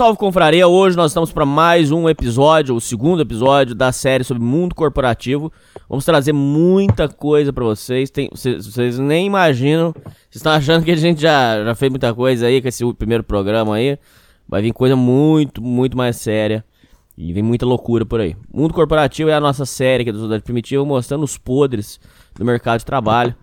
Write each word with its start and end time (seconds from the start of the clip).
Salve, 0.00 0.16
confraria! 0.16 0.66
Hoje 0.66 0.96
nós 0.96 1.10
estamos 1.10 1.30
para 1.30 1.44
mais 1.44 1.92
um 1.92 2.08
episódio, 2.08 2.74
o 2.74 2.80
segundo 2.80 3.20
episódio 3.20 3.74
da 3.74 3.92
série 3.92 4.24
sobre 4.24 4.42
mundo 4.42 4.74
corporativo. 4.74 5.52
Vamos 5.90 6.06
trazer 6.06 6.32
muita 6.32 7.06
coisa 7.06 7.52
para 7.52 7.64
vocês. 7.64 8.08
Tem, 8.08 8.30
vocês, 8.32 8.64
vocês 8.64 8.98
nem 8.98 9.26
imaginam. 9.26 9.92
Vocês 9.92 10.36
estão 10.36 10.52
achando 10.52 10.86
que 10.86 10.90
a 10.90 10.96
gente 10.96 11.20
já, 11.20 11.62
já 11.62 11.74
fez 11.74 11.90
muita 11.90 12.14
coisa 12.14 12.46
aí 12.46 12.62
com 12.62 12.68
esse 12.68 12.94
primeiro 12.94 13.22
programa 13.22 13.74
aí. 13.74 13.98
Vai 14.48 14.62
vir 14.62 14.72
coisa 14.72 14.96
muito, 14.96 15.60
muito 15.60 15.98
mais 15.98 16.16
séria. 16.16 16.64
E 17.14 17.34
vem 17.34 17.42
muita 17.42 17.66
loucura 17.66 18.06
por 18.06 18.20
aí. 18.20 18.34
Mundo 18.50 18.72
Corporativo 18.72 19.28
é 19.28 19.34
a 19.34 19.40
nossa 19.40 19.66
série 19.66 20.00
aqui 20.00 20.12
do 20.12 20.16
Sociedade 20.16 20.44
Primitiva 20.44 20.82
mostrando 20.82 21.24
os 21.24 21.36
podres 21.36 22.00
do 22.34 22.42
mercado 22.42 22.78
de 22.78 22.86
trabalho. 22.86 23.34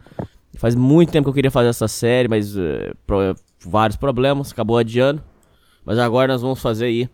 Faz 0.55 0.73
muito 0.73 1.11
tempo 1.11 1.25
que 1.25 1.29
eu 1.29 1.35
queria 1.35 1.51
fazer 1.51 1.69
essa 1.69 1.87
série, 1.87 2.27
mas 2.27 2.57
uh, 2.57 2.95
pro, 3.05 3.35
vários 3.63 3.95
problemas, 3.95 4.51
acabou 4.51 4.75
adiando. 4.79 5.21
Mas 5.87 5.97
agora 5.99 6.33
nós 6.33 6.41
vamos 6.41 6.61
fazer 6.61 6.87
aí 6.87 7.09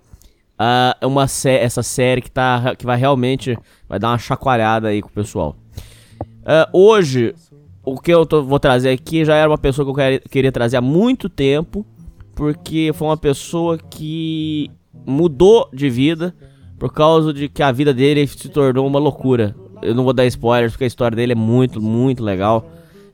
uh, 0.59 1.07
uma 1.07 1.27
sé 1.27 1.63
essa 1.63 1.83
série 1.83 2.23
que, 2.23 2.31
tá, 2.31 2.75
que 2.75 2.87
vai 2.87 2.97
realmente 2.97 3.55
vai 3.87 3.99
dar 3.99 4.09
uma 4.09 4.17
chacoalhada 4.17 4.87
aí 4.87 4.99
com 4.99 5.09
o 5.09 5.11
pessoal. 5.11 5.55
Uh, 6.41 6.65
hoje, 6.75 7.35
o 7.85 7.99
que 7.99 8.11
eu 8.11 8.25
tô, 8.25 8.41
vou 8.41 8.59
trazer 8.59 8.89
aqui 8.89 9.23
já 9.23 9.35
era 9.35 9.47
uma 9.47 9.59
pessoa 9.59 9.85
que 9.85 9.91
eu 9.91 9.95
queria, 9.95 10.19
queria 10.21 10.51
trazer 10.51 10.77
há 10.77 10.81
muito 10.81 11.29
tempo, 11.29 11.85
porque 12.33 12.89
foi 12.95 13.07
uma 13.09 13.15
pessoa 13.15 13.77
que 13.77 14.71
mudou 15.05 15.69
de 15.71 15.87
vida 15.87 16.33
por 16.79 16.91
causa 16.91 17.31
de 17.31 17.47
que 17.47 17.61
a 17.61 17.71
vida 17.71 17.93
dele 17.93 18.25
se 18.25 18.49
tornou 18.49 18.87
uma 18.87 18.97
loucura. 18.97 19.55
Eu 19.83 19.93
não 19.93 20.03
vou 20.03 20.13
dar 20.13 20.25
spoilers 20.25 20.71
porque 20.71 20.85
a 20.85 20.87
história 20.87 21.15
dele 21.15 21.33
é 21.33 21.35
muito, 21.35 21.79
muito 21.79 22.23
legal. 22.23 22.67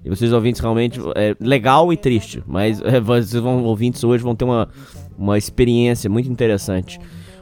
E 0.05 0.09
vocês 0.09 0.31
ouvintes 0.31 0.61
realmente 0.61 1.01
é 1.15 1.35
legal 1.37 1.91
e 1.91 1.97
triste, 1.97 2.41
mas 2.47 2.81
é, 2.81 3.01
vocês 3.01 3.33
vão 3.33 3.65
ouvintes 3.65 4.01
hoje 4.05 4.23
vão 4.23 4.33
ter 4.33 4.45
uma, 4.45 4.69
uma 5.19 5.37
experiência 5.37 6.09
muito 6.09 6.31
interessante. 6.31 6.99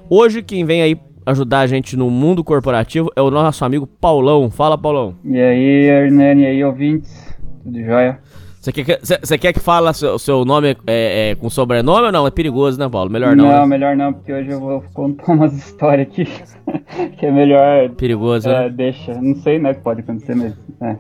Hoje 0.10 0.42
quem 0.42 0.66
vem 0.66 0.82
aí 0.82 0.98
ajudar 1.26 1.60
a 1.60 1.68
gente 1.68 1.98
no 1.98 2.10
mundo 2.10 2.44
corporativo 2.44 3.12
é 3.16 3.22
o 3.22 3.30
nosso 3.30 3.64
amigo 3.64 3.86
Paulão. 3.86 4.50
Fala, 4.50 4.78
Paulão. 4.78 5.16
E 5.26 5.40
aí, 5.40 5.86
Hernani, 5.86 6.44
e 6.44 6.46
aí, 6.46 6.64
ouvintes? 6.64 7.36
Tudo 7.64 7.84
jóia? 7.84 8.20
Você 8.62 8.72
quer, 8.72 9.00
você 9.00 9.38
quer 9.38 9.54
que 9.54 9.60
fale 9.60 9.88
o 9.90 10.20
seu 10.20 10.44
nome 10.44 10.76
é, 10.86 11.30
é, 11.32 11.36
com 11.36 11.50
sobrenome 11.50 12.08
ou 12.08 12.12
não? 12.12 12.28
É 12.28 12.32
perigoso, 12.32 12.78
né, 12.80 12.90
Paulo? 12.90 13.10
Melhor 13.10 13.36
não. 13.36 13.46
Não, 13.46 13.62
né? 13.62 13.66
melhor 13.66 13.96
não, 13.96 14.12
porque 14.12 14.34
hoje 14.34 14.50
eu 14.50 14.60
vou 14.60 14.84
contar 14.94 15.32
umas 15.32 15.54
histórias 15.54 16.08
aqui 16.08 16.26
que 17.18 17.26
é 17.26 17.32
melhor. 17.32 17.90
Perigoso, 17.92 18.50
é, 18.50 18.64
né? 18.64 18.70
Deixa. 18.70 19.14
Não 19.22 19.36
sei, 19.36 19.60
né, 19.60 19.74
que 19.74 19.82
pode 19.82 20.02
acontecer 20.02 20.36
mesmo. 20.36 20.58
É. 20.82 20.98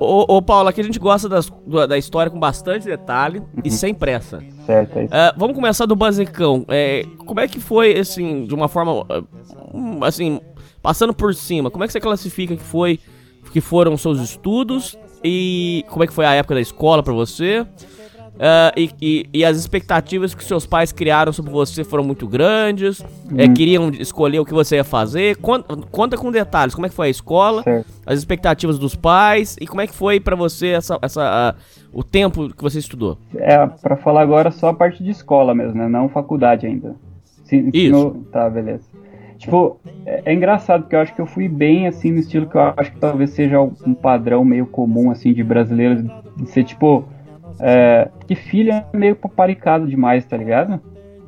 Ô, 0.00 0.24
ô, 0.36 0.40
Paulo, 0.42 0.66
aqui 0.70 0.80
a 0.80 0.84
gente 0.84 0.98
gosta 0.98 1.28
das, 1.28 1.52
da 1.86 1.98
história 1.98 2.30
com 2.30 2.40
bastante 2.40 2.86
detalhe 2.86 3.42
e 3.62 3.68
Uhum. 3.68 3.74
sem 3.76 3.92
pressa. 3.94 4.42
Certo, 4.64 4.98
é 4.98 5.04
isso. 5.04 5.14
É, 5.14 5.34
vamos 5.36 5.54
começar 5.54 5.84
do 5.84 5.94
basicão. 5.94 6.64
É, 6.68 7.04
como 7.26 7.38
é 7.38 7.46
que 7.46 7.60
foi, 7.60 7.98
assim, 7.98 8.46
de 8.46 8.54
uma 8.54 8.66
forma, 8.66 9.04
hum, 9.74 10.02
assim, 10.02 10.40
passando 10.82 11.12
por 11.12 11.34
cima, 11.34 11.70
como 11.70 11.84
é 11.84 11.86
que 11.86 11.92
você 11.92 12.00
classifica 12.00 12.56
que 12.56 12.62
foi, 12.62 12.98
que 13.52 13.60
foram 13.60 13.92
os 13.92 14.00
seus 14.00 14.18
estudos 14.20 14.96
e 15.22 15.84
como 15.90 16.02
é 16.02 16.06
que 16.06 16.14
foi 16.14 16.24
a 16.24 16.32
época 16.32 16.54
da 16.54 16.60
escola 16.62 17.02
pra 17.02 17.12
você? 17.12 17.66
É, 18.42 18.72
e, 18.74 18.90
e- 19.02 19.26
e 19.34 19.44
as 19.44 19.58
expectativas 19.58 20.34
que 20.34 20.42
seus 20.42 20.64
pais 20.64 20.92
criaram 20.92 21.30
sobre 21.30 21.50
você 21.52 21.84
foram 21.84 22.02
muito 22.02 22.26
grandes? 22.26 23.04
É, 23.36 23.46
queriam 23.48 23.90
escolher 23.90 24.40
o 24.40 24.46
que 24.46 24.54
você 24.54 24.76
ia 24.76 24.84
fazer? 24.84 25.36
Conta, 25.36 25.76
conta 25.90 26.16
com 26.16 26.32
detalhes, 26.32 26.74
como 26.74 26.86
é 26.86 26.88
que 26.88 26.94
foi 26.94 27.08
a 27.08 27.10
escola? 27.10 27.62
Certo. 27.62 27.86
as 28.06 28.18
expectativas 28.18 28.78
dos 28.78 28.94
pais 28.96 29.56
e 29.60 29.66
como 29.66 29.82
é 29.82 29.86
que 29.86 29.94
foi 29.94 30.18
pra 30.18 30.34
você 30.34 30.68
essa, 30.68 30.98
essa 31.02 31.22
a- 31.22 31.54
o 31.92 32.02
tempo 32.02 32.48
que 32.48 32.62
você 32.62 32.78
estudou? 32.78 33.18
É, 33.36 33.66
pra 33.66 33.96
falar 33.96 34.22
agora 34.22 34.50
só 34.50 34.68
a 34.68 34.74
parte 34.74 35.04
de 35.04 35.10
escola 35.10 35.54
mesmo, 35.54 35.74
né? 35.74 35.86
Não 35.86 36.08
faculdade 36.08 36.66
ainda. 36.66 36.96
Sim, 37.44 37.68
ensino- 37.68 38.24
Tá, 38.32 38.48
beleza. 38.48 38.84
Tipo, 39.38 39.78
é, 40.06 40.22
é 40.24 40.32
engraçado 40.34 40.82
porque 40.82 40.96
eu 40.96 41.00
acho 41.00 41.14
que 41.14 41.20
eu 41.20 41.26
fui 41.26 41.46
bem 41.48 41.86
assim 41.86 42.10
no 42.10 42.18
estilo 42.20 42.46
que 42.46 42.56
eu 42.56 42.72
acho 42.76 42.90
que 42.92 42.98
talvez 42.98 43.30
seja 43.30 43.60
um 43.60 43.92
padrão 43.94 44.44
meio 44.44 44.66
comum 44.66 45.10
assim 45.10 45.32
de 45.34 45.42
brasileiros 45.44 46.02
de 46.36 46.46
ser 46.50 46.64
tipo 46.64 47.04
é, 47.60 48.08
que 48.26 48.34
filho 48.34 48.72
é 48.72 48.84
meio 48.92 49.16
paparicado 49.16 49.86
demais, 49.86 50.24
tá 50.24 50.36
ligado? 50.36 50.80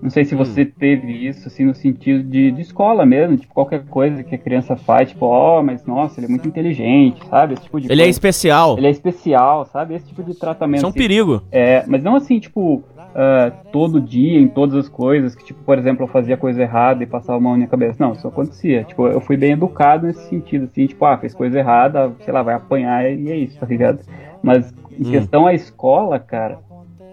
Não 0.03 0.11
sei 0.11 0.25
se 0.25 0.35
você 0.35 0.65
teve 0.65 1.29
isso 1.29 1.47
assim 1.47 1.65
no 1.65 1.77
sentido 1.77 2.25
de, 2.25 2.51
de 2.51 2.61
escola 2.61 3.07
mesmo, 3.07 3.37
tipo 3.37 3.55
qualquer 3.55 3.85
coisa 3.85 4.25
que 4.25 4.35
a 4.35 4.39
criança 4.39 4.75
faz, 4.75 5.11
tipo, 5.11 5.27
ó, 5.27 5.63
mas 5.63 5.87
nossa, 5.87 6.19
ele 6.19 6.27
é 6.27 6.29
muito 6.29 6.49
inteligente, 6.49 7.25
sabe? 7.31 7.55
Esse 7.55 7.63
tipo 7.63 7.81
de 7.81 7.87
Ele 7.87 8.01
é 8.03 8.05
coisa. 8.07 8.11
especial. 8.11 8.77
Ele 8.79 8.89
é 8.89 8.91
especial, 8.91 9.65
sabe? 9.67 9.95
Esse 9.95 10.09
tipo 10.09 10.25
de 10.25 10.35
tratamento. 10.35 10.79
Isso 10.79 10.87
é 10.87 10.89
um 10.89 10.91
assim. 10.91 10.99
perigo. 10.99 11.43
É, 11.53 11.85
mas 11.87 12.03
não 12.03 12.17
assim, 12.17 12.41
tipo, 12.41 12.83
ah, 13.15 13.53
todo 13.71 14.01
dia, 14.01 14.41
em 14.41 14.49
todas 14.49 14.75
as 14.75 14.89
coisas, 14.89 15.35
que, 15.35 15.45
tipo, 15.45 15.63
por 15.63 15.79
exemplo, 15.79 16.05
eu 16.05 16.09
fazia 16.09 16.37
coisa 16.37 16.63
errada 16.63 17.03
e 17.05 17.07
passava 17.07 17.39
a 17.39 17.41
mão 17.41 17.53
na 17.53 17.59
minha 17.59 17.69
cabeça. 17.69 17.97
Não, 18.01 18.13
isso 18.13 18.27
acontecia. 18.27 18.85
Tipo, 18.85 19.07
eu 19.07 19.21
fui 19.21 19.37
bem 19.37 19.53
educado 19.53 20.07
nesse 20.07 20.29
sentido, 20.29 20.65
assim, 20.65 20.87
tipo, 20.87 21.05
ah, 21.05 21.17
fez 21.19 21.35
coisa 21.35 21.59
errada, 21.59 22.13
sei 22.25 22.33
lá, 22.33 22.43
vai 22.43 22.55
apanhar 22.55 23.09
e 23.09 23.31
é 23.31 23.37
isso, 23.37 23.59
tá 23.59 23.67
ligado? 23.67 24.01
Mas 24.43 24.75
em 24.91 25.07
Hum. 25.07 25.11
questão 25.11 25.47
à 25.47 25.55
escola, 25.55 26.19
cara, 26.19 26.59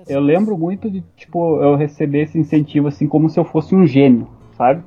eu 0.08 0.20
lembro 0.20 0.58
muito 0.58 0.90
de, 0.90 1.04
tipo, 1.16 1.62
eu 1.62 1.76
receber 1.76 2.24
esse 2.24 2.38
incentivo, 2.38 2.88
assim, 2.88 3.08
como 3.08 3.30
se 3.30 3.40
eu 3.40 3.44
fosse 3.44 3.76
um 3.76 3.86
gênio, 3.86 4.28
sabe? 4.58 4.82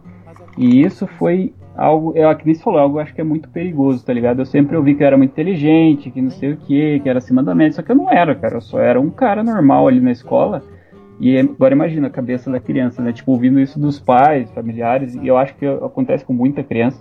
E 0.59 0.83
isso 0.83 1.07
foi 1.07 1.55
algo, 1.77 2.13
é, 2.17 2.35
que 2.35 2.45
nem 2.45 2.55
você 2.55 2.63
falou, 2.63 2.81
algo 2.81 2.99
eu 2.99 3.03
acho 3.03 3.15
que 3.15 3.21
é 3.21 3.25
muito 3.25 3.49
perigoso, 3.49 4.05
tá 4.05 4.13
ligado? 4.13 4.41
Eu 4.41 4.47
sempre 4.47 4.77
ouvi 4.77 4.95
que 4.95 5.03
eu 5.03 5.07
era 5.07 5.17
muito 5.17 5.31
inteligente, 5.31 6.11
que 6.11 6.21
não 6.21 6.31
sei 6.31 6.53
o 6.53 6.57
que, 6.57 7.01
que 7.01 7.09
era 7.09 7.19
acima 7.19 7.43
da 7.43 7.55
média, 7.55 7.73
só 7.77 7.83
que 7.83 7.93
eu 7.93 7.97
não 7.97 8.11
era, 8.11 8.35
cara, 8.35 8.57
eu 8.57 8.61
só 8.61 8.79
era 8.79 9.01
um 9.01 9.11
cara 9.11 9.43
normal 9.43 9.89
ali 9.89 10.01
na 10.01 10.11
escola. 10.11 10.63
E 11.21 11.39
agora 11.39 11.75
imagina 11.75 12.09
a 12.09 12.11
cabeça 12.11 12.51
da 12.51 12.59
criança, 12.59 13.01
né? 13.01 13.13
Tipo, 13.13 13.31
ouvindo 13.33 13.61
isso 13.61 13.79
dos 13.79 14.01
pais, 14.01 14.51
familiares, 14.51 15.15
e 15.15 15.27
eu 15.27 15.37
acho 15.37 15.55
que 15.55 15.65
acontece 15.65 16.25
com 16.25 16.33
muita 16.33 16.65
criança. 16.65 17.01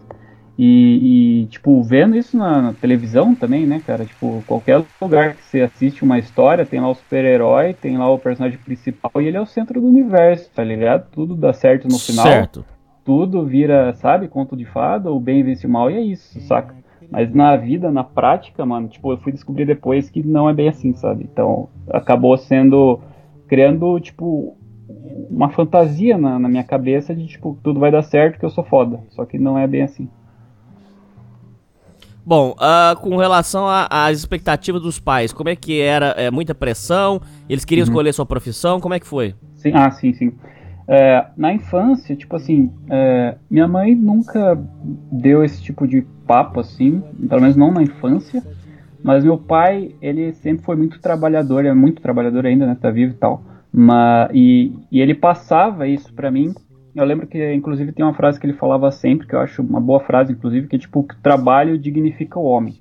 E, 0.63 1.41
e, 1.41 1.45
tipo, 1.47 1.81
vendo 1.81 2.15
isso 2.15 2.37
na, 2.37 2.61
na 2.61 2.73
televisão 2.73 3.33
também, 3.33 3.65
né, 3.65 3.81
cara? 3.83 4.05
Tipo, 4.05 4.43
qualquer 4.45 4.83
lugar 5.01 5.33
que 5.33 5.43
você 5.43 5.61
assiste 5.61 6.03
uma 6.03 6.19
história, 6.19 6.67
tem 6.67 6.79
lá 6.79 6.87
o 6.87 6.93
super-herói, 6.93 7.73
tem 7.73 7.97
lá 7.97 8.07
o 8.07 8.19
personagem 8.19 8.59
principal, 8.59 9.11
e 9.19 9.25
ele 9.25 9.37
é 9.37 9.41
o 9.41 9.45
centro 9.47 9.81
do 9.81 9.87
universo, 9.87 10.51
tá 10.53 10.63
ligado? 10.63 11.09
Tudo 11.09 11.35
dá 11.35 11.51
certo 11.51 11.87
no 11.87 11.97
final 11.97 12.27
Certo. 12.27 12.63
tudo 13.03 13.43
vira, 13.43 13.91
sabe, 13.93 14.27
conto 14.27 14.55
de 14.55 14.65
fada, 14.65 15.11
o 15.11 15.19
bem 15.19 15.41
vence 15.41 15.65
o 15.65 15.69
mal 15.69 15.89
e 15.89 15.95
é 15.95 16.01
isso, 16.01 16.39
saca? 16.41 16.75
Mas 17.09 17.33
na 17.33 17.57
vida, 17.57 17.89
na 17.89 18.03
prática, 18.03 18.63
mano, 18.63 18.87
tipo, 18.87 19.11
eu 19.11 19.17
fui 19.17 19.31
descobrir 19.31 19.65
depois 19.65 20.11
que 20.11 20.21
não 20.21 20.47
é 20.47 20.53
bem 20.53 20.69
assim, 20.69 20.93
sabe? 20.93 21.27
Então, 21.33 21.69
acabou 21.89 22.37
sendo 22.37 22.99
criando, 23.47 23.99
tipo, 23.99 24.55
uma 25.27 25.49
fantasia 25.49 26.19
na, 26.19 26.37
na 26.37 26.47
minha 26.47 26.63
cabeça 26.63 27.15
de, 27.15 27.25
tipo, 27.25 27.57
tudo 27.63 27.79
vai 27.79 27.89
dar 27.89 28.03
certo 28.03 28.37
que 28.37 28.45
eu 28.45 28.49
sou 28.51 28.63
foda. 28.63 28.99
Só 29.09 29.25
que 29.25 29.39
não 29.39 29.57
é 29.57 29.65
bem 29.65 29.81
assim. 29.81 30.07
Bom, 32.25 32.55
ah, 32.59 32.95
com 33.01 33.17
relação 33.17 33.65
às 33.67 34.19
expectativas 34.19 34.81
dos 34.81 34.99
pais, 34.99 35.33
como 35.33 35.49
é 35.49 35.55
que 35.55 35.81
era? 35.81 36.07
É, 36.17 36.29
muita 36.29 36.53
pressão? 36.53 37.21
Eles 37.49 37.65
queriam 37.65 37.83
escolher 37.83 38.13
sua 38.13 38.25
profissão? 38.25 38.79
Como 38.79 38.93
é 38.93 38.99
que 38.99 39.07
foi? 39.07 39.35
Sim, 39.55 39.71
ah, 39.73 39.89
sim, 39.91 40.13
sim. 40.13 40.31
É, 40.87 41.25
na 41.37 41.53
infância, 41.53 42.15
tipo 42.15 42.35
assim, 42.35 42.71
é, 42.89 43.35
minha 43.49 43.67
mãe 43.67 43.95
nunca 43.95 44.59
deu 45.11 45.43
esse 45.43 45.61
tipo 45.61 45.87
de 45.87 46.01
papo 46.27 46.59
assim, 46.59 47.01
pelo 47.27 47.41
menos 47.41 47.55
não 47.55 47.71
na 47.71 47.81
infância. 47.81 48.43
Mas 49.03 49.23
meu 49.23 49.37
pai, 49.37 49.95
ele 50.01 50.33
sempre 50.33 50.63
foi 50.63 50.75
muito 50.75 50.99
trabalhador, 50.99 51.59
ele 51.59 51.69
é 51.69 51.73
muito 51.73 52.01
trabalhador 52.01 52.45
ainda, 52.45 52.67
né? 52.67 52.77
Tá 52.79 52.91
vivo 52.91 53.13
e 53.13 53.15
tal. 53.15 53.41
Mas, 53.73 54.29
e, 54.33 54.73
e 54.91 55.01
ele 55.01 55.15
passava 55.15 55.87
isso 55.87 56.13
para 56.13 56.29
mim. 56.29 56.53
Eu 56.95 57.05
lembro 57.05 57.25
que, 57.25 57.53
inclusive, 57.53 57.91
tem 57.91 58.03
uma 58.03 58.13
frase 58.13 58.39
que 58.39 58.45
ele 58.45 58.53
falava 58.53 58.91
sempre, 58.91 59.27
que 59.27 59.33
eu 59.33 59.39
acho 59.39 59.61
uma 59.61 59.79
boa 59.79 59.99
frase, 60.01 60.33
inclusive, 60.33 60.67
que 60.67 60.75
é 60.75 60.79
tipo, 60.79 61.03
que 61.03 61.15
o 61.15 61.21
trabalho 61.21 61.77
dignifica 61.77 62.37
o 62.37 62.43
homem. 62.43 62.75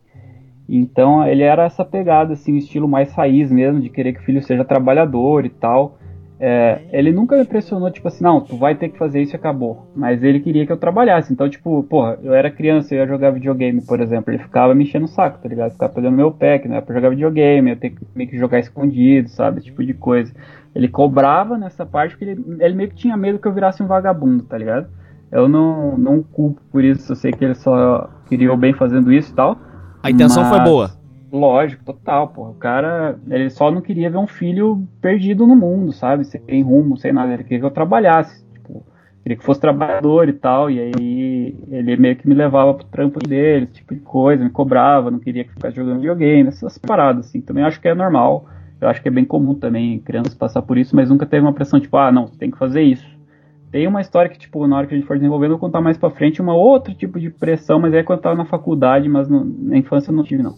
Então, 0.69 1.27
ele 1.27 1.43
era 1.43 1.65
essa 1.65 1.85
pegada, 1.85 2.33
assim, 2.33 2.57
estilo 2.57 2.87
mais 2.87 3.13
raiz 3.13 3.51
mesmo, 3.51 3.81
de 3.81 3.89
querer 3.89 4.13
que 4.13 4.21
o 4.21 4.25
filho 4.25 4.43
seja 4.43 4.65
trabalhador 4.65 5.45
e 5.45 5.51
tal. 5.51 5.99
É, 6.43 6.81
ele 6.91 7.13
nunca 7.13 7.37
me 7.37 7.45
pressionou, 7.45 7.91
tipo 7.91 8.09
assim, 8.09 8.25
não, 8.25 8.41
tu 8.41 8.57
vai 8.57 8.75
ter 8.75 8.89
que 8.89 8.97
fazer 8.97 9.21
isso 9.21 9.35
e 9.35 9.37
acabou. 9.37 9.91
Mas 9.95 10.23
ele 10.23 10.41
queria 10.41 10.65
que 10.65 10.73
eu 10.73 10.77
trabalhasse. 10.77 11.31
Então, 11.33 11.49
tipo, 11.51 11.83
porra, 11.83 12.19
eu 12.23 12.33
era 12.33 12.51
criança, 12.51 12.95
eu 12.95 13.01
ia 13.01 13.07
jogar 13.07 13.31
videogame, 13.31 13.83
por 13.83 14.01
exemplo. 14.01 14.33
Ele 14.33 14.43
ficava 14.43 14.75
me 14.75 14.85
enchendo 14.85 15.05
o 15.05 15.09
saco, 15.09 15.39
tá 15.39 15.49
ligado? 15.49 15.73
Ficava 15.73 15.93
pegando 15.93 16.17
meu 16.17 16.33
pé, 16.33 16.59
que 16.59 16.67
não 16.67 16.77
era 16.77 16.85
pra 16.85 16.95
jogar 16.95 17.11
videogame, 17.11 17.71
eu 17.71 17.77
ter 17.77 17.91
que 17.91 18.07
meio 18.15 18.31
que 18.31 18.39
jogar 18.39 18.59
escondido, 18.59 19.29
sabe? 19.29 19.59
Esse 19.59 19.67
tipo 19.67 19.85
de 19.85 19.93
coisa. 19.93 20.33
Ele 20.75 20.89
cobrava 20.89 21.59
nessa 21.59 21.85
parte 21.85 22.17
porque 22.17 22.25
ele, 22.25 22.45
ele 22.61 22.75
meio 22.75 22.91
que 22.91 22.97
tinha 22.97 23.17
medo 23.17 23.39
que 23.39 23.49
eu 23.49 23.53
virasse 23.53 23.83
um 23.83 23.87
vagabundo, 23.87 24.45
tá 24.45 24.57
ligado? 24.57 24.89
Eu 25.31 25.49
não, 25.49 25.97
não 25.97 26.23
culpo 26.23 26.61
por 26.71 26.83
isso, 26.83 27.13
eu 27.13 27.17
sei 27.17 27.33
que 27.33 27.45
ele 27.45 27.55
só 27.55 28.09
queria 28.27 28.53
o 28.53 28.57
bem 28.57 28.73
fazendo 28.73 29.13
isso 29.13 29.33
e 29.33 29.35
tal. 29.35 29.59
A 30.03 30.11
intenção 30.11 30.43
mas... 30.43 30.57
foi 30.57 30.65
boa. 30.65 31.01
Lógico, 31.33 31.85
total, 31.85 32.29
pô. 32.29 32.49
O 32.49 32.55
cara, 32.55 33.17
ele 33.29 33.51
só 33.51 33.71
não 33.71 33.81
queria 33.81 34.11
ver 34.11 34.19
um 34.19 34.27
filho 34.27 34.85
perdido 35.01 35.47
no 35.47 35.55
mundo, 35.55 35.93
sabe? 35.93 36.25
Sem 36.25 36.63
rumo, 36.63 36.97
sem 36.97 37.13
nada. 37.13 37.33
Ele 37.33 37.45
queria 37.45 37.61
que 37.61 37.67
eu 37.67 37.71
trabalhasse, 37.71 38.45
tipo, 38.53 38.85
queria 39.23 39.39
que 39.39 39.45
fosse 39.45 39.61
trabalhador 39.61 40.29
e 40.29 40.33
tal. 40.33 40.69
E 40.69 40.81
aí 40.81 41.57
ele 41.71 41.97
meio 41.97 42.17
que 42.17 42.29
me 42.29 42.35
levava 42.35 42.75
pro 42.75 42.87
trampo 42.87 43.21
dele, 43.21 43.67
esse 43.67 43.75
tipo 43.75 43.95
de 43.95 44.01
coisa, 44.01 44.43
me 44.43 44.51
cobrava, 44.51 45.11
não 45.11 45.21
queria 45.21 45.45
que 45.45 45.53
ficasse 45.53 45.77
jogando 45.77 45.99
videogame, 45.99 46.49
essas 46.49 46.77
paradas, 46.79 47.27
assim. 47.27 47.41
Também 47.41 47.63
acho 47.63 47.81
que 47.81 47.87
é 47.87 47.95
normal. 47.95 48.47
Eu 48.81 48.89
acho 48.89 49.03
que 49.03 49.09
é 49.09 49.11
bem 49.11 49.25
comum 49.25 49.55
também 49.55 49.99
crianças 49.99 50.35
passar 50.35 50.63
por 50.63 50.79
isso, 50.79 50.97
mas 50.97 51.11
nunca 51.11 51.27
teve 51.27 51.45
uma 51.45 51.53
pressão 51.53 51.79
tipo, 51.79 51.97
ah, 51.97 52.11
não, 52.11 52.27
tem 52.27 52.51
que 52.51 52.59
fazer 52.59 52.83
isso. 52.83 53.07
Tem 53.71 53.87
uma 53.87 54.01
história 54.01 54.29
que, 54.29 54.39
tipo, 54.39 54.67
na 54.67 54.77
hora 54.77 54.87
que 54.87 54.95
a 54.95 54.97
gente 54.97 55.07
for 55.07 55.17
desenvolvendo, 55.17 55.53
eu 55.53 55.59
vou 55.59 55.69
contar 55.69 55.81
mais 55.81 55.97
pra 55.97 56.11
frente, 56.11 56.43
uma 56.43 56.55
outro 56.55 56.93
tipo 56.93 57.21
de 57.21 57.31
pressão, 57.31 57.79
mas 57.79 57.95
é 57.95 58.03
quando 58.03 58.19
eu 58.19 58.23
tava 58.23 58.37
na 58.37 58.45
faculdade, 58.45 59.09
mas 59.09 59.29
no, 59.29 59.45
na 59.45 59.77
infância 59.77 60.11
eu 60.11 60.17
não 60.17 60.25
tive, 60.25 60.43
não. 60.43 60.57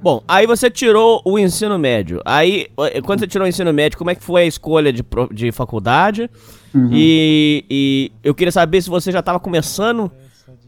Bom, 0.00 0.22
aí 0.26 0.46
você 0.46 0.70
tirou 0.70 1.20
o 1.24 1.38
ensino 1.38 1.78
médio. 1.78 2.20
Aí, 2.24 2.66
quando 3.04 3.20
você 3.20 3.26
tirou 3.26 3.44
o 3.44 3.48
ensino 3.48 3.72
médio, 3.72 3.98
como 3.98 4.10
é 4.10 4.14
que 4.14 4.22
foi 4.22 4.42
a 4.42 4.46
escolha 4.46 4.92
de, 4.92 5.04
de 5.32 5.52
faculdade? 5.52 6.30
Uhum. 6.74 6.90
E, 6.92 7.64
e, 7.68 8.12
eu 8.22 8.34
queria 8.34 8.52
saber 8.52 8.80
se 8.80 8.90
você 8.90 9.10
já 9.10 9.20
estava 9.20 9.40
começando, 9.40 10.10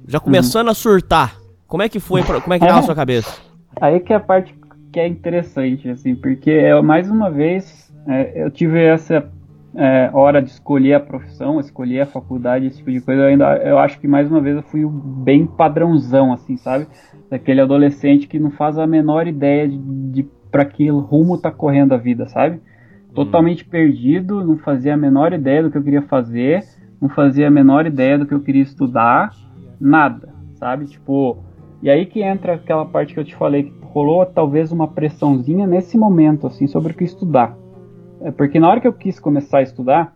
já 0.07 0.21
começando 0.21 0.67
uhum. 0.67 0.73
a 0.73 0.75
surtar. 0.75 1.37
Como 1.67 1.83
é 1.83 1.89
que 1.89 2.01
foi, 2.01 2.23
como 2.23 2.53
é 2.53 2.59
que 2.59 2.67
tava 2.67 2.81
a 2.81 2.83
sua 2.83 2.95
cabeça? 2.95 3.39
Aí 3.81 4.01
que 4.01 4.13
é 4.13 4.17
a 4.17 4.21
parte 4.21 4.53
que 4.93 5.01
é 5.01 5.07
interessante, 5.07 5.89
assim, 5.89 6.15
porque 6.15 6.51
é, 6.51 6.81
mais 6.81 7.11
uma 7.11 7.31
vez 7.31 7.93
é, 8.07 8.45
eu 8.45 8.51
tive 8.51 8.83
essa 8.83 9.31
é, 9.75 10.11
hora 10.13 10.43
de 10.43 10.51
escolher 10.51 10.95
a 10.95 11.01
profissão, 11.01 11.61
escolher 11.61 12.01
a 12.01 12.07
faculdade, 12.07 12.67
esse 12.67 12.79
tipo 12.79 12.91
de 12.91 13.01
coisa. 13.01 13.23
Eu 13.23 13.29
ainda, 13.29 13.57
eu 13.59 13.79
acho 13.79 14.01
que 14.01 14.09
mais 14.09 14.31
uma 14.31 14.41
vez 14.41 14.57
eu 14.57 14.63
fui 14.63 14.85
bem 14.87 15.47
padrãozão, 15.47 16.33
assim, 16.33 16.57
sabe? 16.57 16.87
daquele 17.31 17.61
adolescente 17.61 18.27
que 18.27 18.39
não 18.39 18.51
faz 18.51 18.77
a 18.77 18.87
menor 18.87 19.29
ideia 19.29 19.69
de, 19.69 19.79
de 19.79 20.29
para 20.51 20.65
que 20.65 20.91
rumo 20.91 21.39
tá 21.39 21.51
correndo 21.51 21.95
a 21.95 21.97
vida, 21.97 22.27
sabe? 22.27 22.57
Hum. 22.57 23.15
Totalmente 23.15 23.65
perdido, 23.65 24.45
não 24.45 24.59
fazia 24.59 24.95
a 24.95 24.97
menor 24.97 25.33
ideia 25.33 25.63
do 25.63 25.71
que 25.71 25.79
eu 25.79 25.85
queria 25.85 26.03
fazer, 26.03 26.65
não 27.01 27.09
fazia 27.09 27.47
a 27.47 27.51
menor 27.51 27.87
ideia 27.87 28.19
do 28.19 28.27
que 28.27 28.35
eu 28.35 28.41
queria 28.41 28.63
estudar, 28.63 29.31
nada, 29.81 30.35
sabe? 30.57 30.87
Tipo, 30.87 31.39
e 31.81 31.89
aí 31.89 32.05
que 32.05 32.21
entra 32.21 32.55
aquela 32.55 32.85
parte 32.85 33.15
que 33.15 33.21
eu 33.21 33.25
te 33.25 33.37
falei 33.37 33.65
que 33.65 33.80
rolou 33.93 34.25
talvez 34.27 34.73
uma 34.73 34.89
pressãozinha 34.89 35.67
nesse 35.67 35.99
momento 35.99 36.47
assim 36.47 36.67
sobre 36.67 36.93
o 36.93 36.97
que 36.97 37.05
estudar. 37.05 37.57
É 38.23 38.31
porque 38.31 38.59
na 38.59 38.69
hora 38.69 38.81
que 38.81 38.89
eu 38.89 38.93
quis 38.93 39.19
começar 39.19 39.59
a 39.59 39.63
estudar, 39.63 40.15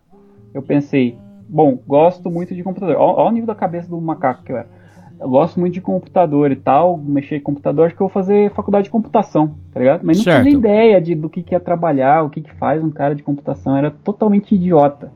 eu 0.53 0.63
pensei, 0.63 1.19
bom, 1.49 1.79
gosto 1.87 2.31
muito 2.31 2.55
de 2.55 2.63
computador. 2.63 2.97
Olha 2.97 3.29
o 3.29 3.33
nível 3.33 3.47
da 3.47 3.55
cabeça 3.55 3.89
do 3.89 4.01
macaco 4.01 4.43
que 4.43 4.53
eu 4.53 4.57
era 4.59 4.85
eu 5.21 5.29
gosto 5.29 5.61
muito 5.61 5.73
de 5.73 5.81
computador 5.81 6.51
e 6.51 6.57
tal, 6.57 6.99
mexer 6.99 7.37
em 7.37 7.41
computador, 7.41 7.87
acho 7.87 7.97
que 7.97 8.03
eu 8.03 8.09
vou 8.09 8.13
fazer 8.13 8.53
faculdade 8.53 8.85
de 8.85 8.91
computação, 8.91 9.55
tá 9.73 9.81
ligado? 9.81 10.03
Mas 10.03 10.19
não 10.19 10.25
tinha 10.25 10.55
ideia 10.55 11.01
de, 11.01 11.15
do 11.15 11.31
que, 11.31 11.43
que 11.43 11.55
é 11.55 11.59
trabalhar, 11.59 12.25
o 12.25 12.31
que, 12.31 12.41
que 12.41 12.53
faz 12.55 12.83
um 12.83 12.91
cara 12.91 13.15
de 13.15 13.23
computação, 13.23 13.77
era 13.77 13.91
totalmente 13.91 14.55
idiota. 14.55 15.13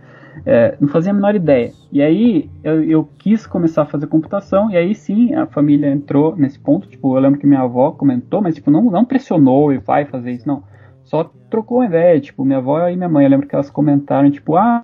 É, 0.46 0.76
não 0.80 0.88
fazia 0.88 1.10
a 1.10 1.14
menor 1.14 1.34
ideia. 1.34 1.72
E 1.92 2.00
aí 2.00 2.50
eu, 2.62 2.82
eu, 2.82 3.08
quis 3.18 3.46
começar 3.46 3.82
a 3.82 3.86
fazer 3.86 4.06
computação, 4.06 4.70
e 4.70 4.76
aí 4.76 4.94
sim 4.94 5.34
a 5.34 5.46
família 5.46 5.90
entrou 5.90 6.36
nesse 6.36 6.58
ponto. 6.58 6.88
Tipo, 6.88 7.16
eu 7.16 7.20
lembro 7.20 7.38
que 7.38 7.46
minha 7.46 7.60
avó 7.60 7.90
comentou, 7.92 8.40
mas 8.40 8.54
tipo, 8.54 8.70
não, 8.70 8.82
não 8.82 9.04
pressionou 9.04 9.72
e 9.72 9.78
vai 9.78 10.04
fazer 10.04 10.32
isso, 10.32 10.46
não. 10.46 10.62
Só 11.04 11.24
trocou 11.50 11.78
uma 11.78 11.86
ideia, 11.86 12.20
tipo, 12.20 12.44
minha 12.44 12.58
avó 12.58 12.86
e 12.88 12.96
minha 12.96 13.08
mãe, 13.08 13.24
eu 13.24 13.30
lembro 13.30 13.46
que 13.46 13.54
elas 13.54 13.70
comentaram, 13.70 14.30
tipo, 14.30 14.56
ah, 14.56 14.82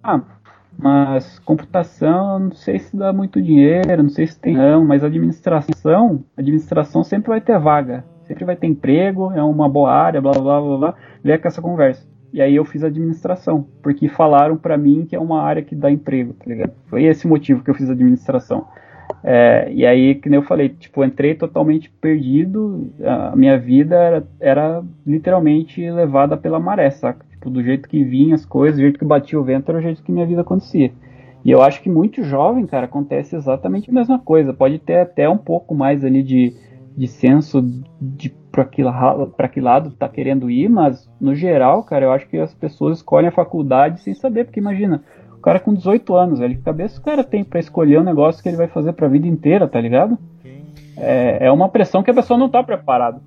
mas 0.77 1.39
computação, 1.41 2.39
não 2.39 2.53
sei 2.53 2.79
se 2.79 2.97
dá 2.97 3.13
muito 3.13 3.41
dinheiro, 3.41 4.03
não 4.03 4.09
sei 4.09 4.27
se 4.27 4.39
tem 4.39 4.57
não, 4.57 4.85
mas 4.85 5.05
administração, 5.05 6.25
administração 6.37 7.05
sempre 7.05 7.29
vai 7.29 7.41
ter 7.41 7.59
vaga, 7.59 8.05
sempre 8.23 8.45
vai 8.45 8.57
ter 8.57 8.67
emprego, 8.67 9.33
é 9.33 9.43
uma 9.43 9.69
boa 9.69 9.93
área, 9.93 10.21
blá 10.21 10.33
blá 10.33 10.61
blá 10.61 10.79
blá, 10.79 10.95
vem 11.23 11.39
com 11.39 11.49
essa 11.49 11.63
conversa. 11.63 12.14
E 12.35 12.43
aí 12.43 12.57
eu 12.57 12.65
fiz 12.65 12.83
administração, 12.83 13.65
porque 13.81 14.09
falaram 14.09 14.57
para 14.57 14.77
mim 14.77 15.07
que 15.09 15.15
é 15.15 15.21
uma 15.21 15.41
área 15.41 15.63
que 15.63 15.73
dá 15.73 15.89
emprego, 15.89 16.33
tá 16.33 16.45
ligado? 16.47 16.73
Foi 16.87 17.05
esse 17.05 17.29
motivo 17.29 17.63
que 17.63 17.71
eu 17.71 17.75
fiz 17.77 17.89
administração. 17.89 18.67
É, 19.23 19.71
e 19.73 19.87
aí, 19.87 20.17
que 20.17 20.29
nem 20.29 20.41
eu 20.41 20.43
falei, 20.43 20.69
tipo, 20.69 21.05
entrei 21.05 21.37
totalmente 21.37 21.89
perdido, 21.89 22.91
a 23.05 23.37
minha 23.37 23.57
vida 23.57 23.95
era, 23.95 24.27
era 24.41 24.83
literalmente 25.07 25.89
levada 25.89 26.37
pela 26.37 26.59
maré, 26.59 26.91
saca? 26.91 27.25
Tipo, 27.31 27.51
do 27.51 27.63
jeito 27.63 27.89
que 27.89 28.03
vinha 28.03 28.35
as 28.35 28.45
coisas, 28.45 28.79
do 28.79 28.83
jeito 28.83 28.99
que 28.99 29.05
batia 29.05 29.39
o 29.39 29.45
vento, 29.45 29.69
era 29.69 29.79
o 29.79 29.83
jeito 29.83 30.03
que 30.03 30.11
minha 30.11 30.27
vida 30.27 30.41
acontecia. 30.41 30.91
E 31.45 31.53
eu 31.53 31.63
acho 31.63 31.81
que 31.83 31.89
muito 31.89 32.25
jovem, 32.25 32.67
cara, 32.67 32.87
acontece 32.87 33.37
exatamente 33.37 33.91
a 33.91 33.93
mesma 33.93 34.19
coisa. 34.19 34.53
Pode 34.53 34.81
ter 34.81 34.99
até 34.99 35.29
um 35.29 35.39
pouco 35.39 35.73
mais 35.73 36.05
ali 36.05 36.21
de, 36.21 36.53
de 36.97 37.09
senso 37.09 37.63
de 38.01 38.31
para 38.51 38.65
que, 38.65 38.83
pra 39.37 39.49
que 39.49 39.61
lado 39.61 39.91
tá 39.91 40.09
querendo 40.09 40.51
ir, 40.51 40.69
mas 40.69 41.11
no 41.21 41.35
geral, 41.35 41.83
cara, 41.83 42.05
eu 42.05 42.13
acho 42.13 42.29
que 42.29 42.39
as 42.39 42.55
pessoas 42.55 42.99
escolhem 42.99 43.29
a 43.29 43.33
faculdade 43.33 44.01
sem 44.01 44.15
saber, 44.15 44.45
porque 44.45 44.61
imagina, 44.61 45.03
o 45.37 45.41
cara 45.41 45.59
com 45.59 45.75
18 45.75 46.15
anos, 46.15 46.39
velho, 46.39 46.57
que 46.57 46.63
cabeça 46.63 47.01
o 47.01 47.03
cara 47.03 47.25
tem 47.25 47.43
para 47.43 47.59
escolher 47.59 48.01
um 48.01 48.05
negócio 48.05 48.43
que 48.43 48.49
ele 48.49 48.57
vai 48.57 48.69
fazer 48.69 48.93
pra 48.93 49.09
vida 49.09 49.27
inteira, 49.27 49.67
tá 49.67 49.81
ligado? 49.81 50.17
É, 50.97 51.47
é 51.47 51.51
uma 51.51 51.69
pressão 51.69 52.03
que 52.03 52.11
a 52.11 52.15
pessoa 52.15 52.39
não 52.39 52.49
tá 52.49 52.63
preparada 52.63 53.21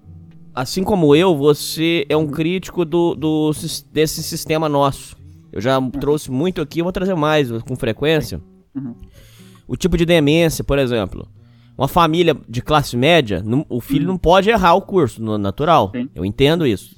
assim 0.58 0.84
como 0.84 1.16
eu, 1.16 1.38
você 1.38 2.04
é 2.10 2.18
um 2.18 2.25
crítico 2.25 2.84
do, 2.84 3.14
do 3.14 3.52
desse 3.92 4.24
sistema 4.24 4.68
nosso. 4.68 5.16
Eu 5.52 5.62
já 5.62 5.80
trouxe 5.92 6.31
muito 6.31 6.62
aqui, 6.62 6.81
vou 6.81 6.92
trazer 6.92 7.14
mais 7.14 7.52
com 7.62 7.75
frequência. 7.75 8.42
Uhum. 8.76 8.95
O 9.68 9.78
tipo 9.78 9.95
de 9.95 10.04
demência, 10.04 10.64
por 10.64 10.80
exemplo. 10.80 11.28
Uma 11.78 11.88
família 11.88 12.36
de 12.50 12.62
classe 12.62 12.98
média, 12.98 13.44
o 13.69 13.80
filho 13.80 14.06
uhum. 14.06 14.14
não 14.14 14.18
pode 14.18 14.50
errar 14.50 14.74
o 14.74 14.81
curso, 14.81 15.22
no 15.22 15.38
natural. 15.38 15.92
Sim. 15.94 16.10
Eu 16.16 16.26
entendo 16.26 16.66
isso. 16.66 16.96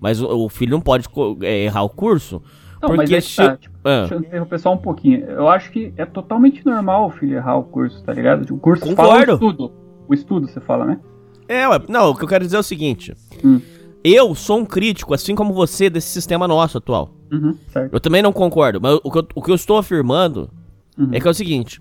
Mas 0.00 0.22
o, 0.22 0.44
o 0.44 0.48
filho 0.48 0.70
não 0.70 0.80
pode 0.80 1.06
é, 1.42 1.64
errar 1.64 1.82
o 1.82 1.88
curso. 1.88 2.40
Não, 2.80 2.88
porque 2.90 3.12
mas 3.12 3.38
é 3.38 3.46
tá, 3.46 3.56
tipo, 3.56 3.76
ah. 3.84 4.00
deixa 4.00 4.14
eu 4.14 4.20
interromper 4.20 4.58
só 4.58 4.72
um 4.72 4.78
pouquinho. 4.78 5.24
Eu 5.24 5.48
acho 5.48 5.70
que 5.72 5.92
é 5.96 6.06
totalmente 6.06 6.64
normal 6.64 7.08
o 7.08 7.10
filho 7.10 7.36
errar 7.36 7.56
o 7.56 7.64
curso, 7.64 8.02
tá 8.04 8.12
ligado? 8.12 8.48
O 8.54 8.58
curso 8.58 8.84
Concordo. 8.84 9.10
fala 9.10 9.18
o 9.18 9.34
estudo. 9.34 9.72
O 10.08 10.14
estudo, 10.14 10.48
você 10.48 10.60
fala, 10.60 10.86
né? 10.86 11.00
É, 11.48 11.68
ué, 11.68 11.80
não, 11.88 12.10
o 12.10 12.16
que 12.16 12.22
eu 12.22 12.28
quero 12.28 12.44
dizer 12.44 12.56
é 12.56 12.60
o 12.60 12.62
seguinte. 12.62 13.14
Hum. 13.44 13.60
Eu 14.02 14.34
sou 14.34 14.58
um 14.58 14.64
crítico, 14.64 15.12
assim 15.12 15.34
como 15.34 15.52
você, 15.52 15.90
desse 15.90 16.08
sistema 16.08 16.48
nosso 16.48 16.78
atual. 16.78 17.14
Uhum, 17.30 17.56
eu 17.92 18.00
também 18.00 18.22
não 18.22 18.32
concordo, 18.32 18.80
mas 18.80 18.98
o 19.04 19.10
que 19.10 19.18
eu, 19.18 19.26
o 19.36 19.42
que 19.42 19.50
eu 19.50 19.54
estou 19.54 19.78
afirmando 19.78 20.50
uhum. 20.98 21.10
é 21.12 21.20
que 21.20 21.28
é 21.28 21.30
o 21.30 21.34
seguinte. 21.34 21.80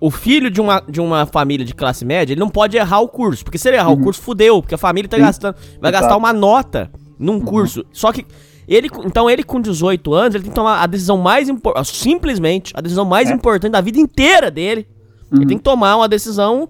O 0.00 0.10
filho 0.10 0.50
de 0.50 0.60
uma, 0.60 0.82
de 0.88 1.00
uma 1.00 1.26
família 1.26 1.64
de 1.64 1.74
classe 1.74 2.04
média, 2.04 2.32
ele 2.32 2.40
não 2.40 2.48
pode 2.48 2.76
errar 2.76 3.00
o 3.00 3.08
curso. 3.08 3.44
Porque 3.44 3.58
se 3.58 3.68
ele 3.68 3.76
errar 3.76 3.90
uhum. 3.90 4.00
o 4.00 4.02
curso, 4.02 4.22
fudeu. 4.22 4.62
Porque 4.62 4.74
a 4.74 4.78
família 4.78 5.08
tá 5.08 5.18
gastando. 5.18 5.54
Vai 5.80 5.90
Exato. 5.90 6.04
gastar 6.04 6.16
uma 6.16 6.32
nota 6.32 6.90
num 7.18 7.34
uhum. 7.34 7.40
curso. 7.40 7.84
Só 7.92 8.12
que. 8.12 8.24
Ele, 8.66 8.88
então, 9.04 9.28
ele 9.28 9.42
com 9.42 9.60
18 9.60 10.14
anos, 10.14 10.34
ele 10.36 10.44
tem 10.44 10.50
que 10.52 10.54
tomar 10.54 10.80
a 10.80 10.86
decisão 10.86 11.18
mais 11.18 11.48
importante. 11.48 11.88
Simplesmente, 11.88 12.72
a 12.76 12.80
decisão 12.80 13.04
mais 13.04 13.28
é. 13.28 13.34
importante 13.34 13.72
da 13.72 13.80
vida 13.80 13.98
inteira 13.98 14.50
dele. 14.50 14.86
Ele 15.30 15.42
uhum. 15.42 15.46
tem 15.46 15.58
que 15.58 15.64
tomar 15.64 15.96
uma 15.96 16.08
decisão 16.08 16.68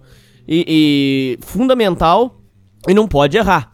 e, 0.49 1.38
e 1.38 1.44
fundamental 1.44 2.40
e 2.88 2.94
não 2.94 3.06
pode 3.06 3.37
errar. 3.37 3.70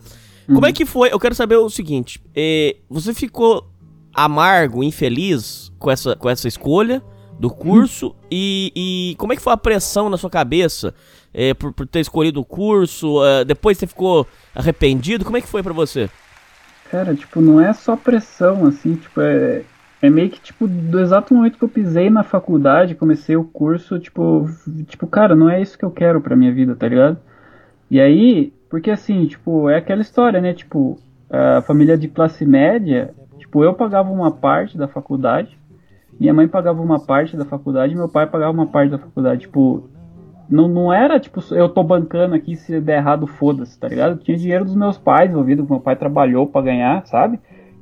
Uhum. 0.48 0.56
Como 0.56 0.66
é 0.66 0.72
que 0.72 0.84
foi? 0.84 1.12
Eu 1.12 1.18
quero 1.18 1.34
saber 1.34 1.56
o 1.56 1.70
seguinte: 1.70 2.20
eh, 2.34 2.76
você 2.90 3.14
ficou 3.14 3.64
amargo, 4.12 4.82
infeliz 4.82 5.72
com 5.78 5.90
essa, 5.90 6.16
com 6.16 6.28
essa 6.28 6.48
escolha 6.48 7.02
do 7.38 7.50
curso? 7.50 8.14
E, 8.30 8.72
e, 8.74 9.16
como 9.16 9.32
é 9.32 9.36
que 9.36 9.42
foi 9.42 9.52
a 9.52 9.56
pressão 9.56 10.08
na 10.08 10.16
sua 10.16 10.30
cabeça 10.30 10.94
eh, 11.32 11.54
por, 11.54 11.72
por, 11.72 11.86
ter 11.86 12.00
escolhido 12.00 12.40
o 12.40 12.44
curso? 12.44 13.20
Uh, 13.20 13.44
depois 13.44 13.78
você 13.78 13.86
ficou 13.86 14.26
arrependido? 14.54 15.24
Como 15.24 15.36
é 15.36 15.40
que 15.40 15.48
foi 15.48 15.62
para 15.62 15.72
você? 15.72 16.08
Cara, 16.90 17.14
tipo, 17.14 17.40
não 17.40 17.60
é 17.60 17.72
só 17.72 17.96
pressão, 17.96 18.66
assim, 18.66 18.94
tipo, 18.94 19.20
é, 19.20 19.62
é 20.00 20.08
meio 20.08 20.30
que, 20.30 20.40
tipo, 20.40 20.68
do 20.68 21.00
exato 21.00 21.34
momento 21.34 21.58
que 21.58 21.64
eu 21.64 21.68
pisei 21.68 22.08
na 22.08 22.22
faculdade, 22.22 22.94
comecei 22.94 23.36
o 23.36 23.44
curso, 23.44 23.98
tipo, 23.98 24.48
tipo, 24.86 25.06
cara, 25.06 25.34
não 25.34 25.50
é 25.50 25.60
isso 25.60 25.76
que 25.76 25.84
eu 25.84 25.90
quero 25.90 26.20
pra 26.20 26.36
minha 26.36 26.52
vida, 26.52 26.76
tá 26.76 26.86
ligado? 26.86 27.18
E 27.90 28.00
aí, 28.00 28.52
porque 28.70 28.90
assim, 28.90 29.26
tipo, 29.26 29.68
é 29.68 29.76
aquela 29.76 30.02
história, 30.02 30.40
né? 30.40 30.54
Tipo, 30.54 30.98
a 31.28 31.60
família 31.62 31.98
de 31.98 32.06
classe 32.06 32.46
média, 32.46 33.12
Tipo, 33.46 33.62
eu 33.62 33.74
pagava 33.74 34.10
uma 34.10 34.30
parte 34.30 34.76
da 34.76 34.88
faculdade, 34.88 35.56
minha 36.18 36.32
mãe 36.32 36.48
pagava 36.48 36.82
uma 36.82 36.98
parte 36.98 37.36
da 37.36 37.44
faculdade, 37.44 37.94
meu 37.94 38.08
pai 38.08 38.26
pagava 38.26 38.52
uma 38.52 38.66
parte 38.66 38.90
da 38.90 38.98
faculdade. 38.98 39.42
Tipo, 39.42 39.88
não, 40.48 40.68
não 40.68 40.92
era 40.92 41.18
tipo, 41.18 41.42
eu 41.52 41.68
tô 41.68 41.82
bancando 41.82 42.34
aqui, 42.34 42.56
se 42.56 42.80
der 42.80 42.98
errado, 42.98 43.26
foda-se, 43.26 43.78
tá 43.78 43.88
ligado? 43.88 44.18
tinha 44.18 44.36
dinheiro 44.36 44.64
dos 44.64 44.76
meus 44.76 44.96
pais 44.96 45.30
envolvido, 45.30 45.64
que 45.64 45.70
meu 45.70 45.80
pai 45.80 45.96
trabalhou 45.96 46.46
para 46.46 46.62
ganhar, 46.62 47.06
sabe? 47.06 47.38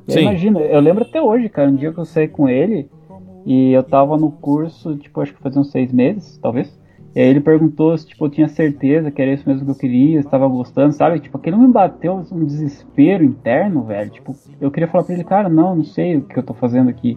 Sim. 0.08 0.20
Imagina, 0.22 0.60
eu 0.60 0.80
lembro 0.80 1.04
até 1.04 1.20
hoje, 1.20 1.48
cara, 1.48 1.70
um 1.70 1.76
dia 1.76 1.92
que 1.92 1.98
eu 1.98 2.04
saí 2.04 2.28
com 2.28 2.48
ele 2.48 2.88
e 3.46 3.72
eu 3.72 3.82
tava 3.82 4.16
no 4.16 4.30
curso, 4.30 4.96
tipo, 4.96 5.20
acho 5.20 5.34
que 5.34 5.42
fazia 5.42 5.60
uns 5.60 5.70
seis 5.70 5.92
meses, 5.92 6.38
talvez. 6.38 6.78
E 7.14 7.20
aí 7.20 7.28
ele 7.28 7.40
perguntou 7.40 7.96
se, 7.96 8.06
tipo, 8.08 8.24
eu 8.24 8.30
tinha 8.30 8.48
certeza 8.48 9.10
que 9.10 9.22
era 9.22 9.32
isso 9.32 9.48
mesmo 9.48 9.64
que 9.64 9.70
eu 9.70 9.76
queria, 9.76 10.20
se 10.20 10.28
tava 10.28 10.48
gostando, 10.48 10.92
sabe? 10.92 11.20
Tipo, 11.20 11.38
aquilo 11.38 11.58
me 11.58 11.68
bateu 11.68 12.24
um 12.32 12.44
desespero 12.44 13.22
interno, 13.22 13.84
velho. 13.84 14.10
Tipo, 14.10 14.34
eu 14.60 14.70
queria 14.70 14.88
falar 14.88 15.04
pra 15.04 15.14
ele, 15.14 15.22
cara, 15.22 15.48
não, 15.48 15.76
não 15.76 15.84
sei 15.84 16.16
o 16.16 16.22
que 16.22 16.36
eu 16.36 16.42
tô 16.42 16.54
fazendo 16.54 16.90
aqui. 16.90 17.16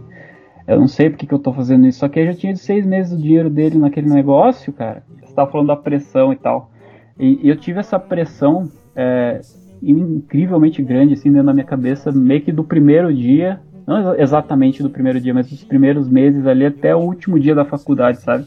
Eu 0.68 0.80
não 0.80 0.88
sei 0.88 1.10
porque 1.10 1.26
que 1.26 1.34
eu 1.34 1.40
tô 1.40 1.54
fazendo 1.54 1.88
isso. 1.88 2.00
Só 2.00 2.10
que 2.10 2.20
aí 2.20 2.26
já 2.26 2.34
tinha 2.34 2.56
seis 2.56 2.86
meses 2.86 3.14
o 3.14 3.22
dinheiro 3.22 3.50
dele 3.50 3.78
naquele 3.78 4.10
negócio, 4.10 4.74
cara. 4.74 5.04
Você 5.24 5.34
tava 5.34 5.50
falando 5.50 5.68
da 5.68 5.78
pressão 5.78 6.34
e 6.34 6.36
tal. 6.36 6.70
E, 7.18 7.40
e 7.42 7.50
eu 7.50 7.56
tive 7.56 7.80
essa 7.80 7.98
pressão 7.98 8.70
é, 8.96 9.40
incrivelmente 9.82 10.84
grande, 10.84 11.14
assim, 11.14 11.32
dentro 11.32 11.48
da 11.48 11.54
minha 11.54 11.66
cabeça, 11.66 12.12
meio 12.12 12.42
que 12.42 12.52
do 12.52 12.64
primeiro 12.64 13.14
dia. 13.14 13.62
Não 13.88 14.14
exatamente 14.16 14.84
do 14.84 14.90
primeiro 14.90 15.22
dia, 15.22 15.34
mas 15.34 15.50
dos 15.50 15.64
primeiros 15.64 16.10
meses 16.10 16.46
ali 16.46 16.66
até 16.66 16.94
o 16.94 17.00
último 17.00 17.40
dia 17.40 17.56
da 17.56 17.64
faculdade, 17.64 18.20
sabe? 18.20 18.46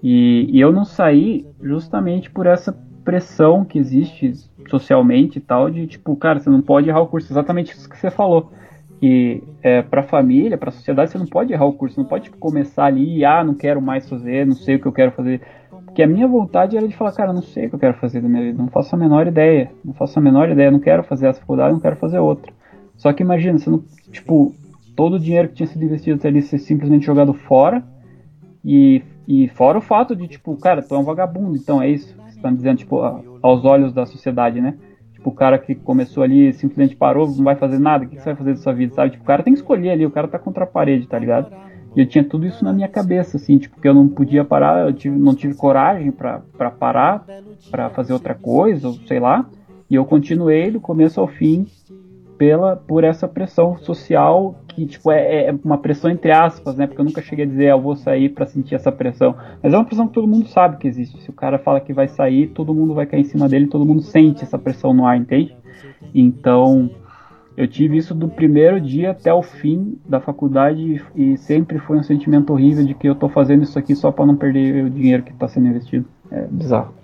E, 0.00 0.48
e 0.52 0.60
eu 0.60 0.70
não 0.70 0.84
saí 0.84 1.44
justamente 1.60 2.30
por 2.30 2.46
essa 2.46 2.72
pressão 3.04 3.64
que 3.64 3.76
existe 3.76 4.34
socialmente 4.68 5.38
e 5.38 5.40
tal, 5.40 5.68
de 5.68 5.86
tipo, 5.88 6.14
cara, 6.14 6.38
você 6.38 6.48
não 6.48 6.62
pode 6.62 6.88
errar 6.88 7.00
o 7.00 7.08
curso, 7.08 7.32
exatamente 7.32 7.72
isso 7.72 7.88
que 7.88 7.98
você 7.98 8.10
falou. 8.10 8.52
Que 9.00 9.42
é, 9.62 9.82
para 9.82 10.00
a 10.00 10.04
família, 10.04 10.58
para 10.58 10.70
a 10.70 10.72
sociedade, 10.72 11.10
você 11.10 11.18
não 11.18 11.26
pode 11.26 11.52
errar 11.52 11.66
o 11.66 11.72
curso, 11.72 12.00
não 12.00 12.06
pode 12.06 12.24
tipo, 12.24 12.38
começar 12.38 12.86
ali 12.86 13.24
ah, 13.24 13.44
não 13.44 13.54
quero 13.54 13.80
mais 13.80 14.08
fazer, 14.08 14.46
não 14.46 14.54
sei 14.54 14.76
o 14.76 14.80
que 14.80 14.86
eu 14.86 14.92
quero 14.92 15.12
fazer. 15.12 15.40
Porque 15.84 16.02
a 16.02 16.06
minha 16.06 16.26
vontade 16.26 16.76
era 16.76 16.86
de 16.86 16.96
falar, 16.96 17.12
cara, 17.12 17.32
não 17.32 17.42
sei 17.42 17.66
o 17.66 17.68
que 17.70 17.74
eu 17.76 17.80
quero 17.80 17.94
fazer 17.94 18.20
da 18.20 18.28
minha 18.28 18.42
vida, 18.42 18.58
não 18.58 18.68
faço 18.68 18.94
a 18.94 18.98
menor 18.98 19.26
ideia, 19.26 19.70
não 19.84 19.94
faço 19.94 20.18
a 20.18 20.22
menor 20.22 20.48
ideia, 20.50 20.70
não 20.70 20.80
quero 20.80 21.02
fazer 21.04 21.26
essa 21.26 21.40
faculdade, 21.40 21.72
não 21.72 21.80
quero 21.80 21.96
fazer 21.96 22.18
outra. 22.18 22.52
Só 22.96 23.12
que 23.12 23.22
imagina, 23.22 23.58
você 23.58 23.70
não, 23.70 23.82
tipo, 24.10 24.52
todo 24.96 25.14
o 25.14 25.20
dinheiro 25.20 25.48
que 25.48 25.54
tinha 25.54 25.66
sido 25.66 25.84
investido 25.84 26.16
até 26.16 26.28
ali 26.28 26.42
ser 26.42 26.58
simplesmente 26.58 27.06
jogado 27.06 27.32
fora 27.32 27.84
e 28.64 29.02
e 29.28 29.46
fora 29.48 29.76
o 29.76 29.82
fato 29.82 30.16
de, 30.16 30.26
tipo, 30.26 30.56
cara, 30.56 30.80
tu 30.80 30.94
é 30.94 30.98
um 30.98 31.04
vagabundo, 31.04 31.54
então 31.54 31.82
é 31.82 31.90
isso 31.90 32.14
que 32.14 32.32
você 32.32 32.40
tá 32.40 32.50
me 32.50 32.56
dizendo, 32.56 32.78
tipo, 32.78 32.98
aos 33.42 33.62
olhos 33.62 33.92
da 33.92 34.06
sociedade, 34.06 34.58
né? 34.58 34.78
Tipo, 35.18 35.30
o 35.30 35.32
cara 35.32 35.58
que 35.58 35.74
começou 35.74 36.22
ali, 36.22 36.52
simplesmente 36.52 36.94
parou, 36.94 37.26
não 37.26 37.42
vai 37.42 37.56
fazer 37.56 37.78
nada, 37.78 38.04
o 38.04 38.08
que 38.08 38.16
você 38.16 38.24
vai 38.26 38.36
fazer 38.36 38.50
da 38.52 38.56
sua 38.56 38.72
vida, 38.72 38.94
sabe? 38.94 39.10
Tipo, 39.10 39.24
o 39.24 39.26
cara 39.26 39.42
tem 39.42 39.52
que 39.52 39.58
escolher 39.58 39.90
ali, 39.90 40.06
o 40.06 40.10
cara 40.12 40.28
tá 40.28 40.38
contra 40.38 40.62
a 40.62 40.66
parede, 40.66 41.08
tá 41.08 41.18
ligado? 41.18 41.52
E 41.96 42.00
eu 42.00 42.06
tinha 42.06 42.22
tudo 42.22 42.46
isso 42.46 42.64
na 42.64 42.72
minha 42.72 42.86
cabeça, 42.86 43.36
assim, 43.36 43.58
tipo, 43.58 43.80
que 43.80 43.88
eu 43.88 43.94
não 43.94 44.06
podia 44.06 44.44
parar, 44.44 44.86
eu 44.86 44.92
tive, 44.92 45.18
não 45.18 45.34
tive 45.34 45.54
coragem 45.54 46.12
para 46.12 46.70
parar, 46.70 47.26
para 47.68 47.90
fazer 47.90 48.12
outra 48.12 48.34
coisa, 48.34 48.88
ou 48.88 48.94
sei 49.06 49.18
lá. 49.18 49.44
E 49.90 49.96
eu 49.96 50.04
continuei 50.04 50.70
do 50.70 50.80
começo 50.80 51.18
ao 51.20 51.26
fim 51.26 51.66
pela 52.38 52.76
por 52.76 53.04
essa 53.04 53.26
pressão 53.26 53.76
social 53.78 54.54
que 54.68 54.86
tipo 54.86 55.10
é, 55.10 55.46
é, 55.46 55.54
uma 55.64 55.76
pressão 55.76 56.10
entre 56.10 56.30
aspas, 56.30 56.76
né? 56.76 56.86
Porque 56.86 57.00
eu 57.00 57.04
nunca 57.04 57.20
cheguei 57.20 57.44
a 57.44 57.48
dizer 57.48 57.66
ah, 57.66 57.70
eu 57.70 57.80
vou 57.80 57.96
sair 57.96 58.28
para 58.28 58.46
sentir 58.46 58.76
essa 58.76 58.92
pressão, 58.92 59.34
mas 59.62 59.74
é 59.74 59.76
uma 59.76 59.84
pressão 59.84 60.06
que 60.06 60.14
todo 60.14 60.28
mundo 60.28 60.46
sabe 60.46 60.76
que 60.76 60.86
existe. 60.86 61.20
Se 61.20 61.28
o 61.28 61.32
cara 61.32 61.58
fala 61.58 61.80
que 61.80 61.92
vai 61.92 62.06
sair, 62.06 62.48
todo 62.48 62.72
mundo 62.72 62.94
vai 62.94 63.04
cair 63.04 63.20
em 63.20 63.24
cima 63.24 63.48
dele, 63.48 63.66
todo 63.66 63.84
mundo 63.84 64.02
sente 64.02 64.44
essa 64.44 64.58
pressão 64.58 64.94
no 64.94 65.04
ar, 65.04 65.18
entende? 65.18 65.56
Então 66.14 66.88
eu 67.56 67.66
tive 67.66 67.96
isso 67.96 68.14
do 68.14 68.28
primeiro 68.28 68.80
dia 68.80 69.10
até 69.10 69.34
o 69.34 69.42
fim 69.42 69.98
da 70.08 70.20
faculdade 70.20 71.04
e 71.16 71.36
sempre 71.36 71.80
foi 71.80 71.98
um 71.98 72.04
sentimento 72.04 72.52
horrível 72.52 72.86
de 72.86 72.94
que 72.94 73.08
eu 73.08 73.16
tô 73.16 73.28
fazendo 73.28 73.64
isso 73.64 73.76
aqui 73.76 73.96
só 73.96 74.12
para 74.12 74.26
não 74.26 74.36
perder 74.36 74.84
o 74.84 74.90
dinheiro 74.90 75.24
que 75.24 75.32
está 75.32 75.48
sendo 75.48 75.66
investido. 75.66 76.06
É 76.30 76.46
bizarro. 76.46 76.94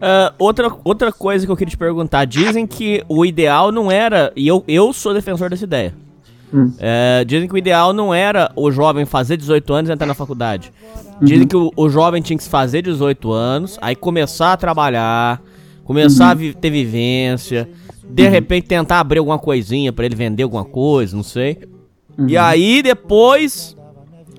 Uh, 0.00 0.34
outra, 0.38 0.72
outra 0.82 1.12
coisa 1.12 1.44
que 1.44 1.52
eu 1.52 1.56
queria 1.56 1.70
te 1.70 1.76
perguntar: 1.76 2.24
dizem 2.24 2.66
que 2.66 3.04
o 3.06 3.24
ideal 3.24 3.70
não 3.70 3.92
era, 3.92 4.32
e 4.34 4.48
eu, 4.48 4.64
eu 4.66 4.92
sou 4.94 5.12
defensor 5.12 5.50
dessa 5.50 5.64
ideia. 5.64 5.94
Hum. 6.52 6.66
Uh, 6.66 7.24
dizem 7.26 7.46
que 7.46 7.54
o 7.54 7.58
ideal 7.58 7.92
não 7.92 8.12
era 8.12 8.50
o 8.56 8.72
jovem 8.72 9.04
fazer 9.04 9.36
18 9.36 9.72
anos 9.72 9.90
e 9.90 9.92
entrar 9.92 10.06
na 10.06 10.14
faculdade. 10.14 10.72
Dizem 11.20 11.42
uhum. 11.42 11.46
que 11.46 11.56
o, 11.56 11.70
o, 11.76 11.88
jovem 11.90 12.22
tinha 12.22 12.36
que 12.36 12.48
fazer 12.48 12.82
18 12.82 13.30
anos, 13.30 13.78
aí 13.82 13.94
começar 13.94 14.54
a 14.54 14.56
trabalhar, 14.56 15.40
começar 15.84 16.24
uhum. 16.24 16.30
a 16.30 16.34
vi 16.34 16.54
ter 16.54 16.70
vivência, 16.70 17.68
de 18.08 18.24
uhum. 18.24 18.30
repente 18.30 18.66
tentar 18.66 19.00
abrir 19.00 19.18
alguma 19.18 19.38
coisinha 19.38 19.92
para 19.92 20.06
ele 20.06 20.16
vender 20.16 20.44
alguma 20.44 20.64
coisa, 20.64 21.14
não 21.14 21.22
sei. 21.22 21.58
E 22.26 22.36
uhum. 22.36 22.42
aí 22.42 22.82
depois, 22.82 23.76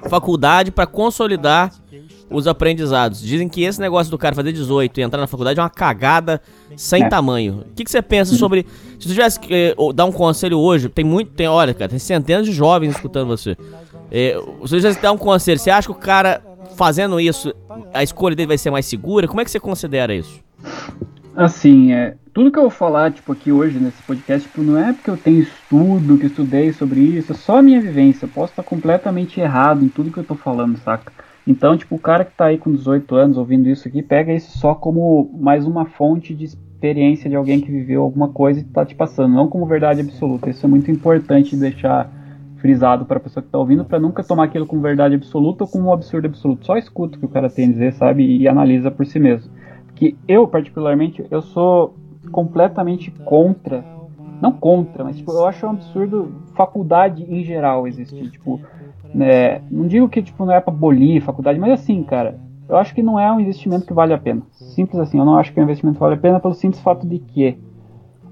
faculdade 0.10 0.72
para 0.72 0.88
consolidar 0.88 1.72
os 2.32 2.48
aprendizados. 2.48 3.22
Dizem 3.22 3.50
que 3.50 3.64
esse 3.64 3.80
negócio 3.80 4.10
do 4.10 4.18
cara 4.18 4.34
fazer 4.34 4.54
18 4.54 5.00
e 5.00 5.04
entrar 5.04 5.20
na 5.20 5.28
faculdade 5.28 5.60
é 5.60 5.64
uma 5.64 5.70
cagada 5.70 6.42
sem 6.76 7.04
é. 7.04 7.10
tamanho. 7.10 7.66
O 7.70 7.76
que, 7.76 7.84
que 7.84 7.92
você 7.92 8.02
pensa 8.02 8.36
sobre. 8.36 8.66
Se 9.00 9.08
tu 9.08 9.10
tivesse 9.10 9.40
que 9.40 9.54
eh, 9.54 9.76
dar 9.94 10.06
um 10.06 10.12
conselho 10.12 10.58
hoje, 10.58 10.90
tem 10.90 11.04
muito. 11.06 11.32
Tem, 11.32 11.48
olha, 11.48 11.74
cara, 11.74 11.90
tem 11.90 12.00
centenas 12.00 12.46
de 12.46 12.52
jovens 12.52 12.92
escutando 12.92 13.28
você. 13.28 13.58
Eh, 14.12 14.38
se 14.40 14.60
você 14.62 14.78
tivesse 14.78 14.98
que 14.98 15.04
dar 15.04 15.12
um 15.12 15.18
conselho, 15.18 15.60
você 15.60 15.70
acha 15.70 15.88
que 15.88 15.92
o 15.92 15.96
cara 15.96 16.42
fazendo 16.76 17.20
isso, 17.20 17.54
a 17.94 18.02
escolha 18.04 18.36
dele 18.36 18.48
vai 18.48 18.58
ser 18.58 18.72
mais 18.72 18.86
segura? 18.86 19.28
Como 19.28 19.42
é 19.42 19.46
que 19.46 19.52
você 19.52 19.60
considera 19.60 20.14
isso? 20.14 20.40
Assim, 21.36 21.94
é, 21.94 22.16
tudo 22.34 22.52
que 22.52 22.58
eu 22.58 22.64
vou 22.64 22.72
falar, 22.72 23.12
tipo, 23.12 23.32
aqui 23.32 23.52
hoje 23.52 23.80
nesse 23.80 24.02
podcast, 24.04 24.48
tipo, 24.48 24.62
não 24.62 24.78
é 24.78 24.94
porque 24.94 25.10
eu 25.10 25.18
tenho 25.18 25.42
estudo, 25.42 26.18
que 26.18 26.28
estudei 26.28 26.72
sobre 26.74 27.00
isso, 27.00 27.32
é 27.32 27.36
só 27.36 27.58
a 27.58 27.62
minha 27.62 27.82
vivência. 27.82 28.26
Eu 28.26 28.30
posso 28.30 28.52
estar 28.52 28.64
completamente 28.64 29.40
errado 29.40 29.84
em 29.84 29.90
tudo 29.90 30.12
que 30.12 30.18
eu 30.18 30.24
tô 30.24 30.36
falando, 30.36 30.78
saca? 30.78 31.12
Então, 31.46 31.76
tipo, 31.76 31.96
o 31.96 32.00
cara 32.00 32.24
que 32.24 32.32
está 32.32 32.46
aí 32.46 32.58
com 32.58 32.72
18 32.72 33.16
anos 33.16 33.38
ouvindo 33.38 33.68
isso 33.68 33.88
aqui, 33.88 34.02
pega 34.02 34.34
isso 34.34 34.58
só 34.58 34.76
como 34.76 35.30
mais 35.40 35.66
uma 35.66 35.86
fonte 35.86 36.34
de 36.36 36.46
experiência 36.46 37.30
de 37.30 37.36
alguém 37.36 37.60
que 37.60 37.72
viveu 37.72 38.02
alguma 38.02 38.30
coisa 38.30 38.60
e 38.60 38.64
está 38.64 38.86
te 38.86 38.96
passando, 38.96 39.34
não 39.34 39.48
como 39.48 39.66
verdade 39.66 40.02
absoluta. 40.02 40.50
Isso 40.50 40.66
é 40.66 40.70
muito 40.70 40.90
importante 40.92 41.56
deixar 41.56 42.10
frisado 42.58 43.06
para 43.06 43.18
a 43.18 43.20
pessoa 43.20 43.42
que 43.42 43.48
está 43.48 43.58
ouvindo, 43.58 43.84
para 43.84 44.00
nunca 44.00 44.24
tomar 44.24 44.44
aquilo 44.44 44.68
como 44.68 44.82
verdade 44.82 45.16
absoluta 45.16 45.64
ou 45.64 45.68
como 45.68 45.90
um 45.90 45.94
absurdo 45.94 46.26
absoluto. 46.28 46.66
Só 46.66 46.78
escuta 46.78 47.18
o 47.18 47.20
que 47.20 47.26
o 47.26 47.30
cara 47.30 47.50
tem 47.50 47.66
a 47.66 47.72
dizer, 47.72 47.94
sabe, 47.94 48.24
e 48.24 48.48
analisa 48.48 48.92
por 48.92 49.06
si 49.06 49.20
mesmo. 49.20 49.52
Que 49.96 50.16
eu, 50.28 50.48
particularmente, 50.48 51.26
eu 51.30 51.42
sou 51.42 51.96
completamente 52.32 53.10
contra, 53.26 53.84
não 54.40 54.52
contra, 54.52 55.04
mas 55.04 55.18
tipo, 55.18 55.32
eu 55.32 55.46
acho 55.46 55.66
um 55.66 55.72
absurdo 55.72 56.32
faculdade 56.56 57.26
em 57.28 57.44
geral 57.44 57.88
existir. 57.88 58.30
Tipo, 58.30 58.62
né, 59.14 59.62
não 59.70 59.88
digo 59.88 60.10
que 60.10 60.22
tipo, 60.22 60.46
não 60.46 60.54
é 60.54 60.60
para 60.60 60.74
abolir 60.74 61.22
faculdade, 61.22 61.60
mas 61.60 61.72
assim, 61.72 62.04
cara, 62.04 62.40
eu 62.68 62.78
acho 62.78 62.96
que 62.96 63.04
não 63.04 63.20
é 63.20 63.32
um 63.32 63.40
investimento 63.40 63.86
que 63.86 63.94
vale 63.94 64.14
a 64.14 64.18
pena. 64.18 64.44
Simples 64.52 65.00
assim, 65.00 65.20
eu 65.20 65.26
não 65.26 65.38
acho 65.38 65.52
que 65.52 65.60
é 65.60 65.62
um 65.62 65.66
investimento 65.66 66.00
vale 66.00 66.16
a 66.16 66.18
pena 66.18 66.40
pelo 66.40 66.54
simples 66.54 66.82
fato 66.82 67.06
de 67.06 67.20
que 67.20 67.58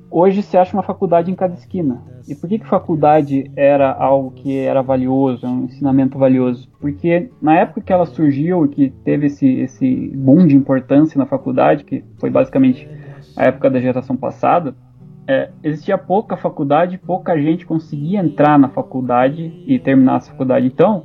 hoje 0.09 0.41
se 0.41 0.57
acha 0.57 0.75
uma 0.75 0.83
faculdade 0.83 1.29
em 1.29 1.35
cada 1.35 1.53
esquina. 1.53 2.01
E 2.27 2.35
por 2.35 2.49
que, 2.49 2.59
que 2.59 2.67
faculdade 2.67 3.51
era 3.55 3.91
algo 3.91 4.31
que 4.31 4.57
era 4.57 4.81
valioso, 4.81 5.45
um 5.45 5.65
ensinamento 5.65 6.17
valioso? 6.17 6.69
Porque 6.79 7.29
na 7.41 7.55
época 7.55 7.81
que 7.81 7.93
ela 7.93 8.05
surgiu 8.05 8.65
e 8.65 8.69
que 8.69 8.89
teve 9.03 9.27
esse, 9.27 9.47
esse 9.47 10.11
boom 10.15 10.47
de 10.47 10.55
importância 10.55 11.17
na 11.17 11.25
faculdade, 11.25 11.83
que 11.83 12.03
foi 12.17 12.29
basicamente 12.29 12.89
a 13.35 13.45
época 13.45 13.69
da 13.69 13.79
geração 13.79 14.15
passada, 14.15 14.75
é, 15.29 15.51
existia 15.63 15.95
pouca 15.95 16.35
faculdade, 16.35 16.97
pouca 16.97 17.39
gente 17.39 17.63
conseguia 17.63 18.19
entrar 18.19 18.57
na 18.57 18.67
faculdade 18.67 19.63
e 19.67 19.77
terminar 19.77 20.15
a 20.15 20.21
faculdade. 20.21 20.65
Então, 20.65 21.03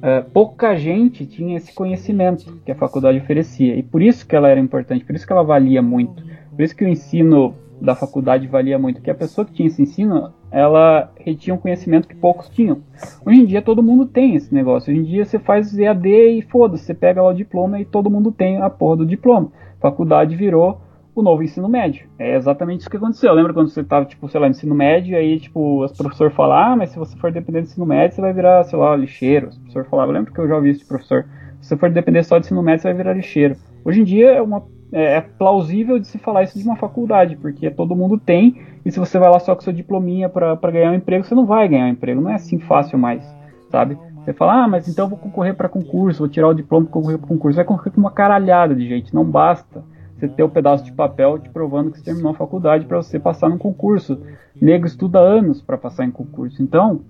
é, 0.00 0.20
pouca 0.20 0.76
gente 0.76 1.26
tinha 1.26 1.56
esse 1.56 1.74
conhecimento 1.74 2.60
que 2.64 2.70
a 2.70 2.76
faculdade 2.76 3.18
oferecia. 3.18 3.74
E 3.74 3.82
por 3.82 4.00
isso 4.00 4.24
que 4.24 4.36
ela 4.36 4.48
era 4.48 4.60
importante, 4.60 5.04
por 5.04 5.16
isso 5.16 5.26
que 5.26 5.32
ela 5.32 5.42
valia 5.42 5.82
muito. 5.82 6.22
Por 6.54 6.62
isso 6.62 6.76
que 6.76 6.84
o 6.84 6.88
ensino 6.88 7.56
da 7.80 7.96
faculdade 7.96 8.46
valia 8.46 8.78
muito. 8.78 9.02
Que 9.02 9.10
a 9.10 9.14
pessoa 9.16 9.44
que 9.44 9.52
tinha 9.52 9.66
esse 9.66 9.82
ensino, 9.82 10.32
ela 10.52 11.10
retinha 11.18 11.52
um 11.52 11.58
conhecimento 11.58 12.06
que 12.06 12.14
poucos 12.14 12.48
tinham. 12.48 12.82
Hoje 13.26 13.40
em 13.40 13.46
dia 13.46 13.60
todo 13.60 13.82
mundo 13.82 14.06
tem 14.06 14.36
esse 14.36 14.54
negócio. 14.54 14.92
Hoje 14.92 15.00
em 15.00 15.04
dia 15.04 15.24
você 15.24 15.40
faz 15.40 15.76
EAD 15.76 16.08
e 16.08 16.42
foda-se, 16.42 16.84
você 16.84 16.94
pega 16.94 17.20
lá 17.20 17.30
o 17.30 17.34
diploma 17.34 17.80
e 17.80 17.84
todo 17.84 18.08
mundo 18.08 18.30
tem 18.30 18.62
a 18.62 18.70
porra 18.70 18.98
do 18.98 19.06
diploma. 19.06 19.50
Faculdade 19.80 20.36
virou 20.36 20.85
o 21.16 21.22
novo 21.22 21.42
ensino 21.42 21.66
médio. 21.66 22.06
É 22.18 22.36
exatamente 22.36 22.80
isso 22.80 22.90
que 22.90 22.96
aconteceu. 22.98 23.32
Lembra 23.32 23.54
quando 23.54 23.70
você 23.70 23.80
estava, 23.80 24.04
tipo, 24.04 24.28
sei 24.28 24.38
lá, 24.38 24.46
no 24.46 24.50
ensino 24.50 24.74
médio, 24.74 25.16
aí, 25.16 25.40
tipo, 25.40 25.82
os 25.82 25.92
professores 25.92 26.34
falavam, 26.34 26.74
ah, 26.74 26.76
mas 26.76 26.90
se 26.90 26.98
você 26.98 27.16
for 27.16 27.32
depender 27.32 27.62
do 27.62 27.64
ensino 27.64 27.86
médio, 27.86 28.14
você 28.14 28.20
vai 28.20 28.34
virar, 28.34 28.62
sei 28.64 28.78
lá, 28.78 28.94
lixeiro. 28.94 29.48
Os 29.48 29.56
professores 29.56 29.88
falavam, 29.88 30.14
lembra 30.14 30.30
que 30.30 30.38
eu 30.38 30.46
já 30.46 30.54
ouvi 30.54 30.70
isso 30.70 30.80
de 30.80 30.86
professor. 30.86 31.24
Se 31.62 31.68
você 31.68 31.76
for 31.78 31.90
depender 31.90 32.22
só 32.22 32.38
do 32.38 32.44
ensino 32.44 32.62
médio, 32.62 32.82
você 32.82 32.88
vai 32.88 32.96
virar 32.98 33.14
lixeiro. 33.14 33.56
Hoje 33.82 34.02
em 34.02 34.04
dia 34.04 34.32
é, 34.32 34.42
uma, 34.42 34.62
é, 34.92 35.14
é 35.14 35.20
plausível 35.22 35.98
de 35.98 36.06
se 36.06 36.18
falar 36.18 36.42
isso 36.42 36.58
de 36.58 36.64
uma 36.66 36.76
faculdade, 36.76 37.34
porque 37.36 37.70
todo 37.70 37.96
mundo 37.96 38.18
tem, 38.18 38.60
e 38.84 38.92
se 38.92 38.98
você 38.98 39.18
vai 39.18 39.30
lá 39.30 39.38
só 39.38 39.54
com 39.54 39.62
seu 39.62 39.72
diplominha 39.72 40.28
para 40.28 40.70
ganhar 40.70 40.92
um 40.92 40.96
emprego, 40.96 41.24
você 41.24 41.34
não 41.34 41.46
vai 41.46 41.66
ganhar 41.66 41.86
um 41.86 41.90
emprego. 41.90 42.20
Não 42.20 42.30
é 42.30 42.34
assim 42.34 42.58
fácil 42.58 42.98
mais, 42.98 43.24
sabe? 43.70 43.96
Você 44.22 44.34
fala, 44.34 44.64
ah, 44.64 44.68
mas 44.68 44.86
então 44.86 45.06
eu 45.06 45.08
vou 45.08 45.18
concorrer 45.18 45.54
para 45.54 45.68
concurso, 45.68 46.18
vou 46.18 46.28
tirar 46.28 46.48
o 46.48 46.54
diploma 46.54 46.84
para 46.84 46.92
concorrer 46.92 47.18
para 47.18 47.28
concurso. 47.28 47.56
Vai 47.56 47.64
concorrer 47.64 47.92
com 47.94 48.00
uma 48.00 48.10
caralhada 48.10 48.74
de 48.74 48.86
gente, 48.86 49.14
não 49.14 49.24
basta 49.24 49.82
você 50.18 50.28
ter 50.28 50.42
o 50.42 50.46
um 50.46 50.50
pedaço 50.50 50.84
de 50.84 50.92
papel 50.92 51.38
te 51.38 51.50
provando 51.50 51.90
que 51.90 51.98
você 51.98 52.04
terminou 52.04 52.32
a 52.32 52.34
faculdade 52.34 52.86
para 52.86 52.96
você 52.96 53.18
passar 53.18 53.48
num 53.48 53.58
concurso. 53.58 54.18
Nego 54.60 54.86
estuda 54.86 55.18
anos 55.18 55.60
para 55.60 55.76
passar 55.76 56.04
em 56.04 56.10
concurso. 56.10 56.62
Então, 56.62 57.00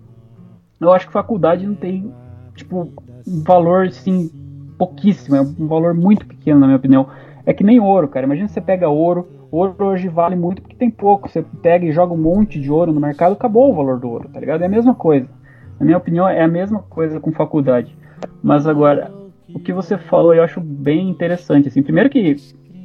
eu 0.80 0.92
acho 0.92 1.06
que 1.06 1.12
faculdade 1.12 1.66
não 1.66 1.75
tem, 1.75 2.12
tipo, 2.54 2.92
um 3.26 3.42
valor, 3.44 3.86
assim, 3.86 4.30
pouquíssimo. 4.76 5.36
É 5.36 5.40
um 5.40 5.66
valor 5.66 5.94
muito 5.94 6.26
pequeno, 6.26 6.58
na 6.58 6.66
minha 6.66 6.76
opinião. 6.76 7.06
É 7.44 7.54
que 7.54 7.62
nem 7.62 7.78
ouro, 7.78 8.08
cara. 8.08 8.26
Imagina 8.26 8.48
você 8.48 8.60
pega 8.60 8.88
ouro. 8.88 9.28
Ouro 9.52 9.76
hoje 9.86 10.08
vale 10.08 10.34
muito 10.34 10.60
porque 10.60 10.75
tem 10.75 10.90
pouco. 10.90 11.28
Você 11.28 11.44
pega 11.62 11.86
e 11.86 11.92
joga 11.92 12.12
um 12.12 12.18
monte 12.18 12.60
de 12.60 12.70
ouro 12.70 12.92
no 12.92 13.00
mercado, 13.00 13.34
acabou 13.34 13.70
o 13.70 13.75
valor 13.75 14.00
do 14.00 14.10
ouro, 14.10 14.28
tá 14.28 14.40
ligado? 14.40 14.62
É 14.62 14.66
a 14.66 14.68
mesma 14.68 14.94
coisa. 14.94 15.28
Na 15.78 15.86
minha 15.86 15.98
opinião, 15.98 16.28
é 16.28 16.42
a 16.42 16.48
mesma 16.48 16.80
coisa 16.80 17.20
com 17.20 17.30
faculdade. 17.30 17.96
Mas 18.42 18.66
agora, 18.66 19.12
o 19.54 19.60
que 19.60 19.72
você 19.72 19.96
falou 19.96 20.34
eu 20.34 20.42
acho 20.42 20.60
bem 20.60 21.08
interessante. 21.08 21.68
Assim, 21.68 21.82
primeiro 21.82 22.10
que, 22.10 22.36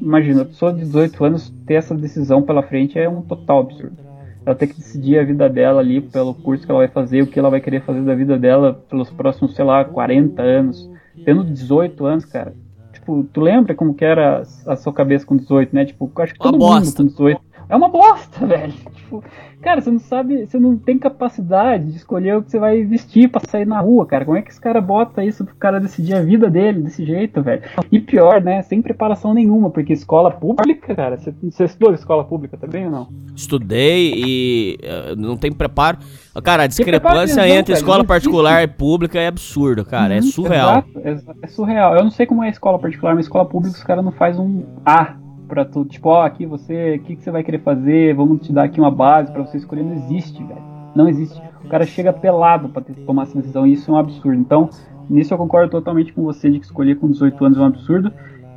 imagina, 0.01 0.41
a 0.41 0.45
pessoa 0.45 0.73
de 0.73 0.79
18 0.79 1.23
anos 1.23 1.53
ter 1.65 1.75
essa 1.75 1.95
decisão 1.95 2.41
pela 2.41 2.63
frente 2.63 2.97
é 2.97 3.07
um 3.07 3.21
total 3.21 3.61
absurdo. 3.61 3.97
Ela 4.45 4.55
tem 4.55 4.67
que 4.67 4.75
decidir 4.75 5.19
a 5.19 5.23
vida 5.23 5.47
dela 5.47 5.79
ali 5.81 6.01
pelo 6.01 6.33
curso 6.33 6.65
que 6.65 6.71
ela 6.71 6.79
vai 6.79 6.87
fazer, 6.87 7.21
o 7.21 7.27
que 7.27 7.37
ela 7.37 7.49
vai 7.49 7.61
querer 7.61 7.81
fazer 7.83 8.01
da 8.01 8.15
vida 8.15 8.37
dela 8.39 8.73
pelos 8.89 9.09
próximos, 9.11 9.55
sei 9.55 9.63
lá, 9.63 9.85
40 9.85 10.41
anos. 10.41 10.89
Tendo 11.23 11.43
18 11.43 12.05
anos, 12.05 12.25
cara. 12.25 12.53
Tipo, 12.91 13.23
tu 13.31 13.39
lembra 13.41 13.75
como 13.75 13.93
que 13.93 14.03
era 14.03 14.41
a 14.65 14.75
sua 14.75 14.91
cabeça 14.93 15.25
com 15.25 15.37
18, 15.37 15.75
né? 15.75 15.85
Tipo, 15.85 16.11
acho 16.17 16.33
que 16.33 16.39
todo 16.39 16.55
Uma 16.55 16.75
mundo 16.75 16.83
bosta. 16.85 17.03
com 17.03 17.07
18. 17.09 17.41
É 17.71 17.75
uma 17.75 17.87
bosta, 17.89 18.43
velho. 18.45 18.73
Tipo, 18.95 19.23
cara, 19.61 19.79
você 19.81 19.89
não 19.89 19.99
sabe, 19.99 20.45
você 20.45 20.59
não 20.59 20.77
tem 20.77 20.99
capacidade 20.99 21.85
de 21.91 21.97
escolher 21.97 22.35
o 22.37 22.43
que 22.43 22.51
você 22.51 22.59
vai 22.59 22.83
vestir 22.83 23.29
pra 23.29 23.41
sair 23.47 23.65
na 23.65 23.79
rua, 23.79 24.05
cara. 24.05 24.25
Como 24.25 24.37
é 24.37 24.41
que 24.41 24.51
esse 24.51 24.59
cara 24.59 24.81
bota 24.81 25.23
isso 25.23 25.45
pro 25.45 25.55
cara 25.55 25.79
decidir 25.79 26.13
a 26.13 26.21
vida 26.21 26.49
dele 26.49 26.81
desse 26.81 27.05
jeito, 27.05 27.41
velho? 27.41 27.61
E 27.91 27.99
pior, 27.99 28.41
né? 28.41 28.61
Sem 28.63 28.81
preparação 28.81 29.33
nenhuma, 29.33 29.69
porque 29.69 29.93
escola 29.93 30.29
pública, 30.31 30.93
cara, 30.93 31.17
você, 31.17 31.33
você 31.41 31.63
estudou 31.63 31.93
escola 31.93 32.23
pública 32.25 32.57
também 32.57 32.85
ou 32.85 32.91
não? 32.91 33.07
Estudei 33.35 34.13
e 34.15 34.77
eh, 34.83 35.15
não 35.17 35.37
tem 35.37 35.51
preparo. 35.51 35.97
Cara, 36.43 36.63
a 36.63 36.67
discrepância 36.67 37.41
entre 37.47 37.73
velho, 37.73 37.81
escola 37.81 38.03
particular 38.03 38.63
e 38.63 38.67
pública 38.67 39.17
é 39.19 39.27
absurdo, 39.27 39.85
cara. 39.85 40.13
É 40.13 40.17
Uhum, 40.17 40.23
surreal. 40.23 40.69
exato, 40.93 41.07
exa- 41.07 41.35
é 41.41 41.47
surreal. 41.47 41.95
Eu 41.95 42.03
não 42.03 42.11
sei 42.11 42.25
como 42.25 42.43
é 42.43 42.47
a 42.47 42.51
escola 42.51 42.77
particular, 42.77 43.15
mas 43.15 43.25
escola 43.25 43.45
pública 43.45 43.77
os 43.77 43.83
caras 43.83 44.03
não 44.03 44.11
faz 44.11 44.37
um 44.37 44.63
A 44.85 45.15
pra 45.51 45.65
tu. 45.65 45.83
Tipo, 45.83 46.07
ó, 46.07 46.25
aqui 46.25 46.45
você, 46.45 46.95
o 46.95 46.99
que, 47.03 47.17
que 47.17 47.23
você 47.23 47.29
vai 47.29 47.43
querer 47.43 47.59
fazer? 47.59 48.15
Vamos 48.15 48.47
te 48.47 48.53
dar 48.53 48.63
aqui 48.63 48.79
uma 48.79 48.89
base 48.89 49.29
pra 49.33 49.41
você 49.41 49.57
escolher. 49.57 49.83
Não 49.83 49.93
existe, 49.93 50.41
velho. 50.41 50.61
Não 50.95 51.09
existe. 51.09 51.41
O 51.65 51.67
cara 51.67 51.85
chega 51.85 52.13
pelado 52.13 52.69
pra 52.69 52.81
ter, 52.81 52.93
tomar 53.05 53.23
essa 53.23 53.37
decisão 53.37 53.67
e 53.67 53.73
isso 53.73 53.91
é 53.91 53.93
um 53.93 53.97
absurdo. 53.97 54.39
Então, 54.39 54.69
nisso 55.09 55.33
eu 55.33 55.37
concordo 55.37 55.69
totalmente 55.69 56.13
com 56.13 56.23
você 56.23 56.49
de 56.49 56.57
que 56.57 56.65
escolher 56.65 56.95
com 56.95 57.11
18 57.11 57.43
anos 57.43 57.57
é 57.57 57.61
um 57.61 57.65
absurdo. 57.65 58.13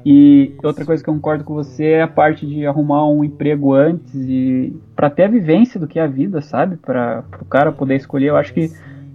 E 0.06 0.54
outra 0.62 0.84
coisa 0.84 1.02
que 1.02 1.10
eu 1.10 1.14
concordo 1.14 1.42
com 1.42 1.54
você 1.54 1.84
é 1.84 2.02
a 2.02 2.08
parte 2.08 2.46
de 2.46 2.64
arrumar 2.64 3.08
um 3.08 3.24
emprego 3.24 3.74
antes 3.74 4.14
e 4.14 4.76
para 4.94 5.10
ter 5.10 5.24
a 5.24 5.28
vivência 5.28 5.80
do 5.80 5.88
que 5.88 5.98
é 5.98 6.02
a 6.02 6.06
vida, 6.06 6.40
sabe? 6.42 6.76
Para 6.76 7.24
o 7.40 7.44
cara 7.44 7.72
poder 7.72 7.96
escolher. 7.96 8.28
Eu 8.28 8.36
acho 8.36 8.54
que 8.54 8.70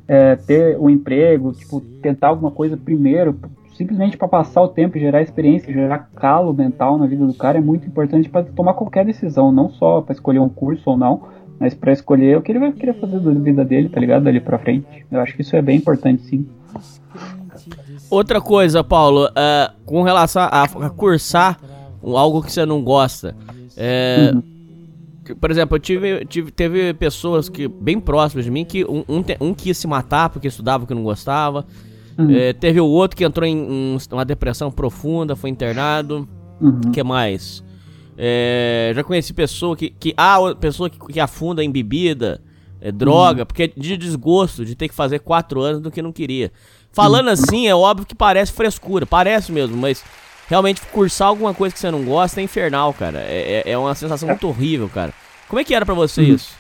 é, 0.06 0.36
ter 0.36 0.78
um 0.78 0.90
emprego, 0.90 1.54
tipo, 1.54 1.80
tentar 2.02 2.28
alguma 2.28 2.52
coisa 2.52 2.76
primeiro, 2.76 3.40
simplesmente 3.80 4.18
para 4.18 4.28
passar 4.28 4.62
o 4.62 4.68
tempo, 4.68 5.00
gerar 5.00 5.22
experiência, 5.22 5.72
gerar 5.72 6.10
calo 6.14 6.54
mental 6.54 6.98
na 6.98 7.08
vida 7.08 7.26
do 7.26 7.34
cara 7.34 7.60
é 7.60 7.62
muito 7.62 7.88
importante 7.88 8.28
para 8.28 8.44
tomar 8.44 8.74
qualquer 8.74 9.06
decisão, 9.06 9.54
não 9.54 9.70
só 9.70 10.02
para 10.02 10.12
escolher 10.12 10.40
um 10.40 10.50
curso 10.50 10.84
ou 10.90 10.98
não, 10.98 11.22
mas 11.58 11.74
para 11.74 11.94
escolher 11.94 12.38
o 12.38 12.42
que 12.42 12.52
ele 12.52 12.60
vai 12.60 12.74
querer 12.74 12.94
fazer 13.00 13.22
da 13.22 13.32
vida 13.32 13.64
dele, 13.64 13.88
tá 13.88 13.98
ligado? 14.02 14.24
Dali 14.26 14.42
para 14.42 14.60
frente. 14.60 14.86
Eu 15.10 15.22
acho 15.22 15.34
que 15.34 15.44
isso 15.44 15.56
é 15.56 15.62
bem 15.62 15.78
importante, 15.78 16.24
sim. 16.24 16.46
Outra 18.10 18.42
coisa, 18.42 18.84
Paulo, 18.84 19.30
é, 19.34 19.72
com 19.86 20.02
relação 20.04 20.42
a, 20.42 20.64
a 20.64 20.90
cursar 20.90 21.58
um- 22.04 22.18
algo 22.18 22.42
que 22.44 22.52
você 22.52 22.66
não 22.66 22.84
gosta. 22.84 23.34
é, 23.78 24.34
que, 25.24 25.34
Por 25.36 25.50
exemplo, 25.52 25.78
eu 25.78 25.80
tive, 25.80 26.26
tive- 26.26 26.52
teve 26.52 26.94
pessoas 26.96 27.48
que 27.48 27.66
bem 27.70 27.98
próximas 27.98 28.44
de 28.44 28.52
mim 28.52 28.66
que 28.66 28.84
um, 28.84 29.06
um, 29.08 29.24
te- 29.24 29.38
um 29.40 29.54
quis 29.54 29.78
se 29.78 29.88
matar 29.88 30.30
porque 30.30 30.50
estudava 30.50 30.84
o 30.84 30.88
que 30.88 30.94
não 30.94 31.04
gostava. 31.04 31.66
Uhum. 32.20 32.36
É, 32.36 32.54
teve 32.54 32.80
o 32.82 32.86
outro 32.86 33.16
que 33.18 33.24
entrou 33.24 33.48
em 33.48 33.56
um- 33.58 33.98
uma 34.12 34.26
depressão 34.26 34.70
profunda, 34.70 35.36
foi 35.36 35.50
internado. 35.50 36.28
Uhum. 36.60 36.82
O 36.88 36.92
que 36.92 37.02
mais? 37.02 37.64
É, 38.18 38.92
já 38.94 39.04
conheci 39.04 39.34
pessoa 39.34 39.76
que. 39.78 39.90
que 39.92 40.14
ah, 40.18 40.38
pessoa 40.60 40.90
que, 40.90 41.00
que 41.00 41.20
afunda 41.20 41.64
em 41.64 41.72
bebida, 41.72 42.42
é, 42.82 42.92
droga, 42.92 43.46
porque 43.46 43.72
de 43.76 43.96
desgosto 43.96 44.66
de 44.66 44.76
ter 44.76 44.90
que 44.90 44.94
fazer 44.96 45.20
quatro 45.20 45.62
anos 45.62 45.82
do 45.82 45.90
que 45.90 46.02
não 46.02 46.12
queria. 46.12 46.52
Falando 46.92 47.30
assim, 47.30 47.68
é 47.68 47.74
óbvio 47.76 48.06
que 48.06 48.16
parece 48.16 48.52
frescura, 48.52 49.06
parece 49.06 49.52
mesmo, 49.52 49.78
mas 49.78 50.04
realmente 50.50 50.82
cursar 50.92 51.30
alguma 51.30 51.54
coisa 51.54 51.72
que 51.74 51.80
você 51.80 51.90
não 51.92 52.04
gosta 52.04 52.42
é 52.42 52.44
infernal, 52.44 52.94
cara. 52.94 53.20
É, 53.20 53.64
é- 53.66 53.72
é 53.72 53.78
uma 53.78 53.96
sensação 53.96 54.28
muito 54.28 54.48
horrível, 54.48 54.90
cara. 54.90 55.14
Como 55.48 55.60
é 55.60 55.64
que 55.64 55.74
era 55.74 55.86
pra 55.86 55.94
você 55.96 56.22
isso? 56.24 56.52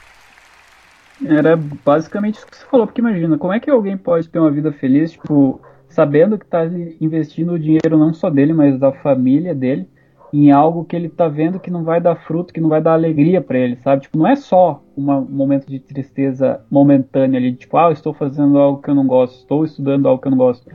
Era 1.25 1.58
basicamente 1.58 2.36
isso 2.36 2.47
que 2.47 2.58
você 2.58 2.65
falou, 2.65 2.88
porque 2.88 3.01
imagina, 3.01 3.38
como 3.38 3.53
é 3.53 3.60
que 3.60 3.69
alguém 3.69 3.97
pode 3.97 4.29
ter 4.29 4.39
uma 4.39 4.51
vida 4.51 4.71
feliz, 4.71 5.12
tipo, 5.12 5.60
sabendo 5.89 6.38
que 6.38 6.45
tá 6.45 6.62
ali 6.62 6.95
investindo 7.01 7.53
o 7.53 7.60
dinheiro 7.60 7.97
não 7.97 8.13
só 8.13 8.29
dele, 8.29 8.53
mas 8.53 8.79
da 8.79 8.91
família 8.91 9.53
dele, 9.53 9.88
em 10.32 10.51
algo 10.51 10.86
que 10.86 10.95
ele 10.95 11.10
tá 11.10 11.27
vendo 11.27 11.60
que 11.60 11.71
não 11.71 11.84
vai 11.84 11.99
dar 11.99 12.15
fruto, 12.15 12.53
que 12.53 12.62
não 12.62 12.69
vai 12.69 12.82
dar 12.82 12.93
alegria 12.93 13.41
pra 13.41 13.58
ele, 13.58 13.75
sabe? 13.77 14.03
Tipo, 14.03 14.17
não 14.17 14.27
é 14.27 14.36
só 14.36 14.84
um 14.95 15.03
momento 15.03 15.67
de 15.67 15.79
tristeza 15.79 16.62
momentânea 16.69 17.39
ali, 17.39 17.53
tipo, 17.53 17.75
ah, 17.77 17.91
estou 17.91 18.13
fazendo 18.13 18.58
algo 18.58 18.82
que 18.82 18.89
eu 18.89 18.95
não 18.95 19.08
gosto, 19.08 19.39
estou 19.39 19.65
estudando 19.65 20.08
algo 20.08 20.21
que 20.21 20.27
eu 20.27 20.32
não 20.32 20.38
gosto. 20.38 20.69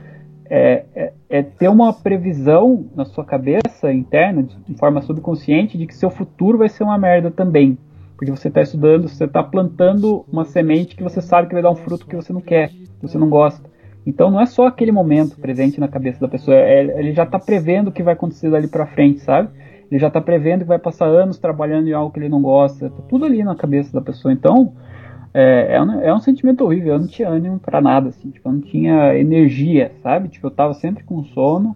É, 0.47 0.85
é, 0.93 1.13
é 1.29 1.41
ter 1.41 1.69
uma 1.69 1.91
previsão 1.91 2.85
na 2.95 3.05
sua 3.05 3.25
cabeça 3.25 3.91
interna, 3.91 4.43
de, 4.43 4.55
de 4.57 4.75
forma 4.75 5.01
subconsciente, 5.01 5.77
de 5.77 5.87
que 5.87 5.95
seu 5.95 6.09
futuro 6.09 6.57
vai 6.57 6.69
ser 6.69 6.83
uma 6.83 6.97
merda 6.97 7.31
também. 7.31 7.77
Porque 8.15 8.31
você 8.31 8.47
está 8.47 8.61
estudando, 8.61 9.09
você 9.09 9.25
está 9.25 9.43
plantando 9.43 10.25
uma 10.31 10.45
semente 10.45 10.95
que 10.95 11.03
você 11.03 11.21
sabe 11.21 11.47
que 11.47 11.53
vai 11.53 11.63
dar 11.63 11.71
um 11.71 11.75
fruto 11.75 12.05
que 12.07 12.15
você 12.15 12.31
não 12.31 12.41
quer, 12.41 12.69
que 12.69 13.07
você 13.07 13.17
não 13.17 13.29
gosta. 13.29 13.69
Então 14.05 14.29
não 14.29 14.39
é 14.39 14.45
só 14.45 14.67
aquele 14.67 14.91
momento 14.91 15.37
presente 15.39 15.79
na 15.79 15.87
cabeça 15.87 16.19
da 16.19 16.27
pessoa, 16.27 16.55
é- 16.55 16.99
ele 16.99 17.11
já 17.13 17.23
está 17.23 17.39
prevendo 17.39 17.87
o 17.89 17.91
que 17.91 18.03
vai 18.03 18.13
acontecer 18.13 18.49
dali 18.49 18.67
para 18.67 18.85
frente, 18.85 19.19
sabe? 19.19 19.49
Ele 19.89 19.99
já 19.99 20.07
está 20.07 20.21
prevendo 20.21 20.61
que 20.61 20.67
vai 20.67 20.79
passar 20.79 21.07
anos 21.07 21.37
trabalhando 21.37 21.87
em 21.87 21.93
algo 21.93 22.11
que 22.11 22.19
ele 22.19 22.29
não 22.29 22.41
gosta, 22.41 22.89
tá 22.89 23.03
tudo 23.09 23.25
ali 23.25 23.43
na 23.43 23.55
cabeça 23.55 23.91
da 23.93 24.01
pessoa. 24.01 24.31
Então 24.33 24.73
é, 25.33 25.75
é, 25.75 25.81
um, 25.81 26.01
é 26.01 26.13
um 26.13 26.19
sentimento 26.19 26.63
horrível, 26.63 26.93
eu 26.93 26.99
não 26.99 27.07
tinha 27.07 27.27
ânimo 27.27 27.59
para 27.59 27.81
nada, 27.81 28.09
assim, 28.09 28.31
tipo, 28.31 28.47
eu 28.47 28.53
não 28.53 28.61
tinha 28.61 29.17
energia, 29.17 29.91
sabe? 30.01 30.29
Tipo, 30.29 30.47
eu 30.47 30.51
tava 30.51 30.73
sempre 30.73 31.03
com 31.03 31.23
sono, 31.25 31.75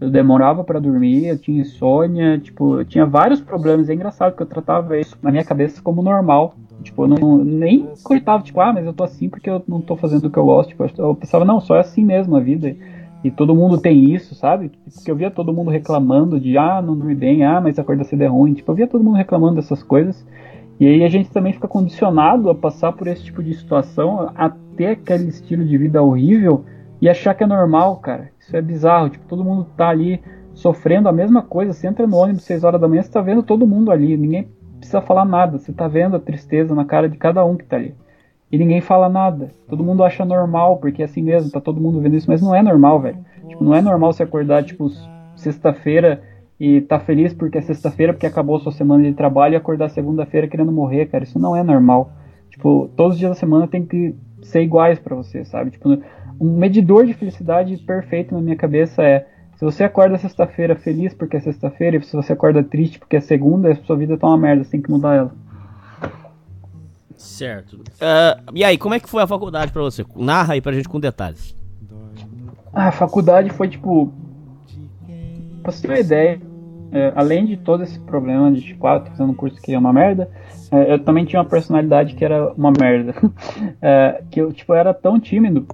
eu 0.00 0.10
demorava 0.10 0.64
para 0.64 0.80
dormir, 0.80 1.26
eu 1.26 1.38
tinha 1.38 1.60
insônia, 1.60 2.38
tipo, 2.38 2.80
eu 2.80 2.84
tinha 2.84 3.04
vários 3.04 3.40
problemas. 3.40 3.90
É 3.90 3.94
engraçado 3.94 4.34
que 4.34 4.42
eu 4.42 4.46
tratava 4.46 4.98
isso 4.98 5.16
na 5.22 5.30
minha 5.30 5.44
cabeça 5.44 5.82
como 5.82 6.02
normal. 6.02 6.54
Tipo, 6.82 7.04
eu 7.04 7.08
não, 7.08 7.36
nem 7.44 7.88
cortava, 8.02 8.42
tipo, 8.42 8.60
ah, 8.60 8.72
mas 8.72 8.86
eu 8.86 8.94
tô 8.94 9.04
assim 9.04 9.28
porque 9.28 9.50
eu 9.50 9.62
não 9.68 9.82
tô 9.82 9.96
fazendo 9.96 10.26
o 10.26 10.30
que 10.30 10.38
eu 10.38 10.44
gosto. 10.44 10.70
Tipo, 10.70 10.86
eu 10.96 11.14
pensava, 11.14 11.44
não, 11.44 11.60
só 11.60 11.76
é 11.76 11.80
assim 11.80 12.02
mesmo 12.02 12.34
a 12.34 12.40
vida. 12.40 12.74
E 13.22 13.30
todo 13.30 13.54
mundo 13.54 13.78
tem 13.78 14.14
isso, 14.14 14.34
sabe? 14.34 14.72
Porque 14.94 15.10
eu 15.10 15.16
via 15.16 15.30
todo 15.30 15.52
mundo 15.52 15.70
reclamando 15.70 16.40
de, 16.40 16.56
ah, 16.56 16.80
não 16.80 16.96
dormi 16.96 17.14
bem, 17.14 17.44
ah, 17.44 17.60
mas 17.60 17.78
acordar 17.78 18.04
cedo 18.04 18.22
é 18.22 18.26
ruim. 18.26 18.54
Tipo, 18.54 18.72
eu 18.72 18.76
via 18.76 18.86
todo 18.86 19.04
mundo 19.04 19.16
reclamando 19.16 19.56
dessas 19.56 19.82
coisas. 19.82 20.26
E 20.80 20.86
aí 20.86 21.04
a 21.04 21.08
gente 21.10 21.30
também 21.30 21.52
fica 21.52 21.68
condicionado 21.68 22.48
a 22.48 22.54
passar 22.54 22.92
por 22.92 23.06
esse 23.06 23.22
tipo 23.24 23.42
de 23.42 23.52
situação, 23.52 24.32
a 24.34 24.48
ter 24.74 24.86
aquele 24.86 25.28
estilo 25.28 25.62
de 25.62 25.76
vida 25.76 26.02
horrível 26.02 26.64
e 27.02 27.08
achar 27.08 27.34
que 27.34 27.44
é 27.44 27.46
normal, 27.46 27.96
cara. 27.96 28.30
Isso 28.40 28.56
é 28.56 28.62
bizarro. 28.62 29.10
Tipo, 29.10 29.26
todo 29.26 29.44
mundo 29.44 29.66
tá 29.76 29.88
ali 29.88 30.20
sofrendo 30.54 31.08
a 31.08 31.12
mesma 31.12 31.42
coisa. 31.42 31.72
Você 31.72 31.86
entra 31.86 32.06
no 32.06 32.16
ônibus 32.16 32.42
6 32.44 32.64
horas 32.64 32.80
da 32.80 32.88
manhã, 32.88 33.02
você 33.02 33.12
tá 33.12 33.20
vendo 33.20 33.42
todo 33.42 33.66
mundo 33.66 33.92
ali. 33.92 34.16
Ninguém 34.16 34.48
precisa 34.78 35.00
falar 35.00 35.24
nada. 35.24 35.58
Você 35.58 35.72
tá 35.72 35.86
vendo 35.86 36.16
a 36.16 36.20
tristeza 36.20 36.74
na 36.74 36.84
cara 36.84 37.08
de 37.08 37.16
cada 37.16 37.44
um 37.44 37.56
que 37.56 37.64
tá 37.64 37.76
ali. 37.76 37.94
E 38.50 38.58
ninguém 38.58 38.80
fala 38.80 39.08
nada. 39.08 39.50
Todo 39.68 39.84
mundo 39.84 40.02
acha 40.02 40.24
normal, 40.24 40.78
porque 40.78 41.02
é 41.02 41.04
assim 41.04 41.22
mesmo, 41.22 41.52
tá 41.52 41.60
todo 41.60 41.80
mundo 41.80 42.00
vendo 42.00 42.16
isso, 42.16 42.28
mas 42.28 42.42
não 42.42 42.54
é 42.54 42.60
normal, 42.62 43.00
velho. 43.00 43.18
Tipo, 43.46 43.62
não 43.62 43.74
é 43.74 43.80
normal 43.80 44.12
você 44.12 44.24
acordar, 44.24 44.64
tipo, 44.64 44.88
sexta-feira 45.36 46.20
e 46.58 46.80
tá 46.80 46.98
feliz 46.98 47.32
porque 47.32 47.58
é 47.58 47.60
sexta-feira, 47.60 48.12
porque 48.12 48.26
acabou 48.26 48.56
a 48.56 48.60
sua 48.60 48.72
semana 48.72 49.04
de 49.04 49.12
trabalho 49.12 49.54
e 49.54 49.56
acordar 49.56 49.88
segunda-feira 49.88 50.48
querendo 50.48 50.72
morrer, 50.72 51.06
cara. 51.06 51.22
Isso 51.22 51.38
não 51.38 51.54
é 51.54 51.62
normal. 51.62 52.10
Tipo, 52.50 52.90
todos 52.96 53.14
os 53.14 53.18
dias 53.18 53.30
da 53.30 53.36
semana 53.36 53.68
tem 53.68 53.86
que 53.86 54.16
ser 54.42 54.62
iguais 54.62 54.98
para 54.98 55.14
você, 55.14 55.44
sabe? 55.44 55.70
Tipo, 55.70 55.98
um 56.40 56.56
medidor 56.56 57.04
de 57.04 57.12
felicidade 57.12 57.76
perfeito 57.76 58.34
na 58.34 58.40
minha 58.40 58.56
cabeça 58.56 59.02
é 59.02 59.26
se 59.56 59.64
você 59.64 59.84
acorda 59.84 60.16
sexta-feira 60.16 60.74
feliz 60.74 61.12
porque 61.12 61.36
é 61.36 61.40
sexta-feira 61.40 61.98
e 61.98 62.02
se 62.02 62.16
você 62.16 62.32
acorda 62.32 62.62
triste 62.62 62.98
porque 62.98 63.16
é 63.16 63.20
segunda, 63.20 63.70
a 63.70 63.76
sua 63.76 63.94
vida 63.94 64.16
tá 64.16 64.26
uma 64.26 64.38
merda, 64.38 64.64
você 64.64 64.70
tem 64.70 64.80
que 64.80 64.90
mudar 64.90 65.14
ela. 65.14 65.32
Certo. 67.14 67.78
Ah, 68.00 68.38
e 68.54 68.64
aí, 68.64 68.78
como 68.78 68.94
é 68.94 69.00
que 69.00 69.10
foi 69.10 69.22
a 69.22 69.26
faculdade 69.26 69.70
pra 69.70 69.82
você? 69.82 70.02
Narra 70.16 70.54
aí 70.54 70.62
pra 70.62 70.72
gente 70.72 70.88
com 70.88 70.98
detalhes. 70.98 71.54
Ah, 72.72 72.88
A 72.88 72.92
faculdade 72.92 73.50
foi 73.50 73.68
tipo. 73.68 74.10
Pra 75.62 75.70
você 75.70 75.82
ter 75.82 75.88
uma 75.88 76.00
ideia, 76.00 76.40
é, 76.90 77.12
além 77.14 77.44
de 77.44 77.58
todo 77.58 77.82
esse 77.82 78.00
problema 78.00 78.50
de 78.50 78.62
tipo, 78.62 78.86
ah, 78.86 78.98
tô 78.98 79.10
fazendo 79.10 79.32
um 79.32 79.34
curso 79.34 79.60
que 79.60 79.74
é 79.74 79.78
uma 79.78 79.92
merda, 79.92 80.30
é, 80.72 80.94
eu 80.94 80.98
também 80.98 81.26
tinha 81.26 81.42
uma 81.42 81.48
personalidade 81.48 82.14
que 82.14 82.24
era 82.24 82.50
uma 82.54 82.72
merda. 82.72 83.14
É, 83.82 84.22
que 84.30 84.40
eu, 84.40 84.52
tipo, 84.52 84.72
era 84.72 84.94
tão 84.94 85.20
tímido 85.20 85.66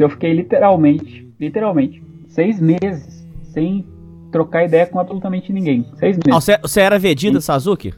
que 0.00 0.04
eu 0.04 0.08
fiquei 0.08 0.32
literalmente, 0.32 1.30
literalmente, 1.38 2.02
seis 2.26 2.58
meses 2.58 3.22
sem 3.52 3.84
trocar 4.32 4.64
ideia 4.64 4.86
com 4.86 4.98
absolutamente 4.98 5.52
ninguém. 5.52 5.84
Seis 5.96 6.16
meses. 6.16 6.32
Ah, 6.32 6.40
você, 6.40 6.56
você 6.56 6.80
era 6.80 6.98
Vegeta 6.98 7.38
Sasuke? 7.38 7.92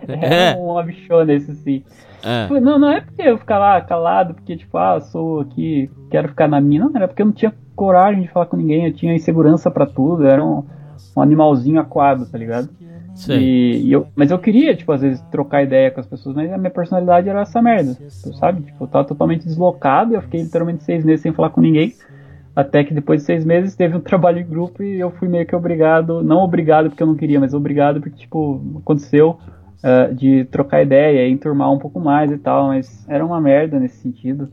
é, 0.08 0.56
uma 0.56 0.82
bichona 0.82 1.32
esse 1.34 1.54
sim. 1.58 1.84
É. 2.24 2.50
Não, 2.60 2.80
não 2.80 2.90
é 2.90 3.02
porque 3.02 3.22
eu 3.22 3.38
ficar 3.38 3.60
lá 3.60 3.80
calado, 3.80 4.34
porque 4.34 4.58
tipo, 4.58 4.76
ah, 4.76 5.00
sou 5.00 5.42
aqui, 5.42 5.88
quero 6.10 6.30
ficar 6.30 6.48
na 6.48 6.60
minha. 6.60 6.86
Não, 6.86 6.92
era 6.96 7.08
porque 7.08 7.22
eu 7.22 7.28
não 7.28 7.34
tinha 7.34 7.54
coragem 7.76 8.24
de 8.24 8.30
falar 8.30 8.48
com 8.48 8.58
ninguém, 8.58 8.88
eu 8.88 8.94
tinha 8.94 9.14
insegurança 9.14 9.70
para 9.70 9.86
tudo, 9.86 10.26
era 10.26 10.44
um, 10.44 10.64
um 11.16 11.22
animalzinho 11.22 11.80
aquado, 11.80 12.26
tá 12.26 12.40
ligado? 12.40 12.70
E, 13.30 13.88
e, 13.88 13.92
eu, 13.92 14.08
mas 14.16 14.30
eu 14.30 14.38
queria, 14.38 14.76
tipo, 14.76 14.92
às 14.92 15.02
vezes 15.02 15.22
trocar 15.32 15.64
ideia 15.64 15.90
com 15.90 16.00
as 16.00 16.06
pessoas, 16.06 16.36
mas 16.36 16.52
a 16.52 16.58
minha 16.58 16.70
personalidade 16.70 17.28
era 17.28 17.42
essa 17.42 17.62
merda, 17.62 17.98
sabe? 18.40 18.62
Tipo, 18.62 18.84
eu 18.84 18.88
tava 18.88 19.08
totalmente 19.08 19.46
deslocado, 19.46 20.14
eu 20.14 20.22
fiquei 20.22 20.42
literalmente 20.42 20.84
seis 20.84 21.04
meses 21.04 21.22
sem 21.22 21.34
falar 21.34 21.50
com 21.50 21.62
ninguém. 21.62 21.94
Até 22.56 22.84
que 22.84 22.94
depois 22.94 23.22
de 23.22 23.26
seis 23.26 23.46
meses 23.46 23.76
teve 23.76 23.96
um 23.96 24.02
trabalho 24.02 24.40
em 24.40 24.46
grupo 24.46 24.84
e 24.84 25.00
eu 25.00 25.12
fui 25.12 25.28
meio 25.28 25.46
que 25.46 25.56
obrigado, 25.56 26.24
não 26.24 26.40
obrigado 26.40 26.90
porque 26.90 27.02
eu 27.02 27.08
não 27.08 27.16
queria, 27.16 27.40
mas 27.40 27.54
obrigado 27.54 28.00
porque, 28.02 28.18
tipo, 28.18 28.62
aconteceu 28.82 29.38
uh, 29.84 30.14
de 30.14 30.46
trocar 30.46 30.82
ideia, 30.82 31.28
enturmar 31.30 31.72
um 31.72 31.80
pouco 31.80 32.00
mais 32.00 32.32
e 32.32 32.38
tal, 32.38 32.68
mas 32.68 33.06
era 33.08 33.26
uma 33.26 33.42
merda 33.42 33.80
nesse 33.80 33.98
sentido. 33.98 34.50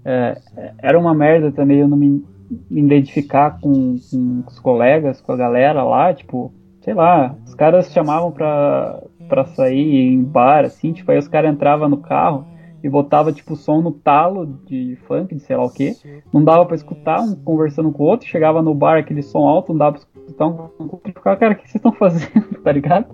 Uh, 0.00 0.72
era 0.78 0.98
uma 0.98 1.14
merda 1.14 1.52
também 1.52 1.78
eu 1.78 1.88
não 1.88 1.96
me, 1.96 2.24
me 2.70 2.80
identificar 2.80 3.58
com, 3.60 3.96
com, 4.10 4.44
os 4.46 4.58
colegas, 4.58 5.20
com 5.20 5.32
a 5.32 5.36
galera 5.36 5.82
lá, 5.82 6.12
tipo, 6.14 6.52
sei 6.80 6.94
lá, 6.94 7.34
os 7.46 7.54
caras 7.54 7.92
chamavam 7.92 8.30
pra, 8.30 9.02
pra 9.28 9.44
sair 9.44 10.12
em 10.12 10.22
bar, 10.22 10.64
assim, 10.64 10.92
tipo, 10.92 11.10
aí 11.10 11.18
os 11.18 11.28
caras 11.28 11.52
entravam 11.52 11.88
no 11.88 11.98
carro 11.98 12.46
e 12.82 12.88
botava 12.88 13.32
tipo 13.32 13.56
som 13.56 13.80
no 13.82 13.92
talo 13.92 14.46
de 14.66 14.96
funk, 15.06 15.34
de 15.34 15.42
sei 15.42 15.56
lá 15.56 15.64
o 15.64 15.70
que. 15.70 15.94
Não 16.32 16.42
dava 16.42 16.64
para 16.64 16.76
escutar 16.76 17.20
um 17.20 17.34
conversando 17.34 17.92
com 17.92 18.02
o 18.02 18.06
outro, 18.06 18.26
chegava 18.26 18.62
no 18.62 18.74
bar 18.74 18.98
aquele 18.98 19.22
som 19.22 19.46
alto, 19.46 19.72
não 19.72 19.78
dava 19.78 19.98
pra 19.98 20.22
escutar 20.26 20.46
um 20.46 20.70
e 21.04 21.12
ficava, 21.12 21.36
cara, 21.36 21.52
o 21.52 21.56
que 21.56 21.62
vocês 21.62 21.74
estão 21.76 21.92
fazendo, 21.92 22.46
tá 22.64 22.72
ligado? 22.72 23.06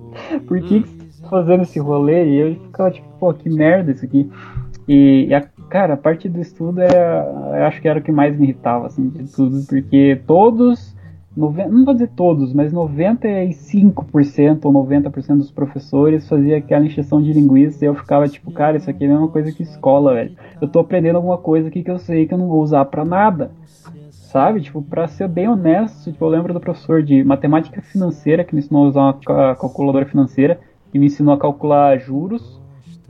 Por 0.46 0.60
que, 0.60 0.82
que 0.82 0.88
vocês 0.88 1.14
estão 1.14 1.30
fazendo 1.30 1.62
esse 1.62 1.78
rolê? 1.78 2.26
E 2.26 2.36
eu 2.36 2.54
ficava 2.54 2.90
tipo, 2.90 3.08
pô, 3.18 3.34
que 3.34 3.50
merda 3.50 3.90
isso 3.90 4.04
aqui. 4.04 4.30
E, 4.86 5.26
e 5.28 5.34
a, 5.34 5.40
cara, 5.68 5.94
a 5.94 5.96
parte 5.96 6.28
do 6.28 6.40
estudo 6.40 6.80
é, 6.80 7.58
eu 7.58 7.64
acho 7.64 7.80
que 7.80 7.88
era 7.88 7.98
o 7.98 8.02
que 8.02 8.12
mais 8.12 8.38
me 8.38 8.44
irritava, 8.44 8.86
assim, 8.86 9.08
de 9.08 9.32
tudo, 9.32 9.66
porque 9.66 10.20
todos 10.26 10.95
não 11.36 11.84
vou 11.84 11.92
dizer 11.92 12.10
todos, 12.16 12.54
mas 12.54 12.72
95% 12.72 14.64
ou 14.64 14.72
90% 14.72 15.36
dos 15.36 15.50
professores 15.50 16.26
fazia 16.26 16.56
aquela 16.56 16.86
injeção 16.86 17.20
de 17.20 17.32
linguiça 17.32 17.84
e 17.84 17.88
eu 17.88 17.94
ficava 17.94 18.26
tipo, 18.26 18.50
cara, 18.50 18.78
isso 18.78 18.88
aqui 18.88 19.04
é 19.04 19.06
a 19.06 19.10
mesma 19.10 19.28
coisa 19.28 19.52
que 19.52 19.62
escola, 19.62 20.14
velho. 20.14 20.34
Eu 20.60 20.66
tô 20.66 20.78
aprendendo 20.78 21.16
alguma 21.16 21.36
coisa 21.36 21.68
aqui 21.68 21.82
que 21.82 21.90
eu 21.90 21.98
sei 21.98 22.26
que 22.26 22.32
eu 22.32 22.38
não 22.38 22.48
vou 22.48 22.62
usar 22.62 22.86
para 22.86 23.04
nada. 23.04 23.50
Sabe? 24.10 24.62
Tipo, 24.62 24.82
pra 24.82 25.06
ser 25.06 25.28
bem 25.28 25.48
honesto, 25.48 26.10
tipo, 26.10 26.24
eu 26.24 26.28
lembro 26.28 26.54
do 26.54 26.60
professor 26.60 27.02
de 27.02 27.22
matemática 27.22 27.82
financeira 27.82 28.42
que 28.42 28.54
me 28.54 28.60
ensinou 28.60 28.86
a 28.86 28.88
usar 28.88 29.00
uma 29.00 29.54
calculadora 29.54 30.06
financeira 30.06 30.58
e 30.92 30.98
me 30.98 31.06
ensinou 31.06 31.34
a 31.34 31.38
calcular 31.38 31.98
juros. 31.98 32.60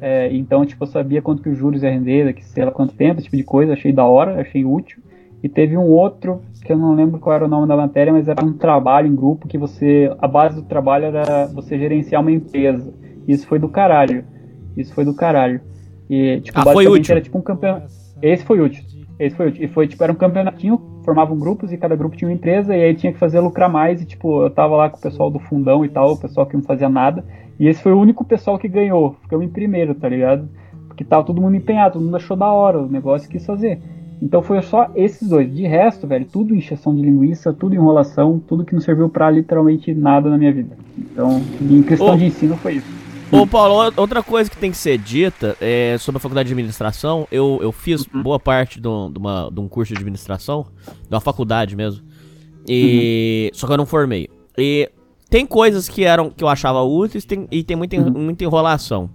É, 0.01 0.35
então, 0.35 0.67
tipo, 0.67 0.83
eu 0.83 0.89
sabia 0.89 1.23
quanto 1.23 1.43
que 1.43 1.49
os 1.49 1.57
juros 1.57 1.83
ia 1.83 1.91
render, 1.91 2.25
daqui 2.25 2.45
sei 2.45 2.65
lá 2.65 2.71
quanto 2.71 2.95
tempo, 2.95 3.19
esse 3.19 3.25
tipo 3.25 3.37
de 3.37 3.45
coisa, 3.45 3.73
achei 3.73 3.93
da 3.93 4.05
hora, 4.05 4.41
achei 4.41 4.65
útil. 4.65 5.01
E 5.47 5.49
teve 5.49 5.77
um 5.77 5.85
outro, 5.85 6.43
que 6.65 6.73
eu 6.73 6.77
não 6.77 6.93
lembro 6.93 7.21
qual 7.21 7.37
era 7.37 7.45
o 7.45 7.49
nome 7.49 7.69
da 7.69 7.77
matéria, 7.77 8.13
mas 8.13 8.27
era 8.27 8.45
um 8.45 8.53
trabalho 8.53 9.07
em 9.07 9.15
grupo 9.15 9.47
que 9.47 9.57
você. 9.57 10.13
A 10.19 10.27
base 10.27 10.57
do 10.57 10.67
trabalho 10.67 11.05
era 11.05 11.47
você 11.47 11.79
gerenciar 11.79 12.21
uma 12.21 12.33
empresa. 12.33 12.93
Isso 13.29 13.47
foi 13.47 13.61
do 13.61 13.69
caralho. 13.69 14.25
Isso 14.77 14.93
foi 14.93 15.05
do 15.05 15.15
caralho. 15.15 15.61
E, 16.11 16.41
tipo, 16.41 16.59
ah, 16.59 16.65
foi 16.65 16.89
útil. 16.89 17.13
era 17.13 17.21
tipo 17.21 17.39
um 17.39 17.43
campeonato. 17.43 17.87
Esse 18.21 18.43
foi 18.43 18.61
útil. 18.61 18.83
Esse 19.21 19.37
foi 19.37 19.47
útil. 19.47 19.65
E 19.65 19.69
foi, 19.69 19.87
tipo, 19.87 20.03
era 20.03 20.13
um 20.13 20.17
campeonatinho, 20.17 20.83
formavam 21.05 21.39
grupos 21.39 21.71
e 21.71 21.79
cada 21.79 21.95
grupo 21.95 22.17
tinha 22.17 22.29
uma 22.29 22.35
empresa, 22.35 22.77
e 22.77 22.83
aí 22.83 22.95
tinha 22.97 23.13
que 23.13 23.19
fazer 23.21 23.39
lucrar 23.39 23.71
mais. 23.71 24.03
E, 24.03 24.05
tipo, 24.05 24.43
eu 24.43 24.51
tava 24.51 24.75
lá 24.75 24.91
com 24.91 24.99
o 24.99 25.01
pessoal 25.01 25.31
do 25.31 25.39
fundão 25.39 25.85
e 25.85 25.89
tal, 25.89 26.15
o 26.15 26.19
pessoal 26.19 26.45
que 26.45 26.57
não 26.57 26.65
fazia 26.65 26.89
nada. 26.89 27.25
E 27.57 27.69
esse 27.69 27.81
foi 27.81 27.93
o 27.93 28.01
único 28.01 28.25
pessoal 28.25 28.59
que 28.59 28.67
ganhou. 28.67 29.15
Ficou 29.23 29.41
em 29.45 29.49
primeiro, 29.49 29.95
tá 29.95 30.09
ligado? 30.09 30.49
Porque 30.89 31.05
tava 31.05 31.23
todo 31.23 31.41
mundo 31.41 31.55
empenhado, 31.55 31.93
todo 31.93 32.05
mundo 32.05 32.17
achou 32.17 32.37
da 32.37 32.51
hora 32.51 32.81
o 32.81 32.89
negócio 32.89 33.31
quis 33.31 33.47
fazer. 33.47 33.81
Então 34.21 34.43
foi 34.43 34.63
só 34.63 34.91
esses 34.95 35.29
dois. 35.29 35.53
De 35.55 35.67
resto, 35.67 36.07
velho, 36.07 36.25
tudo 36.25 36.55
encheção 36.55 36.95
de 36.95 37.03
linguiça, 37.03 37.53
tudo 37.53 37.75
enrolação, 37.75 38.41
tudo 38.47 38.65
que 38.65 38.75
não 38.75 38.81
serviu 38.81 39.09
para 39.09 39.31
literalmente 39.31 39.93
nada 39.95 40.31
na 40.31 40.39
minha 40.39 40.53
vida. 40.53 40.77
Então, 40.97 41.43
em 41.61 41.83
questão 41.83 42.15
Ô, 42.15 42.17
de 42.17 42.27
ensino 42.27 42.57
foi 42.57 42.77
isso. 42.77 42.87
Ô 43.31 43.47
Paulo, 43.47 43.93
outra 43.97 44.23
coisa 44.23 44.49
que 44.49 44.57
tem 44.57 44.71
que 44.71 44.77
ser 44.77 44.97
dita 44.99 45.57
é 45.61 45.97
sobre 45.99 46.17
a 46.17 46.21
faculdade 46.21 46.47
de 46.47 46.55
administração. 46.55 47.27
Eu, 47.31 47.59
eu 47.61 47.73
fiz 47.73 48.07
uhum. 48.07 48.23
boa 48.23 48.39
parte 48.39 48.81
de, 48.81 48.89
um, 48.89 49.11
de, 49.11 49.19
uma, 49.19 49.51
de 49.53 49.61
um 49.61 49.69
curso 49.69 49.93
de 49.93 49.99
administração, 49.99 50.67
de 50.87 51.15
uma 51.15 51.21
faculdade 51.21 51.77
mesmo. 51.77 52.03
E. 52.67 53.51
Uhum. 53.53 53.59
Só 53.59 53.67
que 53.67 53.73
eu 53.73 53.77
não 53.77 53.87
formei. 53.87 54.29
E 54.57 54.91
tem 55.29 55.45
coisas 55.45 55.89
que 55.89 56.05
eram 56.05 56.31
que 56.31 56.43
eu 56.43 56.49
achava 56.49 56.83
úteis 56.83 57.25
tem, 57.25 57.47
e 57.51 57.63
tem 57.63 57.77
muita, 57.77 57.97
uhum. 57.97 58.11
muita 58.11 58.45
enrolação. 58.45 59.11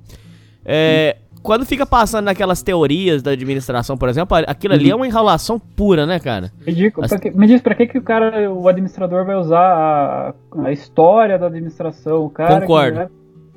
É, 0.63 1.17
quando 1.41 1.65
fica 1.65 1.85
passando 1.85 2.25
naquelas 2.25 2.61
teorias 2.61 3.21
da 3.21 3.31
administração, 3.31 3.97
por 3.97 4.09
exemplo, 4.09 4.37
aquilo 4.47 4.73
ali 4.73 4.91
é 4.91 4.95
uma 4.95 5.07
enrolação 5.07 5.59
pura, 5.59 6.05
né, 6.05 6.19
cara? 6.19 6.51
Ridículo. 6.65 7.05
As... 7.05 7.35
me 7.35 7.47
diz, 7.47 7.61
pra 7.61 7.75
que, 7.75 7.87
que 7.87 7.97
o 7.97 8.01
cara, 8.01 8.51
o 8.51 8.67
administrador 8.67 9.25
vai 9.25 9.35
usar 9.35 9.59
a, 9.59 10.33
a 10.65 10.71
história 10.71 11.37
da 11.37 11.47
administração? 11.47 12.25
O 12.25 12.29
cara 12.29 12.61
Concordo. 12.61 12.91
Que, 12.91 12.99
né, 12.99 13.09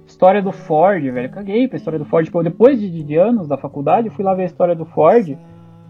história 0.06 0.42
do 0.42 0.52
Ford, 0.52 1.02
velho. 1.02 1.30
Caguei 1.30 1.68
pra 1.68 1.76
história 1.76 1.98
do 1.98 2.04
Ford. 2.04 2.24
Tipo, 2.24 2.42
depois 2.42 2.80
de, 2.80 3.02
de, 3.02 3.16
anos 3.16 3.48
da 3.48 3.56
faculdade, 3.56 4.08
eu 4.08 4.12
fui 4.12 4.24
lá 4.24 4.34
ver 4.34 4.42
a 4.42 4.46
história 4.46 4.74
do 4.74 4.84
Ford. 4.86 5.36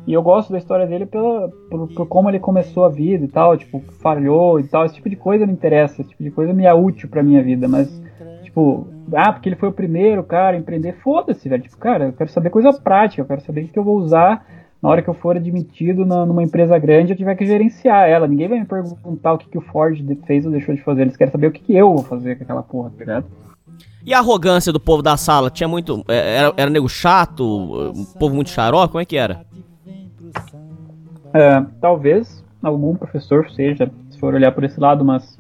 E 0.07 0.13
eu 0.13 0.23
gosto 0.23 0.53
da 0.53 0.59
história 0.59 0.87
dele 0.87 1.07
pela, 1.07 1.49
por, 1.71 1.89
por, 1.89 2.07
como 2.07 2.29
ele 2.29 2.39
começou 2.39 2.85
a 2.85 2.91
vida 2.91 3.25
e 3.25 3.29
tal, 3.29 3.57
tipo, 3.57 3.83
falhou 4.03 4.61
e 4.61 4.65
tal. 4.65 4.85
Esse 4.85 4.97
tipo 4.97 5.09
de 5.09 5.17
coisa 5.17 5.47
me 5.47 5.53
interessa, 5.53 6.03
esse 6.03 6.11
tipo 6.11 6.23
de 6.23 6.31
coisa 6.31 6.53
me 6.53 6.67
é 6.67 6.75
útil 6.75 7.09
pra 7.09 7.23
minha 7.23 7.43
vida, 7.43 7.67
mas 7.67 7.89
tipo, 8.43 8.87
ah, 9.13 9.33
porque 9.33 9.49
ele 9.49 9.57
foi 9.57 9.69
o 9.69 9.73
primeiro 9.73 10.23
cara 10.25 10.57
a 10.57 10.61
empreender, 10.61 10.95
foda-se, 11.03 11.49
velho. 11.49 11.63
Tipo, 11.63 11.77
cara, 11.77 12.07
eu 12.07 12.13
quero 12.13 12.31
saber 12.31 12.51
coisa 12.51 12.73
prática, 12.73 13.23
eu 13.23 13.27
quero 13.27 13.41
saber 13.43 13.65
o 13.65 13.69
que 13.69 13.79
eu 13.79 13.85
vou 13.85 13.97
usar 13.97 14.47
na 14.83 14.91
hora 14.91 15.03
que 15.03 15.09
eu 15.09 15.15
for 15.15 15.37
admitido 15.37 16.05
na, 16.05 16.27
numa 16.27 16.43
empresa 16.43 16.79
grande 16.79 17.13
eu 17.13 17.17
tiver 17.17 17.35
que 17.35 17.47
gerenciar 17.47 18.07
ela. 18.07 18.29
Ninguém 18.29 18.49
vai 18.49 18.61
me 18.61 18.67
perguntar 18.67 19.33
o 19.33 19.39
que, 19.39 19.49
que 19.49 19.57
o 19.57 19.63
Ford 19.63 19.99
fez 20.27 20.45
ou 20.45 20.53
deixou 20.53 20.75
de 20.75 20.83
fazer. 20.83 21.03
Eles 21.03 21.17
querem 21.17 21.33
saber 21.33 21.47
o 21.47 21.53
que, 21.53 21.63
que 21.63 21.75
eu 21.75 21.95
vou 21.95 22.05
fazer 22.05 22.37
com 22.37 22.45
aquela 22.45 22.63
porra, 22.63 22.91
tá 22.91 22.99
ligado? 22.99 23.27
E 24.05 24.13
a 24.13 24.19
arrogância 24.19 24.71
do 24.71 24.79
povo 24.79 25.03
da 25.03 25.17
sala? 25.17 25.51
Tinha 25.51 25.67
muito. 25.67 26.05
É, 26.07 26.37
era, 26.37 26.55
era 26.57 26.71
nego 26.71 26.87
chato? 26.87 27.93
Um 27.97 28.05
povo 28.19 28.35
muito 28.35 28.51
xarope? 28.51 28.93
Como 28.93 29.01
é 29.01 29.07
que 29.07 29.17
era? 29.17 29.47
É, 31.33 31.65
talvez 31.81 32.45
algum 32.63 32.95
professor 32.95 33.51
seja, 33.51 33.91
se 34.11 34.19
for 34.19 34.35
olhar 34.35 34.53
por 34.53 34.65
esse 34.65 34.79
lado, 34.79 35.03
mas 35.03 35.39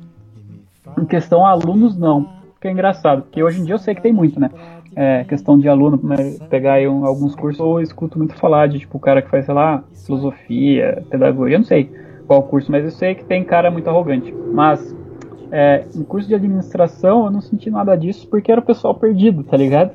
em 0.98 1.04
questão 1.04 1.44
a 1.44 1.50
alunos, 1.50 1.96
não 1.98 2.43
que 2.64 2.68
é 2.68 2.70
engraçado, 2.70 3.20
porque 3.20 3.42
hoje 3.42 3.60
em 3.60 3.64
dia 3.64 3.74
eu 3.74 3.78
sei 3.78 3.94
que 3.94 4.00
tem 4.00 4.10
muito, 4.10 4.40
né? 4.40 4.50
É, 4.96 5.22
questão 5.24 5.58
de 5.58 5.68
aluno, 5.68 6.00
né, 6.02 6.16
pegar 6.48 6.74
aí 6.74 6.88
um, 6.88 7.04
alguns 7.04 7.34
cursos, 7.34 7.60
eu 7.60 7.78
escuto 7.78 8.16
muito 8.16 8.34
falar 8.36 8.68
de, 8.68 8.78
tipo, 8.78 8.96
o 8.96 9.00
cara 9.00 9.20
que 9.20 9.28
faz, 9.28 9.44
sei 9.44 9.52
lá, 9.52 9.84
filosofia, 10.06 11.04
pedagogia, 11.10 11.56
eu 11.56 11.58
não 11.58 11.66
sei 11.66 11.90
qual 12.26 12.42
curso, 12.44 12.72
mas 12.72 12.82
eu 12.82 12.90
sei 12.90 13.14
que 13.14 13.24
tem 13.24 13.44
cara 13.44 13.70
muito 13.70 13.86
arrogante. 13.90 14.32
Mas, 14.50 14.96
é, 15.52 15.84
no 15.94 16.06
curso 16.06 16.26
de 16.26 16.34
administração, 16.34 17.26
eu 17.26 17.30
não 17.30 17.42
senti 17.42 17.70
nada 17.70 17.94
disso, 17.96 18.26
porque 18.30 18.50
era 18.50 18.62
o 18.62 18.64
pessoal 18.64 18.94
perdido, 18.94 19.44
tá 19.44 19.58
ligado? 19.58 19.90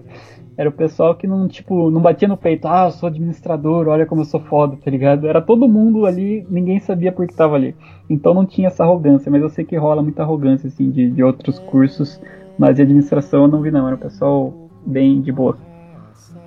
Era 0.55 0.69
o 0.69 0.73
pessoal 0.73 1.15
que 1.15 1.25
não, 1.25 1.47
tipo, 1.47 1.89
não 1.89 2.01
batia 2.01 2.27
no 2.27 2.37
peito, 2.37 2.67
ah, 2.67 2.85
eu 2.85 2.91
sou 2.91 3.07
administrador, 3.07 3.87
olha 3.87 4.05
como 4.05 4.21
eu 4.21 4.25
sou 4.25 4.41
foda, 4.41 4.77
tá 4.77 4.91
ligado? 4.91 5.25
Era 5.25 5.41
todo 5.41 5.67
mundo 5.67 6.05
ali, 6.05 6.45
ninguém 6.51 6.79
sabia 6.79 7.11
por 7.11 7.25
que 7.25 7.33
tava 7.33 7.55
ali. 7.55 7.73
Então 8.07 8.31
não 8.35 8.45
tinha 8.45 8.67
essa 8.67 8.83
arrogância, 8.83 9.31
mas 9.31 9.41
eu 9.41 9.49
sei 9.49 9.65
que 9.65 9.75
rola 9.75 10.03
muita 10.03 10.21
arrogância, 10.21 10.67
assim, 10.67 10.91
de, 10.91 11.09
de 11.09 11.23
outros 11.23 11.57
cursos 11.57 12.21
mas 12.59 12.75
de 12.75 12.81
administração 12.81 13.43
eu 13.43 13.47
não 13.47 13.61
vi 13.61 13.71
não, 13.71 13.87
era 13.87 13.95
um 13.95 13.99
pessoal 13.99 14.69
bem 14.85 15.21
de 15.21 15.31
boa. 15.31 15.57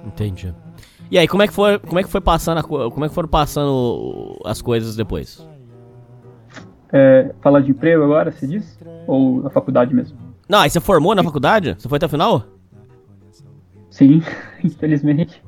Entendi. 0.07 0.55
E 1.11 1.19
aí, 1.19 1.27
como 1.27 1.43
é 1.43 1.49
que 1.49 1.55
foi, 1.55 1.79
como 1.79 1.99
é 1.99 2.03
que 2.03 2.09
foi 2.11 2.21
passando, 2.21 2.59
a, 2.59 2.63
como 2.63 3.05
é 3.05 3.09
que 3.09 3.15
foram 3.15 3.29
passando 3.29 4.39
as 4.45 4.61
coisas 4.61 4.95
depois? 4.95 5.47
É, 6.93 7.35
falar 7.41 7.61
de 7.61 7.71
emprego 7.71 8.05
agora, 8.05 8.31
se 8.31 8.47
diz? 8.47 8.79
Ou 9.07 9.43
na 9.43 9.49
faculdade 9.49 9.95
mesmo? 9.95 10.19
Não, 10.47 10.61
aí 10.61 10.69
você 10.69 10.81
formou 10.81 11.15
na 11.15 11.25
faculdade? 11.25 11.75
Você 11.79 11.89
foi 11.89 11.97
até 11.97 12.05
o 12.07 12.11
final? 12.11 12.45
Sim, 13.91 14.23
infelizmente. 14.63 15.43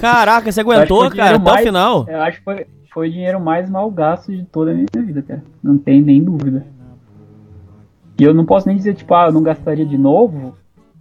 Caraca, 0.00 0.52
você 0.52 0.60
aguentou, 0.60 1.10
cara, 1.10 1.36
até 1.36 1.44
mais, 1.44 1.60
o 1.62 1.66
final? 1.66 2.06
Eu 2.08 2.20
acho 2.20 2.38
que 2.38 2.44
foi, 2.44 2.66
foi 2.92 3.08
o 3.08 3.12
dinheiro 3.12 3.40
mais 3.40 3.70
mal 3.70 3.90
gasto 3.90 4.30
de 4.30 4.44
toda 4.44 4.70
a 4.70 4.74
minha 4.74 4.86
vida, 4.96 5.22
cara. 5.22 5.42
Não 5.62 5.78
tem 5.78 6.02
nem 6.02 6.22
dúvida. 6.22 6.66
E 8.18 8.22
eu 8.24 8.32
não 8.32 8.44
posso 8.44 8.68
nem 8.68 8.76
dizer, 8.76 8.94
tipo, 8.94 9.14
ah, 9.14 9.26
eu 9.26 9.32
não 9.32 9.42
gastaria 9.42 9.84
de 9.84 9.98
novo, 9.98 10.54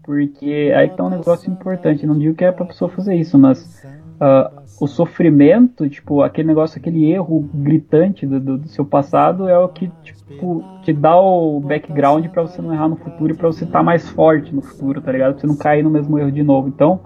porque 0.04 0.74
aí 0.76 0.90
tá 0.90 1.04
um 1.04 1.10
negócio 1.10 1.52
importante. 1.52 2.06
Não 2.06 2.18
digo 2.18 2.36
que 2.36 2.44
é 2.44 2.52
pra 2.52 2.66
pessoa 2.66 2.90
fazer 2.90 3.16
isso, 3.16 3.38
mas 3.38 3.84
uh, 4.20 4.62
o 4.80 4.88
sofrimento, 4.88 5.88
tipo, 5.88 6.22
aquele 6.22 6.48
negócio, 6.48 6.80
aquele 6.80 7.12
erro 7.12 7.48
gritante 7.54 8.26
do, 8.26 8.40
do, 8.40 8.58
do, 8.58 8.68
seu 8.68 8.84
passado 8.84 9.48
é 9.48 9.58
o 9.58 9.70
que, 9.70 9.92
tipo, 10.04 10.64
te 10.84 10.92
dá 10.92 11.16
o 11.16 11.60
background 11.60 12.26
para 12.28 12.42
você 12.42 12.62
não 12.62 12.74
errar 12.74 12.88
no 12.88 12.96
futuro 12.96 13.32
e 13.32 13.38
pra 13.38 13.48
você 13.48 13.64
estar 13.64 13.80
tá 13.80 13.84
mais 13.84 14.10
forte 14.10 14.54
no 14.54 14.62
futuro, 14.62 15.02
tá 15.02 15.12
ligado? 15.12 15.34
Pra 15.34 15.42
você 15.42 15.48
não 15.48 15.56
cair 15.56 15.84
no 15.84 15.90
mesmo 15.90 16.18
erro 16.18 16.32
de 16.32 16.44
novo. 16.44 16.68
Então, 16.68 17.00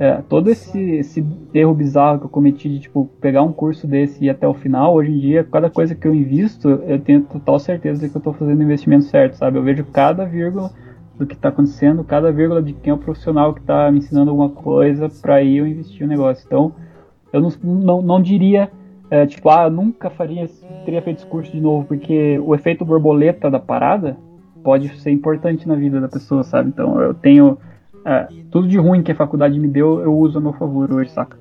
é, 0.00 0.22
todo 0.22 0.50
esse, 0.50 0.80
esse 0.92 1.22
erro 1.52 1.74
bizarro 1.74 2.20
que 2.20 2.24
eu 2.24 2.30
cometi 2.30 2.70
de 2.70 2.80
tipo 2.80 3.04
pegar 3.20 3.42
um 3.42 3.52
curso 3.52 3.86
desse 3.86 4.24
e 4.24 4.28
ir 4.28 4.30
até 4.30 4.48
o 4.48 4.54
final, 4.54 4.94
hoje 4.94 5.12
em 5.12 5.18
dia, 5.18 5.44
cada 5.44 5.68
coisa 5.68 5.94
que 5.94 6.08
eu 6.08 6.14
invisto, 6.14 6.70
eu 6.70 6.98
tenho 6.98 7.20
total 7.20 7.58
certeza 7.58 8.00
de 8.00 8.08
que 8.08 8.16
eu 8.16 8.20
estou 8.20 8.32
fazendo 8.32 8.60
o 8.60 8.62
investimento 8.62 9.04
certo, 9.04 9.34
sabe? 9.34 9.58
Eu 9.58 9.62
vejo 9.62 9.84
cada 9.84 10.24
vírgula 10.24 10.70
do 11.18 11.26
que 11.26 11.34
está 11.34 11.50
acontecendo, 11.50 12.02
cada 12.02 12.32
vírgula 12.32 12.62
de 12.62 12.72
quem 12.72 12.90
é 12.90 12.94
o 12.94 12.98
profissional 12.98 13.52
que 13.52 13.60
está 13.60 13.92
me 13.92 13.98
ensinando 13.98 14.30
alguma 14.30 14.48
coisa 14.48 15.06
para 15.20 15.42
ir 15.42 15.58
eu 15.58 15.66
investir 15.66 16.06
o 16.06 16.08
negócio. 16.08 16.46
Então, 16.46 16.72
eu 17.30 17.42
não, 17.42 17.50
não, 17.62 18.00
não 18.00 18.22
diria 18.22 18.70
é, 19.10 19.26
tipo, 19.26 19.50
ah, 19.50 19.68
nunca 19.68 20.08
faria, 20.08 20.48
teria 20.86 21.02
feito 21.02 21.18
esse 21.18 21.26
curso 21.26 21.52
de 21.52 21.60
novo, 21.60 21.84
porque 21.86 22.38
o 22.38 22.54
efeito 22.54 22.86
borboleta 22.86 23.50
da 23.50 23.60
parada 23.60 24.16
pode 24.64 24.98
ser 24.98 25.10
importante 25.10 25.68
na 25.68 25.74
vida 25.74 26.00
da 26.00 26.08
pessoa, 26.08 26.42
sabe? 26.42 26.70
Então, 26.70 26.98
eu 27.02 27.12
tenho 27.12 27.58
é, 28.04 28.28
tudo 28.50 28.68
de 28.68 28.78
ruim 28.78 29.02
que 29.02 29.12
a 29.12 29.14
faculdade 29.14 29.58
me 29.58 29.68
deu, 29.68 30.00
eu 30.00 30.16
uso 30.16 30.38
a 30.38 30.40
meu 30.40 30.52
favor 30.52 30.92
hoje, 30.92 31.10
saca? 31.10 31.38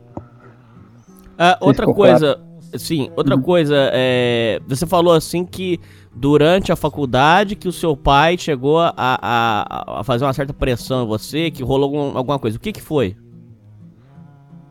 Ah, 1.37 1.57
outra 1.61 1.85
coisa, 1.85 2.35
claro. 2.35 2.79
sim, 2.79 3.09
outra 3.15 3.35
uhum. 3.35 3.41
coisa, 3.41 3.89
é, 3.93 4.59
você 4.67 4.85
falou 4.85 5.13
assim 5.13 5.45
que 5.45 5.79
durante 6.13 6.71
a 6.71 6.75
faculdade 6.75 7.55
que 7.55 7.67
o 7.67 7.71
seu 7.71 7.95
pai 7.95 8.37
chegou 8.37 8.79
a, 8.79 8.93
a, 8.97 9.99
a 9.99 10.03
fazer 10.03 10.25
uma 10.25 10.33
certa 10.33 10.53
pressão 10.53 11.03
em 11.03 11.07
você, 11.07 11.49
que 11.49 11.63
rolou 11.63 11.85
algum, 11.85 12.17
alguma 12.17 12.37
coisa. 12.37 12.57
O 12.57 12.59
que 12.59 12.73
que 12.73 12.81
foi? 12.81 13.15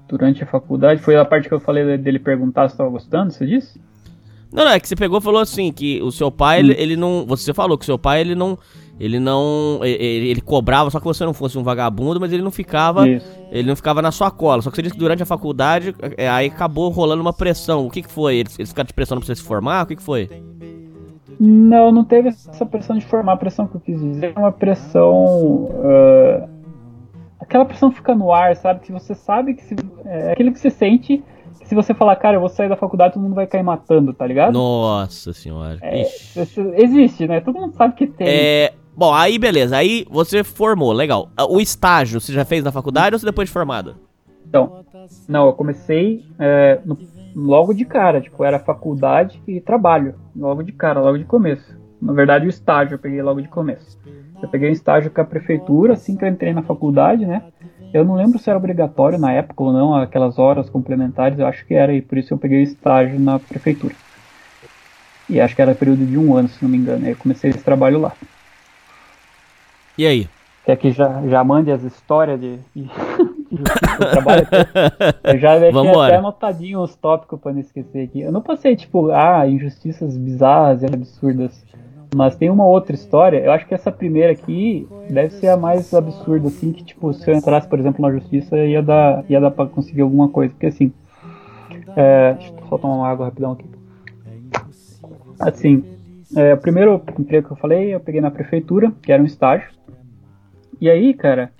Durante 0.07 0.43
a 0.43 0.47
faculdade, 0.47 1.01
foi 1.01 1.17
a 1.17 1.25
parte 1.25 1.49
que 1.49 1.55
eu 1.55 1.61
falei 1.61 1.97
dele 1.97 2.19
perguntar 2.19 2.69
se 2.69 2.75
estava 2.75 2.91
gostando, 2.91 3.33
você 3.33 3.47
disse? 3.47 3.81
Não, 4.53 4.65
não, 4.65 4.73
é 4.73 4.81
que 4.81 4.89
você 4.89 4.97
pegou 4.97 5.19
e 5.19 5.23
falou 5.23 5.41
assim, 5.41 5.73
que 5.73 6.03
o 6.03 6.11
seu 6.11 6.31
pai, 6.31 6.59
hum. 6.59 6.61
ele, 6.61 6.75
ele 6.79 6.97
não. 6.97 7.27
Você 7.27 7.53
falou 7.53 7.77
que 7.77 7.83
o 7.83 7.87
seu 7.87 7.99
pai, 7.99 8.21
ele 8.21 8.35
não 8.35 8.59
ele 8.99 9.21
não. 9.21 9.81
Ele, 9.83 10.29
ele, 10.31 10.41
cobrava 10.41 10.91
só 10.91 10.99
que 10.99 11.05
você 11.05 11.25
não 11.25 11.33
fosse 11.33 11.57
um 11.57 11.63
vagabundo, 11.63 12.21
mas 12.21 12.33
ele 12.33 12.43
não 12.43 12.51
ficava. 12.51 13.09
Isso. 13.09 13.27
Ele 13.51 13.69
não 13.69 13.77
ficava 13.77 14.03
na 14.03 14.11
sua 14.11 14.31
cola. 14.31 14.61
Só 14.61 14.71
que 14.71 14.77
você 14.77 14.83
disse 14.83 14.95
que 14.95 15.01
durante 15.01 15.23
a 15.23 15.27
faculdade, 15.27 15.95
é, 16.17 16.29
aí 16.29 16.49
acabou 16.49 16.91
rolando 16.91 17.23
uma 17.23 17.33
pressão. 17.33 17.87
O 17.87 17.91
que, 17.91 18.03
que 18.03 18.11
foi? 18.11 18.37
Eles, 18.37 18.59
eles 18.59 18.71
ficaram 18.71 18.87
te 18.87 18.93
pressionando 18.93 19.25
pra 19.25 19.35
você 19.35 19.41
se 19.41 19.47
formar? 19.47 19.85
O 19.85 19.87
que, 19.87 19.97
que 19.97 20.03
foi? 20.03 20.29
Não, 21.39 21.93
não 21.93 22.05
teve 22.05 22.29
essa 22.29 22.67
pressão 22.67 22.99
de 22.99 23.07
formar. 23.07 23.35
A 23.35 23.37
pressão 23.37 23.67
que 23.69 23.77
eu 23.77 23.81
quis 23.81 24.01
dizer 24.01 24.33
é 24.35 24.39
uma 24.39 24.53
pressão. 24.53 25.15
Uh, 25.15 26.49
aquela 27.41 27.65
pressão 27.65 27.93
fica 27.93 28.15
no 28.15 28.33
ar, 28.33 28.57
sabe? 28.57 28.81
Que 28.81 28.91
você 28.91 29.15
sabe 29.15 29.55
que. 29.55 29.63
Se, 29.63 29.77
é 30.05 30.33
aquele 30.33 30.51
que 30.51 30.59
você 30.59 30.71
sente 30.71 31.23
se 31.69 31.75
você 31.75 31.93
falar, 31.93 32.17
cara, 32.17 32.37
eu 32.37 32.41
vou 32.41 32.49
sair 32.49 32.69
da 32.69 32.77
faculdade, 32.77 33.13
todo 33.13 33.23
mundo 33.23 33.35
vai 33.35 33.47
cair 33.47 33.63
matando, 33.63 34.15
tá 34.15 34.27
ligado? 34.27 34.55
Nossa 34.55 35.35
senhora. 35.35 35.79
É, 35.83 36.01
existe, 36.83 37.27
né? 37.27 37.43
Todo 37.43 37.61
mundo 37.61 37.75
sabe 37.75 37.95
que 37.95 38.07
tem. 38.07 38.27
É, 38.27 38.73
Bom, 38.99 39.15
aí 39.15 39.39
beleza, 39.39 39.77
aí 39.77 40.05
você 40.11 40.43
formou, 40.43 40.93
legal. 40.93 41.31
O 41.49 41.61
estágio, 41.61 42.21
você 42.21 42.33
já 42.33 42.45
fez 42.45 42.65
na 42.65 42.73
faculdade 42.73 43.15
ou 43.15 43.21
você 43.21 43.25
depois 43.25 43.49
de 43.49 43.53
formado? 43.53 43.95
Então, 44.45 44.85
não, 45.29 45.47
eu 45.47 45.53
comecei 45.53 46.25
é, 46.37 46.81
no, 46.85 46.99
logo 47.33 47.73
de 47.73 47.85
cara, 47.85 48.21
tipo, 48.21 48.43
era 48.43 48.59
faculdade 48.59 49.41
e 49.47 49.61
trabalho, 49.61 50.17
logo 50.35 50.65
de 50.65 50.73
cara, 50.73 50.99
logo 50.99 51.17
de 51.17 51.23
começo. 51.23 51.79
Na 52.03 52.13
verdade, 52.13 52.47
o 52.47 52.49
estágio 52.49 52.97
eu 52.97 52.99
peguei 52.99 53.23
logo 53.23 53.41
de 53.41 53.47
começo. 53.47 53.97
Eu 54.43 54.49
peguei 54.49 54.69
um 54.69 54.73
estágio 54.73 55.13
com 55.13 55.21
a 55.21 55.25
prefeitura, 55.25 55.93
assim 55.93 56.17
que 56.17 56.25
eu 56.25 56.29
entrei 56.29 56.53
na 56.53 56.63
faculdade, 56.65 57.25
né? 57.25 57.45
Eu 57.95 58.05
não 58.05 58.17
lembro 58.17 58.37
se 58.41 58.51
era 58.51 58.59
obrigatório 58.59 59.17
na 59.17 59.31
época 59.31 59.63
ou 59.63 59.73
não, 59.73 59.95
aquelas 59.95 60.41
horas 60.41 60.69
complementares, 60.69 61.39
eu 61.39 61.47
acho 61.47 61.65
que 61.65 61.75
era, 61.75 61.95
e 61.95 62.03
por 62.03 62.19
isso 62.19 62.35
eu 62.35 62.39
peguei 62.39 62.59
o 62.59 62.65
estágio 62.65 63.21
na 63.21 63.39
prefeitura. 63.39 63.95
E 65.31 65.41
acho 65.41 65.55
que 65.55 65.63
era 65.63 65.73
período 65.73 66.05
de 66.05 66.19
um 66.19 66.37
ano, 66.37 66.49
se 66.49 66.61
não 66.61 66.69
me 66.69 66.79
engano, 66.79 67.05
aí 67.05 67.13
eu 67.13 67.17
comecei 67.17 67.51
esse 67.51 67.63
trabalho 67.63 68.01
lá. 68.01 68.13
E 69.99 70.07
aí? 70.07 70.29
Quer 70.65 70.77
que 70.77 70.93
já, 70.93 71.27
já 71.27 71.43
mande 71.43 71.73
as 71.73 71.83
histórias 71.83 72.41
de, 72.41 72.57
de, 72.77 72.83
de 73.51 74.11
trabalho? 74.11 74.47
Eu 75.25 75.39
já 75.39 75.59
deixei 75.59 75.73
Vambora. 75.73 76.07
até 76.07 76.17
anotadinho 76.19 76.81
os 76.81 76.95
tópicos 76.95 77.41
para 77.41 77.53
não 77.53 77.61
esquecer 77.61 78.05
aqui. 78.05 78.21
Eu 78.21 78.31
não 78.31 78.41
passei, 78.41 78.77
tipo, 78.77 79.11
ah, 79.11 79.45
injustiças 79.49 80.17
bizarras 80.17 80.83
e 80.83 80.87
absurdas. 80.87 81.67
Mas 82.15 82.37
tem 82.37 82.49
uma 82.49 82.65
outra 82.65 82.95
história, 82.95 83.39
eu 83.39 83.51
acho 83.51 83.67
que 83.67 83.75
essa 83.75 83.93
primeira 83.93 84.33
aqui 84.33 84.89
deve 85.11 85.31
ser 85.31 85.49
a 85.49 85.57
mais 85.57 85.93
absurda, 85.93 86.49
assim, 86.49 86.73
que, 86.73 86.83
tipo, 86.83 87.13
se 87.13 87.29
eu 87.31 87.35
entrasse, 87.35 87.69
por 87.69 87.79
exemplo, 87.79 88.01
na 88.01 88.11
justiça, 88.13 88.57
ia 88.57 88.83
dar, 88.83 89.25
ia 89.29 89.41
dar 89.41 89.51
pra 89.51 89.67
conseguir 89.67 90.03
alguma 90.03 90.29
coisa. 90.29 90.55
Porque, 90.55 90.67
assim, 90.67 90.93
é, 91.97 92.35
deixa 92.35 92.55
eu 92.55 92.69
só 92.69 92.79
tomar 92.79 92.95
uma 92.95 93.09
água 93.09 93.27
rapidão 93.27 93.53
aqui. 93.53 93.67
Assim, 95.41 95.85
é, 96.37 96.55
o 96.55 96.59
primeiro 96.59 97.03
emprego 97.19 97.49
que 97.49 97.53
eu 97.53 97.57
falei, 97.57 97.95
eu 97.95 98.01
peguei 98.01 98.21
na 98.21 98.31
prefeitura, 98.31 98.93
que 99.03 99.13
era 99.13 99.23
um 99.23 99.27
estágio. 99.27 99.78
E 100.81 100.89
aí, 100.89 101.15
cara, 101.15 101.53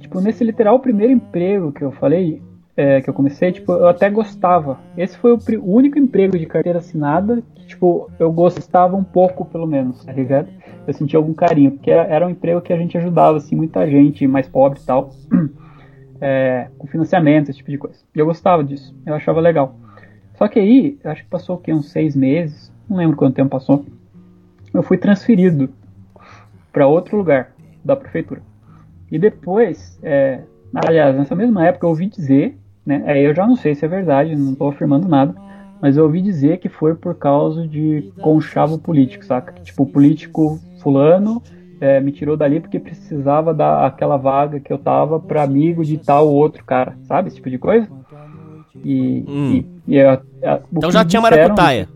tipo, 0.00 0.20
nesse 0.20 0.42
literal 0.44 0.78
primeiro 0.80 1.12
emprego 1.12 1.72
que 1.72 1.82
eu 1.82 1.92
falei, 1.92 2.42
é, 2.76 3.00
que 3.00 3.08
eu 3.08 3.14
comecei, 3.14 3.52
tipo, 3.52 3.72
eu 3.72 3.88
até 3.88 4.10
gostava. 4.10 4.78
Esse 4.96 5.16
foi 5.16 5.32
o, 5.32 5.38
o, 5.60 5.74
único 5.74 5.98
emprego 5.98 6.36
de 6.36 6.46
carteira 6.46 6.78
assinada 6.78 7.42
que, 7.54 7.66
tipo, 7.66 8.10
eu 8.18 8.32
gostava 8.32 8.96
um 8.96 9.04
pouco, 9.04 9.44
pelo 9.44 9.66
menos, 9.66 10.04
tá 10.04 10.12
ligado? 10.12 10.48
Eu 10.86 10.92
sentia 10.92 11.18
algum 11.18 11.32
carinho, 11.32 11.72
porque 11.72 11.90
era, 11.90 12.02
era 12.02 12.26
um 12.26 12.30
emprego 12.30 12.60
que 12.60 12.72
a 12.72 12.76
gente 12.76 12.98
ajudava, 12.98 13.36
assim, 13.36 13.54
muita 13.54 13.88
gente 13.88 14.26
mais 14.26 14.48
pobre 14.48 14.80
e 14.80 14.84
tal, 14.84 15.10
é, 16.20 16.68
com 16.76 16.86
financiamento, 16.86 17.50
esse 17.50 17.58
tipo 17.58 17.70
de 17.70 17.78
coisa. 17.78 17.98
E 18.14 18.18
eu 18.18 18.26
gostava 18.26 18.64
disso, 18.64 18.94
eu 19.06 19.14
achava 19.14 19.40
legal. 19.40 19.76
Só 20.34 20.48
que 20.48 20.58
aí, 20.58 20.98
acho 21.04 21.22
que 21.22 21.30
passou 21.30 21.56
aqui 21.56 21.72
uns 21.72 21.90
seis 21.90 22.16
meses, 22.16 22.72
não 22.88 22.96
lembro 22.96 23.16
quanto 23.16 23.36
tempo 23.36 23.50
passou, 23.50 23.84
eu 24.72 24.82
fui 24.82 24.98
transferido 24.98 25.70
para 26.72 26.88
outro 26.88 27.16
lugar 27.16 27.52
da 27.84 27.94
prefeitura. 27.94 28.42
E 29.14 29.18
depois, 29.18 29.96
é, 30.02 30.40
aliás, 30.74 31.14
nessa 31.14 31.36
mesma 31.36 31.64
época 31.64 31.86
eu 31.86 31.90
ouvi 31.90 32.06
dizer, 32.06 32.58
né, 32.84 33.00
aí 33.06 33.22
eu 33.22 33.32
já 33.32 33.46
não 33.46 33.54
sei 33.54 33.72
se 33.72 33.84
é 33.84 33.88
verdade, 33.88 34.34
não 34.34 34.54
estou 34.54 34.68
afirmando 34.68 35.06
nada, 35.06 35.32
mas 35.80 35.96
eu 35.96 36.02
ouvi 36.02 36.20
dizer 36.20 36.58
que 36.58 36.68
foi 36.68 36.96
por 36.96 37.14
causa 37.14 37.64
de 37.64 38.12
conchavo 38.20 38.76
político, 38.76 39.24
saca? 39.24 39.52
Tipo, 39.62 39.84
o 39.84 39.86
político 39.86 40.58
fulano 40.80 41.40
é, 41.80 42.00
me 42.00 42.10
tirou 42.10 42.36
dali 42.36 42.58
porque 42.58 42.80
precisava 42.80 43.54
dar 43.54 43.86
aquela 43.86 44.16
vaga 44.16 44.58
que 44.58 44.72
eu 44.72 44.78
tava 44.78 45.20
para 45.20 45.44
amigo 45.44 45.84
de 45.84 45.96
tal 45.96 46.28
outro 46.28 46.64
cara, 46.64 46.96
sabe? 47.04 47.28
Esse 47.28 47.36
tipo 47.36 47.50
de 47.50 47.58
coisa. 47.58 47.86
E, 48.84 49.24
hum. 49.28 49.64
e, 49.86 49.94
e 49.94 50.00
a, 50.00 50.14
a, 50.42 50.60
então 50.76 50.90
já 50.90 51.04
tinha 51.04 51.22
maracutaia. 51.22 51.88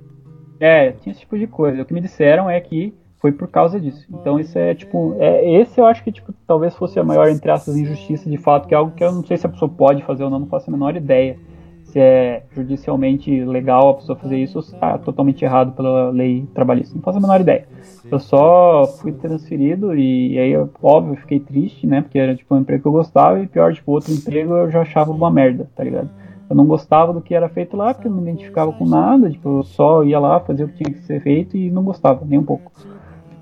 É, 0.60 0.92
tinha 0.92 1.10
esse 1.10 1.22
tipo 1.22 1.36
de 1.36 1.48
coisa. 1.48 1.82
O 1.82 1.84
que 1.84 1.92
me 1.92 2.00
disseram 2.00 2.48
é 2.48 2.60
que 2.60 2.94
foi 3.20 3.32
por 3.32 3.48
causa 3.48 3.80
disso. 3.80 4.06
Então 4.10 4.38
isso 4.38 4.58
é 4.58 4.74
tipo, 4.74 5.16
é, 5.18 5.60
esse 5.60 5.80
eu 5.80 5.86
acho 5.86 6.02
que 6.02 6.12
tipo, 6.12 6.32
talvez 6.46 6.74
fosse 6.74 6.98
a 6.98 7.04
maior 7.04 7.28
entre 7.28 7.50
essas 7.50 7.76
injustiças 7.76 8.30
de 8.30 8.38
fato, 8.38 8.68
que 8.68 8.74
é 8.74 8.76
algo 8.76 8.92
que 8.92 9.04
eu 9.04 9.12
não 9.12 9.24
sei 9.24 9.36
se 9.36 9.46
a 9.46 9.48
pessoa 9.48 9.68
pode 9.68 10.02
fazer 10.04 10.24
ou 10.24 10.30
não, 10.30 10.40
não 10.40 10.46
faço 10.46 10.70
a 10.70 10.72
menor 10.72 10.96
ideia. 10.96 11.36
Se 11.84 11.98
é 11.98 12.42
judicialmente 12.54 13.44
legal 13.46 13.88
a 13.88 13.94
pessoa 13.94 14.18
fazer 14.18 14.36
isso 14.36 14.58
ou 14.58 14.62
se 14.62 14.74
está 14.74 14.98
totalmente 14.98 15.42
errado 15.42 15.72
pela 15.72 16.10
lei 16.10 16.46
trabalhista. 16.52 16.94
Não 16.94 17.00
faço 17.00 17.16
a 17.16 17.20
menor 17.20 17.40
ideia. 17.40 17.66
Eu 18.10 18.18
só 18.18 18.84
fui 19.00 19.10
transferido 19.12 19.94
e, 19.94 20.34
e 20.34 20.38
aí, 20.38 20.54
óbvio, 20.82 21.14
eu 21.14 21.16
fiquei 21.16 21.40
triste, 21.40 21.86
né? 21.86 22.02
Porque 22.02 22.18
era 22.18 22.36
tipo 22.36 22.54
um 22.54 22.58
emprego 22.58 22.82
que 22.82 22.88
eu 22.88 22.92
gostava 22.92 23.40
e 23.40 23.46
pior, 23.46 23.72
tipo, 23.72 23.90
outro 23.90 24.12
emprego 24.12 24.52
eu 24.54 24.70
já 24.70 24.82
achava 24.82 25.10
uma 25.10 25.30
merda, 25.30 25.68
tá 25.74 25.82
ligado? 25.82 26.10
Eu 26.48 26.56
não 26.56 26.66
gostava 26.66 27.12
do 27.12 27.22
que 27.22 27.34
era 27.34 27.48
feito 27.48 27.76
lá, 27.76 27.92
porque 27.92 28.06
eu 28.06 28.12
não 28.12 28.18
me 28.18 28.30
identificava 28.30 28.70
com 28.72 28.86
nada, 28.86 29.30
tipo, 29.30 29.58
eu 29.58 29.62
só 29.62 30.04
ia 30.04 30.18
lá 30.18 30.40
fazer 30.40 30.64
o 30.64 30.68
que 30.68 30.84
tinha 30.84 30.94
que 30.94 31.02
ser 31.04 31.20
feito 31.22 31.56
e 31.56 31.70
não 31.70 31.82
gostava, 31.82 32.24
nem 32.24 32.38
um 32.38 32.44
pouco. 32.44 32.70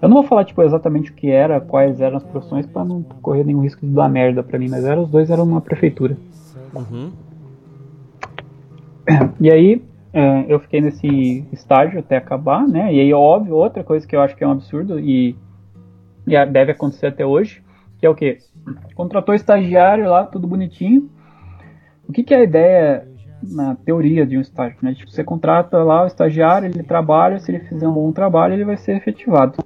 Eu 0.01 0.09
não 0.09 0.17
vou 0.17 0.25
falar 0.25 0.45
tipo 0.45 0.63
exatamente 0.63 1.11
o 1.11 1.15
que 1.15 1.31
era, 1.31 1.61
quais 1.61 2.01
eram 2.01 2.19
as 2.19 2.25
profissões 2.25 2.67
para 2.67 2.85
não 2.85 3.03
correr 3.23 3.45
nenhum 3.45 3.61
risco 3.61 3.87
de 3.87 3.93
dar 3.93 4.09
merda 4.09 4.43
para 4.43 4.59
mim, 4.59 4.69
mas 4.69 4.85
eram 4.85 5.03
os 5.03 5.11
dois 5.11 5.31
eram 5.31 5.47
numa 5.47 5.61
prefeitura. 5.61 6.17
Uhum. 6.75 7.13
E 9.41 9.51
aí 9.51 9.83
é, 10.13 10.47
eu 10.49 10.59
fiquei 10.59 10.81
nesse 10.81 11.47
estágio 11.53 12.01
até 12.01 12.17
acabar, 12.17 12.67
né? 12.67 12.93
E 12.93 13.01
aí 13.01 13.13
óbvio 13.13 13.55
outra 13.55 13.85
coisa 13.85 14.07
que 14.07 14.17
eu 14.17 14.21
acho 14.21 14.35
que 14.35 14.43
é 14.43 14.49
um 14.49 14.53
absurdo 14.53 14.99
e, 14.99 15.37
e 16.27 16.47
deve 16.47 16.73
acontecer 16.73 17.07
até 17.07 17.25
hoje, 17.25 17.63
que 17.99 18.07
é 18.07 18.11
o 18.11 18.15
que 18.15 18.39
contratou 18.95 19.35
estagiário 19.35 20.09
lá, 20.09 20.25
tudo 20.25 20.47
bonitinho. 20.47 21.11
O 22.09 22.13
que, 22.13 22.23
que 22.23 22.35
é 22.35 22.39
a 22.39 22.43
ideia 22.43 23.09
na 23.43 23.75
teoria 23.77 24.27
de 24.27 24.37
um 24.37 24.41
estágio, 24.41 24.79
né? 24.83 24.95
Tipo, 24.95 25.11
você 25.11 25.23
contrata 25.23 25.83
lá 25.83 26.05
o 26.05 26.07
estagiário, 26.07 26.67
ele 26.67 26.83
trabalha, 26.83 27.39
se 27.39 27.51
ele 27.51 27.65
fizer 27.65 27.87
um 27.87 27.93
bom 27.93 28.11
trabalho, 28.11 28.55
ele 28.55 28.65
vai 28.65 28.77
ser 28.77 28.97
efetivado. 28.97 29.59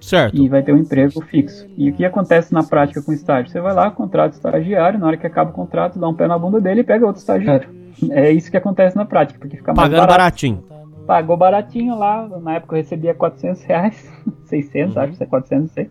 Certo. 0.00 0.36
E 0.36 0.48
vai 0.48 0.62
ter 0.62 0.72
um 0.72 0.78
emprego 0.78 1.20
fixo. 1.22 1.66
E 1.76 1.90
o 1.90 1.94
que 1.94 2.04
acontece 2.04 2.52
na 2.52 2.62
prática 2.62 3.02
com 3.02 3.10
o 3.10 3.14
estágio? 3.14 3.50
Você 3.50 3.60
vai 3.60 3.74
lá, 3.74 3.90
contrata 3.90 4.34
o 4.34 4.36
estagiário, 4.36 4.98
na 4.98 5.06
hora 5.06 5.16
que 5.16 5.26
acaba 5.26 5.50
o 5.50 5.52
contrato, 5.52 5.98
dá 5.98 6.08
um 6.08 6.14
pé 6.14 6.26
na 6.26 6.38
bunda 6.38 6.60
dele 6.60 6.80
e 6.80 6.84
pega 6.84 7.06
outro 7.06 7.20
estagiário. 7.20 7.68
É 8.10 8.30
isso 8.30 8.50
que 8.50 8.56
acontece 8.56 8.96
na 8.96 9.04
prática, 9.04 9.38
porque 9.38 9.56
fica 9.56 9.72
mais 9.72 9.88
Pagando 9.88 10.00
barato. 10.00 10.18
baratinho. 10.18 10.64
Pagou 11.06 11.36
baratinho 11.36 11.98
lá, 11.98 12.28
na 12.40 12.54
época 12.54 12.76
eu 12.76 12.82
recebia 12.82 13.12
400 13.12 13.64
reais, 13.64 14.12
600, 14.46 14.94
uhum. 14.94 15.02
acho 15.02 15.16
que 15.16 15.22
é 15.24 15.26
400, 15.26 15.62
não 15.62 15.68
sei. 15.68 15.90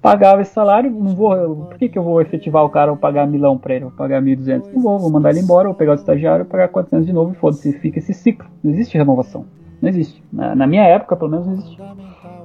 Pagava 0.00 0.42
esse 0.42 0.52
salário, 0.52 0.90
não 0.90 1.14
vou, 1.14 1.66
por 1.66 1.76
que, 1.76 1.88
que 1.88 1.98
eu 1.98 2.04
vou 2.04 2.20
efetivar 2.22 2.64
o 2.64 2.70
cara 2.70 2.92
ou 2.92 2.96
pagar 2.96 3.26
milão 3.26 3.58
pra 3.58 3.74
ele, 3.74 3.86
vou 3.86 3.92
pagar 3.92 4.22
1.200? 4.22 4.72
Não 4.72 4.80
vou, 4.80 4.98
vou 4.98 5.10
mandar 5.10 5.30
ele 5.30 5.40
embora, 5.40 5.66
vou 5.66 5.74
pegar 5.74 5.92
o 5.92 5.96
estagiário, 5.96 6.44
pagar 6.44 6.68
400 6.68 7.04
de 7.04 7.12
novo 7.12 7.32
e 7.32 7.34
foda-se, 7.34 7.72
fica 7.80 7.98
esse 7.98 8.14
ciclo, 8.14 8.48
não 8.62 8.72
existe 8.72 8.96
renovação. 8.96 9.44
Não 9.80 9.88
existe. 9.88 10.22
Na, 10.32 10.54
na, 10.54 10.66
minha 10.66 10.82
época, 10.84 11.16
pelo 11.16 11.30
menos, 11.30 11.46
não 11.46 11.54
existe. 11.54 11.78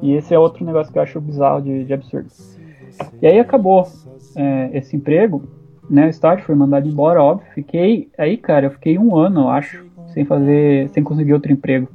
E 0.01 0.13
esse 0.13 0.33
é 0.33 0.39
outro 0.39 0.65
negócio 0.65 0.91
que 0.91 0.97
eu 0.99 1.03
acho 1.03 1.19
bizarro 1.21 1.61
de, 1.61 1.83
de 1.83 1.93
absurdo. 1.93 2.27
E 3.21 3.27
aí 3.27 3.39
acabou 3.39 3.87
é, 4.35 4.69
esse 4.73 4.95
emprego. 4.95 5.43
né, 5.89 6.05
o 6.07 6.09
estágio, 6.09 6.45
fui 6.45 6.55
mandado 6.55 6.87
embora, 6.87 7.21
óbvio. 7.21 7.47
Fiquei, 7.53 8.09
aí, 8.17 8.37
cara, 8.37 8.67
eu 8.67 8.71
fiquei 8.71 8.97
um 8.97 9.15
ano, 9.15 9.41
eu 9.41 9.49
acho, 9.49 9.85
sem 10.13 10.25
fazer, 10.25 10.89
sem 10.89 11.03
conseguir 11.03 11.33
outro 11.33 11.51
emprego. 11.51 11.87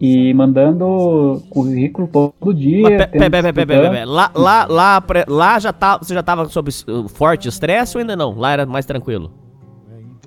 E 0.00 0.32
mandando 0.32 1.42
currículo 1.50 2.06
todo 2.06 2.54
dia. 2.54 2.82
Mas, 2.82 2.96
pe- 2.96 3.06
tendo 3.06 3.20
pe- 3.22 3.30
pe- 3.30 3.42
pe- 3.42 3.52
pe- 3.52 3.52
pe- 3.52 3.72
estudando. 3.74 3.92
pe- 3.92 4.04
Lá, 4.04 4.30
lá, 4.34 4.66
lá, 4.68 5.02
lá 5.28 5.58
já 5.58 5.72
tá, 5.72 5.98
você 5.98 6.14
já 6.14 6.22
tava 6.22 6.48
sob 6.48 6.70
forte 7.08 7.48
estresse 7.48 7.96
ou 7.96 8.00
ainda 8.00 8.14
não? 8.14 8.32
Lá 8.38 8.52
era 8.52 8.64
mais 8.64 8.86
tranquilo? 8.86 9.30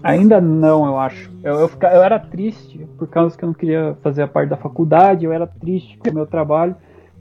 Ainda 0.04 0.42
não, 0.42 0.86
eu 0.86 0.98
acho. 1.00 1.30
Eu, 1.44 1.56
eu, 1.60 1.68
fica- 1.68 1.94
eu 1.94 2.02
era 2.02 2.18
triste 2.20 2.80
por 2.98 3.08
causa 3.08 3.38
que 3.38 3.44
eu 3.44 3.48
não 3.48 3.54
queria 3.54 3.96
fazer 4.02 4.24
a 4.24 4.28
parte 4.28 4.50
da 4.50 4.58
faculdade, 4.58 5.26
eu 5.26 5.32
era 5.34 5.46
triste 5.46 5.98
com 6.00 6.10
o 6.10 6.14
meu 6.14 6.26
trabalho, 6.26 6.76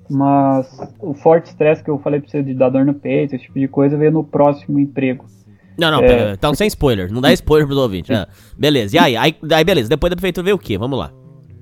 mas 0.09 0.81
o 0.99 1.15
forte 1.15 1.47
estresse 1.47 1.83
que 1.85 1.91
eu 1.91 1.99
falei 1.99 2.21
pra 2.21 2.29
você 2.31 2.43
de 2.43 2.55
dar 2.55 2.69
dor 2.71 2.85
no 2.85 2.95
peito, 2.95 3.35
esse 3.35 3.45
tipo 3.45 3.59
de 3.59 3.69
coisa, 3.69 3.97
veio 3.97 4.11
no 4.11 4.25
próximo 4.25 4.79
emprego. 4.79 5.25
Não, 5.79 5.91
não, 5.91 6.01
É. 6.03 6.33
então 6.33 6.53
sem 6.55 6.67
spoiler. 6.67 7.13
Não 7.13 7.21
dá 7.21 7.33
spoiler 7.33 7.67
pros 7.67 7.79
ouvintes. 7.79 8.15
Ah, 8.17 8.27
beleza, 8.59 8.97
e 8.97 8.99
aí? 8.99 9.17
aí? 9.17 9.37
Aí 9.53 9.65
beleza, 9.65 9.89
depois 9.89 10.11
da 10.11 10.17
prefeitura 10.17 10.45
veio 10.45 10.57
o 10.57 10.59
quê? 10.59 10.77
Vamos 10.77 10.99
lá. 10.99 11.11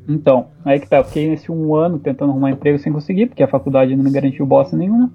Então, 0.09 0.47
aí 0.65 0.81
que 0.81 0.89
tá, 0.89 0.97
eu 0.99 1.05
fiquei 1.05 1.29
nesse 1.29 1.53
um 1.53 1.75
ano 1.75 1.99
tentando 1.99 2.31
arrumar 2.31 2.51
emprego 2.51 2.79
sem 2.79 2.93
conseguir, 2.93 3.27
porque 3.27 3.43
a 3.43 3.49
faculdade 3.49 3.95
não 3.95 4.03
me 4.03 4.11
garantiu 4.11 4.47
bosta 4.47 4.75
nenhuma. 4.77 5.11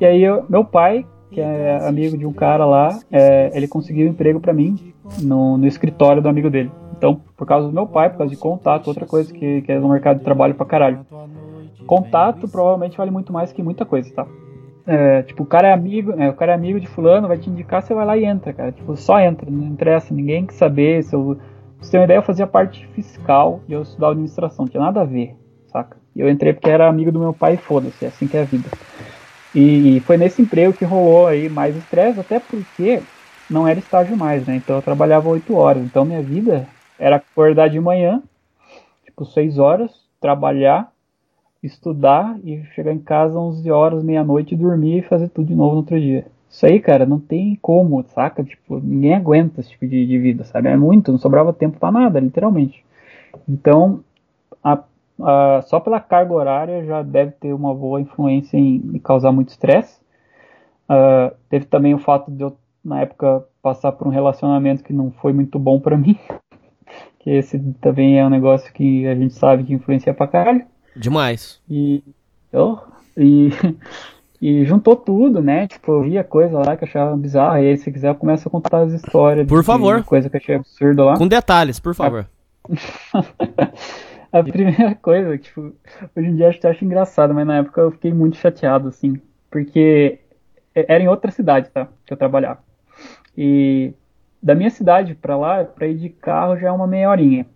E 0.00 0.04
aí 0.06 0.22
eu- 0.22 0.44
meu 0.48 0.64
pai, 0.64 1.04
que 1.30 1.40
é 1.40 1.78
amigo 1.86 2.16
de 2.16 2.26
um 2.26 2.32
cara 2.32 2.64
lá, 2.64 2.98
é, 3.10 3.50
ele 3.54 3.68
conseguiu 3.68 4.06
um 4.06 4.10
emprego 4.10 4.40
pra 4.40 4.52
mim 4.52 4.92
no, 5.22 5.56
no 5.56 5.66
escritório 5.66 6.20
do 6.20 6.28
amigo 6.28 6.50
dele. 6.50 6.70
Então, 6.96 7.20
por 7.36 7.46
causa 7.46 7.66
do 7.68 7.72
meu 7.72 7.86
pai, 7.86 8.10
por 8.10 8.18
causa 8.18 8.34
de 8.34 8.38
contato, 8.38 8.88
outra 8.88 9.06
coisa 9.06 9.32
que, 9.32 9.62
que 9.62 9.72
é 9.72 9.78
no 9.78 9.88
mercado 9.88 10.18
de 10.18 10.24
trabalho 10.24 10.54
pra 10.54 10.66
caralho. 10.66 11.06
Contato 11.86 12.46
provavelmente 12.46 12.98
vale 12.98 13.10
muito 13.10 13.32
mais 13.32 13.52
que 13.52 13.62
muita 13.62 13.86
coisa, 13.86 14.12
tá? 14.12 14.26
É, 14.86 15.22
tipo, 15.22 15.42
o 15.44 15.46
cara 15.46 15.68
é 15.68 15.72
amigo, 15.72 16.12
é, 16.18 16.28
o 16.28 16.34
cara 16.34 16.52
é 16.52 16.54
amigo 16.54 16.80
de 16.80 16.86
fulano, 16.86 17.28
vai 17.28 17.38
te 17.38 17.48
indicar, 17.48 17.82
você 17.82 17.94
vai 17.94 18.04
lá 18.04 18.16
e 18.16 18.24
entra, 18.24 18.52
cara. 18.52 18.72
Tipo, 18.72 18.96
só 18.96 19.20
entra, 19.20 19.50
não 19.50 19.66
interessa, 19.66 20.12
ninguém 20.12 20.46
quer 20.46 20.54
saber. 20.54 21.02
Se 21.04 21.14
eu, 21.14 21.36
pra 21.36 21.84
você 21.84 21.90
ter 21.92 21.98
uma 21.98 22.04
ideia, 22.04 22.18
eu 22.18 22.22
fazia 22.22 22.46
parte 22.46 22.86
fiscal 22.88 23.60
e 23.68 23.72
eu 23.72 23.82
estudava 23.82 24.12
administração, 24.12 24.66
tinha 24.66 24.82
nada 24.82 25.00
a 25.02 25.04
ver, 25.04 25.36
saca? 25.68 25.96
E 26.14 26.20
eu 26.20 26.28
entrei 26.28 26.52
porque 26.52 26.68
era 26.68 26.88
amigo 26.88 27.12
do 27.12 27.18
meu 27.18 27.32
pai 27.32 27.54
e 27.54 27.56
foda-se, 27.56 28.04
é 28.04 28.08
assim 28.08 28.26
que 28.26 28.36
é 28.36 28.42
a 28.42 28.44
vida. 28.44 28.68
E, 29.54 30.00
foi 30.06 30.16
nesse 30.16 30.40
emprego 30.42 30.72
que 30.76 30.84
rolou 30.84 31.26
aí 31.26 31.48
mais 31.48 31.76
estresse, 31.76 32.20
até 32.20 32.38
porque 32.38 33.02
não 33.48 33.66
era 33.66 33.78
estágio 33.78 34.16
mais, 34.16 34.46
né? 34.46 34.56
Então 34.56 34.76
eu 34.76 34.82
trabalhava 34.82 35.28
8 35.28 35.54
horas. 35.54 35.84
Então 35.84 36.04
minha 36.04 36.22
vida 36.22 36.68
era 36.98 37.16
acordar 37.16 37.68
de 37.68 37.80
manhã, 37.80 38.22
tipo 39.04 39.24
6 39.24 39.58
horas, 39.58 39.92
trabalhar, 40.20 40.92
estudar 41.62 42.38
e 42.44 42.64
chegar 42.74 42.92
em 42.92 42.98
casa 42.98 43.38
11 43.38 43.70
horas, 43.70 44.02
meia-noite, 44.02 44.56
dormir 44.56 44.98
e 44.98 45.02
fazer 45.02 45.28
tudo 45.28 45.48
de 45.48 45.54
novo 45.54 45.72
no 45.72 45.78
outro 45.78 46.00
dia. 46.00 46.26
Isso 46.50 46.66
aí, 46.66 46.80
cara, 46.80 47.06
não 47.06 47.20
tem 47.20 47.58
como, 47.62 48.02
saca? 48.14 48.44
Tipo, 48.44 48.80
ninguém 48.80 49.14
aguenta 49.14 49.60
esse 49.60 49.70
tipo 49.70 49.86
de, 49.86 50.06
de 50.06 50.18
vida, 50.18 50.44
sabe? 50.44 50.68
É 50.68 50.76
muito, 50.76 51.12
não 51.12 51.18
sobrava 51.18 51.52
tempo 51.52 51.78
pra 51.78 51.92
nada, 51.92 52.20
literalmente. 52.20 52.84
Então, 53.48 54.00
a- 54.64 54.82
a- 55.24 55.62
só 55.62 55.78
pela 55.80 56.00
carga 56.00 56.32
horária 56.32 56.84
já 56.84 57.02
deve 57.02 57.32
ter 57.32 57.52
uma 57.52 57.74
boa 57.74 58.00
influência 58.00 58.56
em 58.56 58.78
me 58.78 59.00
causar 59.00 59.32
muito 59.32 59.48
estresse. 59.50 60.00
Ah, 60.88 61.32
teve 61.48 61.64
também 61.66 61.94
o 61.94 61.98
fato 61.98 62.30
de 62.30 62.42
eu, 62.42 62.56
na 62.84 63.00
época, 63.02 63.44
passar 63.62 63.92
por 63.92 64.06
um 64.06 64.10
relacionamento 64.10 64.82
que 64.82 64.92
não 64.92 65.10
foi 65.10 65.32
muito 65.32 65.58
bom 65.58 65.78
pra 65.80 65.96
mim. 65.96 66.18
Que 67.22 67.28
esse 67.32 67.58
também 67.82 68.18
é 68.18 68.24
um 68.24 68.30
negócio 68.30 68.72
que 68.72 69.06
a 69.06 69.14
gente 69.14 69.34
sabe 69.34 69.62
que 69.64 69.74
influencia 69.74 70.14
pra 70.14 70.26
caralho. 70.26 70.64
Demais. 70.96 71.60
E, 71.68 72.02
oh, 72.50 72.78
e, 73.14 73.50
e 74.40 74.64
juntou 74.64 74.96
tudo, 74.96 75.42
né? 75.42 75.66
Tipo, 75.66 75.92
eu 75.92 76.02
via 76.02 76.24
coisa 76.24 76.56
lá 76.56 76.74
que 76.78 76.84
eu 76.84 76.88
achava 76.88 77.14
bizarra. 77.18 77.60
E 77.60 77.68
aí, 77.68 77.76
se 77.76 77.92
quiser, 77.92 78.08
eu 78.08 78.14
começo 78.14 78.48
a 78.48 78.50
contar 78.50 78.78
as 78.84 78.92
histórias. 78.94 79.46
Por 79.46 79.60
de- 79.60 79.66
favor. 79.66 79.98
de 79.98 80.06
coisa 80.06 80.30
que 80.30 80.36
eu 80.36 80.40
achei 80.40 80.54
absurdo 80.54 81.04
lá. 81.04 81.18
Com 81.18 81.28
detalhes, 81.28 81.78
por 81.78 81.94
favor. 81.94 82.26
A 84.32 84.42
primeira 84.42 84.94
coisa, 85.02 85.36
tipo, 85.36 85.72
hoje 86.16 86.28
em 86.28 86.36
dia 86.36 86.48
acho 86.48 86.66
acho 86.66 86.84
engraçado, 86.84 87.34
mas 87.34 87.46
na 87.46 87.58
época 87.58 87.80
eu 87.80 87.90
fiquei 87.90 88.12
muito 88.12 88.36
chateado, 88.36 88.88
assim. 88.88 89.20
Porque 89.50 90.20
era 90.74 91.02
em 91.02 91.08
outra 91.08 91.30
cidade, 91.30 91.70
tá? 91.70 91.88
Que 92.06 92.12
eu 92.12 92.16
trabalhava. 92.16 92.60
E 93.36 93.92
da 94.42 94.54
minha 94.54 94.70
cidade 94.70 95.14
pra 95.14 95.36
lá, 95.36 95.64
pra 95.64 95.86
ir 95.86 95.96
de 95.96 96.08
carro 96.08 96.56
já 96.56 96.68
é 96.68 96.72
uma 96.72 96.86
meia 96.86 97.10
horinha. 97.10 97.46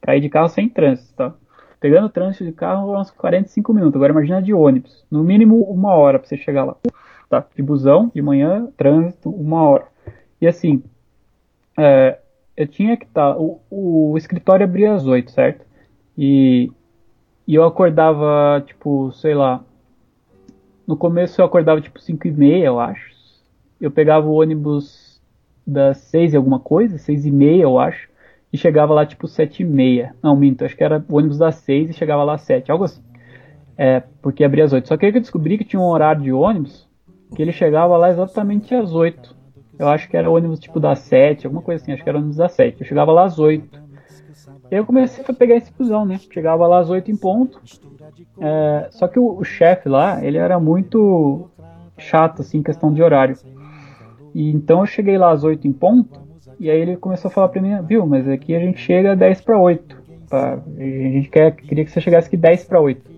Pra 0.00 0.16
ir 0.16 0.20
de 0.20 0.28
carro 0.28 0.48
sem 0.48 0.68
trânsito, 0.68 1.14
tá? 1.14 1.34
Pegando 1.78 2.08
trânsito 2.08 2.44
de 2.44 2.52
carro, 2.52 2.98
uns 2.98 3.10
45 3.10 3.72
minutos. 3.72 3.96
Agora 3.96 4.12
imagina 4.12 4.42
de 4.42 4.52
ônibus. 4.52 5.04
No 5.10 5.22
mínimo 5.22 5.62
uma 5.64 5.94
hora 5.94 6.18
pra 6.18 6.28
você 6.28 6.36
chegar 6.36 6.64
lá. 6.64 6.76
Tá? 7.28 7.46
De 7.54 7.62
busão, 7.62 8.10
de 8.14 8.20
manhã, 8.20 8.68
trânsito, 8.76 9.30
uma 9.30 9.62
hora. 9.62 9.86
E 10.40 10.46
assim, 10.46 10.82
é, 11.78 12.18
eu 12.56 12.66
tinha 12.66 12.96
que 12.96 13.04
estar. 13.04 13.36
o, 13.38 13.60
o 13.70 14.18
escritório 14.18 14.64
abria 14.64 14.92
às 14.92 15.06
8, 15.06 15.30
certo? 15.30 15.69
E, 16.22 16.70
e 17.48 17.54
eu 17.54 17.64
acordava, 17.64 18.62
tipo, 18.66 19.10
sei 19.12 19.34
lá. 19.34 19.64
No 20.86 20.94
começo 20.94 21.40
eu 21.40 21.46
acordava 21.46 21.80
tipo 21.80 21.98
5 21.98 22.28
e 22.28 22.30
meia, 22.30 22.66
eu 22.66 22.78
acho. 22.78 23.10
Eu 23.80 23.90
pegava 23.90 24.26
o 24.26 24.34
ônibus 24.34 25.18
das 25.66 25.96
6 25.96 26.34
e 26.34 26.36
alguma 26.36 26.60
coisa, 26.60 26.98
6 26.98 27.24
e 27.24 27.30
meia, 27.30 27.62
eu 27.62 27.78
acho. 27.78 28.10
E 28.52 28.58
chegava 28.58 28.92
lá 28.92 29.06
tipo 29.06 29.26
7 29.26 29.62
e 29.62 29.64
meia. 29.64 30.14
Não, 30.22 30.36
minto, 30.36 30.62
acho 30.62 30.76
que 30.76 30.84
era 30.84 31.02
o 31.08 31.16
ônibus 31.16 31.38
das 31.38 31.54
6 31.54 31.88
e 31.88 31.94
chegava 31.94 32.22
lá 32.22 32.34
às 32.34 32.42
7, 32.42 32.70
algo 32.70 32.84
assim. 32.84 33.02
É, 33.78 34.02
porque 34.20 34.44
abria 34.44 34.64
às 34.64 34.74
8. 34.74 34.88
Só 34.88 34.98
que 34.98 35.06
aí 35.06 35.14
eu 35.14 35.20
descobri 35.22 35.56
que 35.56 35.64
tinha 35.64 35.80
um 35.80 35.88
horário 35.88 36.20
de 36.20 36.30
ônibus 36.30 36.86
que 37.34 37.40
ele 37.40 37.52
chegava 37.52 37.96
lá 37.96 38.10
exatamente 38.10 38.74
às 38.74 38.92
8. 38.92 39.34
Eu 39.78 39.88
acho 39.88 40.06
que 40.06 40.18
era 40.18 40.30
ônibus 40.30 40.60
tipo 40.60 40.78
das 40.78 40.98
7, 40.98 41.46
alguma 41.46 41.62
coisa 41.62 41.82
assim, 41.82 41.92
acho 41.92 42.02
que 42.02 42.08
era 42.10 42.18
ônibus 42.18 42.36
das 42.36 42.52
7. 42.52 42.78
Eu 42.78 42.86
chegava 42.86 43.10
lá 43.10 43.24
às 43.24 43.38
8. 43.38 43.88
Aí 44.70 44.78
eu 44.78 44.86
comecei 44.86 45.24
a 45.26 45.32
pegar 45.32 45.56
esse 45.56 45.72
busão, 45.76 46.04
né? 46.04 46.18
Chegava 46.32 46.66
lá 46.66 46.78
às 46.78 46.88
8 46.90 47.10
em 47.10 47.16
ponto. 47.16 47.60
É, 48.40 48.88
só 48.90 49.08
que 49.08 49.18
o, 49.18 49.38
o 49.38 49.44
chefe 49.44 49.88
lá, 49.88 50.24
ele 50.24 50.38
era 50.38 50.58
muito 50.60 51.48
chato, 51.98 52.40
assim, 52.42 52.58
em 52.58 52.62
questão 52.62 52.92
de 52.92 53.02
horário. 53.02 53.36
E 54.34 54.50
então 54.50 54.80
eu 54.80 54.86
cheguei 54.86 55.18
lá 55.18 55.32
às 55.32 55.42
8 55.44 55.66
em 55.66 55.72
ponto. 55.72 56.20
E 56.58 56.70
aí 56.70 56.78
ele 56.80 56.96
começou 56.96 57.28
a 57.28 57.32
falar 57.32 57.48
pra 57.48 57.60
mim, 57.62 57.70
viu, 57.82 58.06
mas 58.06 58.28
aqui 58.28 58.54
a 58.54 58.60
gente 58.60 58.78
chega 58.78 59.16
10 59.16 59.40
para 59.40 59.58
8. 59.58 59.96
Tá? 60.28 60.58
A 60.78 60.82
gente 60.82 61.28
quer, 61.28 61.52
queria 61.56 61.84
que 61.84 61.90
você 61.90 62.00
chegasse 62.00 62.28
aqui 62.28 62.36
10 62.36 62.64
para 62.64 62.80
8. 62.80 63.10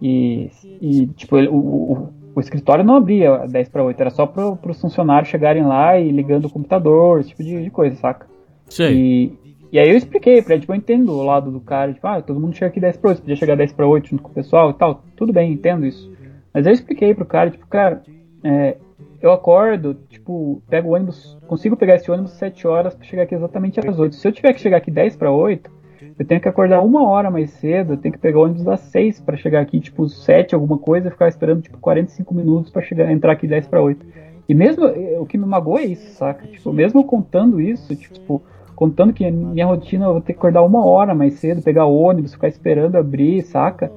E, 0.00 0.50
e 0.80 1.06
tipo, 1.08 1.36
ele- 1.38 1.48
o, 1.48 1.54
o, 1.56 2.08
o 2.34 2.40
escritório 2.40 2.84
não 2.84 2.96
abria 2.96 3.46
10 3.46 3.68
para 3.68 3.84
8, 3.84 4.00
era 4.00 4.10
só 4.10 4.26
para 4.26 4.50
os 4.68 4.80
funcionários 4.80 5.28
chegarem 5.28 5.62
lá 5.64 5.98
e 5.98 6.10
ligando 6.10 6.46
o 6.46 6.50
computador, 6.50 7.20
esse 7.20 7.28
tipo 7.30 7.42
de, 7.44 7.62
de 7.62 7.70
coisa, 7.70 7.94
saca? 7.96 8.26
Sei. 8.68 8.94
E, 8.96 9.38
e 9.72 9.78
aí 9.78 9.88
eu 9.88 9.96
expliquei 9.96 10.42
pra 10.42 10.52
ele, 10.52 10.60
tipo, 10.60 10.72
eu 10.72 10.76
entendo 10.76 11.10
o 11.12 11.24
lado 11.24 11.50
do 11.50 11.60
cara, 11.60 11.94
tipo, 11.94 12.06
ah, 12.06 12.20
todo 12.20 12.38
mundo 12.38 12.54
chega 12.54 12.66
aqui 12.66 12.78
10 12.78 12.98
para 12.98 13.10
8, 13.10 13.20
podia 13.22 13.36
chegar 13.36 13.56
10 13.56 13.72
para 13.72 13.86
8 13.86 14.08
junto 14.10 14.22
com 14.22 14.28
o 14.28 14.34
pessoal 14.34 14.70
e 14.70 14.74
tal, 14.74 15.02
tudo 15.16 15.32
bem, 15.32 15.50
entendo 15.50 15.86
isso. 15.86 16.12
Mas 16.52 16.66
eu 16.66 16.72
expliquei 16.72 17.14
pro 17.14 17.24
cara, 17.24 17.50
tipo, 17.50 17.66
cara, 17.66 18.02
é, 18.44 18.76
eu 19.22 19.32
acordo, 19.32 19.94
tipo, 20.10 20.62
pego 20.68 20.90
o 20.90 20.94
ônibus, 20.94 21.38
consigo 21.46 21.76
pegar 21.76 21.94
esse 21.94 22.10
ônibus 22.10 22.32
7 22.32 22.66
horas 22.66 22.94
pra 22.94 23.06
chegar 23.06 23.22
aqui 23.22 23.34
exatamente 23.34 23.80
às 23.80 23.98
8. 23.98 24.14
Se 24.14 24.28
eu 24.28 24.32
tiver 24.32 24.52
que 24.52 24.60
chegar 24.60 24.76
aqui 24.76 24.90
10 24.90 25.16
para 25.16 25.30
8, 25.30 25.70
eu 26.18 26.26
tenho 26.26 26.40
que 26.40 26.48
acordar 26.48 26.82
uma 26.82 27.08
hora 27.08 27.30
mais 27.30 27.50
cedo, 27.52 27.94
eu 27.94 27.96
tenho 27.96 28.12
que 28.12 28.20
pegar 28.20 28.40
o 28.40 28.42
ônibus 28.42 28.68
às 28.68 28.80
6 28.80 29.20
pra 29.20 29.36
chegar 29.38 29.62
aqui, 29.62 29.80
tipo, 29.80 30.06
7 30.06 30.54
alguma 30.54 30.76
coisa, 30.76 31.08
e 31.08 31.10
ficar 31.10 31.28
esperando, 31.28 31.62
tipo, 31.62 31.78
45 31.78 32.34
minutos 32.34 32.70
pra 32.70 32.82
chegar, 32.82 33.10
entrar 33.10 33.32
aqui 33.32 33.46
10 33.46 33.68
para 33.68 33.80
8. 33.80 34.04
E 34.46 34.54
mesmo, 34.54 34.84
o 35.18 35.24
que 35.24 35.38
me 35.38 35.46
magoa 35.46 35.80
é 35.80 35.86
isso, 35.86 36.14
saca? 36.16 36.46
Tipo, 36.46 36.72
mesmo 36.72 37.04
contando 37.04 37.60
isso, 37.60 37.94
tipo, 37.96 38.42
contando 38.82 39.12
que 39.12 39.30
minha 39.30 39.64
rotina 39.64 40.06
eu 40.06 40.12
vou 40.12 40.20
ter 40.20 40.32
que 40.32 40.38
acordar 40.40 40.62
uma 40.62 40.84
hora 40.84 41.14
mais 41.14 41.34
cedo, 41.34 41.62
pegar 41.62 41.86
ônibus, 41.86 42.34
ficar 42.34 42.48
esperando 42.48 42.96
abrir, 42.96 43.40
saca? 43.42 43.92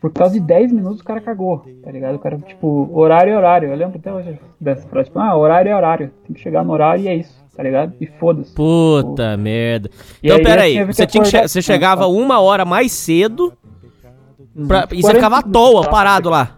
Por 0.00 0.12
causa 0.12 0.34
de 0.34 0.40
10 0.40 0.70
minutos 0.72 1.00
o 1.00 1.04
cara 1.04 1.20
cagou, 1.20 1.64
tá 1.82 1.90
ligado? 1.90 2.14
O 2.14 2.18
cara, 2.20 2.38
tipo, 2.38 2.88
horário 2.92 3.32
é 3.32 3.36
horário. 3.36 3.68
Eu 3.68 3.76
lembro 3.76 3.98
até 3.98 4.12
hoje 4.12 4.38
dessa 4.60 4.86
frase, 4.86 5.08
tipo, 5.08 5.18
ah, 5.18 5.36
horário 5.36 5.70
é 5.70 5.74
horário. 5.74 6.10
Tem 6.24 6.36
que 6.36 6.40
chegar 6.40 6.64
no 6.64 6.72
horário 6.72 7.02
e 7.02 7.08
é 7.08 7.16
isso, 7.16 7.34
tá 7.56 7.64
ligado? 7.64 7.94
E 8.00 8.06
foda-se. 8.06 8.54
Puta 8.54 9.36
merda. 9.36 9.90
E 10.22 10.26
Então, 10.28 10.36
aí, 10.36 10.42
pera 10.44 10.62
aí. 10.62 10.78
assim, 10.78 10.80
eu 10.88 10.92
Você, 10.94 11.06
tinha 11.06 11.48
você 11.48 11.60
chegava 11.60 12.06
uma 12.06 12.38
hora 12.40 12.64
mais 12.64 12.92
cedo 12.92 13.52
pra- 14.68 14.86
e 14.92 15.02
você 15.02 15.14
40 15.14 15.14
ficava 15.14 15.38
à 15.38 15.42
toa, 15.42 15.88
parado 15.90 16.30
lá. 16.30 16.56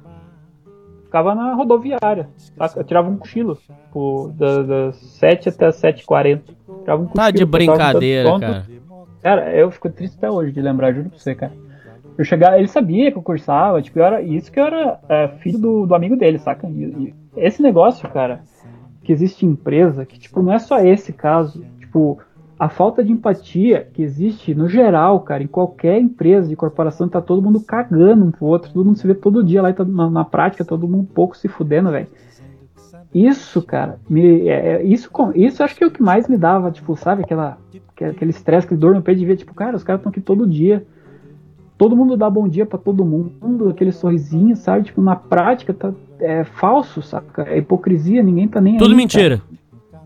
Ficava 1.09 1.35
na 1.35 1.55
rodoviária. 1.55 2.29
saca? 2.37 2.81
Eu 2.81 2.85
tirava 2.85 3.09
um 3.09 3.17
cochilo, 3.17 3.56
tipo, 3.56 4.31
das, 4.37 4.67
das 4.67 4.96
7 4.96 5.48
até 5.48 5.67
as 5.67 5.81
7h40. 5.81 6.42
Tirava 6.83 7.02
um 7.02 7.06
cochilo. 7.06 7.15
Tá 7.15 7.31
de 7.31 7.44
brincadeira, 7.46 8.38
cara. 8.38 8.67
Cara, 9.23 9.56
eu 9.56 9.71
fico 9.71 9.88
triste 9.90 10.17
até 10.19 10.31
hoje 10.31 10.52
de 10.52 10.61
lembrar, 10.61 10.92
juro 10.92 11.09
pra 11.09 11.19
você, 11.19 11.35
cara. 11.35 11.52
Eu 12.17 12.25
chegava, 12.25 12.59
ele 12.59 12.69
sabia 12.69 13.11
que 13.11 13.17
eu 13.17 13.23
cursava, 13.23 13.81
tipo, 13.81 13.98
eu 13.98 14.04
era, 14.04 14.21
isso 14.21 14.52
que 14.52 14.61
eu 14.61 14.65
era 14.65 15.00
é, 15.09 15.29
filho 15.40 15.59
do, 15.59 15.87
do 15.87 15.94
amigo 15.94 16.17
dele, 16.17 16.38
saca? 16.38 16.69
E, 16.69 16.73
e 16.83 17.15
esse 17.37 17.63
negócio, 17.63 18.09
cara, 18.11 18.42
que 19.02 19.13
existe 19.13 19.46
em 19.46 19.50
empresa, 19.50 20.04
que, 20.04 20.19
tipo, 20.19 20.42
não 20.42 20.52
é 20.52 20.59
só 20.59 20.79
esse 20.81 21.13
caso, 21.13 21.65
tipo, 21.79 22.19
a 22.59 22.69
falta 22.69 23.04
de 23.04 23.13
empatia 23.13 23.88
que 23.92 24.02
existe 24.02 24.52
no 24.52 24.69
geral, 24.69 25.21
cara, 25.21 25.42
em 25.42 25.46
qualquer 25.46 26.00
empresa 26.00 26.48
de 26.48 26.56
corporação, 26.56 27.09
tá 27.09 27.21
todo 27.21 27.40
mundo 27.40 27.61
cagando 27.61 28.25
um 28.25 28.31
pro 28.33 28.46
outro, 28.46 28.73
todo 28.73 28.85
mundo 28.85 28.98
se 28.98 29.06
vê 29.06 29.15
todo 29.15 29.44
dia 29.44 29.63
lá 29.63 29.71
e 29.71 29.75
tá, 29.75 29.85
na, 29.85 30.11
na 30.11 30.25
prática, 30.25 30.65
todo 30.65 30.88
mundo 30.88 31.02
um 31.02 31.15
pouco 31.15 31.37
se 31.37 31.46
fudendo, 31.46 31.90
velho. 31.90 32.09
isso, 33.15 33.63
cara, 33.63 34.00
me, 34.11 34.48
é, 34.48 34.73
é, 34.73 34.83
isso, 34.83 35.09
isso 35.37 35.63
acho 35.63 35.77
que 35.77 35.85
é 35.85 35.87
o 35.87 35.90
que 35.90 36.02
mais 36.02 36.27
me 36.27 36.37
dava, 36.37 36.73
tipo, 36.73 36.96
sabe, 36.96 37.23
aquela, 37.23 37.59
aquele 38.00 38.31
estresse, 38.31 38.67
aquele 38.67 38.81
dor 38.81 38.94
no 38.94 39.02
peito 39.02 39.21
de 39.21 39.27
ver, 39.27 39.37
tipo, 39.37 39.54
cara, 39.54 39.77
os 39.77 39.85
caras 39.85 40.00
estão 40.00 40.11
aqui 40.11 40.21
todo 40.21 40.46
dia. 40.46 40.85
Todo 41.77 41.94
mundo 41.94 42.17
dá 42.17 42.29
bom 42.29 42.48
dia 42.48 42.67
para 42.67 42.77
todo 42.77 43.04
mundo, 43.04 43.69
aquele 43.69 43.92
sorrisinho, 43.92 44.56
sabe? 44.56 44.87
Tipo, 44.87 45.00
na 45.00 45.15
prática 45.15 45.73
tá, 45.73 45.92
é 46.19 46.42
falso, 46.42 47.00
saca? 47.00 47.44
É 47.44 47.59
hipocrisia, 47.59 48.21
ninguém 48.21 48.48
tá 48.48 48.61
nem 48.61 48.77
Tudo 48.77 48.90
aí. 48.90 48.96
Mentira. 48.96 49.38
Cara. 49.38 49.59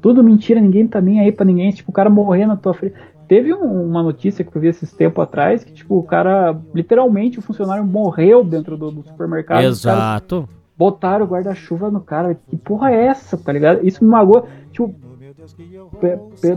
Tudo 0.03 0.23
mentira, 0.23 0.61
ninguém 0.61 0.87
tá 0.87 1.01
nem 1.01 1.21
aí 1.21 1.31
pra 1.31 1.47
ninguém. 1.47 1.71
Tipo, 1.71 1.91
o 1.91 1.95
cara 1.95 2.11
morrer 2.11 2.45
na 2.45 2.57
tua 2.57 2.75
frente. 2.75 2.97
Teve 3.29 3.55
um, 3.55 3.87
uma 3.87 4.03
notícia 4.03 4.45
que 4.45 4.55
eu 4.55 4.61
vi 4.61 4.67
esses 4.67 4.93
tempos 4.93 5.23
atrás 5.23 5.63
que, 5.63 5.73
tipo, 5.73 5.97
o 5.97 6.03
cara, 6.03 6.61
literalmente, 6.75 7.39
o 7.39 7.43
funcionário 7.43 7.85
morreu 7.85 8.45
dentro 8.45 8.77
do, 8.77 8.91
do 8.91 9.03
supermercado. 9.05 9.63
Exato. 9.63 10.49
Botaram 10.77 11.25
o 11.25 11.29
guarda-chuva 11.29 11.89
no 11.89 12.01
cara. 12.01 12.35
Que 12.35 12.57
porra 12.57 12.91
é 12.91 13.07
essa, 13.07 13.39
tá 13.39 13.53
ligado? 13.53 13.87
Isso 13.87 14.05
me 14.05 14.11
magoou. 14.11 14.49
Tipo, 14.73 14.93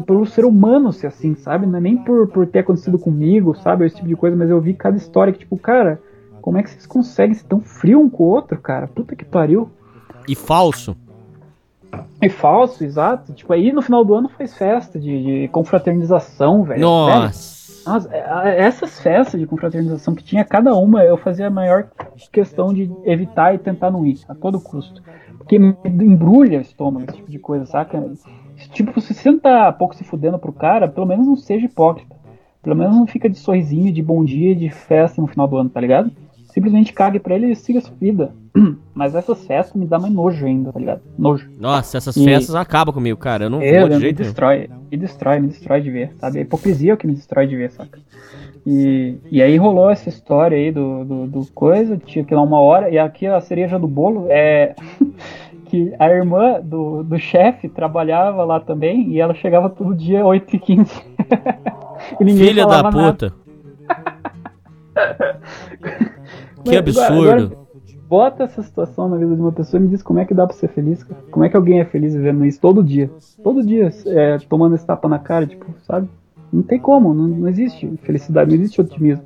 pelo 0.05 0.25
ser 0.25 0.43
humano 0.43 0.91
ser 0.91 1.07
assim, 1.07 1.35
sabe? 1.35 1.67
Não 1.67 1.77
é 1.77 1.81
nem 1.81 1.97
por, 1.97 2.27
por 2.27 2.47
ter 2.47 2.59
acontecido 2.59 2.97
comigo, 2.97 3.55
sabe? 3.55 3.85
Esse 3.85 3.97
tipo 3.97 4.07
de 4.07 4.15
coisa, 4.15 4.35
mas 4.35 4.49
eu 4.49 4.59
vi 4.59 4.73
cada 4.73 4.97
história 4.97 5.31
que, 5.31 5.39
tipo, 5.39 5.57
cara, 5.57 6.01
como 6.41 6.57
é 6.57 6.63
que 6.63 6.71
vocês 6.71 6.87
conseguem 6.87 7.35
ser 7.35 7.45
tão 7.45 7.61
frio 7.61 7.99
um 7.99 8.09
com 8.09 8.23
o 8.23 8.27
outro, 8.27 8.59
cara? 8.59 8.87
Puta 8.87 9.15
que 9.15 9.23
pariu. 9.23 9.69
E 10.27 10.35
falso. 10.35 10.95
E 12.21 12.29
falso, 12.29 12.83
exato. 12.83 13.33
Tipo, 13.33 13.53
aí 13.53 13.71
no 13.71 13.81
final 13.81 14.03
do 14.03 14.13
ano 14.13 14.29
faz 14.29 14.55
festa 14.57 14.99
de, 14.99 15.41
de 15.41 15.47
confraternização, 15.49 16.63
velho. 16.63 16.81
Nossa. 16.81 17.55
Nossa, 17.85 18.09
é, 18.11 18.61
essas 18.61 18.99
festas 18.99 19.39
de 19.39 19.45
confraternização 19.45 20.15
que 20.15 20.23
tinha 20.23 20.43
cada 20.43 20.73
uma, 20.75 21.03
eu 21.03 21.17
fazia 21.17 21.47
a 21.47 21.51
maior 21.51 21.87
questão 22.31 22.73
de 22.73 22.91
evitar 23.03 23.53
e 23.53 23.59
tentar 23.59 23.91
não 23.91 24.05
ir, 24.05 24.19
a 24.27 24.33
todo 24.33 24.59
custo. 24.59 25.03
Porque 25.37 25.55
embrulha 25.55 26.57
o 26.57 26.61
estômago, 26.61 27.05
esse 27.07 27.17
tipo 27.17 27.29
de 27.29 27.37
coisa, 27.37 27.65
saca? 27.67 28.11
Tipo, 28.71 28.99
se 28.99 29.13
você 29.13 29.29
não 29.29 29.39
tá 29.39 29.71
pouco 29.71 29.95
se 29.95 30.03
fudendo 30.03 30.39
pro 30.39 30.51
cara, 30.51 30.87
pelo 30.87 31.05
menos 31.05 31.27
não 31.27 31.35
seja 31.35 31.67
hipócrita. 31.67 32.15
Pelo 32.63 32.75
menos 32.75 32.95
não 32.95 33.05
fica 33.05 33.29
de 33.29 33.37
sorrisinho, 33.37 33.93
de 33.93 34.01
bom 34.01 34.25
dia, 34.25 34.55
de 34.55 34.71
festa 34.71 35.21
no 35.21 35.27
final 35.27 35.47
do 35.47 35.57
ano, 35.57 35.69
tá 35.69 35.79
ligado? 35.79 36.11
Simplesmente 36.47 36.93
cague 36.93 37.19
pra 37.19 37.35
ele 37.35 37.51
e 37.51 37.55
siga 37.55 37.77
a 37.77 37.81
sua 37.83 37.95
vida. 37.95 38.33
Mas 38.93 39.13
essas 39.13 39.45
festas 39.45 39.75
me 39.75 39.85
dá 39.85 39.99
mais 39.99 40.13
nojo 40.13 40.45
ainda, 40.45 40.71
tá 40.71 40.79
ligado? 40.79 41.01
Nojo. 41.17 41.49
Nossa, 41.59 41.97
essas 41.97 42.15
e... 42.15 42.23
festas 42.23 42.55
acabam 42.55 42.93
comigo, 42.93 43.17
cara. 43.19 43.45
Eu 43.45 43.49
não 43.49 43.61
é, 43.61 43.79
vou 43.79 43.89
de 43.89 43.99
jeito 43.99 44.19
me 44.19 44.25
destrói, 44.25 44.69
me 44.91 44.97
destrói, 44.97 45.39
me 45.39 45.47
destrói 45.47 45.81
de 45.81 45.91
ver, 45.91 46.13
sabe? 46.19 46.39
A 46.39 46.41
hipocrisia 46.41 46.91
é 46.91 46.93
o 46.93 46.97
que 46.97 47.05
me 47.05 47.13
destrói 47.13 47.47
de 47.47 47.55
ver, 47.55 47.71
saca? 47.71 47.99
E, 48.65 49.17
e 49.29 49.41
aí 49.43 49.57
rolou 49.57 49.89
essa 49.89 50.09
história 50.09 50.57
aí 50.57 50.71
do, 50.71 51.03
do, 51.03 51.27
do 51.27 51.45
coisa, 51.53 51.97
tinha 51.97 52.23
que 52.25 52.33
ir 52.33 52.35
lá 52.35 52.41
uma 52.41 52.59
hora, 52.59 52.89
e 52.89 52.97
aqui 52.97 53.27
a 53.27 53.39
cereja 53.39 53.77
do 53.77 53.87
bolo 53.87 54.25
é 54.29 54.73
que 55.65 55.93
a 55.99 56.09
irmã 56.09 56.59
do, 56.61 57.03
do 57.03 57.19
chefe 57.19 57.69
trabalhava 57.69 58.43
lá 58.43 58.59
também 58.59 59.09
e 59.09 59.19
ela 59.19 59.33
chegava 59.35 59.69
todo 59.69 59.93
dia 59.93 60.21
8h15. 60.23 61.03
Filha 62.37 62.65
da 62.65 62.89
puta. 62.89 63.33
que 66.63 66.77
absurdo. 66.77 67.03
Agora, 67.03 67.43
agora, 67.43 67.64
bota 68.15 68.45
essa 68.45 68.63
situação 68.63 69.09
na 69.09 69.17
vida 69.17 69.35
de 69.35 69.41
uma 69.41 69.51
pessoa 69.51 69.77
e 69.77 69.83
me 69.83 69.89
diz 69.89 70.01
como 70.01 70.19
é 70.19 70.25
que 70.25 70.33
dá 70.33 70.47
pra 70.47 70.55
ser 70.55 70.69
feliz, 70.69 71.03
cara. 71.03 71.21
Como 71.29 71.43
é 71.43 71.49
que 71.49 71.57
alguém 71.57 71.81
é 71.81 71.85
feliz 71.85 72.15
vivendo 72.15 72.45
isso 72.45 72.61
todo 72.61 72.81
dia? 72.81 73.11
Todo 73.43 73.61
dia, 73.61 73.91
é, 74.05 74.37
tomando 74.47 74.73
esse 74.73 74.85
tapa 74.85 75.09
na 75.09 75.19
cara, 75.19 75.45
tipo, 75.45 75.65
sabe? 75.85 76.07
Não 76.51 76.63
tem 76.63 76.79
como, 76.79 77.13
não, 77.13 77.27
não 77.27 77.49
existe 77.49 77.91
felicidade, 78.03 78.49
não 78.49 78.55
existe 78.55 78.79
otimismo. 78.79 79.25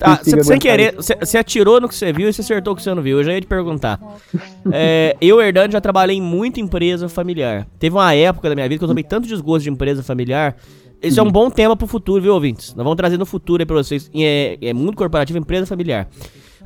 Ah, 0.00 0.18
sem 0.42 0.58
querer, 0.58 0.96
você 0.96 1.38
atirou 1.38 1.80
no 1.80 1.88
que 1.88 1.94
você 1.94 2.12
viu 2.12 2.28
e 2.28 2.32
você 2.32 2.40
acertou 2.40 2.72
o 2.72 2.76
que 2.76 2.82
você 2.82 2.92
não 2.92 3.00
viu. 3.00 3.18
Eu 3.18 3.24
já 3.24 3.32
ia 3.32 3.40
te 3.40 3.46
perguntar. 3.46 4.00
é, 4.72 5.16
eu, 5.20 5.40
Hernando, 5.40 5.70
já 5.70 5.80
trabalhei 5.80 6.16
em 6.16 6.20
muita 6.20 6.58
empresa 6.58 7.08
familiar. 7.08 7.64
Teve 7.78 7.94
uma 7.94 8.12
época 8.12 8.48
da 8.48 8.56
minha 8.56 8.68
vida 8.68 8.80
que 8.80 8.84
eu 8.84 8.88
tomei 8.88 9.04
tanto 9.04 9.28
desgosto 9.28 9.62
de 9.62 9.70
empresa 9.70 10.02
familiar. 10.02 10.56
Esse 11.00 11.20
é 11.20 11.22
um 11.22 11.30
bom 11.30 11.48
tema 11.48 11.76
pro 11.76 11.86
futuro, 11.86 12.20
viu, 12.20 12.34
ouvintes? 12.34 12.74
Nós 12.74 12.82
vamos 12.82 12.96
trazer 12.96 13.16
no 13.16 13.24
futuro 13.24 13.62
aí 13.62 13.66
pra 13.66 13.76
vocês. 13.76 14.10
É, 14.12 14.58
é 14.60 14.74
mundo 14.74 14.96
corporativo, 14.96 15.38
empresa 15.38 15.64
familiar. 15.64 16.08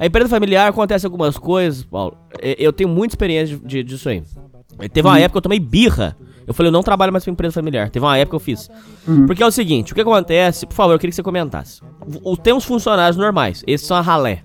A 0.01 0.07
empresa 0.07 0.29
familiar 0.29 0.69
acontece 0.69 1.07
algumas 1.07 1.39
coisas, 1.39 1.85
Paulo. 1.85 2.17
É, 2.41 2.57
eu 2.59 2.73
tenho 2.73 2.89
muita 2.89 3.13
experiência 3.13 3.57
de, 3.57 3.65
de, 3.65 3.85
disso 3.85 4.09
aí. 4.09 4.23
Teve 4.93 5.07
uma 5.07 5.15
uhum. 5.15 5.21
época 5.21 5.33
que 5.33 5.39
eu 5.39 5.43
tomei 5.43 5.61
birra 5.61 6.17
eu 6.51 6.55
falei, 6.55 6.67
eu 6.69 6.73
não 6.73 6.83
trabalho 6.83 7.13
mais 7.13 7.23
pra 7.23 7.33
empresa 7.33 7.55
familiar. 7.55 7.91
Teve 7.91 8.05
uma 8.05 8.19
época 8.19 8.31
que 8.31 8.35
eu 8.35 8.41
fiz. 8.41 8.69
Uhum. 9.07 9.25
Porque 9.25 9.41
é 9.41 9.47
o 9.47 9.53
seguinte, 9.53 9.93
o 9.93 9.95
que 9.95 10.01
acontece, 10.01 10.67
por 10.67 10.75
favor, 10.75 10.93
eu 10.95 10.99
queria 10.99 11.11
que 11.11 11.15
você 11.15 11.23
comentasse. 11.23 11.81
O, 12.25 12.37
tem 12.37 12.53
os 12.53 12.65
funcionários 12.65 13.17
normais, 13.17 13.63
esses 13.69 13.87
são 13.87 13.97
a 13.97 14.01
ralé. 14.01 14.43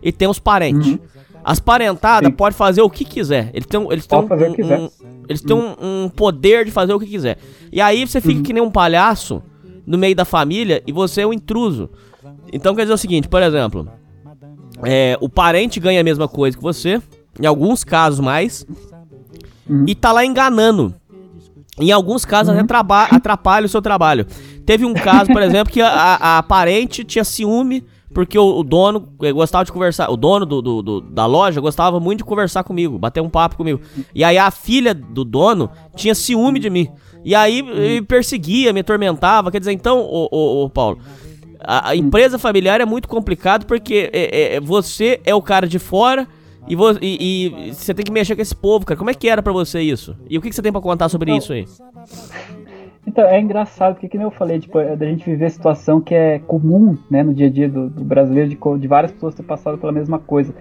E 0.00 0.12
tem 0.12 0.28
os 0.28 0.38
parentes. 0.38 0.92
Uhum. 0.92 0.98
As 1.42 1.58
parentadas 1.58 2.32
podem 2.36 2.56
fazer 2.56 2.80
o 2.82 2.88
que 2.88 3.04
quiser. 3.04 3.50
Eles 3.52 3.66
têm, 3.66 3.84
eles 3.90 4.06
têm, 4.06 4.18
um, 4.20 4.22
um, 4.22 4.90
eles 5.28 5.42
têm 5.42 5.56
um, 5.56 6.04
um, 6.04 6.08
poder 6.08 6.64
de 6.64 6.70
fazer 6.70 6.92
o 6.92 7.00
que 7.00 7.06
quiser. 7.06 7.38
E 7.72 7.80
aí 7.80 8.06
você 8.06 8.20
fica 8.20 8.40
que 8.40 8.52
nem 8.52 8.62
um 8.62 8.70
palhaço 8.70 9.42
no 9.84 9.98
meio 9.98 10.14
da 10.14 10.24
família 10.24 10.80
e 10.86 10.92
você 10.92 11.22
é 11.22 11.26
um 11.26 11.32
intruso. 11.32 11.90
Então 12.52 12.72
quer 12.72 12.82
dizer 12.82 12.94
o 12.94 12.98
seguinte, 12.98 13.28
por 13.28 13.42
exemplo, 13.42 13.90
é, 14.84 15.16
o 15.20 15.28
parente 15.28 15.80
ganha 15.80 16.00
a 16.00 16.04
mesma 16.04 16.28
coisa 16.28 16.56
que 16.56 16.62
você, 16.62 17.00
em 17.40 17.46
alguns 17.46 17.84
casos 17.84 18.20
mais, 18.20 18.66
uhum. 19.68 19.84
e 19.86 19.94
tá 19.94 20.12
lá 20.12 20.24
enganando. 20.24 20.94
Em 21.80 21.92
alguns 21.92 22.24
casos 22.24 22.52
uhum. 22.52 22.60
até 22.60 23.14
atrapalha 23.16 23.66
o 23.66 23.68
seu 23.68 23.80
trabalho. 23.80 24.26
Teve 24.66 24.84
um 24.84 24.92
caso, 24.92 25.32
por 25.32 25.42
exemplo, 25.42 25.72
que 25.72 25.80
a, 25.80 26.38
a 26.38 26.42
parente 26.42 27.04
tinha 27.04 27.24
ciúme 27.24 27.84
porque 28.12 28.38
o, 28.38 28.58
o, 28.58 28.64
dono 28.64 29.08
eh, 29.22 29.32
gostava 29.32 29.64
de 29.64 29.70
conversar, 29.70 30.10
o 30.10 30.16
dono 30.16 30.46
do, 30.46 30.62
do, 30.62 30.82
do, 30.82 31.00
da 31.00 31.26
loja 31.26 31.60
gostava 31.60 32.00
muito 32.00 32.18
de 32.18 32.24
conversar 32.24 32.64
comigo, 32.64 32.98
bater 32.98 33.20
um 33.20 33.28
papo 33.28 33.56
comigo. 33.56 33.80
E 34.14 34.24
aí 34.24 34.38
a 34.38 34.50
filha 34.50 34.94
do 34.94 35.24
dono 35.24 35.70
tinha 35.94 36.14
ciúme 36.14 36.58
de 36.58 36.70
mim. 36.70 36.88
E 37.24 37.34
aí 37.34 37.62
me 37.62 38.02
perseguia, 38.02 38.72
me 38.72 38.80
atormentava. 38.80 39.50
Quer 39.50 39.58
dizer, 39.58 39.72
então, 39.72 40.00
o 40.00 40.70
Paulo, 40.70 40.98
a, 41.60 41.90
a, 41.90 41.96
empresa 41.96 42.38
familiar 42.38 42.80
é 42.80 42.84
muito 42.84 43.08
complicado 43.08 43.66
porque 43.66 44.10
é, 44.12 44.56
é, 44.56 44.60
você 44.60 45.20
é 45.24 45.34
o 45.34 45.42
cara 45.42 45.66
de 45.66 45.78
fora 45.78 46.26
e, 46.68 46.74
e, 47.00 47.68
e, 47.68 47.72
você 47.72 47.94
tem 47.94 48.04
que 48.04 48.12
mexer 48.12 48.36
com 48.36 48.42
esse 48.42 48.54
povo, 48.54 48.84
cara. 48.84 48.98
Como 48.98 49.10
é 49.10 49.14
que 49.14 49.28
era 49.28 49.42
para 49.42 49.52
você 49.52 49.80
isso? 49.80 50.16
E 50.28 50.36
o 50.36 50.42
que, 50.42 50.50
que 50.50 50.54
você 50.54 50.62
tem 50.62 50.70
para 50.70 50.80
contar 50.80 51.08
sobre 51.08 51.30
então, 51.30 51.38
isso 51.38 51.52
aí? 51.52 51.66
Então, 53.06 53.24
é 53.24 53.40
engraçado, 53.40 53.94
porque 53.94 54.08
como 54.08 54.24
eu 54.24 54.30
falei, 54.30 54.60
tipo, 54.60 54.78
é 54.78 54.94
da 54.94 55.06
gente 55.06 55.24
viver 55.24 55.46
a 55.46 55.50
situação 55.50 55.98
que 55.98 56.14
é 56.14 56.38
comum, 56.40 56.98
né, 57.10 57.22
no 57.22 57.32
dia 57.32 57.46
a 57.46 57.50
dia 57.50 57.68
do, 57.68 57.88
do 57.88 58.04
brasileiro, 58.04 58.50
de, 58.50 58.58
de, 58.80 58.86
várias 58.86 59.12
pessoas 59.12 59.34
ter 59.34 59.42
passado 59.44 59.78
pela 59.78 59.92
mesma 59.92 60.18
coisa. 60.18 60.54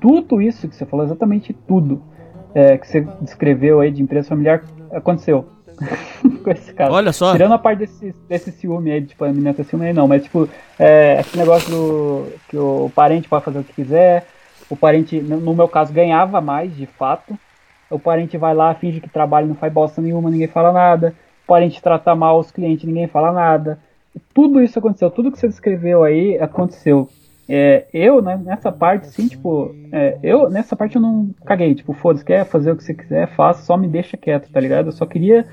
Tudo 0.00 0.42
isso 0.42 0.68
que 0.68 0.74
você 0.74 0.84
falou, 0.84 1.06
exatamente 1.06 1.52
tudo 1.52 2.02
é, 2.54 2.76
que 2.76 2.88
você 2.88 3.06
descreveu 3.20 3.80
aí 3.80 3.92
de 3.92 4.02
empresa 4.02 4.28
familiar, 4.28 4.64
aconteceu. 4.90 5.46
com 6.42 6.50
esse. 6.50 6.74
Olha 6.90 7.12
só. 7.12 7.32
Tirando 7.32 7.52
a 7.52 7.58
parte 7.58 7.80
desse, 7.80 8.14
desse 8.28 8.52
ciúme 8.52 8.90
aí, 8.90 9.04
tipo, 9.04 9.24
a 9.24 9.28
menina 9.28 9.54
tem 9.54 9.64
ciúme 9.64 9.86
aí 9.86 9.92
não, 9.92 10.08
mas 10.08 10.22
tipo, 10.22 10.48
é, 10.78 11.20
esse 11.20 11.36
negócio 11.36 11.70
do 11.70 12.26
que 12.48 12.56
o 12.56 12.90
parente 12.94 13.28
pode 13.28 13.44
fazer 13.44 13.58
o 13.58 13.64
que 13.64 13.72
quiser, 13.72 14.26
o 14.68 14.76
parente, 14.76 15.20
no 15.20 15.54
meu 15.54 15.68
caso, 15.68 15.92
ganhava 15.92 16.40
mais, 16.40 16.74
de 16.74 16.86
fato. 16.86 17.38
O 17.88 17.98
parente 17.98 18.36
vai 18.36 18.52
lá, 18.54 18.74
finge 18.74 19.00
que 19.00 19.08
trabalha, 19.08 19.46
não 19.46 19.54
faz 19.54 19.72
bosta 19.72 20.02
nenhuma, 20.02 20.30
ninguém 20.30 20.48
fala 20.48 20.72
nada. 20.72 21.14
O 21.44 21.46
parente 21.46 21.80
trata 21.80 22.14
mal 22.16 22.40
os 22.40 22.50
clientes, 22.50 22.84
ninguém 22.84 23.06
fala 23.06 23.30
nada. 23.30 23.78
Tudo 24.34 24.60
isso 24.60 24.78
aconteceu, 24.78 25.10
tudo 25.10 25.30
que 25.30 25.38
você 25.38 25.46
descreveu 25.46 26.02
aí 26.02 26.38
aconteceu. 26.38 27.08
É, 27.48 27.86
eu, 27.92 28.20
né, 28.20 28.40
nessa 28.44 28.72
parte, 28.72 29.06
sim, 29.08 29.28
tipo, 29.28 29.72
é, 29.92 30.18
eu, 30.22 30.50
nessa 30.50 30.74
parte 30.74 30.96
eu 30.96 31.02
não 31.02 31.30
caguei, 31.44 31.74
tipo, 31.74 31.92
foda-se, 31.92 32.24
quer 32.24 32.44
fazer 32.44 32.72
o 32.72 32.76
que 32.76 32.82
você 32.82 32.92
quiser, 32.92 33.28
faça, 33.36 33.62
só 33.62 33.76
me 33.76 33.86
deixa 33.86 34.16
quieto, 34.16 34.50
tá 34.50 34.58
ligado? 34.58 34.86
Eu 34.86 34.92
só 34.92 35.06
queria 35.06 35.44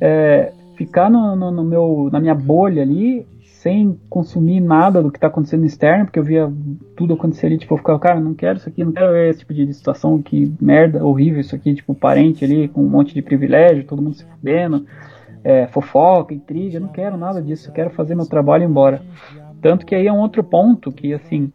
é, 0.00 0.52
ficar 0.76 1.08
no, 1.08 1.36
no, 1.36 1.50
no, 1.52 1.64
meu, 1.64 2.08
na 2.12 2.18
minha 2.18 2.34
bolha 2.34 2.82
ali 2.82 3.26
sem 3.40 3.98
consumir 4.10 4.60
nada 4.60 5.02
do 5.02 5.10
que 5.10 5.18
tá 5.18 5.28
acontecendo 5.28 5.60
no 5.60 5.66
externo, 5.66 6.04
porque 6.04 6.18
eu 6.18 6.24
via 6.24 6.52
tudo 6.96 7.14
acontecer 7.14 7.46
ali, 7.46 7.58
tipo, 7.58 7.74
eu 7.74 7.78
ficava, 7.78 7.98
cara, 7.98 8.20
não 8.20 8.34
quero 8.34 8.58
isso 8.58 8.68
aqui, 8.68 8.84
não 8.84 8.92
quero 8.92 9.16
esse 9.16 9.40
tipo 9.40 9.54
de 9.54 9.72
situação, 9.72 10.20
que 10.20 10.52
merda, 10.60 11.04
horrível 11.04 11.40
isso 11.40 11.54
aqui, 11.54 11.74
tipo, 11.74 11.94
parente 11.94 12.44
ali 12.44 12.68
com 12.68 12.82
um 12.82 12.88
monte 12.88 13.14
de 13.14 13.22
privilégio, 13.22 13.84
todo 13.84 14.02
mundo 14.02 14.14
se 14.14 14.24
fudendo, 14.24 14.84
é, 15.42 15.66
fofoca, 15.68 16.34
intriga, 16.34 16.78
não 16.78 16.88
quero 16.88 17.16
nada 17.16 17.40
disso, 17.40 17.68
eu 17.68 17.72
quero 17.72 17.90
fazer 17.90 18.14
meu 18.14 18.26
trabalho 18.26 18.62
e 18.62 18.66
ir 18.66 18.68
embora. 18.68 19.02
Tanto 19.60 19.86
que 19.86 19.94
aí 19.94 20.06
é 20.06 20.12
um 20.12 20.20
outro 20.20 20.44
ponto, 20.44 20.92
que 20.92 21.12
assim, 21.12 21.52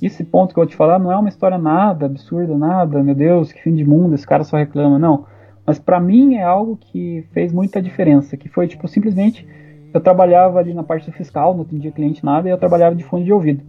esse 0.00 0.24
ponto 0.24 0.54
que 0.54 0.60
eu 0.60 0.64
vou 0.64 0.70
te 0.70 0.76
falar 0.76 0.98
não 0.98 1.10
é 1.10 1.16
uma 1.16 1.28
história 1.28 1.58
nada 1.58 2.06
absurda, 2.06 2.56
nada, 2.56 3.02
meu 3.02 3.14
Deus, 3.14 3.52
que 3.52 3.62
fim 3.62 3.74
de 3.74 3.84
mundo, 3.84 4.14
esse 4.14 4.26
cara 4.26 4.44
só 4.44 4.56
reclama, 4.56 4.98
não. 4.98 5.26
Mas 5.66 5.78
para 5.78 6.00
mim 6.00 6.36
é 6.36 6.42
algo 6.42 6.76
que 6.76 7.26
fez 7.32 7.52
muita 7.52 7.82
diferença, 7.82 8.36
que 8.36 8.48
foi, 8.48 8.66
tipo, 8.66 8.86
simplesmente 8.88 9.46
eu 9.92 10.00
trabalhava 10.00 10.58
ali 10.58 10.72
na 10.72 10.82
parte 10.82 11.10
fiscal, 11.10 11.54
não 11.54 11.62
atendia 11.62 11.90
cliente 11.90 12.24
nada, 12.24 12.48
e 12.48 12.50
eu 12.50 12.58
trabalhava 12.58 12.94
de 12.94 13.04
fone 13.04 13.24
de 13.24 13.32
ouvido. 13.32 13.62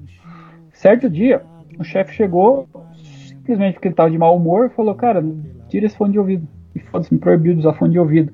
Certo 0.72 1.10
dia, 1.10 1.42
o 1.78 1.84
chefe 1.84 2.14
chegou, 2.14 2.68
simplesmente 3.50 3.74
porque 3.74 3.88
ele 3.88 3.94
estava 3.94 4.12
de 4.12 4.18
mau 4.18 4.36
humor, 4.36 4.70
falou, 4.70 4.94
cara, 4.96 5.24
tira 5.68 5.86
esse 5.86 5.98
fone 5.98 6.14
de 6.14 6.20
ouvido. 6.20 6.48
E 6.76 6.80
foda-se, 6.80 7.14
me 7.14 7.20
proibiu 7.20 7.54
de 7.54 7.60
usar 7.60 7.74
fone 7.74 7.94
de 7.94 8.00
ouvido. 8.00 8.32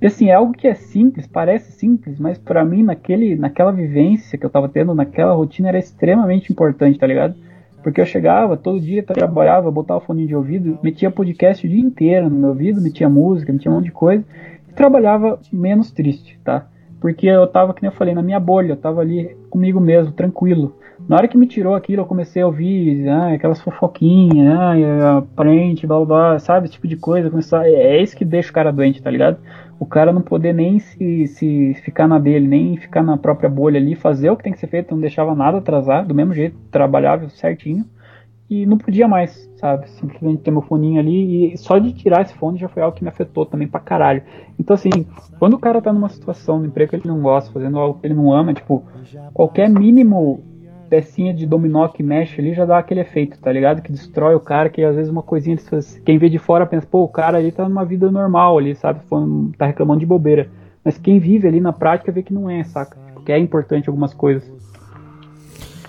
E 0.00 0.06
assim, 0.06 0.28
é 0.28 0.34
algo 0.34 0.54
que 0.54 0.66
é 0.66 0.74
simples, 0.74 1.26
parece 1.26 1.72
simples, 1.72 2.18
mas 2.18 2.38
para 2.38 2.64
mim, 2.64 2.82
naquele, 2.82 3.36
naquela 3.36 3.70
vivência 3.70 4.38
que 4.38 4.44
eu 4.44 4.48
estava 4.48 4.68
tendo, 4.68 4.94
naquela 4.94 5.34
rotina, 5.34 5.68
era 5.68 5.78
extremamente 5.78 6.50
importante, 6.50 6.98
tá 6.98 7.06
ligado? 7.06 7.34
Porque 7.82 8.00
eu 8.00 8.06
chegava 8.06 8.56
todo 8.56 8.80
dia, 8.80 9.02
trabalhava, 9.02 9.70
botava 9.70 10.00
o 10.00 10.02
fone 10.02 10.26
de 10.26 10.34
ouvido, 10.34 10.78
metia 10.82 11.10
podcast 11.10 11.66
o 11.66 11.68
dia 11.68 11.80
inteiro 11.80 12.30
no 12.30 12.36
meu 12.36 12.48
ouvido, 12.50 12.80
metia 12.80 13.08
música, 13.08 13.52
metia 13.52 13.70
um 13.70 13.74
monte 13.74 13.86
de 13.86 13.92
coisa, 13.92 14.24
e 14.68 14.72
trabalhava 14.72 15.38
menos 15.52 15.90
triste, 15.90 16.38
tá? 16.42 16.66
Porque 16.98 17.26
eu 17.26 17.46
tava, 17.46 17.74
nem 17.80 17.90
eu 17.90 17.96
falei, 17.96 18.14
na 18.14 18.22
minha 18.22 18.40
bolha, 18.40 18.72
eu 18.72 18.76
tava 18.76 19.00
ali 19.00 19.36
comigo 19.48 19.80
mesmo, 19.80 20.12
tranquilo. 20.12 20.76
Na 21.08 21.16
hora 21.16 21.28
que 21.28 21.36
me 21.36 21.46
tirou 21.46 21.74
aquilo, 21.74 22.02
eu 22.02 22.06
comecei 22.06 22.42
a 22.42 22.46
ouvir 22.46 23.08
ah, 23.08 23.32
aquelas 23.32 23.60
fofoquinhas, 23.60 24.54
ah, 24.54 25.18
aparente, 25.18 25.86
blá 25.86 25.96
blá 25.96 26.06
blá, 26.06 26.38
sabe? 26.38 26.66
Esse 26.66 26.74
tipo 26.74 26.86
de 26.86 26.96
coisa. 26.96 27.30
Começar, 27.30 27.66
é, 27.66 27.72
é 27.72 28.02
isso 28.02 28.14
que 28.14 28.24
deixa 28.24 28.50
o 28.50 28.52
cara 28.52 28.70
doente, 28.70 29.02
tá 29.02 29.10
ligado? 29.10 29.38
O 29.80 29.86
cara 29.86 30.12
não 30.12 30.20
poder 30.20 30.52
nem 30.52 30.78
se, 30.78 31.26
se 31.26 31.74
ficar 31.82 32.06
na 32.06 32.18
dele, 32.18 32.46
nem 32.46 32.76
ficar 32.76 33.02
na 33.02 33.16
própria 33.16 33.48
bolha 33.48 33.80
ali, 33.80 33.94
fazer 33.94 34.28
o 34.28 34.36
que 34.36 34.44
tem 34.44 34.52
que 34.52 34.60
ser 34.60 34.66
feito, 34.66 34.90
não 34.92 35.00
deixava 35.00 35.34
nada 35.34 35.56
atrasar, 35.56 36.06
do 36.06 36.14
mesmo 36.14 36.34
jeito, 36.34 36.54
trabalhava 36.70 37.30
certinho. 37.30 37.86
E 38.50 38.66
não 38.66 38.76
podia 38.76 39.08
mais, 39.08 39.50
sabe? 39.56 39.88
Simplesmente 39.88 40.42
ter 40.42 40.50
meu 40.50 40.60
foninho 40.60 41.00
ali 41.00 41.54
e 41.54 41.56
só 41.56 41.78
de 41.78 41.94
tirar 41.94 42.20
esse 42.20 42.34
fone 42.34 42.58
já 42.58 42.68
foi 42.68 42.82
algo 42.82 42.94
que 42.94 43.02
me 43.02 43.08
afetou 43.08 43.46
também 43.46 43.66
pra 43.66 43.80
caralho. 43.80 44.22
Então, 44.58 44.74
assim, 44.74 44.90
quando 45.38 45.54
o 45.54 45.58
cara 45.58 45.80
tá 45.80 45.90
numa 45.92 46.10
situação 46.10 46.58
no 46.58 46.66
emprego 46.66 46.90
que 46.90 46.96
ele 46.96 47.08
não 47.08 47.22
gosta, 47.22 47.50
fazendo 47.50 47.78
algo 47.78 47.98
que 47.98 48.06
ele 48.06 48.12
não 48.12 48.30
ama, 48.30 48.52
tipo, 48.52 48.84
qualquer 49.32 49.70
mínimo 49.70 50.44
pecinha 50.90 51.32
de 51.32 51.46
dominó 51.46 51.86
que 51.86 52.02
mexe 52.02 52.40
ali 52.40 52.52
já 52.52 52.64
dá 52.64 52.76
aquele 52.76 53.00
efeito, 53.00 53.38
tá 53.38 53.52
ligado? 53.52 53.80
Que 53.80 53.92
destrói 53.92 54.34
o 54.34 54.40
cara, 54.40 54.68
que 54.68 54.82
às 54.82 54.96
vezes 54.96 55.10
uma 55.10 55.22
coisinha, 55.22 55.56
quem 56.04 56.18
vê 56.18 56.28
de 56.28 56.38
fora 56.38 56.66
pensa, 56.66 56.86
pô, 56.90 57.04
o 57.04 57.08
cara 57.08 57.38
ali 57.38 57.52
tá 57.52 57.68
numa 57.68 57.84
vida 57.84 58.10
normal 58.10 58.58
ali, 58.58 58.74
sabe? 58.74 59.00
Tá 59.56 59.66
reclamando 59.66 60.00
de 60.00 60.06
bobeira. 60.06 60.50
Mas 60.84 60.98
quem 60.98 61.20
vive 61.20 61.46
ali 61.46 61.60
na 61.60 61.72
prática 61.72 62.10
vê 62.10 62.22
que 62.22 62.34
não 62.34 62.50
é, 62.50 62.64
saca? 62.64 62.98
Tipo, 63.06 63.22
que 63.22 63.32
é 63.32 63.38
importante 63.38 63.88
algumas 63.88 64.12
coisas. 64.12 64.48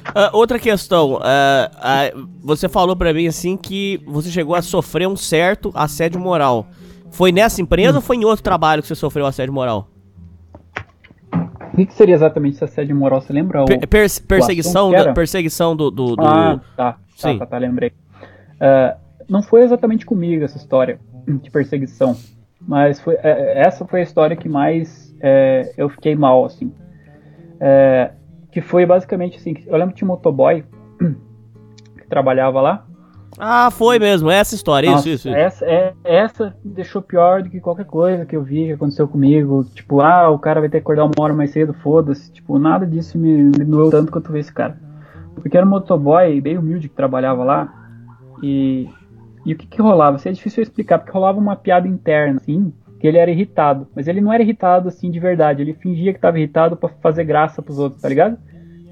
Uh, 0.10 0.30
outra 0.34 0.60
questão, 0.60 1.14
uh, 1.14 1.18
uh, 1.18 2.30
você 2.43 2.68
falou 2.70 2.95
para 2.95 3.14
mim 3.14 3.28
assim 3.28 3.56
que 3.58 4.02
você 4.06 4.30
chegou 4.30 4.56
a 4.56 4.62
sofrer 4.62 5.08
um 5.08 5.16
certo 5.16 5.72
assédio 5.74 6.20
moral. 6.20 6.68
Foi 7.10 7.32
nessa 7.32 7.62
empresa 7.62 7.93
hum. 7.93 7.95
ou 7.97 8.02
foi 8.02 8.18
em 8.18 8.26
outro 8.26 8.43
trabalho 8.43 8.82
que 8.82 8.88
você 8.88 8.95
sofreu 8.95 9.26
assédio 9.26 9.54
moral? 9.54 9.90
O 11.74 11.76
que, 11.76 11.86
que 11.86 11.93
seria 11.93 12.15
exatamente 12.15 12.55
esse 12.55 12.63
assédio 12.63 12.95
moral? 12.95 13.22
Você 13.22 13.32
lembra? 13.32 13.63
O, 13.63 13.65
per 13.65 14.07
perseguição, 14.28 14.91
da, 14.91 15.13
perseguição 15.13 15.76
do, 15.76 15.89
do, 15.89 16.15
do... 16.15 16.26
Ah, 16.26 16.59
tá, 16.76 16.97
tá, 17.22 17.38
tá, 17.38 17.45
tá 17.45 17.57
lembrei. 17.57 17.93
não 19.30 19.41
foi 19.41 19.63
exatamente 19.63 20.05
comigo 20.05 20.43
essa 20.43 20.57
história 20.57 20.99
de 21.41 21.49
perseguição, 21.49 22.15
mas 22.59 22.99
foi, 22.99 23.15
é, 23.15 23.61
essa 23.61 23.86
foi 23.86 24.01
a 24.01 24.03
história 24.03 24.36
que 24.36 24.49
mais 24.49 25.15
é, 25.22 25.74
eu 25.78 25.89
fiquei 25.89 26.15
mal, 26.15 26.45
assim. 26.45 26.74
É, 27.59 28.11
que 28.51 28.59
foi 28.59 28.86
basicamente 28.86 29.38
assim, 29.38 29.53
eu 29.65 29.78
lembro 29.78 29.89
que 29.89 29.99
tinha 29.99 30.07
um 30.07 30.11
motoboy 30.11 30.63
que 31.97 32.07
trabalhava 32.09 32.59
lá. 32.61 32.88
Ah, 33.38 33.71
foi 33.71 33.97
mesmo, 33.97 34.29
essa 34.29 34.53
história, 34.53 34.91
Nossa, 34.91 35.09
isso, 35.09 35.29
isso, 35.29 35.38
Essa, 35.38 35.65
é, 35.65 35.93
essa 36.03 36.55
deixou 36.63 37.01
pior 37.01 37.41
do 37.41 37.49
que 37.49 37.59
qualquer 37.59 37.86
coisa 37.86 38.25
que 38.25 38.36
eu 38.36 38.43
vi 38.43 38.65
que 38.65 38.73
aconteceu 38.73 39.07
comigo. 39.07 39.63
Tipo, 39.73 40.01
ah, 40.01 40.29
o 40.29 40.38
cara 40.38 40.59
vai 40.59 40.69
ter 40.69 40.77
que 40.77 40.84
acordar 40.84 41.05
uma 41.05 41.13
hora 41.17 41.34
mais 41.34 41.51
cedo, 41.51 41.73
foda-se. 41.73 42.32
Tipo, 42.32 42.59
nada 42.59 42.86
disso 42.86 43.17
me, 43.17 43.43
me 43.43 43.65
doeu 43.65 43.89
tanto 43.89 44.11
quanto 44.11 44.36
esse 44.36 44.51
cara. 44.51 44.77
Porque 45.36 45.55
era 45.55 45.65
um 45.65 45.69
motoboy 45.69 46.39
bem 46.41 46.57
humilde 46.57 46.89
que 46.89 46.95
trabalhava 46.95 47.43
lá. 47.43 47.73
E, 48.43 48.89
e 49.45 49.53
o 49.53 49.57
que 49.57 49.65
que 49.65 49.82
rolava? 49.82 50.17
Isso 50.17 50.27
é 50.27 50.32
difícil 50.32 50.61
eu 50.61 50.63
explicar, 50.63 50.99
porque 50.99 51.11
rolava 51.11 51.39
uma 51.39 51.55
piada 51.55 51.88
interna, 51.88 52.39
assim, 52.41 52.73
que 52.99 53.07
ele 53.07 53.17
era 53.17 53.32
irritado. 53.32 53.88
Mas 53.95 54.07
ele 54.07 54.21
não 54.21 54.32
era 54.32 54.43
irritado 54.43 54.88
assim 54.88 55.09
de 55.09 55.19
verdade. 55.19 55.61
Ele 55.61 55.73
fingia 55.73 56.11
que 56.11 56.17
estava 56.17 56.38
irritado 56.38 56.75
para 56.75 56.89
fazer 57.01 57.23
graça 57.23 57.61
pros 57.61 57.79
outros, 57.79 58.01
tá 58.01 58.09
ligado? 58.09 58.38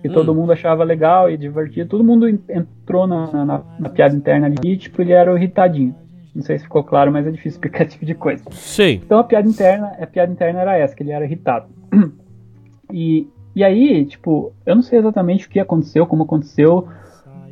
E 0.04 0.10
hum. 0.10 0.14
todo 0.14 0.34
mundo 0.34 0.52
achava 0.52 0.84
legal 0.84 1.30
e 1.30 1.38
divertido. 1.38 1.90
Todo 1.90 2.04
mundo 2.04 2.28
entrou 2.28 3.06
na, 3.06 3.46
na, 3.46 3.62
na, 3.80 3.90
piada 3.90 4.16
interna 4.16 4.48
ali 4.48 4.58
e, 4.64 4.78
tipo, 4.78 5.02
ele 5.02 5.12
era 5.12 5.34
o 5.34 5.38
irritadinho. 5.38 5.96
Não 6.34 6.44
sei 6.44 6.58
se 6.58 6.64
ficou 6.64 6.84
claro, 6.84 7.12
mas 7.12 7.28
é 7.28 7.32
difícil 7.32 7.58
explicar 7.58 7.84
esse 7.86 7.94
tipo 7.94 8.06
de 8.06 8.16
coisa. 8.16 8.44
Sim. 8.52 9.02
Então 9.04 9.20
a 9.20 9.24
piada 9.24 9.48
interna, 9.48 9.92
a 10.00 10.08
piada 10.08 10.32
interna 10.32 10.62
era 10.62 10.78
essa, 10.78 10.96
que 10.96 11.04
ele 11.04 11.12
era 11.12 11.26
irritado. 11.26 11.68
E, 12.92 13.28
e 13.56 13.64
aí, 13.64 14.04
tipo, 14.04 14.52
eu 14.66 14.74
não 14.74 14.82
sei 14.82 14.98
exatamente 14.98 15.46
o 15.46 15.50
que 15.52 15.60
aconteceu, 15.60 16.08
como 16.08 16.24
aconteceu, 16.24 16.88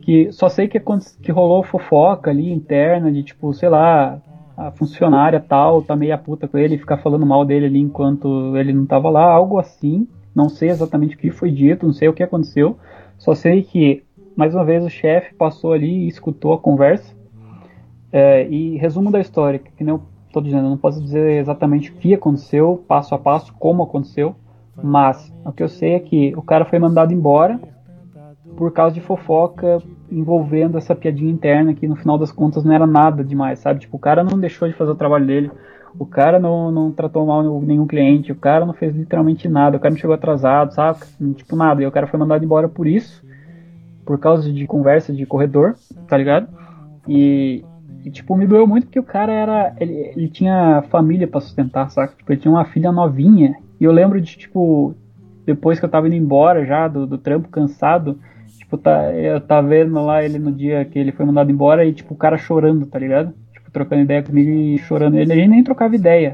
que 0.02 0.32
só 0.32 0.50
sei 0.50 0.68
que, 0.68 0.82
que 1.22 1.32
rolou 1.32 1.62
fofoca 1.62 2.32
ali 2.32 2.52
interna 2.52 3.12
de, 3.12 3.22
tipo, 3.22 3.54
sei 3.54 3.70
lá, 3.70 4.20
a 4.58 4.72
funcionária 4.72 5.40
tal 5.40 5.84
tá 5.84 5.96
meia 5.96 6.18
puta 6.18 6.48
com 6.48 6.58
ele 6.58 6.74
e 6.76 6.80
ficar 6.80 6.98
falando 6.98 7.26
mal 7.26 7.46
dele 7.46 7.68
ali 7.68 7.80
enquanto 7.80 8.58
ele 8.58 8.74
não 8.74 8.88
tava 8.88 9.10
lá, 9.10 9.24
algo 9.24 9.60
assim. 9.60 10.08
Não 10.38 10.50
sei 10.50 10.70
exatamente 10.70 11.16
o 11.16 11.18
que 11.18 11.32
foi 11.32 11.50
dito, 11.50 11.84
não 11.84 11.94
sei 11.94 12.08
o 12.08 12.14
que 12.14 12.22
aconteceu. 12.22 12.78
Só 13.18 13.34
sei 13.34 13.64
que, 13.64 14.04
mais 14.36 14.54
uma 14.54 14.64
vez, 14.64 14.86
o 14.86 14.90
chefe 14.90 15.34
passou 15.34 15.74
ali 15.74 16.06
e 16.06 16.08
escutou 16.08 16.54
a 16.54 16.60
conversa. 16.60 17.12
É, 18.12 18.48
e 18.48 18.78
resumo 18.78 19.10
da 19.10 19.20
história, 19.20 19.58
que 19.58 19.84
nem 19.84 19.96
eu 19.96 20.02
tô 20.32 20.40
dizendo, 20.40 20.68
eu 20.68 20.70
não 20.70 20.78
posso 20.78 21.02
dizer 21.02 21.40
exatamente 21.40 21.90
o 21.90 21.96
que 21.96 22.14
aconteceu, 22.14 22.84
passo 22.88 23.16
a 23.16 23.18
passo, 23.18 23.52
como 23.58 23.82
aconteceu. 23.82 24.36
Mas 24.80 25.34
o 25.44 25.52
que 25.52 25.64
eu 25.64 25.68
sei 25.68 25.96
é 25.96 26.00
que 26.00 26.36
o 26.38 26.44
cara 26.44 26.66
foi 26.66 26.78
mandado 26.78 27.12
embora 27.12 27.60
por 28.56 28.72
causa 28.72 28.94
de 28.94 29.02
fofoca 29.02 29.82
envolvendo 30.12 30.78
essa 30.78 30.94
piadinha 30.94 31.32
interna 31.32 31.74
que 31.74 31.88
no 31.88 31.96
final 31.96 32.16
das 32.16 32.32
contas 32.32 32.64
não 32.64 32.74
era 32.74 32.86
nada 32.86 33.24
demais, 33.24 33.58
sabe? 33.58 33.80
Tipo, 33.80 33.98
o 33.98 34.00
cara 34.00 34.24
não 34.24 34.40
deixou 34.40 34.68
de 34.68 34.76
fazer 34.76 34.92
o 34.92 34.96
trabalho 34.96 35.26
dele, 35.26 35.52
o 36.00 36.06
cara 36.06 36.40
não, 36.40 36.72
não 36.72 36.92
tratou 36.92 37.26
mal 37.26 37.62
nenhum 37.62 37.88
cliente, 37.88 38.32
o 38.32 38.36
cara 38.36 38.66
não 38.66 38.74
fez 38.74 38.96
literalmente 38.96 39.48
nada, 39.48 39.78
o 39.78 39.80
cara 39.80 39.92
não 39.94 40.00
chegou 40.00 40.14
atrasado, 40.14 40.74
sabe? 40.74 41.00
Tipo, 41.36 41.56
nada. 41.56 41.82
E 41.82 41.88
o 41.88 41.92
cara 41.92 42.08
foi 42.08 42.20
mandado 42.20 42.44
embora 42.44 42.70
por 42.70 42.88
isso, 42.88 43.24
por 44.06 44.20
causa 44.20 44.52
de 44.52 44.66
conversa 44.68 45.12
de 45.12 45.26
corredor, 45.26 45.76
tá 46.08 46.18
ligado? 46.18 46.48
E, 47.08 47.64
e 48.06 48.12
tipo, 48.12 48.36
me 48.36 48.46
doeu 48.46 48.68
muito 48.68 48.86
porque 48.86 49.00
o 49.00 49.04
cara 49.04 49.32
era. 49.32 49.76
Ele, 49.80 49.94
ele 50.16 50.28
tinha 50.30 50.84
família 50.90 51.28
para 51.28 51.42
sustentar, 51.42 51.90
sabe? 51.90 52.16
Tipo, 52.16 52.32
ele 52.32 52.42
tinha 52.42 52.52
uma 52.52 52.66
filha 52.66 52.92
novinha. 52.92 53.56
E 53.80 53.84
eu 53.84 53.92
lembro 53.92 54.20
de, 54.22 54.38
tipo, 54.38 54.94
depois 55.46 55.80
que 55.80 55.86
eu 55.86 55.90
tava 55.90 56.08
indo 56.08 56.16
embora 56.16 56.66
já 56.66 56.88
do, 56.88 57.06
do 57.06 57.18
trampo 57.18 57.50
cansado, 57.50 58.20
Tipo, 58.68 58.78
tá, 58.78 59.14
eu 59.14 59.40
tava 59.40 59.66
vendo 59.66 59.94
lá 60.04 60.22
ele 60.22 60.38
no 60.38 60.52
dia 60.52 60.84
que 60.84 61.00
ele 61.00 61.14
foi 61.14 61.26
mandado 61.26 61.50
embora 61.50 61.86
e, 61.86 61.94
tipo, 61.94 62.14
o 62.14 62.18
cara 62.18 62.38
chorando, 62.38 62.86
tá 62.86 63.00
ligado? 63.00 63.34
Trocando 63.72 64.02
ideia 64.02 64.24
comigo 64.24 64.50
e 64.50 64.78
chorando. 64.80 65.18
Ele, 65.18 65.32
a 65.32 65.36
gente 65.36 65.50
nem 65.50 65.64
trocava 65.64 65.96
ideia. 65.96 66.34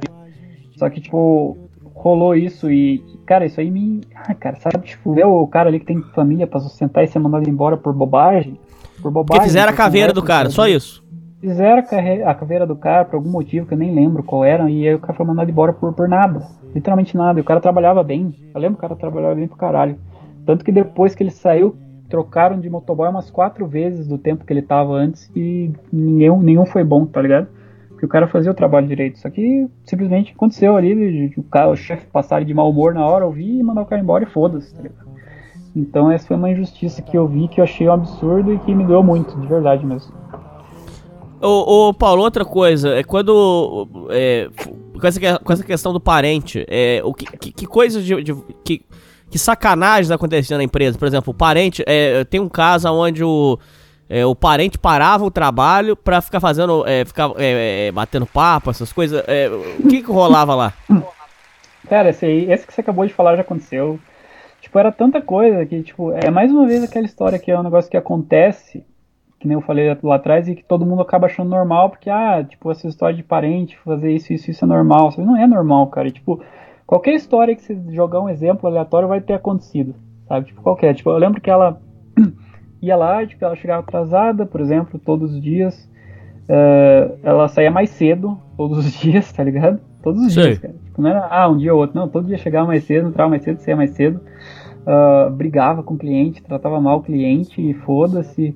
Só 0.78 0.90
que, 0.90 1.02
tipo, 1.02 1.58
rolou 1.94 2.36
isso 2.36 2.70
e, 2.72 3.04
cara, 3.26 3.46
isso 3.46 3.60
aí 3.60 3.70
me. 3.70 4.02
Ah, 4.16 4.34
cara, 4.34 4.56
sabe, 4.58 4.86
tipo, 4.86 5.14
ver 5.14 5.26
o 5.26 5.48
cara 5.48 5.70
ali 5.70 5.80
que 5.80 5.86
tem 5.86 6.02
família 6.14 6.48
pra 6.48 6.60
sustentar 6.60 7.04
e 7.04 7.08
ser 7.08 7.20
mandado 7.20 7.50
embora 7.50 7.78
por 7.78 7.94
bobagem. 7.94 8.60
Por 9.02 9.12
bobagem. 9.12 9.40
Porque 9.40 9.48
fizeram 9.48 9.72
a 9.72 9.76
caveira 9.76 10.14
do 10.14 10.24
cara, 10.24 10.50
só 10.50 10.68
isso. 10.68 11.04
Fizeram 11.40 11.84
a 12.26 12.34
caveira 12.34 12.66
do 12.66 12.76
cara 12.76 13.04
por 13.04 13.18
algum 13.18 13.30
motivo 13.30 13.66
que 13.66 13.74
eu 13.74 13.78
nem 13.78 13.94
lembro 13.94 14.24
qual 14.24 14.46
era, 14.46 14.70
e 14.70 14.88
aí 14.88 14.96
o 14.96 15.00
cara 15.00 15.14
foi 15.14 15.26
mandado 15.26 15.50
embora 15.50 15.74
por, 15.74 15.94
por 15.94 16.08
nada. 16.08 16.42
Literalmente 16.74 17.18
nada. 17.18 17.40
E 17.40 17.42
o 17.42 17.46
cara 17.46 17.60
trabalhava 17.60 18.02
bem. 18.02 18.34
Eu 18.54 18.62
lembro 18.62 18.78
que 18.78 18.86
o 18.86 18.88
cara 18.88 19.00
trabalhava 19.00 19.36
bem 19.36 19.48
pro 19.48 19.58
caralho. 19.58 19.98
Tanto 20.46 20.64
que 20.64 20.72
depois 20.72 21.14
que 21.14 21.24
ele 21.24 21.32
saiu, 21.32 21.76
trocaram 22.14 22.60
de 22.60 22.70
motoboy 22.70 23.10
umas 23.10 23.32
quatro 23.32 23.66
vezes 23.66 24.08
do 24.08 24.20
tempo 24.20 24.46
que 24.46 24.54
ele 24.54 24.62
tava 24.62 24.94
antes 24.94 25.32
e 25.36 25.72
nenhum, 25.92 26.40
nenhum 26.40 26.64
foi 26.64 26.84
bom, 26.84 27.08
tá 27.08 27.20
ligado? 27.20 27.48
Porque 27.90 28.06
o 28.06 28.08
cara 28.08 28.28
fazia 28.28 28.52
o 28.52 28.54
trabalho 28.54 28.86
direito. 28.86 29.18
Só 29.18 29.32
que 29.32 29.68
simplesmente 29.84 30.32
aconteceu 30.32 30.78
ali, 30.78 31.34
o, 31.36 31.42
cara, 31.42 31.72
o 31.72 31.76
chefe 31.76 32.06
passar 32.06 32.46
de 32.46 32.54
mau 32.54 32.70
humor 32.70 32.94
na 32.94 33.04
hora, 33.04 33.26
ouvir 33.26 33.58
e 33.58 33.64
mandar 33.64 33.82
o 33.82 33.86
cara 33.88 34.00
embora 34.00 34.26
e 34.26 34.28
foda-se, 34.28 34.76
tá 34.76 34.84
ligado? 34.84 35.08
Então 35.76 36.12
essa 36.12 36.28
foi 36.28 36.38
uma 36.38 36.52
injustiça 36.52 37.02
que 37.02 37.18
eu 37.18 37.28
vi, 37.28 37.48
que 37.48 37.60
eu 37.60 37.64
achei 37.64 37.90
um 37.90 37.94
absurdo 37.94 38.54
e 38.54 38.60
que 38.60 38.76
me 38.76 38.86
doeu 38.86 39.02
muito, 39.02 39.36
de 39.42 39.48
verdade 39.48 39.84
mesmo. 39.84 40.14
Ô, 41.42 41.88
ô 41.88 41.94
Paulo, 41.96 42.22
outra 42.22 42.46
coisa, 42.46 42.90
é 42.90 43.04
quando. 43.04 43.88
É, 44.12 44.50
com, 45.02 45.08
essa, 45.08 45.40
com 45.40 45.52
essa 45.52 45.64
questão 45.64 45.92
do 45.92 46.00
parente, 46.00 46.64
é, 46.70 47.02
o 47.04 47.12
que, 47.12 47.26
que, 47.38 47.52
que 47.52 47.66
coisa 47.66 48.00
de, 48.04 48.22
de, 48.22 48.36
que, 48.64 48.86
que 49.34 49.40
sacanagens 49.40 50.12
aconteciam 50.12 50.60
na 50.60 50.64
empresa. 50.64 50.96
Por 50.96 51.08
exemplo, 51.08 51.32
o 51.32 51.34
parente. 51.34 51.84
É, 51.88 52.24
tem 52.24 52.40
um 52.40 52.48
caso 52.48 52.88
onde 52.94 53.24
o. 53.24 53.58
É, 54.08 54.24
o 54.24 54.36
parente 54.36 54.78
parava 54.78 55.26
o 55.26 55.32
trabalho 55.32 55.96
pra 55.96 56.22
ficar 56.22 56.40
fazendo. 56.40 56.88
É, 56.88 57.04
ficar 57.04 57.32
é, 57.38 57.88
é, 57.88 57.92
batendo 57.92 58.28
papo, 58.28 58.70
essas 58.70 58.94
coisas. 58.94 59.24
É, 59.28 59.50
o 59.50 59.88
que 59.90 60.04
que 60.04 60.12
rolava 60.12 60.54
lá? 60.54 60.74
Cara, 61.90 62.12
esse 62.12 62.24
aí, 62.24 62.52
esse 62.52 62.68
que 62.68 62.72
você 62.72 62.82
acabou 62.82 63.08
de 63.08 63.14
falar 63.14 63.36
já 63.36 63.42
aconteceu. 63.42 64.00
Tipo, 64.62 64.78
era 64.78 64.92
tanta 64.92 65.20
coisa 65.20 65.66
que, 65.66 65.82
tipo, 65.82 66.12
é 66.12 66.30
mais 66.30 66.52
uma 66.52 66.68
vez 66.68 66.84
aquela 66.84 67.06
história 67.06 67.40
que 67.40 67.50
é 67.50 67.60
um 67.60 67.64
negócio 67.64 67.90
que 67.90 67.98
acontece, 67.98 68.86
que 69.40 69.48
nem 69.48 69.56
eu 69.56 69.62
falei 69.62 69.98
lá 70.04 70.16
atrás, 70.16 70.48
e 70.48 70.54
que 70.54 70.64
todo 70.64 70.86
mundo 70.86 71.02
acaba 71.02 71.26
achando 71.26 71.50
normal, 71.50 71.90
porque, 71.90 72.10
ah, 72.10 72.46
tipo, 72.48 72.72
essa 72.72 72.88
história 72.88 73.16
de 73.16 73.24
parente, 73.24 73.78
fazer 73.84 74.12
isso, 74.12 74.32
isso, 74.32 74.52
isso 74.52 74.64
é 74.64 74.68
normal. 74.68 75.12
Não 75.18 75.36
é 75.36 75.48
normal, 75.48 75.88
cara. 75.88 76.08
E, 76.08 76.12
tipo, 76.12 76.40
Qualquer 76.86 77.14
história 77.16 77.56
que 77.56 77.62
você 77.62 77.78
jogar 77.92 78.22
um 78.22 78.30
exemplo 78.30 78.68
aleatório 78.68 79.08
vai 79.08 79.22
ter 79.22 79.34
acontecido, 79.34 79.96
sabe? 80.28 80.48
Tipo, 80.48 80.62
qualquer. 80.62 80.94
Tipo, 80.94 81.12
eu 81.12 81.18
lembro 81.18 81.42
que 81.42 81.50
ela 81.50 81.80
ia 82.82 82.96
lá, 82.96 83.26
tipo, 83.26 83.44
ela 83.44 83.56
chegava 83.56 83.82
atrasada, 83.82 84.46
por 84.46 84.62
exemplo, 84.62 85.00
todos 85.00 85.34
os 85.34 85.42
dias. 85.42 85.90
Uh, 86.44 87.18
ela 87.24 87.48
saía 87.48 87.72
mais 87.72 87.90
cedo, 87.90 88.38
todos 88.58 88.80
os 88.80 88.92
dias, 89.00 89.32
tá 89.32 89.44
ligado? 89.44 89.80
Todos 90.02 90.22
os 90.26 90.34
dias, 90.34 90.60
cara. 90.60 90.74
Tipo, 90.74 91.02
não 91.02 91.10
era, 91.10 91.28
ah, 91.30 91.50
um 91.50 91.58
dia 91.58 91.74
ou 91.74 91.80
outro. 91.80 91.98
Não, 91.98 92.10
todo 92.10 92.28
dia 92.28 92.38
chegava 92.38 92.68
mais 92.68 92.84
cedo, 92.84 93.08
entrava 93.08 93.30
mais 93.30 93.44
cedo, 93.44 93.60
saía 93.60 93.78
mais 93.78 93.92
cedo. 93.92 94.20
Uh, 94.86 95.32
brigava 95.32 95.82
com 95.82 95.94
o 95.94 95.98
cliente, 95.98 96.44
tratava 96.44 96.82
mal 96.82 96.98
o 96.98 97.04
cliente, 97.04 97.74
foda-se. 97.86 98.54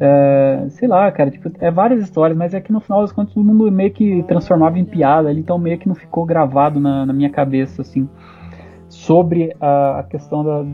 É, 0.00 0.66
sei 0.70 0.88
lá, 0.88 1.10
cara, 1.12 1.30
tipo, 1.30 1.50
é 1.60 1.70
várias 1.70 2.02
histórias, 2.02 2.36
mas 2.36 2.52
é 2.52 2.60
que 2.60 2.72
no 2.72 2.80
final 2.80 3.00
das 3.02 3.12
contas 3.12 3.32
todo 3.32 3.44
mundo 3.44 3.70
meio 3.70 3.92
que 3.92 4.24
transformava 4.24 4.78
em 4.78 4.84
piada, 4.84 5.32
então 5.32 5.56
meio 5.56 5.78
que 5.78 5.88
não 5.88 5.94
ficou 5.94 6.24
gravado 6.24 6.80
na, 6.80 7.06
na 7.06 7.12
minha 7.12 7.30
cabeça, 7.30 7.82
assim, 7.82 8.08
sobre 8.88 9.54
a, 9.60 10.00
a 10.00 10.02
questão 10.02 10.44
da, 10.44 10.64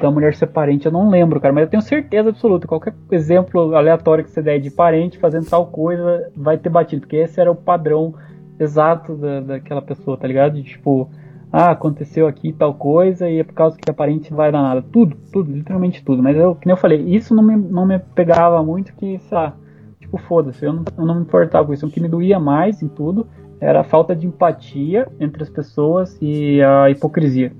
da 0.00 0.10
mulher 0.10 0.34
ser 0.34 0.46
parente. 0.46 0.86
Eu 0.86 0.92
não 0.92 1.10
lembro, 1.10 1.40
cara, 1.40 1.52
mas 1.52 1.64
eu 1.64 1.70
tenho 1.70 1.82
certeza 1.82 2.30
absoluta. 2.30 2.66
Qualquer 2.66 2.94
exemplo 3.10 3.74
aleatório 3.74 4.24
que 4.24 4.30
você 4.30 4.40
der 4.40 4.58
de 4.58 4.70
parente 4.70 5.18
fazendo 5.18 5.48
tal 5.48 5.66
coisa 5.66 6.30
vai 6.34 6.56
ter 6.56 6.70
batido, 6.70 7.02
porque 7.02 7.16
esse 7.16 7.40
era 7.40 7.50
o 7.50 7.56
padrão 7.56 8.14
exato 8.58 9.16
da, 9.16 9.40
daquela 9.40 9.82
pessoa, 9.82 10.16
tá 10.16 10.26
ligado? 10.26 10.54
De, 10.54 10.62
tipo, 10.62 11.10
ah, 11.52 11.70
aconteceu 11.72 12.26
aqui 12.26 12.50
tal 12.50 12.72
coisa 12.72 13.28
e 13.28 13.38
é 13.38 13.44
por 13.44 13.52
causa 13.52 13.76
que 13.76 13.90
a 13.90 13.92
parente 13.92 14.32
vai 14.32 14.50
dar 14.50 14.62
nada. 14.62 14.80
Tudo, 14.80 15.14
tudo, 15.30 15.52
literalmente 15.52 16.02
tudo. 16.02 16.22
Mas 16.22 16.34
eu, 16.34 16.54
que 16.54 16.66
nem 16.66 16.72
eu 16.72 16.80
falei, 16.80 17.02
isso 17.02 17.34
não 17.34 17.42
me, 17.42 17.54
não 17.54 17.84
me 17.84 17.98
pegava 17.98 18.62
muito 18.62 18.94
que, 18.94 19.18
sei 19.18 19.36
lá, 19.36 19.54
tipo, 20.00 20.16
foda-se, 20.16 20.64
eu 20.64 20.72
não, 20.72 20.84
eu 20.96 21.04
não 21.04 21.14
me 21.16 21.20
importava 21.20 21.66
com 21.66 21.74
isso. 21.74 21.86
O 21.86 21.90
que 21.90 22.00
me 22.00 22.08
doía 22.08 22.40
mais 22.40 22.82
em 22.82 22.88
tudo 22.88 23.26
era 23.60 23.82
a 23.82 23.84
falta 23.84 24.16
de 24.16 24.26
empatia 24.26 25.06
entre 25.20 25.42
as 25.42 25.50
pessoas 25.50 26.16
e 26.22 26.62
a 26.62 26.88
hipocrisia. 26.88 27.52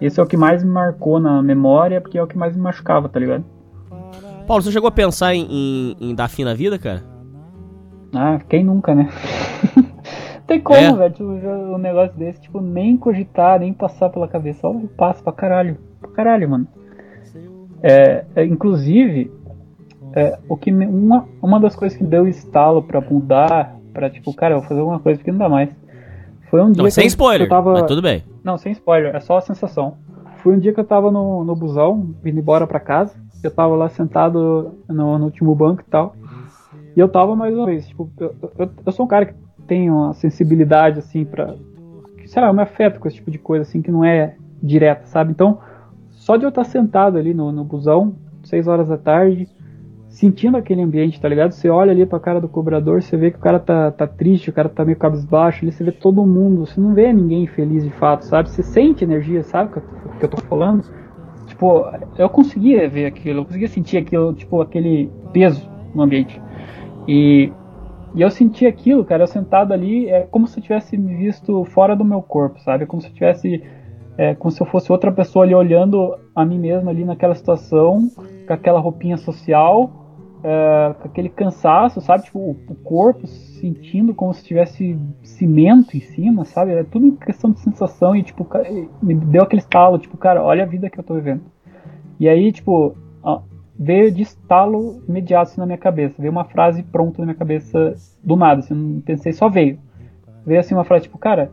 Esse 0.00 0.18
é 0.18 0.22
o 0.22 0.26
que 0.26 0.36
mais 0.36 0.64
me 0.64 0.70
marcou 0.70 1.20
na 1.20 1.40
memória, 1.40 2.00
porque 2.00 2.18
é 2.18 2.22
o 2.22 2.26
que 2.26 2.36
mais 2.36 2.56
me 2.56 2.62
machucava, 2.62 3.08
tá 3.08 3.20
ligado? 3.20 3.44
Paulo, 4.48 4.62
você 4.62 4.72
chegou 4.72 4.88
a 4.88 4.92
pensar 4.92 5.34
em, 5.34 5.46
em, 5.48 5.96
em 6.10 6.14
dar 6.14 6.28
fim 6.28 6.42
na 6.42 6.54
vida, 6.54 6.78
cara? 6.78 7.04
Ah, 8.14 8.38
quem 8.48 8.64
nunca, 8.64 8.94
né? 8.94 9.08
tem 10.48 10.60
como, 10.62 10.78
é. 10.78 10.92
velho, 10.94 11.14
tipo, 11.14 11.28
um 11.28 11.76
negócio 11.76 12.16
desse, 12.16 12.40
tipo, 12.40 12.58
nem 12.58 12.96
cogitar, 12.96 13.60
nem 13.60 13.74
passar 13.74 14.08
pela 14.08 14.26
cabeça. 14.26 14.66
Ó, 14.66 14.74
passa 14.96 15.22
pra 15.22 15.30
caralho. 15.30 15.76
Pra 16.00 16.10
caralho, 16.10 16.48
mano. 16.48 16.66
É, 17.82 18.24
é 18.34 18.44
inclusive, 18.46 19.30
é, 20.14 20.38
o 20.48 20.56
que 20.56 20.72
uma, 20.72 21.28
uma 21.42 21.60
das 21.60 21.76
coisas 21.76 21.96
que 21.96 22.02
deu 22.02 22.26
estalo 22.26 22.82
pra 22.82 22.98
mudar, 22.98 23.76
pra 23.92 24.08
tipo, 24.08 24.34
cara, 24.34 24.54
eu 24.54 24.60
vou 24.60 24.68
fazer 24.68 24.80
alguma 24.80 24.98
coisa 24.98 25.18
porque 25.18 25.30
não 25.30 25.38
dá 25.38 25.50
mais. 25.50 25.68
Foi 26.50 26.62
um 26.62 26.72
dia 26.72 26.82
não, 26.82 26.90
sem 26.90 27.04
eu, 27.04 27.08
spoiler, 27.08 27.46
eu 27.46 27.50
tava. 27.50 27.86
tudo 27.86 28.00
bem. 28.00 28.24
Não, 28.42 28.56
sem 28.56 28.72
spoiler, 28.72 29.14
é 29.14 29.20
só 29.20 29.36
a 29.36 29.42
sensação. 29.42 29.98
Foi 30.38 30.56
um 30.56 30.58
dia 30.58 30.72
que 30.72 30.80
eu 30.80 30.84
tava 30.84 31.10
no, 31.10 31.44
no 31.44 31.54
busão, 31.54 32.14
vindo 32.22 32.38
embora 32.38 32.66
pra 32.66 32.80
casa. 32.80 33.14
Eu 33.44 33.50
tava 33.50 33.76
lá 33.76 33.90
sentado 33.90 34.78
no, 34.88 35.18
no 35.18 35.24
último 35.26 35.54
banco 35.54 35.82
e 35.86 35.90
tal. 35.90 36.16
E 36.96 37.00
eu 37.00 37.08
tava 37.08 37.36
mais 37.36 37.54
uma 37.54 37.66
vez, 37.66 37.86
tipo, 37.86 38.10
eu, 38.18 38.34
eu, 38.58 38.70
eu 38.86 38.92
sou 38.92 39.04
um 39.04 39.08
cara 39.08 39.26
que 39.26 39.34
tem 39.68 39.90
uma 39.90 40.14
sensibilidade, 40.14 40.98
assim, 40.98 41.24
pra. 41.24 41.54
Sei 42.26 42.42
lá, 42.42 42.48
eu 42.48 42.54
me 42.54 42.62
afeto 42.62 42.98
com 42.98 43.06
esse 43.06 43.18
tipo 43.18 43.30
de 43.30 43.38
coisa, 43.38 43.62
assim, 43.62 43.80
que 43.80 43.90
não 43.90 44.04
é 44.04 44.34
direta, 44.62 45.06
sabe? 45.06 45.30
Então, 45.30 45.58
só 46.10 46.36
de 46.36 46.44
eu 46.44 46.48
estar 46.48 46.64
sentado 46.64 47.16
ali 47.16 47.32
no, 47.32 47.52
no 47.52 47.64
busão, 47.64 48.16
6 48.42 48.66
horas 48.66 48.88
da 48.88 48.98
tarde, 48.98 49.48
sentindo 50.08 50.56
aquele 50.56 50.82
ambiente, 50.82 51.20
tá 51.20 51.28
ligado? 51.28 51.52
Você 51.52 51.70
olha 51.70 51.92
ali 51.92 52.04
pra 52.04 52.18
cara 52.18 52.40
do 52.40 52.48
cobrador, 52.48 53.02
você 53.02 53.16
vê 53.16 53.30
que 53.30 53.38
o 53.38 53.40
cara 53.40 53.58
tá, 53.58 53.90
tá 53.90 54.06
triste, 54.06 54.50
o 54.50 54.52
cara 54.52 54.68
tá 54.68 54.84
meio 54.84 54.96
cabisbaixo, 54.96 55.64
ali 55.64 55.72
você 55.72 55.84
vê 55.84 55.92
todo 55.92 56.26
mundo, 56.26 56.66
você 56.66 56.80
não 56.80 56.92
vê 56.92 57.12
ninguém 57.12 57.46
feliz 57.46 57.84
de 57.84 57.90
fato, 57.90 58.24
sabe? 58.24 58.50
Você 58.50 58.62
sente 58.62 59.04
energia, 59.04 59.42
sabe 59.42 59.70
o 59.78 60.18
que 60.18 60.24
eu 60.24 60.28
tô 60.28 60.38
falando? 60.42 60.84
Tipo, 61.46 61.86
eu 62.18 62.28
conseguia 62.28 62.88
ver 62.88 63.06
aquilo, 63.06 63.40
eu 63.40 63.44
conseguia 63.44 63.68
sentir 63.68 63.96
aquilo, 63.96 64.34
tipo, 64.34 64.60
aquele 64.60 65.10
peso 65.32 65.68
no 65.94 66.02
ambiente. 66.02 66.40
E, 67.06 67.52
e 68.14 68.22
eu 68.22 68.30
senti 68.30 68.66
aquilo, 68.66 69.04
cara, 69.04 69.22
eu 69.22 69.26
sentado 69.26 69.72
ali, 69.72 70.08
é 70.08 70.22
como 70.22 70.46
se 70.46 70.58
eu 70.58 70.62
tivesse 70.62 70.96
me 70.96 71.14
visto 71.14 71.64
fora 71.66 71.94
do 71.94 72.04
meu 72.04 72.22
corpo, 72.22 72.60
sabe? 72.60 72.86
Como 72.86 73.02
se 73.02 73.08
eu 73.08 73.14
tivesse. 73.14 73.62
É, 74.16 74.34
como 74.34 74.50
se 74.50 74.60
eu 74.60 74.66
fosse 74.66 74.90
outra 74.90 75.12
pessoa 75.12 75.44
ali 75.44 75.54
olhando 75.54 76.18
a 76.34 76.44
mim 76.44 76.58
mesmo 76.58 76.90
ali 76.90 77.04
naquela 77.04 77.36
situação, 77.36 78.10
com 78.46 78.52
aquela 78.52 78.80
roupinha 78.80 79.16
social, 79.16 79.92
é, 80.42 80.94
com 81.00 81.06
aquele 81.06 81.28
cansaço, 81.28 82.00
sabe? 82.00 82.24
Tipo, 82.24 82.38
o, 82.40 82.56
o 82.68 82.74
corpo 82.74 83.28
sentindo 83.28 84.12
como 84.12 84.34
se 84.34 84.44
tivesse 84.44 84.98
cimento 85.22 85.96
em 85.96 86.00
cima, 86.00 86.44
sabe? 86.44 86.72
É 86.72 86.82
tudo 86.82 87.16
questão 87.16 87.52
de 87.52 87.60
sensação 87.60 88.16
e, 88.16 88.24
tipo, 88.24 88.44
me 89.00 89.14
deu 89.14 89.42
aquele 89.42 89.60
estalo, 89.60 89.98
tipo, 89.98 90.16
cara, 90.16 90.42
olha 90.42 90.64
a 90.64 90.66
vida 90.66 90.90
que 90.90 90.98
eu 90.98 91.04
tô 91.04 91.14
vivendo. 91.14 91.42
E 92.18 92.28
aí, 92.28 92.50
tipo, 92.50 92.96
veio 93.78 94.10
de 94.10 94.22
estalo 94.22 95.02
imediato 95.08 95.50
assim, 95.50 95.60
na 95.60 95.66
minha 95.66 95.78
cabeça. 95.78 96.16
Veio 96.18 96.32
uma 96.32 96.44
frase 96.44 96.82
pronta 96.82 97.20
na 97.20 97.26
minha 97.26 97.36
cabeça 97.36 97.94
do 98.22 98.34
nada, 98.34 98.60
assim, 98.60 98.74
não 98.74 99.00
pensei, 99.00 99.32
só 99.32 99.48
veio. 99.48 99.78
Veio 100.44 100.58
assim 100.58 100.74
uma 100.74 100.84
frase 100.84 101.04
tipo, 101.04 101.18
cara, 101.18 101.50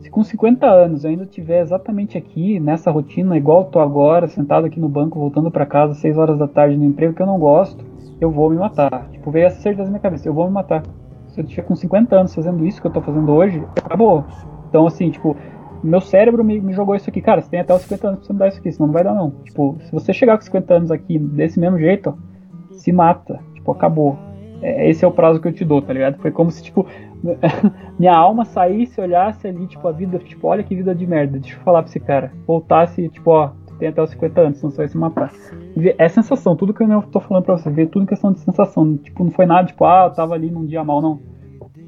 se 0.00 0.10
com 0.10 0.24
50 0.24 0.66
anos 0.66 1.04
eu 1.04 1.10
ainda 1.10 1.24
estiver 1.24 1.60
exatamente 1.60 2.18
aqui, 2.18 2.58
nessa 2.58 2.90
rotina, 2.90 3.36
igual 3.36 3.60
eu 3.60 3.66
tô 3.66 3.78
agora, 3.78 4.26
sentado 4.26 4.66
aqui 4.66 4.80
no 4.80 4.88
banco, 4.88 5.18
voltando 5.18 5.50
para 5.50 5.66
casa, 5.66 5.94
6 5.94 6.18
horas 6.18 6.38
da 6.38 6.48
tarde 6.48 6.76
no 6.76 6.84
emprego 6.84 7.14
que 7.14 7.22
eu 7.22 7.26
não 7.26 7.38
gosto, 7.38 7.84
eu 8.20 8.30
vou 8.30 8.50
me 8.50 8.56
matar. 8.56 9.08
Tipo, 9.12 9.30
veio 9.30 9.46
essa 9.46 9.60
certeza 9.60 9.84
na 9.84 9.90
minha 9.90 10.00
cabeça, 10.00 10.28
eu 10.28 10.34
vou 10.34 10.46
me 10.46 10.52
matar. 10.52 10.82
Se 11.28 11.40
eu 11.40 11.44
estiver 11.44 11.62
com 11.62 11.76
50 11.76 12.16
anos 12.16 12.34
fazendo 12.34 12.66
isso 12.66 12.80
que 12.80 12.86
eu 12.86 12.92
tô 12.92 13.00
fazendo 13.00 13.32
hoje, 13.32 13.62
acabou. 13.84 14.24
Então, 14.68 14.86
assim, 14.86 15.10
tipo, 15.10 15.36
meu 15.82 16.00
cérebro 16.00 16.44
me, 16.44 16.60
me, 16.60 16.72
jogou 16.72 16.94
isso 16.94 17.08
aqui, 17.10 17.20
cara, 17.20 17.40
você 17.40 17.50
tem 17.50 17.60
até 17.60 17.74
os 17.74 17.82
50 17.82 18.08
anos 18.08 18.18
pra 18.20 18.26
você 18.26 18.32
mudar 18.32 18.48
isso 18.48 18.58
aqui, 18.58 18.72
senão 18.72 18.86
não 18.86 18.94
vai 18.94 19.04
dar 19.04 19.14
não. 19.14 19.30
Tipo, 19.44 19.76
se 19.80 19.92
você 19.92 20.12
chegar 20.12 20.36
com 20.36 20.44
50 20.44 20.74
anos 20.74 20.90
aqui 20.90 21.18
desse 21.18 21.58
mesmo 21.58 21.78
jeito, 21.78 22.10
ó, 22.10 22.72
se 22.72 22.92
mata. 22.92 23.40
Tipo, 23.54 23.72
acabou. 23.72 24.18
É, 24.60 24.88
esse 24.88 25.04
é 25.04 25.08
o 25.08 25.12
prazo 25.12 25.40
que 25.40 25.48
eu 25.48 25.52
te 25.52 25.64
dou, 25.64 25.82
tá 25.82 25.92
ligado? 25.92 26.18
Foi 26.18 26.30
como 26.30 26.50
se, 26.50 26.62
tipo, 26.62 26.86
minha 27.98 28.14
alma 28.14 28.44
saísse, 28.44 29.00
olhasse 29.00 29.46
ali, 29.46 29.66
tipo, 29.66 29.86
a 29.88 29.92
vida, 29.92 30.18
tipo, 30.18 30.46
olha 30.46 30.62
que 30.62 30.74
vida 30.74 30.94
de 30.94 31.06
merda, 31.06 31.38
deixa 31.38 31.56
eu 31.56 31.62
falar 31.62 31.82
pra 31.82 31.90
esse 31.90 32.00
cara. 32.00 32.32
Voltasse, 32.46 33.08
tipo, 33.08 33.30
ó, 33.30 33.52
você 33.66 33.76
tem 33.76 33.88
até 33.88 34.02
os 34.02 34.10
50 34.10 34.40
anos, 34.40 34.58
senão 34.58 34.70
você 34.70 34.76
vai 34.78 34.88
se 34.88 34.96
matar. 34.96 35.32
É 35.98 36.08
sensação, 36.08 36.54
tudo 36.54 36.72
que 36.72 36.82
eu 36.82 37.02
tô 37.02 37.18
falando 37.18 37.44
pra 37.44 37.56
você, 37.56 37.70
ver 37.70 37.88
tudo 37.88 38.04
em 38.04 38.06
questão 38.06 38.32
de 38.32 38.40
sensação. 38.40 38.96
Tipo, 38.96 39.24
não 39.24 39.32
foi 39.32 39.46
nada, 39.46 39.66
tipo, 39.66 39.84
ah, 39.84 40.06
eu 40.08 40.14
tava 40.14 40.34
ali 40.34 40.50
num 40.50 40.64
dia 40.64 40.84
mal, 40.84 41.02
não. 41.02 41.20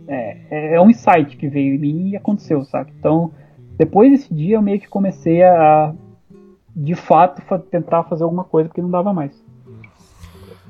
É, 0.06 0.36
é, 0.50 0.74
é 0.74 0.80
um 0.80 0.90
insight 0.90 1.36
que 1.36 1.48
veio 1.48 1.76
em 1.76 1.78
mim 1.78 2.08
e 2.10 2.16
aconteceu, 2.16 2.64
sabe? 2.64 2.92
Então, 2.98 3.30
depois 3.76 4.10
desse 4.10 4.32
dia 4.32 4.56
eu 4.56 4.62
meio 4.62 4.80
que 4.80 4.88
comecei 4.88 5.42
a, 5.42 5.92
de 6.74 6.94
fato, 6.94 7.42
tentar 7.70 8.04
fazer 8.04 8.24
alguma 8.24 8.44
coisa 8.44 8.68
porque 8.68 8.82
não 8.82 8.90
dava 8.90 9.12
mais. 9.12 9.42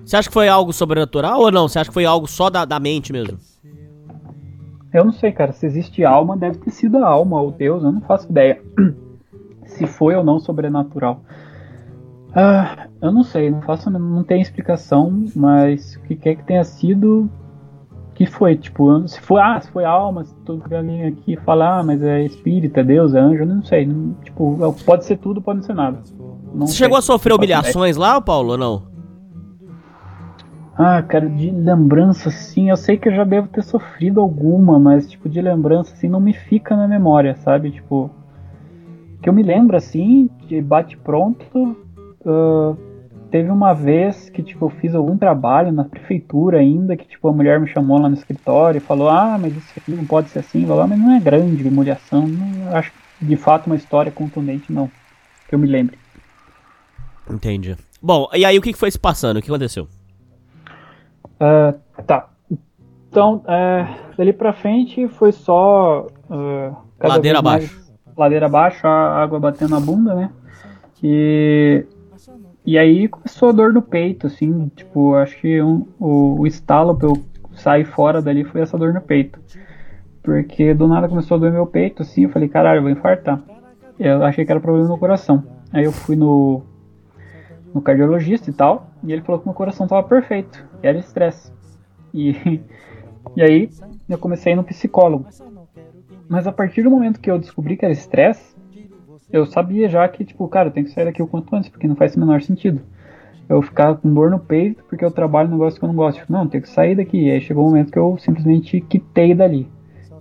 Você 0.05 0.17
acha 0.17 0.29
que 0.29 0.35
foi 0.35 0.49
algo 0.49 0.73
sobrenatural 0.73 1.41
ou 1.41 1.51
não? 1.51 1.67
Você 1.67 1.79
acha 1.79 1.89
que 1.89 1.95
foi 1.95 2.05
algo 2.05 2.27
só 2.27 2.51
da, 2.51 2.65
da 2.65 2.79
mente 2.79 3.13
mesmo? 3.13 3.39
Eu 4.93 5.05
não 5.05 5.13
sei, 5.13 5.33
cara. 5.33 5.53
Se 5.53 5.67
existe 5.67 6.05
alma, 6.05 6.37
deve 6.37 6.59
ter 6.59 6.71
sido 6.71 6.99
a 6.99 7.09
alma 7.09 7.41
ou 7.41 7.51
Deus, 7.51 7.83
eu 7.83 7.91
não 7.91 8.01
faço 8.03 8.31
ideia. 8.31 8.63
Se 9.67 9.87
foi 9.87 10.15
ou 10.15 10.23
não 10.23 10.39
sobrenatural. 10.39 11.21
Ah, 12.35 12.89
eu 13.01 13.13
não 13.13 13.23
sei, 13.23 13.51
não 13.51 13.63
faço, 13.63 13.89
não 13.91 14.23
tem 14.23 14.43
explicação, 14.43 15.25
mas 15.35 15.97
o 15.97 16.01
que 16.03 16.17
quer 16.17 16.35
que 16.35 16.45
tenha 16.45 16.65
sido, 16.65 17.31
que 18.15 18.27
foi, 18.27 18.57
tipo, 18.57 19.07
se 19.09 19.21
foi, 19.21 19.41
ah, 19.41 19.61
se 19.61 19.71
foi 19.71 19.85
alma, 19.85 20.25
se 20.25 20.35
todo 20.45 20.63
alguém 20.73 21.05
aqui 21.07 21.37
falar, 21.37 21.81
ah, 21.81 21.83
mas 21.83 22.01
é 22.01 22.25
espírita, 22.25 22.81
é 22.81 22.85
Deus, 22.85 23.13
é 23.15 23.19
anjo, 23.19 23.45
não 23.45 23.63
sei, 23.65 23.85
não, 23.85 24.15
tipo, 24.23 24.57
pode 24.87 25.05
ser 25.05 25.19
tudo, 25.19 25.43
pode 25.43 25.59
não 25.59 25.65
ser 25.65 25.75
nada. 25.75 25.99
Não 26.55 26.67
Você 26.67 26.75
sei, 26.75 26.85
chegou 26.85 26.97
a 26.97 27.03
sofrer 27.03 27.35
humilhações 27.35 27.97
lá, 27.97 28.21
Paulo, 28.21 28.53
ou 28.53 28.59
não? 28.59 28.83
Ah, 30.77 31.03
cara, 31.03 31.29
de 31.29 31.51
lembrança, 31.51 32.31
sim, 32.31 32.71
eu 32.71 32.77
sei 32.77 32.97
que 32.97 33.09
eu 33.09 33.15
já 33.15 33.25
devo 33.25 33.49
ter 33.49 33.63
sofrido 33.63 34.21
alguma, 34.21 34.79
mas, 34.79 35.09
tipo, 35.09 35.29
de 35.29 35.41
lembrança, 35.41 35.93
assim, 35.93 36.09
não 36.09 36.21
me 36.21 36.33
fica 36.33 36.77
na 36.77 36.87
memória, 36.87 37.35
sabe, 37.37 37.73
tipo, 37.73 38.11
que 39.21 39.29
eu 39.29 39.33
me 39.33 39.43
lembro, 39.43 39.77
assim, 39.77 40.31
de 40.47 40.61
bate 40.61 40.97
pronto, 40.97 41.77
uh, 42.25 42.77
teve 43.35 43.51
uma 43.51 43.75
vez 43.75 44.31
que, 44.31 44.45
tipo, 44.45 44.67
eu 44.67 44.71
fiz 44.71 44.95
algum 44.95 45.19
trabalho 45.19 45.73
na 45.73 45.83
prefeitura 45.83 46.61
ainda, 46.61 46.97
que, 46.97 47.05
tipo, 47.05 47.27
a 47.27 47.33
mulher 47.33 47.59
me 47.59 47.67
chamou 47.67 47.99
lá 47.99 48.09
no 48.09 48.15
escritório 48.15 48.79
e 48.79 48.81
falou, 48.81 49.09
ah, 49.09 49.37
mas 49.37 49.57
isso 49.57 49.73
aqui 49.77 49.91
não 49.91 50.05
pode 50.05 50.29
ser 50.29 50.39
assim, 50.39 50.65
mas 50.65 50.97
não 50.97 51.11
é 51.11 51.19
grande 51.19 51.67
humilhação, 51.67 52.29
não 52.29 52.77
acho 52.77 52.93
de 53.21 53.35
fato 53.35 53.67
uma 53.67 53.75
história 53.75 54.13
contundente, 54.13 54.73
não, 54.73 54.89
que 55.49 55.55
eu 55.57 55.59
me 55.59 55.67
lembre. 55.67 55.99
Entendi. 57.29 57.77
Bom, 58.01 58.29
e 58.33 58.45
aí 58.45 58.57
o 58.57 58.63
que 58.63 58.73
foi 58.73 58.93
se 58.93 59.01
passando? 59.01 59.39
O 59.39 59.43
que 59.43 59.51
aconteceu? 59.51 59.89
Uh, 61.41 61.77
tá. 62.07 62.29
Então, 63.11 63.43
uh, 63.47 64.17
dali 64.17 64.33
pra 64.33 64.53
frente 64.53 65.09
foi 65.09 65.33
só. 65.33 66.07
Uh, 66.31 66.77
ladeira 67.03 67.41
abaixo. 67.41 67.85
ladeira 68.17 68.47
abaixo, 68.47 68.87
a 68.87 69.21
água 69.21 69.41
batendo 69.41 69.71
na 69.71 69.81
bunda, 69.81 70.15
né? 70.15 70.31
E 71.03 71.85
e 72.67 72.79
aí 72.79 73.09
começou 73.09 73.51
a 73.51 73.53
dor 73.53 73.73
no 73.73 73.83
peito, 73.83 74.27
assim, 74.27 74.71
tipo, 74.75 75.15
acho 75.15 75.39
que 75.39 75.61
um, 75.61 75.87
o, 76.01 76.41
o 76.41 76.47
estalo 76.47 76.97
pra 76.97 77.09
eu 77.09 77.23
sair 77.53 77.85
fora 77.85 78.23
dali 78.23 78.43
foi 78.43 78.63
essa 78.63 78.79
dor 78.79 78.95
no 78.95 79.01
peito. 79.01 79.39
Porque 80.23 80.73
do 80.73 80.89
nada 80.89 81.09
começou 81.09 81.37
a 81.37 81.41
doer 81.41 81.53
meu 81.53 81.67
peito, 81.67 82.03
assim, 82.03 82.23
eu 82.23 82.31
falei, 82.31 82.49
caralho, 82.49 82.79
eu 82.79 82.83
vou 82.83 82.91
infartar. 82.91 83.43
Eu 83.99 84.25
achei 84.25 84.45
que 84.45 84.51
era 84.51 84.61
problema 84.61 84.89
no 84.89 84.99
coração. 84.99 85.45
Aí 85.71 85.85
eu 85.85 85.93
fui 85.93 86.17
no, 86.17 86.63
no 87.75 87.83
cardiologista 87.83 88.49
e 88.49 88.53
tal, 88.53 88.91
e 89.03 89.13
ele 89.13 89.21
falou 89.21 89.41
que 89.41 89.47
meu 89.47 89.55
coração 89.55 89.87
tava 89.87 90.03
perfeito, 90.03 90.65
era 90.83 90.97
estresse. 90.97 91.53
E, 92.15 92.63
e 93.37 93.43
aí 93.43 93.69
eu 94.09 94.17
comecei 94.17 94.55
no 94.55 94.65
psicólogo. 94.65 95.27
Mas 96.27 96.47
a 96.47 96.53
partir 96.53 96.83
do 96.83 96.91
momento 96.91 97.21
que 97.21 97.31
eu 97.31 97.39
descobri 97.39 97.77
que 97.77 97.85
era 97.85 97.93
estresse, 97.93 98.54
eu 99.35 99.45
sabia 99.47 99.89
já 99.89 100.07
que, 100.09 100.25
tipo, 100.25 100.47
cara, 100.47 100.69
eu 100.69 100.73
tenho 100.73 100.87
que 100.87 100.93
sair 100.93 101.07
daqui 101.07 101.21
o 101.21 101.27
quanto 101.27 101.55
antes, 101.57 101.69
porque 101.69 101.89
não 101.89 101.97
faz 101.97 102.15
o 102.15 102.21
menor 102.21 102.41
sentido. 102.41 102.81
eu 103.49 103.61
ficava 103.61 103.97
com 103.97 104.13
dor 104.15 104.31
no 104.31 104.39
peito 104.39 104.83
porque 104.89 105.05
eu 105.05 105.11
trabalho 105.11 105.49
num 105.49 105.57
negócio 105.57 105.79
que 105.79 105.85
eu 105.85 105.89
não 105.89 105.97
gosto. 105.97 106.19
Tipo, 106.21 106.33
não, 106.33 106.47
tem 106.47 106.61
que 106.61 106.69
sair 106.69 106.95
daqui. 106.95 107.27
E 107.27 107.31
aí 107.31 107.41
chegou 107.41 107.65
um 107.65 107.71
momento 107.71 107.91
que 107.91 107.99
eu 107.99 108.17
simplesmente 108.19 108.81
quitei 108.81 109.35
dali. 109.35 109.69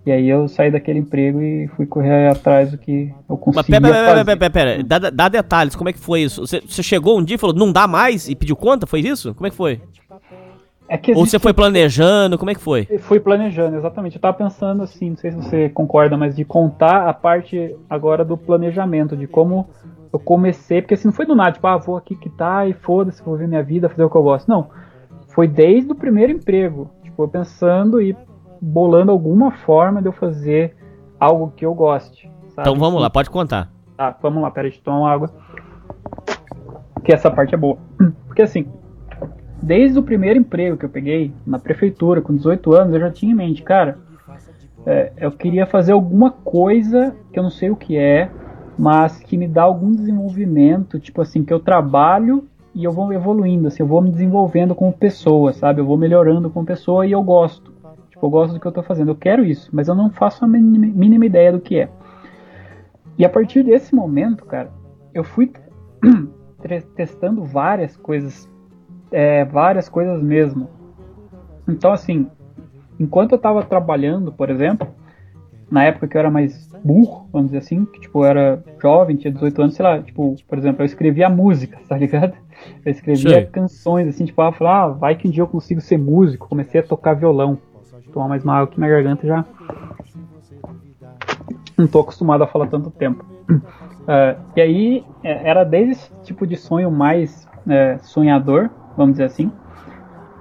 E 0.05 0.11
aí 0.11 0.27
eu 0.27 0.47
saí 0.49 0.69
daquele 0.69 0.99
emprego 0.99 1.41
e 1.41 1.67
fui 1.77 1.85
correr 1.85 2.27
atrás 2.27 2.71
do 2.71 2.77
que 2.77 3.13
eu 3.29 3.37
conseguia 3.37 3.79
Mas 3.79 3.91
pera, 3.91 3.93
pera, 3.93 4.07
fazer. 4.09 4.25
pera, 4.25 4.37
pera, 4.37 4.51
pera, 4.51 4.83
Dá, 4.83 5.09
dá 5.09 5.29
detalhes, 5.29 5.75
como 5.75 5.89
é 5.89 5.93
que 5.93 5.99
foi 5.99 6.23
isso? 6.23 6.41
Você, 6.45 6.59
você 6.59 6.83
chegou 6.83 7.17
um 7.17 7.23
dia 7.23 7.35
e 7.35 7.39
falou, 7.39 7.55
não 7.55 7.71
dá 7.71 7.87
mais 7.87 8.27
e 8.27 8.35
pediu 8.35 8.55
conta? 8.55 8.85
Foi 8.85 8.99
isso? 8.99 9.33
Como 9.33 9.47
é 9.47 9.49
que 9.49 9.55
foi? 9.55 9.79
É 10.87 10.97
que 10.97 11.11
Ou 11.13 11.25
você 11.25 11.39
foi 11.39 11.53
planejando, 11.53 12.37
como 12.37 12.51
é 12.51 12.55
que 12.55 12.61
foi? 12.61 12.85
Fui 12.99 13.19
planejando, 13.19 13.77
exatamente. 13.77 14.15
Eu 14.15 14.21
tava 14.21 14.37
pensando 14.37 14.83
assim, 14.83 15.11
não 15.11 15.17
sei 15.17 15.31
se 15.31 15.37
você 15.37 15.69
concorda, 15.69 16.17
mas 16.17 16.35
de 16.35 16.43
contar 16.43 17.07
a 17.07 17.13
parte 17.13 17.75
agora 17.89 18.23
do 18.25 18.37
planejamento, 18.37 19.15
de 19.15 19.25
como 19.25 19.67
eu 20.11 20.19
comecei, 20.19 20.81
porque 20.81 20.93
assim, 20.93 21.07
não 21.07 21.13
foi 21.13 21.25
do 21.25 21.35
nada, 21.35 21.53
tipo, 21.53 21.65
ah, 21.65 21.77
vou 21.77 21.97
aqui 21.97 22.15
quitar 22.15 22.69
e 22.69 22.73
foda-se, 22.73 23.23
vou 23.23 23.37
ver 23.37 23.47
minha 23.47 23.63
vida, 23.63 23.89
fazer 23.89 24.03
o 24.03 24.09
que 24.09 24.15
eu 24.15 24.23
gosto. 24.23 24.47
Não. 24.47 24.69
Foi 25.29 25.47
desde 25.47 25.91
o 25.91 25.95
primeiro 25.95 26.31
emprego. 26.31 26.91
Tipo, 27.01 27.23
eu 27.23 27.27
pensando 27.27 28.01
e 28.01 28.15
bolando 28.61 29.11
alguma 29.11 29.51
forma 29.51 30.01
de 30.01 30.07
eu 30.07 30.13
fazer 30.13 30.75
algo 31.19 31.51
que 31.55 31.65
eu 31.65 31.73
goste. 31.73 32.29
sabe? 32.49 32.61
Então 32.61 32.75
vamos 32.75 33.01
lá, 33.01 33.09
pode 33.09 33.29
contar. 33.29 33.71
Tá, 33.97 34.15
vamos 34.21 34.43
lá, 34.43 34.51
peraí, 34.51 34.71
eu 34.71 34.81
tomar 34.83 34.99
uma 34.99 35.11
água. 35.11 35.29
Que 37.03 37.13
essa 37.13 37.31
parte 37.31 37.55
é 37.55 37.57
boa. 37.57 37.77
Porque 38.27 38.41
assim, 38.41 38.67
desde 39.63 39.97
o 39.97 40.03
primeiro 40.03 40.39
emprego 40.39 40.77
que 40.77 40.85
eu 40.85 40.89
peguei 40.89 41.33
na 41.45 41.57
prefeitura, 41.57 42.21
com 42.21 42.35
18 42.35 42.73
anos, 42.73 42.93
eu 42.93 42.99
já 42.99 43.11
tinha 43.11 43.31
em 43.31 43.35
mente, 43.35 43.63
cara, 43.63 43.97
é, 44.85 45.13
eu 45.17 45.31
queria 45.31 45.65
fazer 45.65 45.93
alguma 45.93 46.31
coisa 46.31 47.15
que 47.31 47.39
eu 47.39 47.43
não 47.43 47.49
sei 47.49 47.69
o 47.69 47.75
que 47.75 47.97
é, 47.97 48.29
mas 48.77 49.19
que 49.19 49.37
me 49.37 49.47
dá 49.47 49.63
algum 49.63 49.91
desenvolvimento, 49.91 50.99
tipo 50.99 51.21
assim, 51.21 51.43
que 51.43 51.53
eu 51.53 51.59
trabalho 51.59 52.45
e 52.75 52.83
eu 52.83 52.91
vou 52.91 53.13
evoluindo, 53.13 53.67
assim, 53.67 53.83
eu 53.83 53.87
vou 53.87 54.01
me 54.01 54.11
desenvolvendo 54.11 54.75
como 54.75 54.91
pessoa, 54.91 55.53
sabe? 55.53 55.79
Eu 55.79 55.85
vou 55.85 55.97
melhorando 55.97 56.49
como 56.49 56.65
pessoa 56.65 57.05
e 57.05 57.11
eu 57.11 57.23
gosto. 57.23 57.71
Tipo, 58.09 58.25
eu 58.25 58.29
gosto 58.29 58.53
do 58.53 58.59
que 58.59 58.65
eu 58.65 58.71
tô 58.71 58.81
fazendo. 58.81 59.11
Eu 59.11 59.15
quero 59.15 59.45
isso, 59.45 59.69
mas 59.71 59.87
eu 59.87 59.95
não 59.95 60.09
faço 60.09 60.43
a 60.43 60.47
mínima, 60.47 60.87
mínima 60.87 61.25
ideia 61.25 61.51
do 61.51 61.61
que 61.61 61.77
é. 61.77 61.89
E 63.17 63.23
a 63.23 63.29
partir 63.29 63.63
desse 63.63 63.93
momento, 63.93 64.43
cara, 64.43 64.71
eu 65.13 65.23
fui 65.23 65.51
testando 66.95 67.43
várias 67.43 67.95
coisas, 67.95 68.49
é, 69.13 69.45
várias 69.45 69.87
coisas 69.87 70.21
mesmo. 70.21 70.67
Então, 71.67 71.93
assim, 71.93 72.27
enquanto 72.99 73.31
eu 73.31 73.37
tava 73.37 73.63
trabalhando, 73.63 74.33
por 74.33 74.49
exemplo, 74.49 74.87
na 75.71 75.85
época 75.85 76.07
que 76.07 76.17
eu 76.17 76.19
era 76.19 76.29
mais 76.29 76.69
burro, 76.83 77.29
vamos 77.31 77.51
dizer 77.51 77.59
assim, 77.59 77.85
que 77.85 78.01
tipo, 78.01 78.19
eu 78.19 78.25
era 78.25 78.63
jovem, 78.81 79.15
tinha 79.15 79.31
18 79.31 79.61
anos, 79.61 79.75
sei 79.75 79.85
lá, 79.85 80.01
tipo, 80.01 80.35
por 80.47 80.57
exemplo, 80.57 80.81
eu 80.81 80.85
escrevia 80.85 81.29
música, 81.29 81.79
tá 81.87 81.97
ligado? 81.97 82.33
Eu 82.85 82.91
escrevia 82.91 83.35
Sei. 83.35 83.45
canções, 83.45 84.07
assim, 84.09 84.25
tipo, 84.25 84.41
eu 84.41 84.51
falava, 84.51 84.93
ah, 84.93 84.97
vai 84.97 85.15
que 85.15 85.27
um 85.27 85.31
dia 85.31 85.43
eu 85.43 85.47
consigo 85.47 85.79
ser 85.79 85.97
músico, 85.97 86.49
comecei 86.49 86.81
a 86.81 86.83
tocar 86.83 87.13
violão. 87.13 87.57
Tomar 88.11 88.27
mais 88.27 88.43
uma 88.43 88.55
água 88.57 88.67
que 88.67 88.79
minha 88.79 88.91
garganta 88.91 89.25
já 89.25 89.43
não 91.77 91.87
tô 91.87 91.99
acostumado 91.99 92.43
a 92.43 92.47
falar 92.47 92.67
tanto 92.67 92.89
tempo. 92.89 93.23
É, 94.05 94.35
e 94.57 94.61
aí, 94.61 95.05
é, 95.23 95.47
era 95.49 95.63
desde 95.63 95.93
esse 95.93 96.11
tipo 96.23 96.45
de 96.45 96.57
sonho 96.57 96.91
mais 96.91 97.47
é, 97.65 97.97
sonhador, 97.99 98.69
vamos 98.95 99.13
dizer 99.13 99.25
assim, 99.25 99.51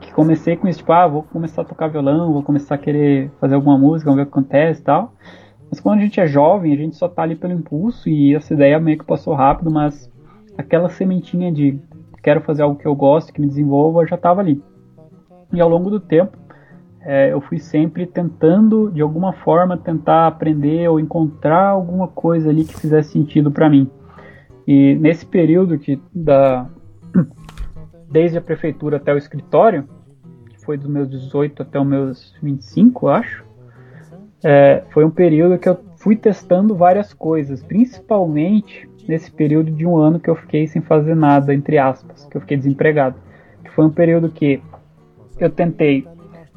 que 0.01 0.13
comecei 0.13 0.57
com 0.57 0.69
isso, 0.69 0.79
tipo, 0.81 0.93
ah, 0.93 1.07
vou 1.07 1.23
começar 1.23 1.63
a 1.63 1.65
tocar 1.65 1.89
violão, 1.89 2.33
vou 2.33 2.43
começar 2.43 2.75
a 2.75 2.79
querer 2.79 3.31
fazer 3.41 3.55
alguma 3.55 3.79
música, 3.79 4.11
vamos 4.11 4.17
ver 4.17 4.29
o 4.29 4.31
que 4.31 4.39
acontece 4.39 4.81
e 4.81 4.85
tal. 4.85 5.15
Mas 5.71 5.81
quando 5.81 6.01
a 6.01 6.03
gente 6.03 6.21
é 6.21 6.27
jovem, 6.27 6.73
a 6.73 6.77
gente 6.77 6.97
só 6.97 7.09
tá 7.09 7.23
ali 7.23 7.35
pelo 7.35 7.53
impulso 7.53 8.09
e 8.09 8.35
essa 8.35 8.53
ideia 8.53 8.79
meio 8.79 8.99
que 8.99 9.05
passou 9.05 9.35
rápido, 9.35 9.71
mas 9.71 10.11
aquela 10.57 10.89
sementinha 10.89 11.51
de 11.51 11.81
quero 12.23 12.41
fazer 12.43 12.63
algo 12.63 12.79
que 12.79 12.87
eu 12.87 12.95
gosto, 12.95 13.33
que 13.33 13.41
me 13.41 13.47
desenvolva, 13.47 14.07
já 14.07 14.17
tava 14.17 14.41
ali. 14.41 14.63
E 15.53 15.61
ao 15.61 15.69
longo 15.69 15.91
do 15.91 15.99
tempo, 15.99 16.37
é, 17.01 17.33
eu 17.33 17.41
fui 17.41 17.59
sempre 17.59 18.07
tentando, 18.07 18.91
de 18.91 19.03
alguma 19.03 19.33
forma, 19.33 19.77
tentar 19.77 20.27
aprender 20.27 20.89
ou 20.89 21.01
encontrar 21.01 21.69
alguma 21.69 22.07
coisa 22.07 22.49
ali 22.49 22.65
que 22.65 22.79
fizesse 22.79 23.13
sentido 23.13 23.51
para 23.51 23.69
mim. 23.69 23.91
E 24.67 24.95
nesse 24.95 25.27
período 25.27 25.79
que 25.79 26.01
da 26.15 26.69
desde 28.13 28.39
a 28.39 28.41
prefeitura 28.41 28.99
até 28.99 29.13
o 29.13 29.17
escritório, 29.19 29.89
que 30.51 30.65
foi 30.65 30.77
dos 30.77 30.87
meus 30.87 31.09
18 31.09 31.63
até 31.63 31.81
os 31.81 31.87
meus 31.87 32.35
25, 32.43 33.07
eu 33.07 33.11
acho, 33.11 33.45
é, 34.45 34.85
foi 34.91 35.05
um 35.05 35.11
período 35.11 35.59
que 35.59 35.69
eu 35.69 35.79
fui 35.97 36.15
testando 36.15 36.75
várias 36.77 37.13
coisas, 37.13 37.63
principalmente 37.63 38.89
nesse 39.09 39.31
período 39.31 39.71
de 39.71 39.87
um 39.87 39.97
ano 39.97 40.21
que 40.21 40.29
eu 40.29 40.37
fiquei 40.37 40.67
sem 40.67 40.83
fazer 40.83 41.17
nada, 41.17 41.55
entre 41.55 41.79
aspas, 41.79 42.27
que 42.27 42.37
eu 42.37 42.41
fiquei 42.41 42.57
desempregado. 42.57 43.17
Que 43.65 43.71
foi 43.71 43.85
um 43.85 43.91
período 43.91 44.29
que 44.29 44.63
eu 45.39 45.51
tentei 45.51 46.07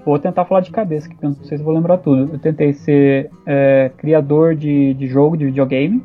Vou 0.06 0.20
tentar 0.20 0.46
falar 0.46 0.62
de 0.62 0.70
cabeça, 0.70 1.10
que 1.10 1.16
não 1.20 1.34
sei 1.34 1.58
se 1.58 1.64
vou 1.64 1.74
lembrar 1.74 1.98
tudo. 1.98 2.32
Eu 2.32 2.38
tentei 2.38 2.74
ser 2.74 3.32
é, 3.44 3.92
criador 3.98 4.54
de, 4.54 4.94
de 4.94 5.08
jogo, 5.08 5.36
de 5.36 5.46
videogame. 5.46 6.04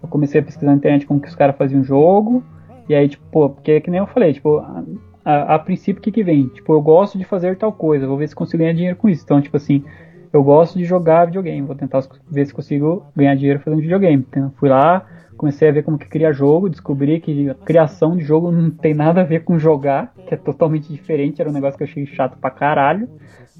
Eu 0.00 0.08
comecei 0.08 0.40
a 0.40 0.44
pesquisar 0.44 0.70
na 0.70 0.76
internet 0.76 1.04
como 1.06 1.20
que 1.20 1.26
os 1.26 1.34
caras 1.34 1.56
faziam 1.56 1.82
jogo. 1.82 2.44
E 2.88 2.94
aí, 2.94 3.08
tipo, 3.08 3.22
pô, 3.30 3.50
porque 3.50 3.72
é 3.72 3.80
que 3.80 3.90
nem 3.90 4.00
eu 4.00 4.06
falei, 4.06 4.32
tipo, 4.32 4.58
a, 4.58 4.84
a, 5.24 5.54
a 5.54 5.58
princípio 5.58 6.00
o 6.00 6.02
que 6.02 6.12
que 6.12 6.24
vem? 6.24 6.48
Tipo, 6.48 6.72
eu 6.72 6.80
gosto 6.80 7.16
de 7.18 7.24
fazer 7.24 7.56
tal 7.56 7.72
coisa, 7.72 8.06
vou 8.06 8.16
ver 8.16 8.28
se 8.28 8.34
consigo 8.34 8.62
ganhar 8.62 8.74
dinheiro 8.74 8.96
com 8.96 9.08
isso. 9.08 9.22
Então, 9.24 9.40
tipo 9.40 9.56
assim, 9.56 9.84
eu 10.32 10.42
gosto 10.42 10.78
de 10.78 10.84
jogar 10.84 11.26
videogame, 11.26 11.66
vou 11.66 11.76
tentar 11.76 12.00
ver 12.30 12.46
se 12.46 12.54
consigo 12.54 13.04
ganhar 13.14 13.34
dinheiro 13.34 13.60
fazendo 13.60 13.80
videogame. 13.80 14.26
Então, 14.28 14.52
fui 14.56 14.68
lá, 14.68 15.06
comecei 15.36 15.68
a 15.68 15.72
ver 15.72 15.82
como 15.82 15.98
que 15.98 16.08
cria 16.08 16.32
jogo, 16.32 16.68
descobri 16.68 17.20
que 17.20 17.50
a 17.50 17.54
criação 17.54 18.16
de 18.16 18.24
jogo 18.24 18.50
não 18.50 18.70
tem 18.70 18.94
nada 18.94 19.20
a 19.20 19.24
ver 19.24 19.44
com 19.44 19.58
jogar, 19.58 20.14
que 20.26 20.34
é 20.34 20.36
totalmente 20.36 20.92
diferente, 20.92 21.40
era 21.40 21.50
um 21.50 21.52
negócio 21.52 21.76
que 21.76 21.84
eu 21.84 21.88
achei 21.88 22.06
chato 22.06 22.36
pra 22.38 22.50
caralho. 22.50 23.08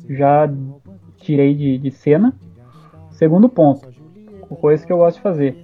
Já 0.09 0.51
tirei 1.19 1.55
de, 1.55 1.79
de 1.79 1.91
cena. 1.91 2.35
Segundo 3.13 3.49
ponto, 3.49 3.89
coisa 4.61 4.85
que 4.85 4.93
eu 4.93 4.99
gosto 4.99 5.17
de 5.17 5.23
fazer. 5.23 5.57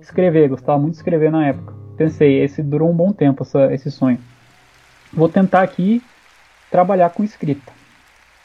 Escrever, 0.00 0.48
gostava 0.48 0.78
muito 0.78 0.92
de 0.92 0.98
escrever 0.98 1.30
na 1.30 1.46
época. 1.48 1.75
Pensei, 1.96 2.42
esse 2.42 2.62
durou 2.62 2.90
um 2.90 2.94
bom 2.94 3.12
tempo, 3.12 3.42
essa, 3.42 3.72
esse 3.72 3.90
sonho. 3.90 4.18
Vou 5.12 5.28
tentar 5.28 5.62
aqui 5.62 6.02
trabalhar 6.70 7.10
com 7.10 7.24
escrita. 7.24 7.72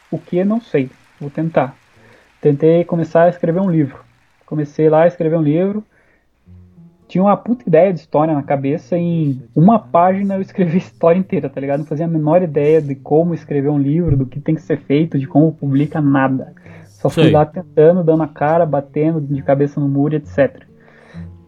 O 0.09 0.17
que 0.17 0.43
não 0.43 0.61
sei, 0.61 0.89
vou 1.19 1.29
tentar. 1.29 1.75
Tentei 2.39 2.83
começar 2.83 3.23
a 3.23 3.29
escrever 3.29 3.59
um 3.59 3.69
livro. 3.69 3.99
Comecei 4.45 4.89
lá 4.89 5.03
a 5.03 5.07
escrever 5.07 5.37
um 5.37 5.41
livro. 5.41 5.83
Tinha 7.07 7.23
uma 7.23 7.35
puta 7.35 7.67
ideia 7.67 7.93
de 7.93 7.99
história 7.99 8.33
na 8.33 8.41
cabeça. 8.41 8.97
Em 8.97 9.41
uma 9.55 9.77
página 9.77 10.35
eu 10.35 10.41
escrevi 10.41 10.75
a 10.75 10.77
história 10.77 11.19
inteira, 11.19 11.49
tá 11.49 11.59
ligado? 11.59 11.79
Não 11.79 11.85
fazia 11.85 12.05
a 12.05 12.09
menor 12.09 12.41
ideia 12.41 12.81
de 12.81 12.95
como 12.95 13.33
escrever 13.33 13.69
um 13.69 13.79
livro, 13.79 14.15
do 14.15 14.25
que 14.25 14.39
tem 14.39 14.55
que 14.55 14.61
ser 14.61 14.79
feito, 14.79 15.19
de 15.19 15.27
como 15.27 15.51
publica 15.51 15.99
nada. 16.01 16.53
Só 16.85 17.09
fui 17.09 17.23
Sei. 17.23 17.31
lá 17.31 17.45
tentando, 17.45 18.03
dando 18.03 18.23
a 18.23 18.27
cara, 18.27 18.65
batendo 18.65 19.19
de 19.19 19.41
cabeça 19.41 19.79
no 19.79 19.87
muro, 19.87 20.15
etc. 20.15 20.63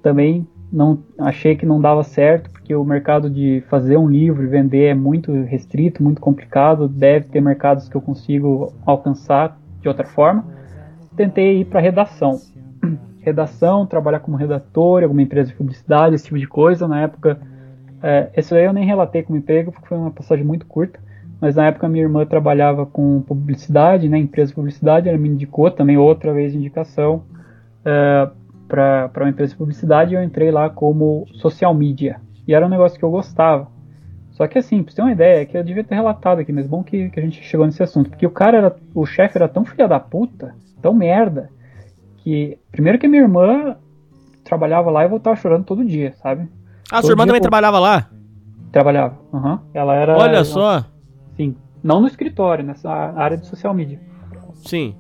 Também 0.01 0.47
não 0.73 1.03
achei 1.19 1.55
que 1.55 1.67
não 1.67 1.79
dava 1.79 2.03
certo, 2.03 2.49
porque 2.49 2.73
o 2.73 2.83
mercado 2.83 3.29
de 3.29 3.63
fazer 3.69 3.95
um 3.95 4.09
livro 4.09 4.43
e 4.43 4.47
vender 4.47 4.85
é 4.85 4.95
muito 4.95 5.31
restrito, 5.43 6.01
muito 6.01 6.19
complicado. 6.19 6.87
Deve 6.87 7.27
ter 7.27 7.41
mercados 7.41 7.87
que 7.87 7.95
eu 7.95 8.01
consigo 8.01 8.73
alcançar 8.83 9.55
de 9.79 9.87
outra 9.87 10.05
forma. 10.05 10.43
Tentei 11.15 11.61
ir 11.61 11.65
para 11.65 11.79
redação. 11.79 12.39
Redação, 13.21 13.85
trabalhar 13.85 14.19
como 14.19 14.35
redator, 14.35 15.01
alguma 15.01 15.21
empresa 15.21 15.49
de 15.49 15.55
publicidade, 15.55 16.15
esse 16.15 16.25
tipo 16.25 16.37
de 16.37 16.47
coisa. 16.47 16.89
Na 16.89 17.01
época, 17.01 17.39
é, 18.01 18.29
esse 18.35 18.53
aí 18.53 18.65
eu 18.65 18.73
nem 18.73 18.85
relatei 18.85 19.23
como 19.23 19.37
emprego, 19.37 19.71
porque 19.71 19.87
foi 19.87 19.97
uma 19.97 20.11
passagem 20.11 20.43
muito 20.43 20.65
curta. 20.65 20.99
Mas 21.39 21.55
na 21.55 21.67
época 21.67 21.87
minha 21.87 22.03
irmã 22.03 22.25
trabalhava 22.25 22.85
com 22.85 23.21
publicidade, 23.21 24.09
né, 24.09 24.17
empresa 24.17 24.49
de 24.49 24.55
publicidade, 24.55 25.07
ela 25.07 25.17
me 25.17 25.29
indicou 25.29 25.69
também 25.71 25.97
outra 25.97 26.33
vez 26.33 26.53
indicação 26.53 27.23
é, 27.85 28.29
para 28.67 29.11
uma 29.17 29.29
empresa 29.29 29.51
de 29.51 29.57
publicidade 29.57 30.13
e 30.13 30.17
eu 30.17 30.23
entrei 30.23 30.51
lá 30.51 30.69
como 30.69 31.25
social 31.33 31.73
media. 31.73 32.19
E 32.47 32.53
era 32.53 32.65
um 32.65 32.69
negócio 32.69 32.97
que 32.97 33.05
eu 33.05 33.11
gostava. 33.11 33.67
Só 34.31 34.47
que 34.47 34.57
assim, 34.57 34.81
pra 34.81 34.91
você 34.91 34.95
ter 34.95 35.01
uma 35.03 35.11
ideia, 35.11 35.41
é 35.41 35.45
que 35.45 35.55
eu 35.57 35.63
devia 35.63 35.83
ter 35.83 35.95
relatado 35.95 36.39
aqui, 36.39 36.51
mas 36.51 36.65
bom 36.67 36.83
que, 36.83 37.09
que 37.09 37.19
a 37.19 37.23
gente 37.23 37.41
chegou 37.43 37.65
nesse 37.65 37.83
assunto. 37.83 38.09
Porque 38.09 38.25
o 38.25 38.31
cara 38.31 38.57
era. 38.57 38.75
O 38.95 39.05
chefe 39.05 39.37
era 39.37 39.47
tão 39.47 39.63
filha 39.63 39.87
da 39.87 39.99
puta, 39.99 40.55
tão 40.81 40.93
merda, 40.93 41.49
que. 42.17 42.57
Primeiro 42.71 42.97
que 42.97 43.07
minha 43.07 43.21
irmã 43.21 43.75
trabalhava 44.43 44.89
lá 44.89 45.05
e 45.05 45.07
voltava 45.07 45.35
chorando 45.35 45.63
todo 45.65 45.85
dia, 45.85 46.13
sabe? 46.15 46.49
Ah, 46.91 46.95
Todo 46.97 47.05
sua 47.05 47.11
irmã 47.13 47.23
dia 47.23 47.27
também 47.27 47.37
eu- 47.39 47.41
trabalhava 47.43 47.79
lá? 47.79 48.09
Trabalhava. 48.71 49.17
Aham. 49.31 49.61
Ela 49.73 49.95
era. 49.95 50.17
Olha 50.17 50.43
só. 50.43 50.83
Sim. 51.37 51.55
Não 51.83 52.01
no 52.01 52.07
escritório, 52.07 52.63
nessa 52.65 52.89
área 52.91 53.37
de 53.37 53.45
social 53.45 53.73
media. 53.73 53.99
Sim. 54.55 54.95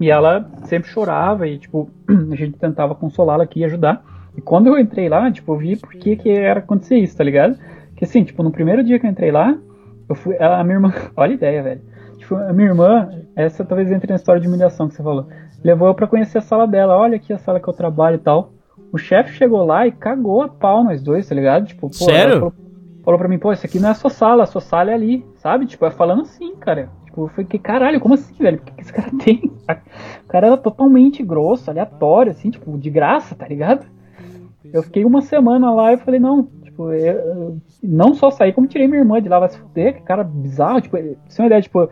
E 0.00 0.10
ela 0.10 0.48
sempre 0.64 0.88
chorava 0.90 1.46
e, 1.46 1.58
tipo, 1.58 1.88
a 2.32 2.34
gente 2.34 2.58
tentava 2.58 2.94
consolá-la 2.94 3.44
aqui 3.44 3.60
e 3.60 3.64
ajudar. 3.64 4.02
E 4.36 4.40
quando 4.40 4.66
eu 4.66 4.78
entrei 4.78 5.08
lá, 5.08 5.30
tipo, 5.30 5.52
eu 5.52 5.58
vi 5.58 5.76
por 5.76 5.92
que 5.92 6.16
que 6.16 6.30
era 6.30 6.58
acontecer 6.60 6.96
isso, 6.96 7.16
tá 7.16 7.22
ligado? 7.22 7.56
Que 7.96 8.04
assim, 8.04 8.24
tipo, 8.24 8.42
no 8.42 8.50
primeiro 8.50 8.82
dia 8.82 8.98
que 8.98 9.06
eu 9.06 9.10
entrei 9.10 9.30
lá, 9.30 9.56
eu 10.08 10.14
fui. 10.14 10.36
A 10.38 10.62
minha 10.64 10.76
irmã. 10.76 10.92
Olha 11.16 11.30
a 11.32 11.34
ideia, 11.34 11.62
velho. 11.62 11.80
Tipo, 12.18 12.34
a 12.36 12.52
minha 12.52 12.68
irmã, 12.68 13.08
essa 13.36 13.64
talvez 13.64 13.90
entre 13.92 14.08
na 14.10 14.16
história 14.16 14.40
de 14.40 14.48
humilhação 14.48 14.88
que 14.88 14.94
você 14.94 15.02
falou. 15.02 15.28
Levou 15.62 15.88
eu 15.88 15.94
pra 15.94 16.06
conhecer 16.06 16.38
a 16.38 16.42
sala 16.42 16.66
dela. 16.66 16.96
Olha 16.96 17.16
aqui 17.16 17.32
a 17.32 17.38
sala 17.38 17.60
que 17.60 17.68
eu 17.68 17.72
trabalho 17.72 18.16
e 18.16 18.18
tal. 18.18 18.50
O 18.92 18.98
chefe 18.98 19.32
chegou 19.32 19.64
lá 19.64 19.86
e 19.86 19.92
cagou 19.92 20.42
a 20.42 20.48
pau 20.48 20.82
nós 20.84 21.02
dois, 21.02 21.28
tá 21.28 21.34
ligado? 21.34 21.66
Tipo, 21.66 21.88
pô, 21.88 21.94
Sério? 21.94 22.32
ela 22.32 22.40
falou- 22.40 22.54
falou 23.04 23.18
pra 23.18 23.28
mim, 23.28 23.38
pô, 23.38 23.52
isso 23.52 23.64
aqui 23.66 23.78
não 23.78 23.88
é 23.88 23.92
a 23.92 23.94
sua 23.94 24.10
sala, 24.10 24.42
a 24.42 24.46
sua 24.46 24.60
sala 24.60 24.90
é 24.90 24.94
ali, 24.94 25.24
sabe? 25.36 25.66
Tipo, 25.66 25.86
é 25.86 25.90
falando 25.90 26.22
assim, 26.22 26.54
cara. 26.56 26.88
Tipo, 27.14 27.22
eu 27.22 27.28
falei, 27.28 27.46
caralho, 27.60 28.00
como 28.00 28.14
assim, 28.14 28.34
velho? 28.34 28.58
O 28.58 28.60
que, 28.60 28.72
que 28.72 28.80
esse 28.80 28.92
cara 28.92 29.10
tem? 29.22 29.40
O 30.24 30.28
cara 30.28 30.48
era 30.48 30.56
totalmente 30.56 31.22
grosso, 31.22 31.70
aleatório, 31.70 32.32
assim, 32.32 32.50
tipo, 32.50 32.76
de 32.76 32.90
graça, 32.90 33.36
tá 33.36 33.46
ligado? 33.46 33.86
Eu 34.64 34.82
fiquei 34.82 35.04
uma 35.04 35.22
semana 35.22 35.72
lá 35.72 35.92
e 35.92 35.98
falei, 35.98 36.18
não, 36.18 36.42
tipo, 36.64 36.90
eu, 36.90 37.14
eu 37.14 37.58
não 37.80 38.14
só 38.14 38.30
saí, 38.30 38.52
como 38.52 38.66
tirei 38.66 38.88
minha 38.88 39.00
irmã 39.00 39.22
de 39.22 39.28
lá, 39.28 39.38
vai 39.38 39.48
se 39.48 39.58
fuder, 39.58 39.94
que 39.94 40.02
cara 40.02 40.24
bizarro, 40.24 40.80
tipo, 40.80 40.96
sem 41.28 41.44
uma 41.44 41.46
ideia, 41.46 41.62
tipo, 41.62 41.88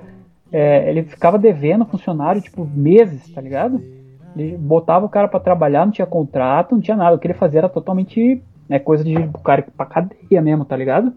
é, 0.50 0.90
ele 0.90 1.04
ficava 1.04 1.38
devendo 1.38 1.84
funcionário, 1.84 2.42
tipo, 2.42 2.64
meses, 2.64 3.32
tá 3.32 3.40
ligado? 3.40 3.80
Ele 4.34 4.56
botava 4.56 5.06
o 5.06 5.10
cara 5.10 5.28
para 5.28 5.38
trabalhar, 5.38 5.84
não 5.84 5.92
tinha 5.92 6.06
contrato, 6.06 6.74
não 6.74 6.80
tinha 6.80 6.96
nada. 6.96 7.14
O 7.14 7.18
que 7.18 7.26
ele 7.28 7.34
fazia 7.34 7.60
era 7.60 7.68
totalmente 7.68 8.42
né, 8.68 8.78
coisa 8.78 9.04
de 9.04 9.16
o 9.16 9.38
cara 9.38 9.64
pra 9.76 9.86
cadeia 9.86 10.42
mesmo, 10.42 10.64
tá 10.64 10.74
ligado? 10.76 11.12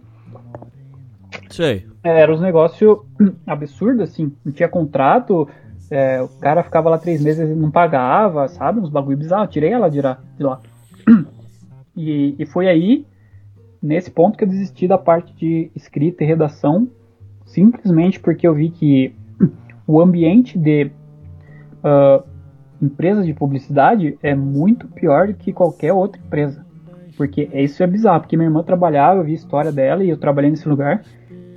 Sei. 1.49 1.85
É, 2.03 2.21
era 2.21 2.33
uns 2.33 2.41
negócios 2.41 2.99
absurdos, 3.45 4.09
assim. 4.09 4.31
Não 4.43 4.51
tinha 4.51 4.69
contrato, 4.69 5.47
é, 5.89 6.21
o 6.21 6.27
cara 6.39 6.63
ficava 6.63 6.89
lá 6.89 6.97
três 6.97 7.21
meses 7.21 7.49
e 7.49 7.53
não 7.53 7.71
pagava, 7.71 8.47
sabe? 8.47 8.79
Uns 8.79 8.89
bagulho 8.89 9.17
bizarro. 9.17 9.47
Tirei 9.47 9.71
ela. 9.71 9.89
De 9.89 10.01
lá. 10.01 10.19
E, 11.97 12.35
e 12.37 12.45
foi 12.45 12.67
aí, 12.67 13.05
nesse 13.81 14.11
ponto, 14.11 14.37
que 14.37 14.43
eu 14.43 14.49
desisti 14.49 14.85
da 14.85 14.97
parte 14.97 15.33
de 15.33 15.71
escrita 15.73 16.25
e 16.25 16.27
redação, 16.27 16.89
simplesmente 17.45 18.19
porque 18.19 18.45
eu 18.45 18.53
vi 18.53 18.69
que 18.69 19.15
o 19.87 20.01
ambiente 20.01 20.59
de 20.59 20.91
uh, 21.81 22.21
empresas 22.81 23.25
de 23.25 23.33
publicidade 23.33 24.17
é 24.21 24.35
muito 24.35 24.87
pior 24.89 25.27
do 25.27 25.35
que 25.35 25.53
qualquer 25.53 25.93
outra 25.93 26.19
empresa. 26.19 26.65
Porque 27.15 27.49
isso 27.53 27.81
é 27.81 27.87
bizarro, 27.87 28.21
porque 28.21 28.35
minha 28.35 28.47
irmã 28.47 28.61
trabalhava, 28.61 29.21
eu 29.21 29.23
vi 29.23 29.31
a 29.31 29.35
história 29.35 29.71
dela 29.71 30.03
e 30.03 30.09
eu 30.09 30.17
trabalhei 30.17 30.51
nesse 30.51 30.67
lugar. 30.67 31.01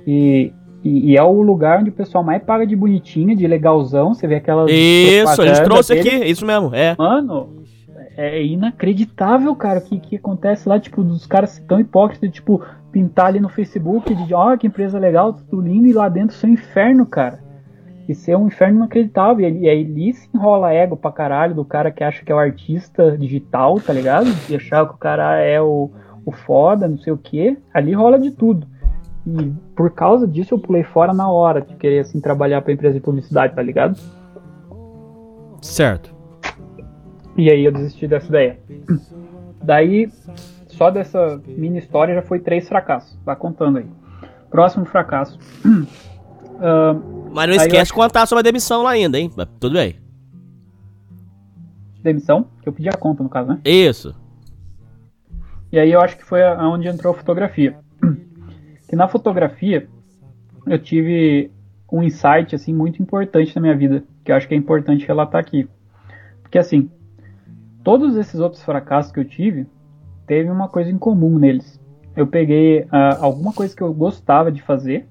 E, 0.09 0.51
e, 0.83 1.11
e, 1.11 1.17
é 1.17 1.21
o 1.21 1.39
lugar 1.43 1.79
onde 1.79 1.91
o 1.91 1.93
pessoal 1.93 2.23
mais 2.23 2.41
paga 2.41 2.65
de 2.65 2.75
bonitinha, 2.75 3.35
de 3.35 3.45
legalzão. 3.45 4.15
Você 4.15 4.25
vê 4.25 4.35
aquelas. 4.35 4.71
Isso, 4.71 5.39
a 5.39 5.45
gente 5.45 5.63
trouxe 5.63 5.93
dele. 5.93 6.09
aqui, 6.09 6.25
isso 6.25 6.43
mesmo, 6.43 6.73
é. 6.73 6.95
Mano, 6.97 7.63
é 8.17 8.43
inacreditável, 8.43 9.55
cara, 9.55 9.79
o 9.79 9.83
que, 9.83 9.99
que 9.99 10.15
acontece 10.15 10.67
lá, 10.67 10.79
tipo, 10.79 11.03
dos 11.03 11.27
caras 11.27 11.63
tão 11.67 11.79
hipócritas, 11.79 12.31
tipo, 12.31 12.59
pintar 12.91 13.27
ali 13.27 13.39
no 13.39 13.49
Facebook 13.49 14.15
de, 14.15 14.33
ó, 14.33 14.51
oh, 14.51 14.57
que 14.57 14.65
empresa 14.65 14.97
legal, 14.97 15.33
tudo 15.33 15.61
lindo, 15.61 15.85
e 15.85 15.93
lá 15.93 16.09
dentro 16.09 16.35
seu 16.35 16.49
inferno, 16.49 17.05
cara. 17.05 17.39
Isso 18.07 18.31
é 18.31 18.35
um 18.35 18.47
inferno 18.47 18.77
inacreditável. 18.77 19.47
E 19.47 19.69
aí 19.69 19.85
ali 19.85 20.13
se 20.13 20.27
enrola 20.33 20.73
ego 20.73 20.97
pra 20.97 21.11
caralho 21.11 21.53
do 21.53 21.63
cara 21.63 21.91
que 21.91 22.03
acha 22.03 22.25
que 22.25 22.31
é 22.31 22.35
o 22.35 22.39
artista 22.39 23.15
digital, 23.15 23.79
tá 23.79 23.93
ligado? 23.93 24.25
E 24.49 24.55
achar 24.55 24.87
que 24.87 24.95
o 24.95 24.97
cara 24.97 25.39
é 25.39 25.61
o, 25.61 25.91
o 26.25 26.31
foda, 26.31 26.87
não 26.87 26.97
sei 26.97 27.13
o 27.13 27.17
que. 27.17 27.55
Ali 27.71 27.93
rola 27.93 28.17
de 28.17 28.31
tudo. 28.31 28.65
E 29.37 29.53
por 29.75 29.91
causa 29.91 30.27
disso 30.27 30.55
eu 30.55 30.59
pulei 30.59 30.83
fora 30.83 31.13
na 31.13 31.29
hora 31.29 31.61
de 31.61 31.75
querer 31.75 31.99
assim 31.99 32.19
trabalhar 32.19 32.61
pra 32.61 32.73
empresa 32.73 32.95
de 32.95 32.99
publicidade, 32.99 33.53
tá 33.53 33.61
ligado? 33.61 33.99
Certo. 35.61 36.15
E 37.37 37.49
aí 37.49 37.63
eu 37.63 37.71
desisti 37.71 38.07
dessa 38.07 38.27
ideia. 38.27 38.59
Daí, 39.61 40.11
só 40.67 40.89
dessa 40.89 41.39
mini 41.45 41.77
história 41.77 42.15
já 42.15 42.21
foi 42.21 42.39
três 42.39 42.67
fracassos. 42.67 43.17
Vai 43.23 43.35
contando 43.35 43.77
aí. 43.77 43.85
Próximo 44.49 44.85
fracasso. 44.85 45.37
Uh, 45.63 47.29
Mas 47.31 47.47
não 47.47 47.55
esquece 47.55 47.91
de 47.91 47.93
contar 47.93 48.25
sobre 48.25 48.39
a 48.39 48.43
demissão 48.43 48.81
lá 48.81 48.91
ainda, 48.91 49.19
hein? 49.19 49.31
Tudo 49.59 49.73
bem. 49.73 49.97
Demissão? 52.01 52.47
Que 52.63 52.69
eu 52.69 52.73
pedi 52.73 52.89
a 52.89 52.93
conta, 52.93 53.21
no 53.21 53.29
caso, 53.29 53.49
né? 53.49 53.59
Isso. 53.63 54.15
E 55.71 55.77
aí 55.77 55.91
eu 55.91 56.01
acho 56.01 56.17
que 56.17 56.25
foi 56.25 56.41
aonde 56.43 56.87
entrou 56.87 57.13
a 57.13 57.17
fotografia. 57.17 57.77
Que 58.89 58.95
na 58.95 59.07
fotografia 59.07 59.87
eu 60.65 60.79
tive 60.79 61.51
um 61.91 62.01
insight 62.01 62.55
assim 62.55 62.73
muito 62.73 63.01
importante 63.01 63.55
na 63.55 63.61
minha 63.61 63.77
vida, 63.77 64.03
que 64.25 64.31
eu 64.31 64.35
acho 64.35 64.47
que 64.47 64.55
é 64.55 64.57
importante 64.57 65.05
relatar 65.05 65.39
aqui. 65.39 65.69
Porque 66.41 66.57
assim, 66.57 66.89
todos 67.83 68.17
esses 68.17 68.39
outros 68.39 68.63
fracassos 68.63 69.11
que 69.11 69.19
eu 69.19 69.25
tive, 69.25 69.67
teve 70.25 70.49
uma 70.49 70.67
coisa 70.67 70.89
em 70.89 70.97
comum 70.97 71.37
neles. 71.37 71.79
Eu 72.15 72.25
peguei 72.25 72.81
uh, 72.81 73.21
alguma 73.21 73.53
coisa 73.53 73.75
que 73.75 73.83
eu 73.83 73.93
gostava 73.93 74.51
de 74.51 74.63
fazer 74.63 75.07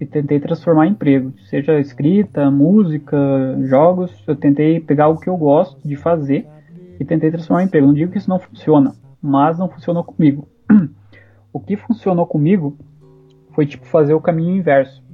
e 0.00 0.06
tentei 0.06 0.40
transformar 0.40 0.86
em 0.86 0.92
emprego, 0.92 1.34
seja 1.44 1.78
escrita, 1.78 2.50
música, 2.50 3.18
jogos. 3.64 4.24
Eu 4.26 4.34
tentei 4.34 4.80
pegar 4.80 5.08
o 5.08 5.18
que 5.18 5.28
eu 5.28 5.36
gosto 5.36 5.86
de 5.86 5.94
fazer 5.94 6.46
e 6.98 7.04
tentei 7.04 7.30
transformar 7.30 7.64
em 7.64 7.66
emprego. 7.66 7.86
Não 7.86 7.94
digo 7.94 8.12
que 8.12 8.16
isso 8.16 8.30
não 8.30 8.38
funciona, 8.38 8.94
mas 9.20 9.58
não 9.58 9.68
funcionou 9.68 10.02
comigo. 10.02 10.48
o 11.52 11.60
que 11.60 11.76
funcionou 11.76 12.26
comigo 12.26 12.78
foi 13.60 13.66
tipo 13.66 13.84
fazer 13.84 14.14
o 14.14 14.20
caminho 14.22 14.56
inverso. 14.56 15.04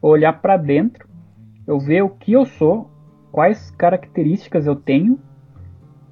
Olhar 0.00 0.32
para 0.40 0.56
dentro, 0.56 1.06
eu 1.66 1.78
ver 1.78 2.02
o 2.02 2.08
que 2.08 2.32
eu 2.32 2.46
sou, 2.46 2.90
quais 3.30 3.70
características 3.72 4.66
eu 4.66 4.74
tenho 4.74 5.18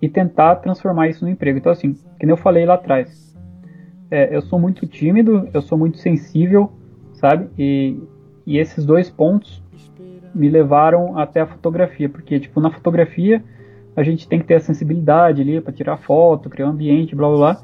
e 0.03 0.07
tentar 0.07 0.57
transformar 0.57 1.09
isso 1.09 1.25
no 1.25 1.31
emprego. 1.31 1.57
Então 1.57 1.73
assim, 1.73 1.95
que 2.19 2.27
nem 2.27 2.31
eu 2.31 2.37
falei 2.37 2.67
lá 2.67 2.75
atrás, 2.75 3.35
é, 4.11 4.37
eu 4.37 4.43
sou 4.43 4.59
muito 4.59 4.87
tímido, 4.87 5.49
eu 5.55 5.63
sou 5.63 5.79
muito 5.79 5.97
sensível 5.97 6.71
sabe? 7.15 7.49
E, 7.59 7.99
e 8.47 8.59
esses 8.59 8.85
dois 8.85 9.09
pontos 9.09 9.63
me 10.35 10.51
levaram 10.51 11.19
até 11.19 11.41
a 11.41 11.47
fotografia, 11.47 12.11
porque 12.11 12.39
tipo 12.39 12.61
na 12.61 12.71
fotografia 12.71 13.43
a 13.97 14.03
gente 14.03 14.29
tem 14.29 14.39
que 14.39 14.45
ter 14.45 14.57
a 14.57 14.61
sensibilidade 14.61 15.41
ali 15.41 15.63
para 15.63 15.73
tirar 15.73 15.97
foto, 15.97 16.51
criar 16.51 16.67
um 16.67 16.71
ambiente, 16.73 17.17
blá 17.17 17.29
blá 17.29 17.37
blá. 17.39 17.63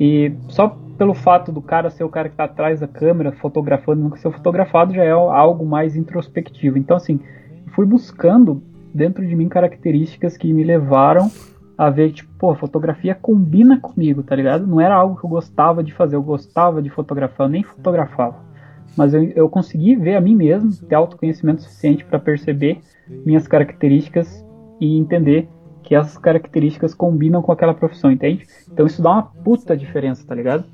E 0.00 0.32
só 0.48 0.74
pelo 0.98 1.14
fato 1.14 1.52
do 1.52 1.62
cara 1.62 1.88
ser 1.88 2.04
o 2.04 2.08
cara 2.08 2.28
que 2.28 2.34
está 2.34 2.44
atrás 2.44 2.80
da 2.80 2.88
câmera 2.88 3.32
fotografando, 3.32 4.02
nunca 4.02 4.16
ser 4.16 4.30
fotografado 4.32 4.92
já 4.92 5.04
é 5.04 5.10
algo 5.10 5.64
mais 5.64 5.96
introspectivo. 5.96 6.76
Então 6.76 6.96
assim, 6.96 7.20
fui 7.68 7.86
buscando 7.86 8.62
dentro 8.92 9.26
de 9.26 9.34
mim 9.36 9.48
características 9.48 10.36
que 10.36 10.52
me 10.52 10.64
levaram 10.64 11.30
a 11.76 11.88
ver, 11.88 12.10
tipo, 12.10 12.30
pô, 12.36 12.54
fotografia 12.56 13.14
combina 13.14 13.78
comigo, 13.78 14.24
tá 14.24 14.34
ligado? 14.34 14.66
Não 14.66 14.80
era 14.80 14.96
algo 14.96 15.16
que 15.16 15.24
eu 15.24 15.30
gostava 15.30 15.84
de 15.84 15.94
fazer, 15.94 16.16
eu 16.16 16.22
gostava 16.22 16.82
de 16.82 16.90
fotografar, 16.90 17.46
eu 17.46 17.50
nem 17.50 17.62
fotografava 17.62 18.48
mas 18.98 19.14
eu, 19.14 19.22
eu 19.30 19.48
consegui 19.48 19.94
ver 19.94 20.16
a 20.16 20.20
mim 20.20 20.34
mesmo, 20.34 20.72
ter 20.88 20.96
autoconhecimento 20.96 21.62
suficiente 21.62 22.04
para 22.04 22.18
perceber 22.18 22.80
minhas 23.24 23.46
características 23.46 24.44
e 24.80 24.98
entender 24.98 25.48
que 25.84 25.94
essas 25.94 26.18
características 26.18 26.94
combinam 26.94 27.40
com 27.40 27.52
aquela 27.52 27.72
profissão, 27.72 28.10
entende? 28.10 28.44
Então 28.70 28.86
isso 28.86 29.00
dá 29.00 29.10
uma 29.10 29.22
puta 29.22 29.76
diferença, 29.76 30.26
tá 30.26 30.34
ligado? 30.34 30.64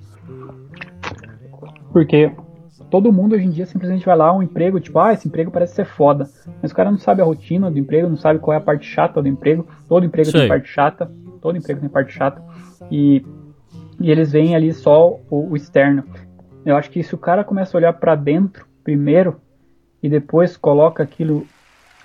Porque 1.95 2.33
todo 2.91 3.13
mundo 3.13 3.37
hoje 3.37 3.47
em 3.47 3.51
dia 3.51 3.65
simplesmente 3.67 4.05
vai 4.05 4.17
lá 4.17 4.37
um 4.37 4.43
emprego, 4.43 4.81
tipo, 4.81 4.99
ah, 4.99 5.13
esse 5.13 5.29
emprego 5.29 5.53
parece 5.53 5.77
ser 5.77 5.85
foda. 5.85 6.29
Mas 6.61 6.73
o 6.73 6.75
cara 6.75 6.91
não 6.91 6.99
sabe 6.99 7.23
a 7.23 7.25
rotina 7.25 7.71
do 7.71 7.79
emprego, 7.79 8.09
não 8.09 8.17
sabe 8.17 8.41
qual 8.41 8.53
é 8.53 8.59
a 8.59 8.61
parte 8.61 8.85
chata 8.85 9.23
do 9.23 9.29
emprego. 9.29 9.65
Todo 9.89 10.05
emprego 10.05 10.29
Sei. 10.29 10.41
tem 10.41 10.49
parte 10.49 10.69
chata, 10.69 11.09
todo 11.41 11.57
emprego 11.57 11.79
tem 11.79 11.89
parte 11.89 12.13
chata. 12.13 12.43
E, 12.91 13.25
e 14.01 14.11
eles 14.11 14.33
veem 14.33 14.57
ali 14.57 14.75
só 14.75 15.21
o, 15.31 15.51
o 15.53 15.57
externo. 15.57 16.03
Eu 16.67 16.77
acho 16.77 16.91
que 16.91 17.01
se 17.01 17.15
o 17.15 17.19
cara 17.19 17.45
começa 17.45 17.77
a 17.77 17.79
olhar 17.79 17.93
para 17.93 18.17
dentro 18.17 18.67
primeiro 18.83 19.41
e 20.03 20.09
depois 20.09 20.57
coloca 20.57 21.01
aquilo, 21.01 21.47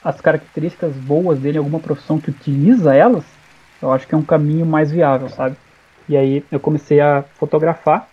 as 0.04 0.22
características 0.22 0.96
boas 0.98 1.40
dele, 1.40 1.58
alguma 1.58 1.80
profissão 1.80 2.20
que 2.20 2.30
utiliza 2.30 2.94
elas, 2.94 3.26
eu 3.82 3.92
acho 3.92 4.08
que 4.08 4.14
é 4.14 4.18
um 4.18 4.24
caminho 4.24 4.68
mais 4.68 4.92
viável, 4.92 5.30
sabe? 5.30 5.56
E 6.08 6.16
aí 6.16 6.44
eu 6.52 6.60
comecei 6.60 7.00
a 7.00 7.24
fotografar, 7.24 8.08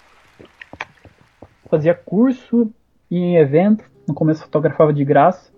fazia 1.69 1.95
curso 1.95 2.71
e 3.11 3.17
em 3.17 3.37
evento, 3.37 3.85
no 4.07 4.14
começo 4.14 4.43
fotografava 4.43 4.93
de 4.93 5.05
graça 5.05 5.53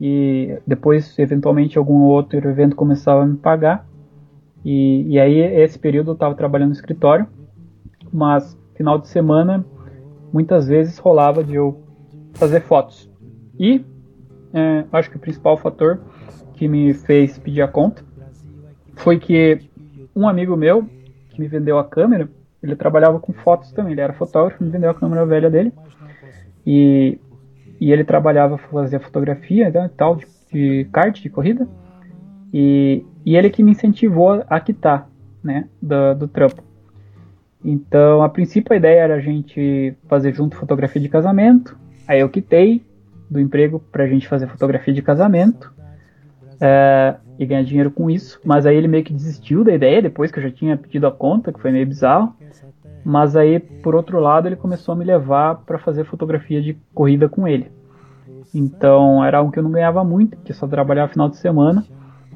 e 0.00 0.58
depois 0.66 1.18
eventualmente 1.18 1.76
algum 1.76 2.02
outro 2.02 2.38
evento 2.48 2.74
começava 2.74 3.22
a 3.22 3.26
me 3.26 3.36
pagar. 3.36 3.86
E, 4.64 5.06
e 5.08 5.18
aí 5.18 5.38
esse 5.38 5.78
período 5.78 6.10
eu 6.10 6.14
estava 6.14 6.34
trabalhando 6.34 6.68
no 6.68 6.74
escritório, 6.74 7.26
mas 8.12 8.58
final 8.74 8.98
de 8.98 9.08
semana 9.08 9.64
muitas 10.32 10.68
vezes 10.68 10.98
rolava 10.98 11.44
de 11.44 11.54
eu 11.54 11.82
fazer 12.34 12.60
fotos. 12.60 13.10
E 13.58 13.84
é, 14.52 14.84
acho 14.92 15.10
que 15.10 15.16
o 15.16 15.20
principal 15.20 15.56
fator 15.56 16.00
que 16.54 16.66
me 16.66 16.94
fez 16.94 17.38
pedir 17.38 17.62
a 17.62 17.68
conta 17.68 18.04
foi 18.96 19.18
que 19.18 19.60
um 20.14 20.28
amigo 20.28 20.56
meu 20.56 20.84
que 21.30 21.40
me 21.40 21.46
vendeu 21.46 21.78
a 21.78 21.84
câmera, 21.84 22.28
ele 22.62 22.76
trabalhava 22.76 23.18
com 23.18 23.32
fotos 23.32 23.72
também, 23.72 23.92
ele 23.92 24.00
era 24.00 24.12
fotógrafo, 24.12 24.62
me 24.62 24.70
vendeu 24.70 24.90
a 24.90 24.94
câmera 24.94 25.24
velha 25.24 25.50
dele 25.50 25.72
e, 26.66 27.18
e 27.80 27.92
ele 27.92 28.04
trabalhava, 28.04 28.58
fazia 28.58 29.00
fotografia 29.00 29.70
né, 29.70 29.90
tal, 29.96 30.16
de, 30.16 30.26
de 30.52 30.88
kart, 30.92 31.20
de 31.20 31.30
corrida 31.30 31.66
e, 32.52 33.04
e 33.24 33.36
ele 33.36 33.50
que 33.50 33.62
me 33.62 33.72
incentivou 33.72 34.44
a 34.48 34.60
quitar 34.60 35.08
né, 35.42 35.68
do, 35.80 36.14
do 36.14 36.28
trampo. 36.28 36.62
Então, 37.64 38.22
a 38.22 38.28
princípio, 38.28 38.72
a 38.72 38.76
ideia 38.76 39.00
era 39.00 39.14
a 39.16 39.20
gente 39.20 39.94
fazer 40.08 40.32
junto 40.32 40.56
fotografia 40.56 41.00
de 41.00 41.10
casamento. 41.10 41.78
Aí 42.08 42.20
eu 42.20 42.28
quitei 42.28 42.82
do 43.30 43.38
emprego 43.38 43.78
pra 43.92 44.06
gente 44.06 44.26
fazer 44.26 44.48
fotografia 44.48 44.94
de 44.94 45.02
casamento 45.02 45.72
é, 46.60 47.16
e 47.40 47.46
ganhar 47.46 47.62
dinheiro 47.62 47.90
com 47.90 48.10
isso. 48.10 48.38
Mas 48.44 48.66
aí 48.66 48.76
ele 48.76 48.86
meio 48.86 49.02
que 49.02 49.14
desistiu 49.14 49.64
da 49.64 49.74
ideia 49.74 50.02
depois 50.02 50.30
que 50.30 50.38
eu 50.38 50.42
já 50.42 50.50
tinha 50.50 50.76
pedido 50.76 51.06
a 51.06 51.10
conta, 51.10 51.50
que 51.50 51.58
foi 51.58 51.72
meio 51.72 51.86
bizarro. 51.86 52.34
Mas 53.02 53.34
aí, 53.34 53.58
por 53.58 53.94
outro 53.94 54.20
lado, 54.20 54.46
ele 54.46 54.56
começou 54.56 54.92
a 54.92 54.96
me 54.96 55.06
levar 55.06 55.54
para 55.64 55.78
fazer 55.78 56.04
fotografia 56.04 56.60
de 56.60 56.76
corrida 56.94 57.30
com 57.30 57.48
ele. 57.48 57.72
Então 58.54 59.24
era 59.24 59.38
algo 59.38 59.50
que 59.50 59.58
eu 59.58 59.62
não 59.62 59.70
ganhava 59.70 60.04
muito, 60.04 60.36
que 60.44 60.52
só 60.52 60.68
trabalhava 60.68 61.12
final 61.12 61.30
de 61.30 61.38
semana, 61.38 61.82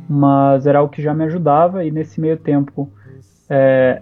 mas 0.09 0.67
era 0.67 0.79
algo 0.79 0.91
que 0.91 1.03
já 1.03 1.13
me 1.13 1.25
ajudava 1.25 1.85
e 1.85 1.91
nesse 1.91 2.19
meio 2.19 2.39
tempo 2.39 2.89
é, 3.51 4.01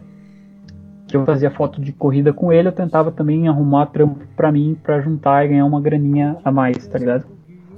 que 1.08 1.16
eu 1.16 1.24
fazia 1.24 1.50
foto 1.50 1.80
de 1.80 1.90
corrida 1.90 2.32
com 2.32 2.52
ele, 2.52 2.68
eu 2.68 2.72
tentava 2.72 3.10
também 3.10 3.48
arrumar 3.48 3.86
trampo 3.86 4.20
para 4.36 4.52
mim 4.52 4.76
para 4.80 5.00
juntar 5.00 5.44
e 5.44 5.48
ganhar 5.48 5.64
uma 5.64 5.80
graninha 5.80 6.36
a 6.44 6.52
mais, 6.52 6.86
tá 6.86 6.98
ligado? 6.98 7.24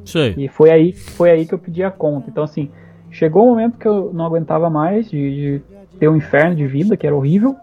Sei. 0.04 0.34
E 0.36 0.48
foi 0.48 0.70
aí, 0.70 0.92
foi 0.92 1.30
aí 1.30 1.46
que 1.46 1.54
eu 1.54 1.58
pedi 1.58 1.82
a 1.82 1.90
conta. 1.90 2.28
Então 2.28 2.44
assim, 2.44 2.70
chegou 3.14 3.44
o 3.44 3.46
um 3.46 3.50
momento 3.50 3.78
que 3.78 3.86
eu 3.86 4.10
não 4.12 4.26
aguentava 4.26 4.68
mais 4.68 5.08
de, 5.08 5.60
de 5.60 5.62
ter 5.98 6.08
um 6.08 6.16
inferno 6.16 6.56
de 6.56 6.66
vida, 6.66 6.96
que 6.96 7.06
era 7.06 7.14
horrível. 7.14 7.56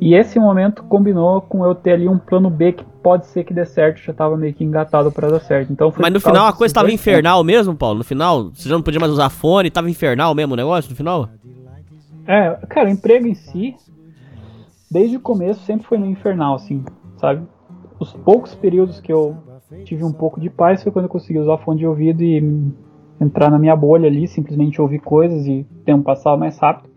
E 0.00 0.14
esse 0.14 0.38
momento 0.38 0.82
combinou 0.84 1.40
com 1.40 1.64
eu 1.64 1.74
ter 1.74 1.92
ali 1.92 2.08
um 2.08 2.18
plano 2.18 2.50
B 2.50 2.72
que 2.72 2.84
pode 3.02 3.26
ser 3.26 3.44
que 3.44 3.54
dê 3.54 3.64
certo, 3.64 3.98
já 3.98 4.12
tava 4.12 4.36
meio 4.36 4.52
que 4.52 4.64
engatado 4.64 5.12
para 5.12 5.28
dar 5.28 5.40
certo. 5.40 5.72
Então 5.72 5.92
Mas 5.96 6.12
no 6.12 6.20
final 6.20 6.46
a 6.46 6.52
coisa 6.52 6.74
tava 6.74 6.90
infernal 6.90 7.44
mesmo, 7.44 7.74
Paulo? 7.76 7.98
No 7.98 8.04
final, 8.04 8.50
você 8.50 8.68
já 8.68 8.74
não 8.74 8.82
podia 8.82 9.00
mais 9.00 9.12
usar 9.12 9.30
fone, 9.30 9.70
tava 9.70 9.88
infernal 9.88 10.34
mesmo 10.34 10.54
o 10.54 10.56
negócio 10.56 10.90
no 10.90 10.96
final? 10.96 11.28
É, 12.26 12.58
cara, 12.68 12.88
o 12.88 12.92
emprego 12.92 13.26
em 13.26 13.34
si, 13.34 13.74
desde 14.90 15.16
o 15.16 15.20
começo 15.20 15.60
sempre 15.64 15.86
foi 15.86 15.98
meio 15.98 16.12
infernal, 16.12 16.56
assim, 16.56 16.84
sabe? 17.18 17.46
Os 17.98 18.12
poucos 18.12 18.54
períodos 18.54 19.00
que 19.00 19.12
eu 19.12 19.36
tive 19.84 20.04
um 20.04 20.12
pouco 20.12 20.40
de 20.40 20.50
paz 20.50 20.82
foi 20.82 20.90
quando 20.90 21.04
eu 21.04 21.10
consegui 21.10 21.38
usar 21.38 21.58
fone 21.58 21.78
de 21.78 21.86
ouvido 21.86 22.22
e 22.22 22.40
entrar 23.20 23.50
na 23.50 23.58
minha 23.58 23.76
bolha 23.76 24.08
ali, 24.08 24.26
simplesmente 24.26 24.80
ouvir 24.80 25.00
coisas 25.00 25.46
e 25.46 25.66
o 25.70 25.84
tempo 25.84 26.02
passava 26.04 26.36
mais 26.36 26.58
rápido. 26.58 26.88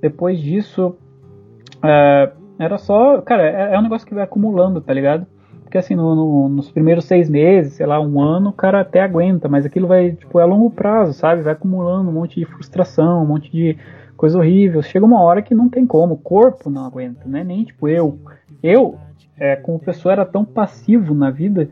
Depois 0.00 0.38
disso, 0.38 0.96
é, 1.82 2.30
era 2.58 2.78
só. 2.78 3.20
Cara, 3.22 3.42
é, 3.44 3.74
é, 3.74 3.78
um 3.78 3.82
negócio 3.82 4.06
que 4.06 4.14
vai 4.14 4.24
acumulando, 4.24 4.80
tá 4.80 4.92
ligado? 4.92 5.26
Porque 5.62 5.76
assim, 5.76 5.94
no, 5.94 6.14
no, 6.14 6.48
nos 6.48 6.70
primeiros 6.70 7.04
seis 7.04 7.28
meses, 7.28 7.74
sei 7.74 7.84
lá, 7.84 8.00
um 8.00 8.20
ano, 8.22 8.50
o 8.50 8.52
cara 8.54 8.80
até 8.80 9.02
aguenta, 9.02 9.48
mas 9.48 9.66
aquilo 9.66 9.86
vai, 9.86 10.12
tipo, 10.12 10.40
é 10.40 10.42
a 10.42 10.46
longo 10.46 10.70
prazo, 10.70 11.12
sabe? 11.12 11.42
Vai 11.42 11.52
acumulando 11.52 12.08
um 12.08 12.12
monte 12.12 12.40
de 12.40 12.46
frustração, 12.46 13.22
um 13.22 13.26
monte 13.26 13.50
de 13.50 13.76
coisa 14.16 14.38
horrível. 14.38 14.80
Chega 14.80 15.04
uma 15.04 15.20
hora 15.20 15.42
que 15.42 15.54
não 15.54 15.68
tem 15.68 15.86
como, 15.86 16.14
o 16.14 16.18
corpo 16.18 16.70
não 16.70 16.86
aguenta, 16.86 17.26
né? 17.26 17.44
Nem 17.44 17.64
tipo 17.64 17.86
eu. 17.86 18.18
Eu, 18.62 18.96
é, 19.36 19.56
como 19.56 19.78
pessoa, 19.78 20.12
era 20.12 20.24
tão 20.24 20.44
passivo 20.44 21.14
na 21.14 21.30
vida 21.30 21.68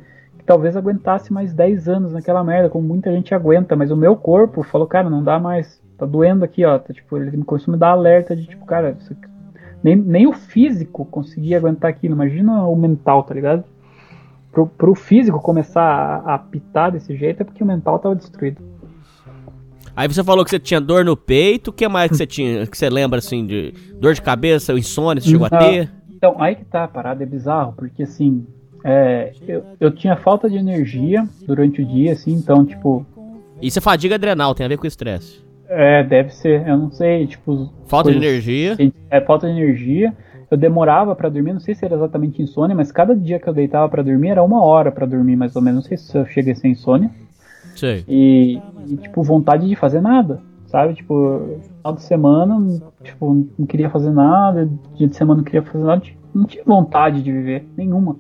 talvez 0.47 0.77
aguentasse 0.77 1.33
mais 1.33 1.53
10 1.53 1.89
anos 1.89 2.13
naquela 2.13 2.43
merda, 2.45 2.71
como 2.71 2.87
muita 2.87 3.13
gente 3.13 3.35
aguenta, 3.35 3.75
mas 3.75 3.91
o 3.91 3.97
meu 3.97 4.17
corpo 4.17 4.63
falou, 4.63 4.87
cara, 4.87 5.11
não 5.11 5.23
dá 5.23 5.39
mais. 5.39 5.85
Tá 5.99 6.07
doendo 6.07 6.45
aqui, 6.45 6.65
ó. 6.65 6.79
Tá, 6.79 6.93
tipo, 6.93 7.17
ele 7.17 7.43
começou 7.45 7.73
a 7.73 7.75
me 7.75 7.81
dar 7.81 7.91
alerta 7.91 8.37
de 8.37 8.47
tipo, 8.47 8.65
cara, 8.65 8.97
isso 8.99 9.13
aqui 9.13 9.37
nem, 9.83 9.97
nem 9.97 10.27
o 10.27 10.33
físico 10.33 11.05
conseguia 11.05 11.59
aguentar 11.59 11.91
aquilo. 11.91 12.15
Imagina 12.15 12.67
o 12.67 12.75
mental, 12.75 13.23
tá 13.23 13.35
ligado? 13.35 13.65
Pro, 14.51 14.67
pro 14.67 14.95
físico 14.95 15.39
começar 15.41 15.83
a, 15.83 16.35
a 16.35 16.39
pitar 16.39 16.91
desse 16.91 17.17
jeito 17.17 17.43
é 17.43 17.45
porque 17.45 17.63
o 17.63 17.67
mental 17.67 17.99
tava 17.99 18.17
destruído. 18.17 18.63
Aí 19.95 20.09
você 20.09 20.25
falou 20.25 20.45
que 20.45 20.51
você 20.51 20.59
tinha 20.59 20.81
dor 20.81 21.05
no 21.05 21.17
peito, 21.17 21.69
o 21.69 21.73
que 21.73 21.87
mais 21.89 22.11
que 22.11 22.17
você 22.17 22.27
tinha, 22.27 22.67
que 22.67 22.77
você 22.77 22.91
lembra 22.91 23.19
assim, 23.19 23.47
de 23.47 23.73
dor 23.99 24.13
de 24.13 24.21
cabeça, 24.21 24.73
insônia, 24.73 25.23
você 25.23 25.31
chegou 25.31 25.47
a 25.47 25.51
ter? 25.51 25.91
Então, 26.11 26.35
aí 26.39 26.57
que 26.57 26.65
tá 26.65 26.85
a 26.85 26.89
parada, 26.89 27.23
é 27.23 27.27
bizarro, 27.27 27.73
porque 27.75 28.03
assim, 28.03 28.47
é, 28.85 29.33
eu, 29.47 29.65
eu 29.81 29.91
tinha 29.91 30.17
falta 30.17 30.49
de 30.49 30.57
energia 30.57 31.27
durante 31.47 31.83
o 31.83 31.87
dia, 31.87 32.13
assim, 32.13 32.33
então, 32.33 32.65
tipo... 32.65 33.05
Isso 33.61 33.79
é 33.79 33.83
fadiga 33.83 34.15
adrenal, 34.17 34.55
tem 34.55 34.67
a 34.67 34.69
ver 34.69 34.79
com 34.79 34.87
estresse. 34.87 35.47
É, 35.69 36.05
deve 36.05 36.33
ser, 36.33 36.67
eu 36.67 36.77
não 36.77 36.91
sei, 36.91 37.27
tipo. 37.27 37.73
Falta 37.87 38.11
de 38.11 38.17
energia. 38.17 38.77
É, 39.11 39.21
falta 39.21 39.47
de 39.47 39.53
energia. 39.53 40.15
Eu 40.49 40.57
demorava 40.57 41.15
para 41.17 41.29
dormir, 41.29 41.53
não 41.53 41.61
sei 41.61 41.75
se 41.75 41.85
era 41.85 41.97
exatamente 41.97 42.41
insônia, 42.41 42.77
mas 42.77 42.93
cada 42.93 43.17
dia 43.17 43.41
que 43.41 43.49
eu 43.49 43.53
deitava 43.53 43.89
para 43.89 44.03
dormir 44.03 44.29
era 44.29 44.45
uma 44.45 44.63
hora 44.63 44.93
para 44.93 45.05
dormir, 45.05 45.35
mais 45.35 45.57
ou 45.57 45.63
menos. 45.63 45.83
Não 45.83 45.89
sei 45.89 45.97
se 45.97 46.17
eu 46.17 46.25
cheguei 46.27 46.53
a 46.53 46.57
ser 46.57 46.69
insônia. 46.69 47.11
Sei. 47.75 48.05
E, 48.07 48.61
e, 48.87 48.97
tipo, 48.97 49.23
vontade 49.23 49.69
de 49.69 49.75
fazer 49.75 50.01
nada, 50.01 50.41
sabe? 50.67 50.95
Tipo, 50.95 51.59
final 51.77 51.95
de 51.95 52.03
semana, 52.03 52.81
tipo, 53.03 53.47
não 53.59 53.67
queria 53.67 53.91
fazer 53.91 54.11
nada, 54.11 54.71
dia 54.95 55.09
de 55.09 55.17
semana 55.17 55.39
não 55.39 55.45
queria 55.45 55.63
fazer 55.63 55.85
nada, 55.85 56.03
não 56.33 56.45
tinha 56.45 56.63
vontade 56.65 57.23
de 57.23 57.33
viver, 57.33 57.67
nenhuma. 57.77 58.17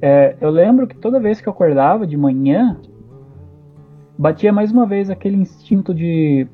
É, 0.00 0.36
eu 0.40 0.50
lembro 0.50 0.86
que 0.86 0.96
toda 0.96 1.20
vez 1.20 1.40
que 1.40 1.48
eu 1.48 1.52
acordava 1.52 2.06
de 2.06 2.16
manhã, 2.16 2.76
batia 4.18 4.52
mais 4.52 4.72
uma 4.72 4.86
vez 4.86 5.10
aquele 5.10 5.36
instinto 5.36 5.94
de 5.94 6.46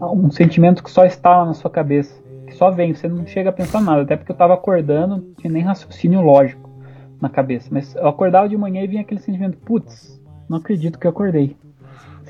um 0.00 0.30
sentimento 0.30 0.82
que 0.82 0.90
só 0.90 1.04
está 1.04 1.36
lá 1.38 1.46
na 1.46 1.54
sua 1.54 1.70
cabeça, 1.70 2.20
que 2.46 2.54
só 2.54 2.70
vem, 2.70 2.94
você 2.94 3.06
não 3.08 3.26
chega 3.26 3.50
a 3.50 3.52
pensar 3.52 3.80
nada, 3.80 4.02
até 4.02 4.16
porque 4.16 4.32
eu 4.32 4.34
estava 4.34 4.54
acordando, 4.54 5.16
não 5.16 5.34
tinha 5.34 5.52
nem 5.52 5.62
raciocínio 5.62 6.20
lógico 6.20 6.68
na 7.20 7.28
cabeça, 7.28 7.68
mas 7.70 7.94
eu 7.94 8.08
acordava 8.08 8.48
de 8.48 8.56
manhã 8.56 8.82
e 8.82 8.86
vinha 8.88 9.02
aquele 9.02 9.20
sentimento, 9.20 9.58
putz, 9.58 10.20
não 10.48 10.58
acredito 10.58 10.98
que 10.98 11.06
eu 11.06 11.10
acordei. 11.10 11.56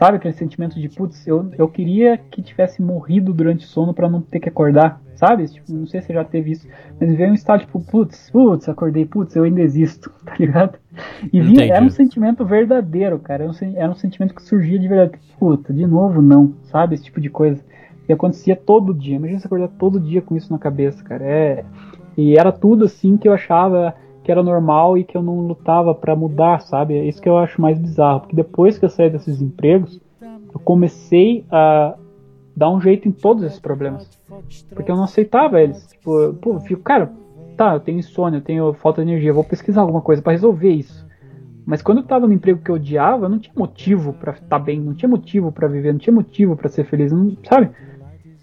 Sabe 0.02 0.16
aquele 0.16 0.34
sentimento 0.34 0.80
de, 0.80 0.88
putz, 0.88 1.24
eu, 1.28 1.48
eu 1.56 1.68
queria 1.68 2.18
que 2.18 2.42
tivesse 2.42 2.82
morrido 2.82 3.32
durante 3.32 3.64
o 3.64 3.68
sono 3.68 3.94
para 3.94 4.10
não 4.10 4.20
ter 4.20 4.40
que 4.40 4.48
acordar, 4.48 5.00
sabe? 5.14 5.46
Tipo, 5.46 5.72
não 5.72 5.86
sei 5.86 6.00
se 6.00 6.08
você 6.08 6.14
já 6.14 6.24
teve 6.24 6.50
isso, 6.50 6.66
mas 7.00 7.14
veio 7.14 7.30
um 7.30 7.34
estado 7.34 7.60
tipo, 7.60 7.78
putz, 7.78 8.28
putz, 8.28 8.68
acordei, 8.68 9.06
putz, 9.06 9.36
eu 9.36 9.44
ainda 9.44 9.60
existo, 9.60 10.10
tá 10.26 10.34
ligado? 10.36 10.76
E 11.32 11.40
vinha, 11.40 11.72
era 11.72 11.84
um 11.84 11.88
sentimento 11.88 12.44
verdadeiro, 12.44 13.16
cara, 13.20 13.44
era 13.44 13.52
um, 13.52 13.76
era 13.76 13.92
um 13.92 13.94
sentimento 13.94 14.34
que 14.34 14.42
surgia 14.42 14.76
de 14.76 14.88
verdade, 14.88 15.20
puta, 15.38 15.72
de 15.72 15.86
novo 15.86 16.20
não, 16.20 16.52
sabe? 16.64 16.96
Esse 16.96 17.04
tipo 17.04 17.20
de 17.20 17.30
coisa. 17.30 17.64
E 18.08 18.12
acontecia 18.12 18.56
todo 18.56 18.92
dia, 18.92 19.14
imagina 19.14 19.38
você 19.38 19.46
acordar 19.46 19.68
todo 19.68 20.00
dia 20.00 20.20
com 20.20 20.36
isso 20.36 20.52
na 20.52 20.58
cabeça, 20.58 21.00
cara, 21.04 21.24
é... 21.24 21.64
E 22.16 22.36
era 22.36 22.50
tudo 22.50 22.86
assim 22.86 23.16
que 23.16 23.28
eu 23.28 23.32
achava 23.32 23.94
que 24.22 24.30
era 24.30 24.42
normal 24.42 24.96
e 24.96 25.04
que 25.04 25.16
eu 25.16 25.22
não 25.22 25.40
lutava 25.40 25.94
para 25.94 26.14
mudar, 26.14 26.60
sabe? 26.60 26.94
É 26.96 27.04
isso 27.04 27.20
que 27.20 27.28
eu 27.28 27.38
acho 27.38 27.60
mais 27.60 27.78
bizarro, 27.78 28.20
porque 28.20 28.36
depois 28.36 28.78
que 28.78 28.84
eu 28.84 28.90
saí 28.90 29.10
desses 29.10 29.40
empregos, 29.40 30.00
eu 30.20 30.60
comecei 30.60 31.44
a 31.50 31.94
dar 32.54 32.70
um 32.70 32.80
jeito 32.80 33.08
em 33.08 33.12
todos 33.12 33.42
esses 33.42 33.58
problemas. 33.58 34.08
Porque 34.74 34.90
eu 34.90 34.96
não 34.96 35.04
aceitava 35.04 35.60
eles. 35.60 35.86
Tipo, 35.86 36.34
pô, 36.34 36.54
eu 36.54 36.60
fico, 36.60 36.82
cara, 36.82 37.12
tá, 37.56 37.74
eu 37.74 37.80
tenho 37.80 37.98
insônia, 37.98 38.38
eu 38.38 38.42
tenho 38.42 38.72
falta 38.74 39.02
de 39.02 39.10
energia, 39.10 39.32
vou 39.32 39.44
pesquisar 39.44 39.80
alguma 39.80 40.00
coisa 40.00 40.22
para 40.22 40.32
resolver 40.32 40.70
isso. 40.70 41.06
Mas 41.64 41.80
quando 41.80 41.98
eu 41.98 42.04
tava 42.04 42.26
no 42.26 42.32
emprego 42.32 42.60
que 42.62 42.70
eu 42.70 42.74
odiava, 42.74 43.26
eu 43.26 43.28
não 43.28 43.38
tinha 43.38 43.54
motivo 43.56 44.12
para 44.12 44.32
estar 44.32 44.58
bem, 44.58 44.80
não 44.80 44.94
tinha 44.94 45.08
motivo 45.08 45.52
para 45.52 45.68
viver, 45.68 45.92
não 45.92 45.98
tinha 45.98 46.14
motivo 46.14 46.56
para 46.56 46.68
ser 46.68 46.84
feliz, 46.84 47.12
não, 47.12 47.36
sabe? 47.48 47.70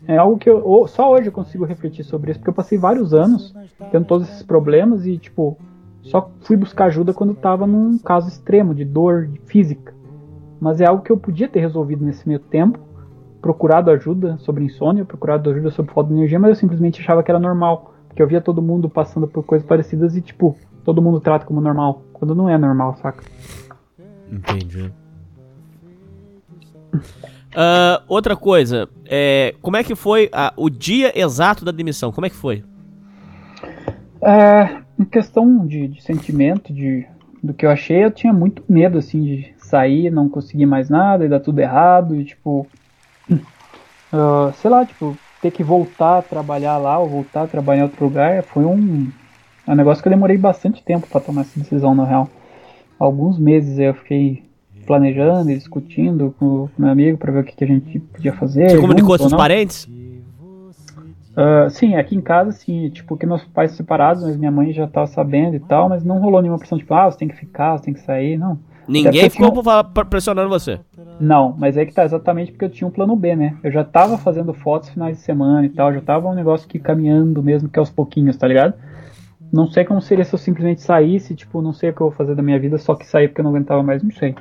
É 0.08 0.18
algo 0.18 0.38
que 0.38 0.50
eu, 0.50 0.88
só 0.88 1.12
hoje 1.12 1.28
eu 1.28 1.32
consigo 1.32 1.66
refletir 1.66 2.04
sobre 2.04 2.32
isso, 2.32 2.40
porque 2.40 2.50
eu 2.50 2.54
passei 2.56 2.78
vários 2.78 3.14
anos 3.14 3.54
tendo 3.92 4.06
todos 4.06 4.28
esses 4.28 4.42
problemas 4.42 5.06
e, 5.06 5.18
tipo, 5.18 5.58
só 6.10 6.32
fui 6.42 6.58
buscar 6.58 6.86
ajuda 6.86 7.14
quando 7.14 7.34
estava 7.34 7.68
num 7.68 7.98
caso 8.00 8.28
extremo 8.28 8.74
de 8.74 8.84
dor 8.84 9.30
física. 9.46 9.94
Mas 10.60 10.82
é 10.82 10.86
algo 10.86 11.04
que 11.04 11.12
eu 11.12 11.18
podia 11.18 11.48
ter 11.48 11.60
resolvido 11.60 12.04
nesse 12.04 12.28
meio 12.28 12.40
tempo, 12.40 12.80
procurado 13.40 13.92
ajuda 13.92 14.36
sobre 14.40 14.66
insônia, 14.66 15.06
procurado 15.06 15.50
ajuda 15.52 15.70
sobre 15.70 15.94
falta 15.94 16.10
de 16.10 16.16
energia, 16.16 16.40
mas 16.40 16.50
eu 16.50 16.56
simplesmente 16.56 17.00
achava 17.00 17.22
que 17.22 17.30
era 17.30 17.40
normal, 17.40 17.94
porque 18.08 18.22
eu 18.22 18.28
via 18.28 18.42
todo 18.42 18.62
mundo 18.62 18.90
passando 18.90 19.28
por 19.28 19.44
coisas 19.44 19.66
parecidas 19.66 20.18
e 20.18 20.22
tipo, 20.22 20.58
todo 20.84 21.02
mundo 21.02 21.22
trata 21.22 21.46
como 21.46 21.62
normal, 21.62 22.02
quando 22.12 22.34
não 22.34 22.50
é 22.50 22.58
normal, 22.58 22.96
saca? 22.96 23.24
Entendi. 24.32 24.92
Uh, 26.96 28.02
outra 28.08 28.36
coisa, 28.36 28.90
é, 29.06 29.54
como 29.62 29.78
é 29.78 29.84
que 29.84 29.94
foi 29.94 30.28
a, 30.34 30.52
o 30.58 30.72
dia 30.72 31.18
exato 31.18 31.64
da 31.64 31.72
demissão? 31.72 32.12
Como 32.12 32.26
é 32.26 32.30
que 32.30 32.36
foi? 32.36 32.64
É, 34.22 34.82
em 35.00 35.06
questão 35.06 35.66
de, 35.66 35.88
de, 35.88 36.04
sentimento, 36.04 36.74
de, 36.74 37.08
do 37.42 37.54
que 37.54 37.66
eu 37.66 37.72
achei, 37.72 38.04
eu 38.04 38.12
tinha 38.12 38.34
muito 38.34 38.62
medo, 38.68 38.98
assim, 38.98 39.24
de 39.24 39.54
sair, 39.58 40.12
não 40.12 40.28
conseguir 40.28 40.66
mais 40.66 40.90
nada 40.90 41.26
e 41.26 41.30
dar 41.30 41.40
tudo 41.40 41.60
errado, 41.60 42.16
e 42.16 42.26
tipo. 42.26 42.68
Uh, 43.32 44.52
sei 44.62 44.70
lá, 44.70 44.86
tipo, 44.86 45.18
ter 45.42 45.52
que 45.52 45.64
voltar 45.64 46.20
a 46.20 46.22
trabalhar 46.22 46.78
lá 46.78 47.00
ou 47.00 47.08
voltar 47.08 47.44
a 47.44 47.48
trabalhar 47.48 47.82
em 47.82 47.84
outro 47.84 48.04
lugar 48.04 48.44
foi 48.44 48.66
um, 48.66 49.10
é 49.66 49.72
um 49.72 49.76
negócio 49.76 50.02
que 50.02 50.10
eu 50.10 50.14
demorei 50.14 50.38
bastante 50.38 50.84
tempo 50.84 51.08
para 51.08 51.22
tomar 51.22 51.42
essa 51.42 51.58
decisão, 51.58 51.96
na 51.96 52.04
real. 52.04 52.30
Alguns 53.00 53.40
meses 53.40 53.80
eu 53.80 53.94
fiquei 53.94 54.44
planejando 54.86 55.52
e 55.52 55.56
discutindo 55.56 56.36
com 56.38 56.46
o 56.46 56.70
meu 56.78 56.90
amigo 56.90 57.18
para 57.18 57.32
ver 57.32 57.40
o 57.40 57.44
que, 57.44 57.56
que, 57.56 57.64
a 57.64 57.68
gente 57.68 58.00
podia 58.00 58.34
fazer. 58.34 58.72
Você 58.72 58.82
comunicou 58.82 59.12
com 59.12 59.30
seus 59.30 59.34
parentes? 59.34 59.88
Uh, 61.40 61.70
sim, 61.70 61.96
aqui 61.96 62.18
em 62.18 62.22
casa, 62.22 62.52
sim, 62.52 62.90
tipo, 62.90 63.16
que 63.16 63.26
meus 63.26 63.46
pais 63.46 63.72
separados, 63.72 64.24
mas 64.24 64.36
minha 64.36 64.52
mãe 64.52 64.74
já 64.74 64.86
tava 64.86 65.08
sabendo 65.08 65.56
e 65.56 65.60
tal, 65.62 65.88
mas 65.88 66.04
não 66.04 66.20
rolou 66.20 66.42
nenhuma 66.42 66.60
pressão, 66.60 66.78
tipo, 66.78 66.94
ah, 66.94 67.10
você 67.10 67.18
tem 67.18 67.30
que 67.30 67.36
ficar, 67.38 67.78
você 67.78 67.86
tem 67.86 67.94
que 67.94 68.02
sair, 68.02 68.38
não. 68.38 68.60
Ninguém 68.86 69.30
ficou 69.30 69.50
tinha... 69.64 69.84
pressionando 70.04 70.50
você? 70.50 70.82
Não, 71.18 71.56
mas 71.58 71.78
é 71.78 71.86
que 71.86 71.94
tá 71.94 72.04
exatamente 72.04 72.52
porque 72.52 72.66
eu 72.66 72.70
tinha 72.70 72.88
um 72.88 72.92
plano 72.92 73.16
B, 73.16 73.38
né? 73.38 73.56
Eu 73.64 73.72
já 73.72 73.86
tava 73.86 74.18
fazendo 74.18 74.54
fotos 74.54 74.90
finais 74.90 75.16
de 75.16 75.24
semana 75.24 75.66
e 75.66 75.70
tal, 75.70 75.94
já 75.94 76.02
tava 76.02 76.28
um 76.28 76.34
negócio 76.34 76.68
que 76.68 76.78
caminhando 76.78 77.42
mesmo 77.42 77.70
que 77.70 77.80
aos 77.80 77.90
pouquinhos, 77.90 78.36
tá 78.36 78.46
ligado? 78.46 78.74
Não 79.50 79.66
sei 79.66 79.86
como 79.86 80.02
seria 80.02 80.26
se 80.26 80.34
eu 80.36 80.40
simplesmente 80.40 80.82
saísse, 80.82 81.36
tipo, 81.36 81.62
não 81.62 81.72
sei 81.72 81.92
o 81.92 81.94
que 81.94 82.02
eu 82.02 82.10
vou 82.10 82.16
fazer 82.16 82.36
da 82.36 82.44
minha 82.44 82.60
vida, 82.60 82.78
só 82.78 82.96
que 82.96 83.06
sair 83.06 83.30
porque 83.30 83.40
eu 83.40 83.44
não 83.44 83.52
aguentava 83.52 83.82
mais, 83.82 84.04
não 84.04 84.12
sei. 84.12 84.36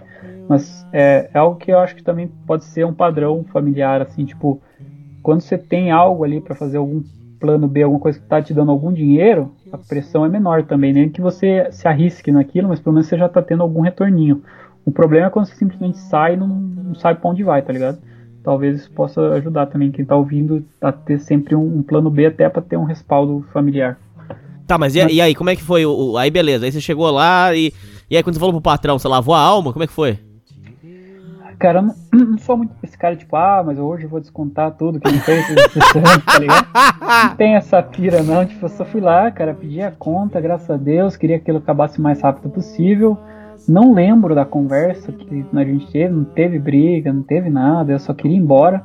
Mas 0.49 0.85
é, 0.93 1.31
é 1.33 1.39
algo 1.39 1.57
que 1.57 1.71
eu 1.71 1.79
acho 1.79 1.95
que 1.95 2.03
também 2.03 2.29
pode 2.45 2.65
ser 2.65 2.85
um 2.85 2.93
padrão 2.93 3.45
familiar, 3.53 4.03
assim, 4.03 4.25
tipo, 4.25 4.61
quando 5.23 5.41
você 5.41 5.59
tem 5.59 5.91
algo 5.91 6.25
ali 6.25 6.41
para 6.41 6.55
fazer 6.55 6.79
algum 6.79 7.03
plano 7.39 7.69
B, 7.69 7.83
alguma 7.83 8.01
coisa 8.01 8.19
que 8.19 8.27
tá 8.27 8.43
te 8.43 8.53
dando 8.53 8.71
algum 8.71 8.93
dinheiro, 8.93 9.53
a 9.73 9.79
pressão 9.79 10.25
é 10.25 10.29
menor 10.29 10.65
também, 10.65 10.93
nem 10.93 11.09
que 11.09 11.21
você 11.21 11.69
se 11.71 11.87
arrisque 11.87 12.33
naquilo, 12.33 12.69
mas 12.69 12.81
pelo 12.81 12.95
menos 12.95 13.07
você 13.07 13.17
já 13.17 13.29
tá 13.29 13.41
tendo 13.41 13.63
algum 13.63 13.81
retorninho. 13.81 14.43
O 14.85 14.91
problema 14.91 15.27
é 15.27 15.31
quando 15.31 15.47
você 15.47 15.55
simplesmente 15.55 15.99
sai 15.99 16.35
e 16.35 16.37
não, 16.37 16.49
não 16.49 16.95
sabe 16.95 17.21
pra 17.21 17.31
onde 17.31 17.45
vai, 17.45 17.63
tá 17.63 17.73
ligado? 17.73 17.99
Talvez 18.43 18.81
isso 18.81 18.91
possa 18.91 19.21
ajudar 19.35 19.67
também 19.67 19.91
quem 19.91 20.05
tá 20.05 20.17
ouvindo 20.17 20.65
a 20.81 20.91
ter 20.91 21.19
sempre 21.21 21.55
um, 21.55 21.79
um 21.79 21.83
plano 21.83 22.11
B 22.11 22.27
até 22.27 22.49
para 22.49 22.63
ter 22.63 22.77
um 22.77 22.85
respaldo 22.85 23.45
familiar. 23.53 23.99
Tá, 24.67 24.79
mas 24.79 24.95
e, 24.95 25.07
e, 25.07 25.21
aí, 25.21 25.35
como 25.35 25.51
é 25.51 25.57
que 25.57 25.63
foi? 25.63 25.85
O, 25.87 26.17
aí 26.17 26.31
beleza, 26.31 26.67
aí 26.67 26.73
você 26.73 26.81
chegou 26.81 27.11
lá 27.11 27.55
e. 27.55 27.73
E 28.11 28.17
aí 28.17 28.23
quando 28.23 28.35
você 28.35 28.41
falou 28.41 28.55
pro 28.55 28.63
patrão, 28.63 28.99
você 28.99 29.07
lavou 29.07 29.35
a 29.35 29.41
alma? 29.41 29.73
Como 29.73 29.83
é 29.83 29.87
que 29.87 29.93
foi? 29.93 30.19
Cara, 31.59 31.83
não, 31.83 31.95
não 32.13 32.39
sou 32.39 32.57
muito 32.57 32.73
esse 32.83 32.97
cara, 32.97 33.17
tipo, 33.17 33.35
ah, 33.35 33.63
mas 33.65 33.79
hoje 33.79 34.05
eu 34.05 34.09
vou 34.09 34.21
descontar 34.21 34.71
tudo 34.73 35.01
que 35.01 35.09
ele 35.09 35.19
fez, 35.19 35.47
tá 36.25 36.39
ligado? 36.39 36.69
Não 37.29 37.37
tem 37.37 37.55
essa 37.55 37.83
pira, 37.83 38.23
não. 38.23 38.47
Tipo, 38.47 38.67
eu 38.67 38.69
só 38.71 38.85
fui 38.85 39.01
lá, 39.01 39.31
cara, 39.31 39.55
pedi 39.55 39.83
a 39.83 39.91
conta, 39.91 40.41
graças 40.41 40.71
a 40.71 40.77
Deus, 40.77 41.17
queria 41.17 41.37
que 41.39 41.43
aquilo 41.43 41.59
acabasse 41.59 41.99
o 41.99 42.03
mais 42.03 42.21
rápido 42.21 42.49
possível. 42.49 43.19
Não 43.69 43.93
lembro 43.93 44.35
da 44.35 44.45
conversa 44.45 45.13
que 45.13 45.45
a 45.53 45.65
gente 45.65 45.91
teve, 45.91 46.15
não 46.15 46.25
teve 46.25 46.59
briga, 46.59 47.13
não 47.13 47.23
teve 47.23 47.51
nada, 47.51 47.93
eu 47.93 47.99
só 47.99 48.15
queria 48.15 48.37
ir 48.37 48.41
embora. 48.41 48.83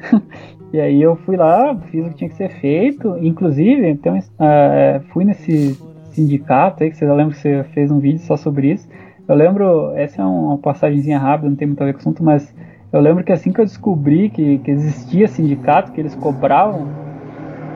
e 0.72 0.80
aí 0.80 1.02
eu 1.02 1.16
fui 1.16 1.36
lá, 1.36 1.76
fiz 1.90 2.06
o 2.06 2.10
que 2.10 2.16
tinha 2.16 2.30
que 2.30 2.36
ser 2.36 2.50
feito. 2.60 3.16
Inclusive, 3.20 3.88
então, 3.88 4.16
uh, 4.16 5.02
fui 5.12 5.24
nesse 5.24 5.78
sindicato 6.12 6.82
aí, 6.82 6.90
que 6.90 6.96
você 6.96 7.06
lembra 7.06 7.34
que 7.34 7.40
você 7.40 7.64
fez 7.74 7.90
um 7.90 7.98
vídeo 7.98 8.20
só 8.20 8.36
sobre 8.36 8.72
isso. 8.72 8.88
Eu 9.28 9.34
lembro, 9.34 9.92
essa 9.94 10.22
é 10.22 10.24
uma 10.24 10.58
passagemzinha 10.58 11.18
rápida, 11.18 11.48
não 11.48 11.56
tem 11.56 11.68
muito 11.68 11.82
a 11.82 11.86
ver 11.86 11.92
com 11.92 11.98
o 11.98 12.02
assunto, 12.02 12.24
mas 12.24 12.54
eu 12.92 13.00
lembro 13.00 13.24
que 13.24 13.32
assim 13.32 13.52
que 13.52 13.60
eu 13.60 13.64
descobri 13.64 14.28
que, 14.28 14.58
que 14.58 14.70
existia 14.70 15.28
sindicato, 15.28 15.92
que 15.92 16.00
eles 16.00 16.14
cobravam 16.14 16.88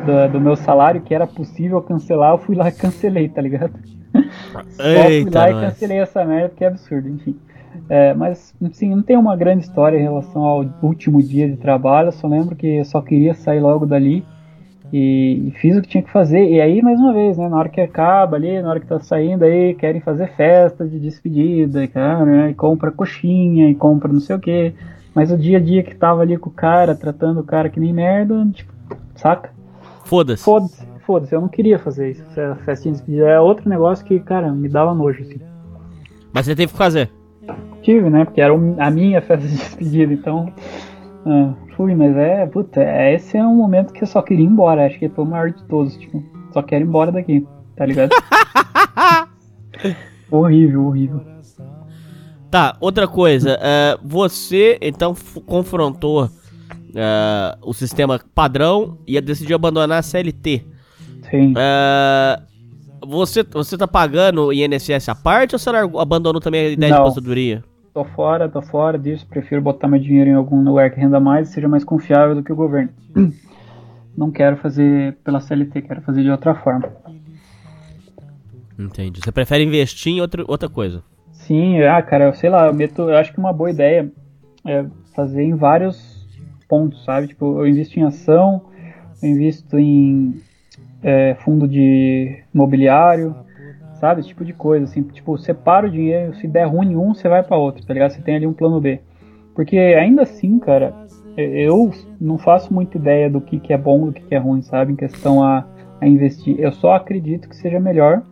do, 0.05 0.33
do, 0.33 0.41
meu 0.41 0.57
salário, 0.57 1.01
que 1.01 1.15
era 1.15 1.27
possível 1.27 1.81
cancelar, 1.81 2.33
eu 2.33 2.39
fui 2.39 2.55
lá 2.55 2.69
e 2.69 2.73
cancelei, 2.73 3.29
tá 3.29 3.41
ligado? 3.41 3.73
Só 4.71 4.83
fui 4.83 5.31
lá 5.31 5.51
nós. 5.51 5.57
e 5.57 5.67
cancelei 5.67 5.99
essa 5.99 6.25
merda, 6.25 6.49
porque 6.49 6.65
é 6.65 6.69
absurdo, 6.69 7.09
enfim. 7.09 7.37
É, 7.89 8.15
mas, 8.15 8.55
assim, 8.65 8.91
não 8.91 9.03
tem 9.03 9.17
uma 9.17 9.37
grande 9.37 9.65
história 9.65 9.99
em 9.99 10.03
relação 10.03 10.43
ao 10.43 10.65
último 10.83 11.23
dia 11.23 11.49
de 11.49 11.57
trabalho, 11.57 12.09
eu 12.09 12.13
só 12.13 12.27
lembro 12.27 12.57
que 12.57 12.79
eu 12.79 12.85
só 12.85 13.01
queria 13.01 13.35
sair 13.35 13.61
logo 13.61 13.87
dali 13.87 14.25
e, 14.93 15.49
e, 15.49 15.51
fiz 15.53 15.77
o 15.77 15.83
que 15.83 15.89
tinha 15.89 16.03
que 16.03 16.11
fazer. 16.11 16.49
E 16.49 16.61
aí, 16.61 16.81
mais 16.81 16.99
uma 16.99 17.13
vez, 17.13 17.37
né, 17.37 17.49
na 17.49 17.57
hora 17.57 17.69
que 17.69 17.81
acaba 17.81 18.37
ali, 18.37 18.61
na 18.61 18.71
hora 18.71 18.81
que 18.81 18.87
tá 18.87 19.01
saindo 19.01 19.45
aí, 19.45 19.75
querem 19.75 20.01
fazer 20.01 20.29
festa 20.37 20.87
de 20.87 20.99
despedida, 20.99 21.83
e, 21.83 21.89
cara, 21.89 22.25
né, 22.25 22.51
e 22.51 22.55
compra 22.55 22.93
coxinha, 22.93 23.69
e 23.69 23.75
compra 23.75 24.13
não 24.13 24.21
sei 24.21 24.37
o 24.37 24.41
que. 24.41 24.75
Mas 25.15 25.33
o 25.33 25.37
dia 25.37 25.59
a 25.59 25.61
dia 25.61 25.83
que 25.83 25.95
tava 25.95 26.23
ali 26.23 26.37
com 26.37 26.51
o 26.51 26.53
cara, 26.53 26.95
tratando 26.95 27.41
o 27.41 27.45
cara 27.45 27.69
que 27.69 27.81
nem 27.81 27.93
merda, 27.93 28.47
tipo, 28.53 28.73
saca? 29.15 29.51
Foda-se. 30.05 30.45
Foda-se, 30.45 30.87
foda-se, 31.05 31.35
eu 31.35 31.41
não 31.41 31.49
queria 31.49 31.79
fazer 31.79 32.11
isso. 32.11 32.23
Essa 32.31 32.55
festinha 32.65 32.93
de 32.93 32.99
despedida 32.99 33.29
é 33.29 33.41
outro 33.41 33.69
negócio 33.69 34.05
que, 34.05 34.21
cara, 34.21 34.53
me 34.53 34.69
dava 34.69 34.95
nojo, 34.95 35.23
assim. 35.23 35.41
Mas 36.33 36.47
você 36.47 36.55
teve 36.55 36.71
que 36.71 36.79
fazer? 36.79 37.11
Tive, 37.83 38.09
né, 38.11 38.25
porque 38.25 38.41
era 38.41 38.53
a 38.53 38.91
minha 38.91 39.21
festa 39.23 39.47
de 39.47 39.57
despedida, 39.57 40.13
então... 40.13 40.53
Ah, 41.27 41.53
fui, 41.77 41.93
mas 41.97 42.17
é, 42.17 42.47
puta, 42.47 42.81
é, 42.81 43.15
esse 43.15 43.37
é 43.37 43.45
um 43.45 43.57
momento 43.57 43.93
que 43.93 44.05
eu 44.05 44.07
só 44.07 44.23
queria 44.23 44.45
ir 44.45 44.49
embora. 44.49 44.87
Acho 44.87 44.97
que 44.97 45.09
foi 45.09 45.25
o 45.25 45.27
maior 45.27 45.51
de 45.51 45.61
todos, 45.65 45.97
tipo, 45.97 46.23
só 46.53 46.63
quero 46.63 46.85
ir 46.85 46.89
embora 46.89 47.11
daqui, 47.11 47.45
tá 47.77 47.85
ligado? 47.85 48.13
horrível, 50.31 50.87
horrível. 50.87 51.21
Tá, 52.49 52.77
outra 52.81 53.09
coisa, 53.09 53.59
uh, 53.59 54.07
você 54.07 54.79
então 54.81 55.17
confrontou 55.45 56.27
uh, 56.27 56.31
o 57.61 57.75
sistema 57.75 58.21
padrão 58.33 58.99
e 59.05 59.21
decidiu 59.21 59.57
abandonar 59.57 59.99
a 59.99 60.03
CLT. 60.03 60.65
Sim. 61.29 61.53
Uh, 61.53 62.41
você, 63.05 63.43
você 63.43 63.77
tá 63.77 63.89
pagando 63.89 64.47
o 64.47 64.53
INSS 64.53 65.09
à 65.09 65.15
parte 65.15 65.57
ou 65.57 65.59
você 65.59 65.71
abandonou 65.71 66.41
também 66.41 66.67
a 66.67 66.71
ideia 66.71 66.93
Não. 66.93 66.99
de 66.99 67.03
aposentadoria? 67.03 67.65
Tô 67.97 68.05
fora, 68.05 68.47
tô 68.47 68.61
fora 68.61 68.99
disso, 68.99 69.27
prefiro 69.27 69.63
botar 69.63 69.89
meu 69.89 69.99
dinheiro 69.99 70.29
em 70.29 70.35
algum 70.35 70.63
lugar 70.63 70.91
que 70.91 71.01
renda 71.01 71.19
mais 71.19 71.49
e 71.49 71.53
seja 71.55 71.67
mais 71.67 71.83
confiável 71.83 72.35
do 72.35 72.43
que 72.43 72.53
o 72.53 72.57
governo. 72.57 72.91
Não 74.15 74.31
quero 74.31 74.59
fazer 74.59 75.17
pela 75.25 75.41
CLT, 75.41 75.81
quero 75.81 76.03
fazer 76.03 76.23
de 76.23 76.31
outra 76.31 76.55
forma. 76.55 76.93
Entendi. 78.79 79.21
Você 79.25 79.33
prefere 79.33 79.65
investir 79.65 80.13
em 80.13 80.21
outra, 80.21 80.45
outra 80.47 80.69
coisa? 80.69 81.03
Sim, 81.33 81.81
ah, 81.85 82.03
cara, 82.03 82.25
eu 82.25 82.35
sei 82.35 82.51
lá, 82.51 82.67
eu 82.67 82.75
meto, 82.75 83.01
eu 83.01 83.17
acho 83.17 83.33
que 83.33 83.39
uma 83.39 83.53
boa 83.53 83.71
ideia 83.71 84.13
é 84.67 84.85
fazer 85.15 85.45
em 85.45 85.55
vários 85.55 86.29
pontos, 86.69 87.03
sabe? 87.03 87.29
Tipo, 87.29 87.61
eu 87.61 87.67
invisto 87.67 87.99
em 87.99 88.03
ação, 88.03 88.61
eu 89.23 89.31
invisto 89.31 89.79
em 89.79 90.39
é, 91.03 91.35
fundo 91.37 91.67
de 91.67 92.43
imobiliário, 92.55 93.35
sabe? 93.97 94.21
Esse 94.21 94.29
tipo 94.31 94.45
de 94.45 94.53
coisa, 94.53 94.85
assim, 94.85 95.03
tipo, 95.03 95.37
separa 95.39 95.87
o 95.87 95.91
dinheiro, 95.91 96.35
se 96.37 96.47
der 96.47 96.65
ruim 96.65 96.93
em 96.93 96.97
um, 96.97 97.15
você 97.15 97.29
vai 97.29 97.43
para 97.43 97.57
outro, 97.57 97.85
tá 97.85 97.93
ligado? 97.93 98.11
Você 98.11 98.23
tem 98.23 98.37
ali 98.37 98.47
um 98.47 98.53
plano 98.53 98.81
B. 98.81 99.01
Porque 99.55 99.77
ainda 99.77 100.23
assim, 100.23 100.59
cara, 100.59 100.95
eu 101.37 101.91
não 102.21 102.39
faço 102.39 102.73
muita 102.73 102.97
ideia 102.97 103.29
do 103.29 103.41
que, 103.41 103.59
que 103.59 103.73
é 103.73 103.79
bom, 103.79 104.07
do 104.07 104.13
que, 104.13 104.23
que 104.23 104.35
é 104.35 104.39
ruim, 104.39 104.63
sabe? 104.63 104.93
Em 104.93 104.97
questão 104.97 105.43
a, 105.43 105.67
a 106.01 106.07
investir. 106.07 106.59
Eu 106.59 106.73
só 106.73 106.95
acredito 106.95 107.49
que 107.49 107.57
seja 107.57 107.81
melhor 107.81 108.23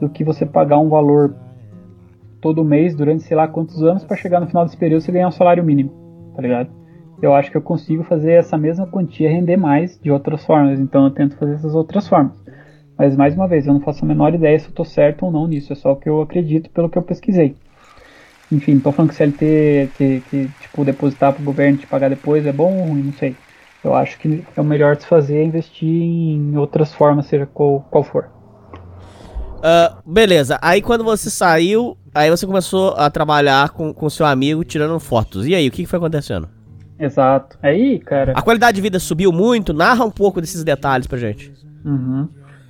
do 0.00 0.08
que 0.08 0.24
você 0.24 0.46
pagar 0.46 0.78
um 0.78 0.88
valor 0.88 1.34
todo 2.40 2.64
mês 2.64 2.94
durante 2.94 3.24
sei 3.24 3.36
lá 3.36 3.48
quantos 3.48 3.82
anos 3.82 4.04
para 4.04 4.16
chegar 4.16 4.38
no 4.38 4.46
final 4.46 4.64
desse 4.64 4.76
período 4.76 5.00
você 5.00 5.10
ganhar 5.10 5.28
um 5.28 5.32
salário 5.32 5.64
mínimo, 5.64 5.90
tá 6.36 6.42
ligado? 6.42 6.68
Eu 7.22 7.32
acho 7.32 7.50
que 7.50 7.56
eu 7.56 7.62
consigo 7.62 8.02
fazer 8.02 8.32
essa 8.32 8.58
mesma 8.58 8.86
quantia 8.86 9.30
render 9.30 9.56
mais 9.56 9.98
de 9.98 10.10
outras 10.10 10.44
formas, 10.44 10.78
então 10.78 11.04
eu 11.04 11.10
tento 11.10 11.36
fazer 11.36 11.54
essas 11.54 11.74
outras 11.74 12.06
formas. 12.06 12.43
Mas 12.96 13.16
mais 13.16 13.34
uma 13.34 13.48
vez, 13.48 13.66
eu 13.66 13.74
não 13.74 13.80
faço 13.80 14.04
a 14.04 14.08
menor 14.08 14.34
ideia 14.34 14.58
se 14.58 14.66
eu 14.66 14.70
estou 14.70 14.84
certo 14.84 15.26
ou 15.26 15.32
não 15.32 15.46
nisso, 15.46 15.72
é 15.72 15.76
só 15.76 15.92
o 15.92 15.96
que 15.96 16.08
eu 16.08 16.22
acredito 16.22 16.70
pelo 16.70 16.88
que 16.88 16.96
eu 16.96 17.02
pesquisei. 17.02 17.56
Enfim, 18.52 18.76
estou 18.76 18.92
falando 18.92 19.10
que 19.10 19.16
CLT, 19.16 19.90
que, 19.96 20.22
que 20.30 20.50
tipo, 20.60 20.84
depositar 20.84 21.32
para 21.32 21.42
o 21.42 21.44
governo 21.44 21.78
te 21.78 21.86
pagar 21.86 22.08
depois 22.08 22.46
é 22.46 22.52
bom 22.52 22.78
ou 22.78 22.88
ruim, 22.88 23.02
não 23.02 23.12
sei. 23.12 23.34
Eu 23.82 23.94
acho 23.94 24.18
que 24.18 24.44
é 24.56 24.60
o 24.60 24.64
melhor 24.64 24.96
de 24.96 25.02
se 25.02 25.08
fazer 25.08 25.38
é 25.38 25.44
investir 25.44 25.88
em 25.88 26.56
outras 26.56 26.94
formas, 26.94 27.26
seja 27.26 27.46
qual, 27.46 27.80
qual 27.90 28.04
for. 28.04 28.30
Uh, 29.58 29.96
beleza, 30.10 30.58
aí 30.62 30.80
quando 30.80 31.02
você 31.02 31.30
saiu, 31.30 31.96
aí 32.14 32.30
você 32.30 32.46
começou 32.46 32.94
a 32.96 33.10
trabalhar 33.10 33.70
com, 33.70 33.92
com 33.92 34.08
seu 34.08 34.24
amigo 34.24 34.62
tirando 34.62 34.98
fotos. 35.00 35.46
E 35.46 35.54
aí, 35.54 35.66
o 35.66 35.70
que, 35.70 35.82
que 35.82 35.88
foi 35.88 35.98
acontecendo? 35.98 36.48
Exato. 36.98 37.58
Aí, 37.62 37.98
cara. 37.98 38.32
A 38.36 38.42
qualidade 38.42 38.76
de 38.76 38.82
vida 38.82 38.98
subiu 38.98 39.32
muito? 39.32 39.72
Narra 39.72 40.04
um 40.04 40.10
pouco 40.10 40.40
desses 40.40 40.62
detalhes 40.62 41.06
pra 41.06 41.18
gente. 41.18 41.52
Uhum. 41.84 42.28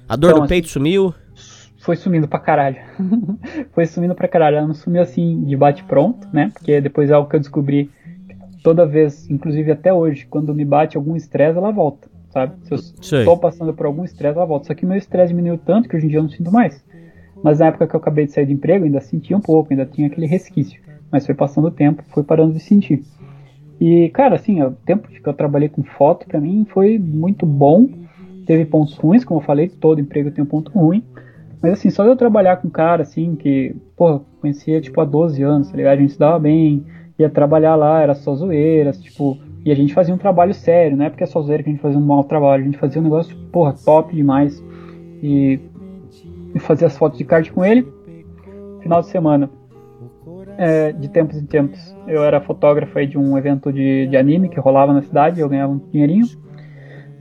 A 0.09 0.17
dor 0.17 0.31
então, 0.31 0.43
do 0.43 0.49
peito 0.49 0.65
assim, 0.65 0.73
sumiu? 0.73 1.15
Foi 1.79 1.97
sumindo 1.97 2.29
pra 2.29 2.39
caralho. 2.39 2.77
foi 3.73 3.87
sumindo 3.87 4.15
pra 4.15 4.29
caralho. 4.29 4.57
Ela 4.57 4.67
não 4.67 4.75
sumiu 4.75 5.03
assim 5.03 5.45
de 5.45 5.57
bate-pronto, 5.57 6.27
né? 6.33 6.51
Porque 6.55 6.81
depois 6.81 7.11
é 7.11 7.15
algo 7.15 7.29
que 7.29 7.37
eu 7.37 7.41
descobri 7.41 7.91
toda 8.63 8.87
vez, 8.87 9.29
inclusive 9.29 9.71
até 9.71 9.93
hoje, 9.93 10.27
quando 10.27 10.55
me 10.55 10.65
bate 10.65 10.97
algum 10.97 11.15
estresse, 11.15 11.59
ela 11.59 11.71
volta, 11.71 12.09
sabe? 12.31 12.55
Se 12.63 13.15
eu 13.15 13.25
tô 13.27 13.37
passando 13.37 13.75
por 13.75 13.85
algum 13.85 14.05
estresse, 14.05 14.37
ela 14.37 14.47
volta. 14.47 14.67
Só 14.67 14.75
que 14.75 14.87
meu 14.87 14.97
estresse 14.97 15.29
diminuiu 15.29 15.59
tanto 15.59 15.89
que 15.89 15.97
hoje 15.97 16.07
em 16.07 16.09
dia 16.09 16.19
eu 16.19 16.23
não 16.23 16.31
sinto 16.31 16.51
mais. 16.51 16.83
Mas 17.43 17.59
na 17.59 17.67
época 17.67 17.87
que 17.87 17.95
eu 17.95 18.01
acabei 18.01 18.25
de 18.25 18.33
sair 18.33 18.47
de 18.47 18.55
emprego, 18.55 18.87
ainda 18.87 19.01
sentia 19.01 19.37
um 19.37 19.41
pouco, 19.41 19.71
ainda 19.71 19.85
tinha 19.85 20.07
aquele 20.07 20.27
resquício. 20.27 20.81
Mas 21.13 21.27
foi 21.27 21.35
passando 21.35 21.67
o 21.67 21.71
tempo, 21.71 22.03
foi 22.09 22.23
parando 22.23 22.55
de 22.55 22.61
sentir. 22.61 23.05
E, 23.79 24.09
cara, 24.11 24.37
assim, 24.37 24.63
o 24.63 24.71
tempo 24.71 25.09
que 25.09 25.29
eu 25.29 25.35
trabalhei 25.35 25.69
com 25.69 25.83
foto, 25.83 26.27
para 26.27 26.41
mim, 26.41 26.67
foi 26.73 26.99
muito 26.99 27.45
bom 27.45 27.87
teve 28.45 28.65
pontos 28.65 28.97
ruins, 28.97 29.25
como 29.25 29.41
eu 29.41 29.45
falei, 29.45 29.69
todo 29.69 30.01
emprego 30.01 30.31
tem 30.31 30.45
um 30.45 30.47
ponto 30.47 30.71
ruim. 30.73 31.03
Mas 31.63 31.73
assim, 31.73 31.91
só 31.91 32.05
eu 32.05 32.17
trabalhar 32.17 32.57
com 32.57 32.69
um 32.69 32.71
cara 32.71 33.03
assim, 33.03 33.35
que, 33.35 33.75
pô, 33.97 34.21
conhecia 34.41 34.81
tipo 34.81 35.01
há 35.01 35.05
12 35.05 35.43
anos, 35.43 35.71
tá 35.71 35.77
ligado? 35.77 35.95
A 35.95 36.01
gente 36.01 36.13
se 36.13 36.19
dava 36.19 36.39
bem, 36.39 36.85
ia 37.19 37.31
trabalhar 37.31 37.75
lá, 37.75 38.03
era 38.03 38.15
só 38.15 38.35
zoeiras, 38.35 39.01
tipo, 39.01 39.39
e 39.65 39.73
a 39.73 39.75
gente 39.75 39.95
fazia 39.95 40.15
um 40.15 40.19
trabalho 40.19 40.53
sério, 40.53 40.97
não 40.97 41.07
é 41.07 41.11
porque 41.11 41.25
é 41.25 41.27
só 41.27 41.41
zoeira 41.41 41.63
que 41.63 41.71
a 41.71 41.73
gente 41.73 41.81
fazia 41.81 41.99
um 41.99 42.05
mau 42.05 42.23
trabalho, 42.25 42.63
a 42.63 42.67
gente 42.67 42.77
fazia 42.77 43.01
um 43.01 43.05
negócio, 43.05 43.35
porra, 43.51 43.75
top 43.85 44.15
demais. 44.15 44.63
E, 45.23 45.59
e 46.55 46.59
fazia 46.59 46.87
as 46.87 46.97
fotos 46.99 47.17
de 47.17 47.25
kart 47.25 47.51
com 47.51 47.65
ele. 47.65 47.87
Final 48.83 49.01
de 49.01 49.07
semana, 49.07 49.49
é, 50.59 50.93
de 50.93 51.09
tempos 51.09 51.39
em 51.39 51.47
tempos, 51.47 51.97
eu 52.07 52.23
era 52.23 52.41
fotógrafo 52.41 52.99
aí 52.99 53.07
de 53.07 53.17
um 53.17 53.37
evento 53.39 53.73
de, 53.73 54.07
de 54.07 54.17
anime 54.17 54.51
que 54.51 54.61
rolava 54.61 54.93
na 54.93 55.03
cidade, 55.03 55.41
eu 55.41 55.49
ganhava 55.49 55.73
um 55.73 55.79
dinheirinho. 55.91 56.27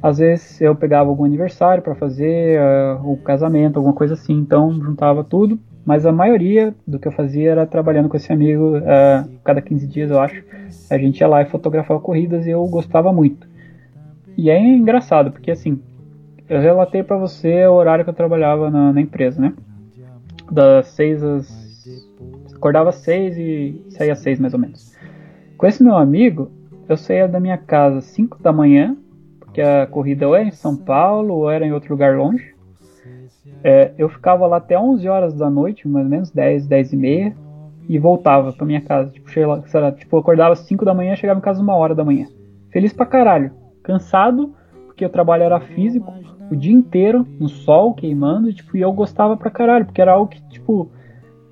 Às 0.03 0.17
vezes 0.17 0.59
eu 0.59 0.75
pegava 0.75 1.09
algum 1.09 1.23
aniversário 1.23 1.81
para 1.81 1.95
fazer, 1.95 2.59
uh, 2.59 3.17
casamento, 3.23 3.77
alguma 3.77 3.95
coisa 3.95 4.15
assim, 4.15 4.33
então 4.33 4.73
juntava 4.73 5.23
tudo. 5.23 5.57
Mas 5.85 6.05
a 6.05 6.11
maioria 6.11 6.75
do 6.85 6.99
que 6.99 7.07
eu 7.07 7.11
fazia 7.13 7.51
era 7.51 7.65
trabalhando 7.65 8.09
com 8.09 8.17
esse 8.17 8.31
amigo, 8.31 8.79
uh, 8.79 9.29
cada 9.45 9.61
15 9.61 9.87
dias 9.87 10.11
eu 10.11 10.19
acho. 10.19 10.43
A 10.91 10.97
gente 10.97 11.21
ia 11.21 11.27
lá 11.27 11.41
e 11.41 11.45
fotografava 11.45 12.01
corridas 12.01 12.45
e 12.45 12.49
eu 12.49 12.65
gostava 12.67 13.13
muito. 13.13 13.47
E 14.37 14.49
é 14.49 14.59
engraçado, 14.59 15.31
porque 15.31 15.51
assim, 15.51 15.79
eu 16.49 16.59
relatei 16.59 17.01
para 17.01 17.15
você 17.15 17.65
o 17.65 17.73
horário 17.73 18.03
que 18.03 18.09
eu 18.09 18.13
trabalhava 18.13 18.69
na, 18.69 18.91
na 18.91 18.99
empresa, 18.99 19.39
né? 19.39 19.53
Das 20.51 20.87
6 20.87 21.23
às. 21.23 21.63
Acordava 22.53 22.89
às 22.89 22.95
6 22.95 23.37
e 23.37 23.85
saía 23.89 24.11
às 24.11 24.19
6 24.19 24.37
mais 24.37 24.53
ou 24.53 24.59
menos. 24.59 24.93
Com 25.57 25.65
esse 25.65 25.81
meu 25.81 25.95
amigo, 25.95 26.51
eu 26.89 26.97
saía 26.97 27.25
da 27.25 27.39
minha 27.39 27.57
casa 27.57 27.99
às 27.99 28.05
5 28.05 28.43
da 28.43 28.51
manhã 28.51 28.97
que 29.53 29.61
a 29.61 29.85
corrida 29.85 30.27
ou 30.27 30.35
era 30.35 30.47
em 30.47 30.51
São 30.51 30.75
Paulo 30.75 31.35
ou 31.35 31.51
era 31.51 31.65
em 31.65 31.71
outro 31.71 31.93
lugar 31.93 32.17
longe. 32.17 32.53
é, 33.63 33.91
eu 33.97 34.09
ficava 34.09 34.45
lá 34.47 34.57
até 34.57 34.77
11 34.77 35.07
horas 35.07 35.33
da 35.33 35.49
noite, 35.49 35.87
mais 35.87 36.05
ou 36.05 36.09
menos, 36.09 36.31
10, 36.31 36.67
10 36.67 36.93
e 36.93 36.97
meia, 36.97 37.35
e 37.87 37.99
voltava 37.99 38.51
pra 38.51 38.65
minha 38.65 38.81
casa. 38.81 39.11
Tipo, 39.11 39.29
lá, 39.47 39.63
lá, 39.73 39.91
tipo, 39.91 40.17
acordava 40.17 40.53
às 40.53 40.59
5 40.59 40.83
da 40.83 40.93
manhã, 40.93 41.15
chegava 41.15 41.39
em 41.39 41.43
casa 41.43 41.61
uma 41.61 41.75
hora 41.75 41.93
da 41.93 42.03
manhã. 42.03 42.27
Feliz 42.71 42.91
pra 42.91 43.05
caralho. 43.05 43.51
Cansado, 43.83 44.53
porque 44.85 45.05
o 45.05 45.09
trabalho 45.09 45.43
era 45.43 45.59
físico, 45.59 46.11
o 46.49 46.55
dia 46.55 46.73
inteiro, 46.73 47.25
no 47.39 47.47
sol, 47.47 47.93
queimando, 47.93 48.49
e, 48.49 48.53
tipo, 48.53 48.75
e 48.75 48.81
eu 48.81 48.91
gostava 48.91 49.37
pra 49.37 49.51
caralho, 49.51 49.85
porque 49.85 50.01
era 50.01 50.13
algo 50.13 50.27
que, 50.27 50.41
tipo, 50.49 50.89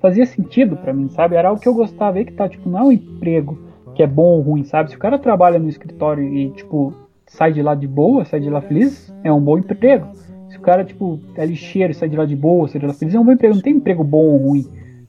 fazia 0.00 0.26
sentido 0.26 0.76
para 0.76 0.92
mim, 0.92 1.08
sabe? 1.08 1.36
Era 1.36 1.48
algo 1.48 1.60
que 1.60 1.68
eu 1.68 1.74
gostava, 1.74 2.18
aí 2.18 2.24
que 2.24 2.32
tá, 2.32 2.48
tipo, 2.48 2.68
não 2.68 2.78
é 2.78 2.82
um 2.82 2.92
emprego 2.92 3.58
que 3.94 4.02
é 4.02 4.06
bom 4.06 4.24
ou 4.24 4.40
ruim, 4.40 4.64
sabe? 4.64 4.90
Se 4.90 4.96
o 4.96 4.98
cara 4.98 5.18
trabalha 5.18 5.58
no 5.58 5.68
escritório 5.68 6.24
e, 6.24 6.50
tipo, 6.50 6.94
sai 7.32 7.52
de 7.52 7.62
lá 7.62 7.74
de 7.74 7.88
boa, 7.88 8.24
sai 8.24 8.40
de 8.40 8.50
lá 8.50 8.60
feliz, 8.60 9.12
é 9.24 9.32
um 9.32 9.40
bom 9.40 9.56
emprego. 9.58 10.06
Se 10.50 10.58
o 10.58 10.60
cara, 10.60 10.84
tipo, 10.84 11.18
é 11.34 11.46
lixeiro 11.46 11.94
sai 11.94 12.08
de 12.08 12.16
lá 12.16 12.26
de 12.26 12.36
boa, 12.36 12.68
sai 12.68 12.80
de 12.80 12.86
lá 12.86 12.92
feliz, 12.92 13.14
é 13.14 13.18
um 13.18 13.24
bom 13.24 13.32
emprego. 13.32 13.54
Não 13.54 13.62
tem 13.62 13.76
emprego 13.76 14.04
bom 14.04 14.24
ou 14.24 14.36
ruim. 14.36 14.66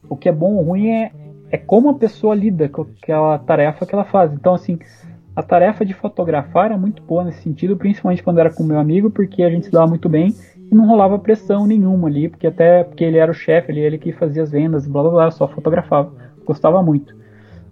O 0.08 0.16
que 0.16 0.28
é 0.28 0.32
bom 0.32 0.54
ou 0.54 0.62
ruim 0.62 0.88
é, 0.88 1.12
é 1.50 1.58
como 1.58 1.90
a 1.90 1.94
pessoa 1.94 2.34
lida 2.34 2.68
com 2.68 2.82
aquela 2.82 3.38
tarefa 3.38 3.84
que 3.84 3.94
ela 3.94 4.04
faz. 4.04 4.32
Então, 4.32 4.54
assim, 4.54 4.78
a 5.36 5.42
tarefa 5.42 5.84
de 5.84 5.92
fotografar 5.92 6.66
era 6.66 6.78
muito 6.78 7.02
boa 7.02 7.24
nesse 7.24 7.42
sentido, 7.42 7.76
principalmente 7.76 8.22
quando 8.22 8.38
era 8.38 8.50
com 8.50 8.64
meu 8.64 8.78
amigo, 8.78 9.10
porque 9.10 9.42
a 9.42 9.50
gente 9.50 9.66
se 9.66 9.72
dava 9.72 9.86
muito 9.86 10.08
bem 10.08 10.34
e 10.56 10.74
não 10.74 10.86
rolava 10.86 11.18
pressão 11.18 11.66
nenhuma 11.66 12.08
ali, 12.08 12.30
porque 12.30 12.46
até 12.46 12.84
porque 12.84 13.04
ele 13.04 13.18
era 13.18 13.30
o 13.30 13.34
chefe, 13.34 13.70
ele, 13.70 13.80
ele 13.80 13.98
que 13.98 14.12
fazia 14.12 14.42
as 14.42 14.50
vendas, 14.50 14.86
blá 14.86 15.02
blá 15.02 15.12
blá, 15.12 15.30
só 15.30 15.46
fotografava. 15.46 16.10
Gostava 16.46 16.82
muito. 16.82 17.14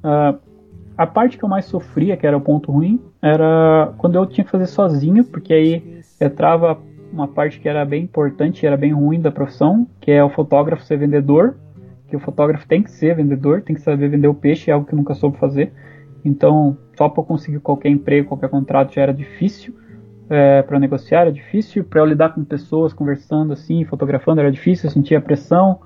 Uh, 0.04 0.51
a 0.96 1.06
parte 1.06 1.38
que 1.38 1.44
eu 1.44 1.48
mais 1.48 1.64
sofria, 1.64 2.16
que 2.16 2.26
era 2.26 2.36
o 2.36 2.40
ponto 2.40 2.70
ruim, 2.70 3.00
era 3.20 3.92
quando 3.98 4.16
eu 4.16 4.26
tinha 4.26 4.44
que 4.44 4.50
fazer 4.50 4.66
sozinho, 4.66 5.24
porque 5.24 5.52
aí 5.52 6.02
entrava 6.20 6.78
uma 7.12 7.28
parte 7.28 7.60
que 7.60 7.68
era 7.68 7.84
bem 7.84 8.04
importante, 8.04 8.66
era 8.66 8.76
bem 8.76 8.92
ruim 8.92 9.20
da 9.20 9.30
profissão, 9.30 9.86
que 10.00 10.10
é 10.10 10.22
o 10.22 10.30
fotógrafo 10.30 10.82
ser 10.84 10.98
vendedor, 10.98 11.56
que 12.08 12.16
o 12.16 12.20
fotógrafo 12.20 12.66
tem 12.66 12.82
que 12.82 12.90
ser 12.90 13.16
vendedor, 13.16 13.62
tem 13.62 13.74
que 13.74 13.82
saber 13.82 14.08
vender 14.08 14.28
o 14.28 14.34
peixe, 14.34 14.70
é 14.70 14.74
algo 14.74 14.86
que 14.86 14.94
eu 14.94 14.98
nunca 14.98 15.14
soube 15.14 15.38
fazer. 15.38 15.72
Então, 16.24 16.76
só 16.96 17.08
para 17.08 17.22
conseguir 17.24 17.60
qualquer 17.60 17.88
emprego, 17.88 18.28
qualquer 18.28 18.48
contrato 18.48 18.94
já 18.94 19.02
era 19.02 19.12
difícil 19.12 19.74
é, 20.30 20.62
para 20.62 20.78
negociar, 20.78 21.22
era 21.22 21.32
difícil. 21.32 21.84
Para 21.84 22.00
eu 22.00 22.06
lidar 22.06 22.34
com 22.34 22.44
pessoas, 22.44 22.92
conversando 22.92 23.52
assim, 23.52 23.84
fotografando, 23.84 24.40
era 24.40 24.50
difícil, 24.50 24.88
eu 24.88 24.92
sentia 24.92 25.20
pressão. 25.20 25.80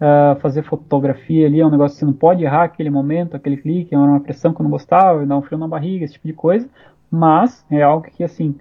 Uh, 0.00 0.40
fazer 0.40 0.62
fotografia 0.62 1.46
ali 1.46 1.60
é 1.60 1.66
um 1.66 1.70
negócio 1.70 1.94
que 1.94 2.00
você 2.00 2.06
não 2.06 2.14
pode 2.14 2.42
errar 2.42 2.64
aquele 2.64 2.88
momento, 2.88 3.36
aquele 3.36 3.58
clique, 3.58 3.94
era 3.94 4.02
uma 4.02 4.20
pressão 4.20 4.54
que 4.54 4.60
eu 4.60 4.64
não 4.64 4.70
gostava, 4.70 5.26
dá 5.26 5.36
um 5.36 5.42
frio 5.42 5.58
na 5.58 5.68
barriga, 5.68 6.04
esse 6.04 6.14
tipo 6.14 6.26
de 6.26 6.32
coisa. 6.32 6.68
Mas 7.10 7.64
é 7.70 7.82
algo 7.82 8.06
que, 8.08 8.24
assim, 8.24 8.58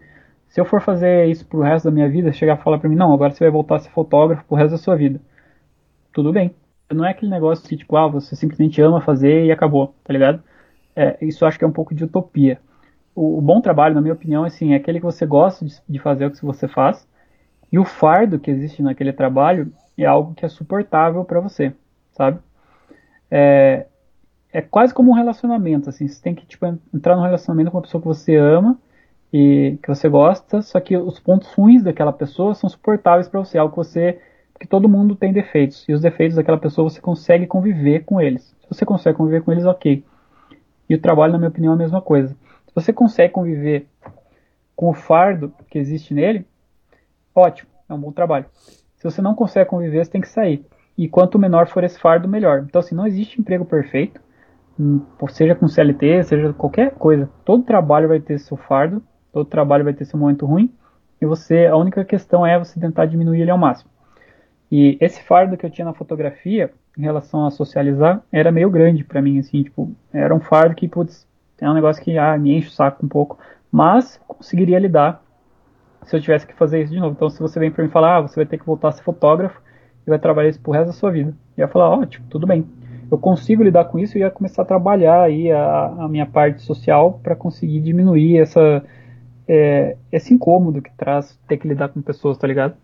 se 0.49 0.59
eu 0.59 0.65
for 0.65 0.81
fazer 0.81 1.27
isso 1.27 1.45
pro 1.45 1.61
resto 1.61 1.85
da 1.85 1.91
minha 1.91 2.09
vida, 2.09 2.33
chegar 2.33 2.57
e 2.59 2.63
falar 2.63 2.79
pra 2.79 2.89
mim, 2.89 2.95
não, 2.95 3.13
agora 3.13 3.31
você 3.31 3.43
vai 3.43 3.51
voltar 3.51 3.77
a 3.77 3.79
ser 3.79 3.89
fotógrafo 3.91 4.43
pro 4.45 4.57
resto 4.57 4.71
da 4.71 4.77
sua 4.77 4.95
vida. 4.95 5.21
Tudo 6.13 6.33
bem. 6.33 6.53
Não 6.91 7.05
é 7.05 7.11
aquele 7.11 7.31
negócio 7.31 7.67
que, 7.67 7.77
tipo, 7.77 7.95
ah, 7.95 8.07
você 8.07 8.35
simplesmente 8.35 8.81
ama 8.81 8.99
fazer 8.99 9.45
e 9.45 9.51
acabou, 9.51 9.93
tá 10.03 10.11
ligado? 10.11 10.43
É, 10.95 11.17
isso 11.21 11.45
acho 11.45 11.57
que 11.57 11.63
é 11.63 11.67
um 11.67 11.71
pouco 11.71 11.95
de 11.95 12.03
utopia 12.03 12.59
o, 13.19 13.37
o, 13.37 13.41
bom 13.41 13.59
trabalho, 13.59 13.95
na 13.95 14.01
minha 14.01 14.13
opinião, 14.13 14.45
assim, 14.45 14.71
é 14.71 14.77
aquele 14.77 14.99
que 14.99 15.05
você 15.05 15.25
gosta 15.25 15.65
de, 15.65 15.73
de 15.87 15.99
fazer 15.99 16.25
o 16.25 16.31
que 16.31 16.45
você 16.45 16.69
faz. 16.69 17.05
E 17.71 17.77
o 17.77 17.83
fardo 17.83 18.39
que 18.39 18.49
existe 18.49 18.81
naquele 18.81 19.11
trabalho 19.11 19.71
é 20.03 20.07
algo 20.07 20.33
que 20.33 20.45
é 20.45 20.49
suportável 20.49 21.23
para 21.25 21.39
você, 21.39 21.73
sabe? 22.11 22.39
É, 23.29 23.85
é 24.51 24.61
quase 24.61 24.93
como 24.93 25.11
um 25.11 25.15
relacionamento, 25.15 25.89
assim, 25.89 26.07
você 26.07 26.21
tem 26.21 26.33
que 26.33 26.45
tipo, 26.45 26.65
entrar 26.93 27.15
num 27.15 27.23
relacionamento 27.23 27.71
com 27.71 27.77
uma 27.77 27.83
pessoa 27.83 28.01
que 28.01 28.07
você 28.07 28.35
ama 28.35 28.79
e 29.31 29.77
que 29.81 29.87
você 29.87 30.09
gosta, 30.09 30.61
só 30.61 30.79
que 30.79 30.97
os 30.97 31.19
pontos 31.19 31.53
ruins 31.53 31.83
daquela 31.83 32.11
pessoa 32.11 32.55
são 32.55 32.69
suportáveis 32.69 33.27
para 33.27 33.39
você, 33.39 33.57
algo 33.57 33.71
que 33.71 33.77
você, 33.77 34.19
porque 34.53 34.67
todo 34.67 34.89
mundo 34.89 35.15
tem 35.15 35.31
defeitos 35.31 35.87
e 35.87 35.93
os 35.93 36.01
defeitos 36.01 36.35
daquela 36.35 36.57
pessoa 36.57 36.89
você 36.89 36.99
consegue 36.99 37.45
conviver 37.45 38.03
com 38.05 38.19
eles. 38.19 38.55
Se 38.61 38.67
você 38.69 38.85
consegue 38.85 39.17
conviver 39.17 39.43
com 39.43 39.51
eles, 39.51 39.65
ok. 39.65 40.03
E 40.89 40.95
o 40.95 40.99
trabalho, 40.99 41.33
na 41.33 41.37
minha 41.37 41.49
opinião, 41.49 41.73
é 41.73 41.75
a 41.75 41.79
mesma 41.79 42.01
coisa. 42.01 42.29
Se 42.67 42.73
você 42.73 42.91
consegue 42.91 43.31
conviver 43.31 43.87
com 44.75 44.89
o 44.89 44.93
fardo 44.93 45.53
que 45.69 45.77
existe 45.77 46.13
nele, 46.13 46.45
ótimo, 47.35 47.69
é 47.87 47.93
um 47.93 47.99
bom 47.99 48.11
trabalho. 48.11 48.45
Se 48.99 49.03
você 49.09 49.21
não 49.21 49.33
consegue 49.33 49.69
conviver, 49.69 50.03
você 50.03 50.11
tem 50.11 50.21
que 50.21 50.27
sair. 50.27 50.65
E 50.97 51.07
quanto 51.07 51.39
menor 51.39 51.67
for 51.67 51.83
esse 51.83 51.97
fardo, 51.97 52.27
melhor. 52.27 52.65
Então, 52.67 52.79
assim, 52.79 52.93
não 52.93 53.07
existe 53.07 53.39
emprego 53.39 53.63
perfeito, 53.63 54.19
hum, 54.77 55.01
seja 55.29 55.55
com 55.55 55.67
CLT, 55.67 56.23
seja 56.25 56.53
qualquer 56.53 56.91
coisa. 56.91 57.29
Todo 57.45 57.63
trabalho 57.63 58.09
vai 58.09 58.19
ter 58.19 58.37
seu 58.39 58.57
fardo, 58.57 59.01
todo 59.31 59.45
trabalho 59.45 59.85
vai 59.85 59.93
ter 59.93 60.03
seu 60.03 60.19
momento 60.19 60.45
ruim, 60.45 60.69
e 61.21 61.25
você, 61.25 61.65
a 61.65 61.77
única 61.77 62.03
questão 62.03 62.45
é 62.45 62.59
você 62.59 62.77
tentar 62.77 63.05
diminuir 63.05 63.41
ele 63.41 63.51
ao 63.51 63.57
máximo. 63.57 63.89
E 64.69 64.97
esse 64.99 65.23
fardo 65.23 65.55
que 65.55 65.65
eu 65.65 65.69
tinha 65.69 65.85
na 65.85 65.93
fotografia, 65.93 66.71
em 66.97 67.01
relação 67.01 67.45
a 67.45 67.51
socializar, 67.51 68.21
era 68.29 68.51
meio 68.51 68.69
grande 68.69 69.05
para 69.05 69.21
mim, 69.21 69.39
assim, 69.39 69.63
tipo, 69.63 69.95
era 70.11 70.35
um 70.35 70.41
fardo 70.41 70.75
que, 70.75 70.87
putz, 70.87 71.25
é 71.59 71.69
um 71.69 71.73
negócio 71.73 72.03
que 72.03 72.17
ah, 72.17 72.37
me 72.37 72.55
enche 72.57 72.67
o 72.67 72.71
saco 72.71 73.05
um 73.05 73.09
pouco, 73.09 73.39
mas 73.71 74.19
conseguiria 74.27 74.77
lidar 74.77 75.23
se 76.05 76.15
eu 76.15 76.21
tivesse 76.21 76.45
que 76.47 76.53
fazer 76.53 76.81
isso 76.81 76.93
de 76.93 76.99
novo. 76.99 77.13
Então, 77.15 77.29
se 77.29 77.39
você 77.39 77.59
vem 77.59 77.71
para 77.71 77.83
mim 77.83 77.89
falar, 77.89 78.17
ah, 78.17 78.21
você 78.21 78.35
vai 78.35 78.45
ter 78.45 78.57
que 78.57 78.65
voltar 78.65 78.89
a 78.89 78.91
ser 78.91 79.03
fotógrafo 79.03 79.61
e 80.05 80.09
vai 80.09 80.19
trabalhar 80.19 80.49
isso 80.49 80.59
pro 80.59 80.71
resto 80.71 80.87
da 80.87 80.93
sua 80.93 81.11
vida, 81.11 81.33
eu 81.57 81.63
ia 81.63 81.67
falar, 81.67 81.89
ótimo, 81.89 82.25
tudo 82.29 82.47
bem. 82.47 82.65
Eu 83.11 83.17
consigo 83.17 83.63
lidar 83.63 83.85
com 83.85 83.97
isso 83.97 84.17
e 84.17 84.21
ia 84.21 84.29
começar 84.29 84.61
a 84.61 84.65
trabalhar 84.65 85.21
aí 85.21 85.51
a, 85.51 85.85
a 85.99 86.07
minha 86.07 86.25
parte 86.25 86.61
social 86.61 87.19
para 87.23 87.35
conseguir 87.35 87.79
diminuir 87.79 88.37
essa, 88.37 88.83
é, 89.47 89.97
esse 90.11 90.33
incômodo 90.33 90.81
que 90.81 90.91
traz 90.95 91.37
ter 91.47 91.57
que 91.57 91.67
lidar 91.67 91.89
com 91.89 92.01
pessoas, 92.01 92.37
tá 92.37 92.45
ligado? 92.45 92.75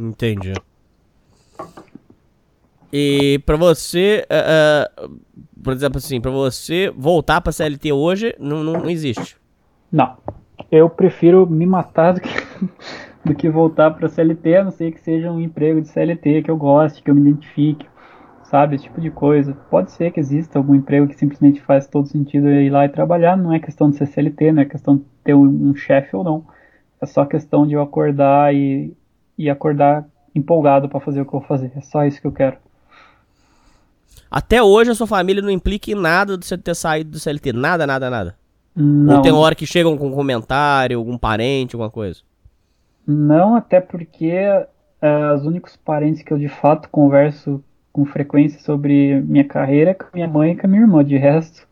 Entendi. 0.00 0.54
E 2.96 3.40
para 3.44 3.56
você, 3.56 4.24
uh, 4.30 5.04
uh, 5.04 5.20
por 5.62 5.72
exemplo, 5.72 5.98
assim, 5.98 6.20
para 6.20 6.30
você 6.30 6.92
voltar 6.96 7.40
para 7.40 7.52
CLT 7.52 7.92
hoje, 7.92 8.34
não, 8.38 8.62
não, 8.62 8.74
não, 8.74 8.88
existe. 8.90 9.36
Não. 9.90 10.16
Eu 10.70 10.88
prefiro 10.88 11.48
me 11.48 11.66
matar 11.66 12.12
do 12.12 12.20
que, 12.20 12.28
do 13.24 13.34
que 13.34 13.48
voltar 13.48 13.90
para 13.90 14.08
CLT, 14.08 14.56
a 14.56 14.64
não 14.64 14.70
ser 14.70 14.92
que 14.92 15.00
seja 15.00 15.30
um 15.30 15.40
emprego 15.40 15.80
de 15.80 15.88
CLT 15.88 16.42
que 16.42 16.50
eu 16.50 16.56
goste, 16.56 17.02
que 17.02 17.10
eu 17.10 17.14
me 17.14 17.22
identifique, 17.22 17.86
sabe? 18.44 18.76
Esse 18.76 18.84
tipo 18.84 19.00
de 19.00 19.10
coisa. 19.10 19.54
Pode 19.70 19.92
ser 19.92 20.10
que 20.12 20.20
exista 20.20 20.58
algum 20.58 20.74
emprego 20.74 21.08
que 21.08 21.14
simplesmente 21.14 21.60
faz 21.60 21.86
todo 21.86 22.06
sentido 22.06 22.48
ir 22.48 22.70
lá 22.70 22.84
e 22.84 22.88
trabalhar. 22.88 23.36
Não 23.36 23.52
é 23.52 23.58
questão 23.58 23.90
de 23.90 23.96
ser 23.96 24.06
CLT, 24.06 24.52
não 24.52 24.62
é 24.62 24.64
questão 24.64 24.96
de 24.96 25.04
ter 25.24 25.34
um, 25.34 25.70
um 25.70 25.74
chefe 25.74 26.14
ou 26.14 26.24
não. 26.24 26.44
É 27.00 27.06
só 27.06 27.24
questão 27.24 27.66
de 27.66 27.74
eu 27.74 27.82
acordar 27.82 28.54
e, 28.54 28.96
e 29.36 29.50
acordar 29.50 30.06
empolgado 30.34 30.88
para 30.88 31.00
fazer 31.00 31.20
o 31.20 31.24
que 31.24 31.34
eu 31.34 31.40
vou 31.40 31.48
fazer. 31.48 31.72
É 31.76 31.80
só 31.80 32.04
isso 32.04 32.20
que 32.20 32.26
eu 32.26 32.32
quero. 32.32 32.56
Até 34.30 34.62
hoje 34.62 34.90
a 34.90 34.94
sua 34.94 35.06
família 35.06 35.42
não 35.42 35.50
implica 35.50 35.90
em 35.90 35.94
nada 35.94 36.36
de 36.36 36.44
você 36.44 36.58
ter 36.58 36.74
saído 36.74 37.10
do 37.10 37.20
CLT. 37.20 37.52
Nada, 37.52 37.86
nada, 37.86 38.10
nada. 38.10 38.43
Não. 38.74 39.16
Ou 39.16 39.22
tem 39.22 39.32
hora 39.32 39.54
que 39.54 39.66
chegam 39.66 39.96
com 39.96 40.08
um 40.08 40.14
comentário, 40.14 40.98
algum 40.98 41.16
parente, 41.16 41.76
alguma 41.76 41.90
coisa? 41.90 42.20
Não, 43.06 43.54
até 43.54 43.80
porque 43.80 44.32
uh, 45.02 45.34
os 45.34 45.46
únicos 45.46 45.76
parentes 45.76 46.22
que 46.22 46.32
eu 46.32 46.38
de 46.38 46.48
fato 46.48 46.88
converso 46.88 47.62
com 47.92 48.04
frequência 48.04 48.58
sobre 48.60 49.20
minha 49.20 49.44
carreira 49.44 49.92
é 49.92 49.94
com 49.94 50.06
minha 50.12 50.26
mãe 50.26 50.52
e 50.52 50.56
com 50.56 50.66
a 50.66 50.70
minha 50.70 50.82
irmã. 50.82 51.04
De 51.04 51.16
resto, 51.16 51.68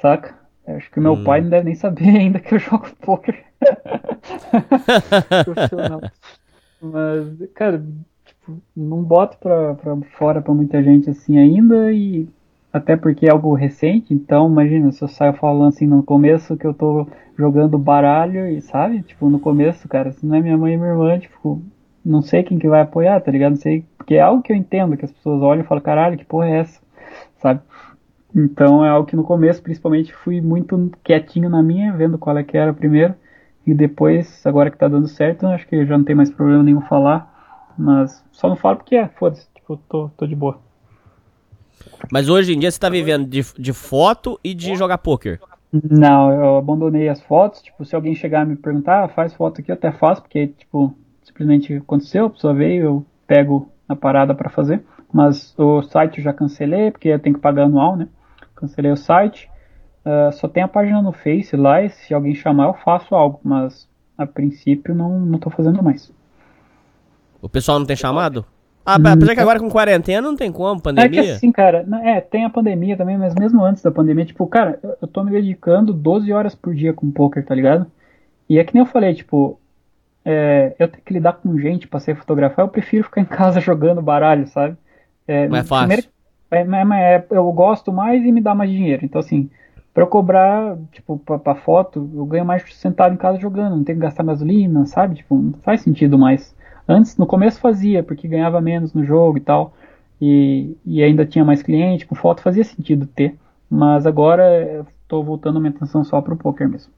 saca? 0.00 0.34
Eu 0.66 0.76
acho 0.76 0.90
que 0.90 0.98
o 0.98 1.02
meu 1.02 1.14
hum. 1.14 1.24
pai 1.24 1.40
não 1.40 1.50
deve 1.50 1.66
nem 1.66 1.74
saber 1.74 2.08
ainda 2.16 2.40
que 2.40 2.54
eu 2.54 2.58
jogo 2.58 2.88
poker. 3.00 3.44
Mas, 6.82 7.28
cara, 7.54 7.84
não 8.76 9.04
boto 9.04 9.38
pra, 9.38 9.74
pra 9.74 9.96
fora 10.18 10.42
pra 10.42 10.52
muita 10.52 10.82
gente 10.82 11.08
assim 11.08 11.38
ainda 11.38 11.92
e 11.92 12.28
até 12.72 12.96
porque 12.96 13.26
é 13.26 13.30
algo 13.30 13.54
recente, 13.54 14.14
então 14.14 14.48
imagina 14.48 14.90
se 14.92 15.02
eu 15.02 15.08
saio 15.08 15.34
falando 15.34 15.68
assim 15.68 15.86
no 15.86 16.02
começo 16.02 16.56
que 16.56 16.66
eu 16.66 16.72
tô 16.72 17.06
jogando 17.36 17.78
baralho 17.78 18.48
e 18.48 18.60
sabe, 18.62 19.02
tipo, 19.02 19.28
no 19.28 19.38
começo, 19.38 19.86
cara, 19.88 20.12
se 20.12 20.24
não 20.24 20.36
é 20.36 20.40
minha 20.40 20.56
mãe 20.56 20.74
e 20.74 20.76
minha 20.76 20.90
irmã, 20.90 21.18
tipo, 21.18 21.62
não 22.04 22.22
sei 22.22 22.42
quem 22.42 22.58
que 22.58 22.68
vai 22.68 22.80
apoiar, 22.80 23.20
tá 23.20 23.30
ligado? 23.30 23.52
Não 23.52 23.58
sei, 23.58 23.84
porque 23.98 24.14
é 24.14 24.20
algo 24.20 24.42
que 24.42 24.52
eu 24.52 24.56
entendo, 24.56 24.96
que 24.96 25.04
as 25.04 25.12
pessoas 25.12 25.42
olham 25.42 25.62
e 25.62 25.66
falam, 25.66 25.82
caralho, 25.82 26.16
que 26.16 26.24
porra 26.24 26.48
é 26.48 26.58
essa, 26.60 26.80
sabe? 27.36 27.60
Então 28.34 28.84
é 28.84 28.88
algo 28.88 29.06
que 29.06 29.16
no 29.16 29.24
começo, 29.24 29.62
principalmente, 29.62 30.14
fui 30.14 30.40
muito 30.40 30.90
quietinho 31.04 31.50
na 31.50 31.62
minha, 31.62 31.92
vendo 31.92 32.18
qual 32.18 32.36
é 32.38 32.42
que 32.44 32.56
era 32.56 32.72
primeiro, 32.72 33.14
e 33.66 33.74
depois, 33.74 34.44
agora 34.46 34.70
que 34.70 34.78
tá 34.78 34.88
dando 34.88 35.08
certo, 35.08 35.46
acho 35.46 35.66
que 35.68 35.84
já 35.86 35.96
não 35.98 36.04
tem 36.04 36.16
mais 36.16 36.30
problema 36.30 36.62
nenhum 36.62 36.80
falar, 36.80 37.72
mas 37.78 38.24
só 38.32 38.48
não 38.48 38.56
falo 38.56 38.78
porque 38.78 38.96
é, 38.96 39.08
foda-se, 39.08 39.46
tipo, 39.54 39.76
tô, 39.88 40.08
tô 40.16 40.26
de 40.26 40.34
boa. 40.34 40.71
Mas 42.10 42.28
hoje 42.28 42.52
em 42.52 42.58
dia 42.58 42.70
você 42.70 42.78
tá 42.78 42.88
vivendo 42.88 43.26
de, 43.26 43.44
de 43.58 43.72
foto 43.72 44.38
e 44.42 44.54
de 44.54 44.74
jogar 44.74 44.98
poker? 44.98 45.40
Não, 45.72 46.30
eu 46.30 46.56
abandonei 46.56 47.08
as 47.08 47.20
fotos. 47.22 47.62
Tipo, 47.62 47.84
se 47.84 47.94
alguém 47.94 48.14
chegar 48.14 48.44
e 48.44 48.50
me 48.50 48.56
perguntar, 48.56 49.04
ah, 49.04 49.08
faz 49.08 49.32
foto 49.32 49.60
aqui, 49.60 49.70
eu 49.70 49.74
até 49.74 49.90
faço, 49.90 50.20
porque, 50.20 50.48
tipo, 50.48 50.94
simplesmente 51.22 51.74
aconteceu, 51.76 52.26
a 52.26 52.30
pessoa 52.30 52.52
veio, 52.52 52.84
eu 52.84 53.06
pego 53.26 53.70
a 53.88 53.96
parada 53.96 54.34
para 54.34 54.50
fazer. 54.50 54.84
Mas 55.12 55.54
o 55.58 55.82
site 55.82 56.18
eu 56.18 56.24
já 56.24 56.32
cancelei, 56.32 56.90
porque 56.90 57.08
eu 57.08 57.18
tenho 57.18 57.36
que 57.36 57.40
pagar 57.40 57.64
anual, 57.64 57.96
né? 57.96 58.08
Cancelei 58.54 58.92
o 58.92 58.96
site. 58.96 59.50
Uh, 60.04 60.32
só 60.32 60.48
tem 60.48 60.62
a 60.62 60.68
página 60.68 61.00
no 61.00 61.12
Face 61.12 61.56
lá, 61.56 61.82
e 61.82 61.88
se 61.90 62.12
alguém 62.12 62.34
chamar 62.34 62.66
eu 62.66 62.74
faço 62.74 63.14
algo, 63.14 63.40
mas 63.42 63.88
a 64.18 64.26
princípio 64.26 64.94
não, 64.94 65.20
não 65.20 65.38
tô 65.38 65.48
fazendo 65.48 65.82
mais. 65.82 66.12
O 67.40 67.48
pessoal 67.48 67.78
não 67.78 67.86
tem 67.86 67.96
chamado? 67.96 68.44
Ah, 68.84 68.96
Hum, 68.98 69.06
apesar 69.12 69.34
que 69.34 69.40
agora 69.40 69.60
com 69.60 69.70
quarentena 69.70 70.20
não 70.20 70.36
tem 70.36 70.50
como, 70.50 70.78
É 70.78 70.82
pandemia. 70.82 71.22
que 71.22 71.30
assim, 71.30 71.52
cara, 71.52 71.86
é, 72.02 72.20
tem 72.20 72.44
a 72.44 72.50
pandemia 72.50 72.96
também, 72.96 73.16
mas 73.16 73.34
mesmo 73.34 73.64
antes 73.64 73.82
da 73.82 73.90
pandemia, 73.92 74.24
tipo, 74.24 74.46
cara, 74.46 74.78
eu, 75.00 75.06
tô 75.08 75.22
me 75.22 75.30
dedicando 75.30 75.92
12 75.92 76.32
horas 76.32 76.54
por 76.54 76.74
dia 76.74 76.92
com 76.92 77.10
poker, 77.10 77.44
tá 77.44 77.54
ligado? 77.54 77.86
E 78.48 78.58
é 78.58 78.64
que 78.64 78.74
nem 78.74 78.82
eu 78.82 78.86
falei, 78.90 79.14
tipo, 79.14 79.58
é, 80.24 80.74
eu 80.78 80.88
tenho 80.88 81.02
que 81.04 81.12
lidar 81.14 81.34
com 81.34 81.56
gente 81.58 81.86
pra 81.88 82.00
sair 82.00 82.14
fotografar, 82.16 82.64
eu 82.64 82.68
prefiro 82.68 83.04
ficar 83.04 83.20
em 83.20 83.24
casa 83.24 83.60
jogando 83.60 84.02
baralho, 84.02 84.46
sabe? 84.48 84.76
É, 85.26 85.46
Mais 85.48 85.68
fácil. 85.68 85.86
primeiro- 85.88 86.08
é, 86.50 86.64
mas- 86.64 86.86
mas 86.86 87.00
é- 87.00 87.26
eu 87.30 87.50
gosto 87.52 87.92
mais 87.92 88.22
e 88.24 88.32
me 88.32 88.40
dá 88.40 88.54
mais 88.54 88.70
dinheiro. 88.70 89.04
Então, 89.04 89.20
assim, 89.20 89.48
pra 89.94 90.02
eu 90.02 90.06
cobrar, 90.08 90.76
tipo, 90.90 91.18
pra, 91.18 91.38
pra 91.38 91.54
foto, 91.54 92.10
eu 92.14 92.26
ganho 92.26 92.44
mais 92.44 92.62
sentado 92.74 93.14
em 93.14 93.16
casa 93.16 93.38
jogando, 93.38 93.76
não 93.76 93.84
tenho 93.84 93.98
que 93.98 94.02
gastar 94.04 94.24
gasolina, 94.24 94.84
sabe? 94.86 95.14
Tipo, 95.16 95.36
não 95.36 95.52
faz 95.62 95.80
sentido 95.82 96.18
mais. 96.18 96.54
Antes, 96.88 97.16
no 97.16 97.26
começo 97.26 97.60
fazia, 97.60 98.02
porque 98.02 98.28
ganhava 98.28 98.60
menos 98.60 98.92
no 98.92 99.04
jogo 99.04 99.38
e 99.38 99.40
tal. 99.40 99.74
E, 100.20 100.76
e 100.84 101.02
ainda 101.02 101.26
tinha 101.26 101.44
mais 101.44 101.62
cliente, 101.62 102.06
com 102.06 102.14
foto 102.14 102.42
fazia 102.42 102.64
sentido 102.64 103.06
ter. 103.06 103.36
Mas 103.68 104.06
agora 104.06 104.86
tô 105.08 105.22
voltando 105.22 105.58
a 105.58 105.60
minha 105.60 105.70
atenção 105.70 106.04
só 106.04 106.20
pro 106.20 106.36
poker 106.36 106.68
mesmo. 106.68 106.92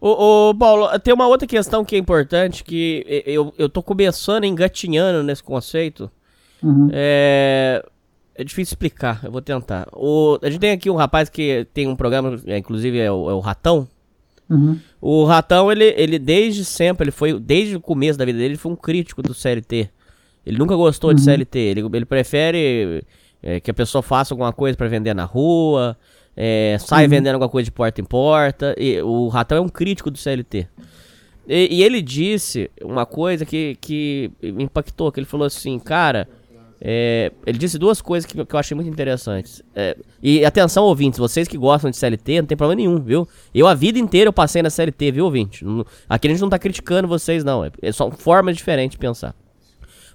Ô, 0.00 0.48
ô, 0.48 0.54
Paulo, 0.54 0.88
tem 1.00 1.12
uma 1.12 1.26
outra 1.26 1.46
questão 1.46 1.84
que 1.84 1.94
é 1.94 1.98
importante, 1.98 2.64
que 2.64 3.04
eu, 3.26 3.52
eu 3.58 3.68
tô 3.68 3.82
começando 3.82 4.44
engatinhando 4.44 5.22
nesse 5.22 5.42
conceito. 5.42 6.10
Uhum. 6.62 6.88
É, 6.92 7.84
é 8.34 8.44
difícil 8.44 8.72
explicar, 8.72 9.20
eu 9.22 9.30
vou 9.30 9.42
tentar. 9.42 9.86
O, 9.92 10.38
a 10.42 10.48
gente 10.48 10.60
tem 10.60 10.70
aqui 10.70 10.88
um 10.88 10.96
rapaz 10.96 11.28
que 11.28 11.66
tem 11.74 11.86
um 11.86 11.94
programa, 11.94 12.40
é, 12.46 12.56
inclusive 12.56 12.98
é 12.98 13.12
o, 13.12 13.30
é 13.30 13.34
o 13.34 13.40
Ratão. 13.40 13.86
Uhum. 14.50 14.78
O 15.00 15.24
Ratão, 15.24 15.70
ele, 15.70 15.94
ele 15.96 16.18
desde 16.18 16.64
sempre, 16.64 17.04
ele 17.04 17.12
foi, 17.12 17.38
desde 17.38 17.76
o 17.76 17.80
começo 17.80 18.18
da 18.18 18.24
vida 18.24 18.36
dele, 18.36 18.52
ele 18.54 18.58
foi 18.58 18.72
um 18.72 18.76
crítico 18.76 19.22
do 19.22 19.32
CLT. 19.32 19.88
Ele 20.44 20.58
nunca 20.58 20.74
gostou 20.74 21.14
de 21.14 21.20
CLT, 21.20 21.58
ele, 21.58 21.80
ele 21.92 22.04
prefere 22.04 23.04
é, 23.42 23.60
que 23.60 23.70
a 23.70 23.74
pessoa 23.74 24.02
faça 24.02 24.34
alguma 24.34 24.52
coisa 24.52 24.76
pra 24.76 24.88
vender 24.88 25.14
na 25.14 25.24
rua, 25.24 25.96
é, 26.36 26.76
sai 26.80 27.06
vendendo 27.06 27.34
alguma 27.34 27.48
coisa 27.48 27.64
de 27.64 27.70
porta 27.70 28.00
em 28.00 28.04
porta. 28.04 28.74
E 28.76 29.00
o 29.02 29.28
Ratão 29.28 29.58
é 29.58 29.60
um 29.60 29.68
crítico 29.68 30.10
do 30.10 30.18
CLT. 30.18 30.66
E, 31.46 31.78
e 31.78 31.82
ele 31.82 32.02
disse 32.02 32.70
uma 32.82 33.06
coisa 33.06 33.44
que, 33.44 33.76
que 33.80 34.30
me 34.42 34.64
impactou, 34.64 35.12
que 35.12 35.20
ele 35.20 35.26
falou 35.26 35.46
assim, 35.46 35.78
cara, 35.78 36.28
é, 36.80 37.30
ele 37.46 37.58
disse 37.58 37.78
duas 37.78 38.00
coisas 38.00 38.24
que, 38.30 38.42
que 38.44 38.54
eu 38.54 38.58
achei 38.58 38.74
muito 38.74 38.88
interessantes. 38.88 39.62
É, 39.74 39.96
e 40.22 40.44
atenção, 40.44 40.84
ouvintes, 40.84 41.18
vocês 41.18 41.46
que 41.46 41.58
gostam 41.58 41.90
de 41.90 41.96
CLT, 41.96 42.40
não 42.40 42.46
tem 42.46 42.56
problema 42.56 42.80
nenhum, 42.80 42.98
viu? 43.00 43.28
Eu 43.54 43.66
a 43.68 43.74
vida 43.74 43.98
inteira 43.98 44.28
eu 44.28 44.32
passei 44.32 44.62
na 44.62 44.70
CLT, 44.70 45.12
viu, 45.12 45.24
ouvinte? 45.26 45.64
Não- 45.64 45.84
Aqui 46.08 46.26
a 46.28 46.30
gente 46.30 46.40
não 46.40 46.48
tá 46.48 46.58
criticando 46.58 47.06
vocês, 47.06 47.44
não. 47.44 47.64
É, 47.64 47.70
é 47.82 47.92
só 47.92 48.10
formas 48.10 48.56
diferentes 48.56 48.92
de 48.92 48.98
pensar. 48.98 49.34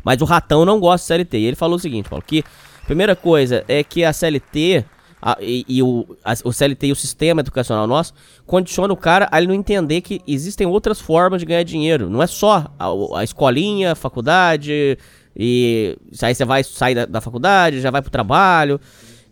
Mas 0.04 0.22
o 0.22 0.26
Ratão 0.26 0.66
não 0.66 0.80
gosta 0.80 1.04
de 1.04 1.08
CLT. 1.08 1.38
E 1.38 1.46
ele 1.46 1.56
falou 1.56 1.76
o 1.76 1.80
seguinte, 1.80 2.10
Paulo, 2.10 2.24
que 2.26 2.44
a 2.82 2.86
primeira 2.86 3.16
coisa 3.16 3.64
é 3.68 3.84
que 3.84 4.04
a 4.04 4.12
CLT 4.14 4.86
a- 5.22 5.38
e, 5.42 5.66
e 5.68 5.82
o, 5.84 6.06
a- 6.24 6.34
o 6.44 6.52
CLT 6.52 6.88
e 6.88 6.92
o 6.92 6.96
sistema 6.96 7.42
educacional 7.42 7.88
nosso 7.88 8.14
condiciona 8.46 8.94
o 8.94 8.98
cara 8.98 9.28
a 9.32 9.38
ele 9.40 9.48
não 9.48 9.56
entender 9.56 10.02
que 10.02 10.22
existem 10.28 10.68
outras 10.68 11.00
formas 11.00 11.42
de 11.42 11.46
ganhar 11.48 11.64
dinheiro. 11.64 12.10
Não 12.10 12.22
é 12.22 12.28
só 12.28 12.72
a, 12.78 13.20
a 13.20 13.24
escolinha, 13.24 13.94
a 13.94 13.96
faculdade, 13.96 14.98
e 15.36 15.98
aí 16.22 16.34
você 16.36 16.46
vai 16.46 16.64
sair 16.64 16.96
da, 16.96 17.06
da 17.06 17.22
faculdade, 17.22 17.82
já 17.82 17.92
vai 17.92 18.02
pro 18.02 18.12
trabalho. 18.12 18.80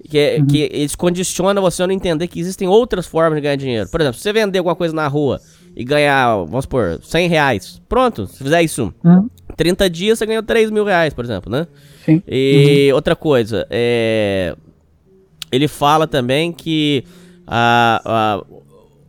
Que, 0.09 0.17
é- 0.17 0.41
que 0.43 0.69
eles 0.69 0.95
condicionam 0.95 1.61
você 1.61 1.81
a 1.81 1.87
não 1.87 1.93
entender 1.93 2.27
que 2.27 2.37
existem 2.37 2.67
outras 2.67 3.05
formas 3.07 3.35
de 3.37 3.41
ganhar 3.41 3.55
dinheiro. 3.55 3.89
Por 3.89 4.01
exemplo, 4.01 4.17
se 4.17 4.23
você 4.23 4.33
vender 4.33 4.57
alguma 4.59 4.75
coisa 4.75 4.93
na 4.93 5.07
rua 5.07 5.39
e 5.73 5.83
ganhar, 5.85 6.35
vamos 6.43 6.63
supor, 6.65 6.99
100 7.01 7.29
reais. 7.29 7.81
Pronto, 7.87 8.27
se 8.27 8.43
fizer 8.43 8.61
isso, 8.61 8.93
Uhum. 9.01 9.29
30 9.55 9.89
dias 9.89 10.19
você 10.19 10.25
ganhou 10.25 10.43
3 10.43 10.69
mil 10.71 10.83
reais, 10.83 11.13
por 11.13 11.23
exemplo, 11.23 11.49
né? 11.49 11.67
Sim. 12.03 12.21
E 12.27 12.91
outra 12.93 13.15
coisa, 13.15 13.65
é, 13.69 14.53
ele 15.49 15.69
fala 15.69 16.05
também 16.05 16.51
que 16.51 17.05
a, 17.47 18.01
a- 18.03 18.45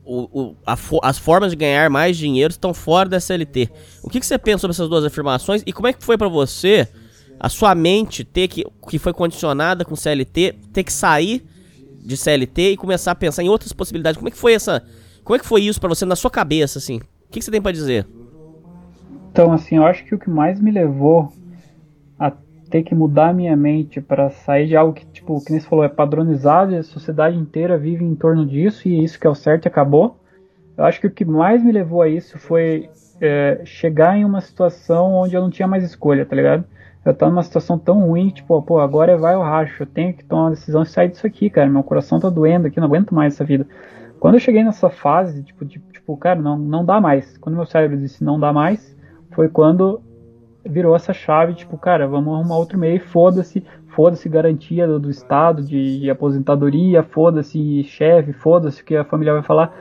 o- 0.04 0.28
o- 0.42 0.56
a 0.66 0.76
as 1.02 1.18
formas 1.18 1.50
de 1.50 1.56
ganhar 1.56 1.88
mais 1.90 2.16
dinheiro 2.16 2.50
estão 2.52 2.74
fora 2.74 3.08
da 3.08 3.18
CLT. 3.20 3.68
O 4.02 4.08
que, 4.10 4.20
que 4.20 4.26
você 4.26 4.36
pensa 4.38 4.58
sobre 4.60 4.72
essas 4.74 4.88
duas 4.88 5.04
afirmações 5.04 5.62
e 5.66 5.72
como 5.72 5.88
é 5.88 5.92
que 5.92 6.04
foi 6.04 6.16
pra 6.18 6.28
você 6.28 6.86
a 7.40 7.48
sua 7.48 7.74
mente 7.74 8.24
ter 8.24 8.48
que, 8.48 8.64
que 8.88 8.98
foi 8.98 9.12
condicionada 9.12 9.84
com 9.84 9.96
CLT, 9.96 10.54
ter 10.72 10.84
que 10.84 10.92
sair 10.92 11.44
de 12.04 12.16
CLT 12.16 12.72
e 12.72 12.76
começar 12.76 13.12
a 13.12 13.14
pensar 13.14 13.42
em 13.42 13.48
outras 13.48 13.72
possibilidades? 13.72 14.16
Como 14.18 14.28
é 14.28 14.30
que 14.30 14.36
foi 14.38 14.52
essa, 14.54 14.82
como 15.24 15.36
é 15.36 15.38
que 15.38 15.46
foi 15.46 15.62
isso 15.62 15.80
pra 15.80 15.88
você 15.88 16.04
na 16.04 16.16
sua 16.16 16.30
cabeça 16.30 16.78
assim? 16.78 16.98
O 16.98 17.30
que, 17.30 17.38
que 17.40 17.44
você 17.44 17.50
tem 17.50 17.60
pra 17.62 17.72
dizer? 17.72 18.06
Então, 19.32 19.52
assim, 19.52 19.76
eu 19.76 19.84
acho 19.84 20.04
que 20.04 20.14
o 20.14 20.18
que 20.18 20.30
mais 20.30 20.60
me 20.60 20.70
levou 20.70 21.32
ter 22.74 22.82
que 22.82 22.92
mudar 22.92 23.32
minha 23.32 23.56
mente 23.56 24.00
para 24.00 24.30
sair 24.30 24.66
de 24.66 24.76
algo 24.76 24.92
que, 24.92 25.06
tipo, 25.06 25.40
que 25.44 25.52
nem 25.52 25.60
você 25.60 25.68
falou, 25.68 25.84
é 25.84 25.88
padronizado 25.88 26.72
e 26.72 26.76
a 26.76 26.82
sociedade 26.82 27.38
inteira 27.38 27.78
vive 27.78 28.04
em 28.04 28.16
torno 28.16 28.44
disso 28.44 28.88
e 28.88 29.04
isso 29.04 29.16
que 29.16 29.28
é 29.28 29.30
o 29.30 29.34
certo 29.34 29.66
e 29.66 29.68
acabou. 29.68 30.18
Eu 30.76 30.82
acho 30.82 31.00
que 31.00 31.06
o 31.06 31.10
que 31.10 31.24
mais 31.24 31.62
me 31.62 31.70
levou 31.70 32.02
a 32.02 32.08
isso 32.08 32.36
foi 32.36 32.90
é, 33.20 33.60
chegar 33.64 34.18
em 34.18 34.24
uma 34.24 34.40
situação 34.40 35.14
onde 35.14 35.36
eu 35.36 35.40
não 35.40 35.50
tinha 35.50 35.68
mais 35.68 35.84
escolha, 35.84 36.26
tá 36.26 36.34
ligado? 36.34 36.64
Eu 37.04 37.14
tava 37.14 37.30
numa 37.30 37.44
situação 37.44 37.78
tão 37.78 38.08
ruim, 38.08 38.30
tipo, 38.30 38.60
pô, 38.62 38.80
agora 38.80 39.16
vai 39.16 39.36
o 39.36 39.42
racho, 39.42 39.84
eu 39.84 39.86
tenho 39.86 40.12
que 40.12 40.24
tomar 40.24 40.46
uma 40.46 40.50
decisão 40.50 40.82
e 40.82 40.86
sair 40.86 41.10
disso 41.10 41.28
aqui, 41.28 41.48
cara. 41.48 41.70
Meu 41.70 41.84
coração 41.84 42.18
tá 42.18 42.28
doendo 42.28 42.66
aqui, 42.66 42.80
não 42.80 42.88
aguento 42.88 43.14
mais 43.14 43.34
essa 43.34 43.44
vida. 43.44 43.68
Quando 44.18 44.34
eu 44.34 44.40
cheguei 44.40 44.64
nessa 44.64 44.90
fase, 44.90 45.44
tipo, 45.44 45.64
de, 45.64 45.78
tipo 45.92 46.16
cara, 46.16 46.40
não, 46.40 46.58
não 46.58 46.84
dá 46.84 47.00
mais. 47.00 47.38
Quando 47.38 47.54
meu 47.54 47.66
cérebro 47.66 47.96
disse 47.96 48.24
não 48.24 48.40
dá 48.40 48.52
mais, 48.52 48.96
foi 49.30 49.48
quando 49.48 50.02
virou 50.64 50.96
essa 50.96 51.12
chave, 51.12 51.54
tipo, 51.54 51.76
cara, 51.76 52.06
vamos 52.06 52.34
arrumar 52.34 52.56
outro 52.56 52.78
meio, 52.78 53.00
foda-se, 53.00 53.64
foda-se 53.88 54.28
garantia 54.28 54.86
do, 54.86 54.98
do 54.98 55.10
Estado, 55.10 55.62
de, 55.62 56.00
de 56.00 56.10
aposentadoria, 56.10 57.02
foda-se 57.02 57.84
chefe, 57.84 58.32
foda-se 58.32 58.82
o 58.82 58.84
que 58.84 58.96
a 58.96 59.04
família 59.04 59.34
vai 59.34 59.42
falar. 59.42 59.72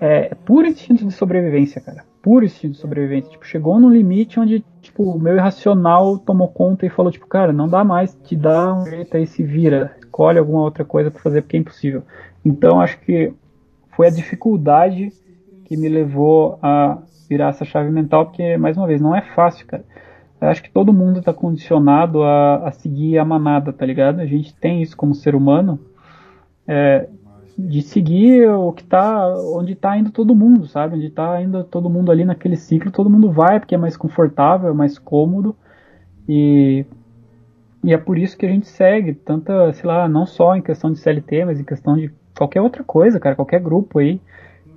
É, 0.00 0.32
é 0.32 0.34
puro 0.34 0.66
instinto 0.66 1.06
de 1.06 1.12
sobrevivência, 1.12 1.80
cara. 1.80 2.04
Puro 2.20 2.44
instinto 2.44 2.72
de 2.72 2.78
sobrevivência. 2.78 3.30
Tipo, 3.30 3.46
chegou 3.46 3.78
num 3.78 3.90
limite 3.90 4.40
onde, 4.40 4.64
tipo, 4.80 5.02
o 5.02 5.18
meu 5.18 5.36
irracional 5.36 6.18
tomou 6.18 6.48
conta 6.48 6.84
e 6.84 6.90
falou, 6.90 7.12
tipo, 7.12 7.26
cara, 7.26 7.52
não 7.52 7.68
dá 7.68 7.84
mais, 7.84 8.14
te 8.24 8.34
dá 8.34 8.74
um 8.74 8.84
jeito 8.84 9.16
aí, 9.16 9.26
se 9.26 9.42
vira, 9.42 9.94
escolhe 9.98 10.38
alguma 10.38 10.62
outra 10.62 10.84
coisa 10.84 11.10
pra 11.10 11.20
fazer, 11.20 11.42
porque 11.42 11.56
é 11.56 11.60
impossível. 11.60 12.02
Então, 12.44 12.80
acho 12.80 12.98
que 13.00 13.32
foi 13.96 14.08
a 14.08 14.10
dificuldade 14.10 15.12
que 15.64 15.76
me 15.76 15.88
levou 15.88 16.58
a 16.62 16.98
virar 17.28 17.48
essa 17.48 17.64
chave 17.64 17.90
mental, 17.90 18.26
porque, 18.26 18.56
mais 18.56 18.76
uma 18.76 18.86
vez, 18.86 19.00
não 19.00 19.14
é 19.14 19.22
fácil, 19.22 19.66
cara. 19.66 19.84
Eu 20.44 20.50
acho 20.50 20.62
que 20.62 20.70
todo 20.70 20.92
mundo 20.92 21.20
está 21.20 21.32
condicionado 21.32 22.22
a, 22.22 22.68
a 22.68 22.70
seguir 22.70 23.18
a 23.18 23.24
manada, 23.24 23.72
tá 23.72 23.86
ligado? 23.86 24.20
A 24.20 24.26
gente 24.26 24.54
tem 24.54 24.82
isso 24.82 24.94
como 24.94 25.14
ser 25.14 25.34
humano, 25.34 25.80
é, 26.68 27.08
de 27.56 27.80
seguir 27.80 28.48
o 28.50 28.70
que 28.72 28.84
tá, 28.84 29.26
onde 29.54 29.74
tá 29.74 29.96
indo 29.96 30.10
todo 30.10 30.34
mundo, 30.34 30.66
sabe? 30.66 30.96
Onde 30.96 31.08
tá 31.08 31.40
indo 31.40 31.64
todo 31.64 31.88
mundo 31.88 32.12
ali 32.12 32.26
naquele 32.26 32.56
ciclo, 32.56 32.90
todo 32.90 33.08
mundo 33.08 33.30
vai 33.30 33.58
porque 33.58 33.74
é 33.74 33.78
mais 33.78 33.96
confortável, 33.96 34.68
é 34.68 34.74
mais 34.74 34.98
cômodo 34.98 35.56
e 36.28 36.84
e 37.82 37.92
é 37.92 37.98
por 37.98 38.16
isso 38.18 38.36
que 38.36 38.46
a 38.46 38.48
gente 38.48 38.66
segue 38.66 39.12
tanta, 39.12 39.72
sei 39.74 39.86
lá, 39.86 40.08
não 40.08 40.24
só 40.24 40.56
em 40.56 40.62
questão 40.62 40.90
de 40.90 40.98
CLT, 40.98 41.44
mas 41.44 41.60
em 41.60 41.64
questão 41.64 41.96
de 41.96 42.10
qualquer 42.36 42.62
outra 42.62 42.82
coisa, 42.82 43.20
cara, 43.20 43.36
qualquer 43.36 43.60
grupo 43.60 43.98
aí 43.98 44.20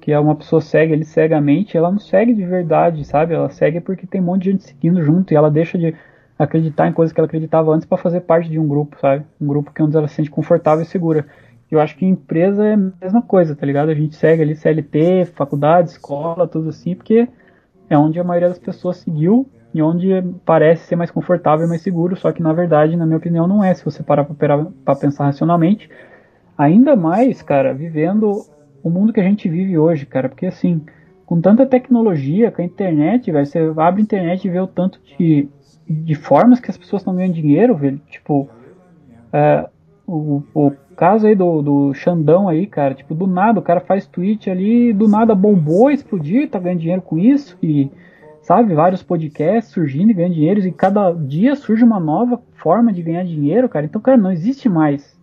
que 0.07 0.15
uma 0.15 0.37
pessoa 0.37 0.61
segue 0.61 0.93
ele 0.93 1.03
cegamente, 1.03 1.75
ela 1.75 1.91
não 1.91 1.99
segue 1.99 2.33
de 2.33 2.45
verdade, 2.45 3.03
sabe? 3.03 3.33
Ela 3.33 3.49
segue 3.49 3.81
porque 3.81 4.07
tem 4.07 4.21
um 4.21 4.23
monte 4.23 4.43
de 4.43 4.51
gente 4.51 4.63
seguindo 4.63 5.03
junto 5.03 5.33
e 5.33 5.35
ela 5.35 5.51
deixa 5.51 5.77
de 5.77 5.93
acreditar 6.39 6.87
em 6.87 6.93
coisas 6.93 7.11
que 7.11 7.19
ela 7.19 7.25
acreditava 7.25 7.75
antes 7.75 7.85
para 7.85 7.97
fazer 7.97 8.21
parte 8.21 8.49
de 8.49 8.57
um 8.57 8.65
grupo, 8.65 8.97
sabe? 9.01 9.25
Um 9.41 9.45
grupo 9.45 9.73
que 9.73 9.81
é 9.81 9.83
onde 9.83 9.97
ela 9.97 10.07
se 10.07 10.15
sente 10.15 10.29
confortável 10.29 10.81
e 10.81 10.85
segura. 10.85 11.25
Eu 11.69 11.81
acho 11.81 11.97
que 11.97 12.05
empresa 12.05 12.65
é 12.65 12.75
a 12.75 12.77
mesma 12.77 13.21
coisa, 13.21 13.53
tá 13.53 13.65
ligado? 13.65 13.89
A 13.89 13.93
gente 13.93 14.15
segue 14.15 14.43
ali 14.43 14.55
CLT, 14.55 15.25
faculdade, 15.35 15.89
escola, 15.89 16.47
tudo 16.47 16.69
assim, 16.69 16.95
porque 16.95 17.27
é 17.89 17.97
onde 17.97 18.17
a 18.17 18.23
maioria 18.23 18.47
das 18.47 18.59
pessoas 18.59 18.95
seguiu 18.95 19.45
e 19.73 19.81
onde 19.81 20.23
parece 20.45 20.87
ser 20.87 20.95
mais 20.95 21.11
confortável 21.11 21.65
e 21.65 21.69
mais 21.69 21.81
seguro, 21.81 22.15
só 22.15 22.31
que 22.31 22.41
na 22.41 22.53
verdade, 22.53 22.95
na 22.95 23.05
minha 23.05 23.17
opinião, 23.17 23.45
não 23.45 23.61
é. 23.61 23.73
Se 23.73 23.83
você 23.83 24.01
parar 24.01 24.23
para 24.23 24.95
pensar 24.95 25.25
racionalmente, 25.25 25.89
ainda 26.57 26.95
mais, 26.95 27.41
cara, 27.41 27.73
vivendo 27.73 28.45
o 28.87 28.89
mundo 28.89 29.11
que 29.11 29.19
a 29.19 29.23
gente 29.23 29.49
vive 29.49 29.77
hoje, 29.77 30.05
cara, 30.05 30.29
porque 30.29 30.45
assim, 30.45 30.81
com 31.25 31.41
tanta 31.41 31.65
tecnologia, 31.65 32.51
com 32.51 32.61
a 32.61 32.65
internet, 32.65 33.29
velho, 33.31 33.45
você 33.45 33.59
abre 33.77 34.01
a 34.01 34.03
internet 34.03 34.45
e 34.45 34.49
vê 34.49 34.59
o 34.59 34.67
tanto 34.67 34.99
de, 35.03 35.49
de 35.87 36.15
formas 36.15 36.59
que 36.59 36.71
as 36.71 36.77
pessoas 36.77 37.01
estão 37.01 37.15
ganhando 37.15 37.33
dinheiro, 37.33 37.75
velho, 37.75 37.99
tipo, 38.09 38.49
é, 39.33 39.67
o, 40.07 40.41
o 40.53 40.71
caso 40.95 41.27
aí 41.27 41.35
do, 41.35 41.61
do 41.61 41.93
Xandão 41.93 42.47
aí, 42.47 42.65
cara, 42.65 42.93
tipo, 42.93 43.13
do 43.13 43.27
nada, 43.27 43.59
o 43.59 43.63
cara 43.63 43.81
faz 43.81 44.07
tweet 44.07 44.49
ali, 44.49 44.93
do 44.93 45.07
nada 45.07 45.35
bombou, 45.35 45.91
explodiu, 45.91 46.49
tá 46.49 46.59
ganhando 46.59 46.79
dinheiro 46.79 47.01
com 47.01 47.17
isso, 47.17 47.57
e, 47.61 47.91
sabe, 48.41 48.73
vários 48.73 49.03
podcasts 49.03 49.73
surgindo 49.73 50.11
e 50.11 50.13
ganhando 50.13 50.33
dinheiro, 50.33 50.59
e 50.61 50.71
cada 50.71 51.11
dia 51.11 51.57
surge 51.57 51.83
uma 51.83 51.99
nova 51.99 52.41
forma 52.55 52.93
de 52.93 53.03
ganhar 53.03 53.25
dinheiro, 53.25 53.67
cara, 53.67 53.85
então, 53.85 53.99
cara, 53.99 54.17
não 54.17 54.31
existe 54.31 54.69
mais 54.69 55.17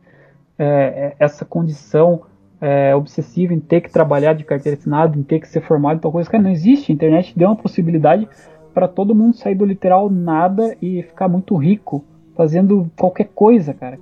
é, 0.59 1.17
essa 1.19 1.47
condição 1.47 2.23
é, 2.65 2.97
obsessiva 2.97 3.53
em 3.53 3.61
ter 3.61 3.83
que 3.83 3.91
trabalhar 3.91 4.33
de 4.33 4.43
carteira 4.43 4.79
assinada, 4.79 5.19
em 5.19 5.23
ter 5.23 5.39
que 5.39 5.47
ser 5.47 5.61
formado 5.61 6.01
tal 6.01 6.11
coisa, 6.11 6.31
cara, 6.31 6.43
não 6.43 6.51
existe, 6.51 6.91
a 6.91 6.95
internet 6.95 7.39
deu 7.39 7.49
uma 7.49 7.57
possibilidade 7.57 8.27
para 8.73 8.89
todo 8.89 9.15
mundo 9.15 9.37
sair 9.37 9.55
do 9.55 9.67
literal 9.67 10.09
nada 10.09 10.75
e 10.81 11.03
ficar 11.03 11.29
muito 11.29 11.55
rico 11.57 12.03
fazendo 12.35 12.91
qualquer 12.97 13.29
coisa, 13.35 13.75
cara. 13.75 13.99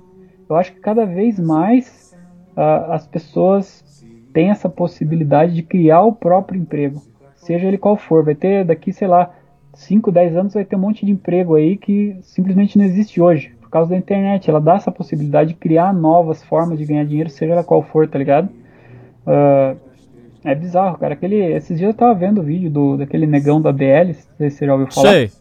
Eu 0.49 0.55
acho 0.55 0.71
que 0.71 0.79
cada 0.79 1.05
vez 1.05 1.37
mais 1.37 2.15
uh, 2.55 2.93
as 2.93 3.05
pessoas 3.05 3.83
têm 4.31 4.49
essa 4.49 4.69
possibilidade 4.69 5.53
de 5.53 5.61
criar 5.61 6.03
o 6.03 6.13
próprio 6.13 6.61
emprego, 6.61 7.01
seja 7.35 7.67
ele 7.67 7.77
qual 7.77 7.97
for. 7.97 8.23
Vai 8.23 8.33
ter 8.33 8.63
daqui, 8.63 8.93
sei 8.93 9.09
lá, 9.09 9.29
5, 9.73 10.09
10 10.09 10.37
anos 10.37 10.53
vai 10.53 10.63
ter 10.63 10.77
um 10.77 10.79
monte 10.79 11.05
de 11.05 11.11
emprego 11.11 11.55
aí 11.55 11.75
que 11.75 12.15
simplesmente 12.21 12.77
não 12.77 12.85
existe 12.85 13.19
hoje, 13.19 13.53
causa 13.73 13.89
da 13.89 13.97
internet. 13.97 14.49
Ela 14.49 14.61
dá 14.61 14.75
essa 14.75 14.91
possibilidade 14.91 15.49
de 15.49 15.55
criar 15.55 15.93
novas 15.93 16.43
formas 16.43 16.77
de 16.77 16.85
ganhar 16.85 17.05
dinheiro, 17.05 17.29
seja 17.29 17.53
ela 17.53 17.63
qual 17.63 17.81
for, 17.81 18.07
tá 18.07 18.17
ligado? 18.19 18.49
Uh, 19.25 19.77
é 20.43 20.53
bizarro, 20.53 20.97
cara. 20.97 21.13
Aquele, 21.13 21.37
esses 21.37 21.77
dias 21.77 21.91
eu 21.91 21.97
tava 21.97 22.13
vendo 22.13 22.41
o 22.41 22.43
vídeo 22.43 22.69
do, 22.69 22.97
daquele 22.97 23.25
negão 23.25 23.61
da 23.61 23.71
BL, 23.71 24.13
se 24.13 24.27
você 24.37 24.65
já 24.65 24.73
ouviu 24.73 24.91
falar. 24.91 25.09
Sei. 25.09 25.31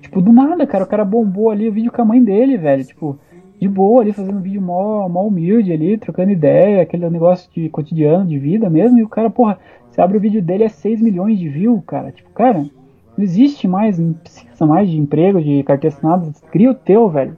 Tipo, 0.00 0.20
do 0.20 0.32
nada, 0.32 0.66
cara, 0.66 0.84
o 0.84 0.86
cara 0.86 1.04
bombou 1.04 1.50
ali 1.50 1.68
o 1.68 1.72
vídeo 1.72 1.92
com 1.92 2.02
a 2.02 2.04
mãe 2.04 2.22
dele, 2.22 2.58
velho. 2.58 2.84
Tipo, 2.84 3.18
de 3.60 3.68
boa 3.68 4.02
ali, 4.02 4.12
fazendo 4.12 4.38
um 4.38 4.42
vídeo 4.42 4.60
mó, 4.60 5.08
mó 5.08 5.24
humilde 5.26 5.72
ali, 5.72 5.96
trocando 5.96 6.32
ideia, 6.32 6.82
aquele 6.82 7.08
negócio 7.08 7.48
de 7.52 7.68
cotidiano, 7.68 8.26
de 8.26 8.36
vida 8.36 8.68
mesmo. 8.68 8.98
E 8.98 9.04
o 9.04 9.08
cara, 9.08 9.30
porra, 9.30 9.58
você 9.88 10.00
abre 10.00 10.18
o 10.18 10.20
vídeo 10.20 10.42
dele, 10.42 10.64
é 10.64 10.68
6 10.68 11.00
milhões 11.00 11.38
de 11.38 11.48
views, 11.48 11.80
cara. 11.86 12.10
Tipo, 12.10 12.28
cara, 12.30 12.58
não 12.58 13.24
existe 13.24 13.68
mais, 13.68 13.98
não 13.98 14.14
precisa 14.14 14.66
mais 14.66 14.90
de 14.90 14.98
emprego, 14.98 15.40
de 15.40 15.62
carteira 15.62 15.94
assinada. 15.94 16.32
Cria 16.50 16.72
o 16.72 16.74
teu, 16.74 17.08
velho. 17.08 17.36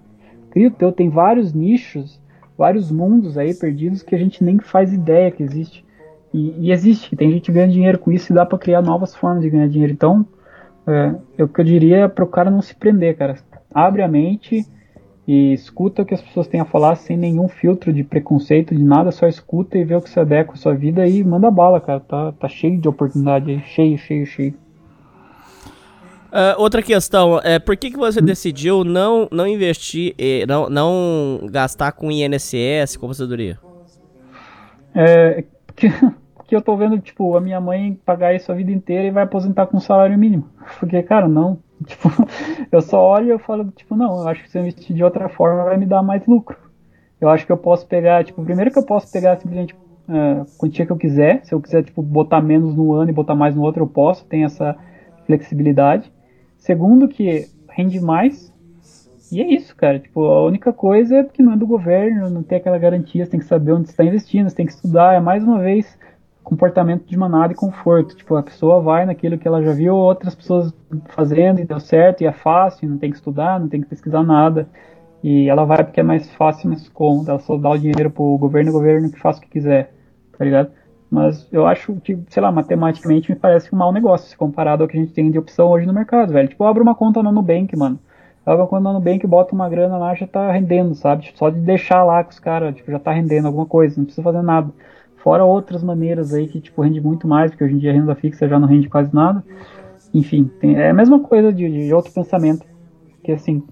Cria 0.54 0.68
o 0.68 0.70
teu. 0.70 0.92
Tem 0.92 1.08
vários 1.08 1.52
nichos, 1.52 2.20
vários 2.56 2.92
mundos 2.92 3.36
aí 3.36 3.52
perdidos 3.52 4.04
que 4.04 4.14
a 4.14 4.18
gente 4.18 4.44
nem 4.44 4.60
faz 4.60 4.92
ideia 4.92 5.32
que 5.32 5.42
existe. 5.42 5.84
E, 6.32 6.68
e 6.68 6.72
existe, 6.72 7.16
tem 7.16 7.30
gente 7.30 7.46
que 7.46 7.52
ganha 7.52 7.68
dinheiro 7.68 7.98
com 7.98 8.12
isso 8.12 8.32
e 8.32 8.34
dá 8.34 8.46
para 8.46 8.56
criar 8.56 8.80
novas 8.80 9.14
formas 9.16 9.42
de 9.42 9.50
ganhar 9.50 9.68
dinheiro. 9.68 9.92
Então, 9.92 10.24
é, 10.86 11.42
o 11.42 11.48
que 11.48 11.60
eu 11.60 11.64
diria 11.64 11.96
é 11.98 12.08
pro 12.08 12.26
cara 12.26 12.52
não 12.52 12.62
se 12.62 12.74
prender, 12.74 13.16
cara. 13.16 13.36
Abre 13.72 14.02
a 14.02 14.08
mente 14.08 14.64
e 15.26 15.52
escuta 15.52 16.02
o 16.02 16.06
que 16.06 16.14
as 16.14 16.22
pessoas 16.22 16.46
têm 16.46 16.60
a 16.60 16.64
falar 16.64 16.94
sem 16.94 17.16
nenhum 17.16 17.48
filtro 17.48 17.92
de 17.92 18.04
preconceito, 18.04 18.76
de 18.76 18.82
nada, 18.82 19.10
só 19.10 19.26
escuta 19.26 19.76
e 19.76 19.84
vê 19.84 19.96
o 19.96 20.00
que 20.00 20.10
se 20.10 20.20
adequa 20.20 20.52
à 20.52 20.56
sua 20.56 20.74
vida 20.74 21.04
e 21.04 21.24
manda 21.24 21.50
bala, 21.50 21.80
cara. 21.80 21.98
Tá, 21.98 22.30
tá 22.30 22.48
cheio 22.48 22.80
de 22.80 22.88
oportunidade 22.88 23.50
aí, 23.50 23.60
cheio, 23.60 23.98
cheio, 23.98 24.24
cheio. 24.24 24.54
Uh, 26.34 26.58
outra 26.58 26.82
questão, 26.82 27.40
é 27.44 27.60
por 27.60 27.76
que, 27.76 27.92
que 27.92 27.96
você 27.96 28.20
decidiu 28.20 28.82
não, 28.82 29.28
não 29.30 29.46
investir, 29.46 30.16
não, 30.48 30.68
não 30.68 31.40
gastar 31.44 31.92
com 31.92 32.10
INSS, 32.10 32.96
com 32.96 33.06
aposentadoria? 33.06 33.56
É, 34.94 35.44
porque 35.66 35.88
que 36.46 36.54
eu 36.54 36.62
tô 36.62 36.76
vendo, 36.76 36.98
tipo, 36.98 37.36
a 37.36 37.40
minha 37.40 37.60
mãe 37.60 37.98
pagar 38.04 38.34
isso 38.34 38.50
a 38.52 38.54
vida 38.54 38.70
inteira 38.70 39.08
e 39.08 39.10
vai 39.10 39.24
aposentar 39.24 39.66
com 39.66 39.80
salário 39.80 40.16
mínimo. 40.16 40.48
Porque, 40.78 41.02
cara, 41.02 41.28
não. 41.28 41.58
Tipo, 41.84 42.08
eu 42.70 42.80
só 42.80 43.02
olho 43.04 43.26
e 43.26 43.30
eu 43.30 43.38
falo, 43.38 43.70
tipo, 43.72 43.96
não, 43.96 44.20
eu 44.20 44.28
acho 44.28 44.42
que 44.42 44.48
se 44.50 44.56
eu 44.56 44.62
investir 44.62 44.94
de 44.94 45.02
outra 45.02 45.28
forma 45.28 45.64
vai 45.64 45.76
me 45.76 45.84
dar 45.84 46.02
mais 46.02 46.24
lucro. 46.26 46.56
Eu 47.20 47.28
acho 47.28 47.44
que 47.44 47.52
eu 47.52 47.56
posso 47.56 47.86
pegar, 47.86 48.24
tipo, 48.24 48.42
primeiro 48.42 48.70
que 48.70 48.78
eu 48.78 48.86
posso 48.86 49.10
pegar 49.10 49.36
simplesmente 49.36 49.74
uh, 50.08 50.42
a 50.42 50.46
quantia 50.56 50.86
que 50.86 50.92
eu 50.92 50.96
quiser. 50.96 51.44
Se 51.44 51.52
eu 51.52 51.60
quiser, 51.60 51.82
tipo, 51.82 52.00
botar 52.00 52.40
menos 52.40 52.74
no 52.74 52.94
ano 52.94 53.10
e 53.10 53.12
botar 53.12 53.34
mais 53.34 53.54
no 53.56 53.62
outro, 53.62 53.82
eu 53.82 53.86
posso. 53.88 54.24
Tem 54.24 54.44
essa 54.44 54.76
flexibilidade. 55.26 56.10
Segundo 56.64 57.06
que 57.06 57.46
rende 57.68 58.00
mais. 58.00 58.50
E 59.30 59.42
é 59.42 59.46
isso, 59.52 59.76
cara. 59.76 59.98
Tipo, 59.98 60.24
a 60.24 60.46
única 60.46 60.72
coisa 60.72 61.16
é 61.16 61.24
que 61.24 61.42
não 61.42 61.52
é 61.52 61.56
do 61.58 61.66
governo, 61.66 62.30
não 62.30 62.42
tem 62.42 62.56
aquela 62.56 62.78
garantia, 62.78 63.22
você 63.22 63.32
tem 63.32 63.40
que 63.40 63.44
saber 63.44 63.72
onde 63.72 63.90
está 63.90 64.02
investindo, 64.02 64.48
você 64.48 64.56
tem 64.56 64.64
que 64.64 64.72
estudar. 64.72 65.12
É 65.12 65.20
mais 65.20 65.44
uma 65.44 65.58
vez 65.58 65.98
comportamento 66.42 67.04
de 67.04 67.18
manada 67.18 67.52
e 67.52 67.56
conforto. 67.56 68.16
Tipo, 68.16 68.36
a 68.36 68.42
pessoa 68.42 68.80
vai 68.80 69.04
naquilo 69.04 69.36
que 69.36 69.46
ela 69.46 69.62
já 69.62 69.72
viu 69.72 69.94
outras 69.94 70.34
pessoas 70.34 70.72
fazendo 71.08 71.60
e 71.60 71.66
deu 71.66 71.78
certo 71.78 72.22
e 72.22 72.26
é 72.26 72.32
fácil, 72.32 72.88
não 72.88 72.96
tem 72.96 73.10
que 73.10 73.16
estudar, 73.16 73.60
não 73.60 73.68
tem 73.68 73.82
que 73.82 73.86
pesquisar 73.86 74.22
nada. 74.22 74.66
E 75.22 75.50
ela 75.50 75.66
vai 75.66 75.84
porque 75.84 76.00
é 76.00 76.02
mais 76.02 76.30
fácil, 76.32 76.70
mais 76.70 76.88
cômodo. 76.88 77.30
Ela 77.30 77.40
só 77.40 77.58
dá 77.58 77.68
o 77.68 77.78
dinheiro 77.78 78.10
pro 78.10 78.38
governo 78.38 78.70
o 78.70 78.72
governo 78.72 79.10
que 79.10 79.20
faça 79.20 79.38
o 79.38 79.42
que 79.42 79.50
quiser, 79.50 79.92
tá 80.38 80.42
ligado? 80.42 80.70
Mas 81.10 81.46
eu 81.52 81.66
acho 81.66 81.94
que, 81.96 82.18
sei 82.28 82.42
lá, 82.42 82.50
matematicamente 82.50 83.30
me 83.30 83.36
parece 83.36 83.72
um 83.74 83.78
mau 83.78 83.92
negócio 83.92 84.28
se 84.28 84.36
comparado 84.36 84.82
ao 84.82 84.88
que 84.88 84.96
a 84.96 85.00
gente 85.00 85.12
tem 85.12 85.30
de 85.30 85.38
opção 85.38 85.68
hoje 85.68 85.86
no 85.86 85.92
mercado, 85.92 86.32
velho. 86.32 86.48
Tipo, 86.48 86.64
abre 86.64 86.82
uma 86.82 86.94
conta 86.94 87.22
no 87.22 87.30
Nubank, 87.30 87.76
mano. 87.76 87.98
Abre 88.44 88.62
uma 88.62 88.68
conta 88.68 88.82
no 88.82 88.92
Nubank, 88.94 89.26
bota 89.26 89.54
uma 89.54 89.68
grana 89.68 89.96
lá, 89.96 90.14
já 90.14 90.26
tá 90.26 90.50
rendendo, 90.50 90.94
sabe? 90.94 91.22
Tipo, 91.22 91.38
só 91.38 91.50
de 91.50 91.60
deixar 91.60 92.02
lá 92.04 92.22
com 92.24 92.30
os 92.30 92.38
caras, 92.38 92.74
tipo, 92.74 92.90
já 92.90 92.98
tá 92.98 93.12
rendendo 93.12 93.46
alguma 93.46 93.66
coisa, 93.66 93.96
não 93.96 94.04
precisa 94.04 94.22
fazer 94.22 94.42
nada. 94.42 94.70
Fora 95.16 95.44
outras 95.44 95.82
maneiras 95.82 96.34
aí 96.34 96.46
que, 96.46 96.60
tipo, 96.60 96.82
rende 96.82 97.00
muito 97.00 97.26
mais, 97.26 97.50
porque 97.50 97.64
hoje 97.64 97.74
em 97.74 97.78
dia 97.78 97.90
a 97.90 97.94
renda 97.94 98.14
fixa 98.14 98.48
já 98.48 98.58
não 98.58 98.68
rende 98.68 98.88
quase 98.88 99.14
nada. 99.14 99.42
Enfim, 100.12 100.50
tem, 100.60 100.76
é 100.76 100.90
a 100.90 100.94
mesma 100.94 101.18
coisa 101.20 101.52
de, 101.52 101.86
de 101.86 101.94
outro 101.94 102.12
pensamento. 102.12 102.66
Que 103.22 103.32
assim, 103.32 103.62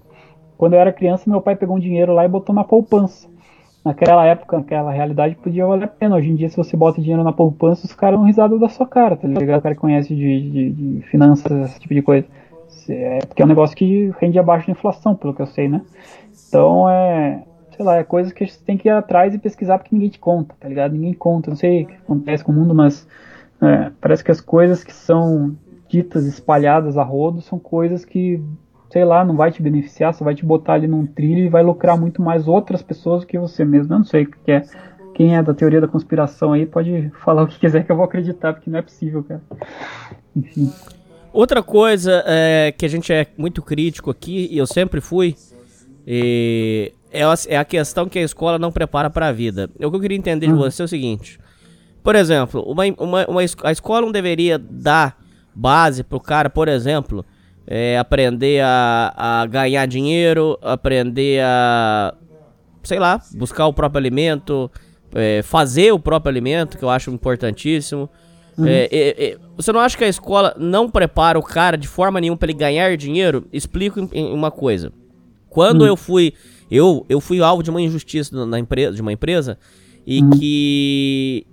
quando 0.57 0.73
eu 0.73 0.79
era 0.79 0.91
criança, 0.91 1.29
meu 1.29 1.41
pai 1.41 1.55
pegou 1.55 1.75
um 1.75 1.79
dinheiro 1.79 2.13
lá 2.13 2.25
e 2.25 2.27
botou 2.27 2.55
na 2.55 2.63
poupança. 2.63 3.27
Naquela 3.83 4.25
época, 4.25 4.57
naquela 4.57 4.91
realidade, 4.91 5.35
podia 5.35 5.65
valer 5.65 5.85
a 5.85 5.87
pena. 5.87 6.15
Hoje 6.15 6.29
em 6.29 6.35
dia, 6.35 6.47
se 6.47 6.55
você 6.55 6.77
bota 6.77 7.01
dinheiro 7.01 7.23
na 7.23 7.33
poupança, 7.33 7.85
os 7.85 7.93
caras 7.93 8.17
dão 8.17 8.25
risada 8.25 8.57
da 8.57 8.69
sua 8.69 8.87
cara, 8.87 9.17
tá 9.17 9.27
ligado? 9.27 9.59
O 9.59 9.61
cara 9.61 9.75
que 9.75 9.81
conhece 9.81 10.15
de, 10.15 10.51
de, 10.51 10.69
de 10.71 11.01
finanças, 11.07 11.51
esse 11.69 11.79
tipo 11.81 11.93
de 11.93 12.01
coisa. 12.01 12.25
É, 12.89 13.19
porque 13.19 13.41
é 13.41 13.45
um 13.45 13.47
negócio 13.47 13.75
que 13.75 14.11
rende 14.19 14.39
abaixo 14.39 14.67
da 14.67 14.71
inflação, 14.71 15.15
pelo 15.15 15.33
que 15.33 15.41
eu 15.41 15.47
sei, 15.47 15.67
né? 15.67 15.81
Então, 16.47 16.89
é, 16.89 17.43
sei 17.75 17.85
lá, 17.85 17.97
é 17.97 18.03
coisa 18.03 18.33
que 18.33 18.45
você 18.45 18.59
tem 18.63 18.77
que 18.77 18.87
ir 18.87 18.91
atrás 18.91 19.33
e 19.33 19.37
pesquisar 19.37 19.77
porque 19.77 19.93
ninguém 19.93 20.09
te 20.09 20.19
conta, 20.19 20.55
tá 20.59 20.67
ligado? 20.67 20.93
Ninguém 20.93 21.13
conta, 21.13 21.49
não 21.49 21.57
sei 21.57 21.83
o 21.83 21.87
que 21.87 21.95
acontece 21.95 22.43
com 22.43 22.51
o 22.51 22.55
mundo, 22.55 22.73
mas 22.73 23.07
é, 23.61 23.91
parece 23.99 24.23
que 24.23 24.31
as 24.31 24.39
coisas 24.39 24.83
que 24.83 24.93
são 24.93 25.55
ditas, 25.87 26.25
espalhadas 26.25 26.97
a 26.97 27.03
rodo, 27.03 27.41
são 27.41 27.59
coisas 27.59 28.05
que, 28.05 28.41
sei 28.93 29.03
lá, 29.03 29.25
não 29.25 29.35
vai 29.35 29.51
te 29.51 29.59
beneficiar, 29.59 30.13
só 30.13 30.23
vai 30.23 30.35
te 30.35 30.45
botar 30.45 30.73
ali 30.73 30.85
num 30.87 31.03
trilho 31.03 31.45
e 31.45 31.49
vai 31.49 31.63
lucrar 31.63 31.99
muito 31.99 32.21
mais 32.21 32.47
outras 32.47 32.83
pessoas 32.83 33.21
do 33.21 33.27
que 33.27 33.39
você 33.39 33.65
mesmo. 33.65 33.91
Eu 33.91 33.97
não 33.97 34.05
sei 34.05 34.23
o 34.23 34.29
que 34.29 34.51
é. 34.51 34.61
Quem 35.15 35.35
é 35.35 35.41
da 35.41 35.51
teoria 35.51 35.81
da 35.81 35.87
conspiração 35.87 36.53
aí 36.53 36.67
pode 36.67 37.11
falar 37.23 37.41
o 37.41 37.47
que 37.47 37.59
quiser 37.59 37.83
que 37.83 37.91
eu 37.91 37.95
vou 37.95 38.05
acreditar, 38.05 38.53
porque 38.53 38.69
não 38.69 38.77
é 38.77 38.83
possível, 38.83 39.23
cara. 39.23 39.41
Enfim. 40.35 40.71
Outra 41.31 41.63
coisa 41.63 42.23
é, 42.27 42.71
que 42.71 42.85
a 42.85 42.87
gente 42.87 43.11
é 43.11 43.25
muito 43.35 43.63
crítico 43.63 44.11
aqui, 44.11 44.47
e 44.51 44.59
eu 44.59 44.67
sempre 44.67 45.01
fui, 45.01 45.35
e 46.05 46.93
é, 47.11 47.23
é 47.47 47.57
a 47.57 47.65
questão 47.65 48.07
que 48.07 48.19
a 48.19 48.23
escola 48.23 48.59
não 48.59 48.71
prepara 48.71 49.09
para 49.09 49.27
a 49.27 49.31
vida. 49.31 49.71
O 49.75 49.89
que 49.89 49.97
eu 49.97 49.99
queria 49.99 50.17
entender 50.17 50.45
de 50.45 50.53
hum. 50.53 50.57
você 50.57 50.83
é 50.83 50.85
o 50.85 50.87
seguinte: 50.87 51.39
por 52.03 52.15
exemplo, 52.15 52.61
uma, 52.61 52.83
uma, 52.99 53.25
uma, 53.25 53.41
a 53.63 53.71
escola 53.71 54.01
não 54.01 54.11
deveria 54.11 54.59
dar 54.59 55.17
base 55.55 56.03
pro 56.03 56.19
cara, 56.19 56.47
por 56.47 56.67
exemplo, 56.67 57.25
é, 57.65 57.97
aprender 57.97 58.61
a, 58.63 59.13
a 59.15 59.45
ganhar 59.45 59.85
dinheiro, 59.85 60.57
aprender 60.61 61.41
a, 61.43 62.13
sei 62.83 62.99
lá, 62.99 63.21
buscar 63.35 63.67
o 63.67 63.73
próprio 63.73 63.99
alimento, 63.99 64.69
é, 65.13 65.41
fazer 65.41 65.91
o 65.91 65.99
próprio 65.99 66.29
alimento, 66.29 66.77
que 66.77 66.83
eu 66.83 66.89
acho 66.89 67.11
importantíssimo. 67.11 68.09
Uhum. 68.57 68.67
É, 68.67 68.87
é, 68.91 69.25
é, 69.25 69.37
você 69.57 69.71
não 69.71 69.79
acha 69.79 69.97
que 69.97 70.03
a 70.03 70.07
escola 70.07 70.55
não 70.57 70.89
prepara 70.89 71.39
o 71.39 71.43
cara 71.43 71.77
de 71.77 71.87
forma 71.87 72.21
nenhuma 72.21 72.37
para 72.37 72.51
ele 72.51 72.59
ganhar 72.59 72.95
dinheiro? 72.97 73.47
Explico 73.51 73.99
em, 73.99 74.09
em 74.13 74.33
uma 74.33 74.51
coisa. 74.51 74.91
Quando 75.49 75.81
uhum. 75.81 75.87
eu 75.87 75.95
fui 75.95 76.33
eu, 76.73 77.05
eu 77.07 77.21
fui 77.21 77.39
alvo 77.39 77.61
de 77.61 77.69
uma 77.69 77.79
injustiça 77.79 78.45
na 78.47 78.57
empresa, 78.57 78.95
de 78.95 79.01
uma 79.01 79.13
empresa 79.13 79.59
e 80.07 80.21
uhum. 80.21 80.29
que 80.31 81.45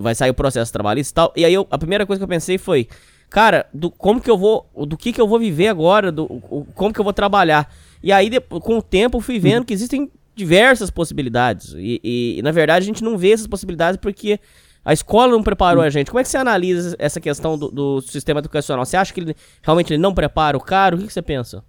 vai 0.00 0.14
sair 0.14 0.30
o 0.30 0.34
processo 0.34 0.72
trabalhista 0.72 1.12
e 1.12 1.14
tal. 1.14 1.32
E 1.36 1.44
aí 1.44 1.52
eu, 1.52 1.66
a 1.70 1.76
primeira 1.76 2.06
coisa 2.06 2.18
que 2.18 2.24
eu 2.24 2.28
pensei 2.28 2.56
foi, 2.56 2.88
cara, 3.30 3.66
do, 3.72 3.90
como 3.90 4.20
que 4.20 4.30
eu 4.30 4.38
vou, 4.38 4.66
do 4.86 4.96
que 4.96 5.12
que 5.12 5.20
eu 5.20 5.28
vou 5.28 5.38
viver 5.38 5.68
agora, 5.68 6.10
do, 6.12 6.26
como 6.74 6.92
que 6.92 7.00
eu 7.00 7.04
vou 7.04 7.12
trabalhar. 7.12 7.72
E 8.02 8.12
aí 8.12 8.30
com 8.40 8.78
o 8.78 8.82
tempo 8.82 9.20
fui 9.20 9.38
vendo 9.38 9.64
que 9.64 9.74
existem 9.74 10.10
diversas 10.34 10.90
possibilidades 10.90 11.74
e, 11.78 11.98
e, 12.04 12.38
e, 12.38 12.42
na 12.42 12.52
verdade 12.52 12.84
a 12.84 12.86
gente 12.86 13.02
não 13.02 13.16
vê 13.16 13.32
essas 13.32 13.46
possibilidades 13.46 13.98
porque 13.98 14.38
a 14.84 14.92
escola 14.92 15.32
não 15.32 15.42
preparou 15.42 15.82
a 15.82 15.90
gente. 15.90 16.10
Como 16.10 16.20
é 16.20 16.22
que 16.22 16.28
você 16.28 16.36
analisa 16.36 16.94
essa 16.98 17.20
questão 17.20 17.58
do, 17.58 17.70
do 17.70 18.00
sistema 18.02 18.38
educacional? 18.38 18.84
Você 18.84 18.96
acha 18.96 19.12
que 19.12 19.18
ele, 19.18 19.34
realmente 19.60 19.92
ele 19.92 20.00
não 20.00 20.14
prepara 20.14 20.56
o 20.56 20.60
cara? 20.60 20.94
O 20.94 20.98
que, 20.98 21.06
que 21.06 21.12
você 21.12 21.22
pensa? 21.22 21.64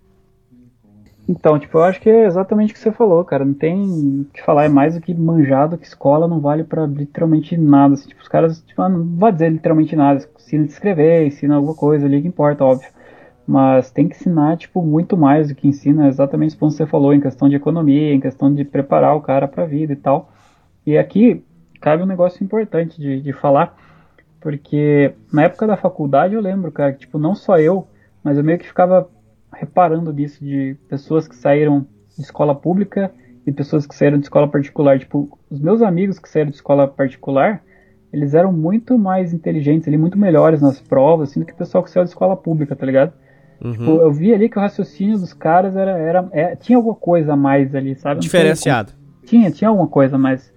Então, 1.28 1.60
tipo, 1.60 1.78
eu 1.78 1.84
acho 1.84 2.00
que 2.00 2.10
é 2.10 2.26
exatamente 2.26 2.72
o 2.72 2.74
que 2.74 2.80
você 2.80 2.92
falou, 2.92 3.24
cara. 3.26 3.44
Não 3.44 3.54
tem 3.54 4.22
o 4.22 4.26
que 4.34 4.42
falar, 4.42 4.66
é 4.66 4.70
mais 4.70 4.96
do 4.96 5.02
que 5.02 5.14
manjado 5.14 5.78
que 5.78 5.86
escola 5.86 6.28
não 6.28 6.40
vale 6.40 6.64
para 6.64 6.86
literalmente 6.86 7.58
nada. 7.58 7.96
Assim, 7.96 8.08
tipo, 8.08 8.22
os 8.22 8.30
caras, 8.30 8.62
tipo, 8.62 8.82
ah, 8.82 8.88
não 8.88 9.06
vai 9.18 9.34
dizer 9.34 9.50
literalmente 9.50 9.96
nada. 9.96 10.26
Ensina 10.38 10.64
a 10.64 10.68
escrever, 10.68 11.28
ensina 11.28 11.56
alguma 11.56 11.76
coisa 11.76 12.06
ali 12.06 12.22
que 12.22 12.28
importa, 12.30 12.64
óbvio. 12.64 12.90
Mas 13.46 13.92
tem 13.92 14.08
que 14.08 14.16
ensinar, 14.16 14.58
tipo, 14.58 14.82
muito 14.82 15.18
mais 15.18 15.50
do 15.50 15.56
que 15.56 15.68
ensina 15.68 16.08
exatamente 16.08 16.56
que 16.56 16.62
você 16.62 16.86
falou, 16.86 17.14
em 17.14 17.20
questão 17.20 17.50
de 17.50 17.56
economia, 17.56 18.14
em 18.14 18.20
questão 18.22 18.54
de 18.54 18.64
preparar 18.64 19.16
o 19.16 19.22
cara 19.22 19.48
pra 19.48 19.66
vida 19.66 19.94
e 19.94 19.98
tal. 19.98 20.32
E 20.86 20.98
aqui 20.98 21.44
cabe 21.82 22.04
um 22.04 22.08
negócio 22.08 22.44
importante 22.44 23.00
de, 23.00 23.22
de 23.22 23.34
falar, 23.34 23.76
porque 24.40 25.14
na 25.32 25.44
época 25.44 25.68
da 25.68 25.78
faculdade 25.78 26.34
eu 26.36 26.42
lembro, 26.42 26.72
cara, 26.72 26.94
que, 26.94 27.00
tipo, 27.00 27.20
não 27.20 27.36
só 27.36 27.60
eu, 27.60 27.88
mas 28.24 28.38
eu 28.38 28.44
meio 28.44 28.60
que 28.60 28.68
ficava 28.68 29.10
reparando 29.60 30.14
nisso 30.14 30.44
de 30.44 30.76
pessoas 30.88 31.28
que 31.28 31.36
saíram 31.36 31.86
de 32.16 32.22
escola 32.22 32.56
pública 32.56 33.12
e 33.46 33.52
pessoas 33.52 33.86
que 33.88 33.96
saíram 33.96 34.18
de 34.18 34.26
escola 34.26 34.48
particular. 34.48 35.00
Tipo, 35.00 35.38
os 35.50 35.60
meus 35.60 35.82
amigos 35.82 36.20
que 36.20 36.30
saíram 36.30 36.50
de 36.50 36.56
escola 36.56 36.88
particular, 36.88 37.62
eles 38.12 38.34
eram 38.34 38.52
muito 38.52 38.98
mais 38.98 39.34
inteligentes, 39.34 39.88
ali, 39.88 39.98
muito 39.98 40.18
melhores 40.18 40.62
nas 40.62 40.80
provas, 40.80 41.30
assim, 41.30 41.40
do 41.40 41.46
que 41.46 41.54
o 41.54 41.58
pessoal 41.58 41.84
que 41.84 41.90
saiu 41.90 42.04
de 42.04 42.10
escola 42.10 42.36
pública, 42.36 42.76
tá 42.76 42.86
ligado? 42.86 43.14
Uhum. 43.64 43.72
Tipo, 43.72 43.92
eu 43.92 44.12
vi 44.12 44.34
ali 44.34 44.50
que 44.50 44.58
o 44.58 44.62
raciocínio 44.62 45.18
dos 45.18 45.34
caras 45.34 45.76
era, 45.76 45.98
era, 45.98 46.28
é, 46.32 46.56
tinha 46.56 46.78
alguma 46.78 46.96
coisa 46.96 47.34
a 47.34 47.36
mais 47.36 47.74
ali, 47.74 47.96
sabe? 47.96 48.22
Diferenciado. 48.22 48.94
Tinha, 49.26 49.50
tinha 49.50 49.70
alguma 49.70 49.88
coisa 49.88 50.16
a 50.16 50.20
mais. 50.20 50.54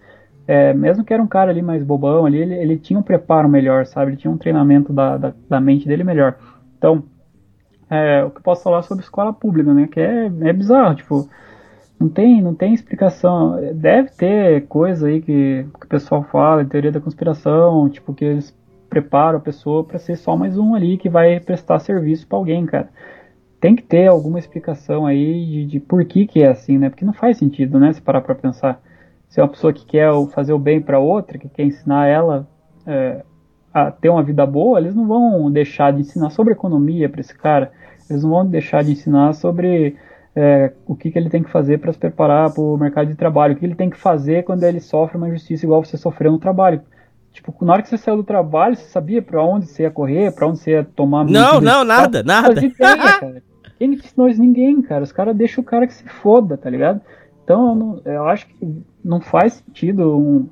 É, 0.47 0.75
mesmo 0.75 1.05
que 1.05 1.15
era 1.15 1.23
um 1.23 1.27
cara 1.27 1.51
ali 1.51 1.63
mais 1.63 1.83
bobão 1.83 2.27
ali, 2.27 2.39
ele, 2.39 2.55
ele 2.55 2.77
tinha 2.77 2.99
um 2.99 3.03
preparo 3.03 3.49
melhor, 3.49 3.87
sabe? 3.87 4.11
Ele 4.11 4.17
tinha 4.19 4.31
um 4.31 4.37
treinamento 4.37 4.93
da, 4.93 5.17
da, 5.17 5.33
da 5.49 5.61
mente 5.61 5.87
dele 5.87 6.05
melhor. 6.05 6.37
Então, 6.77 7.05
é, 7.91 8.25
o 8.25 8.31
que 8.31 8.39
eu 8.39 8.43
posso 8.43 8.63
falar 8.63 8.83
sobre 8.83 9.03
escola 9.03 9.33
pública, 9.33 9.75
né? 9.75 9.89
Que 9.91 10.01
é, 10.01 10.27
é 10.27 10.53
bizarro, 10.53 10.95
tipo, 10.95 11.29
não 11.99 12.09
tem, 12.09 12.41
não 12.41 12.55
tem 12.55 12.73
explicação. 12.73 13.59
Deve 13.75 14.11
ter 14.13 14.67
coisa 14.69 15.09
aí 15.09 15.21
que, 15.21 15.67
que 15.79 15.87
o 15.87 15.89
pessoal 15.89 16.23
fala, 16.23 16.65
teoria 16.65 16.93
da 16.93 17.01
conspiração, 17.01 17.89
tipo, 17.91 18.15
que 18.15 18.25
eles 18.25 18.57
preparam 18.89 19.39
a 19.39 19.43
pessoa 19.43 19.85
para 19.85 19.99
ser 19.99 20.17
só 20.17 20.37
mais 20.37 20.57
um 20.57 20.75
ali 20.75 20.97
que 20.97 21.09
vai 21.09 21.39
prestar 21.41 21.79
serviço 21.81 22.27
para 22.27 22.39
alguém, 22.39 22.65
cara. 22.65 22.89
Tem 23.61 23.77
que 23.77 23.83
ter 23.83 24.07
alguma 24.07 24.39
explicação 24.39 25.05
aí 25.05 25.45
de, 25.45 25.67
de 25.67 25.81
por 25.81 26.05
que, 26.05 26.27
que 26.27 26.43
é 26.43 26.49
assim, 26.49 26.79
né? 26.79 26.89
Porque 26.89 27.05
não 27.05 27.13
faz 27.13 27.37
sentido, 27.39 27.79
né? 27.79 27.93
Se 27.93 28.01
parar 28.01 28.21
pra 28.23 28.35
pensar. 28.35 28.81
Se 29.29 29.39
é 29.39 29.43
uma 29.43 29.51
pessoa 29.51 29.73
que 29.73 29.85
quer 29.85 30.11
fazer 30.29 30.53
o 30.53 30.59
bem 30.59 30.81
para 30.81 30.99
outra, 30.99 31.39
que 31.39 31.49
quer 31.49 31.65
ensinar 31.65 32.07
ela 32.07 32.49
é, 32.87 33.23
a 33.73 33.91
ter 33.91 34.09
uma 34.09 34.23
vida 34.23 34.45
boa, 34.47 34.81
eles 34.81 34.95
não 34.95 35.07
vão 35.07 35.51
deixar 35.51 35.93
de 35.93 36.01
ensinar 36.01 36.31
sobre 36.31 36.53
economia 36.53 37.09
para 37.09 37.21
esse 37.21 37.37
cara. 37.37 37.71
Eles 38.11 38.23
não 38.23 38.31
vão 38.31 38.47
deixar 38.47 38.83
de 38.83 38.93
ensinar 38.93 39.33
sobre 39.35 39.97
é, 40.35 40.73
o 40.87 40.95
que, 40.95 41.11
que 41.11 41.19
ele 41.19 41.31
tem 41.31 41.43
que 41.43 41.51
fazer 41.51 41.79
para 41.79 41.93
se 41.93 41.99
preparar 41.99 42.53
para 42.53 42.63
o 42.63 42.77
mercado 42.77 43.09
de 43.09 43.15
trabalho, 43.15 43.55
o 43.55 43.57
que 43.57 43.65
ele 43.65 43.75
tem 43.75 43.91
que 43.91 43.97
fazer 43.97 44.45
quando 44.45 44.63
ele 44.65 44.81
sofre 44.81 45.17
uma 45.17 45.29
injustiça 45.29 45.65
igual 45.65 45.85
você 45.85 45.97
sofreu 45.97 46.33
no 46.33 46.39
trabalho. 46.39 46.83
Tipo, 47.33 47.55
na 47.65 47.75
hora 47.75 47.83
que 47.83 47.89
você 47.89 47.97
saiu 47.97 48.17
do 48.17 48.25
trabalho, 48.25 48.75
você 48.75 48.85
sabia 48.85 49.23
para 49.23 49.43
onde 49.43 49.67
você 49.67 49.85
ia 49.85 49.91
correr, 49.91 50.35
para 50.35 50.49
onde 50.49 50.59
você 50.59 50.73
ia 50.73 50.85
tomar. 50.85 51.25
Não, 51.25 51.61
não, 51.61 51.85
nada, 51.85 52.23
nada. 52.23 52.65
Ideia. 52.65 53.43
Quem 53.79 53.95
ensinou 53.95 54.29
isso? 54.29 54.41
Ninguém, 54.41 54.83
cara. 54.83 55.05
Os 55.05 55.13
caras 55.13 55.37
deixam 55.37 55.63
o 55.63 55.65
cara 55.67 55.87
que 55.87 55.95
se 55.95 56.07
foda, 56.09 56.57
tá 56.59 56.69
ligado? 56.69 57.01
Então, 57.45 57.69
eu, 57.69 57.75
não, 57.75 58.03
eu 58.05 58.25
acho 58.27 58.47
que 58.47 58.85
não 59.03 59.21
faz 59.21 59.55
sentido 59.55 60.19
um, 60.19 60.49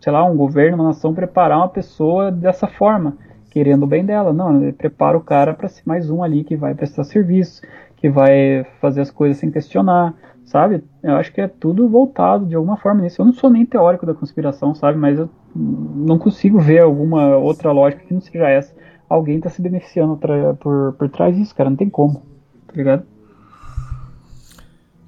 sei 0.00 0.12
lá, 0.12 0.24
um 0.24 0.36
governo, 0.36 0.76
uma 0.76 0.88
nação 0.88 1.14
preparar 1.14 1.58
uma 1.58 1.68
pessoa 1.68 2.30
dessa 2.30 2.66
forma, 2.66 3.16
querendo 3.56 3.84
o 3.84 3.86
bem 3.86 4.04
dela. 4.04 4.34
Não, 4.34 4.70
prepara 4.72 5.16
o 5.16 5.22
cara 5.22 5.54
para 5.54 5.66
ser 5.66 5.80
mais 5.86 6.10
um 6.10 6.22
ali 6.22 6.44
que 6.44 6.54
vai 6.54 6.74
prestar 6.74 7.04
serviço, 7.04 7.62
que 7.96 8.10
vai 8.10 8.66
fazer 8.82 9.00
as 9.00 9.10
coisas 9.10 9.38
sem 9.38 9.50
questionar, 9.50 10.14
sabe? 10.44 10.84
Eu 11.02 11.16
acho 11.16 11.32
que 11.32 11.40
é 11.40 11.48
tudo 11.48 11.88
voltado 11.88 12.44
de 12.44 12.54
alguma 12.54 12.76
forma 12.76 13.00
nisso. 13.00 13.22
Eu 13.22 13.24
não 13.24 13.32
sou 13.32 13.48
nem 13.48 13.64
teórico 13.64 14.04
da 14.04 14.12
conspiração, 14.12 14.74
sabe? 14.74 14.98
Mas 14.98 15.18
eu 15.18 15.30
não 15.54 16.18
consigo 16.18 16.58
ver 16.60 16.80
alguma 16.80 17.38
outra 17.38 17.72
lógica 17.72 18.04
que 18.04 18.12
não 18.12 18.20
seja 18.20 18.46
essa. 18.46 18.74
Alguém 19.08 19.38
está 19.38 19.48
se 19.48 19.62
beneficiando 19.62 20.20
por, 20.60 20.92
por 20.92 21.08
trás 21.08 21.34
disso, 21.34 21.54
cara. 21.54 21.70
Não 21.70 21.78
tem 21.78 21.88
como, 21.88 22.20
tá 22.66 22.74
ligado? 22.74 23.04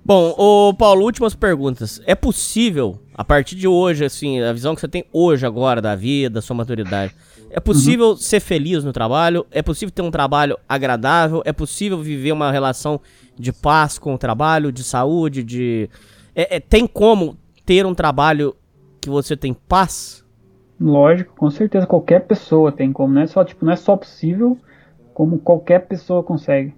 Bom, 0.02 0.34
o 0.38 0.72
Paulo, 0.72 1.04
últimas 1.04 1.34
perguntas. 1.34 2.00
É 2.06 2.14
possível, 2.14 2.98
a 3.14 3.22
partir 3.22 3.56
de 3.56 3.68
hoje, 3.68 4.06
assim, 4.06 4.40
a 4.40 4.54
visão 4.54 4.74
que 4.74 4.80
você 4.80 4.88
tem 4.88 5.04
hoje 5.12 5.44
agora 5.44 5.82
da 5.82 5.94
vida, 5.94 6.36
da 6.36 6.40
sua 6.40 6.56
maturidade, 6.56 7.14
é 7.50 7.60
possível 7.60 8.08
uhum. 8.10 8.16
ser 8.16 8.40
feliz 8.40 8.84
no 8.84 8.92
trabalho? 8.92 9.46
É 9.50 9.62
possível 9.62 9.92
ter 9.92 10.02
um 10.02 10.10
trabalho 10.10 10.58
agradável? 10.68 11.42
É 11.44 11.52
possível 11.52 11.98
viver 11.98 12.32
uma 12.32 12.50
relação 12.50 13.00
de 13.38 13.52
paz 13.52 13.98
com 13.98 14.14
o 14.14 14.18
trabalho, 14.18 14.72
de 14.72 14.84
saúde, 14.84 15.42
de... 15.42 15.88
É, 16.34 16.56
é, 16.56 16.60
tem 16.60 16.86
como 16.86 17.36
ter 17.64 17.86
um 17.86 17.94
trabalho 17.94 18.54
que 19.00 19.08
você 19.08 19.36
tem 19.36 19.54
paz? 19.54 20.24
Lógico, 20.80 21.34
com 21.36 21.50
certeza. 21.50 21.86
Qualquer 21.86 22.20
pessoa 22.26 22.70
tem 22.70 22.92
como. 22.92 23.14
Não 23.14 23.22
é 23.22 23.26
só, 23.26 23.44
tipo, 23.44 23.64
não 23.64 23.72
é 23.72 23.76
só 23.76 23.96
possível, 23.96 24.56
como 25.12 25.38
qualquer 25.38 25.86
pessoa 25.86 26.22
consegue. 26.22 26.74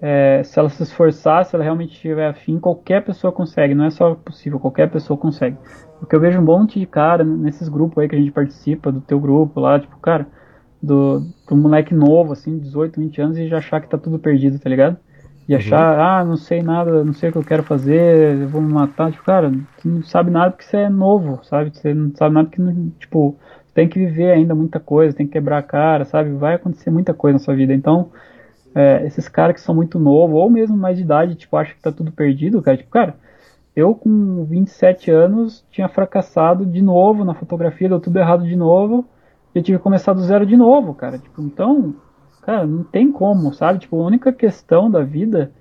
É, 0.00 0.42
se 0.42 0.58
ela 0.58 0.68
se 0.68 0.82
esforçar, 0.82 1.44
se 1.44 1.54
ela 1.54 1.62
realmente 1.62 2.00
tiver 2.00 2.26
afim, 2.26 2.58
qualquer 2.58 3.04
pessoa 3.04 3.32
consegue, 3.32 3.72
não 3.72 3.84
é 3.84 3.90
só 3.90 4.16
possível, 4.16 4.58
qualquer 4.58 4.90
pessoa 4.90 5.16
consegue. 5.16 5.56
Porque 6.02 6.16
eu 6.16 6.20
vejo 6.20 6.40
um 6.40 6.44
monte 6.44 6.80
de 6.80 6.86
cara 6.86 7.22
nesses 7.22 7.68
grupos 7.68 7.98
aí 7.98 8.08
que 8.08 8.16
a 8.16 8.18
gente 8.18 8.32
participa, 8.32 8.90
do 8.90 9.00
teu 9.00 9.20
grupo 9.20 9.60
lá, 9.60 9.78
tipo, 9.78 9.96
cara, 10.00 10.26
do, 10.82 11.20
do 11.48 11.56
moleque 11.56 11.94
novo, 11.94 12.32
assim, 12.32 12.58
18, 12.58 12.98
20 12.98 13.20
anos, 13.20 13.38
e 13.38 13.46
já 13.46 13.58
achar 13.58 13.80
que 13.80 13.88
tá 13.88 13.96
tudo 13.96 14.18
perdido, 14.18 14.58
tá 14.58 14.68
ligado? 14.68 14.96
E 15.48 15.54
achar, 15.54 15.96
uhum. 15.96 16.02
ah, 16.02 16.24
não 16.24 16.36
sei 16.36 16.60
nada, 16.60 17.04
não 17.04 17.12
sei 17.12 17.28
o 17.28 17.32
que 17.32 17.38
eu 17.38 17.44
quero 17.44 17.62
fazer, 17.62 18.36
eu 18.40 18.48
vou 18.48 18.60
me 18.60 18.72
matar. 18.72 19.12
Tipo, 19.12 19.22
cara, 19.22 19.52
tu 19.80 19.88
não 19.88 20.02
sabe 20.02 20.28
nada 20.28 20.50
porque 20.50 20.64
você 20.64 20.78
é 20.78 20.88
novo, 20.88 21.38
sabe? 21.44 21.70
Você 21.72 21.94
não 21.94 22.12
sabe 22.16 22.34
nada 22.34 22.48
porque, 22.48 22.62
tipo, 22.98 23.38
tem 23.72 23.88
que 23.88 24.00
viver 24.00 24.32
ainda 24.32 24.56
muita 24.56 24.80
coisa, 24.80 25.16
tem 25.16 25.26
que 25.26 25.34
quebrar 25.34 25.58
a 25.58 25.62
cara, 25.62 26.04
sabe? 26.04 26.30
Vai 26.32 26.54
acontecer 26.54 26.90
muita 26.90 27.14
coisa 27.14 27.34
na 27.34 27.38
sua 27.38 27.54
vida. 27.54 27.72
Então, 27.72 28.10
é, 28.74 29.06
esses 29.06 29.28
caras 29.28 29.54
que 29.54 29.60
são 29.60 29.72
muito 29.72 30.00
novos, 30.00 30.34
ou 30.34 30.50
mesmo 30.50 30.76
mais 30.76 30.96
de 30.96 31.04
idade, 31.04 31.36
tipo, 31.36 31.56
acham 31.56 31.76
que 31.76 31.82
tá 31.82 31.92
tudo 31.92 32.10
perdido, 32.10 32.60
cara. 32.60 32.76
Tipo, 32.76 32.90
cara, 32.90 33.14
eu 33.74 33.94
com 33.94 34.44
27 34.44 35.10
anos 35.10 35.64
tinha 35.70 35.88
fracassado 35.88 36.66
de 36.66 36.82
novo 36.82 37.24
na 37.24 37.34
fotografia, 37.34 37.88
deu 37.88 38.00
tudo 38.00 38.18
errado 38.18 38.44
de 38.44 38.54
novo, 38.54 39.06
e 39.54 39.58
eu 39.58 39.62
tive 39.62 39.78
que 39.78 39.84
começar 39.84 40.12
do 40.12 40.22
zero 40.22 40.44
de 40.44 40.56
novo, 40.56 40.94
cara. 40.94 41.18
Tipo, 41.18 41.42
então, 41.42 41.94
cara, 42.42 42.66
não 42.66 42.84
tem 42.84 43.10
como, 43.10 43.52
sabe? 43.52 43.80
Tipo, 43.80 44.00
a 44.00 44.06
única 44.06 44.32
questão 44.32 44.90
da 44.90 45.02
vida 45.02 45.52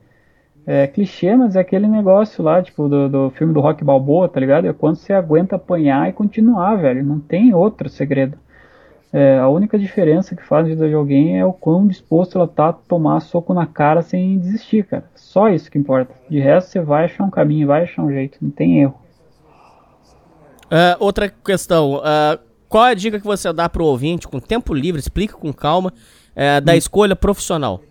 é 0.65 0.87
clichê, 0.87 1.35
mas 1.35 1.55
é 1.55 1.59
aquele 1.59 1.87
negócio 1.87 2.43
lá, 2.43 2.61
tipo, 2.61 2.87
do, 2.87 3.09
do 3.09 3.29
filme 3.31 3.53
do 3.53 3.61
Rock 3.61 3.83
Balboa, 3.83 4.29
tá 4.29 4.39
ligado? 4.39 4.67
É 4.67 4.73
quando 4.73 4.95
você 4.95 5.13
aguenta 5.13 5.55
apanhar 5.55 6.09
e 6.09 6.13
continuar, 6.13 6.75
velho. 6.75 7.03
Não 7.03 7.19
tem 7.19 7.53
outro 7.53 7.89
segredo. 7.89 8.37
É, 9.13 9.39
a 9.39 9.49
única 9.49 9.77
diferença 9.77 10.35
que 10.35 10.43
faz 10.43 10.65
a 10.65 10.69
vida 10.69 10.87
de 10.87 10.93
alguém 10.93 11.37
é 11.37 11.45
o 11.45 11.51
quão 11.51 11.85
disposto 11.85 12.37
ela 12.37 12.47
tá 12.47 12.69
a 12.69 12.73
tomar 12.73 13.19
soco 13.19 13.53
na 13.53 13.65
cara 13.65 14.01
sem 14.01 14.39
desistir, 14.39 14.85
cara. 14.85 15.03
Só 15.15 15.49
isso 15.49 15.69
que 15.69 15.77
importa. 15.77 16.13
De 16.29 16.39
resto, 16.39 16.71
você 16.71 16.79
vai 16.79 17.05
achar 17.05 17.25
um 17.25 17.29
caminho, 17.29 17.67
vai 17.67 17.83
achar 17.83 18.03
um 18.03 18.11
jeito, 18.11 18.37
não 18.41 18.49
tem 18.49 18.81
erro. 18.81 18.95
Uh, 20.67 20.95
outra 20.99 21.27
questão, 21.27 21.95
uh, 21.95 22.39
qual 22.69 22.85
é 22.85 22.91
a 22.91 22.93
dica 22.93 23.19
que 23.19 23.25
você 23.25 23.51
dá 23.51 23.67
pro 23.67 23.83
ouvinte 23.83 24.27
com 24.29 24.39
tempo 24.39 24.73
livre, 24.73 25.01
explica 25.01 25.35
com 25.35 25.51
calma, 25.51 25.91
uh, 25.91 26.61
da 26.61 26.71
hum. 26.71 26.77
escolha 26.77 27.15
profissional? 27.15 27.81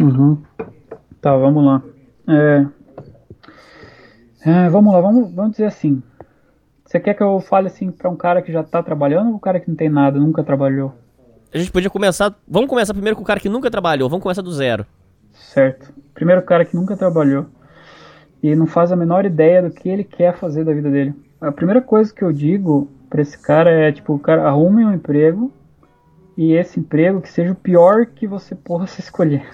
Uhum. 0.00 0.42
Tá, 1.20 1.36
vamos 1.36 1.64
lá. 1.64 1.82
É... 2.28 2.66
É, 4.46 4.68
vamos 4.68 4.92
lá, 4.92 5.00
vamos, 5.00 5.32
vamos 5.32 5.52
dizer 5.52 5.66
assim. 5.66 6.02
Você 6.94 7.00
quer 7.00 7.14
que 7.14 7.22
eu 7.24 7.40
fale 7.40 7.66
assim 7.66 7.90
para 7.90 8.08
um 8.08 8.14
cara 8.14 8.40
que 8.40 8.52
já 8.52 8.62
tá 8.62 8.80
trabalhando 8.80 9.30
ou 9.30 9.34
um 9.34 9.38
cara 9.40 9.58
que 9.58 9.68
não 9.68 9.74
tem 9.74 9.88
nada, 9.88 10.16
nunca 10.16 10.44
trabalhou? 10.44 10.94
A 11.52 11.58
gente 11.58 11.72
podia 11.72 11.90
começar. 11.90 12.32
Vamos 12.46 12.70
começar 12.70 12.94
primeiro 12.94 13.16
com 13.16 13.22
o 13.24 13.26
cara 13.26 13.40
que 13.40 13.48
nunca 13.48 13.68
trabalhou. 13.68 14.08
Vamos 14.08 14.22
começar 14.22 14.42
do 14.42 14.52
zero. 14.52 14.86
Certo. 15.32 15.92
Primeiro 16.14 16.40
o 16.40 16.44
cara 16.44 16.64
que 16.64 16.76
nunca 16.76 16.96
trabalhou 16.96 17.46
e 18.40 18.54
não 18.54 18.68
faz 18.68 18.92
a 18.92 18.96
menor 18.96 19.26
ideia 19.26 19.60
do 19.60 19.72
que 19.72 19.88
ele 19.88 20.04
quer 20.04 20.36
fazer 20.36 20.64
da 20.64 20.72
vida 20.72 20.88
dele. 20.88 21.12
A 21.40 21.50
primeira 21.50 21.82
coisa 21.82 22.14
que 22.14 22.22
eu 22.22 22.30
digo 22.30 22.88
para 23.10 23.22
esse 23.22 23.36
cara 23.42 23.70
é 23.72 23.90
tipo, 23.90 24.16
cara, 24.20 24.46
arrume 24.46 24.84
um 24.84 24.94
emprego 24.94 25.52
e 26.38 26.52
esse 26.52 26.78
emprego 26.78 27.20
que 27.20 27.28
seja 27.28 27.50
o 27.50 27.56
pior 27.56 28.06
que 28.06 28.24
você 28.24 28.54
possa 28.54 29.00
escolher. 29.02 29.44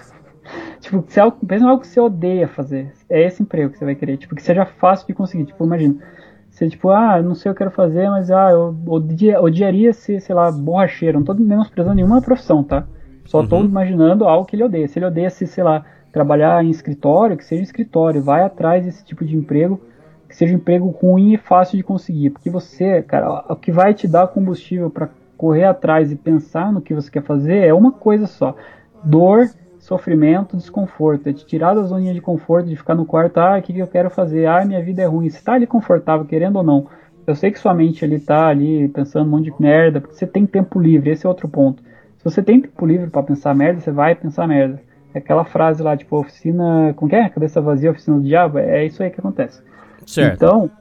tipo, 0.79 1.03
se 1.07 1.17
é 1.17 1.23
algo, 1.23 1.43
pensa 1.43 1.65
em 1.65 1.67
algo 1.67 1.81
que 1.81 1.87
você 1.87 1.99
odeia 1.99 2.47
fazer. 2.47 2.93
É 3.09 3.25
esse 3.25 3.41
emprego 3.41 3.71
que 3.71 3.79
você 3.79 3.85
vai 3.85 3.95
querer. 3.95 4.17
Tipo, 4.17 4.35
que 4.35 4.43
seja 4.43 4.63
fácil 4.63 5.07
de 5.07 5.15
conseguir. 5.15 5.45
Tipo, 5.45 5.65
imagina 5.65 6.20
você, 6.61 6.69
tipo, 6.69 6.89
ah, 6.89 7.19
não 7.21 7.33
sei 7.33 7.51
o 7.51 7.55
que 7.55 7.63
eu 7.63 7.67
quero 7.67 7.75
fazer, 7.75 8.07
mas 8.09 8.29
ah, 8.29 8.51
eu 8.51 8.75
odia, 8.85 9.41
odiaria 9.41 9.91
ser, 9.93 10.21
sei 10.21 10.35
lá, 10.35 10.51
borracheiro. 10.51 11.17
Não 11.17 11.25
tô 11.25 11.33
menosprezando 11.33 11.95
nenhuma 11.95 12.21
profissão, 12.21 12.63
tá? 12.63 12.85
Só 13.25 13.39
uhum. 13.39 13.47
tô 13.47 13.63
imaginando 13.63 14.25
algo 14.25 14.45
que 14.45 14.55
ele 14.55 14.63
odeia. 14.63 14.87
Se 14.87 14.99
ele 14.99 15.07
odeia 15.07 15.29
se, 15.31 15.47
sei 15.47 15.63
lá, 15.63 15.83
trabalhar 16.11 16.63
em 16.63 16.69
escritório, 16.69 17.35
que 17.35 17.43
seja 17.43 17.63
escritório. 17.63 18.21
Vai 18.21 18.43
atrás 18.43 18.85
desse 18.85 19.03
tipo 19.03 19.25
de 19.25 19.35
emprego, 19.35 19.81
que 20.29 20.35
seja 20.35 20.53
um 20.53 20.57
emprego 20.57 20.87
ruim 20.89 21.33
e 21.33 21.37
fácil 21.37 21.77
de 21.77 21.83
conseguir. 21.83 22.29
Porque 22.29 22.49
você, 22.49 23.01
cara, 23.01 23.43
o 23.49 23.55
que 23.55 23.71
vai 23.71 23.95
te 23.95 24.07
dar 24.07 24.27
combustível 24.27 24.91
para 24.91 25.09
correr 25.35 25.63
atrás 25.63 26.11
e 26.11 26.15
pensar 26.15 26.71
no 26.71 26.81
que 26.81 26.93
você 26.93 27.09
quer 27.09 27.23
fazer 27.23 27.65
é 27.65 27.73
uma 27.73 27.91
coisa 27.91 28.27
só: 28.27 28.55
dor 29.03 29.49
sofrimento, 29.91 30.55
desconforto. 30.55 31.27
É 31.27 31.33
te 31.33 31.45
tirar 31.45 31.73
da 31.73 31.83
zoninha 31.83 32.13
de 32.13 32.21
conforto, 32.21 32.69
de 32.69 32.77
ficar 32.77 32.95
no 32.95 33.05
quarto, 33.05 33.39
ah, 33.39 33.57
o 33.57 33.61
que, 33.61 33.73
que 33.73 33.79
eu 33.79 33.87
quero 33.87 34.09
fazer? 34.09 34.45
Ah, 34.45 34.63
minha 34.63 34.81
vida 34.81 35.01
é 35.01 35.05
ruim. 35.05 35.29
Você 35.29 35.43
tá 35.43 35.53
ali 35.53 35.67
confortável, 35.67 36.25
querendo 36.25 36.55
ou 36.55 36.63
não. 36.63 36.87
Eu 37.27 37.35
sei 37.35 37.51
que 37.51 37.59
sua 37.59 37.73
mente 37.73 38.05
ali 38.05 38.19
tá 38.19 38.47
ali 38.47 38.87
pensando 38.87 39.27
um 39.27 39.29
monte 39.29 39.51
de 39.51 39.61
merda, 39.61 39.99
porque 39.99 40.15
você 40.15 40.25
tem 40.25 40.45
tempo 40.45 40.79
livre, 40.79 41.11
esse 41.11 41.25
é 41.25 41.29
outro 41.29 41.47
ponto. 41.47 41.83
Se 42.17 42.23
você 42.23 42.41
tem 42.41 42.61
tempo 42.61 42.85
livre 42.85 43.09
para 43.09 43.21
pensar 43.21 43.53
merda, 43.53 43.81
você 43.81 43.91
vai 43.91 44.15
pensar 44.15 44.47
merda. 44.47 44.81
É 45.13 45.19
aquela 45.19 45.43
frase 45.43 45.83
lá, 45.83 45.97
tipo, 45.97 46.17
oficina. 46.17 46.93
Como 46.95 47.09
que 47.09 47.15
é? 47.15 47.27
Cabeça 47.27 47.59
vazia, 47.59 47.91
oficina 47.91 48.15
do 48.15 48.23
diabo? 48.23 48.59
É 48.59 48.85
isso 48.85 49.03
aí 49.03 49.09
que 49.09 49.19
acontece. 49.19 49.61
Certo. 50.05 50.35
Então, 50.35 50.71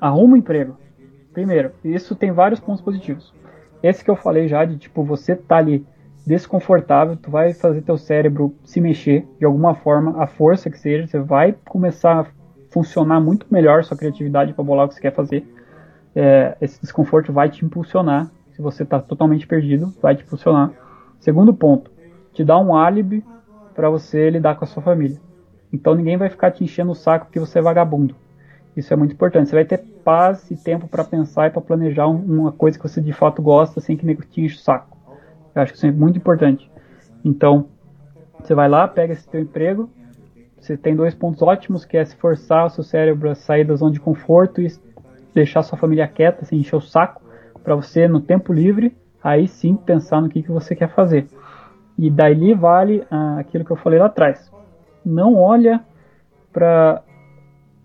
arruma 0.00 0.34
um 0.34 0.36
emprego. 0.36 0.76
Primeiro, 1.32 1.70
isso 1.84 2.16
tem 2.16 2.32
vários 2.32 2.58
pontos 2.58 2.82
positivos. 2.82 3.32
Esse 3.80 4.02
que 4.02 4.10
eu 4.10 4.16
falei 4.16 4.48
já, 4.48 4.64
de 4.64 4.76
tipo, 4.76 5.04
você 5.04 5.36
tá 5.36 5.58
ali 5.58 5.86
desconfortável, 6.26 7.16
tu 7.16 7.30
vai 7.30 7.52
fazer 7.52 7.82
teu 7.82 7.98
cérebro 7.98 8.54
se 8.64 8.80
mexer 8.80 9.26
de 9.38 9.44
alguma 9.44 9.74
forma, 9.74 10.22
a 10.22 10.26
força 10.26 10.70
que 10.70 10.78
seja, 10.78 11.06
você 11.06 11.18
vai 11.18 11.54
começar 11.66 12.20
a 12.20 12.26
funcionar 12.70 13.20
muito 13.20 13.46
melhor 13.50 13.84
sua 13.84 13.96
criatividade 13.96 14.52
para 14.52 14.64
bolar 14.64 14.86
o 14.86 14.88
que 14.88 14.94
você 14.94 15.00
quer 15.00 15.14
fazer. 15.14 15.46
É, 16.14 16.56
esse 16.60 16.80
desconforto 16.80 17.32
vai 17.32 17.48
te 17.48 17.64
impulsionar. 17.64 18.30
Se 18.52 18.62
você 18.62 18.84
está 18.84 19.00
totalmente 19.00 19.46
perdido, 19.46 19.92
vai 20.00 20.16
te 20.16 20.24
impulsionar. 20.24 20.72
Segundo 21.20 21.52
ponto, 21.52 21.90
te 22.32 22.44
dá 22.44 22.58
um 22.58 22.74
álibi 22.74 23.24
para 23.74 23.90
você 23.90 24.30
lidar 24.30 24.56
com 24.56 24.64
a 24.64 24.66
sua 24.66 24.82
família. 24.82 25.20
Então 25.72 25.94
ninguém 25.94 26.16
vai 26.16 26.30
ficar 26.30 26.50
te 26.52 26.62
enchendo 26.62 26.92
o 26.92 26.94
saco 26.94 27.26
porque 27.26 27.40
você 27.40 27.58
é 27.58 27.62
vagabundo. 27.62 28.14
Isso 28.76 28.92
é 28.92 28.96
muito 28.96 29.12
importante. 29.12 29.48
Você 29.48 29.56
vai 29.56 29.64
ter 29.64 29.78
paz 30.04 30.50
e 30.50 30.56
tempo 30.56 30.88
para 30.88 31.04
pensar 31.04 31.48
e 31.48 31.50
para 31.50 31.60
planejar 31.60 32.06
uma 32.06 32.52
coisa 32.52 32.78
que 32.78 32.88
você 32.88 33.00
de 33.00 33.12
fato 33.12 33.42
gosta 33.42 33.80
sem 33.80 33.96
que 33.96 34.06
nego 34.06 34.22
te 34.22 34.40
enche 34.40 34.56
o 34.56 34.60
saco. 34.60 34.93
Eu 35.54 35.62
acho 35.62 35.72
que 35.72 35.78
isso 35.78 35.86
é 35.86 35.92
muito 35.92 36.18
importante. 36.18 36.70
Então, 37.24 37.68
você 38.40 38.54
vai 38.54 38.68
lá, 38.68 38.86
pega 38.88 39.12
esse 39.12 39.26
teu 39.28 39.40
emprego, 39.40 39.88
você 40.58 40.76
tem 40.76 40.96
dois 40.96 41.14
pontos 41.14 41.42
ótimos, 41.42 41.84
que 41.84 41.96
é 41.96 42.04
se 42.04 42.16
forçar 42.16 42.66
o 42.66 42.70
seu 42.70 42.82
cérebro 42.82 43.30
a 43.30 43.34
sair 43.34 43.64
da 43.64 43.74
zona 43.74 43.92
de 43.92 44.00
conforto 44.00 44.60
e 44.60 44.72
deixar 45.34 45.62
sua 45.62 45.78
família 45.78 46.08
quieta, 46.08 46.44
sem 46.44 46.58
encher 46.58 46.76
o 46.76 46.80
saco, 46.80 47.22
para 47.62 47.74
você, 47.74 48.08
no 48.08 48.20
tempo 48.20 48.52
livre, 48.52 48.96
aí 49.22 49.48
sim 49.48 49.76
pensar 49.76 50.20
no 50.20 50.28
que, 50.28 50.42
que 50.42 50.50
você 50.50 50.74
quer 50.74 50.88
fazer. 50.88 51.26
E 51.98 52.10
daí 52.10 52.54
vale 52.54 53.04
ah, 53.10 53.38
aquilo 53.38 53.64
que 53.64 53.70
eu 53.70 53.76
falei 53.76 53.98
lá 53.98 54.06
atrás. 54.06 54.50
Não 55.04 55.34
olha 55.34 55.84
para 56.52 57.02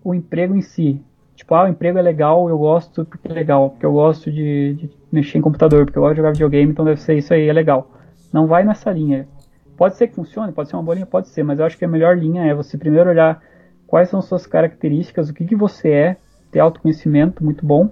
o 0.02 0.14
emprego 0.14 0.54
em 0.54 0.60
si. 0.60 1.02
Tipo, 1.40 1.54
ah, 1.54 1.64
o 1.64 1.68
emprego 1.68 1.96
é 1.96 2.02
legal, 2.02 2.50
eu 2.50 2.58
gosto 2.58 3.02
porque 3.02 3.26
é 3.26 3.32
legal, 3.32 3.70
porque 3.70 3.86
eu 3.86 3.92
gosto 3.92 4.30
de, 4.30 4.74
de 4.74 4.90
mexer 5.10 5.38
em 5.38 5.40
computador, 5.40 5.86
porque 5.86 5.96
eu 5.96 6.02
gosto 6.02 6.12
de 6.12 6.18
jogar 6.18 6.32
videogame, 6.32 6.70
então 6.70 6.84
deve 6.84 7.00
ser 7.00 7.16
isso 7.16 7.32
aí, 7.32 7.48
é 7.48 7.52
legal. 7.52 7.90
Não 8.30 8.46
vai 8.46 8.62
nessa 8.62 8.90
linha. 8.90 9.26
Pode 9.74 9.96
ser 9.96 10.08
que 10.08 10.14
funcione, 10.14 10.52
pode 10.52 10.68
ser 10.68 10.76
uma 10.76 10.82
bolinha, 10.82 11.06
pode 11.06 11.28
ser, 11.28 11.42
mas 11.42 11.58
eu 11.58 11.64
acho 11.64 11.78
que 11.78 11.84
a 11.86 11.88
melhor 11.88 12.14
linha 12.14 12.44
é 12.44 12.52
você 12.52 12.76
primeiro 12.76 13.08
olhar 13.08 13.42
quais 13.86 14.10
são 14.10 14.20
suas 14.20 14.46
características, 14.46 15.30
o 15.30 15.34
que, 15.34 15.46
que 15.46 15.56
você 15.56 15.88
é, 15.88 16.16
ter 16.52 16.60
autoconhecimento 16.60 17.42
muito 17.42 17.64
bom, 17.64 17.88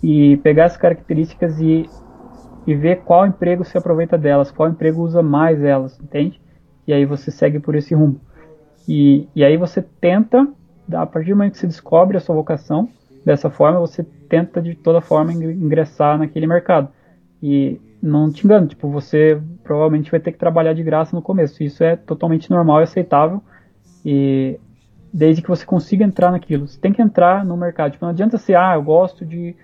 e 0.00 0.36
pegar 0.36 0.66
essas 0.66 0.78
características 0.78 1.58
e, 1.58 1.90
e 2.64 2.76
ver 2.76 3.00
qual 3.02 3.26
emprego 3.26 3.64
se 3.64 3.76
aproveita 3.76 4.16
delas, 4.16 4.52
qual 4.52 4.68
emprego 4.68 5.02
usa 5.02 5.20
mais 5.20 5.64
elas, 5.64 5.98
entende? 5.98 6.40
E 6.86 6.92
aí 6.92 7.04
você 7.04 7.32
segue 7.32 7.58
por 7.58 7.74
esse 7.74 7.92
rumo. 7.92 8.20
E, 8.86 9.28
e 9.34 9.42
aí 9.42 9.56
você 9.56 9.82
tenta, 9.82 10.46
a 10.92 11.06
partir 11.06 11.30
do 11.30 11.36
momento 11.36 11.52
que 11.52 11.58
você 11.58 11.66
descobre 11.66 12.16
a 12.16 12.20
sua 12.20 12.34
vocação, 12.34 12.88
dessa 13.24 13.50
forma 13.50 13.80
você 13.80 14.04
tenta 14.28 14.60
de 14.60 14.74
toda 14.74 15.00
forma 15.00 15.32
ingressar 15.32 16.18
naquele 16.18 16.46
mercado. 16.46 16.88
E 17.42 17.80
não 18.02 18.30
te 18.30 18.44
engano, 18.44 18.66
tipo, 18.66 18.88
você 18.88 19.40
provavelmente 19.62 20.10
vai 20.10 20.20
ter 20.20 20.32
que 20.32 20.38
trabalhar 20.38 20.72
de 20.72 20.82
graça 20.82 21.14
no 21.14 21.22
começo. 21.22 21.62
Isso 21.62 21.84
é 21.84 21.96
totalmente 21.96 22.50
normal 22.50 22.80
e 22.80 22.84
aceitável. 22.84 23.42
E 24.04 24.58
desde 25.12 25.42
que 25.42 25.48
você 25.48 25.64
consiga 25.64 26.04
entrar 26.04 26.30
naquilo. 26.30 26.66
Você 26.66 26.80
tem 26.80 26.92
que 26.92 27.02
entrar 27.02 27.44
no 27.44 27.56
mercado. 27.56 27.92
Tipo, 27.92 28.04
não 28.04 28.10
adianta 28.10 28.38
ser, 28.38 28.56
ah, 28.56 28.74
eu 28.74 28.82
gosto 28.82 29.24
de 29.24 29.54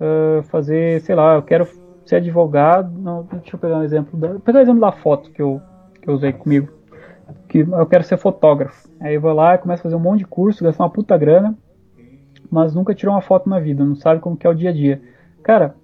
uh, 0.00 0.42
fazer, 0.44 1.00
sei 1.00 1.14
lá, 1.14 1.34
eu 1.34 1.42
quero 1.42 1.66
ser 2.04 2.16
advogado. 2.16 2.92
Não, 2.98 3.24
deixa 3.24 3.56
eu 3.56 3.60
pegar 3.60 3.78
um 3.78 3.82
exemplo. 3.82 4.18
Da, 4.18 4.38
pegar 4.40 4.58
o 4.58 4.62
exemplo 4.62 4.80
da 4.80 4.92
foto 4.92 5.30
que 5.30 5.40
eu, 5.40 5.60
que 6.00 6.08
eu 6.08 6.14
usei 6.14 6.32
comigo. 6.32 6.68
Que 7.48 7.58
eu 7.58 7.86
quero 7.86 8.04
ser 8.04 8.16
fotógrafo. 8.16 8.88
Aí 9.00 9.14
eu 9.14 9.20
vou 9.20 9.32
lá 9.32 9.58
começo 9.58 9.80
a 9.80 9.84
fazer 9.84 9.96
um 9.96 10.00
monte 10.00 10.20
de 10.20 10.26
curso, 10.26 10.64
gastar 10.64 10.84
uma 10.84 10.90
puta 10.90 11.16
grana, 11.16 11.56
mas 12.50 12.74
nunca 12.74 12.94
tirou 12.94 13.14
uma 13.14 13.22
foto 13.22 13.48
na 13.48 13.60
vida, 13.60 13.84
não 13.84 13.94
sabe 13.94 14.20
como 14.20 14.36
que 14.36 14.46
é 14.46 14.50
o 14.50 14.54
dia 14.54 14.70
a 14.70 14.72
dia. 14.72 15.00
Cara, 15.42 15.74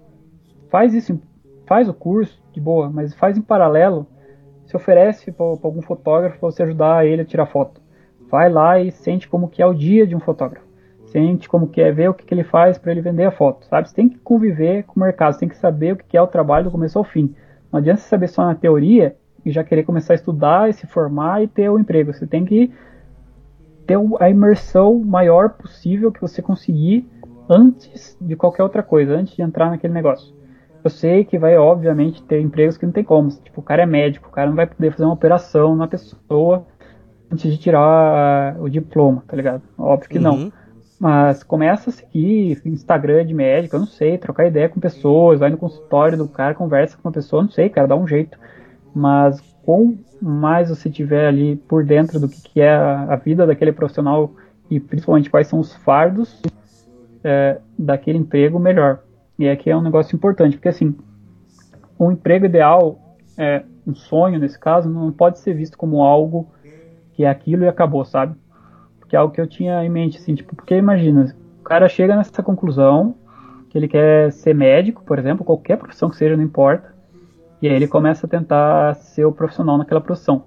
faz 0.69 0.93
isso 0.93 1.19
faz 1.67 1.89
o 1.89 1.93
curso 1.93 2.41
de 2.53 2.61
boa, 2.61 2.89
mas 2.89 3.13
faz 3.13 3.37
em 3.37 3.41
paralelo, 3.41 4.07
se 4.65 4.75
oferece 4.75 5.31
para 5.31 5.45
algum 5.45 5.81
fotógrafo 5.81 6.39
para 6.39 6.49
você 6.49 6.63
ajudar 6.63 7.05
ele 7.05 7.21
a 7.21 7.25
tirar 7.25 7.45
foto. 7.45 7.81
Vai 8.29 8.49
lá 8.49 8.79
e 8.79 8.91
sente 8.91 9.27
como 9.27 9.49
que 9.49 9.61
é 9.61 9.65
o 9.65 9.73
dia 9.73 10.07
de 10.07 10.15
um 10.15 10.19
fotógrafo. 10.19 10.65
Sente 11.05 11.47
como 11.47 11.67
que 11.67 11.81
é 11.81 11.91
ver 11.91 12.09
o 12.09 12.13
que, 12.13 12.25
que 12.25 12.33
ele 12.33 12.43
faz 12.43 12.77
para 12.77 12.91
ele 12.91 13.01
vender 13.01 13.25
a 13.25 13.31
foto, 13.31 13.65
sabe? 13.65 13.87
Você 13.87 13.95
tem 13.95 14.09
que 14.09 14.17
conviver 14.17 14.83
com 14.83 14.99
o 14.99 15.03
mercado, 15.03 15.33
você 15.33 15.41
tem 15.41 15.49
que 15.49 15.57
saber 15.57 15.93
o 15.93 15.97
que, 15.97 16.05
que 16.05 16.17
é 16.17 16.21
o 16.21 16.27
trabalho 16.27 16.65
do 16.65 16.71
começo 16.71 16.97
ao 16.97 17.03
fim. 17.03 17.33
Não 17.71 17.79
adianta 17.79 18.01
você 18.01 18.07
saber 18.07 18.27
só 18.27 18.45
na 18.45 18.55
teoria 18.55 19.15
e 19.47 19.51
já 19.51 19.63
querer 19.63 19.83
começar 19.83 20.13
a 20.13 20.15
estudar 20.15 20.69
e 20.69 20.73
se 20.73 20.85
formar 20.85 21.41
e 21.41 21.47
ter 21.47 21.69
o 21.69 21.79
emprego. 21.79 22.13
Você 22.13 22.27
tem 22.27 22.43
que 22.43 22.71
ter 23.85 23.97
a 24.19 24.29
imersão 24.29 24.99
maior 24.99 25.51
possível 25.51 26.11
que 26.11 26.19
você 26.19 26.41
conseguir 26.41 27.07
antes 27.49 28.17
de 28.19 28.35
qualquer 28.35 28.63
outra 28.63 28.83
coisa, 28.83 29.13
antes 29.15 29.35
de 29.35 29.41
entrar 29.41 29.69
naquele 29.69 29.93
negócio. 29.93 30.35
Eu 30.83 30.89
sei 30.89 31.23
que 31.23 31.39
vai, 31.39 31.57
obviamente, 31.57 32.21
ter 32.23 32.41
empregos 32.41 32.77
que 32.77 32.85
não 32.85 32.93
tem 32.93 33.03
como. 33.03 33.29
Tipo, 33.29 33.61
o 33.61 33.63
cara 33.63 33.83
é 33.83 33.85
médico, 33.85 34.29
o 34.29 34.31
cara 34.31 34.49
não 34.49 34.55
vai 34.55 34.67
poder 34.67 34.91
fazer 34.91 35.05
uma 35.05 35.13
operação 35.13 35.75
na 35.75 35.87
pessoa 35.87 36.65
antes 37.31 37.51
de 37.51 37.57
tirar 37.57 38.57
o 38.59 38.69
diploma, 38.69 39.23
tá 39.27 39.35
ligado? 39.35 39.63
Óbvio 39.77 40.09
que 40.09 40.17
uhum. 40.17 40.23
não. 40.23 40.53
Mas 40.99 41.43
começa 41.43 41.89
a 41.89 41.93
seguir 41.93 42.61
Instagram 42.65 43.25
de 43.25 43.33
médico, 43.33 43.75
eu 43.75 43.81
não 43.81 43.87
sei, 43.87 44.17
trocar 44.17 44.47
ideia 44.47 44.67
com 44.67 44.79
pessoas, 44.79 45.39
vai 45.39 45.49
no 45.49 45.57
consultório 45.57 46.17
do 46.17 46.27
cara, 46.27 46.55
conversa 46.55 46.97
com 46.97 47.07
uma 47.07 47.13
pessoa, 47.13 47.43
não 47.43 47.49
sei, 47.49 47.69
cara, 47.69 47.87
dá 47.87 47.95
um 47.95 48.07
jeito. 48.07 48.37
Mas 48.97 49.39
com 49.63 49.95
mais 50.19 50.69
você 50.69 50.89
tiver 50.89 51.27
ali 51.27 51.55
por 51.55 51.83
dentro 51.85 52.19
do 52.19 52.27
que, 52.27 52.41
que 52.41 52.61
é 52.61 52.73
a, 52.73 53.13
a 53.13 53.15
vida 53.15 53.45
daquele 53.45 53.71
profissional 53.71 54.33
e 54.71 54.79
principalmente 54.79 55.29
quais 55.29 55.47
são 55.47 55.59
os 55.59 55.75
fardos 55.75 56.41
é, 57.23 57.59
daquele 57.77 58.17
emprego, 58.17 58.57
melhor. 58.57 59.03
E 59.37 59.47
aqui 59.47 59.69
é 59.69 59.77
um 59.77 59.81
negócio 59.81 60.15
importante, 60.15 60.57
porque 60.57 60.69
assim, 60.69 60.95
um 61.99 62.11
emprego 62.11 62.45
ideal, 62.45 62.99
é, 63.37 63.63
um 63.85 63.93
sonho 63.93 64.39
nesse 64.39 64.59
caso, 64.59 64.89
não 64.89 65.11
pode 65.11 65.37
ser 65.39 65.53
visto 65.53 65.77
como 65.77 66.01
algo 66.01 66.49
que 67.13 67.23
é 67.23 67.29
aquilo 67.29 67.63
e 67.63 67.67
acabou, 67.67 68.03
sabe? 68.03 68.35
Porque 68.99 69.15
é 69.15 69.19
algo 69.19 69.33
que 69.33 69.39
eu 69.39 69.47
tinha 69.47 69.83
em 69.83 69.89
mente, 69.89 70.17
assim, 70.17 70.33
tipo, 70.33 70.55
porque 70.55 70.75
imagina, 70.75 71.35
o 71.59 71.63
cara 71.63 71.87
chega 71.87 72.15
nessa 72.15 72.41
conclusão 72.41 73.15
que 73.69 73.77
ele 73.77 73.87
quer 73.87 74.31
ser 74.31 74.55
médico, 74.55 75.03
por 75.03 75.19
exemplo, 75.19 75.45
qualquer 75.45 75.77
profissão 75.77 76.09
que 76.09 76.15
seja, 76.15 76.35
não 76.35 76.43
importa, 76.43 76.96
e 77.61 77.67
aí 77.67 77.75
ele 77.75 77.87
começa 77.87 78.25
a 78.25 78.29
tentar 78.29 78.95
ser 78.95 79.25
o 79.25 79.31
profissional 79.31 79.77
naquela 79.77 80.01
profissão. 80.01 80.45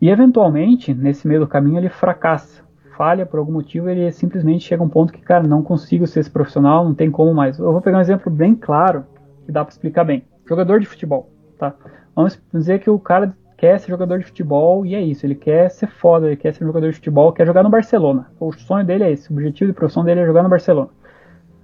E 0.00 0.08
eventualmente, 0.08 0.92
nesse 0.92 1.28
meio 1.28 1.40
do 1.40 1.46
caminho, 1.46 1.78
ele 1.78 1.88
fracassa 1.88 2.62
falha 2.96 3.26
por 3.26 3.38
algum 3.38 3.52
motivo, 3.52 3.88
ele 3.88 4.10
simplesmente 4.12 4.64
chega 4.64 4.82
a 4.82 4.86
um 4.86 4.88
ponto 4.88 5.12
que, 5.12 5.20
cara, 5.20 5.42
não 5.42 5.62
consigo 5.62 6.06
ser 6.06 6.20
esse 6.20 6.30
profissional, 6.30 6.84
não 6.84 6.94
tem 6.94 7.10
como 7.10 7.34
mais. 7.34 7.58
Eu 7.58 7.72
vou 7.72 7.80
pegar 7.80 7.98
um 7.98 8.00
exemplo 8.00 8.30
bem 8.30 8.54
claro 8.54 9.04
que 9.44 9.52
dá 9.52 9.64
para 9.64 9.72
explicar 9.72 10.04
bem. 10.04 10.24
Jogador 10.48 10.78
de 10.78 10.86
futebol, 10.86 11.30
tá? 11.58 11.74
Vamos 12.14 12.40
dizer 12.52 12.80
que 12.80 12.90
o 12.90 12.98
cara 12.98 13.34
quer 13.56 13.78
ser 13.78 13.90
jogador 13.90 14.18
de 14.18 14.24
futebol 14.24 14.84
e 14.84 14.94
é 14.94 15.00
isso, 15.00 15.24
ele 15.24 15.34
quer 15.34 15.70
ser 15.70 15.88
foda, 15.88 16.26
ele 16.26 16.36
quer 16.36 16.52
ser 16.52 16.64
jogador 16.64 16.90
de 16.90 16.96
futebol, 16.96 17.32
quer 17.32 17.46
jogar 17.46 17.62
no 17.62 17.70
Barcelona. 17.70 18.30
O 18.38 18.52
sonho 18.52 18.84
dele 18.84 19.04
é 19.04 19.10
esse, 19.10 19.30
o 19.30 19.34
objetivo 19.34 19.72
de 19.72 19.76
profissão 19.76 20.04
dele 20.04 20.20
é 20.20 20.26
jogar 20.26 20.42
no 20.42 20.48
Barcelona. 20.48 20.90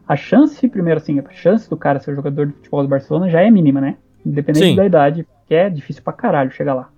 A 0.06 0.16
chance, 0.16 0.66
primeiro 0.68 0.98
assim, 0.98 1.18
a 1.18 1.30
chance 1.30 1.68
do 1.68 1.76
cara 1.76 2.00
ser 2.00 2.14
jogador 2.14 2.46
de 2.46 2.52
futebol 2.54 2.82
do 2.82 2.88
Barcelona 2.88 3.28
já 3.28 3.42
é 3.42 3.50
mínima, 3.50 3.80
né? 3.80 3.96
Independente 4.24 4.66
Sim. 4.66 4.76
da 4.76 4.86
idade, 4.86 5.26
que 5.46 5.54
é 5.54 5.70
difícil 5.70 6.02
pra 6.02 6.12
caralho 6.12 6.50
chegar 6.50 6.74
lá. 6.74 6.90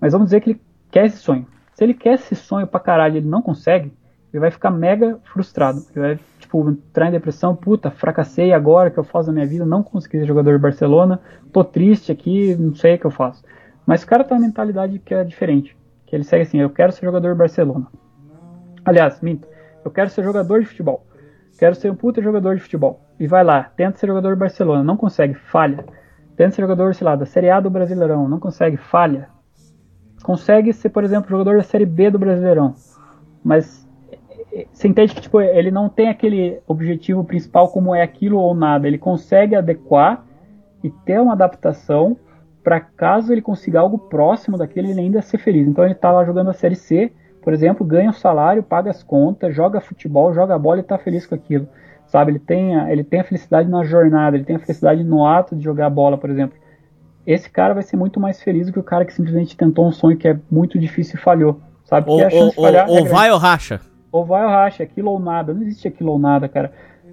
Mas 0.00 0.12
vamos 0.12 0.26
dizer 0.26 0.40
que 0.40 0.50
ele 0.50 0.60
quer 0.90 1.06
esse 1.06 1.18
sonho. 1.18 1.46
Se 1.74 1.84
ele 1.84 1.94
quer 1.94 2.14
esse 2.14 2.34
sonho 2.34 2.66
pra 2.66 2.80
caralho 2.80 3.14
e 3.14 3.18
ele 3.18 3.28
não 3.28 3.40
consegue, 3.40 3.92
ele 4.32 4.40
vai 4.40 4.50
ficar 4.50 4.70
mega 4.70 5.18
frustrado. 5.32 5.80
Ele 5.94 6.06
vai, 6.06 6.18
tipo, 6.38 6.68
entrar 6.70 7.08
em 7.08 7.12
depressão, 7.12 7.54
puta, 7.54 7.90
fracassei 7.90 8.52
agora 8.52 8.90
que 8.90 8.98
eu 8.98 9.04
faço 9.04 9.28
na 9.28 9.34
minha 9.34 9.46
vida, 9.46 9.64
não 9.64 9.82
consegui 9.82 10.18
ser 10.18 10.26
jogador 10.26 10.52
de 10.52 10.62
Barcelona, 10.62 11.20
tô 11.52 11.64
triste 11.64 12.12
aqui, 12.12 12.54
não 12.56 12.74
sei 12.74 12.96
o 12.96 12.98
que 12.98 13.06
eu 13.06 13.10
faço. 13.10 13.44
Mas 13.86 14.02
o 14.02 14.06
cara 14.06 14.24
tem 14.24 14.36
uma 14.36 14.46
mentalidade 14.46 14.98
que 14.98 15.14
é 15.14 15.24
diferente. 15.24 15.76
Que 16.06 16.16
ele 16.16 16.24
segue 16.24 16.42
assim, 16.42 16.58
eu 16.58 16.70
quero 16.70 16.92
ser 16.92 17.06
jogador 17.06 17.32
de 17.32 17.38
Barcelona. 17.38 17.86
Aliás, 18.84 19.20
minto, 19.20 19.46
eu 19.84 19.90
quero 19.90 20.10
ser 20.10 20.24
jogador 20.24 20.60
de 20.60 20.66
futebol. 20.66 21.06
Quero 21.58 21.74
ser 21.74 21.90
um 21.90 21.94
puta 21.94 22.22
jogador 22.22 22.54
de 22.54 22.62
futebol. 22.62 23.00
E 23.18 23.26
vai 23.26 23.42
lá, 23.42 23.64
tenta 23.76 23.98
ser 23.98 24.06
jogador 24.06 24.34
de 24.34 24.40
Barcelona, 24.40 24.84
não 24.84 24.96
consegue, 24.96 25.34
falha. 25.34 25.84
Ser 26.38 26.62
jogador, 26.62 26.94
sei 26.94 27.04
lá, 27.04 27.16
da 27.16 27.26
Série 27.26 27.50
A 27.50 27.60
do 27.60 27.68
Brasileirão, 27.68 28.28
não 28.28 28.38
consegue, 28.38 28.76
falha 28.76 29.28
consegue 30.22 30.72
ser, 30.72 30.90
por 30.90 31.04
exemplo, 31.04 31.30
jogador 31.30 31.56
da 31.56 31.62
Série 31.62 31.86
B 31.86 32.10
do 32.10 32.18
Brasileirão. 32.18 32.74
Mas 33.42 33.86
você 34.72 34.88
entende 34.88 35.14
que 35.14 35.20
tipo, 35.20 35.40
ele 35.40 35.70
não 35.70 35.88
tem 35.88 36.08
aquele 36.08 36.60
objetivo 36.66 37.24
principal 37.24 37.68
como 37.68 37.94
é 37.94 38.02
aquilo 38.02 38.38
ou 38.38 38.54
nada. 38.54 38.86
Ele 38.86 38.98
consegue 38.98 39.54
adequar 39.54 40.24
e 40.82 40.90
ter 40.90 41.20
uma 41.20 41.32
adaptação 41.32 42.16
para 42.62 42.80
caso 42.80 43.32
ele 43.32 43.40
consiga 43.40 43.80
algo 43.80 43.98
próximo 43.98 44.58
daquele, 44.58 44.90
ele 44.90 45.00
ainda 45.00 45.22
ser 45.22 45.38
feliz. 45.38 45.66
Então 45.66 45.84
ele 45.84 45.94
está 45.94 46.12
lá 46.12 46.24
jogando 46.24 46.50
a 46.50 46.54
Série 46.54 46.76
C, 46.76 47.10
por 47.42 47.54
exemplo, 47.54 47.86
ganha 47.86 48.10
um 48.10 48.12
salário, 48.12 48.62
paga 48.62 48.90
as 48.90 49.02
contas, 49.02 49.54
joga 49.54 49.80
futebol, 49.80 50.34
joga 50.34 50.58
bola 50.58 50.78
e 50.78 50.80
está 50.80 50.98
feliz 50.98 51.26
com 51.26 51.34
aquilo. 51.34 51.66
Sabe, 52.08 52.32
ele 52.32 52.38
tem, 52.38 52.74
a, 52.74 52.90
ele 52.90 53.04
tem 53.04 53.20
a 53.20 53.24
felicidade 53.24 53.68
na 53.68 53.84
jornada, 53.84 54.36
ele 54.36 54.44
tem 54.44 54.56
a 54.56 54.58
felicidade 54.58 55.04
no 55.04 55.24
ato 55.26 55.54
de 55.54 55.62
jogar 55.62 55.88
bola, 55.90 56.18
por 56.18 56.28
exemplo 56.30 56.56
esse 57.28 57.50
cara 57.50 57.74
vai 57.74 57.82
ser 57.82 57.98
muito 57.98 58.18
mais 58.18 58.42
feliz 58.42 58.68
do 58.68 58.72
que 58.72 58.78
o 58.78 58.82
cara 58.82 59.04
que 59.04 59.12
simplesmente 59.12 59.54
tentou 59.54 59.86
um 59.86 59.92
sonho 59.92 60.16
que 60.16 60.26
é 60.26 60.38
muito 60.50 60.78
difícil 60.78 61.18
e 61.18 61.22
falhou. 61.22 61.60
Sabe? 61.84 62.10
Ou, 62.10 62.22
ou, 62.22 62.52
falhar, 62.52 62.88
ou, 62.88 63.00
é 63.00 63.04
vai 63.04 63.30
ou 63.30 63.36
racha. 63.36 63.82
Ou 64.10 64.24
vai 64.24 64.42
ou 64.44 64.48
racha, 64.48 64.82
aquilo 64.82 65.10
ou 65.10 65.20
nada. 65.20 65.52
Não 65.52 65.60
existe 65.60 65.86
aquilo 65.86 66.12
ou 66.12 66.18
nada, 66.18 66.48
cara. 66.48 66.72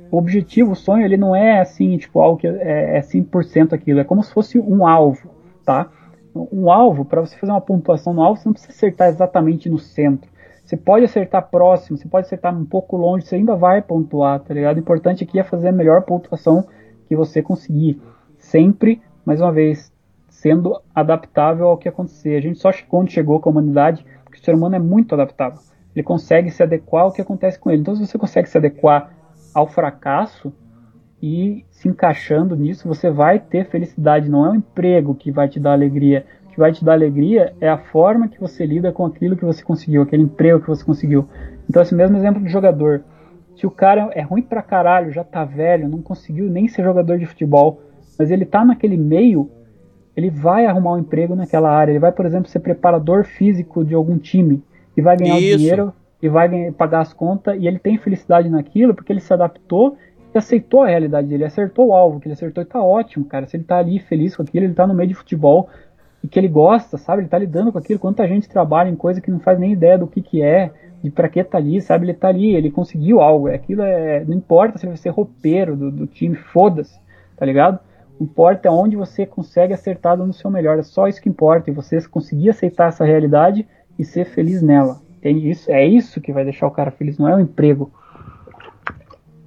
O 0.10 0.18
objetivo, 0.18 0.72
o 0.72 0.76
sonho, 0.76 1.04
ele 1.04 1.18
não 1.18 1.36
é 1.36 1.60
assim, 1.60 1.98
tipo, 1.98 2.22
algo 2.22 2.38
que 2.38 2.48
é, 2.48 2.98
é 2.98 3.02
100% 3.02 3.74
aquilo. 3.74 4.00
É 4.00 4.06
como 4.06 4.24
se 4.24 4.32
fosse 4.32 4.58
um 4.58 4.88
alvo, 4.88 5.30
tá? 5.66 5.90
Um 6.34 6.72
alvo, 6.72 7.04
para 7.04 7.20
você 7.20 7.36
fazer 7.36 7.52
uma 7.52 7.60
pontuação 7.60 8.14
no 8.14 8.22
alvo, 8.22 8.40
você 8.40 8.48
não 8.48 8.54
precisa 8.54 8.72
acertar 8.72 9.10
exatamente 9.10 9.70
no 9.70 9.78
centro. 9.78 10.30
Você 10.66 10.76
pode 10.76 11.06
acertar 11.06 11.48
próximo, 11.50 11.96
você 11.96 12.08
pode 12.08 12.26
acertar 12.26 12.58
um 12.58 12.66
pouco 12.66 12.98
longe, 12.98 13.24
você 13.24 13.36
ainda 13.36 13.56
vai 13.56 13.84
pontuar, 13.84 14.40
tá 14.40 14.52
ligado? 14.52 14.78
O 14.78 14.80
importante 14.80 15.24
aqui 15.24 15.38
é 15.38 15.44
fazer 15.44 15.68
a 15.68 15.72
melhor 15.72 16.02
pontuação 16.02 16.66
que 17.08 17.16
você 17.16 17.40
conseguir. 17.40 18.02
Sempre, 18.40 19.00
mais 19.24 19.40
uma 19.40 19.52
vez, 19.52 19.94
sendo 20.28 20.82
adaptável 20.94 21.68
ao 21.68 21.78
que 21.78 21.88
acontecer. 21.88 22.36
A 22.36 22.42
gente 22.42 22.58
só 22.58 22.72
quando 22.90 23.12
chegou 23.12 23.40
com 23.40 23.50
a 23.50 23.52
humanidade, 23.52 24.04
porque 24.24 24.40
o 24.40 24.44
ser 24.44 24.56
humano 24.56 24.76
é 24.76 24.80
muito 24.80 25.14
adaptável. 25.14 25.60
Ele 25.96 26.02
consegue 26.02 26.50
se 26.50 26.64
adequar 26.64 27.04
ao 27.04 27.12
que 27.12 27.22
acontece 27.22 27.60
com 27.60 27.70
ele. 27.70 27.82
Então, 27.82 27.96
se 27.96 28.06
você 28.06 28.18
consegue 28.18 28.50
se 28.50 28.58
adequar 28.58 29.12
ao 29.54 29.68
fracasso 29.68 30.52
e 31.22 31.64
se 31.70 31.88
encaixando 31.88 32.56
nisso, 32.56 32.88
você 32.88 33.12
vai 33.12 33.40
ter 33.40 33.70
felicidade. 33.70 34.30
Não 34.30 34.46
é 34.46 34.50
o 34.50 34.56
emprego 34.56 35.14
que 35.14 35.32
vai 35.32 35.48
te 35.48 35.60
dar 35.60 35.74
alegria. 35.74 36.26
Que 36.56 36.60
vai 36.62 36.72
te 36.72 36.86
dar 36.86 36.94
alegria 36.94 37.54
é 37.60 37.68
a 37.68 37.78
forma 37.78 38.30
que 38.30 38.40
você 38.40 38.66
lida 38.66 38.90
com 38.90 39.06
aquilo 39.06 39.36
que 39.36 39.44
você 39.44 39.62
conseguiu, 39.62 40.02
aquele 40.02 40.24
emprego 40.24 40.62
que 40.62 40.70
você 40.70 40.86
conseguiu. 40.86 41.28
Então, 41.70 41.82
esse 41.82 41.94
mesmo 41.94 42.16
exemplo 42.16 42.42
do 42.42 42.48
jogador. 42.48 43.04
Se 43.58 43.68
o 43.68 43.72
cara 43.72 44.10
é 44.14 44.22
ruim 44.22 44.42
pra 44.42 44.62
caralho, 44.62 45.12
já 45.12 45.22
tá 45.22 45.44
velho, 45.44 45.90
não 45.90 46.02
conseguiu 46.02 46.50
nem 46.50 46.70
ser 46.70 46.82
jogador 46.82 47.20
de 47.20 47.26
futebol, 47.26 47.82
mas 48.18 48.32
ele 48.32 48.46
tá 48.46 48.64
naquele 48.64 48.96
meio, 48.96 49.52
ele 50.16 50.30
vai 50.30 50.66
arrumar 50.66 50.94
um 50.94 51.00
emprego 51.00 51.36
naquela 51.36 51.70
área. 51.70 51.92
Ele 51.92 52.00
vai, 52.00 52.14
por 52.14 52.26
exemplo, 52.26 52.50
ser 52.50 52.60
preparador 52.60 53.26
físico 53.26 53.84
de 53.84 53.94
algum 53.94 54.18
time 54.18 54.64
e 54.96 55.02
vai 55.02 55.18
ganhar 55.18 55.38
Isso. 55.38 55.58
dinheiro 55.58 55.94
e 56.22 56.30
vai 56.30 56.48
ganhar, 56.48 56.72
pagar 56.72 57.02
as 57.02 57.12
contas 57.12 57.58
e 57.60 57.68
ele 57.68 57.80
tem 57.80 57.98
felicidade 57.98 58.48
naquilo 58.48 58.96
porque 58.96 59.12
ele 59.12 59.20
se 59.20 59.34
adaptou 59.34 59.98
e 60.34 60.38
aceitou 60.38 60.84
a 60.84 60.88
realidade 60.88 61.28
dele, 61.28 61.44
acertou 61.44 61.88
o 61.88 61.94
alvo 61.94 62.22
que 62.22 62.28
ele 62.28 62.34
acertou 62.34 62.64
e 62.64 62.66
tá 62.66 62.82
ótimo, 62.82 63.26
cara. 63.26 63.46
Se 63.46 63.58
ele 63.58 63.66
tá 63.66 63.78
ali 63.78 64.00
feliz 64.00 64.38
com 64.38 64.44
aquilo, 64.44 64.66
ele 64.66 64.74
tá 64.74 64.88
no 64.88 64.94
meio 64.94 65.10
de 65.10 65.16
futebol 65.16 65.70
e 66.26 66.28
que 66.28 66.40
ele 66.40 66.48
gosta, 66.48 66.98
sabe? 66.98 67.22
Ele 67.22 67.30
tá 67.30 67.38
lidando 67.38 67.72
com 67.72 67.78
aquilo. 67.78 68.00
Quanta 68.00 68.28
gente 68.28 68.50
trabalha 68.50 68.90
em 68.90 68.96
coisa 68.96 69.22
que 69.22 69.30
não 69.30 69.40
faz 69.40 69.60
nem 69.60 69.74
ideia 69.74 69.96
do 69.96 70.08
que 70.08 70.24
que 70.24 70.42
é, 70.42 70.72
de 71.04 71.12
pra 71.12 71.30
que 71.30 71.44
tá 71.44 71.60
ali, 71.60 71.80
sabe? 71.80 72.06
Ele 72.06 72.16
tá 72.16 72.30
ali, 72.30 72.56
ele 72.56 72.72
conseguiu 72.72 73.22
algo. 73.22 73.48
Aquilo 73.48 73.84
é. 73.84 74.26
Não 74.26 74.36
importa 74.36 74.80
se 74.80 74.86
ele 74.86 74.94
vai 74.94 74.98
ser 74.98 75.10
roupeiro 75.10 75.76
do, 75.76 75.92
do 75.92 76.08
time, 76.08 76.36
foda-se, 76.36 77.00
tá 77.38 77.46
ligado? 77.46 77.80
O 78.20 78.24
importa 78.24 78.68
é 78.68 78.72
onde 78.72 78.96
você 78.96 79.24
consegue 79.24 79.72
acertar 79.72 80.18
no 80.18 80.34
seu 80.34 80.50
melhor. 80.50 80.80
É 80.80 80.84
só 80.84 81.08
isso 81.08 81.22
que 81.22 81.30
importa. 81.30 81.70
E 81.70 81.74
você 81.74 82.02
conseguir 82.08 82.50
aceitar 82.50 82.88
essa 82.88 83.06
realidade 83.06 83.68
e 84.00 84.04
ser 84.04 84.26
feliz 84.26 84.64
nela. 84.64 85.00
Entende 85.20 85.52
isso? 85.52 85.72
É 85.72 85.86
isso 85.86 86.20
que 86.20 86.34
vai 86.34 86.44
deixar 86.44 86.66
o 86.66 86.72
cara 86.72 86.90
feliz, 86.90 87.20
não 87.20 87.30
é 87.30 87.36
o 87.36 87.40
emprego. 87.40 87.92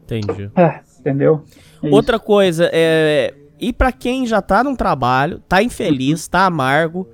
Entendi. 0.05 0.49
Ah, 0.55 0.81
entendeu? 1.01 1.43
É 1.83 1.89
Outra 1.89 2.21
coisa, 2.21 2.71
é. 2.73 3.35
E 3.61 3.73
pra 3.73 3.91
quem 3.93 4.27
já 4.27 4.41
tá 4.41 4.63
num 4.63 4.77
trabalho, 4.77 5.41
tá 5.49 5.63
infeliz, 5.63 6.29
tá 6.29 6.47
amargo 6.47 7.07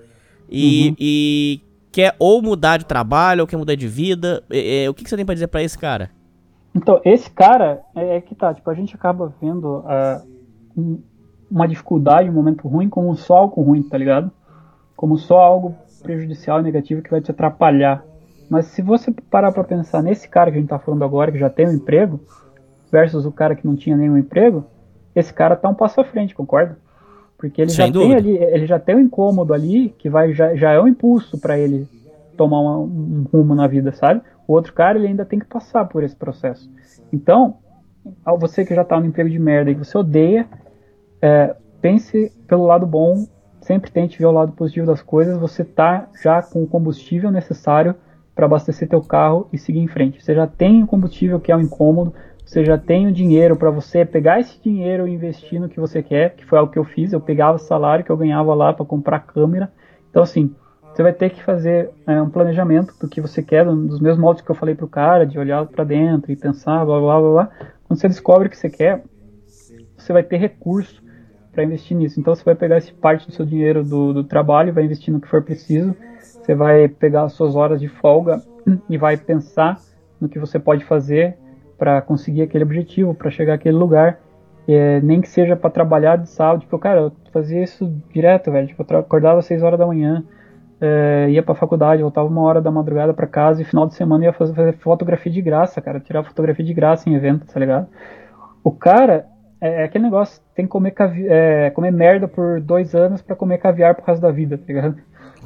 e, 0.48 0.88
Uhum. 0.88 0.96
e 0.98 1.60
quer 1.90 2.14
ou 2.18 2.42
mudar 2.42 2.76
de 2.78 2.84
trabalho 2.86 3.42
ou 3.42 3.46
quer 3.46 3.56
mudar 3.56 3.74
de 3.74 3.86
vida, 3.88 4.42
é, 4.50 4.84
é, 4.84 4.90
o 4.90 4.94
que, 4.94 5.04
que 5.04 5.10
você 5.10 5.16
tem 5.16 5.24
pra 5.24 5.34
dizer 5.34 5.46
pra 5.48 5.62
esse 5.62 5.78
cara? 5.78 6.10
Então, 6.74 7.00
esse 7.04 7.30
cara 7.30 7.80
é, 7.94 8.16
é 8.16 8.20
que 8.20 8.34
tá, 8.34 8.52
tipo, 8.52 8.68
a 8.68 8.74
gente 8.74 8.94
acaba 8.94 9.32
vendo 9.40 9.82
ah, 9.86 10.22
um- 10.76 10.98
uma 11.50 11.68
dificuldade, 11.68 12.28
um 12.28 12.32
momento 12.32 12.66
ruim 12.66 12.88
como 12.88 13.14
só 13.16 13.36
algo 13.36 13.62
ruim, 13.62 13.82
tá 13.82 13.96
ligado? 13.96 14.30
Como 14.96 15.16
só 15.16 15.38
algo 15.38 15.76
prejudicial 16.02 16.60
e 16.60 16.62
negativo 16.64 17.00
que 17.00 17.10
vai 17.10 17.20
te 17.20 17.30
atrapalhar. 17.30 18.04
Mas 18.50 18.66
se 18.66 18.82
você 18.82 19.10
parar 19.30 19.52
pra 19.52 19.62
pensar 19.64 20.02
nesse 20.02 20.28
cara 20.28 20.50
que 20.50 20.58
a 20.58 20.60
gente 20.60 20.68
tá 20.68 20.78
falando 20.78 21.04
agora, 21.04 21.30
que 21.32 21.38
já 21.38 21.48
tem 21.48 21.66
um 21.68 21.72
emprego, 21.72 22.20
versus 22.90 23.24
o 23.24 23.32
cara 23.32 23.54
que 23.54 23.66
não 23.66 23.74
tinha 23.76 23.96
nenhum 23.96 24.18
emprego, 24.18 24.64
esse 25.14 25.32
cara 25.32 25.56
tá 25.56 25.68
um 25.68 25.74
passo 25.74 26.00
à 26.00 26.04
frente, 26.04 26.34
concorda? 26.34 26.78
Porque 27.36 27.60
ele 27.60 27.70
Sem 27.70 27.86
já 27.86 27.92
dúvida. 27.92 28.22
tem 28.22 28.32
ali, 28.34 28.44
ele 28.44 28.66
já 28.66 28.78
tem 28.78 28.96
um 28.96 29.00
incômodo 29.00 29.52
ali 29.52 29.94
que 29.98 30.08
vai 30.08 30.32
já, 30.32 30.54
já 30.54 30.72
é 30.72 30.80
um 30.80 30.88
impulso 30.88 31.38
pra 31.38 31.58
ele 31.58 31.86
tomar 32.36 32.60
um 32.60 33.26
rumo 33.32 33.54
na 33.54 33.66
vida, 33.66 33.92
sabe? 33.92 34.22
O 34.46 34.52
outro 34.52 34.72
cara 34.72 34.98
ele 34.98 35.08
ainda 35.08 35.24
tem 35.24 35.38
que 35.38 35.46
passar 35.46 35.84
por 35.86 36.02
esse 36.02 36.16
processo. 36.16 36.70
Então, 37.12 37.56
você 38.38 38.64
que 38.64 38.74
já 38.74 38.84
tá 38.84 38.98
no 38.98 39.06
emprego 39.06 39.30
de 39.30 39.38
merda 39.38 39.70
e 39.70 39.74
que 39.74 39.84
você 39.84 39.96
odeia, 39.96 40.46
é, 41.20 41.54
pense 41.80 42.32
pelo 42.46 42.66
lado 42.66 42.86
bom, 42.86 43.26
sempre 43.60 43.90
tente 43.90 44.18
ver 44.18 44.26
o 44.26 44.32
lado 44.32 44.52
positivo 44.52 44.86
das 44.86 45.02
coisas. 45.02 45.38
Você 45.38 45.64
tá 45.64 46.08
já 46.22 46.42
com 46.42 46.62
o 46.62 46.66
combustível 46.66 47.30
necessário 47.30 47.94
para 48.34 48.46
abastecer 48.46 48.88
teu 48.88 49.00
carro 49.00 49.48
e 49.52 49.58
seguir 49.58 49.78
em 49.80 49.86
frente. 49.86 50.22
Você 50.22 50.34
já 50.34 50.46
tem 50.46 50.82
o 50.82 50.86
combustível 50.86 51.40
que 51.40 51.52
é 51.52 51.56
o 51.56 51.60
incômodo, 51.60 52.12
você 52.44 52.64
já 52.64 52.76
tem 52.76 53.06
o 53.06 53.12
dinheiro 53.12 53.56
para 53.56 53.70
você 53.70 54.04
pegar 54.04 54.38
esse 54.38 54.60
dinheiro 54.60 55.08
e 55.08 55.14
investir 55.14 55.60
no 55.60 55.68
que 55.68 55.80
você 55.80 56.02
quer, 56.02 56.34
que 56.34 56.44
foi 56.44 56.58
algo 56.58 56.70
que 56.70 56.78
eu 56.78 56.84
fiz. 56.84 57.12
Eu 57.12 57.20
pegava 57.20 57.56
o 57.56 57.58
salário 57.58 58.04
que 58.04 58.10
eu 58.10 58.16
ganhava 58.16 58.54
lá 58.54 58.72
para 58.72 58.84
comprar 58.84 59.20
câmera. 59.20 59.72
Então, 60.10 60.22
assim, 60.22 60.54
você 60.92 61.02
vai 61.02 61.12
ter 61.12 61.30
que 61.30 61.42
fazer 61.42 61.90
é, 62.06 62.20
um 62.20 62.28
planejamento 62.28 62.94
do 63.00 63.08
que 63.08 63.20
você 63.20 63.42
quer, 63.42 63.64
dos 63.64 64.00
mesmos 64.00 64.20
modos 64.20 64.42
que 64.42 64.50
eu 64.50 64.54
falei 64.54 64.74
pro 64.74 64.86
cara, 64.86 65.26
de 65.26 65.38
olhar 65.38 65.66
para 65.66 65.84
dentro 65.84 66.30
e 66.30 66.36
pensar, 66.36 66.84
blá 66.84 67.00
blá 67.00 67.20
blá 67.20 67.30
blá. 67.32 67.50
Quando 67.88 67.98
você 67.98 68.08
descobre 68.08 68.46
o 68.46 68.50
que 68.50 68.56
você 68.56 68.68
quer, 68.68 69.02
você 69.96 70.12
vai 70.12 70.22
ter 70.22 70.36
recurso 70.36 71.02
para 71.50 71.64
investir 71.64 71.96
nisso. 71.96 72.20
Então 72.20 72.34
você 72.34 72.44
vai 72.44 72.54
pegar 72.54 72.76
esse 72.76 72.92
parte 72.92 73.26
do 73.26 73.32
seu 73.32 73.46
dinheiro 73.46 73.82
do, 73.82 74.12
do 74.12 74.22
trabalho, 74.22 74.72
vai 74.72 74.84
investir 74.84 75.12
no 75.12 75.20
que 75.20 75.28
for 75.28 75.42
preciso. 75.42 75.96
Você 76.20 76.54
vai 76.54 76.88
pegar 76.88 77.24
as 77.24 77.32
suas 77.32 77.56
horas 77.56 77.80
de 77.80 77.88
folga 77.88 78.42
e 78.88 78.98
vai 78.98 79.16
pensar 79.16 79.80
no 80.20 80.28
que 80.28 80.38
você 80.38 80.58
pode 80.58 80.84
fazer 80.84 81.38
para 81.84 82.00
conseguir 82.00 82.40
aquele 82.40 82.64
objetivo, 82.64 83.14
para 83.14 83.30
chegar 83.30 83.52
àquele 83.54 83.76
lugar. 83.76 84.18
É, 84.66 85.02
nem 85.02 85.20
que 85.20 85.28
seja 85.28 85.54
para 85.54 85.68
trabalhar 85.68 86.16
de 86.16 86.30
sábado, 86.30 86.60
tipo, 86.60 86.78
cara, 86.78 86.98
eu 86.98 87.12
fazia 87.30 87.62
isso 87.62 87.92
direto, 88.10 88.50
velho. 88.50 88.66
Tipo, 88.66 88.86
eu 88.88 88.98
acordava 89.00 89.40
às 89.40 89.44
6 89.44 89.62
horas 89.62 89.78
da 89.78 89.86
manhã, 89.86 90.24
é, 90.80 91.26
ia 91.28 91.42
pra 91.42 91.54
faculdade, 91.54 92.00
voltava 92.00 92.26
uma 92.26 92.40
hora 92.40 92.62
da 92.62 92.70
madrugada 92.70 93.12
pra 93.12 93.26
casa 93.26 93.60
e 93.60 93.66
final 93.66 93.86
de 93.86 93.94
semana 93.94 94.24
ia 94.24 94.32
fazer, 94.32 94.54
fazer 94.54 94.72
fotografia 94.78 95.30
de 95.30 95.42
graça, 95.42 95.82
cara. 95.82 96.00
Tirar 96.00 96.24
fotografia 96.24 96.64
de 96.64 96.72
graça 96.72 97.10
em 97.10 97.14
evento, 97.14 97.44
tá 97.46 97.60
ligado? 97.60 97.86
O 98.62 98.70
cara 98.70 99.26
é, 99.60 99.82
é 99.82 99.84
aquele 99.84 100.04
negócio, 100.04 100.40
tem 100.54 100.64
que 100.64 100.70
comer, 100.70 100.94
é, 101.28 101.68
comer 101.68 101.90
merda 101.90 102.26
por 102.26 102.62
dois 102.62 102.94
anos 102.94 103.20
pra 103.20 103.36
comer 103.36 103.58
caviar 103.58 103.94
pro 103.94 104.06
resto 104.06 104.22
da 104.22 104.30
vida, 104.30 104.56
tá 104.56 104.64
ligado? 104.66 104.96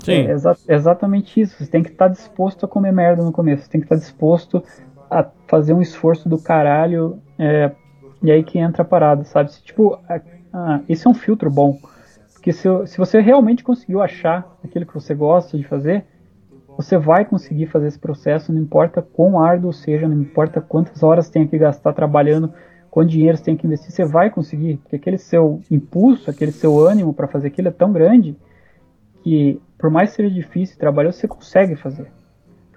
Sim. 0.05 0.29
É 0.29 0.31
exa- 0.31 0.57
exatamente 0.69 1.41
isso. 1.41 1.57
Você 1.65 1.69
tem 1.69 1.83
que 1.83 1.91
estar 1.91 2.07
disposto 2.07 2.65
a 2.65 2.69
comer 2.69 2.93
merda 2.93 3.23
no 3.25 3.33
começo. 3.33 3.65
Você 3.65 3.71
tem 3.71 3.81
que 3.81 3.87
estar 3.87 3.97
disposto 3.97 4.63
a 5.11 5.27
fazer 5.47 5.73
um 5.73 5.83
esforço 5.83 6.29
do 6.29 6.39
caralho. 6.39 7.21
é, 7.39 7.73
e 8.23 8.31
aí 8.31 8.43
que 8.43 8.59
entra 8.59 8.83
a 8.83 8.85
parada, 8.85 9.25
sabe? 9.25 9.53
Se, 9.53 9.63
tipo, 9.63 9.99
isso 10.89 11.09
é 11.09 11.11
um 11.11 11.15
filtro 11.15 11.51
bom. 11.51 11.79
Porque 12.33 12.53
se, 12.53 12.69
se 12.87 12.99
você 12.99 13.21
realmente 13.21 13.63
conseguiu 13.63 14.03
achar 14.03 14.57
aquilo 14.65 14.87
que 14.87 14.95
você 14.95 15.15
gosta 15.15 15.57
de 15.57 15.65
fazer, 15.65 16.05
você 16.77 16.97
vai 16.97 17.25
conseguir 17.25 17.67
fazer 17.67 17.89
esse 17.89 17.99
processo, 17.99 18.53
não 18.53 18.61
importa 18.61 19.03
quão 19.03 19.41
árduo 19.41 19.73
seja, 19.73 20.09
não 20.09 20.21
importa 20.21 20.61
quantas 20.61 21.03
horas 21.03 21.29
tenha 21.29 21.47
que 21.47 21.59
gastar 21.59 21.93
trabalhando, 21.93 22.53
quanto 22.91 23.11
dinheiro 23.11 23.37
você 23.37 23.45
tem 23.45 23.57
que 23.57 23.67
investir, 23.67 23.91
você 23.91 24.05
vai 24.05 24.31
conseguir. 24.31 24.77
Porque 24.79 24.97
aquele 24.97 25.19
seu 25.19 25.61
impulso, 25.71 26.31
aquele 26.31 26.53
seu 26.53 26.79
ânimo 26.79 27.13
para 27.13 27.27
fazer 27.27 27.49
aquilo 27.49 27.69
é 27.69 27.73
tão 27.73 27.93
grande 27.93 28.37
que, 29.23 29.61
por 29.77 29.91
mais 29.91 30.11
que 30.11 30.17
seja 30.17 30.31
difícil 30.31 30.79
trabalhoso, 30.79 31.19
você 31.19 31.29
consegue 31.29 31.77
fazer. 31.77 32.11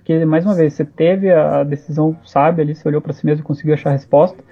Porque, 0.01 0.25
mais 0.25 0.43
uma 0.45 0.55
vez, 0.55 0.73
você 0.73 0.83
teve 0.83 1.31
a 1.31 1.63
decisão 1.63 2.17
sábia 2.25 2.63
ali, 2.63 2.73
você 2.73 2.87
olhou 2.87 2.99
para 2.99 3.13
si 3.13 3.23
mesmo 3.23 3.43
e 3.43 3.45
conseguiu 3.45 3.75
achar 3.75 3.91
a 3.91 3.93
resposta, 3.93 4.43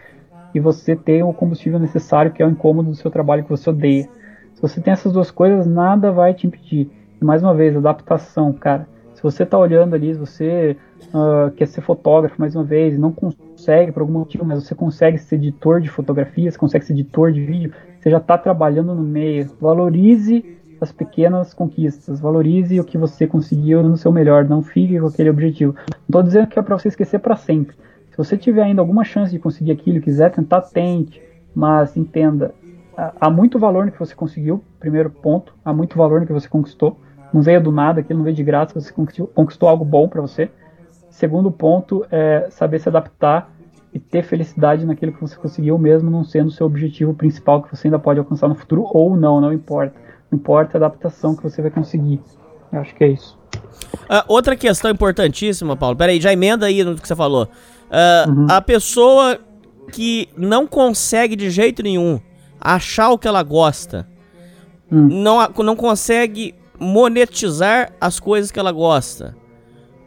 e 0.54 0.60
você 0.60 0.96
tem 0.96 1.24
o 1.24 1.34
combustível 1.34 1.80
necessário, 1.80 2.32
que 2.32 2.42
é 2.42 2.46
o 2.46 2.50
incômodo 2.50 2.92
do 2.92 2.96
seu 2.96 3.10
trabalho 3.10 3.44
que 3.44 3.50
você 3.50 3.70
odeia. 3.70 4.08
Se 4.54 4.62
você 4.62 4.80
tem 4.80 4.94
essas 4.94 5.12
duas 5.12 5.32
coisas, 5.32 5.66
nada 5.66 6.12
vai 6.12 6.36
te 6.36 6.46
impedir. 6.46 6.90
E 7.20 7.26
mais 7.26 7.42
uma 7.42 7.54
vez, 7.54 7.76
adaptação, 7.76 8.54
cara. 8.54 8.88
Se 9.16 9.24
você 9.24 9.46
tá 9.46 9.58
olhando 9.58 9.96
ali, 9.96 10.14
se 10.14 10.20
você 10.20 10.78
ah, 11.14 11.52
quer 11.56 11.68
ser 11.68 11.82
fotógrafo 11.82 12.36
mais 12.40 12.56
uma 12.56 12.64
vez, 12.64 12.98
não 12.98 13.12
consegue 13.12 13.92
por 13.92 14.02
algum 14.02 14.14
motivo, 14.14 14.46
mas 14.46 14.64
você 14.64 14.76
consegue 14.76 15.18
ser 15.18 15.36
editor 15.36 15.82
de 15.82 15.90
fotografias, 15.90 16.56
consegue 16.56 16.86
ser 16.86 16.94
editor 16.94 17.32
de 17.32 17.44
vídeo, 17.44 17.74
você 18.00 18.10
já 18.10 18.18
está 18.18 18.38
trabalhando 18.38 18.94
no 18.94 19.04
meio. 19.04 19.50
Valorize 19.60 20.46
as 20.82 20.92
pequenas 20.92 21.54
conquistas, 21.54 22.20
valorize 22.20 22.80
o 22.80 22.84
que 22.84 22.98
você 22.98 23.28
conseguiu 23.28 23.84
no 23.84 23.98
seu 23.98 24.12
melhor, 24.12 24.46
não 24.46 24.62
fique 24.62 25.00
com 25.00 25.08
aquele 25.08 25.30
objetivo. 25.30 25.76
Não 25.90 25.96
estou 26.06 26.24
dizendo 26.24 26.48
que 26.48 26.58
é 26.58 26.62
para 26.62 26.78
você 26.78 26.88
esquecer 26.88 27.20
para 27.20 27.36
sempre. 27.36 27.76
Se 28.12 28.18
você 28.18 28.38
tiver 28.38 28.64
ainda 28.64 28.82
alguma 28.82 29.04
chance 29.04 29.32
de 29.32 29.40
conseguir 29.40 29.72
aquilo 29.72 30.02
quiser 30.02 30.32
tentar, 30.32 30.62
tente, 30.62 31.22
mas 31.54 31.96
entenda, 31.98 32.54
há- 32.98 33.30
muito 33.30 33.58
valor 33.60 33.86
no 33.86 33.92
que 33.92 34.00
você 34.00 34.16
conseguiu, 34.16 34.64
primeiro 34.80 35.10
ponto, 35.10 35.54
há 35.64 35.74
muito 35.74 35.98
valor 35.98 36.22
no 36.22 36.28
que 36.28 36.34
você 36.34 36.48
conquistou. 36.48 36.98
Não 37.34 37.42
veio 37.42 37.62
do 37.62 37.72
nada, 37.72 38.00
aquilo 38.00 38.18
não 38.20 38.24
veio 38.24 38.36
de 38.36 38.44
graça, 38.44 38.80
você 38.80 38.92
conquistou, 38.92 39.28
conquistou 39.28 39.70
algo 39.70 39.86
bom 39.86 40.08
para 40.08 40.22
você. 40.22 40.50
Segundo 41.10 41.52
ponto 41.52 42.06
é 42.12 42.48
saber 42.50 42.80
se 42.80 42.90
adaptar 42.90 43.52
e 43.94 44.00
ter 44.00 44.24
felicidade 44.24 44.86
naquilo 44.86 45.12
que 45.12 45.22
você 45.22 45.36
conseguiu, 45.36 45.78
mesmo 45.78 46.10
não 46.10 46.24
sendo 46.24 46.48
o 46.48 46.52
seu 46.52 46.66
objetivo 46.66 47.14
principal 47.14 47.62
que 47.64 47.76
você 47.76 47.88
ainda 47.88 48.00
pode 48.00 48.20
alcançar 48.20 48.48
no 48.48 48.56
futuro 48.56 48.88
ou 48.94 49.16
não, 49.18 49.42
não 49.42 49.52
importa. 49.52 50.09
Importa 50.32 50.78
a 50.78 50.80
adaptação 50.80 51.36
que 51.36 51.44
você 51.44 51.62
vai 51.62 51.72
conseguir. 51.72 52.20
Eu 52.72 52.82
acho 52.82 52.94
que 52.96 53.04
é 53.04 53.08
isso. 53.10 53.38
Ah, 54.08 54.24
outra 54.28 54.56
questão 54.56 54.92
importantíssima, 54.92 55.76
Paulo. 55.76 55.96
Peraí, 55.96 56.22
já 56.22 56.32
emenda 56.32 56.66
aí 56.68 56.84
no 56.84 56.96
que 56.96 57.08
você 57.08 57.16
falou. 57.16 57.48
Ah, 57.90 58.26
A 58.58 58.62
pessoa 58.62 59.40
que 59.92 60.30
não 60.38 60.68
consegue 60.68 61.36
de 61.36 61.50
jeito 61.50 61.82
nenhum 61.82 62.20
achar 62.62 63.10
o 63.10 63.18
que 63.18 63.28
ela 63.28 63.42
gosta, 63.42 64.08
Hum. 64.92 65.08
não, 65.12 65.38
não 65.64 65.76
consegue 65.76 66.56
monetizar 66.80 67.92
as 68.00 68.20
coisas 68.20 68.52
que 68.52 68.60
ela 68.60 68.72
gosta. 68.72 69.36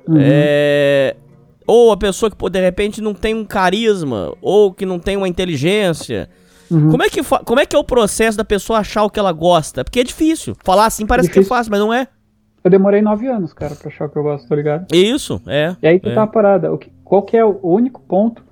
Uhum. 0.08 0.16
É, 0.18 1.16
ou 1.66 1.92
a 1.92 1.96
pessoa 1.96 2.30
que 2.30 2.50
de 2.50 2.60
repente 2.60 3.00
não 3.00 3.14
tem 3.14 3.34
um 3.34 3.44
carisma, 3.44 4.34
ou 4.40 4.72
que 4.72 4.84
não 4.84 4.98
tem 4.98 5.16
uma 5.16 5.28
inteligência. 5.28 6.28
Uhum. 6.72 6.90
Como, 6.90 7.02
é 7.02 7.08
que 7.08 7.20
como 7.22 7.60
é 7.60 7.66
que 7.66 7.76
é 7.76 7.78
o 7.78 7.84
processo 7.84 8.36
da 8.36 8.44
pessoa 8.44 8.78
achar 8.78 9.04
o 9.04 9.10
que 9.10 9.18
ela 9.18 9.32
gosta? 9.32 9.84
Porque 9.84 10.00
é 10.00 10.04
difícil. 10.04 10.56
Falar 10.64 10.86
assim 10.86 11.06
parece 11.06 11.28
difícil. 11.28 11.48
que 11.48 11.52
é 11.52 11.56
fácil, 11.56 11.70
mas 11.70 11.80
não 11.80 11.92
é. 11.92 12.08
Eu 12.64 12.70
demorei 12.70 13.02
nove 13.02 13.26
anos, 13.26 13.52
cara, 13.52 13.74
pra 13.74 13.88
achar 13.88 14.06
o 14.06 14.08
que 14.08 14.16
eu 14.16 14.22
gosto, 14.22 14.48
tá 14.48 14.54
ligado? 14.54 14.86
Isso, 14.94 15.40
é. 15.46 15.76
E 15.82 15.86
aí 15.86 16.00
que 16.00 16.08
é. 16.08 16.14
tá 16.14 16.22
a 16.22 16.26
parada. 16.26 16.72
O 16.72 16.78
que, 16.78 16.90
qual 17.04 17.22
que 17.22 17.36
é 17.36 17.44
o 17.44 17.58
único 17.62 18.00
ponto 18.00 18.44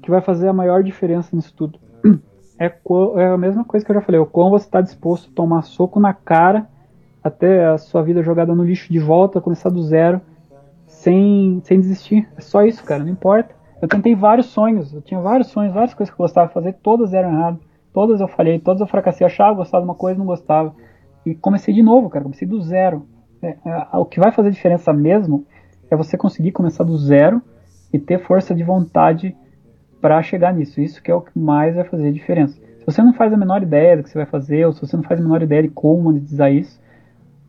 que 0.00 0.10
vai 0.10 0.20
fazer 0.20 0.48
a 0.48 0.52
maior 0.52 0.82
diferença 0.82 1.34
nisso 1.34 1.52
tudo? 1.56 1.78
É, 2.58 2.66
é 3.16 3.26
a 3.26 3.36
mesma 3.36 3.64
coisa 3.64 3.84
que 3.84 3.90
eu 3.90 3.94
já 3.96 4.00
falei. 4.00 4.20
O 4.20 4.26
quão 4.26 4.50
você 4.50 4.68
tá 4.68 4.80
disposto 4.80 5.28
a 5.28 5.34
tomar 5.34 5.62
soco 5.62 5.98
na 5.98 6.14
cara 6.14 6.68
até 7.22 7.66
a 7.66 7.76
sua 7.76 8.02
vida 8.02 8.22
jogada 8.22 8.54
no 8.54 8.62
lixo 8.62 8.92
de 8.92 9.00
volta, 9.00 9.40
começar 9.40 9.68
do 9.68 9.82
zero, 9.82 10.20
sem, 10.86 11.60
sem 11.64 11.80
desistir. 11.80 12.28
É 12.36 12.40
só 12.40 12.64
isso, 12.64 12.84
cara, 12.84 13.02
não 13.02 13.10
importa. 13.10 13.52
Eu 13.82 13.88
tentei 13.88 14.14
vários 14.14 14.46
sonhos, 14.46 14.94
eu 14.94 15.02
tinha 15.02 15.20
vários 15.20 15.48
sonhos, 15.48 15.74
várias 15.74 15.92
coisas 15.92 16.14
que 16.14 16.20
eu 16.20 16.24
gostava 16.24 16.46
de 16.46 16.54
fazer, 16.54 16.74
todas 16.74 17.12
eram 17.12 17.32
erradas, 17.32 17.60
todas 17.92 18.20
eu 18.20 18.28
falhei, 18.28 18.60
todas 18.60 18.80
eu 18.80 18.86
fracassei, 18.86 19.24
eu 19.24 19.26
achava 19.26 19.56
gostava 19.56 19.82
de 19.82 19.90
uma 19.90 19.96
coisa 19.96 20.16
não 20.16 20.24
gostava. 20.24 20.72
E 21.26 21.34
comecei 21.34 21.74
de 21.74 21.82
novo, 21.82 22.08
cara, 22.08 22.22
comecei 22.22 22.46
do 22.46 22.62
zero. 22.62 23.04
É, 23.42 23.56
é, 23.64 23.96
o 23.96 24.04
que 24.04 24.20
vai 24.20 24.30
fazer 24.30 24.52
diferença 24.52 24.92
mesmo 24.92 25.44
é 25.90 25.96
você 25.96 26.16
conseguir 26.16 26.52
começar 26.52 26.84
do 26.84 26.96
zero 26.96 27.42
e 27.92 27.98
ter 27.98 28.20
força 28.20 28.54
de 28.54 28.62
vontade 28.62 29.36
para 30.00 30.22
chegar 30.22 30.54
nisso. 30.54 30.80
Isso 30.80 31.02
que 31.02 31.10
é 31.10 31.14
o 31.14 31.20
que 31.20 31.36
mais 31.36 31.74
vai 31.74 31.84
fazer 31.84 32.12
diferença. 32.12 32.54
Se 32.78 32.86
você 32.86 33.02
não 33.02 33.12
faz 33.12 33.32
a 33.32 33.36
menor 33.36 33.64
ideia 33.64 33.96
do 33.96 34.04
que 34.04 34.10
você 34.10 34.18
vai 34.18 34.26
fazer, 34.26 34.64
ou 34.64 34.72
se 34.72 34.80
você 34.80 34.96
não 34.96 35.02
faz 35.02 35.18
a 35.18 35.22
menor 35.22 35.42
ideia 35.42 35.62
de 35.62 35.68
como 35.68 36.04
monetizar 36.04 36.52
isso, 36.52 36.80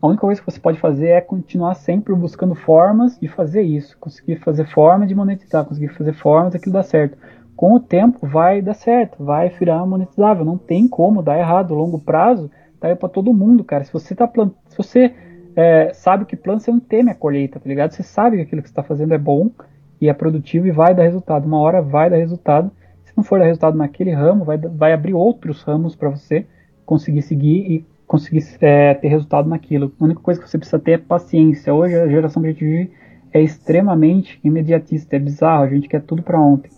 a 0.04 0.06
única 0.06 0.20
coisa 0.20 0.38
que 0.38 0.50
você 0.50 0.60
pode 0.60 0.78
fazer 0.78 1.06
é 1.06 1.20
continuar 1.22 1.72
sempre 1.72 2.14
buscando 2.14 2.54
formas 2.54 3.18
de 3.18 3.26
fazer 3.26 3.62
isso, 3.62 3.96
conseguir 3.98 4.36
fazer 4.36 4.66
forma 4.66 5.06
de 5.06 5.14
monetizar, 5.14 5.64
conseguir 5.64 5.88
fazer 5.94 6.12
formas 6.12 6.52
daquilo 6.52 6.74
dar 6.74 6.82
certo. 6.82 7.16
Com 7.56 7.72
o 7.72 7.80
tempo 7.80 8.26
vai 8.26 8.60
dar 8.60 8.74
certo, 8.74 9.24
vai 9.24 9.48
virar 9.48 9.86
monetizável, 9.86 10.44
não 10.44 10.58
tem 10.58 10.86
como 10.86 11.22
dar 11.22 11.38
errado. 11.38 11.72
A 11.72 11.78
longo 11.78 11.98
prazo 11.98 12.50
tá 12.78 12.88
aí 12.88 12.94
para 12.94 13.08
todo 13.08 13.32
mundo, 13.32 13.64
cara. 13.64 13.82
Se 13.82 13.90
você 13.90 14.14
tá 14.14 14.28
plant... 14.28 14.52
se 14.68 14.76
você 14.76 15.14
é, 15.56 15.90
sabe 15.94 16.26
que 16.26 16.36
planta, 16.36 16.60
você 16.60 16.70
não 16.70 16.80
teme 16.80 17.10
a 17.10 17.14
colheita, 17.14 17.58
tá 17.58 17.66
ligado? 17.66 17.92
Você 17.92 18.02
sabe 18.02 18.36
que 18.36 18.42
aquilo 18.42 18.60
que 18.60 18.68
está 18.68 18.82
fazendo 18.82 19.14
é 19.14 19.18
bom 19.18 19.50
e 19.98 20.10
é 20.10 20.12
produtivo 20.12 20.66
e 20.66 20.70
vai 20.70 20.94
dar 20.94 21.04
resultado. 21.04 21.46
Uma 21.46 21.60
hora 21.60 21.80
vai 21.80 22.10
dar 22.10 22.16
resultado. 22.16 22.70
Se 23.06 23.16
não 23.16 23.24
for 23.24 23.38
dar 23.38 23.46
resultado 23.46 23.78
naquele 23.78 24.12
ramo, 24.12 24.44
vai, 24.44 24.58
vai 24.58 24.92
abrir 24.92 25.14
outros 25.14 25.62
ramos 25.62 25.96
para 25.96 26.10
você 26.10 26.46
conseguir 26.84 27.22
seguir 27.22 27.72
e 27.72 27.93
conseguir 28.14 28.44
é, 28.60 28.94
ter 28.94 29.08
resultado 29.08 29.48
naquilo. 29.48 29.92
A 29.98 30.04
única 30.04 30.20
coisa 30.20 30.40
que 30.40 30.48
você 30.48 30.56
precisa 30.56 30.78
ter 30.78 30.92
é 30.92 30.98
paciência. 30.98 31.74
Hoje 31.74 31.96
a 31.96 32.06
geração 32.06 32.40
que 32.40 32.48
a 32.48 32.52
gente 32.52 32.64
vive 32.64 32.92
é 33.32 33.42
extremamente 33.42 34.38
imediatista, 34.44 35.16
é 35.16 35.18
bizarro, 35.18 35.64
a 35.64 35.68
gente 35.68 35.88
quer 35.88 36.00
tudo 36.00 36.22
para 36.22 36.40
ontem. 36.40 36.70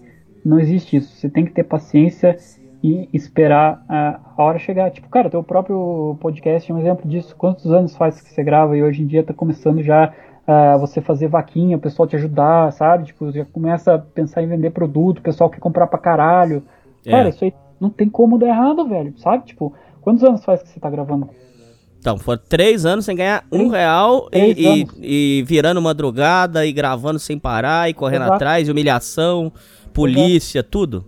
Não 0.43 0.59
existe 0.59 0.97
isso. 0.97 1.15
Você 1.15 1.29
tem 1.29 1.45
que 1.45 1.53
ter 1.53 1.65
paciência 1.65 2.39
e 2.83 3.07
esperar 3.13 3.85
a, 3.87 4.19
a 4.35 4.43
hora 4.43 4.59
chegar. 4.59 4.91
Tipo, 4.91 5.11
cara, 5.11 5.29
teu 5.29 5.45
próprio 5.45 6.17
podcast 6.21 6.73
é 6.73 6.75
um 6.75 6.79
exemplo 6.79 7.07
disso. 7.07 7.37
Quantos 7.37 7.71
anos 7.71 7.95
faz 7.95 8.19
que 8.19 8.33
você 8.33 8.43
grava 8.43 8.75
e 8.75 8.83
hoje 8.83 9.03
em 9.03 9.07
dia 9.07 9.23
tá 9.23 9.35
começando 9.35 9.83
já 9.83 10.15
uh, 10.49 10.79
você 10.79 11.03
fazer 11.03 11.29
vaquinha, 11.29 11.77
o 11.77 11.81
pessoal 11.81 12.09
te 12.09 12.17
ajudar, 12.17 12.73
sabe? 12.73 13.05
Tipo, 13.05 13.31
já 13.31 13.45
começa 13.45 13.97
a 13.97 13.99
pensar 13.99 14.43
em 14.43 14.47
vender 14.47 14.71
produto, 14.71 15.19
o 15.19 15.23
pessoal 15.23 15.51
quer 15.51 15.61
comprar 15.61 15.87
pra 15.87 15.99
caralho. 15.99 16.63
É. 17.05 17.11
Cara, 17.11 17.29
isso 17.29 17.45
aí 17.45 17.53
não 17.79 17.91
tem 17.91 18.09
como 18.09 18.39
dar 18.39 18.47
errado, 18.47 18.89
velho, 18.89 19.13
sabe? 19.19 19.45
Tipo, 19.45 19.75
Quantos 20.07 20.23
anos 20.23 20.45
faz 20.45 20.63
que 20.63 20.69
você 20.69 20.79
tá 20.79 20.89
gravando? 20.89 21.29
Então, 21.99 22.17
foram 22.17 22.41
três 22.49 22.87
anos 22.87 23.05
sem 23.05 23.17
ganhar 23.17 23.45
um 23.51 23.67
real 23.67 24.29
e, 24.33 24.87
e, 25.03 25.41
e, 25.41 25.43
virando 25.43 25.83
madrugada 25.83 26.65
e 26.65 26.73
gravando 26.73 27.19
sem 27.19 27.37
parar 27.37 27.91
e 27.91 27.93
correndo 27.93 28.23
Exato. 28.23 28.35
atrás, 28.35 28.69
humilhação, 28.69 29.53
polícia, 29.93 30.61
Exato. 30.61 30.71
tudo. 30.71 31.05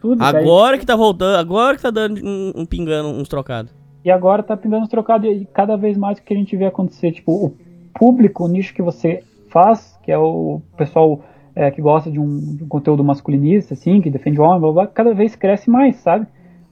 Tudo. 0.00 0.20
Agora 0.20 0.72
daí. 0.72 0.80
que 0.80 0.86
tá 0.86 0.96
voltando, 0.96 1.36
agora 1.36 1.76
que 1.76 1.82
tá 1.84 1.92
dando 1.92 2.20
um, 2.26 2.52
um, 2.56 2.66
pingando 2.66 3.10
uns 3.10 3.28
trocados. 3.28 3.72
E 4.04 4.10
agora 4.10 4.42
tá 4.42 4.56
pingando 4.56 4.82
uns 4.82 4.88
trocados 4.88 5.30
e 5.30 5.46
cada 5.54 5.76
vez 5.76 5.96
mais 5.96 6.18
o 6.18 6.22
que 6.24 6.34
a 6.34 6.36
gente 6.36 6.56
vê 6.56 6.66
acontecer, 6.66 7.12
tipo, 7.12 7.30
o 7.30 7.54
público, 7.94 8.46
o 8.46 8.48
nicho 8.48 8.74
que 8.74 8.82
você 8.82 9.22
faz, 9.48 9.96
que 10.02 10.10
é 10.10 10.18
o 10.18 10.60
pessoal 10.76 11.22
é, 11.54 11.70
que 11.70 11.80
gosta 11.80 12.10
de 12.10 12.18
um, 12.18 12.56
de 12.56 12.64
um, 12.64 12.66
conteúdo 12.66 13.04
masculinista, 13.04 13.74
assim, 13.74 14.00
que 14.00 14.10
defende 14.10 14.40
o 14.40 14.42
homem, 14.42 14.60
blá, 14.60 14.72
blá, 14.72 14.86
cada 14.88 15.14
vez 15.14 15.36
cresce 15.36 15.70
mais, 15.70 15.94
sabe? 15.98 16.26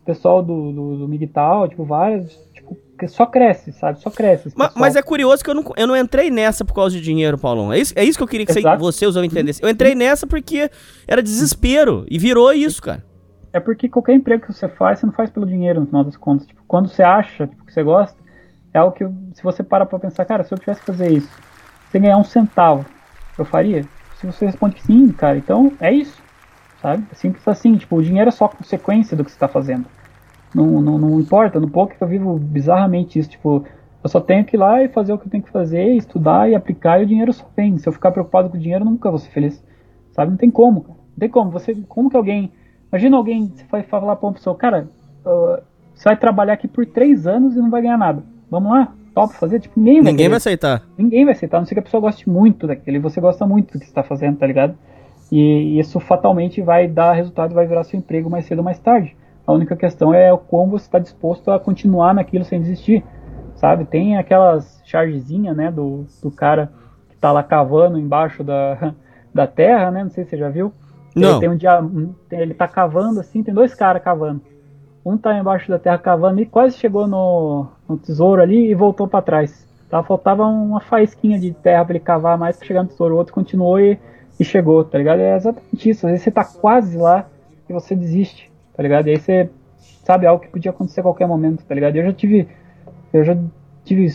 Pessoal 0.09 0.43
do, 0.43 0.73
do, 0.73 0.97
do 0.97 1.09
MGTOW, 1.09 1.69
tipo, 1.69 1.85
vários, 1.85 2.33
tipo, 2.55 2.75
só 3.09 3.27
cresce, 3.27 3.73
sabe? 3.73 4.01
Só 4.01 4.11
cresce. 4.11 4.51
Mas, 4.57 4.73
mas, 4.75 4.97
é 4.97 5.03
curioso 5.03 5.45
que 5.45 5.51
eu 5.51 5.55
não, 5.55 5.63
eu 5.77 5.87
não 5.87 5.95
entrei 5.95 6.31
nessa 6.31 6.65
por 6.65 6.73
causa 6.73 6.97
de 6.97 7.03
dinheiro, 7.03 7.37
Paulão. 7.37 7.71
É 7.71 7.79
isso, 7.79 7.93
é 7.95 8.03
isso 8.03 8.19
que 8.19 8.25
eu 8.25 8.29
queria 8.29 8.47
que 8.47 8.53
você, 8.55 8.63
você, 8.79 9.07
os 9.07 9.17
homens, 9.17 9.31
entendessem. 9.31 9.63
Eu 9.63 9.71
entrei 9.71 9.95
nessa 9.95 10.27
porque 10.27 10.71
era 11.07 11.23
desespero 11.23 12.07
e 12.11 12.19
virou 12.19 12.51
isso, 12.55 12.81
cara. 12.81 13.05
É 13.53 13.61
porque 13.61 13.87
qualquer 13.87 14.15
emprego 14.15 14.47
que 14.47 14.53
você 14.53 14.67
faz, 14.67 14.99
você 14.99 15.07
não 15.07 15.13
faz 15.13 15.29
pelo 15.29 15.45
dinheiro, 15.45 15.81
no 15.81 15.87
final 15.87 16.05
das 16.05 16.17
contas. 16.17 16.47
Tipo, 16.47 16.63
quando 16.67 16.89
você 16.89 17.03
acha 17.03 17.47
tipo, 17.47 17.67
que 17.67 17.73
você 17.73 17.83
gosta, 17.83 18.17
é 18.73 18.79
algo 18.79 18.97
que, 18.97 19.05
se 19.35 19.43
você 19.43 19.63
para 19.63 19.85
pra 19.85 19.99
pensar, 19.99 20.25
cara, 20.25 20.43
se 20.43 20.55
eu 20.55 20.59
tivesse 20.59 20.81
que 20.81 20.87
fazer 20.87 21.13
isso, 21.13 21.31
sem 21.93 22.01
ganhar 22.01 22.17
um 22.17 22.25
centavo, 22.25 22.87
eu 23.39 23.45
faria? 23.45 23.85
Se 24.17 24.27
você 24.27 24.47
responde 24.47 24.77
que 24.77 24.83
sim, 24.83 25.13
cara, 25.13 25.37
então 25.37 25.73
é 25.81 25.93
isso, 25.93 26.21
sabe? 26.81 27.05
É 27.13 27.15
simples 27.15 27.47
assim, 27.47 27.77
tipo, 27.77 27.97
o 27.97 28.03
dinheiro 28.03 28.29
é 28.29 28.33
só 28.33 28.49
consequência 28.49 29.15
do 29.17 29.23
que 29.25 29.31
você 29.31 29.37
está 29.37 29.49
fazendo. 29.49 29.87
Não, 30.55 30.81
não, 30.81 30.99
não 30.99 31.21
importa, 31.21 31.61
no 31.61 31.69
poker 31.69 31.97
eu 32.01 32.09
vivo 32.09 32.39
bizarramente 32.39 33.19
isso, 33.19 33.31
tipo, 33.31 33.65
eu 34.03 34.09
só 34.09 34.21
tenho 34.21 34.45
que 34.45 34.57
ir 34.57 34.59
lá 34.59 34.83
e 34.83 34.89
fazer 34.89 35.13
o 35.13 35.19
que 35.19 35.27
eu 35.27 35.31
tenho 35.31 35.43
que 35.43 35.51
fazer, 35.51 35.95
estudar 35.95 36.49
e 36.49 36.55
aplicar 36.55 37.01
e 37.01 37.05
o 37.05 37.07
dinheiro 37.07 37.33
só 37.33 37.45
vem. 37.57 37.79
Se 37.79 37.89
eu 37.89 37.93
ficar 37.93 38.11
preocupado 38.11 38.49
com 38.49 38.57
o 38.57 38.61
dinheiro, 38.61 38.85
eu 38.85 38.91
nunca 38.91 39.11
vou 39.11 39.19
ser 39.19 39.31
feliz. 39.31 39.63
Sabe? 40.13 40.31
Não 40.31 40.39
tem 40.39 40.51
como, 40.51 40.83
cara. 40.83 40.99
Não 40.99 41.19
tem 41.19 41.29
como. 41.29 41.51
Você, 41.51 41.75
como 41.89 42.09
que 42.09 42.17
alguém. 42.17 42.53
Imagina 42.91 43.17
alguém, 43.17 43.53
você 43.55 43.65
vai 43.71 43.83
falar 43.83 44.17
pra 44.17 44.29
uma 44.29 44.33
pessoa, 44.33 44.57
cara, 44.57 44.89
uh, 45.27 45.63
você 45.95 46.05
vai 46.05 46.17
trabalhar 46.17 46.55
aqui 46.55 46.67
por 46.67 46.87
três 46.87 47.27
anos 47.27 47.55
e 47.55 47.59
não 47.59 47.71
vai 47.71 47.83
ganhar 47.83 47.99
nada. 47.99 48.23
Vamos 48.51 48.73
lá? 48.73 48.95
Top 49.15 49.35
fazer? 49.35 49.61
Tipo, 49.61 49.79
ninguém 49.79 50.01
vai 50.01 50.13
Ninguém 50.13 50.29
vai 50.29 50.37
aceitar. 50.37 50.83
Ninguém 50.97 51.25
vai 51.25 51.35
aceitar, 51.35 51.59
a 51.59 51.61
não 51.61 51.67
ser 51.67 51.75
que 51.75 51.81
a 51.81 51.83
pessoa 51.83 52.01
goste 52.01 52.31
muito 52.31 52.67
daquele. 52.67 52.99
Você 53.01 53.21
gosta 53.21 53.45
muito 53.47 53.73
do 53.73 53.81
que 53.81 53.87
você 53.87 53.93
tá 53.93 54.03
fazendo, 54.03 54.39
tá 54.39 54.47
ligado? 54.47 54.75
E 55.31 55.79
isso 55.79 56.01
fatalmente 56.01 56.63
vai 56.63 56.89
dar 56.89 57.13
resultado 57.13 57.51
e 57.51 57.55
vai 57.55 57.67
virar 57.67 57.85
seu 57.85 57.99
emprego 57.99 58.31
mais 58.31 58.47
cedo 58.47 58.61
ou 58.61 58.65
mais 58.65 58.79
tarde. 58.79 59.15
A 59.49 59.53
única 59.55 59.75
questão 59.75 60.13
é 60.13 60.31
o 60.31 60.37
quão 60.37 60.69
você 60.69 60.85
está 60.85 60.99
disposto 60.99 61.51
a 61.51 61.59
continuar 61.59 62.13
naquilo 62.13 62.45
sem 62.45 62.61
desistir, 62.61 63.03
sabe? 63.55 63.87
Tem 63.87 64.19
aquelas 64.19 64.83
chargezinhas, 64.85 65.57
né, 65.57 65.73
do, 65.73 66.05
do 66.23 66.31
cara 66.31 66.71
que 67.09 67.15
está 67.15 67.33
lá 67.33 67.43
cavando 67.43 67.99
embaixo 67.99 68.45
da, 68.45 68.93
da 69.33 69.47
terra, 69.47 69.91
né? 69.91 70.05
Não 70.05 70.11
sei 70.11 70.25
se 70.25 70.31
você 70.31 70.37
já 70.37 70.51
viu. 70.51 70.71
Não. 71.17 71.31
Ele, 71.31 71.41
tem 71.41 71.49
um 71.49 71.57
dia, 71.57 71.81
ele 72.31 72.53
tá 72.53 72.69
cavando 72.69 73.21
assim, 73.21 73.43
tem 73.43 73.55
dois 73.55 73.75
caras 73.75 74.03
cavando. 74.03 74.43
Um 75.03 75.17
tá 75.17 75.39
embaixo 75.39 75.71
da 75.71 75.79
terra 75.79 75.97
cavando 75.97 76.43
e 76.43 76.45
quase 76.45 76.77
chegou 76.77 77.07
no, 77.07 77.69
no 77.89 77.97
tesouro 77.97 78.43
ali 78.43 78.71
e 78.71 78.75
voltou 78.75 79.09
para 79.09 79.23
trás. 79.23 79.67
Tá, 79.89 80.03
faltava 80.03 80.45
uma 80.45 80.83
faísquinha 80.83 81.39
de 81.41 81.55
terra 81.55 81.87
para 81.87 81.95
ele 81.95 82.05
cavar 82.05 82.37
mais 82.37 82.59
para 82.59 82.67
chegar 82.67 82.83
no 82.83 82.91
tesouro. 82.91 83.15
O 83.15 83.17
outro 83.17 83.33
continuou 83.33 83.81
e, 83.81 83.99
e 84.39 84.45
chegou, 84.45 84.85
tá 84.85 84.99
ligado? 84.99 85.21
É 85.21 85.37
exatamente 85.37 85.89
isso. 85.89 86.05
Às 86.05 86.11
vezes 86.11 86.25
você 86.25 86.31
tá 86.31 86.45
quase 86.45 86.99
lá 86.99 87.25
e 87.67 87.73
você 87.73 87.97
desiste 87.97 88.49
tá 88.79 88.83
ligado? 88.85 89.09
E 89.09 89.11
aí 89.11 89.19
você 89.19 89.51
sabe 90.05 90.25
algo 90.25 90.41
que 90.41 90.49
podia 90.49 90.71
acontecer 90.71 91.01
a 91.01 91.03
qualquer 91.03 91.27
momento, 91.27 91.65
tá 91.67 91.75
ligado? 91.75 91.97
Eu 91.97 92.05
já 92.05 92.13
tive, 92.13 92.47
eu 93.13 93.25
já 93.25 93.37
tive 93.85 94.09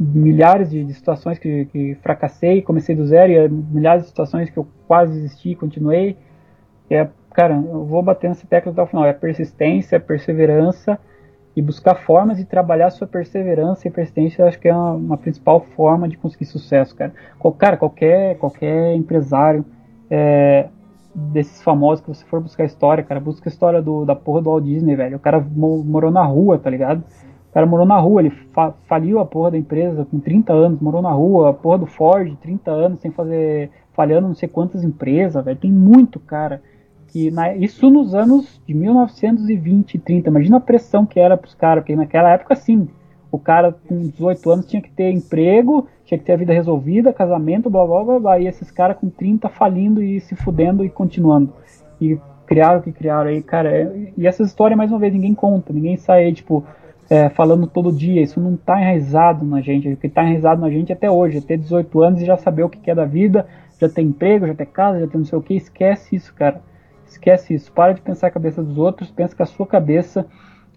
milhares 0.00 0.68
de, 0.68 0.84
de 0.84 0.92
situações 0.92 1.38
que, 1.38 1.66
que, 1.66 1.94
fracassei, 2.02 2.60
comecei 2.60 2.96
do 2.96 3.06
zero, 3.06 3.32
e 3.32 3.48
milhares 3.48 4.02
de 4.02 4.08
situações 4.08 4.50
que 4.50 4.56
eu 4.56 4.66
quase 4.88 5.12
desisti 5.12 5.54
continuei. 5.54 6.16
E 6.90 6.94
é, 6.96 7.08
cara, 7.32 7.54
eu 7.54 7.84
vou 7.84 8.02
bater 8.02 8.26
nessa 8.26 8.44
tecla 8.48 8.72
até 8.72 8.82
o 8.82 8.86
final. 8.88 9.04
É 9.06 9.12
persistência, 9.12 10.00
perseverança 10.00 10.98
e 11.54 11.62
buscar 11.62 11.94
formas 11.94 12.38
de 12.38 12.44
trabalhar 12.44 12.90
sua 12.90 13.06
perseverança 13.06 13.86
e 13.86 13.92
persistência. 13.92 14.42
Eu 14.42 14.48
acho 14.48 14.58
que 14.58 14.66
é 14.66 14.74
uma, 14.74 14.94
uma 14.94 15.16
principal 15.16 15.60
forma 15.76 16.08
de 16.08 16.16
conseguir 16.16 16.46
sucesso, 16.46 16.96
cara. 16.96 17.12
Qual, 17.38 17.54
cara, 17.54 17.76
qualquer, 17.76 18.38
qualquer 18.38 18.96
empresário 18.96 19.64
é, 20.10 20.66
desses 21.14 21.62
famosos 21.62 22.04
que 22.04 22.08
você 22.08 22.24
for 22.24 22.40
buscar 22.40 22.64
história, 22.64 23.04
cara, 23.04 23.20
busca 23.20 23.48
a 23.48 23.52
história 23.52 23.80
do, 23.80 24.04
da 24.04 24.16
porra 24.16 24.42
do 24.42 24.50
Walt 24.50 24.64
Disney, 24.64 24.96
velho. 24.96 25.16
O 25.16 25.20
cara 25.20 25.40
morou 25.40 26.10
na 26.10 26.24
rua, 26.24 26.58
tá 26.58 26.68
ligado? 26.68 27.04
O 27.50 27.54
cara 27.54 27.66
morou 27.66 27.86
na 27.86 27.98
rua, 27.98 28.20
ele 28.20 28.30
fa 28.30 28.74
faliu 28.88 29.20
a 29.20 29.24
porra 29.24 29.52
da 29.52 29.58
empresa 29.58 30.04
com 30.04 30.18
30 30.18 30.52
anos, 30.52 30.80
morou 30.80 31.00
na 31.00 31.12
rua, 31.12 31.50
a 31.50 31.52
porra 31.52 31.78
do 31.78 31.86
Ford, 31.86 32.34
30 32.40 32.70
anos, 32.70 33.00
sem 33.00 33.12
fazer. 33.12 33.70
falhando 33.92 34.26
não 34.26 34.34
sei 34.34 34.48
quantas 34.48 34.82
empresas, 34.82 35.44
velho. 35.44 35.56
Tem 35.56 35.70
muito 35.70 36.18
cara. 36.18 36.60
Que 37.08 37.30
na, 37.30 37.54
isso 37.54 37.88
nos 37.90 38.12
anos 38.12 38.60
de 38.66 38.74
1920 38.74 39.94
e 39.94 39.98
30. 40.00 40.30
Imagina 40.30 40.56
a 40.56 40.60
pressão 40.60 41.06
que 41.06 41.20
era 41.20 41.36
pros 41.36 41.54
caras, 41.54 41.84
porque 41.84 41.94
naquela 41.94 42.30
época, 42.30 42.56
sim, 42.56 42.88
o 43.30 43.38
cara 43.38 43.72
com 43.86 44.00
18 44.00 44.50
anos 44.50 44.66
tinha 44.66 44.82
que 44.82 44.90
ter 44.90 45.12
emprego, 45.12 45.86
tinha 46.14 46.18
que 46.18 46.24
ter 46.24 46.32
a 46.32 46.36
vida 46.36 46.52
resolvida, 46.52 47.12
casamento, 47.12 47.68
blá 47.68 47.84
blá 47.86 48.04
blá, 48.04 48.20
blá 48.20 48.38
e 48.38 48.46
esses 48.46 48.70
caras 48.70 48.96
com 48.96 49.08
30 49.08 49.48
falindo 49.48 50.02
e 50.02 50.20
se 50.20 50.34
fudendo 50.36 50.84
e 50.84 50.88
continuando. 50.88 51.52
E 52.00 52.18
criaram 52.46 52.80
o 52.80 52.82
que 52.82 52.92
criaram 52.92 53.30
aí, 53.30 53.42
cara. 53.42 53.70
É, 53.70 54.12
e 54.16 54.26
essa 54.26 54.42
história, 54.42 54.76
mais 54.76 54.90
uma 54.90 54.98
vez, 54.98 55.12
ninguém 55.12 55.34
conta, 55.34 55.72
ninguém 55.72 55.96
sai 55.96 56.32
tipo, 56.32 56.64
é, 57.10 57.28
falando 57.28 57.66
todo 57.66 57.92
dia. 57.92 58.22
Isso 58.22 58.40
não 58.40 58.56
tá 58.56 58.80
enraizado 58.80 59.44
na 59.44 59.60
gente. 59.60 59.88
O 59.88 59.96
que 59.96 60.08
tá 60.08 60.22
enraizado 60.22 60.60
na 60.60 60.70
gente 60.70 60.92
até 60.92 61.10
hoje 61.10 61.38
é 61.38 61.40
ter 61.40 61.58
18 61.58 62.02
anos 62.02 62.22
e 62.22 62.24
já 62.24 62.36
saber 62.36 62.62
o 62.62 62.68
que 62.68 62.90
é 62.90 62.94
da 62.94 63.04
vida, 63.04 63.46
já 63.80 63.88
ter 63.88 64.02
emprego, 64.02 64.46
já 64.46 64.54
ter 64.54 64.66
casa, 64.66 65.00
já 65.00 65.06
ter 65.06 65.18
não 65.18 65.24
sei 65.24 65.38
o 65.38 65.42
que. 65.42 65.54
Esquece 65.54 66.16
isso, 66.16 66.32
cara. 66.34 66.60
Esquece 67.06 67.54
isso. 67.54 67.72
Para 67.72 67.92
de 67.92 68.00
pensar 68.00 68.28
a 68.28 68.30
cabeça 68.30 68.62
dos 68.62 68.78
outros, 68.78 69.10
pensa 69.10 69.34
com 69.34 69.42
a 69.42 69.46
sua 69.46 69.66
cabeça 69.66 70.26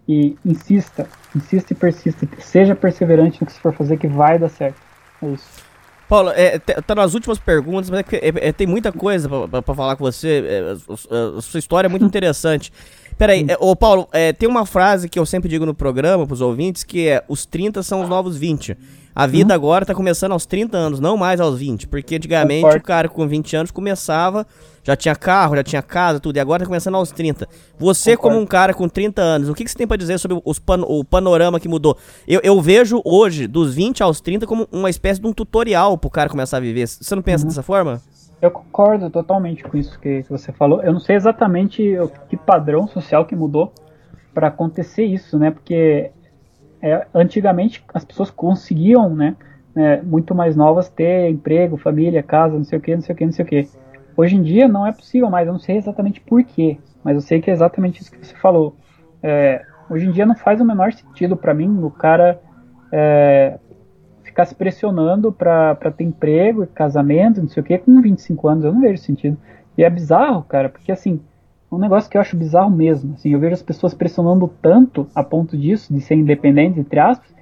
e 0.07 0.37
insista, 0.45 1.05
insista 1.35 1.73
e 1.73 1.75
persista. 1.75 2.27
Seja 2.39 2.75
perseverante 2.75 3.41
no 3.41 3.47
que 3.47 3.53
você 3.53 3.59
for 3.59 3.73
fazer, 3.73 3.97
que 3.97 4.07
vai 4.07 4.39
dar 4.39 4.49
certo. 4.49 4.86
É 5.21 5.27
isso. 5.27 5.67
Paulo, 6.07 6.31
é, 6.33 6.57
tá 6.57 6.95
nas 6.95 7.13
últimas 7.13 7.37
perguntas, 7.37 7.89
mas 7.89 7.99
é, 7.99 8.29
é, 8.29 8.49
é, 8.49 8.51
tem 8.53 8.65
muita 8.65 8.93
coisa 8.93 9.29
para 9.49 9.75
falar 9.75 9.97
com 9.97 10.05
você. 10.05 10.43
É, 10.47 10.75
a, 11.15 11.37
a, 11.37 11.41
sua 11.41 11.59
história 11.59 11.87
é 11.87 11.89
muito 11.89 12.05
interessante. 12.05 12.71
Peraí, 13.17 13.45
é, 13.49 13.57
ô 13.59 13.75
Paulo, 13.75 14.07
é, 14.13 14.31
tem 14.31 14.47
uma 14.47 14.65
frase 14.65 15.09
que 15.09 15.19
eu 15.19 15.25
sempre 15.25 15.49
digo 15.49 15.65
no 15.65 15.73
programa 15.73 16.25
pros 16.25 16.39
ouvintes, 16.39 16.83
que 16.83 17.07
é 17.07 17.23
os 17.27 17.45
30 17.45 17.83
são 17.83 18.03
os 18.03 18.09
novos 18.09 18.37
20. 18.37 18.77
A 19.17 19.25
vida 19.25 19.51
uhum. 19.51 19.55
agora 19.55 19.83
tá 19.83 19.95
começando 19.95 20.33
aos 20.33 20.45
30 20.45 20.77
anos, 20.77 20.99
não 20.99 21.17
mais 21.17 21.41
aos 21.41 21.57
20. 21.57 21.87
Porque 21.87 22.17
antigamente 22.17 22.61
Concordo. 22.61 22.83
o 22.83 22.85
cara 22.85 23.09
com 23.09 23.27
20 23.27 23.55
anos 23.55 23.71
começava, 23.71 24.45
já 24.83 24.95
tinha 24.95 25.15
carro, 25.15 25.55
já 25.55 25.63
tinha 25.63 25.81
casa, 25.81 26.19
tudo, 26.19 26.37
e 26.37 26.39
agora 26.39 26.59
tá 26.59 26.67
começando 26.67 26.93
aos 26.93 27.09
30. 27.09 27.47
Você, 27.79 28.15
Concordo. 28.15 28.35
como 28.35 28.43
um 28.43 28.45
cara 28.45 28.75
com 28.75 28.87
30 28.87 29.19
anos, 29.19 29.49
o 29.49 29.55
que, 29.55 29.63
que 29.63 29.71
você 29.71 29.75
tem 29.75 29.87
para 29.87 29.97
dizer 29.97 30.19
sobre 30.19 30.39
os 30.45 30.59
pan 30.59 30.83
o 30.83 31.03
panorama 31.03 31.59
que 31.59 31.67
mudou? 31.67 31.97
Eu, 32.27 32.41
eu, 32.43 32.61
vejo 32.61 33.01
hoje, 33.03 33.47
dos 33.47 33.73
20 33.73 34.03
aos 34.03 34.21
30, 34.21 34.45
como 34.45 34.67
uma 34.71 34.87
espécie 34.87 35.19
de 35.19 35.25
um 35.25 35.33
tutorial 35.33 35.97
pro 35.97 36.11
cara 36.11 36.29
começar 36.29 36.57
a 36.57 36.59
viver. 36.59 36.87
Você 36.87 37.15
não 37.15 37.23
pensa 37.23 37.43
uhum. 37.43 37.47
dessa 37.47 37.63
forma? 37.63 37.99
Eu 38.39 38.51
concordo 38.51 39.09
totalmente 39.09 39.63
com 39.63 39.75
isso 39.77 39.99
que 39.99 40.23
você 40.29 40.51
falou. 40.51 40.83
Eu 40.83 40.93
não 40.93 40.99
sei 40.99 41.15
exatamente 41.15 41.97
o 41.97 42.07
que 42.29 42.37
padrão 42.37 42.87
social 42.87 43.25
que 43.25 43.35
mudou 43.35 43.73
para 44.31 44.49
acontecer 44.49 45.05
isso, 45.05 45.39
né? 45.39 45.49
Porque 45.49 46.11
é, 46.81 47.05
antigamente 47.13 47.83
as 47.93 48.05
pessoas 48.05 48.29
conseguiam, 48.29 49.13
né, 49.13 49.35
é, 49.75 50.01
muito 50.01 50.33
mais 50.33 50.55
novas 50.55 50.89
ter 50.89 51.29
emprego, 51.29 51.77
família, 51.77 52.23
casa, 52.23 52.55
não 52.55 52.63
sei 52.63 52.79
o 52.79 52.81
que, 52.81 52.95
não 52.95 53.01
sei 53.01 53.13
o 53.13 53.17
que, 53.17 53.25
não 53.25 53.31
sei 53.31 53.45
o 53.45 53.47
que. 53.47 53.67
Hoje 54.15 54.35
em 54.35 54.41
dia 54.41 54.67
não 54.67 54.85
é 54.85 54.91
possível 54.91 55.29
mais, 55.29 55.45
eu 55.45 55.53
não 55.53 55.59
sei 55.59 55.77
exatamente 55.77 56.19
porquê, 56.21 56.77
mas 57.03 57.15
eu 57.15 57.21
sei 57.21 57.39
que 57.39 57.49
é 57.49 57.53
exatamente 57.53 58.01
isso 58.01 58.11
que 58.11 58.25
você 58.25 58.35
falou. 58.35 58.75
É, 59.21 59.63
hoje 59.89 60.07
em 60.07 60.11
dia 60.11 60.25
não 60.25 60.35
faz 60.35 60.59
o 60.59 60.65
menor 60.65 60.91
sentido 60.93 61.37
para 61.37 61.53
mim 61.53 61.83
o 61.83 61.91
cara 61.91 62.39
é, 62.91 63.59
ficar 64.23 64.45
se 64.45 64.55
pressionando 64.55 65.31
para 65.31 65.75
ter 65.95 66.03
emprego, 66.03 66.65
casamento, 66.67 67.41
não 67.41 67.49
sei 67.49 67.61
o 67.61 67.65
que, 67.65 67.77
com 67.77 68.01
25 68.01 68.47
anos, 68.47 68.63
eu 68.63 68.73
não 68.73 68.81
vejo 68.81 69.01
sentido. 69.01 69.37
E 69.77 69.83
é 69.83 69.89
bizarro, 69.89 70.43
cara, 70.43 70.69
porque 70.69 70.91
assim, 70.91 71.19
um 71.71 71.77
negócio 71.77 72.09
que 72.09 72.17
eu 72.17 72.21
acho 72.21 72.37
bizarro 72.37 72.71
mesmo. 72.71 73.13
Assim, 73.13 73.31
eu 73.31 73.39
vejo 73.39 73.53
as 73.53 73.61
pessoas 73.61 73.93
pressionando 73.93 74.47
tanto 74.61 75.07
a 75.13 75.23
ponto 75.23 75.57
disso, 75.57 75.93
de 75.93 76.01
ser 76.01 76.15
independentes, 76.15 76.77
entre 76.79 76.99
aspas, 76.99 77.35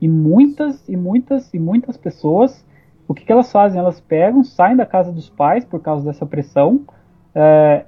e 0.00 0.08
muitas 0.08 0.88
e 0.88 0.96
muitas 0.96 1.52
e 1.52 1.58
muitas 1.58 1.96
pessoas, 1.96 2.64
o 3.06 3.14
que, 3.14 3.24
que 3.24 3.32
elas 3.32 3.50
fazem? 3.50 3.78
Elas 3.78 4.00
pegam, 4.00 4.42
saem 4.44 4.76
da 4.76 4.86
casa 4.86 5.12
dos 5.12 5.28
pais 5.28 5.64
por 5.64 5.80
causa 5.80 6.04
dessa 6.04 6.24
pressão 6.24 6.80
é, 7.34 7.84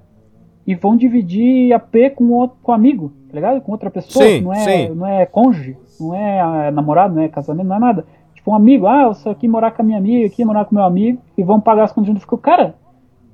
e 0.67 0.75
vão 0.75 0.97
dividir 0.97 1.73
a 1.73 1.79
P 1.79 2.11
com 2.11 2.31
outro 2.31 2.57
com 2.63 2.73
amigo, 2.73 3.13
tá 3.29 3.35
ligado? 3.35 3.61
Com 3.61 3.73
outra 3.73 3.91
pessoa, 3.91 4.25
sim, 4.25 4.41
não, 4.41 4.53
é, 4.53 4.57
sim. 4.57 4.95
não 4.95 5.07
é 5.07 5.27
cônjuge, 5.27 5.77
não 6.01 6.15
é 6.15 6.71
namorado, 6.71 7.15
não 7.15 7.23
é 7.23 7.29
casamento, 7.29 7.67
não 7.67 7.77
é 7.77 7.81
nada. 7.81 8.07
Tipo, 8.35 8.51
um 8.51 8.55
amigo, 8.55 8.87
ah, 8.87 9.05
eu 9.05 9.15
sou 9.15 9.33
aqui 9.33 9.49
morar 9.49 9.71
com 9.71 9.83
a 9.83 9.85
minha 9.85 9.99
amiga, 9.99 10.27
aqui 10.27 10.45
morar 10.45 10.65
com 10.67 10.75
meu 10.75 10.85
amigo, 10.85 11.21
e 11.37 11.43
vão 11.43 11.61
pagar 11.61 11.85
as 11.85 11.93
contas 11.93 12.09
junto. 12.09 12.21
Fico, 12.21 12.37
cara, 12.37 12.75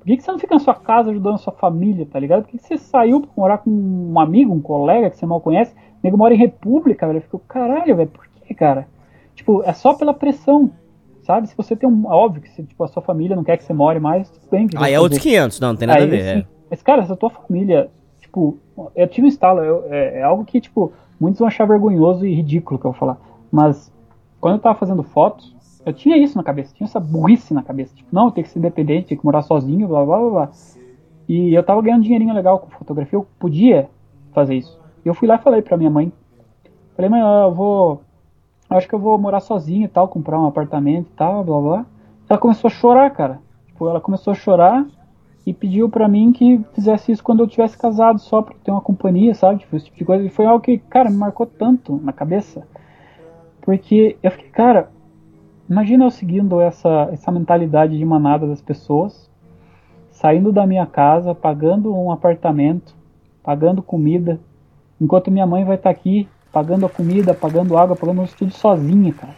por 0.01 0.07
que, 0.07 0.17
que 0.17 0.23
você 0.23 0.31
não 0.31 0.39
fica 0.39 0.55
na 0.55 0.59
sua 0.59 0.73
casa 0.73 1.11
ajudando 1.11 1.35
a 1.35 1.37
sua 1.37 1.53
família, 1.53 2.07
tá 2.11 2.19
ligado? 2.19 2.41
Por 2.41 2.49
que, 2.49 2.57
que 2.57 2.63
você 2.63 2.75
saiu 2.75 3.21
pra 3.21 3.29
morar 3.37 3.57
com 3.59 3.69
um 3.69 4.19
amigo, 4.19 4.51
um 4.51 4.59
colega 4.59 5.11
que 5.11 5.15
você 5.15 5.27
mal 5.27 5.39
conhece? 5.39 5.75
O 5.75 5.99
nego 6.03 6.17
mora 6.17 6.33
em 6.33 6.37
república, 6.37 7.05
velho. 7.05 7.17
Eu 7.17 7.21
fico, 7.21 7.37
caralho, 7.47 7.95
velho, 7.95 8.09
por 8.09 8.25
que, 8.27 8.51
cara? 8.55 8.87
Tipo, 9.35 9.61
é 9.63 9.71
só 9.73 9.93
pela 9.93 10.11
pressão, 10.11 10.71
sabe? 11.21 11.47
Se 11.47 11.55
você 11.55 11.75
tem 11.75 11.87
um. 11.87 12.07
Óbvio 12.07 12.41
que 12.41 12.49
se, 12.49 12.63
tipo, 12.63 12.83
a 12.83 12.87
sua 12.87 13.03
família 13.03 13.35
não 13.35 13.43
quer 13.43 13.57
que 13.57 13.63
você 13.63 13.73
more 13.73 13.99
mais, 13.99 14.27
tudo 14.27 14.49
bem. 14.49 14.65
Que 14.65 14.75
Aí 14.75 14.91
é 14.91 14.99
outros 14.99 15.21
500, 15.21 15.59
não, 15.59 15.67
não 15.67 15.75
tem 15.75 15.87
nada 15.87 15.99
Aí, 15.99 16.07
a 16.07 16.09
ver. 16.09 16.37
É. 16.39 16.45
Mas, 16.67 16.81
cara, 16.81 17.05
se 17.05 17.11
a 17.11 17.15
tua 17.15 17.29
família. 17.29 17.91
Tipo, 18.19 18.57
eu 18.95 19.07
tive 19.07 19.25
um 19.25 19.27
instalo, 19.27 19.59
eu, 19.59 19.85
é, 19.91 20.19
é, 20.19 20.23
algo 20.23 20.45
que, 20.45 20.59
tipo, 20.59 20.91
muitos 21.19 21.37
vão 21.37 21.47
achar 21.47 21.67
vergonhoso 21.67 22.25
e 22.25 22.33
ridículo 22.33 22.79
que 22.79 22.87
eu 22.87 22.91
vou 22.91 22.99
falar. 22.99 23.17
Mas, 23.51 23.93
quando 24.39 24.55
eu 24.55 24.59
tava 24.59 24.79
fazendo 24.79 25.03
fotos, 25.03 25.53
eu 25.85 25.93
tinha 25.93 26.17
isso 26.17 26.37
na 26.37 26.43
cabeça, 26.43 26.73
tinha 26.75 26.85
essa 26.85 26.99
burrice 26.99 27.53
na 27.53 27.63
cabeça. 27.63 27.95
Tipo, 27.95 28.09
não, 28.11 28.29
tem 28.29 28.43
que 28.43 28.49
ser 28.49 28.59
independente, 28.59 29.07
tem 29.07 29.17
que 29.17 29.25
morar 29.25 29.41
sozinho, 29.41 29.87
blá 29.87 30.05
blá 30.05 30.17
blá 30.19 30.29
blá. 30.29 30.49
E 31.27 31.53
eu 31.53 31.63
tava 31.63 31.81
ganhando 31.81 32.03
dinheirinho 32.03 32.33
legal 32.33 32.59
com 32.59 32.69
fotografia, 32.69 33.17
eu 33.17 33.27
podia 33.39 33.89
fazer 34.33 34.55
isso. 34.55 34.79
E 35.03 35.07
eu 35.07 35.13
fui 35.13 35.27
lá 35.27 35.35
e 35.35 35.39
falei 35.39 35.61
pra 35.61 35.77
minha 35.77 35.89
mãe. 35.89 36.11
Falei, 36.95 37.09
mãe, 37.09 37.21
eu 37.21 37.53
vou. 37.53 38.01
Eu 38.69 38.77
acho 38.77 38.87
que 38.87 38.93
eu 38.93 38.99
vou 38.99 39.17
morar 39.17 39.39
sozinho 39.39 39.85
e 39.85 39.87
tal, 39.87 40.07
comprar 40.07 40.39
um 40.39 40.45
apartamento 40.45 41.07
e 41.07 41.15
tal, 41.15 41.43
blá 41.43 41.59
blá. 41.59 41.85
Ela 42.29 42.39
começou 42.39 42.67
a 42.67 42.71
chorar, 42.71 43.09
cara. 43.11 43.39
Tipo, 43.67 43.89
ela 43.89 43.99
começou 43.99 44.31
a 44.31 44.35
chorar 44.35 44.85
e 45.45 45.53
pediu 45.53 45.89
pra 45.89 46.07
mim 46.07 46.31
que 46.31 46.63
fizesse 46.73 47.11
isso 47.11 47.23
quando 47.23 47.41
eu 47.41 47.47
tivesse 47.47 47.77
casado, 47.77 48.19
só 48.19 48.41
pra 48.41 48.55
ter 48.63 48.71
uma 48.71 48.81
companhia, 48.81 49.33
sabe? 49.33 49.59
Tipo, 49.59 49.75
esse 49.75 49.85
tipo 49.85 49.97
de 49.97 50.05
coisa. 50.05 50.23
E 50.23 50.29
foi 50.29 50.45
algo 50.45 50.63
que, 50.63 50.77
cara, 50.77 51.09
me 51.09 51.17
marcou 51.17 51.45
tanto 51.45 51.99
na 52.03 52.13
cabeça. 52.13 52.67
Porque 53.61 54.17
eu 54.21 54.31
fiquei, 54.31 54.49
cara, 54.49 54.89
Imagina 55.71 56.03
eu 56.03 56.11
seguindo 56.11 56.59
essa, 56.59 57.07
essa 57.13 57.31
mentalidade 57.31 57.97
de 57.97 58.03
manada 58.03 58.45
das 58.45 58.61
pessoas, 58.61 59.31
saindo 60.11 60.51
da 60.51 60.67
minha 60.67 60.85
casa, 60.85 61.33
pagando 61.33 61.95
um 61.95 62.11
apartamento, 62.11 62.93
pagando 63.41 63.81
comida, 63.81 64.37
enquanto 64.99 65.31
minha 65.31 65.47
mãe 65.47 65.63
vai 65.63 65.77
estar 65.77 65.93
tá 65.93 65.97
aqui 65.97 66.27
pagando 66.51 66.85
a 66.85 66.89
comida, 66.89 67.33
pagando 67.33 67.77
água, 67.77 67.95
pagando 67.95 68.21
isso 68.21 68.35
tudo 68.35 68.51
sozinha, 68.51 69.13
cara. 69.13 69.33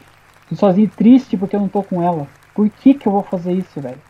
Tudo 0.49 0.57
sozinha, 0.57 0.89
triste 0.97 1.38
porque 1.38 1.55
eu 1.55 1.60
não 1.60 1.68
tô 1.68 1.84
com 1.84 2.01
ela. 2.01 2.26
Por 2.55 2.68
que 2.68 2.95
que 2.95 3.07
eu 3.07 3.11
vou 3.11 3.22
fazer 3.22 3.53
isso, 3.53 3.80
velho? 3.80 4.01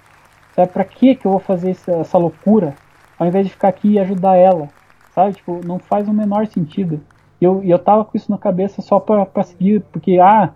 Sabe, 0.56 0.72
pra 0.72 0.86
que 0.86 1.16
que 1.16 1.26
eu 1.26 1.32
vou 1.32 1.42
fazer 1.42 1.72
essa, 1.72 1.92
essa 1.92 2.18
loucura? 2.18 2.74
Ao 3.20 3.28
invés 3.28 3.46
de 3.46 3.52
ficar 3.52 3.68
aqui 3.68 3.90
e 3.90 4.00
ajudar 4.00 4.38
ela. 4.38 4.70
Sabe, 5.14 5.34
tipo, 5.34 5.60
não 5.66 5.78
faz 5.78 6.08
o 6.08 6.14
menor 6.14 6.48
sentido. 6.48 7.02
E 7.42 7.44
eu, 7.44 7.62
eu 7.66 7.78
tava 7.78 8.06
com 8.06 8.16
isso 8.16 8.32
na 8.32 8.38
cabeça 8.38 8.82
só 8.82 8.98
pra, 8.98 9.26
pra 9.26 9.44
seguir, 9.44 9.82
porque, 9.92 10.20
ah, 10.20 10.54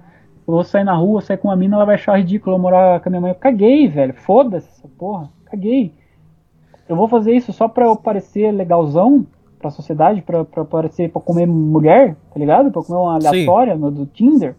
eu 0.47 0.53
vou 0.53 0.63
sair 0.63 0.85
na 0.85 0.95
rua, 0.95 1.21
sair 1.21 1.37
com 1.37 1.49
uma 1.49 1.55
mina, 1.57 1.75
ela 1.75 1.85
vai 1.85 1.95
achar 1.95 2.17
ridículo 2.17 2.55
eu 2.55 2.59
morar 2.59 3.01
com 3.01 3.09
a 3.09 3.11
minha 3.11 3.21
mãe. 3.21 3.31
Eu 3.31 3.35
caguei, 3.35 3.87
velho. 3.87 4.13
Foda-se 4.13 4.69
essa 4.69 4.87
porra. 4.97 5.29
Caguei. 5.45 5.93
Eu 6.87 6.95
vou 6.95 7.07
fazer 7.09 7.33
isso 7.33 7.51
só 7.51 7.67
pra 7.67 7.85
eu 7.85 7.95
parecer 7.97 8.51
legalzão 8.51 9.27
pra 9.59 9.69
sociedade, 9.69 10.21
pra, 10.21 10.45
pra 10.45 10.63
parecer, 10.63 11.11
pra 11.11 11.21
comer 11.21 11.45
mulher, 11.45 12.15
tá 12.33 12.39
ligado? 12.39 12.71
Pra 12.71 12.81
comer 12.81 12.97
uma 12.97 13.15
aleatória 13.15 13.75
no, 13.75 13.91
do 13.91 14.05
Tinder. 14.05 14.55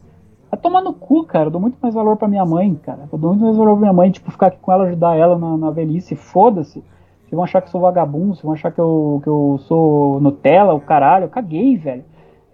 Vai 0.51 0.61
tomar 0.61 0.83
no 0.83 0.93
cu, 0.93 1.25
cara. 1.25 1.47
Eu 1.47 1.51
dou 1.51 1.61
muito 1.61 1.79
mais 1.81 1.95
valor 1.95 2.17
pra 2.17 2.29
minha 2.29 2.45
mãe, 2.45 2.75
cara. 2.75 3.09
Eu 3.11 3.19
dou 3.19 3.31
muito 3.31 3.45
mais 3.45 3.57
valor 3.57 3.73
pra 3.73 3.81
minha 3.81 3.93
mãe, 3.93 4.11
tipo, 4.11 4.31
ficar 4.31 4.49
aqui 4.49 4.59
com 4.61 4.71
ela, 4.71 4.85
ajudar 4.85 5.17
ela 5.17 5.39
na, 5.39 5.57
na 5.57 5.71
velhice. 5.71 6.15
Foda-se. 6.15 6.81
Vocês 6.81 7.33
vão 7.33 7.45
achar 7.45 7.63
que 7.63 7.69
eu 7.69 7.73
sou 7.73 7.81
vagabundo, 7.81 8.35
vocês 8.35 8.43
vão 8.43 8.53
achar 8.53 8.71
que 8.71 8.81
eu, 8.81 9.21
que 9.23 9.29
eu 9.29 9.59
sou 9.63 10.21
Nutella, 10.21 10.75
o 10.75 10.81
caralho. 10.81 11.25
Eu 11.25 11.31
caguei, 11.31 11.79
velho. 11.79 12.05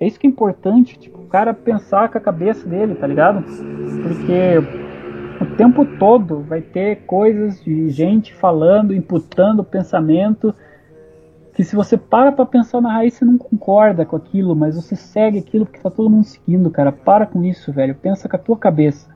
É 0.00 0.06
isso 0.06 0.18
que 0.18 0.26
é 0.26 0.30
importante, 0.30 0.98
tipo, 0.98 1.20
o 1.20 1.26
cara 1.26 1.54
pensar 1.54 2.08
com 2.08 2.18
a 2.18 2.20
cabeça 2.20 2.68
dele, 2.68 2.94
tá 2.94 3.06
ligado? 3.06 3.42
Porque 3.42 4.58
o 5.40 5.56
tempo 5.56 5.84
todo 5.98 6.40
vai 6.40 6.60
ter 6.60 7.02
coisas 7.06 7.62
de 7.62 7.88
gente 7.90 8.34
falando, 8.34 8.94
imputando 8.94 9.62
pensamento 9.62 10.54
que 11.54 11.62
se 11.62 11.76
você 11.76 11.96
para 11.96 12.32
pra 12.32 12.44
pensar 12.44 12.80
na 12.80 12.92
raiz, 12.92 13.14
você 13.14 13.24
não 13.24 13.38
concorda 13.38 14.04
com 14.04 14.16
aquilo, 14.16 14.56
mas 14.56 14.74
você 14.74 14.96
segue 14.96 15.38
aquilo 15.38 15.64
porque 15.64 15.80
tá 15.80 15.88
todo 15.88 16.10
mundo 16.10 16.24
seguindo, 16.24 16.68
cara. 16.68 16.90
Para 16.90 17.26
com 17.26 17.44
isso, 17.44 17.72
velho. 17.72 17.94
Pensa 17.94 18.28
com 18.28 18.34
a 18.34 18.38
tua 18.38 18.56
cabeça. 18.56 19.13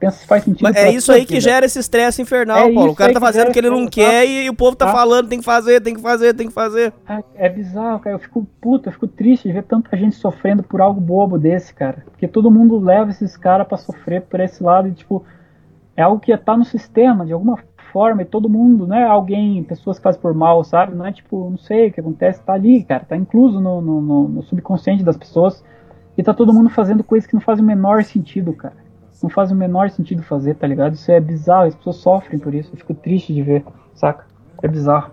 Pensa 0.00 0.16
se 0.16 0.26
faz 0.26 0.42
sentido. 0.42 0.62
Mas 0.62 0.76
é 0.76 0.90
isso 0.90 1.12
aí 1.12 1.20
vida. 1.20 1.34
que 1.34 1.40
gera 1.40 1.66
esse 1.66 1.78
estresse 1.78 2.22
infernal, 2.22 2.70
é 2.70 2.72
Paulo. 2.72 2.92
O 2.92 2.96
cara 2.96 3.12
tá 3.12 3.20
fazendo 3.20 3.50
o 3.50 3.52
que 3.52 3.58
ele 3.58 3.68
não 3.68 3.86
quer 3.86 4.26
e, 4.26 4.46
e, 4.46 4.48
o 4.48 4.54
povo 4.54 4.74
tá 4.74 4.88
ah. 4.88 4.92
falando, 4.92 5.28
tem 5.28 5.40
que 5.40 5.44
fazer, 5.44 5.78
tem 5.82 5.94
que 5.94 6.00
fazer, 6.00 6.32
tem 6.32 6.48
que 6.48 6.54
fazer. 6.54 6.94
É, 7.06 7.46
é 7.46 7.48
bizarro, 7.50 8.00
cara. 8.00 8.16
Eu 8.16 8.18
fico 8.18 8.46
puto, 8.62 8.88
eu 8.88 8.92
fico 8.94 9.06
triste 9.06 9.46
de 9.46 9.52
ver 9.52 9.62
tanta 9.64 9.94
gente 9.98 10.16
sofrendo 10.16 10.62
por 10.62 10.80
algo 10.80 10.98
bobo 10.98 11.38
desse, 11.38 11.74
cara. 11.74 12.02
Porque 12.06 12.26
todo 12.26 12.50
mundo 12.50 12.78
leva 12.78 13.10
esses 13.10 13.36
caras 13.36 13.68
para 13.68 13.76
sofrer 13.76 14.22
por 14.22 14.40
esse 14.40 14.62
lado 14.62 14.88
e, 14.88 14.92
tipo, 14.92 15.22
é 15.94 16.00
algo 16.00 16.18
que 16.18 16.34
tá 16.38 16.56
no 16.56 16.64
sistema, 16.64 17.26
de 17.26 17.34
alguma 17.34 17.58
forma, 17.92 18.22
e 18.22 18.24
todo 18.24 18.48
mundo, 18.48 18.86
não 18.86 18.96
é 18.96 19.04
alguém, 19.04 19.62
pessoas 19.64 19.98
que 19.98 20.02
fazem 20.02 20.20
por 20.22 20.32
mal, 20.32 20.64
sabe? 20.64 20.94
Não 20.94 21.04
é 21.04 21.12
tipo, 21.12 21.50
não 21.50 21.58
sei 21.58 21.88
o 21.88 21.92
que 21.92 22.00
acontece, 22.00 22.40
tá 22.40 22.54
ali, 22.54 22.82
cara. 22.84 23.04
Tá 23.06 23.18
incluso 23.18 23.60
no, 23.60 23.82
no, 23.82 24.00
no, 24.00 24.28
no 24.28 24.42
subconsciente 24.44 25.04
das 25.04 25.18
pessoas. 25.18 25.62
E 26.16 26.22
tá 26.22 26.32
todo 26.32 26.54
mundo 26.54 26.70
fazendo 26.70 27.04
coisas 27.04 27.26
que 27.26 27.34
não 27.34 27.40
fazem 27.42 27.62
o 27.62 27.66
menor 27.66 28.02
sentido, 28.02 28.54
cara 28.54 28.88
não 29.22 29.30
faz 29.30 29.50
o 29.50 29.54
menor 29.54 29.90
sentido 29.90 30.22
fazer, 30.22 30.54
tá 30.54 30.66
ligado? 30.66 30.94
Isso 30.94 31.10
é 31.10 31.20
bizarro, 31.20 31.66
as 31.66 31.74
pessoas 31.74 31.96
sofrem 31.96 32.38
por 32.38 32.54
isso. 32.54 32.70
Eu 32.72 32.78
fico 32.78 32.94
triste 32.94 33.34
de 33.34 33.42
ver, 33.42 33.64
saca? 33.94 34.26
É 34.62 34.68
bizarro. 34.68 35.10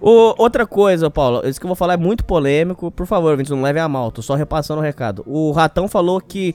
O, 0.00 0.34
outra 0.38 0.66
coisa, 0.66 1.10
Paulo, 1.10 1.46
isso 1.46 1.60
que 1.60 1.66
eu 1.66 1.68
vou 1.68 1.76
falar 1.76 1.94
é 1.94 1.96
muito 1.96 2.24
polêmico. 2.24 2.90
Por 2.90 3.06
favor, 3.06 3.36
gente, 3.36 3.50
não 3.50 3.60
leve 3.60 3.78
a 3.78 3.88
mal, 3.88 4.10
tô 4.10 4.22
só 4.22 4.34
repassando 4.34 4.80
o 4.80 4.82
recado. 4.82 5.22
O 5.26 5.52
Ratão 5.52 5.86
falou 5.86 6.20
que. 6.20 6.54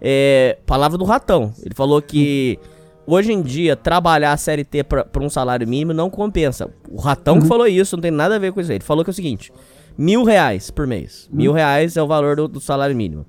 É, 0.00 0.58
palavra 0.66 0.98
do 0.98 1.04
Ratão. 1.04 1.52
Ele 1.64 1.74
falou 1.74 2.00
que 2.00 2.58
hoje 3.06 3.32
em 3.32 3.42
dia 3.42 3.74
trabalhar 3.74 4.32
a 4.32 4.36
CLT 4.36 4.84
pra, 4.84 5.04
pra 5.04 5.22
um 5.22 5.28
salário 5.28 5.66
mínimo 5.66 5.92
não 5.92 6.10
compensa. 6.10 6.70
O 6.88 7.00
Ratão 7.00 7.34
uhum. 7.34 7.40
que 7.40 7.48
falou 7.48 7.66
isso, 7.66 7.96
não 7.96 8.02
tem 8.02 8.10
nada 8.10 8.36
a 8.36 8.38
ver 8.38 8.52
com 8.52 8.60
isso 8.60 8.70
aí. 8.70 8.76
Ele 8.76 8.84
falou 8.84 9.02
que 9.02 9.10
é 9.10 9.12
o 9.12 9.14
seguinte: 9.14 9.52
mil 9.96 10.22
reais 10.22 10.70
por 10.70 10.86
mês. 10.86 11.28
Uhum. 11.30 11.38
Mil 11.38 11.52
reais 11.52 11.96
é 11.96 12.02
o 12.02 12.06
valor 12.06 12.36
do, 12.36 12.46
do 12.46 12.60
salário 12.60 12.94
mínimo. 12.94 13.26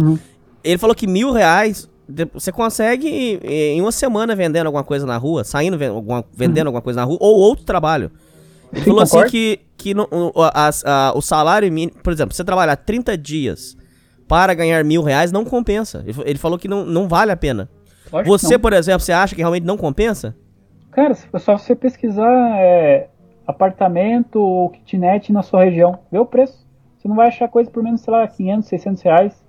Uhum. 0.00 0.18
Ele 0.64 0.78
falou 0.78 0.94
que 0.96 1.06
mil 1.06 1.30
reais 1.32 1.88
você 2.32 2.50
consegue 2.52 3.38
em 3.42 3.80
uma 3.80 3.92
semana 3.92 4.34
vendendo 4.34 4.66
alguma 4.66 4.84
coisa 4.84 5.06
na 5.06 5.16
rua, 5.16 5.42
saindo 5.44 5.78
vendendo 5.78 5.96
alguma, 5.96 6.24
vendendo 6.36 6.66
uhum. 6.66 6.68
alguma 6.70 6.82
coisa 6.82 7.00
na 7.00 7.06
rua, 7.06 7.18
ou 7.20 7.36
outro 7.38 7.64
trabalho. 7.64 8.10
Ele 8.72 8.80
Sim, 8.80 8.86
falou 8.86 9.02
assim 9.02 9.12
concordo. 9.12 9.30
que, 9.30 9.60
que 9.76 9.94
no- 9.94 10.08
o, 10.12 10.32
as- 10.52 10.84
a- 10.84 11.12
o 11.14 11.22
salário 11.22 11.70
mínimo, 11.72 11.98
por 12.02 12.12
exemplo, 12.12 12.34
você 12.34 12.44
trabalhar 12.44 12.76
30 12.76 13.16
dias 13.16 13.76
para 14.28 14.52
ganhar 14.54 14.82
mil 14.84 15.02
reais 15.02 15.30
não 15.32 15.44
compensa. 15.44 16.02
Ele, 16.06 16.16
ele 16.24 16.38
falou 16.38 16.58
que 16.58 16.66
não, 16.68 16.84
não 16.84 17.08
vale 17.08 17.30
a 17.32 17.36
pena. 17.36 17.70
Lógico 18.12 18.30
Você, 18.38 18.58
por 18.58 18.72
exemplo, 18.72 19.00
você 19.00 19.12
acha 19.12 19.34
que 19.34 19.40
realmente 19.40 19.64
não 19.64 19.76
compensa? 19.76 20.34
Cara, 20.90 21.14
se- 21.14 21.26
só 21.38 21.56
você 21.56 21.74
pesquisar 21.74 22.56
é, 22.58 23.08
apartamento 23.46 24.36
ou 24.40 24.70
kitnet 24.70 25.32
na 25.32 25.42
sua 25.42 25.64
região, 25.64 25.98
vê 26.10 26.18
o 26.18 26.26
preço. 26.26 26.64
Você 26.98 27.08
não 27.08 27.16
vai 27.16 27.28
achar 27.28 27.48
coisa 27.48 27.70
por 27.70 27.82
menos, 27.82 28.00
sei 28.00 28.12
lá, 28.12 28.26
500, 28.26 28.68
600 28.68 29.02
reais. 29.02 29.43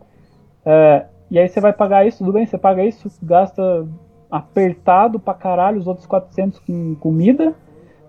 É, 0.66 1.06
e 1.30 1.40
aí 1.40 1.48
você 1.48 1.60
vai 1.60 1.74
pagar 1.74 2.06
isso, 2.08 2.20
tudo 2.20 2.34
bem, 2.34 2.46
você 2.46 2.58
paga 2.58 2.84
isso, 2.84 3.10
gasta 3.22 3.88
apertado 4.30 5.20
pra 5.20 5.34
caralho 5.34 5.80
os 5.80 5.88
outros 5.88 6.06
400 6.06 6.60
com 6.60 6.96
comida, 6.96 7.54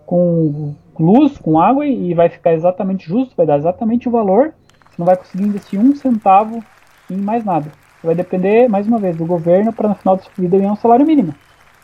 com 0.04 0.74
luz, 0.98 1.36
com 1.38 1.58
água 1.58 1.86
e 1.86 2.14
vai 2.14 2.28
ficar 2.28 2.52
exatamente 2.52 3.06
justo, 3.06 3.36
vai 3.36 3.46
dar 3.46 3.58
exatamente 3.58 4.08
o 4.08 4.12
valor. 4.12 4.54
Você 4.88 4.94
não 4.98 5.06
vai 5.06 5.16
conseguir 5.16 5.44
investir 5.44 5.78
um 5.78 5.94
centavo 5.94 6.62
em 7.10 7.16
mais 7.16 7.44
nada. 7.44 7.70
Vai 8.02 8.14
depender, 8.14 8.68
mais 8.68 8.86
uma 8.86 8.98
vez, 8.98 9.16
do 9.16 9.26
governo 9.26 9.72
para 9.72 9.88
no 9.88 9.94
final 9.94 10.16
da 10.16 10.22
sua 10.22 10.32
vida 10.38 10.56
ganhar 10.56 10.72
um 10.72 10.76
salário 10.76 11.06
mínimo. 11.06 11.34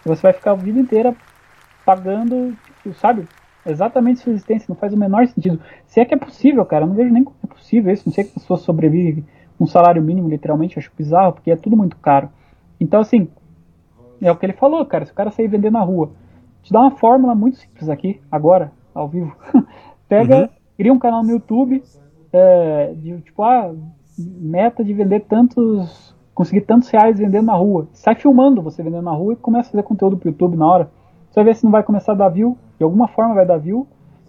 E 0.05 0.09
você 0.09 0.23
vai 0.23 0.33
ficar 0.33 0.53
a 0.53 0.55
vida 0.55 0.79
inteira 0.79 1.15
pagando, 1.85 2.57
tipo, 2.83 2.95
sabe? 2.95 3.27
Exatamente 3.67 4.21
sua 4.21 4.33
existência, 4.33 4.67
não 4.69 4.77
faz 4.77 4.93
o 4.93 4.97
menor 4.97 5.27
sentido. 5.27 5.61
Se 5.87 6.01
é 6.01 6.05
que 6.05 6.15
é 6.15 6.17
possível, 6.17 6.65
cara, 6.65 6.85
eu 6.85 6.89
não 6.89 6.95
vejo 6.95 7.13
nem 7.13 7.25
como 7.25 7.37
é 7.45 7.47
possível 7.47 7.93
isso. 7.93 8.05
Não 8.07 8.13
sei 8.13 8.25
que 8.25 8.31
a 8.31 8.41
pessoa 8.41 8.59
sobrevive 8.59 9.25
um 9.61 9.67
salário 9.67 10.03
mínimo, 10.03 10.29
literalmente, 10.29 10.79
acho 10.79 10.91
bizarro, 10.97 11.33
porque 11.35 11.51
é 11.51 11.57
tudo 11.57 11.77
muito 11.77 11.97
caro. 11.97 12.29
Então, 12.81 13.01
assim, 13.01 13.29
é 14.21 14.31
o 14.31 14.37
que 14.37 14.47
ele 14.47 14.53
falou, 14.53 14.85
cara. 14.87 15.05
Se 15.05 15.13
o 15.13 15.15
cara 15.15 15.31
sair 15.31 15.49
vender 15.49 15.71
na 15.71 15.83
rua, 15.83 16.11
te 16.63 16.73
dá 16.73 16.81
uma 16.81 16.93
fórmula 16.93 17.35
muito 17.35 17.59
simples 17.59 17.89
aqui, 17.89 18.21
agora, 18.31 18.73
ao 18.95 19.09
vivo. 19.09 19.37
Pega, 20.09 20.51
cria 20.77 20.93
um 20.93 20.99
canal 20.99 21.23
no 21.23 21.31
YouTube, 21.31 21.83
é, 22.33 22.93
de 22.97 23.21
tipo, 23.21 23.43
ah, 23.43 23.73
meta 24.19 24.85
de 24.85 24.93
vender 24.93 25.21
tantos. 25.21 26.15
conseguir 26.35 26.63
tantos 26.63 26.89
reais 26.91 27.19
vendendo 27.19 27.47
na 27.47 27.55
rua. 27.55 27.89
Sai 27.93 28.15
filmando 28.15 28.63
você 28.63 28.83
vendendo 28.83 29.05
na 29.05 29.13
rua 29.13 29.35
e 29.35 29.37
começa 29.37 29.69
a 29.69 29.73
fazer 29.73 29.83
conteúdo 29.83 30.17
pro 30.17 30.29
YouTube 30.29 30.57
na 30.57 30.67
hora. 30.67 30.91
Você 31.31 31.37
vai 31.37 31.45
ver 31.45 31.57
se 31.57 31.65
não 31.65 31.71
vai 31.71 31.83
começar 31.83 32.13
a 32.13 32.17
dar 32.17 32.29
view. 32.29 32.57
De 32.79 32.85
alguma 32.85 33.09
forma 33.09 33.35
vai 33.35 33.47
dar 33.47 33.59
view. 33.59 33.87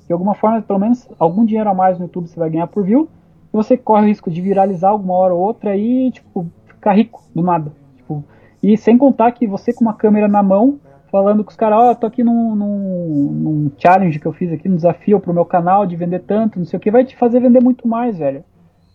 De 0.08 0.14
alguma 0.14 0.36
forma, 0.36 0.62
pelo 0.62 0.80
menos, 0.80 1.08
algum 1.18 1.46
dinheiro 1.46 1.70
a 1.70 1.74
mais 1.74 1.98
no 1.98 2.06
YouTube 2.06 2.28
você 2.28 2.40
vai 2.40 2.50
ganhar 2.50 2.68
por 2.68 2.84
view. 2.84 3.10
E 3.54 3.56
você 3.56 3.78
corre 3.78 4.06
o 4.06 4.08
risco 4.08 4.32
de 4.32 4.42
viralizar 4.42 4.90
alguma 4.90 5.14
hora 5.14 5.34
ou 5.34 5.42
outra 5.42 5.76
e, 5.78 6.12
tipo, 6.12 6.50
ficar 6.66 6.94
rico 6.94 7.24
do 7.36 7.44
nada. 7.44 7.72
Tipo, 7.98 8.24
e 8.62 8.76
sem 8.78 8.98
contar 8.98 9.32
que 9.32 9.46
você 9.46 9.72
com 9.72 9.82
uma 9.82 9.94
câmera 9.94 10.28
na 10.28 10.42
mão, 10.42 10.80
falando 11.12 11.44
com 11.44 11.52
os 11.52 11.56
caras, 11.56 11.78
ó, 11.78 11.92
oh, 11.92 11.96
tô 11.96 12.08
aqui 12.08 12.24
num, 12.24 12.56
num, 12.56 13.32
num, 13.32 13.72
challenge 13.78 14.20
que 14.20 14.26
eu 14.26 14.34
fiz 14.34 14.52
aqui, 14.52 14.68
um 14.68 14.76
desafio 14.76 15.20
pro 15.20 15.34
meu 15.34 15.46
canal 15.46 15.86
de 15.86 15.96
vender 15.96 16.22
tanto, 16.22 16.58
não 16.58 16.66
sei 16.66 16.78
o 16.78 16.80
que, 16.80 16.90
vai 16.90 17.06
te 17.06 17.16
fazer 17.16 17.40
vender 17.40 17.62
muito 17.62 17.88
mais, 17.88 18.18
velho. 18.18 18.44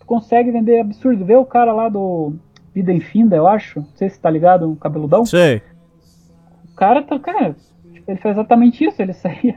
Tu 0.01 0.05
consegue 0.05 0.51
vender 0.51 0.81
absurdo. 0.81 1.25
Vê 1.25 1.37
o 1.37 1.45
cara 1.45 1.73
lá 1.73 1.89
do 1.89 2.33
Vida 2.75 2.93
Infinda, 2.93 3.37
eu 3.37 3.47
acho. 3.47 3.81
Não 3.81 3.89
sei 3.95 4.11
se 4.11 4.21
tá 4.21 4.29
ligado, 4.29 4.69
um 4.69 4.75
cabeludão. 4.75 5.25
Sei. 5.25 5.63
O 6.73 6.75
cara 6.75 7.03
tá, 7.03 7.19
cara, 7.21 7.55
tipo, 7.93 8.11
ele 8.11 8.19
fez 8.19 8.35
exatamente 8.35 8.85
isso, 8.85 9.01
ele 9.01 9.13
saía, 9.15 9.57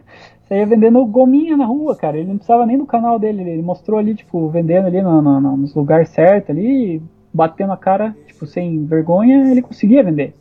saía 0.51 0.65
vendendo 0.65 1.05
gominha 1.05 1.55
na 1.55 1.65
rua, 1.65 1.95
cara. 1.95 2.17
Ele 2.17 2.27
não 2.27 2.35
precisava 2.35 2.65
nem 2.65 2.77
do 2.77 2.85
canal 2.85 3.17
dele, 3.17 3.41
ele 3.41 3.61
mostrou 3.61 3.97
ali, 3.97 4.13
tipo, 4.13 4.49
vendendo 4.49 4.85
ali 4.85 5.01
no, 5.01 5.21
no, 5.21 5.39
no, 5.39 5.55
nos 5.55 5.73
lugares 5.73 6.09
certos 6.09 6.49
ali, 6.49 7.01
batendo 7.33 7.71
a 7.71 7.77
cara, 7.77 8.13
tipo, 8.27 8.45
sem 8.45 8.85
vergonha, 8.85 9.49
ele 9.49 9.61
conseguia 9.61 10.03
vender. 10.03 10.35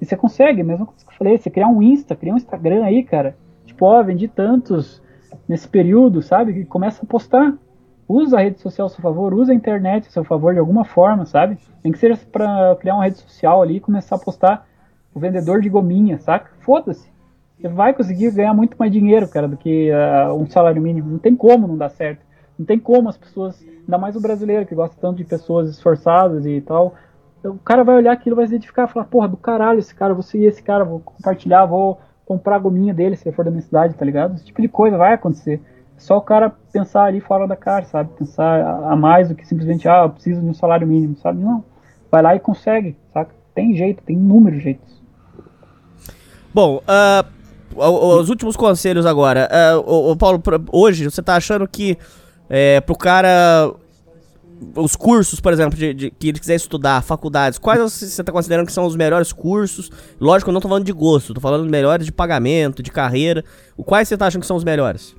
E 0.00 0.04
você 0.04 0.16
consegue, 0.16 0.64
mesmo 0.64 0.86
que 0.86 0.92
eu 0.92 1.12
falei, 1.16 1.38
você 1.38 1.48
criar 1.48 1.68
um 1.68 1.80
Insta, 1.80 2.16
criar 2.16 2.34
um 2.34 2.38
Instagram 2.38 2.84
aí, 2.84 3.04
cara. 3.04 3.36
Tipo, 3.64 3.86
ó, 3.86 4.02
vendi 4.02 4.26
tantos 4.26 5.00
nesse 5.48 5.68
período, 5.68 6.20
sabe? 6.22 6.50
E 6.58 6.64
começa 6.64 7.04
a 7.04 7.06
postar. 7.06 7.54
Usa 8.08 8.38
a 8.38 8.42
rede 8.42 8.60
social 8.60 8.86
a 8.86 8.90
seu 8.90 9.00
favor, 9.00 9.32
usa 9.32 9.52
a 9.52 9.54
internet 9.54 10.08
a 10.08 10.10
seu 10.10 10.24
favor 10.24 10.52
de 10.52 10.58
alguma 10.58 10.84
forma, 10.84 11.24
sabe? 11.24 11.56
Nem 11.84 11.92
que 11.92 12.00
seja 12.00 12.18
pra 12.32 12.76
criar 12.80 12.94
uma 12.94 13.04
rede 13.04 13.18
social 13.18 13.62
ali 13.62 13.76
e 13.76 13.80
começar 13.80 14.16
a 14.16 14.18
postar 14.18 14.66
o 15.14 15.20
vendedor 15.20 15.60
de 15.60 15.68
gominha, 15.68 16.18
saca? 16.18 16.50
Foda-se. 16.58 17.11
Você 17.62 17.68
vai 17.68 17.94
conseguir 17.94 18.32
ganhar 18.32 18.52
muito 18.52 18.76
mais 18.76 18.90
dinheiro, 18.90 19.28
cara, 19.28 19.46
do 19.46 19.56
que 19.56 19.88
uh, 19.92 20.34
um 20.34 20.50
salário 20.50 20.82
mínimo. 20.82 21.12
Não 21.12 21.18
tem 21.20 21.36
como 21.36 21.68
não 21.68 21.78
dar 21.78 21.90
certo. 21.90 22.20
Não 22.58 22.66
tem 22.66 22.76
como 22.76 23.08
as 23.08 23.16
pessoas, 23.16 23.64
ainda 23.84 23.96
mais 23.96 24.16
o 24.16 24.20
brasileiro 24.20 24.66
que 24.66 24.74
gosta 24.74 24.96
tanto 25.00 25.18
de 25.18 25.24
pessoas 25.24 25.70
esforçadas 25.70 26.44
e 26.44 26.60
tal. 26.60 26.96
O 27.44 27.58
cara 27.58 27.84
vai 27.84 27.94
olhar 27.94 28.12
aquilo, 28.12 28.34
vai 28.34 28.48
se 28.48 28.52
identificar, 28.52 28.88
falar, 28.88 29.04
porra, 29.04 29.28
do 29.28 29.36
caralho 29.36 29.78
esse 29.78 29.94
cara, 29.94 30.12
vou 30.12 30.24
seguir 30.24 30.46
esse 30.46 30.60
cara, 30.60 30.84
vou 30.84 30.98
compartilhar, 30.98 31.64
vou 31.64 32.00
comprar 32.26 32.56
a 32.56 32.58
gominha 32.58 32.92
dele 32.92 33.14
se 33.14 33.28
ele 33.28 33.36
for 33.36 33.44
da 33.44 33.50
minha 33.52 33.62
cidade, 33.62 33.94
tá 33.94 34.04
ligado? 34.04 34.34
Esse 34.34 34.44
tipo 34.44 34.60
de 34.60 34.68
coisa 34.68 34.96
vai 34.96 35.12
acontecer. 35.12 35.60
É 35.96 36.00
só 36.00 36.18
o 36.18 36.22
cara 36.22 36.52
pensar 36.72 37.04
ali 37.04 37.20
fora 37.20 37.46
da 37.46 37.54
cara, 37.54 37.84
sabe? 37.84 38.10
Pensar 38.18 38.60
a, 38.90 38.96
mais 38.96 39.28
do 39.28 39.36
que 39.36 39.46
simplesmente, 39.46 39.88
ah, 39.88 40.02
eu 40.02 40.10
preciso 40.10 40.40
de 40.40 40.48
um 40.48 40.54
salário 40.54 40.86
mínimo, 40.86 41.14
sabe? 41.16 41.40
Não. 41.40 41.62
Vai 42.10 42.22
lá 42.22 42.34
e 42.34 42.40
consegue, 42.40 42.96
saca? 43.12 43.32
Tem 43.54 43.72
jeito, 43.76 44.02
tem 44.02 44.16
inúmeros 44.16 44.60
jeitos. 44.60 45.00
Bom, 46.52 46.78
uh, 46.78 47.41
os 47.76 48.28
últimos 48.28 48.56
conselhos 48.56 49.06
agora. 49.06 49.48
Uh, 49.84 50.10
o, 50.10 50.16
Paulo, 50.16 50.42
hoje 50.70 51.04
você 51.04 51.22
tá 51.22 51.36
achando 51.36 51.66
que 51.66 51.98
é, 52.48 52.80
pro 52.80 52.96
cara. 52.96 53.72
Os 54.76 54.94
cursos, 54.94 55.40
por 55.40 55.52
exemplo, 55.52 55.76
de, 55.76 55.92
de, 55.92 56.10
que 56.12 56.28
ele 56.28 56.38
quiser 56.38 56.54
estudar, 56.54 57.02
faculdades, 57.02 57.58
quais 57.58 57.80
você 57.80 58.22
tá 58.22 58.30
considerando 58.30 58.66
que 58.66 58.72
são 58.72 58.86
os 58.86 58.94
melhores 58.94 59.32
cursos? 59.32 59.90
Lógico, 60.20 60.50
eu 60.50 60.54
não 60.54 60.60
tô 60.60 60.68
falando 60.68 60.84
de 60.84 60.92
gosto, 60.92 61.34
tô 61.34 61.40
falando 61.40 61.68
melhores 61.68 62.06
de 62.06 62.12
pagamento, 62.12 62.80
de 62.80 62.92
carreira. 62.92 63.44
Quais 63.76 64.06
você 64.06 64.16
tá 64.16 64.28
achando 64.28 64.42
que 64.42 64.46
são 64.46 64.56
os 64.56 64.62
melhores? 64.62 65.16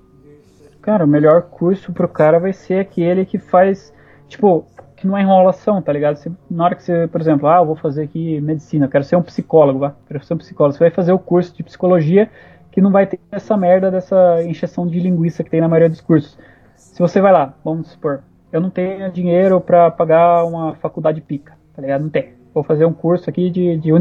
Cara, 0.81 1.03
o 1.03 1.07
melhor 1.07 1.41
curso 1.41 1.91
pro 1.91 2.07
cara 2.07 2.39
vai 2.39 2.53
ser 2.53 2.79
aquele 2.79 3.25
que 3.25 3.37
faz, 3.37 3.91
tipo, 4.29 4.65
que 5.03 5.07
não 5.07 5.17
é 5.17 5.21
enrolação, 5.21 5.81
tá 5.81 5.91
ligado? 5.91 6.15
Você, 6.15 6.31
na 6.49 6.63
hora 6.63 6.75
que 6.75 6.81
você, 6.81 7.07
por 7.07 7.19
exemplo, 7.19 7.45
ah, 7.49 7.57
eu 7.57 7.65
vou 7.65 7.75
fazer 7.75 8.03
aqui 8.03 8.39
medicina, 8.39 8.87
quero 8.87 9.03
ser 9.03 9.17
um 9.17 9.21
psicólogo, 9.21 9.79
vá, 9.79 9.93
quero 10.07 10.23
ser 10.23 10.33
um 10.33 10.37
psicólogo. 10.37 10.77
Você 10.77 10.79
vai 10.79 10.91
fazer 10.91 11.11
o 11.11 11.19
curso 11.19 11.53
de 11.53 11.61
psicologia 11.61 12.31
que 12.71 12.79
não 12.79 12.89
vai 12.89 13.05
ter 13.05 13.19
essa 13.29 13.57
merda 13.57 13.91
dessa 13.91 14.41
encheção 14.43 14.87
de 14.87 15.01
linguiça 15.01 15.43
que 15.43 15.49
tem 15.49 15.59
na 15.59 15.67
maioria 15.67 15.89
dos 15.89 15.99
cursos. 15.99 16.37
Se 16.77 16.99
você 16.99 17.19
vai 17.19 17.33
lá, 17.33 17.53
vamos 17.65 17.89
supor, 17.89 18.23
eu 18.49 18.61
não 18.61 18.69
tenho 18.69 19.11
dinheiro 19.11 19.59
para 19.59 19.91
pagar 19.91 20.45
uma 20.45 20.73
faculdade 20.75 21.19
pica, 21.19 21.53
tá 21.75 21.81
ligado? 21.81 22.03
Não 22.03 22.09
tem. 22.09 22.35
Vou 22.53 22.63
fazer 22.63 22.85
um 22.85 22.93
curso 22.93 23.29
aqui 23.29 23.49
de, 23.49 23.77
de 23.77 23.91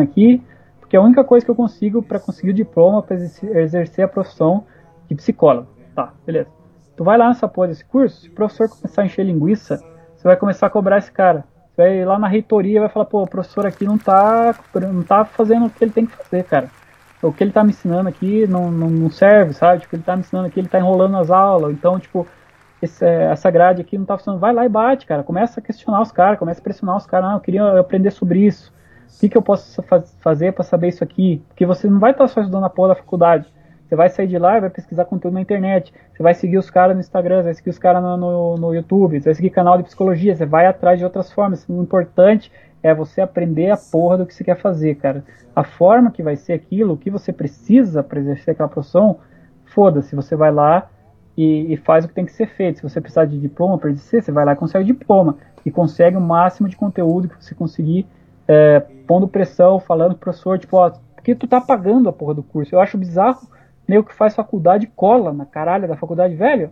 aqui, 0.00 0.40
porque 0.78 0.94
é 0.94 0.98
a 1.00 1.02
única 1.02 1.24
coisa 1.24 1.44
que 1.44 1.50
eu 1.50 1.56
consigo 1.56 2.04
para 2.04 2.20
conseguir 2.20 2.52
o 2.52 2.54
diploma 2.54 3.02
para 3.02 3.16
exercer 3.16 4.04
a 4.04 4.08
profissão 4.08 4.64
de 5.08 5.16
psicólogo. 5.16 5.66
Tá, 5.92 6.12
beleza. 6.24 6.50
Tu 6.96 7.02
vai 7.02 7.18
lá 7.18 7.26
nessa 7.26 7.48
porra 7.48 7.66
desse 7.66 7.84
curso, 7.84 8.20
se 8.20 8.28
o 8.28 8.32
professor 8.32 8.68
começar 8.68 9.02
a 9.02 9.06
encher 9.06 9.26
linguiça, 9.26 9.82
você 10.22 10.28
vai 10.28 10.36
começar 10.36 10.68
a 10.68 10.70
cobrar 10.70 10.98
esse 10.98 11.10
cara. 11.10 11.44
Você 11.74 11.82
vai 11.82 11.98
ir 11.98 12.04
lá 12.04 12.16
na 12.16 12.28
reitoria 12.28 12.76
e 12.76 12.80
vai 12.80 12.88
falar, 12.88 13.06
pô, 13.06 13.24
o 13.24 13.26
professor 13.26 13.66
aqui 13.66 13.84
não 13.84 13.98
tá, 13.98 14.54
não 14.80 15.02
tá 15.02 15.24
fazendo 15.24 15.66
o 15.66 15.70
que 15.70 15.82
ele 15.82 15.90
tem 15.90 16.06
que 16.06 16.16
fazer, 16.16 16.44
cara. 16.44 16.70
O 17.20 17.32
que 17.32 17.42
ele 17.42 17.50
tá 17.50 17.64
me 17.64 17.70
ensinando 17.70 18.08
aqui 18.08 18.46
não, 18.46 18.70
não, 18.70 18.88
não 18.88 19.10
serve, 19.10 19.52
sabe? 19.52 19.80
Tipo, 19.80 19.96
ele 19.96 20.04
tá 20.04 20.14
me 20.14 20.20
ensinando 20.20 20.46
aqui, 20.46 20.60
ele 20.60 20.68
tá 20.68 20.78
enrolando 20.78 21.16
as 21.16 21.28
aulas. 21.28 21.72
Então, 21.72 21.98
tipo, 21.98 22.24
esse, 22.80 23.04
essa 23.04 23.50
grade 23.50 23.80
aqui 23.80 23.98
não 23.98 24.04
tá 24.04 24.16
funcionando. 24.16 24.40
Vai 24.40 24.52
lá 24.52 24.64
e 24.64 24.68
bate, 24.68 25.06
cara. 25.06 25.24
Começa 25.24 25.58
a 25.58 25.62
questionar 25.62 26.00
os 26.00 26.12
caras, 26.12 26.38
começa 26.38 26.60
a 26.60 26.62
pressionar 26.62 26.96
os 26.96 27.06
caras. 27.06 27.28
Não, 27.28 27.36
eu 27.38 27.40
queria 27.40 27.80
aprender 27.80 28.12
sobre 28.12 28.46
isso. 28.46 28.72
O 29.16 29.20
que, 29.20 29.28
que 29.28 29.36
eu 29.36 29.42
posso 29.42 29.82
faz, 29.82 30.16
fazer 30.20 30.52
para 30.52 30.62
saber 30.62 30.86
isso 30.86 31.02
aqui? 31.02 31.42
Porque 31.48 31.66
você 31.66 31.88
não 31.88 31.98
vai 31.98 32.12
estar 32.12 32.28
só 32.28 32.40
estudando 32.40 32.64
a 32.64 32.70
porra 32.70 32.90
da 32.90 32.94
faculdade. 32.94 33.52
Você 33.92 33.96
vai 33.96 34.08
sair 34.08 34.26
de 34.26 34.38
lá 34.38 34.56
e 34.56 34.60
vai 34.62 34.70
pesquisar 34.70 35.04
conteúdo 35.04 35.34
na 35.34 35.42
internet. 35.42 35.92
Você 36.14 36.22
vai 36.22 36.32
seguir 36.32 36.56
os 36.56 36.70
caras 36.70 36.96
no 36.96 37.00
Instagram, 37.00 37.40
você 37.40 37.42
vai 37.42 37.54
seguir 37.54 37.68
os 37.68 37.78
caras 37.78 38.02
no, 38.02 38.16
no, 38.16 38.56
no, 38.56 38.74
YouTube, 38.74 39.20
você 39.20 39.26
vai 39.26 39.34
seguir 39.34 39.50
canal 39.50 39.76
de 39.76 39.82
psicologia, 39.82 40.34
você 40.34 40.46
vai 40.46 40.64
atrás 40.64 40.98
de 40.98 41.04
outras 41.04 41.30
formas. 41.30 41.68
O 41.68 41.82
importante 41.82 42.50
é 42.82 42.94
você 42.94 43.20
aprender 43.20 43.70
a 43.70 43.76
porra 43.76 44.16
do 44.16 44.24
que 44.24 44.32
você 44.32 44.42
quer 44.42 44.56
fazer, 44.56 44.94
cara. 44.94 45.22
A 45.54 45.62
forma 45.62 46.10
que 46.10 46.22
vai 46.22 46.36
ser 46.36 46.54
aquilo, 46.54 46.94
o 46.94 46.96
que 46.96 47.10
você 47.10 47.34
precisa 47.34 48.02
para 48.02 48.18
exercer 48.18 48.52
aquela 48.54 48.66
profissão, 48.70 49.18
foda-se, 49.66 50.16
você 50.16 50.34
vai 50.34 50.50
lá 50.50 50.88
e, 51.36 51.74
e, 51.74 51.76
faz 51.76 52.06
o 52.06 52.08
que 52.08 52.14
tem 52.14 52.24
que 52.24 52.32
ser 52.32 52.46
feito. 52.46 52.76
Se 52.76 52.82
você 52.82 52.98
precisar 52.98 53.26
de 53.26 53.38
diploma 53.38 53.76
para 53.76 53.90
exercer, 53.90 54.22
você 54.22 54.32
vai 54.32 54.46
lá 54.46 54.54
e 54.54 54.56
consegue 54.56 54.86
diploma. 54.86 55.36
E 55.66 55.70
consegue 55.70 56.16
o 56.16 56.20
máximo 56.20 56.66
de 56.66 56.76
conteúdo 56.76 57.28
que 57.28 57.44
você 57.44 57.54
conseguir, 57.54 58.06
é, 58.48 58.80
pondo 59.06 59.28
pressão, 59.28 59.78
falando 59.78 60.12
pro 60.12 60.20
professor, 60.20 60.58
tipo, 60.58 60.78
ó, 60.78 60.90
porque 61.14 61.34
tu 61.34 61.46
tá 61.46 61.60
pagando 61.60 62.08
a 62.08 62.12
porra 62.12 62.32
do 62.32 62.42
curso. 62.42 62.74
Eu 62.74 62.80
acho 62.80 62.96
bizarro 62.96 63.52
meio 63.88 64.04
que 64.04 64.14
faz 64.14 64.34
faculdade 64.34 64.86
cola 64.94 65.32
na 65.32 65.44
caralho 65.44 65.88
da 65.88 65.96
faculdade, 65.96 66.34
velho. 66.34 66.70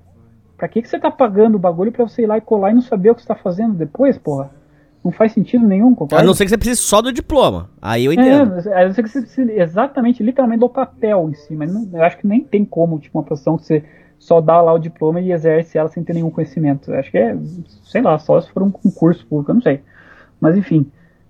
Pra 0.57 0.69
que, 0.69 0.83
que 0.83 0.89
você 0.89 0.99
tá 0.99 1.11
pagando 1.11 1.55
o 1.55 1.59
bagulho 1.59 1.91
pra 1.91 2.07
você 2.07 2.23
ir 2.23 2.27
lá 2.27 2.37
e 2.37 2.41
colar 2.41 2.71
e 2.71 2.75
não 2.75 2.83
saber 2.83 3.11
o 3.11 3.15
que 3.15 3.23
você 3.23 3.29
tá 3.29 3.35
fazendo 3.35 3.75
depois, 3.75 4.19
porra? 4.19 4.51
Não 5.03 5.11
faz 5.11 5.33
sentido 5.33 5.67
nenhum, 5.67 5.95
concorda? 5.95 6.23
A 6.23 6.27
não 6.27 6.35
ser 6.35 6.45
que 6.45 6.51
você 6.51 6.59
precise 6.59 6.83
só 6.83 7.01
do 7.01 7.11
diploma. 7.11 7.71
Aí 7.81 8.05
eu 8.05 8.13
entendo. 8.13 8.69
É, 8.69 8.83
a 8.83 8.87
não 8.87 8.93
ser 8.93 9.03
que 9.03 9.09
você 9.09 9.23
precise 9.23 9.51
exatamente, 9.53 10.23
literalmente 10.23 10.61
do 10.61 10.69
papel 10.69 11.31
em 11.31 11.35
si. 11.35 11.55
Mas 11.55 11.73
não, 11.73 11.89
eu 11.91 12.03
acho 12.05 12.19
que 12.19 12.27
nem 12.27 12.45
tem 12.45 12.67
como, 12.67 12.99
tipo, 12.99 13.17
uma 13.17 13.25
profissão 13.25 13.57
que 13.57 13.65
você 13.65 13.83
só 14.19 14.43
dá 14.43 14.61
lá 14.61 14.75
o 14.75 14.79
diploma 14.79 15.19
e 15.19 15.33
exerce 15.33 15.79
ela 15.79 15.89
sem 15.89 16.05
ter 16.05 16.13
nenhum 16.13 16.31
conhecimento. 16.31 16.93
Eu 16.93 17.01
acho 17.01 17.11
que 17.11 17.17
é, 17.17 17.35
sei 17.85 18.03
lá, 18.03 18.19
só 18.19 18.39
se 18.39 18.51
for 18.53 18.63
um 18.63 18.71
concurso 18.71 19.27
público, 19.27 19.51
eu 19.51 19.55
não 19.55 19.63
sei. 19.63 19.81
Mas 20.39 20.59
enfim, 20.59 20.83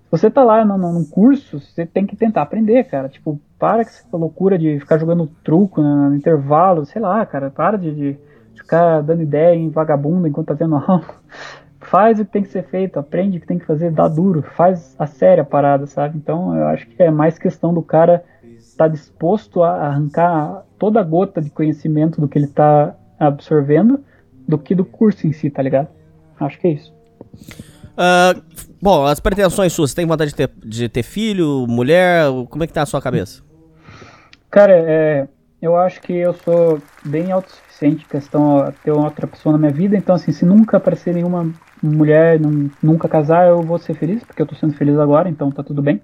se 0.03 0.11
você 0.11 0.29
tá 0.29 0.43
lá 0.43 0.65
num, 0.65 0.77
num 0.77 1.05
curso, 1.05 1.61
você 1.61 1.85
tem 1.85 2.05
que 2.05 2.17
tentar 2.17 2.41
aprender, 2.41 2.83
cara. 2.83 3.07
Tipo, 3.07 3.39
para 3.61 3.85
com 3.85 3.91
essa 3.91 4.17
loucura 4.17 4.57
de 4.57 4.79
ficar 4.79 4.97
jogando 4.97 5.29
truco 5.43 5.83
no, 5.83 6.09
no 6.09 6.15
intervalo, 6.15 6.83
sei 6.83 6.99
lá, 6.99 7.23
cara, 7.27 7.51
para 7.51 7.77
de, 7.77 7.93
de, 7.93 8.17
ficar 8.55 9.01
dando 9.01 9.21
ideia 9.21 9.55
em 9.55 9.69
vagabundo 9.69 10.27
enquanto 10.27 10.47
tá 10.47 10.55
tendo 10.55 10.75
aula. 10.81 11.05
Faz 11.79 12.19
o 12.19 12.25
que 12.25 12.31
tem 12.31 12.41
que 12.41 12.49
ser 12.49 12.63
feito, 12.63 12.97
aprende 12.97 13.37
o 13.37 13.41
que 13.41 13.45
tem 13.45 13.59
que 13.59 13.65
fazer, 13.65 13.91
dá 13.91 14.07
duro, 14.07 14.41
faz 14.41 14.95
a 14.97 15.05
séria 15.05 15.43
parada, 15.43 15.85
sabe? 15.85 16.17
Então 16.17 16.57
eu 16.57 16.67
acho 16.69 16.87
que 16.87 17.03
é 17.03 17.11
mais 17.11 17.37
questão 17.37 17.71
do 17.71 17.83
cara 17.83 18.23
estar 18.57 18.85
tá 18.85 18.87
disposto 18.87 19.61
a 19.61 19.87
arrancar 19.87 20.63
toda 20.79 20.99
a 20.99 21.03
gota 21.03 21.39
de 21.39 21.51
conhecimento 21.51 22.19
do 22.19 22.27
que 22.27 22.39
ele 22.39 22.45
está 22.45 22.95
absorvendo 23.19 24.03
do 24.47 24.57
que 24.57 24.73
do 24.73 24.83
curso 24.83 25.27
em 25.27 25.33
si, 25.33 25.51
tá 25.51 25.61
ligado? 25.61 25.87
Acho 26.39 26.59
que 26.59 26.67
é 26.67 26.71
isso. 26.71 26.91
Uh, 27.91 28.41
bom, 28.81 29.05
as 29.05 29.19
pretensões 29.19 29.71
suas, 29.71 29.91
você 29.91 29.97
tem 29.97 30.05
vontade 30.07 30.31
de 30.31 30.35
ter, 30.35 30.51
de 30.65 30.89
ter 30.89 31.03
filho, 31.03 31.67
mulher? 31.67 32.25
Como 32.49 32.63
é 32.63 32.67
que 32.67 32.73
tá 32.73 32.81
a 32.81 32.87
sua 32.87 32.99
cabeça? 32.99 33.50
Cara, 34.51 34.73
é, 34.73 35.27
eu 35.61 35.77
acho 35.77 36.01
que 36.01 36.11
eu 36.11 36.33
sou 36.33 36.81
bem 37.05 37.31
autossuficiente 37.31 38.05
questão 38.05 38.57
a 38.57 38.73
ter 38.73 38.91
outra 38.91 39.25
pessoa 39.25 39.53
na 39.53 39.57
minha 39.57 39.71
vida, 39.71 39.95
então 39.95 40.13
assim, 40.13 40.33
se 40.33 40.45
nunca 40.45 40.75
aparecer 40.75 41.13
nenhuma 41.13 41.49
mulher, 41.81 42.37
nunca 42.83 43.07
casar, 43.07 43.47
eu 43.47 43.63
vou 43.63 43.79
ser 43.79 43.95
feliz, 43.95 44.21
porque 44.25 44.41
eu 44.41 44.45
tô 44.45 44.53
sendo 44.55 44.73
feliz 44.73 44.99
agora, 44.99 45.29
então 45.29 45.49
tá 45.49 45.63
tudo 45.63 45.81
bem. 45.81 46.01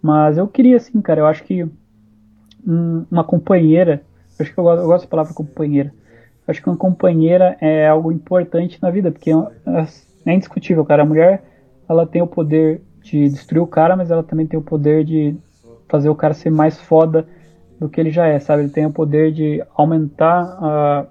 Mas 0.00 0.38
eu 0.38 0.48
queria 0.48 0.78
assim, 0.78 1.02
cara, 1.02 1.20
eu 1.20 1.26
acho 1.26 1.44
que 1.44 1.64
um, 2.66 3.04
uma 3.10 3.22
companheira, 3.22 4.02
eu 4.38 4.42
acho 4.42 4.54
que 4.54 4.58
eu 4.58 4.64
gosto, 4.64 4.80
eu 4.80 4.86
gosto 4.86 5.04
da 5.04 5.10
palavra 5.10 5.34
companheira. 5.34 5.92
Eu 6.46 6.50
acho 6.50 6.62
que 6.62 6.68
uma 6.70 6.78
companheira 6.78 7.58
é 7.60 7.86
algo 7.86 8.10
importante 8.10 8.78
na 8.80 8.90
vida, 8.90 9.12
porque 9.12 9.30
é, 9.30 9.86
é 10.24 10.34
indiscutível, 10.34 10.82
cara. 10.86 11.02
A 11.02 11.06
mulher, 11.06 11.44
ela 11.86 12.06
tem 12.06 12.22
o 12.22 12.26
poder 12.26 12.80
de 13.02 13.28
destruir 13.28 13.60
o 13.60 13.66
cara, 13.66 13.96
mas 13.96 14.10
ela 14.10 14.22
também 14.22 14.46
tem 14.46 14.58
o 14.58 14.62
poder 14.62 15.04
de 15.04 15.36
fazer 15.88 16.08
o 16.08 16.14
cara 16.14 16.32
ser 16.32 16.48
mais 16.48 16.80
foda 16.80 17.26
do 17.82 17.88
que 17.88 18.00
ele 18.00 18.10
já 18.10 18.26
é, 18.26 18.38
sabe? 18.38 18.62
Ele 18.62 18.70
tem 18.70 18.86
o 18.86 18.92
poder 18.92 19.32
de 19.32 19.62
aumentar 19.74 20.56
a, 20.60 21.06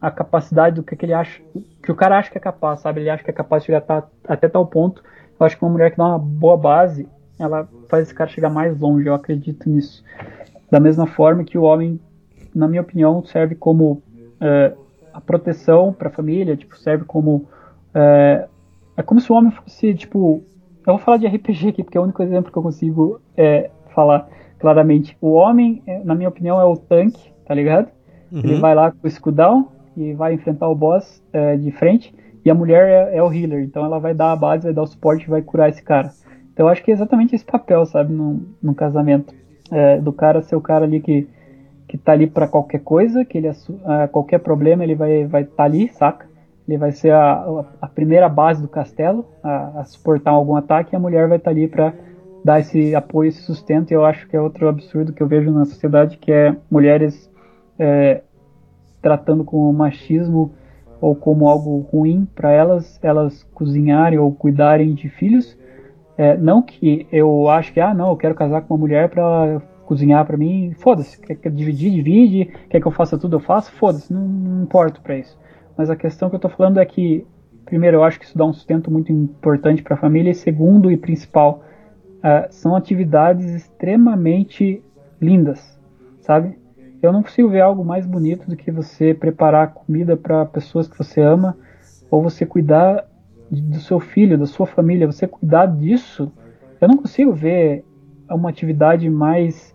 a 0.00 0.10
capacidade 0.10 0.76
do 0.76 0.82
que, 0.82 0.94
que 0.94 1.06
ele 1.06 1.14
acha, 1.14 1.40
que 1.82 1.90
o 1.90 1.94
cara 1.94 2.18
acha 2.18 2.30
que 2.30 2.36
é 2.36 2.40
capaz, 2.40 2.80
sabe? 2.80 3.00
Ele 3.00 3.10
acha 3.10 3.24
que 3.24 3.30
é 3.30 3.32
capaz 3.32 3.62
de 3.62 3.66
chegar 3.66 3.82
a, 3.88 4.04
até 4.28 4.48
tal 4.48 4.66
ponto. 4.66 5.02
Eu 5.38 5.46
acho 5.46 5.56
que 5.56 5.64
uma 5.64 5.70
mulher 5.70 5.90
que 5.90 5.96
dá 5.96 6.04
uma 6.04 6.18
boa 6.18 6.56
base, 6.56 7.08
ela 7.38 7.66
faz 7.88 8.04
esse 8.04 8.14
cara 8.14 8.28
chegar 8.28 8.50
mais 8.50 8.78
longe, 8.78 9.06
eu 9.06 9.14
acredito 9.14 9.68
nisso. 9.68 10.04
Da 10.70 10.78
mesma 10.78 11.06
forma 11.06 11.42
que 11.42 11.56
o 11.56 11.62
homem, 11.62 11.98
na 12.54 12.68
minha 12.68 12.82
opinião, 12.82 13.24
serve 13.24 13.54
como 13.54 14.02
é, 14.40 14.74
a 15.12 15.20
proteção 15.20 15.92
para 15.92 16.08
a 16.08 16.12
família, 16.12 16.54
tipo, 16.54 16.76
serve 16.76 17.04
como 17.04 17.48
é, 17.94 18.46
é 18.94 19.02
como 19.02 19.20
se 19.20 19.32
o 19.32 19.34
homem 19.34 19.50
fosse, 19.50 19.94
tipo. 19.94 20.44
Eu 20.86 20.94
vou 20.94 20.98
falar 20.98 21.18
de 21.18 21.26
RPG 21.26 21.68
aqui, 21.68 21.84
porque 21.84 21.96
é 21.96 22.00
o 22.00 22.04
único 22.04 22.22
exemplo 22.22 22.50
que 22.50 22.56
eu 22.56 22.62
consigo 22.62 23.20
é, 23.36 23.70
falar 23.94 24.28
claramente. 24.60 25.16
O 25.20 25.32
homem, 25.32 25.82
é, 25.86 26.04
na 26.04 26.14
minha 26.14 26.28
opinião, 26.28 26.60
é 26.60 26.64
o 26.64 26.76
tanque, 26.76 27.32
tá 27.46 27.54
ligado? 27.54 27.88
Uhum. 28.30 28.40
Ele 28.44 28.60
vai 28.60 28.74
lá 28.74 28.92
com 28.92 28.98
o 29.02 29.08
escudão 29.08 29.68
e 29.96 30.12
vai 30.12 30.34
enfrentar 30.34 30.68
o 30.68 30.74
boss 30.74 31.22
é, 31.32 31.56
de 31.56 31.70
frente. 31.72 32.14
E 32.44 32.50
a 32.50 32.54
mulher 32.54 32.86
é, 32.88 33.16
é, 33.16 33.22
o 33.22 33.32
healer, 33.32 33.64
então 33.64 33.84
ela 33.84 33.98
vai 33.98 34.14
dar 34.14 34.32
a 34.32 34.36
base, 34.36 34.64
vai 34.64 34.72
dar 34.72 34.82
o 34.82 34.86
suporte 34.86 35.24
e 35.24 35.30
vai 35.30 35.42
curar 35.42 35.68
esse 35.68 35.82
cara. 35.82 36.10
Então 36.52 36.66
eu 36.66 36.70
acho 36.70 36.82
que 36.82 36.90
é 36.90 36.94
exatamente 36.94 37.34
esse 37.34 37.44
papel, 37.44 37.84
sabe, 37.86 38.12
num, 38.12 38.46
num 38.62 38.74
casamento. 38.74 39.34
É, 39.72 39.98
do 39.98 40.12
cara 40.12 40.42
ser 40.42 40.56
o 40.56 40.60
cara 40.60 40.84
ali 40.84 41.00
que, 41.00 41.28
que 41.86 41.96
tá 41.96 42.12
ali 42.12 42.26
para 42.26 42.48
qualquer 42.48 42.80
coisa, 42.80 43.24
que 43.24 43.38
ele 43.38 43.48
uh, 43.48 44.08
qualquer 44.10 44.40
problema 44.40 44.82
ele 44.82 44.96
vai 44.96 45.26
vai 45.26 45.42
estar 45.42 45.56
tá 45.56 45.62
ali, 45.62 45.88
saca? 45.92 46.26
Ele 46.66 46.76
vai 46.76 46.90
ser 46.90 47.12
a, 47.12 47.64
a 47.80 47.86
primeira 47.86 48.28
base 48.28 48.60
do 48.60 48.68
castelo 48.68 49.26
a, 49.44 49.80
a, 49.80 49.84
suportar 49.84 50.32
algum 50.32 50.56
ataque 50.56 50.92
e 50.92 50.96
a 50.96 50.98
mulher 50.98 51.28
vai 51.28 51.38
estar 51.38 51.50
tá 51.50 51.56
ali 51.56 51.68
para 51.68 51.94
dar 52.44 52.60
esse 52.60 52.94
apoio, 52.94 53.28
esse 53.28 53.42
sustento. 53.42 53.90
E 53.90 53.94
eu 53.94 54.04
acho 54.04 54.26
que 54.28 54.36
é 54.36 54.40
outro 54.40 54.68
absurdo 54.68 55.12
que 55.12 55.22
eu 55.22 55.26
vejo 55.26 55.50
na 55.50 55.64
sociedade, 55.64 56.18
que 56.18 56.32
é 56.32 56.56
mulheres 56.70 57.30
é, 57.78 58.22
tratando 59.00 59.44
com 59.44 59.68
o 59.68 59.72
machismo 59.72 60.52
ou 61.00 61.14
como 61.14 61.48
algo 61.48 61.80
ruim 61.90 62.28
para 62.34 62.52
elas, 62.52 62.98
elas 63.02 63.42
cozinharem 63.54 64.18
ou 64.18 64.32
cuidarem 64.32 64.94
de 64.94 65.08
filhos. 65.08 65.58
É, 66.16 66.36
não 66.36 66.60
que 66.60 67.06
eu 67.10 67.48
acho 67.48 67.72
que, 67.72 67.80
ah, 67.80 67.94
não, 67.94 68.10
eu 68.10 68.16
quero 68.16 68.34
casar 68.34 68.60
com 68.62 68.74
uma 68.74 68.80
mulher 68.80 69.08
para 69.08 69.62
cozinhar 69.86 70.24
para 70.24 70.36
mim, 70.36 70.72
foda-se, 70.78 71.18
quer, 71.20 71.34
quer 71.34 71.50
dividir, 71.50 71.90
divide, 71.90 72.52
quer 72.68 72.80
que 72.80 72.86
eu 72.86 72.92
faça 72.92 73.18
tudo, 73.18 73.36
eu 73.36 73.40
faço, 73.40 73.72
foda-se, 73.72 74.12
não, 74.12 74.20
não 74.20 74.62
importo 74.62 75.00
para 75.00 75.16
isso. 75.16 75.36
Mas 75.76 75.88
a 75.88 75.96
questão 75.96 76.28
que 76.28 76.34
eu 76.34 76.38
estou 76.38 76.50
falando 76.50 76.78
é 76.78 76.84
que, 76.84 77.26
primeiro, 77.64 77.96
eu 77.96 78.04
acho 78.04 78.18
que 78.20 78.26
isso 78.26 78.36
dá 78.36 78.44
um 78.44 78.52
sustento 78.52 78.90
muito 78.90 79.10
importante 79.10 79.82
para 79.82 79.94
a 79.94 79.98
família, 79.98 80.30
e 80.30 80.34
segundo 80.34 80.92
e 80.92 80.96
principal, 80.96 81.64
uh, 82.20 82.46
são 82.50 82.76
atividades 82.76 83.46
extremamente 83.46 84.82
lindas, 85.20 85.78
sabe? 86.20 86.58
Eu 87.02 87.12
não 87.12 87.22
consigo 87.22 87.48
ver 87.48 87.60
algo 87.60 87.84
mais 87.84 88.06
bonito 88.06 88.48
do 88.48 88.56
que 88.56 88.70
você 88.70 89.14
preparar 89.14 89.72
comida 89.72 90.16
para 90.16 90.44
pessoas 90.44 90.86
que 90.86 90.96
você 90.96 91.20
ama, 91.20 91.56
ou 92.10 92.22
você 92.22 92.44
cuidar 92.44 93.06
do 93.50 93.80
seu 93.80 93.98
filho, 93.98 94.38
da 94.38 94.46
sua 94.46 94.66
família, 94.66 95.06
você 95.06 95.26
cuidar 95.26 95.66
disso. 95.66 96.30
Eu 96.80 96.88
não 96.88 96.98
consigo 96.98 97.32
ver 97.32 97.84
uma 98.28 98.50
atividade 98.50 99.08
mais 99.08 99.74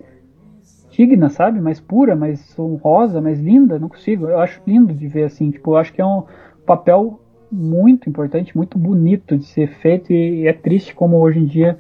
digna, 0.92 1.30
sabe? 1.30 1.60
Mais 1.60 1.80
pura, 1.80 2.16
mais 2.16 2.58
honrosa, 2.58 3.20
mais 3.20 3.40
linda. 3.40 3.80
Não 3.80 3.90
consigo. 3.90 4.28
Eu 4.28 4.40
acho 4.40 4.62
lindo 4.66 4.94
de 4.94 5.08
ver 5.08 5.24
assim. 5.24 5.52
Tipo, 5.52 5.72
eu 5.72 5.78
acho 5.78 5.94
que 5.94 6.02
é 6.02 6.06
um 6.06 6.24
papel 6.66 7.20
muito 7.52 8.10
importante, 8.10 8.56
muito 8.56 8.78
bonito 8.78 9.38
de 9.38 9.46
ser 9.46 9.68
feito 9.68 10.12
e 10.12 10.48
é 10.48 10.54
triste 10.54 10.94
como 10.96 11.18
hoje 11.18 11.40
em 11.40 11.46
dia 11.46 11.78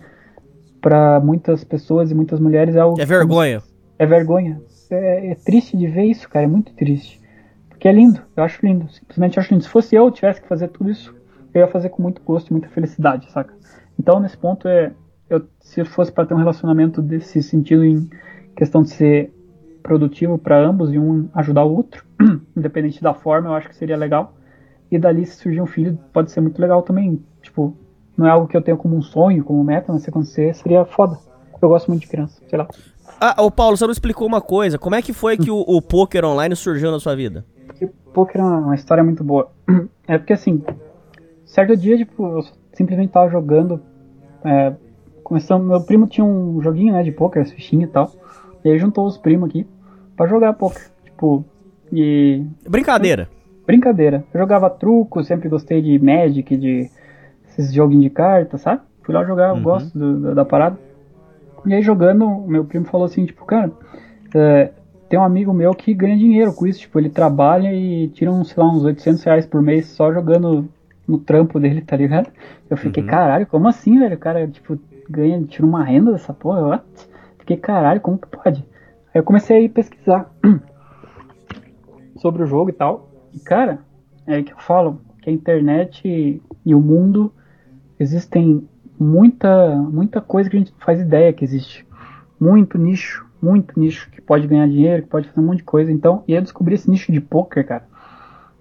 para 0.85 1.19
muitas 1.19 1.63
pessoas 1.63 2.11
e 2.11 2.13
muitas 2.13 2.39
mulheres 2.39 2.75
é 2.75 2.79
algo. 2.79 3.01
É 3.01 3.05
vergonha. 3.07 3.63
É 3.97 4.05
vergonha. 4.05 4.61
É, 4.91 5.31
é, 5.31 5.35
triste 5.35 5.75
de 5.75 5.87
ver 5.87 6.03
isso, 6.03 6.29
cara. 6.29 6.45
É 6.45 6.47
muito 6.47 6.73
triste. 6.73 7.19
Porque 7.67 7.87
é 7.87 7.91
lindo. 7.91 8.21
Eu 8.37 8.43
acho 8.43 8.63
lindo. 8.63 8.87
Simplesmente 8.91 9.39
acho 9.39 9.51
lindo. 9.51 9.63
Se 9.63 9.69
fosse 9.69 9.95
eu 9.95 10.11
tivesse 10.11 10.39
que 10.41 10.47
fazer 10.47 10.67
tudo 10.67 10.91
isso, 10.91 11.11
eu 11.55 11.61
ia 11.61 11.67
fazer 11.67 11.89
com 11.89 12.03
muito 12.03 12.21
gosto 12.21 12.49
e 12.49 12.51
muita 12.51 12.69
felicidade, 12.69 13.31
saca? 13.31 13.51
Então, 13.99 14.19
nesse 14.19 14.37
ponto, 14.37 14.67
é, 14.67 14.91
eu, 15.27 15.41
se 15.59 15.83
fosse 15.85 16.11
para 16.11 16.27
ter 16.27 16.35
um 16.35 16.37
relacionamento 16.37 17.01
desse 17.01 17.41
sentido 17.41 17.83
em 17.83 18.07
questão 18.55 18.83
de 18.83 18.91
ser 18.91 19.33
produtivo 19.81 20.37
para 20.37 20.63
ambos 20.63 20.93
e 20.93 20.99
um 20.99 21.27
ajudar 21.33 21.63
o 21.63 21.73
outro, 21.73 22.05
independente 22.55 23.01
da 23.01 23.15
forma, 23.15 23.49
eu 23.49 23.53
acho 23.55 23.69
que 23.69 23.75
seria 23.75 23.97
legal. 23.97 24.35
E 24.91 24.99
dali, 24.99 25.25
se 25.25 25.37
surgir 25.37 25.61
um 25.61 25.65
filho, 25.65 25.97
pode 26.13 26.29
ser 26.29 26.41
muito 26.41 26.61
legal 26.61 26.83
também. 26.83 27.19
Tipo, 27.41 27.75
não 28.17 28.27
é 28.27 28.29
algo 28.29 28.47
que 28.47 28.55
eu 28.55 28.61
tenho 28.61 28.77
como 28.77 28.95
um 28.95 29.01
sonho, 29.01 29.43
como 29.43 29.63
meta, 29.63 29.91
mas 29.91 30.03
se 30.03 30.09
acontecer, 30.09 30.53
seria 30.55 30.85
foda. 30.85 31.17
Eu 31.61 31.69
gosto 31.69 31.87
muito 31.87 32.01
de 32.01 32.07
criança, 32.07 32.41
sei 32.47 32.57
lá. 32.57 32.67
Ah, 33.19 33.41
ô 33.41 33.49
Paulo, 33.49 33.77
você 33.77 33.85
não 33.85 33.91
explicou 33.91 34.27
uma 34.27 34.41
coisa. 34.41 34.77
Como 34.77 34.95
é 34.95 35.01
que 35.01 35.13
foi 35.13 35.37
que 35.37 35.49
o, 35.49 35.59
o 35.59 35.81
poker 35.81 36.25
online 36.25 36.55
surgiu 36.55 36.91
na 36.91 36.99
sua 36.99 37.15
vida? 37.15 37.45
Porque 37.67 37.87
poker 38.13 38.41
é 38.41 38.43
uma 38.43 38.75
história 38.75 39.03
muito 39.03 39.23
boa. 39.23 39.51
É 40.07 40.19
porque 40.19 40.33
assim, 40.33 40.61
certo 41.47 41.75
dia, 41.75 41.97
tipo, 41.97 42.23
eu 42.23 42.43
simplesmente 42.73 43.11
tava 43.11 43.27
jogando. 43.27 43.81
É, 44.43 44.71
começando, 45.23 45.63
meu 45.63 45.81
primo 45.81 46.05
tinha 46.05 46.23
um 46.23 46.61
joguinho, 46.61 46.93
né, 46.93 47.01
de 47.01 47.11
poker, 47.11 47.41
as 47.41 47.51
fichinhas 47.51 47.89
e 47.89 47.91
tal. 47.91 48.11
E 48.63 48.69
aí 48.69 48.77
juntou 48.77 49.07
os 49.07 49.17
primos 49.17 49.49
aqui 49.49 49.65
pra 50.15 50.27
jogar 50.27 50.53
poker. 50.53 50.91
Tipo, 51.03 51.43
e. 51.91 52.45
Brincadeira. 52.69 53.27
Brincadeira. 53.65 54.23
Eu 54.31 54.39
jogava 54.39 54.69
truco, 54.69 55.23
sempre 55.23 55.49
gostei 55.49 55.81
de 55.81 55.97
Magic, 55.97 56.55
de 56.55 56.91
esses 57.57 57.73
joguinhos 57.73 58.03
de 58.03 58.09
carta, 58.09 58.57
sabe? 58.57 58.81
Fui 59.03 59.13
lá 59.13 59.23
jogar, 59.23 59.49
eu 59.49 59.55
uhum. 59.55 59.63
gosto 59.63 59.97
do, 59.97 60.19
da, 60.19 60.33
da, 60.33 60.45
parada. 60.45 60.77
E 61.65 61.73
aí 61.73 61.81
jogando, 61.81 62.41
meu 62.47 62.65
primo 62.65 62.85
falou 62.85 63.05
assim, 63.05 63.25
tipo, 63.25 63.45
cara, 63.45 63.71
é, 64.33 64.71
tem 65.09 65.19
um 65.19 65.23
amigo 65.23 65.53
meu 65.53 65.73
que 65.73 65.93
ganha 65.93 66.17
dinheiro 66.17 66.53
com 66.53 66.67
isso, 66.67 66.81
tipo, 66.81 66.99
ele 66.99 67.09
trabalha 67.09 67.73
e 67.73 68.07
tira 68.09 68.31
uns, 68.31 68.49
sei 68.49 68.61
lá, 68.61 68.69
uns 68.69 68.83
800 68.83 69.23
reais 69.23 69.45
por 69.45 69.61
mês 69.61 69.87
só 69.87 70.11
jogando 70.13 70.67
no 71.07 71.17
trampo 71.19 71.59
dele, 71.59 71.81
tá 71.81 71.95
ligado? 71.95 72.29
Eu 72.69 72.77
fiquei, 72.77 73.03
uhum. 73.03 73.09
caralho, 73.09 73.47
como 73.47 73.67
assim, 73.67 73.99
velho? 73.99 74.15
O 74.15 74.19
cara, 74.19 74.47
tipo, 74.47 74.77
ganha, 75.09 75.41
tira 75.43 75.65
uma 75.65 75.83
renda 75.83 76.11
dessa 76.11 76.33
porra, 76.33 76.61
what? 76.61 76.83
Fiquei, 77.39 77.57
caralho, 77.57 78.01
como 78.01 78.17
que 78.17 78.27
pode? 78.27 78.65
Aí 79.13 79.19
eu 79.19 79.23
comecei 79.23 79.57
a 79.57 79.61
ir 79.61 79.69
pesquisar 79.69 80.31
sobre 82.17 82.43
o 82.43 82.47
jogo 82.47 82.71
e 82.71 82.73
tal. 82.73 83.09
E, 83.33 83.39
cara, 83.39 83.79
é 84.25 84.41
que 84.41 84.51
eu 84.51 84.57
falo 84.57 84.99
que 85.21 85.29
a 85.29 85.33
internet 85.33 86.41
e 86.65 86.75
o 86.75 86.81
mundo 86.81 87.31
existem 87.99 88.67
muita, 88.99 89.75
muita 89.75 90.21
coisa 90.21 90.49
que 90.49 90.55
a 90.55 90.59
gente 90.59 90.73
faz 90.79 90.99
ideia 90.99 91.33
que 91.33 91.43
existe. 91.43 91.85
Muito 92.39 92.77
nicho, 92.77 93.25
muito 93.41 93.79
nicho 93.79 94.09
que 94.09 94.21
pode 94.21 94.47
ganhar 94.47 94.67
dinheiro, 94.67 95.03
que 95.03 95.09
pode 95.09 95.27
fazer 95.27 95.39
um 95.39 95.45
monte 95.45 95.57
de 95.57 95.63
coisa. 95.63 95.91
Então, 95.91 96.23
e 96.27 96.33
eu 96.33 96.41
descobri 96.41 96.75
esse 96.75 96.89
nicho 96.89 97.11
de 97.11 97.21
poker, 97.21 97.65
cara. 97.65 97.87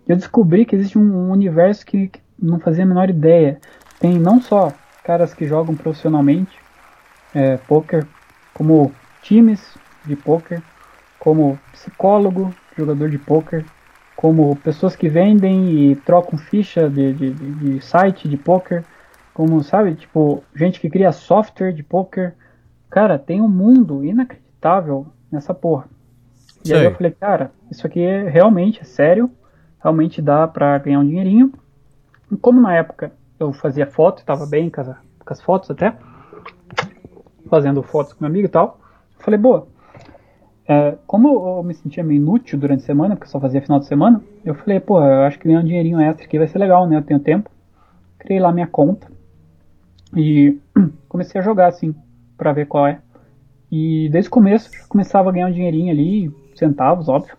Eu 0.07 0.17
descobri 0.17 0.65
que 0.65 0.77
existe 0.77 0.99
um, 0.99 1.31
universo 1.31 1.85
que, 1.87 2.09
que 2.09 2.21
não 2.39 2.59
fazia 2.59 2.85
a 2.85 2.87
menor 2.87 3.09
ideia. 3.09 3.59
Tem 3.99 4.19
não 4.19 4.41
só 4.41 4.73
caras 5.03 5.35
que 5.35 5.47
jogam 5.47 5.75
profissionalmente 5.75 6.59
é, 7.35 7.57
poker, 7.57 8.07
como 8.53 8.93
times 9.23 9.77
de 10.05 10.15
poker, 10.15 10.63
como 11.19 11.59
psicólogo, 11.73 12.55
jogador 12.77 13.09
de 13.09 13.19
poker, 13.19 13.65
como 14.15 14.55
pessoas 14.57 14.95
que 14.95 15.09
vendem 15.09 15.91
e 15.91 15.97
trocam 15.97 16.39
ficha 16.39 16.89
de, 16.89 17.13
de, 17.13 17.31
de, 17.31 17.51
de 17.53 17.81
site 17.85 18.29
de 18.29 18.37
poker, 18.37 18.85
como 19.35 19.61
sabe, 19.65 19.97
tipo, 19.97 20.45
gente 20.55 20.81
que 20.81 20.89
cria 20.89 21.11
software 21.11 21.73
de 21.73 21.83
poker. 21.83 22.35
Cara, 22.89 23.19
tem 23.19 23.43
um 23.43 23.49
mundo 23.49 24.05
inacreditável 24.05 25.09
nessa 25.31 25.53
porra. 25.53 25.87
E 26.65 26.69
Sei. 26.69 26.79
aí 26.79 26.85
eu 26.85 26.95
falei, 26.95 27.11
cara, 27.11 27.51
isso 27.69 27.85
aqui 27.85 28.01
é 28.01 28.29
realmente 28.29 28.81
é 28.81 28.85
sério, 28.85 29.29
realmente 29.83 30.23
dá 30.23 30.47
pra 30.47 30.79
ganhar 30.79 31.01
um 31.01 31.07
dinheirinho. 31.07 31.53
E 32.31 32.37
como 32.37 32.61
na 32.61 32.77
época 32.77 33.13
eu 33.39 33.53
fazia 33.53 33.89
foto, 33.89 34.25
tava 34.25 34.47
bem 34.47 34.71
com 34.71 34.81
as, 34.81 34.87
com 34.87 35.33
as 35.33 35.43
fotos 35.43 35.69
até, 35.69 35.97
fazendo 37.51 37.83
fotos 37.83 38.13
com 38.13 38.25
meu 38.25 38.31
amigo 38.31 38.47
e 38.47 38.51
tal, 38.51 38.79
eu 39.19 39.25
falei, 39.25 39.39
boa, 39.39 39.67
é, 40.67 40.97
como 41.09 41.29
eu, 41.29 41.57
eu 41.57 41.63
me 41.65 41.75
sentia 41.75 42.05
meio 42.05 42.19
inútil 42.19 42.57
durante 42.57 42.85
a 42.85 42.87
semana, 42.87 43.17
porque 43.17 43.27
eu 43.27 43.33
só 43.33 43.41
fazia 43.41 43.61
final 43.61 43.81
de 43.81 43.87
semana, 43.87 44.23
eu 44.45 44.55
falei, 44.55 44.79
pô, 44.79 45.03
eu 45.03 45.23
acho 45.23 45.41
que 45.41 45.49
ganhar 45.49 45.61
um 45.61 45.65
dinheirinho 45.65 46.01
extra 46.01 46.25
aqui 46.25 46.39
vai 46.39 46.47
ser 46.47 46.59
legal, 46.59 46.87
né? 46.87 46.97
Eu 46.97 47.03
tenho 47.03 47.19
tempo. 47.19 47.51
Criei 48.19 48.41
lá 48.41 48.53
minha 48.53 48.67
conta 48.67 49.14
e 50.17 50.59
comecei 51.09 51.41
a 51.41 51.45
jogar 51.45 51.69
assim, 51.69 51.95
pra 52.37 52.53
ver 52.53 52.67
qual 52.67 52.87
é. 52.87 53.01
E 53.71 54.09
desde 54.11 54.29
o 54.29 54.33
começo 54.33 54.71
já 54.73 54.87
começava 54.89 55.29
a 55.29 55.33
ganhar 55.33 55.49
um 55.49 55.53
dinheirinho 55.53 55.91
ali, 55.91 56.33
centavos, 56.55 57.09
óbvio. 57.09 57.37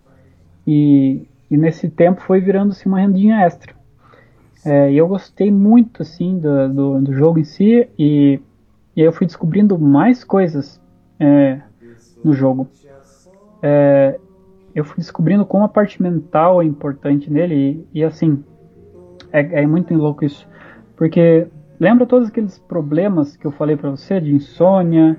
E, 0.67 1.27
e 1.49 1.57
nesse 1.57 1.89
tempo 1.89 2.21
foi 2.21 2.41
virando 2.41 2.71
assim, 2.71 2.89
uma 2.89 2.99
rendinha 2.99 3.41
extra. 3.41 3.73
É, 4.65 4.91
e 4.91 4.97
eu 4.97 5.07
gostei 5.07 5.51
muito 5.51 6.01
assim 6.01 6.39
do, 6.39 6.69
do, 6.69 7.01
do 7.01 7.13
jogo 7.13 7.37
em 7.37 7.43
si 7.43 7.87
e, 7.99 8.39
e 8.95 9.01
aí 9.01 9.07
eu 9.07 9.13
fui 9.13 9.27
descobrindo 9.27 9.77
mais 9.77 10.23
coisas 10.23 10.81
é, 11.19 11.61
no 12.23 12.33
jogo. 12.33 12.67
É, 13.61 14.19
eu 14.73 14.83
fui 14.83 14.97
descobrindo 14.97 15.45
como 15.45 15.63
a 15.63 15.69
parte 15.69 16.01
mental 16.01 16.61
é 16.61 16.65
importante 16.65 17.31
nele 17.31 17.85
e, 17.93 17.99
e 17.99 18.03
assim 18.03 18.43
é, 19.31 19.61
é 19.61 19.67
muito 19.67 19.93
louco 19.93 20.25
isso 20.25 20.47
porque 20.95 21.47
lembra 21.79 22.05
todos 22.05 22.29
aqueles 22.29 22.57
problemas 22.59 23.35
que 23.35 23.45
eu 23.45 23.51
falei 23.51 23.75
pra 23.75 23.89
você 23.89 24.19
de 24.19 24.33
insônia, 24.33 25.17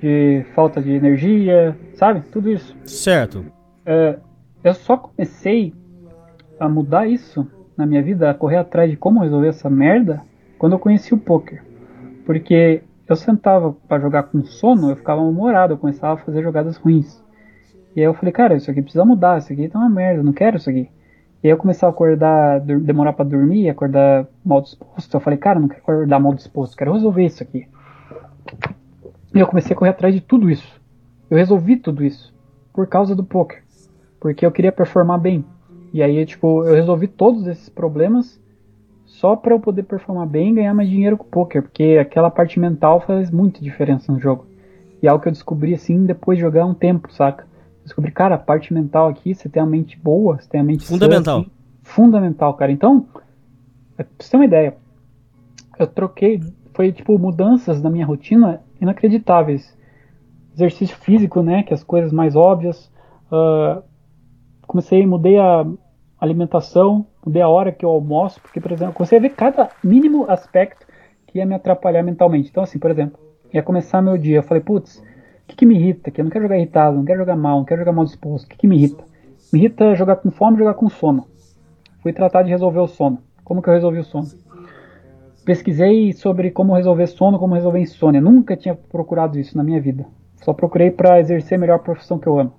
de 0.00 0.44
falta 0.54 0.82
de 0.82 0.90
energia, 0.92 1.76
sabe? 1.94 2.22
Tudo 2.30 2.50
isso. 2.50 2.76
Certo. 2.84 3.44
É, 3.86 4.18
eu 4.62 4.74
só 4.74 4.96
comecei 4.96 5.72
a 6.58 6.68
mudar 6.68 7.06
isso 7.06 7.46
na 7.76 7.86
minha 7.86 8.02
vida, 8.02 8.30
a 8.30 8.34
correr 8.34 8.56
atrás 8.56 8.90
de 8.90 8.96
como 8.96 9.20
resolver 9.20 9.48
essa 9.48 9.68
merda, 9.68 10.22
quando 10.58 10.74
eu 10.74 10.78
conheci 10.78 11.12
o 11.12 11.18
poker. 11.18 11.62
Porque 12.24 12.82
eu 13.08 13.16
sentava 13.16 13.72
pra 13.86 13.98
jogar 13.98 14.24
com 14.24 14.42
sono, 14.44 14.90
eu 14.90 14.96
ficava 14.96 15.20
mal-humorado, 15.20 15.74
eu 15.74 15.78
começava 15.78 16.14
a 16.14 16.24
fazer 16.24 16.42
jogadas 16.42 16.76
ruins. 16.76 17.22
E 17.94 18.00
aí 18.00 18.06
eu 18.06 18.14
falei, 18.14 18.32
cara, 18.32 18.54
isso 18.56 18.70
aqui 18.70 18.82
precisa 18.82 19.04
mudar, 19.04 19.38
isso 19.38 19.52
aqui 19.52 19.68
tá 19.68 19.78
uma 19.78 19.90
merda, 19.90 20.20
eu 20.20 20.24
não 20.24 20.32
quero 20.32 20.56
isso 20.56 20.70
aqui. 20.70 20.88
E 21.44 21.46
aí 21.46 21.52
eu 21.52 21.58
começava 21.58 21.92
a 21.92 21.94
acordar, 21.94 22.58
demorar 22.60 23.12
pra 23.12 23.22
dormir, 23.22 23.68
acordar 23.68 24.26
mal 24.42 24.62
disposto. 24.62 25.12
Eu 25.12 25.20
falei, 25.20 25.38
cara, 25.38 25.60
não 25.60 25.68
quero 25.68 25.82
acordar 25.82 26.18
mal 26.18 26.32
disposto, 26.32 26.74
quero 26.74 26.94
resolver 26.94 27.22
isso 27.22 27.42
aqui. 27.42 27.68
E 29.34 29.40
eu 29.40 29.46
comecei 29.46 29.74
a 29.74 29.78
correr 29.78 29.90
atrás 29.90 30.14
de 30.14 30.22
tudo 30.22 30.50
isso. 30.50 30.80
Eu 31.28 31.36
resolvi 31.36 31.76
tudo 31.76 32.02
isso 32.02 32.32
por 32.72 32.86
causa 32.86 33.14
do 33.14 33.22
poker, 33.22 33.62
porque 34.18 34.46
eu 34.46 34.50
queria 34.50 34.72
performar 34.72 35.20
bem. 35.20 35.44
E 35.92 36.02
aí, 36.02 36.24
tipo, 36.24 36.64
eu 36.64 36.74
resolvi 36.74 37.08
todos 37.08 37.46
esses 37.46 37.68
problemas 37.68 38.40
só 39.04 39.36
pra 39.36 39.52
eu 39.52 39.60
poder 39.60 39.82
performar 39.82 40.26
bem 40.26 40.50
e 40.50 40.54
ganhar 40.54 40.72
mais 40.72 40.88
dinheiro 40.88 41.18
com 41.18 41.24
o 41.24 41.28
poker, 41.28 41.60
porque 41.60 41.98
aquela 42.00 42.30
parte 42.30 42.58
mental 42.58 43.02
faz 43.02 43.30
muita 43.30 43.60
diferença 43.60 44.10
no 44.10 44.18
jogo. 44.18 44.46
E 45.02 45.06
é 45.06 45.10
algo 45.10 45.22
que 45.22 45.28
eu 45.28 45.32
descobri 45.32 45.74
assim 45.74 46.06
depois 46.06 46.38
de 46.38 46.42
jogar 46.42 46.64
um 46.64 46.72
tempo, 46.72 47.12
saca? 47.12 47.46
Descobri, 47.84 48.10
cara, 48.10 48.34
a 48.36 48.38
parte 48.38 48.72
mental 48.72 49.08
aqui, 49.08 49.34
você 49.34 49.48
tem 49.48 49.62
a 49.62 49.66
mente 49.66 49.98
boa, 49.98 50.40
você 50.40 50.48
tem 50.48 50.60
a 50.60 50.64
mente 50.64 50.84
sã, 50.84 50.94
Fundamental. 50.94 51.40
assim, 51.40 51.50
fundamental, 51.82 52.54
cara. 52.54 52.72
Então, 52.72 53.06
é, 53.98 54.02
pra 54.02 54.12
você 54.18 54.30
ter 54.30 54.36
uma 54.38 54.46
ideia, 54.46 54.76
eu 55.78 55.86
troquei, 55.86 56.40
foi 56.72 56.90
tipo 56.92 57.18
mudanças 57.18 57.82
na 57.82 57.90
minha 57.90 58.06
rotina 58.06 58.60
inacreditáveis. 58.80 59.76
Exercício 60.54 60.96
físico, 60.96 61.42
né, 61.42 61.62
que 61.62 61.72
é 61.72 61.74
as 61.74 61.84
coisas 61.84 62.12
mais 62.12 62.34
óbvias. 62.34 62.90
ah, 63.30 63.82
comecei, 64.66 65.04
mudei 65.06 65.38
a 65.38 65.66
alimentação, 66.18 67.06
mudei 67.24 67.42
a 67.42 67.48
hora 67.48 67.70
que 67.70 67.84
eu 67.84 67.90
almoço, 67.90 68.40
porque, 68.40 68.60
por 68.60 68.72
exemplo, 68.72 68.92
eu 68.92 68.96
comecei 68.96 69.18
a 69.18 69.20
ver 69.20 69.30
cada 69.30 69.68
mínimo 69.82 70.24
aspecto 70.30 70.86
que 71.26 71.38
ia 71.38 71.46
me 71.46 71.54
atrapalhar 71.54 72.02
mentalmente. 72.02 72.48
Então, 72.48 72.62
assim, 72.62 72.78
por 72.78 72.90
exemplo, 72.90 73.18
ia 73.52 73.62
começar 73.62 74.00
meu 74.00 74.16
dia, 74.16 74.38
eu 74.38 74.42
falei, 74.42 74.62
putz, 74.62 75.02
o 75.44 75.48
que, 75.48 75.56
que 75.56 75.66
me 75.66 75.76
irrita? 75.76 76.10
Que 76.10 76.20
eu 76.20 76.24
não 76.24 76.30
quero 76.30 76.44
jogar 76.44 76.56
irritado, 76.56 76.96
não 76.96 77.04
quero 77.04 77.20
jogar 77.20 77.36
mal, 77.36 77.58
não 77.58 77.64
quero 77.64 77.80
jogar 77.80 77.92
mal 77.92 78.04
disposto. 78.04 78.46
O 78.46 78.48
que, 78.48 78.56
que 78.56 78.66
me 78.66 78.76
irrita? 78.76 79.04
Me 79.52 79.60
irrita 79.60 79.94
jogar 79.94 80.16
com 80.16 80.30
fome 80.30 80.58
jogar 80.58 80.74
com 80.74 80.88
sono. 80.88 81.26
Fui 82.02 82.12
tratar 82.12 82.42
de 82.42 82.50
resolver 82.50 82.80
o 82.80 82.86
sono. 82.86 83.18
Como 83.44 83.62
que 83.62 83.68
eu 83.68 83.74
resolvi 83.74 83.98
o 83.98 84.04
sono? 84.04 84.26
Pesquisei 85.44 86.14
sobre 86.14 86.50
como 86.50 86.74
resolver 86.74 87.06
sono, 87.06 87.38
como 87.38 87.54
resolver 87.54 87.78
insônia. 87.78 88.20
Nunca 88.20 88.56
tinha 88.56 88.74
procurado 88.74 89.38
isso 89.38 89.56
na 89.56 89.62
minha 89.62 89.80
vida. 89.80 90.06
Só 90.36 90.54
procurei 90.54 90.90
para 90.90 91.20
exercer 91.20 91.56
a 91.56 91.60
melhor 91.60 91.80
profissão 91.80 92.18
que 92.18 92.26
eu 92.26 92.38
amo. 92.38 92.54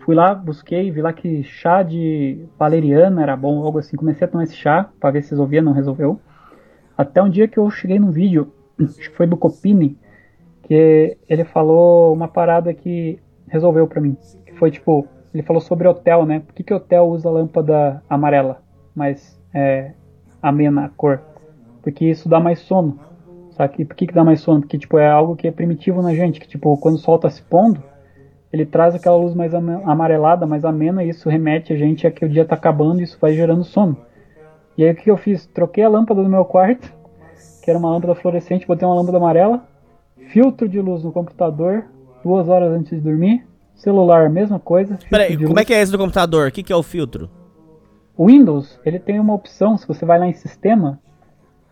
Fui 0.00 0.14
lá, 0.14 0.34
busquei, 0.34 0.90
vi 0.90 1.02
lá 1.02 1.12
que 1.12 1.42
chá 1.42 1.82
de 1.82 2.46
valeriana 2.58 3.22
era 3.22 3.36
bom, 3.36 3.62
algo 3.62 3.78
assim. 3.78 3.96
Comecei 3.96 4.26
a 4.26 4.30
tomar 4.30 4.44
esse 4.44 4.54
chá 4.54 4.88
para 5.00 5.10
ver 5.10 5.22
se 5.22 5.30
resolvia, 5.30 5.62
não 5.62 5.72
resolveu. 5.72 6.20
Até 6.96 7.22
um 7.22 7.28
dia 7.30 7.48
que 7.48 7.58
eu 7.58 7.70
cheguei 7.70 7.98
num 7.98 8.10
vídeo, 8.10 8.52
acho 8.80 9.10
que 9.10 9.16
foi 9.16 9.26
do 9.26 9.36
Copini, 9.36 9.98
que 10.68 11.16
ele 11.26 11.44
falou 11.44 12.12
uma 12.12 12.28
parada 12.28 12.74
que 12.74 13.18
resolveu 13.48 13.86
pra 13.86 14.02
mim. 14.02 14.16
Que 14.44 14.52
foi 14.52 14.70
tipo, 14.70 15.08
ele 15.32 15.42
falou 15.42 15.62
sobre 15.62 15.88
hotel, 15.88 16.26
né? 16.26 16.40
Por 16.40 16.54
que, 16.54 16.62
que 16.62 16.74
hotel 16.74 17.08
usa 17.08 17.30
lâmpada 17.30 18.02
amarela, 18.08 18.60
mas 18.94 19.40
é 19.54 19.92
amena 20.42 20.84
a 20.84 20.88
cor? 20.90 21.20
Porque 21.82 22.04
isso 22.04 22.28
dá 22.28 22.38
mais 22.38 22.58
sono. 22.58 22.98
Sabe? 23.52 23.76
E 23.78 23.84
por 23.86 23.96
que, 23.96 24.06
que 24.06 24.12
dá 24.12 24.22
mais 24.22 24.40
sono? 24.40 24.60
Porque 24.60 24.78
tipo, 24.78 24.98
é 24.98 25.08
algo 25.08 25.34
que 25.34 25.48
é 25.48 25.50
primitivo 25.50 26.02
na 26.02 26.14
gente, 26.14 26.38
que 26.38 26.46
tipo, 26.46 26.76
quando 26.76 26.96
o 26.96 26.98
sol 26.98 27.18
tá 27.18 27.30
se 27.30 27.40
pondo, 27.42 27.82
ele 28.52 28.66
traz 28.66 28.94
aquela 28.94 29.16
luz 29.16 29.34
mais 29.34 29.54
ama- 29.54 29.82
amarelada, 29.86 30.46
mais 30.46 30.66
amena, 30.66 31.02
e 31.02 31.08
isso 31.08 31.30
remete 31.30 31.72
a 31.72 31.76
gente 31.76 32.06
a 32.06 32.10
que 32.10 32.26
o 32.26 32.28
dia 32.28 32.44
tá 32.44 32.54
acabando 32.54 33.00
e 33.00 33.04
isso 33.04 33.16
vai 33.18 33.32
gerando 33.32 33.64
sono. 33.64 33.96
E 34.76 34.84
aí 34.84 34.92
o 34.92 34.94
que 34.94 35.10
eu 35.10 35.16
fiz? 35.16 35.46
Troquei 35.46 35.82
a 35.82 35.88
lâmpada 35.88 36.22
do 36.22 36.28
meu 36.28 36.44
quarto, 36.44 36.92
que 37.64 37.70
era 37.70 37.78
uma 37.78 37.90
lâmpada 37.90 38.14
fluorescente, 38.14 38.66
botei 38.66 38.86
uma 38.86 38.94
lâmpada 38.94 39.16
amarela, 39.16 39.66
filtro 40.32 40.68
de 40.68 40.80
luz 40.80 41.02
no 41.04 41.12
computador, 41.12 41.84
duas 42.24 42.48
horas 42.48 42.72
antes 42.72 42.90
de 42.90 43.00
dormir, 43.00 43.46
celular, 43.74 44.28
mesma 44.28 44.58
coisa. 44.58 44.98
Peraí, 45.10 45.36
como 45.36 45.48
luz. 45.48 45.60
é 45.60 45.64
que 45.64 45.74
é 45.74 45.80
esse 45.80 45.92
do 45.92 45.98
computador? 45.98 46.48
O 46.48 46.52
que, 46.52 46.62
que 46.62 46.72
é 46.72 46.76
o 46.76 46.82
filtro? 46.82 47.30
O 48.16 48.26
Windows, 48.26 48.78
ele 48.84 48.98
tem 48.98 49.20
uma 49.20 49.34
opção, 49.34 49.76
se 49.76 49.86
você 49.86 50.04
vai 50.04 50.18
lá 50.18 50.26
em 50.26 50.32
sistema, 50.32 50.98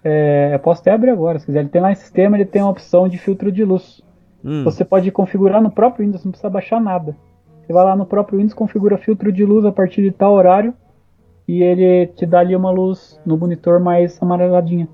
é, 0.05 0.51
eu 0.55 0.59
posso 0.61 0.81
até 0.81 0.93
abrir 0.93 1.11
agora, 1.11 1.39
se 1.39 1.47
quiser, 1.47 1.61
ele 1.61 1.69
tem 1.69 1.83
lá 1.83 1.91
em 1.91 1.97
sistema, 1.97 2.37
ele 2.37 2.45
tem 2.45 2.63
uma 2.63 2.71
opção 2.71 3.09
de 3.09 3.19
filtro 3.19 3.51
de 3.51 3.65
luz. 3.65 4.01
Hum. 4.45 4.63
Você 4.63 4.85
pode 4.85 5.11
configurar 5.11 5.61
no 5.61 5.71
próprio 5.71 6.07
Windows, 6.07 6.25
não 6.25 6.31
precisa 6.31 6.49
baixar 6.49 6.81
nada. 6.81 7.17
Você 7.63 7.73
vai 7.73 7.85
lá 7.85 7.97
no 7.97 8.07
próprio 8.07 8.39
Windows, 8.39 8.55
configura 8.55 8.97
filtro 8.97 9.33
de 9.33 9.45
luz 9.45 9.65
a 9.65 9.73
partir 9.73 10.03
de 10.03 10.13
tal 10.13 10.35
horário 10.35 10.73
e 11.49 11.63
ele 11.63 12.07
te 12.09 12.25
dá 12.25 12.41
ali 12.41 12.55
uma 12.55 12.71
luz 12.71 13.21
no 13.27 13.37
monitor 13.37 13.81
mais 13.81 14.21
amareladinha. 14.23 14.89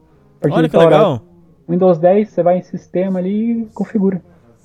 Olha 0.51 0.68
que 0.68 0.74
tal 0.74 0.86
horário. 0.86 1.31
Windows 1.72 1.98
10, 1.98 2.28
você 2.28 2.42
vai 2.42 2.58
em 2.58 2.62
sistema 2.62 3.18
ali 3.18 3.62
e 3.62 3.66
configura. 3.74 4.22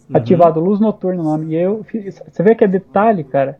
Uhum. 0.09 0.17
Ativado, 0.17 0.59
luz 0.59 0.79
noturna 0.79 1.21
o 1.21 1.23
nome. 1.23 1.53
E 1.53 1.55
eu 1.55 1.83
você 1.83 2.43
vê 2.43 2.53
que 2.53 2.63
é 2.63 2.67
detalhe, 2.67 3.23
cara, 3.23 3.57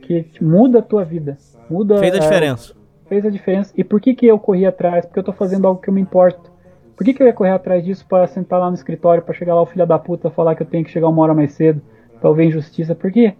que 0.00 0.26
muda 0.40 0.78
a 0.78 0.82
tua 0.82 1.04
vida. 1.04 1.36
Muda 1.68 1.98
Fez 1.98 2.14
a 2.14 2.18
é, 2.18 2.20
diferença. 2.20 2.74
fez 3.08 3.24
a 3.24 3.30
diferença. 3.30 3.72
E 3.76 3.84
por 3.84 4.00
que, 4.00 4.14
que 4.14 4.26
eu 4.26 4.38
corri 4.38 4.66
atrás? 4.66 5.04
Porque 5.04 5.18
eu 5.18 5.24
tô 5.24 5.32
fazendo 5.32 5.66
algo 5.66 5.80
que 5.80 5.88
eu 5.88 5.94
me 5.94 6.00
importo. 6.00 6.50
Por 6.96 7.04
que, 7.04 7.12
que 7.12 7.22
eu 7.22 7.26
ia 7.26 7.32
correr 7.32 7.50
atrás 7.50 7.84
disso 7.84 8.06
para 8.08 8.26
sentar 8.26 8.58
lá 8.58 8.70
no 8.70 8.74
escritório, 8.74 9.22
para 9.22 9.34
chegar 9.34 9.54
lá 9.54 9.60
o 9.60 9.66
filho 9.66 9.86
da 9.86 9.98
puta 9.98 10.30
falar 10.30 10.54
que 10.54 10.62
eu 10.62 10.66
tenho 10.66 10.84
que 10.84 10.90
chegar 10.90 11.08
uma 11.08 11.22
hora 11.22 11.34
mais 11.34 11.52
cedo, 11.52 11.82
pra 12.18 12.30
eu 12.30 12.34
ver 12.34 12.44
injustiça? 12.44 12.94
Por 12.94 13.12
quê? 13.12 13.34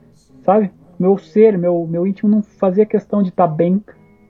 Sabe? 0.45 0.71
Meu 0.99 1.17
ser, 1.17 1.57
meu, 1.57 1.87
meu 1.89 2.07
íntimo 2.07 2.31
não 2.31 2.43
fazia 2.43 2.85
questão 2.85 3.23
de 3.23 3.31
estar 3.31 3.47
bem 3.47 3.83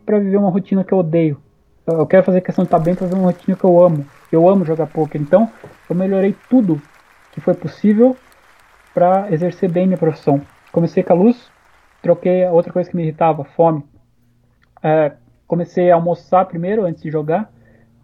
para 0.05 0.21
viver 0.21 0.37
uma 0.37 0.51
rotina 0.51 0.85
que 0.85 0.93
eu 0.93 0.99
odeio. 0.99 1.39
Eu 1.87 2.07
quero 2.07 2.25
fazer 2.25 2.41
questão 2.41 2.65
de 2.65 2.69
estar 2.69 2.79
bem 2.79 2.95
para 2.95 3.07
viver 3.07 3.19
uma 3.19 3.27
rotina 3.27 3.57
que 3.57 3.65
eu 3.65 3.81
amo. 3.81 4.05
Eu 4.31 4.49
amo 4.49 4.65
jogar 4.65 4.87
poker. 4.87 5.21
Então, 5.21 5.51
eu 5.89 5.95
melhorei 5.97 6.35
tudo 6.49 6.81
que 7.33 7.41
foi 7.41 7.55
possível 7.55 8.17
para 8.95 9.31
exercer 9.33 9.71
bem 9.71 9.87
minha 9.87 9.99
profissão. 9.99 10.41
Comecei 10.73 11.03
com 11.03 11.13
a 11.13 11.17
luz, 11.17 11.51
troquei 12.03 12.45
a 12.45 12.53
outra 12.53 12.73
coisa 12.73 12.89
que 12.89 12.97
me 12.97 13.03
irritava, 13.03 13.45
fome. 13.45 13.85
É, 14.83 15.13
comecei 15.47 15.91
a 15.91 15.95
almoçar 15.95 16.45
primeiro 16.47 16.85
antes 16.85 17.03
de 17.03 17.11
jogar. 17.11 17.51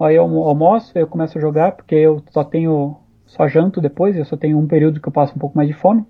Aí 0.00 0.16
eu 0.16 0.22
almo- 0.22 0.44
almoço, 0.44 0.92
eu 0.96 1.06
começo 1.06 1.38
a 1.38 1.40
jogar, 1.40 1.72
porque 1.72 1.94
eu 1.94 2.22
só 2.30 2.44
tenho 2.44 2.96
só 3.26 3.48
janto 3.48 3.80
depois, 3.80 4.16
eu 4.16 4.24
só 4.24 4.36
tenho 4.36 4.58
um 4.58 4.66
período 4.66 5.00
que 5.00 5.08
eu 5.08 5.12
passo 5.12 5.34
um 5.34 5.38
pouco 5.38 5.56
mais 5.56 5.68
de 5.68 5.74
fome. 5.74 6.04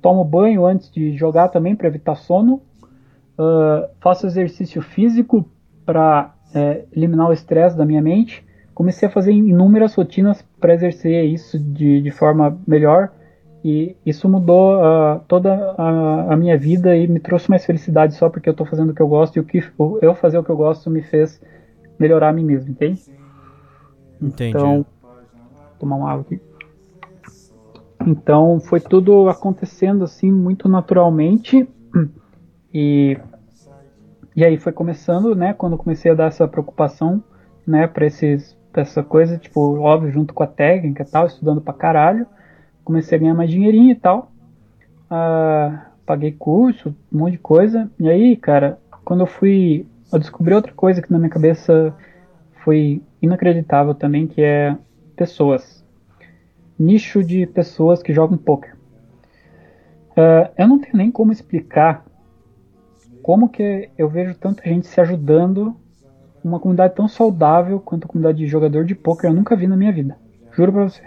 Tomo 0.00 0.24
banho 0.24 0.66
antes 0.66 0.90
de 0.90 1.16
jogar 1.16 1.48
também 1.48 1.76
para 1.76 1.86
evitar 1.88 2.16
sono. 2.16 2.60
Ah, 3.38 3.88
faço 4.00 4.26
exercício 4.26 4.82
físico 4.82 5.44
para 5.86 6.34
eliminar 6.92 7.28
o 7.28 7.32
estresse 7.32 7.76
da 7.76 7.84
minha 7.84 8.02
mente. 8.02 8.44
Comecei 8.74 9.06
a 9.08 9.10
fazer 9.10 9.32
inúmeras 9.32 9.94
rotinas 9.94 10.42
para 10.60 10.74
exercer 10.74 11.24
isso 11.24 11.58
de, 11.58 12.00
de 12.00 12.10
forma 12.10 12.58
melhor. 12.66 13.10
E 13.64 13.94
isso 14.04 14.28
mudou 14.28 14.82
ah, 14.82 15.20
toda 15.28 15.54
a, 15.78 16.32
a 16.32 16.36
minha 16.36 16.58
vida 16.58 16.96
e 16.96 17.06
me 17.06 17.20
trouxe 17.20 17.48
mais 17.48 17.64
felicidade 17.64 18.14
só 18.14 18.28
porque 18.28 18.48
eu 18.48 18.52
estou 18.52 18.66
fazendo 18.66 18.90
o 18.90 18.94
que 18.94 19.00
eu 19.02 19.06
gosto 19.08 19.36
e 19.36 19.40
o 19.40 19.44
que 19.44 19.62
o- 19.78 19.98
eu 20.02 20.14
fazer 20.14 20.38
o 20.38 20.42
que 20.44 20.50
eu 20.50 20.56
gosto 20.56 20.90
me 20.90 21.00
fez 21.02 21.40
melhorar 21.98 22.30
a 22.30 22.32
mim 22.32 22.44
mesmo, 22.44 22.70
entende? 22.72 23.00
Entendi. 24.20 24.48
Então, 24.56 24.84
tomar 25.78 25.96
uma 25.96 26.10
água 26.10 26.22
aqui. 26.22 26.40
Então 28.06 28.58
foi 28.58 28.80
tudo 28.80 29.28
acontecendo 29.28 30.02
assim 30.02 30.30
muito 30.32 30.68
naturalmente 30.68 31.68
e 32.74 33.16
e 34.34 34.44
aí 34.44 34.56
foi 34.56 34.72
começando, 34.72 35.34
né, 35.36 35.52
quando 35.52 35.76
comecei 35.76 36.10
a 36.10 36.14
dar 36.14 36.26
essa 36.28 36.48
preocupação, 36.48 37.22
né, 37.66 37.86
para 37.86 38.06
esses 38.06 38.56
essa 38.80 39.02
coisa, 39.02 39.38
tipo, 39.38 39.78
óbvio, 39.78 40.10
junto 40.10 40.32
com 40.32 40.42
a 40.42 40.46
técnica 40.46 41.02
e 41.02 41.06
tal, 41.06 41.26
estudando 41.26 41.60
pra 41.60 41.72
caralho, 41.72 42.26
comecei 42.84 43.16
a 43.16 43.20
ganhar 43.20 43.34
mais 43.34 43.50
dinheirinho 43.50 43.90
e 43.90 43.94
tal. 43.94 44.32
Ah, 45.10 45.86
paguei 46.06 46.32
curso, 46.32 46.94
um 47.12 47.18
monte 47.18 47.32
de 47.32 47.38
coisa. 47.38 47.90
E 47.98 48.08
aí, 48.08 48.36
cara, 48.36 48.78
quando 49.04 49.20
eu 49.20 49.26
fui, 49.26 49.86
eu 50.12 50.18
descobri 50.18 50.54
outra 50.54 50.72
coisa 50.72 51.02
que 51.02 51.12
na 51.12 51.18
minha 51.18 51.30
cabeça 51.30 51.94
foi 52.64 53.02
inacreditável 53.20 53.94
também, 53.94 54.26
que 54.26 54.42
é 54.42 54.76
pessoas. 55.16 55.84
Nicho 56.78 57.22
de 57.22 57.46
pessoas 57.46 58.02
que 58.02 58.12
jogam 58.12 58.36
poker. 58.36 58.74
Uh, 60.12 60.50
eu 60.58 60.68
não 60.68 60.78
tenho 60.78 60.96
nem 60.96 61.10
como 61.10 61.32
explicar 61.32 62.04
como 63.22 63.48
que 63.48 63.88
eu 63.96 64.08
vejo 64.08 64.34
tanta 64.34 64.62
gente 64.68 64.86
se 64.86 65.00
ajudando 65.00 65.76
uma 66.44 66.58
comunidade 66.58 66.94
tão 66.94 67.08
saudável 67.08 67.80
quanto 67.80 68.04
a 68.04 68.08
comunidade 68.08 68.38
de 68.38 68.46
jogador 68.46 68.84
de 68.84 68.94
poker 68.94 69.30
eu 69.30 69.34
nunca 69.34 69.56
vi 69.56 69.66
na 69.66 69.76
minha 69.76 69.92
vida. 69.92 70.16
Juro 70.52 70.72
pra 70.72 70.84
você. 70.84 71.02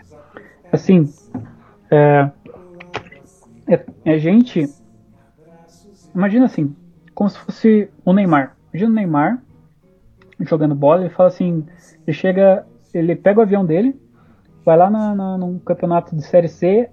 Assim, 0.71 1.09
é, 1.91 2.29
é, 3.67 3.85
é 4.05 4.17
gente. 4.17 4.65
Imagina 6.13 6.45
assim, 6.45 6.75
como 7.13 7.29
se 7.29 7.37
fosse 7.37 7.89
o 8.03 8.13
Neymar. 8.13 8.55
Imagina 8.73 8.91
o 8.91 8.95
Neymar 8.95 9.41
jogando 10.39 10.75
bola 10.75 11.05
e 11.05 11.09
fala 11.09 11.29
assim: 11.29 11.65
ele 12.05 12.15
chega, 12.15 12.65
ele 12.93 13.15
pega 13.15 13.39
o 13.39 13.43
avião 13.43 13.65
dele, 13.65 13.99
vai 14.63 14.77
lá 14.77 14.89
na, 14.89 15.15
na, 15.15 15.37
num 15.37 15.59
campeonato 15.59 16.15
de 16.15 16.23
Série 16.23 16.47
C 16.47 16.89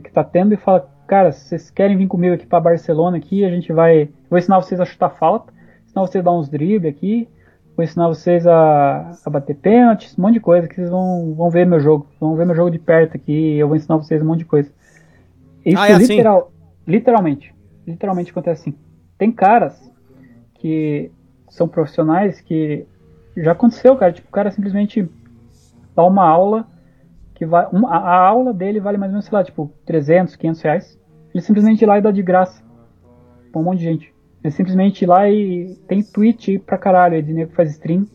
que 0.00 0.12
tá 0.12 0.24
tendo 0.24 0.54
e 0.54 0.56
fala: 0.56 0.88
Cara, 1.06 1.32
vocês 1.32 1.70
querem 1.70 1.96
vir 1.96 2.06
comigo 2.06 2.34
aqui 2.34 2.46
para 2.46 2.60
Barcelona 2.60 3.16
aqui? 3.16 3.44
A 3.44 3.50
gente 3.50 3.72
vai. 3.72 4.08
Vou 4.30 4.38
ensinar 4.38 4.56
vocês 4.60 4.80
a 4.80 4.84
chutar 4.84 5.10
falta, 5.10 5.52
ensinar 5.84 6.02
vocês 6.02 6.22
a 6.22 6.30
dar 6.30 6.36
uns 6.36 6.48
dribles 6.48 6.90
aqui, 6.90 7.28
vou 7.76 7.84
ensinar 7.84 8.08
vocês 8.08 8.46
a, 8.46 9.12
a 9.24 9.30
bater 9.30 9.56
pênaltis, 9.56 10.16
um 10.18 10.22
monte 10.22 10.34
de 10.34 10.40
coisa 10.40 10.68
que 10.68 10.74
vocês 10.74 10.90
vão, 10.90 11.34
vão 11.34 11.50
ver 11.50 11.66
meu 11.66 11.80
jogo. 11.80 12.06
Vão 12.20 12.36
ver 12.36 12.46
meu 12.46 12.54
jogo 12.54 12.70
de 12.70 12.78
perto 12.78 13.16
aqui 13.16 13.56
eu 13.56 13.68
vou 13.68 13.76
ensinar 13.76 13.96
vocês 13.96 14.20
um 14.22 14.26
monte 14.26 14.40
de 14.40 14.44
coisa. 14.44 14.70
Isso 15.64 15.78
ah, 15.78 15.88
é 15.88 15.92
assim? 15.92 16.14
literal, 16.14 16.38
assim? 16.38 16.52
literalmente. 16.86 17.54
Literalmente 17.86 18.30
acontece 18.30 18.62
assim. 18.62 18.78
Tem 19.16 19.30
caras 19.30 19.90
que 20.54 21.10
são 21.48 21.68
profissionais 21.68 22.40
que 22.40 22.86
já 23.36 23.52
aconteceu, 23.52 23.96
cara. 23.96 24.12
Tipo, 24.12 24.28
o 24.28 24.32
cara 24.32 24.50
simplesmente 24.50 25.08
dá 25.94 26.04
uma 26.04 26.26
aula 26.26 26.66
que 27.34 27.46
vai. 27.46 27.66
Uma, 27.72 27.90
a 27.90 28.16
aula 28.26 28.52
dele 28.52 28.80
vale 28.80 28.98
mais 28.98 29.10
ou 29.10 29.14
menos, 29.14 29.26
sei 29.26 29.36
lá, 29.36 29.44
tipo, 29.44 29.72
300, 29.86 30.36
500 30.36 30.62
reais. 30.62 31.00
Ele 31.34 31.42
simplesmente 31.42 31.82
ir 31.82 31.86
lá 31.86 31.98
e 31.98 32.02
dá 32.02 32.10
de 32.10 32.22
graça 32.22 32.62
pra 33.50 33.60
um 33.60 33.64
monte 33.64 33.78
de 33.78 33.84
gente. 33.84 34.14
Ele 34.42 34.50
simplesmente 34.50 35.02
ir 35.02 35.06
lá 35.06 35.28
e 35.30 35.76
tem 35.86 36.02
tweet 36.02 36.58
pra 36.60 36.78
caralho 36.78 37.22
de 37.22 37.32
nego 37.32 37.50
que 37.50 37.56
faz 37.56 37.70
stream. 37.70 38.06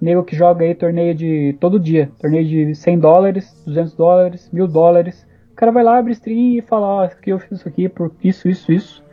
Nego 0.00 0.22
que 0.22 0.36
joga 0.36 0.64
aí 0.64 0.74
torneio 0.74 1.14
de 1.14 1.56
todo 1.58 1.80
dia. 1.80 2.10
Torneio 2.20 2.44
de 2.44 2.74
100 2.74 2.98
dólares, 2.98 3.62
200 3.66 3.94
dólares, 3.94 4.50
1000 4.52 4.68
dólares. 4.68 5.26
O 5.52 5.54
cara 5.54 5.72
vai 5.72 5.82
lá, 5.82 5.98
abre 5.98 6.12
stream 6.12 6.58
e 6.58 6.62
fala: 6.62 6.86
Ó, 6.86 7.06
oh, 7.06 7.10
eu 7.26 7.38
fiz 7.38 7.52
isso 7.52 7.68
aqui 7.68 7.88
por 7.88 8.12
isso, 8.22 8.48
isso, 8.48 8.72
isso. 8.72 9.04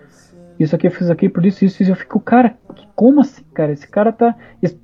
Isso 0.59 0.75
aqui 0.75 0.87
eu 0.87 0.91
fiz 0.91 1.09
aqui 1.09 1.29
por 1.29 1.45
isso, 1.45 1.63
isso, 1.63 1.81
isso. 1.81 1.91
Eu 1.91 1.95
fico, 1.95 2.19
cara, 2.19 2.55
como 2.95 3.21
assim, 3.21 3.43
cara? 3.53 3.71
Esse 3.71 3.87
cara 3.87 4.11
tá. 4.11 4.35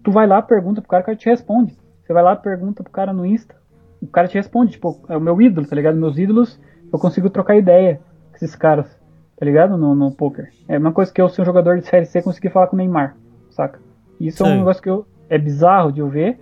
Tu 0.01 0.11
vai 0.11 0.25
lá, 0.25 0.41
pergunta 0.41 0.81
pro 0.81 0.89
cara, 0.89 1.03
o 1.03 1.05
cara 1.05 1.17
te 1.17 1.29
responde. 1.29 1.77
Você 2.01 2.13
vai 2.13 2.23
lá, 2.23 2.35
pergunta 2.35 2.81
pro 2.81 2.91
cara 2.91 3.11
no 3.11 3.25
Insta, 3.25 3.53
o 4.01 4.07
cara 4.07 4.29
te 4.29 4.35
responde, 4.35 4.71
tipo, 4.71 5.03
é 5.09 5.17
o 5.17 5.21
meu 5.21 5.41
ídolo, 5.41 5.67
tá 5.67 5.75
ligado? 5.75 5.97
Meus 5.97 6.17
ídolos, 6.17 6.59
eu 6.91 6.97
consigo 6.97 7.29
trocar 7.29 7.57
ideia 7.57 7.99
com 8.29 8.35
esses 8.37 8.55
caras 8.55 8.96
tá 9.37 9.45
ligado? 9.45 9.77
No, 9.77 9.95
no 9.95 10.11
poker. 10.11 10.51
É 10.67 10.77
uma 10.77 10.91
coisa 10.91 11.13
que 11.13 11.21
eu, 11.21 11.29
ser 11.29 11.41
um 11.41 11.45
jogador 11.45 11.77
de 11.79 11.87
série 11.87 12.05
C, 12.05 12.21
consegui 12.21 12.49
falar 12.49 12.67
com 12.67 12.75
o 12.75 12.77
Neymar, 12.77 13.15
saca? 13.51 13.79
Isso 14.19 14.43
Sim. 14.43 14.49
é 14.49 14.53
um 14.53 14.57
negócio 14.57 14.81
que 14.81 14.89
eu, 14.89 15.05
é 15.29 15.37
bizarro 15.37 15.91
de 15.91 15.99
eu 15.99 16.09
ver. 16.09 16.39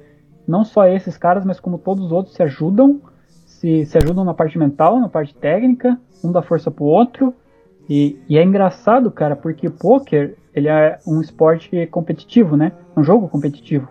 Não 0.48 0.64
só 0.64 0.88
esses 0.88 1.18
caras, 1.18 1.44
mas 1.44 1.60
como 1.60 1.78
todos 1.78 2.06
os 2.06 2.12
outros 2.12 2.36
se 2.36 2.42
ajudam, 2.44 3.02
se, 3.46 3.86
se 3.86 3.98
ajudam 3.98 4.24
na 4.24 4.34
parte 4.34 4.58
mental, 4.58 5.00
na 5.00 5.10
parte 5.10 5.36
técnica, 5.36 6.00
um 6.24 6.32
dá 6.32 6.42
força 6.42 6.72
pro 6.72 6.86
outro. 6.86 7.34
E, 7.90 8.18
e 8.30 8.38
é 8.38 8.44
engraçado, 8.44 9.12
cara, 9.12 9.36
porque 9.36 9.70
poker 9.70 10.36
ele 10.54 10.70
é 10.70 11.00
um 11.06 11.20
esporte 11.20 11.86
competitivo, 11.88 12.56
né? 12.56 12.72
Um 12.96 13.04
jogo 13.04 13.28
competitivo. 13.28 13.90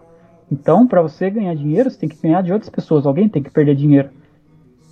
Então, 0.51 0.87
para 0.87 1.03
você 1.03 1.29
ganhar 1.29 1.55
dinheiro, 1.55 1.91
você 1.91 1.99
tem 1.99 2.09
que 2.09 2.21
ganhar 2.21 2.43
de 2.43 2.53
outras 2.53 2.71
pessoas. 2.71 3.05
Alguém 3.05 3.29
tem 3.29 3.43
que 3.43 3.51
perder 3.51 3.75
dinheiro. 3.75 4.09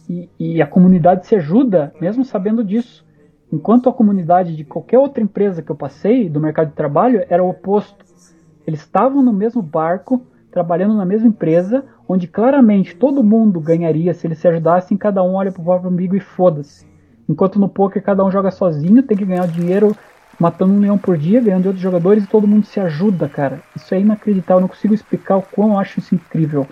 E, 0.08 0.28
e 0.38 0.60
a 0.60 0.66
comunidade 0.66 1.26
se 1.26 1.34
ajuda, 1.34 1.94
mesmo 1.98 2.24
sabendo 2.24 2.62
disso. 2.62 3.04
Enquanto 3.52 3.90
a 3.90 3.92
comunidade 3.92 4.56
de 4.56 4.64
qualquer 4.64 4.98
outra 4.98 5.22
empresa 5.22 5.60
que 5.60 5.70
eu 5.70 5.76
passei 5.76 6.26
do 6.26 6.40
mercado 6.40 6.68
de 6.68 6.74
trabalho 6.74 7.22
era 7.28 7.44
o 7.44 7.50
oposto. 7.50 8.02
Eles 8.66 8.80
estavam 8.80 9.22
no 9.22 9.32
mesmo 9.32 9.60
barco, 9.60 10.22
trabalhando 10.50 10.94
na 10.94 11.04
mesma 11.04 11.28
empresa, 11.28 11.84
onde 12.08 12.26
claramente 12.26 12.96
todo 12.96 13.22
mundo 13.22 13.60
ganharia 13.60 14.14
se 14.14 14.26
eles 14.26 14.38
se 14.38 14.48
ajudassem, 14.48 14.96
cada 14.96 15.22
um 15.22 15.34
olha 15.34 15.52
pro 15.52 15.62
próprio 15.62 15.90
umbigo 15.90 16.16
e 16.16 16.20
foda-se. 16.20 16.86
Enquanto 17.28 17.58
no 17.58 17.68
poker 17.68 18.02
cada 18.02 18.24
um 18.24 18.30
joga 18.30 18.50
sozinho, 18.50 19.02
tem 19.02 19.18
que 19.18 19.24
ganhar 19.26 19.46
dinheiro 19.48 19.94
matando 20.40 20.72
um 20.72 20.80
leão 20.80 20.96
por 20.96 21.18
dia, 21.18 21.40
ganhando 21.42 21.62
de 21.62 21.68
outros 21.68 21.82
jogadores 21.82 22.24
e 22.24 22.26
todo 22.26 22.46
mundo 22.46 22.64
se 22.64 22.80
ajuda, 22.80 23.28
cara. 23.28 23.60
Isso 23.76 23.94
é 23.94 24.00
inacreditável, 24.00 24.56
eu 24.56 24.60
não 24.62 24.68
consigo 24.68 24.94
explicar 24.94 25.36
o 25.36 25.42
quão 25.42 25.72
eu 25.72 25.78
acho 25.78 25.98
isso 25.98 26.14
incrível. 26.14 26.66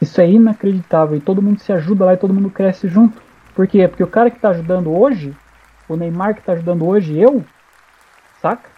Isso 0.00 0.20
é 0.20 0.30
inacreditável 0.30 1.16
e 1.16 1.20
todo 1.20 1.40
mundo 1.40 1.58
se 1.58 1.72
ajuda 1.72 2.04
lá 2.04 2.12
e 2.12 2.18
todo 2.18 2.34
mundo 2.34 2.50
cresce 2.50 2.86
junto. 2.86 3.20
Por 3.54 3.66
quê? 3.66 3.88
Porque 3.88 4.04
o 4.04 4.08
cara 4.08 4.30
que 4.30 4.38
tá 4.38 4.50
ajudando 4.50 4.94
hoje 4.94 5.34
o 5.88 5.96
Neymar 5.96 6.34
que 6.34 6.42
tá 6.42 6.52
ajudando 6.52 6.86
hoje, 6.86 7.18
eu, 7.18 7.44
saca? 8.40 8.68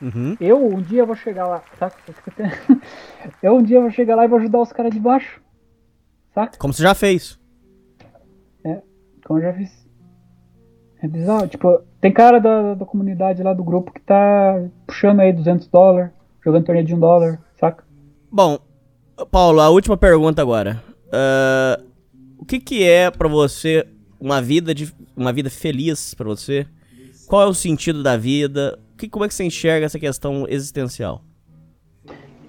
Uhum. 0.00 0.36
Eu 0.40 0.66
um 0.66 0.80
dia 0.82 1.04
vou 1.04 1.16
chegar 1.16 1.46
lá, 1.46 1.62
saca? 1.78 1.96
Eu 3.42 3.56
um 3.56 3.62
dia 3.62 3.80
vou 3.80 3.90
chegar 3.90 4.14
lá 4.14 4.24
e 4.24 4.28
vou 4.28 4.38
ajudar 4.38 4.60
os 4.60 4.72
caras 4.72 4.92
de 4.92 5.00
baixo, 5.00 5.40
saca? 6.34 6.58
Como 6.58 6.72
você 6.72 6.82
já 6.82 6.94
fez. 6.94 7.38
É, 8.64 8.82
como 9.24 9.38
eu 9.38 9.44
já 9.44 9.52
fiz. 9.54 9.86
É 11.02 11.08
bizarro, 11.08 11.48
tipo, 11.48 11.80
tem 12.00 12.12
cara 12.12 12.38
da, 12.38 12.74
da 12.74 12.84
comunidade 12.84 13.42
lá 13.42 13.52
do 13.52 13.64
grupo 13.64 13.92
que 13.92 14.00
tá 14.00 14.62
puxando 14.86 15.20
aí 15.20 15.32
200 15.32 15.68
dólares, 15.68 16.10
jogando 16.44 16.64
torneio 16.64 16.86
de 16.86 16.94
1 16.94 16.98
dólar, 16.98 17.40
saca? 17.58 17.84
Bom, 18.30 18.58
Paulo, 19.30 19.60
a 19.60 19.68
última 19.70 19.96
pergunta 19.96 20.42
agora. 20.42 20.82
Uh, 21.06 21.86
o 22.38 22.44
que 22.44 22.60
que 22.60 22.84
é 22.84 23.10
para 23.10 23.28
você 23.28 23.86
uma 24.26 24.42
vida 24.42 24.74
de 24.74 24.92
uma 25.16 25.32
vida 25.32 25.48
feliz 25.48 26.12
para 26.12 26.26
você? 26.26 26.66
Qual 27.28 27.42
é 27.42 27.46
o 27.46 27.54
sentido 27.54 28.02
da 28.02 28.16
vida? 28.16 28.76
Que, 28.98 29.08
como 29.08 29.24
é 29.24 29.28
que 29.28 29.34
você 29.34 29.44
enxerga 29.44 29.86
essa 29.86 30.00
questão 30.00 30.46
existencial? 30.48 31.22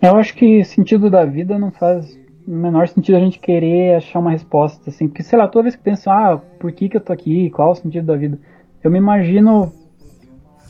Eu 0.01 0.15
acho 0.15 0.33
que 0.33 0.63
sentido 0.63 1.07
da 1.07 1.23
vida 1.23 1.59
não 1.59 1.71
faz 1.71 2.17
o 2.47 2.51
menor 2.51 2.87
sentido 2.87 3.17
a 3.17 3.19
gente 3.19 3.37
querer 3.37 3.95
achar 3.95 4.17
uma 4.19 4.31
resposta, 4.31 4.89
assim, 4.89 5.07
porque 5.07 5.21
sei 5.21 5.37
lá, 5.37 5.47
toda 5.47 5.63
vez 5.63 5.75
que 5.75 5.83
penso, 5.83 6.09
ah, 6.09 6.41
por 6.59 6.71
que, 6.71 6.89
que 6.89 6.97
eu 6.97 7.01
tô 7.01 7.13
aqui? 7.13 7.51
Qual 7.51 7.69
é 7.69 7.71
o 7.71 7.75
sentido 7.75 8.07
da 8.07 8.15
vida? 8.15 8.39
Eu 8.83 8.89
me 8.89 8.97
imagino 8.97 9.71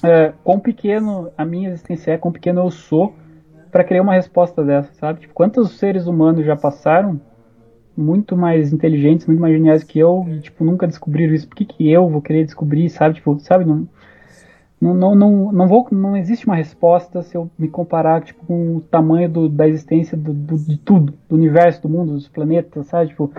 é, 0.04 0.34
quão 0.44 0.60
pequeno 0.60 1.32
a 1.38 1.46
minha 1.46 1.70
existência 1.70 2.12
é, 2.12 2.18
quão 2.18 2.34
pequeno 2.34 2.62
eu 2.62 2.72
sou 2.72 3.16
para 3.72 3.84
querer 3.84 4.02
uma 4.02 4.14
resposta 4.14 4.62
dessa, 4.62 4.92
sabe? 4.94 5.22
Tipo, 5.22 5.34
quantos 5.34 5.78
seres 5.78 6.06
humanos 6.06 6.46
já 6.46 6.56
passaram 6.56 7.22
muito 7.98 8.38
mais 8.38 8.72
inteligentes, 8.72 9.26
muito 9.26 9.40
mais 9.40 9.54
geniais 9.54 9.84
que 9.84 9.98
eu, 9.98 10.26
e, 10.30 10.40
tipo, 10.40 10.64
nunca 10.64 10.88
descobriram 10.88 11.34
isso. 11.34 11.48
Por 11.48 11.56
que, 11.56 11.66
que 11.66 11.90
eu 11.90 12.08
vou 12.08 12.22
querer 12.22 12.46
descobrir, 12.46 12.90
sabe? 12.90 13.16
Tipo, 13.16 13.40
sabe? 13.40 13.66
Não, 13.66 13.88
não, 14.80 15.16
não, 15.16 15.52
não, 15.52 15.68
vou, 15.68 15.88
não 15.92 16.16
existe 16.16 16.46
uma 16.46 16.56
resposta 16.56 17.24
se 17.24 17.36
eu 17.36 17.50
me 17.58 17.68
comparar 17.68 18.22
tipo, 18.22 18.46
com 18.46 18.78
o 18.78 18.82
tamanho 18.82 19.28
do, 19.28 19.50
da 19.50 19.68
existência 19.68 20.16
do, 20.16 20.32
do, 20.32 20.56
de 20.56 20.78
tudo, 20.78 21.16
do 21.28 21.36
universo, 21.36 21.82
do 21.82 21.90
mundo, 21.90 22.14
dos 22.14 22.28
planetas, 22.28 22.86
sabe? 22.86 23.10
Tipo, 23.10 23.32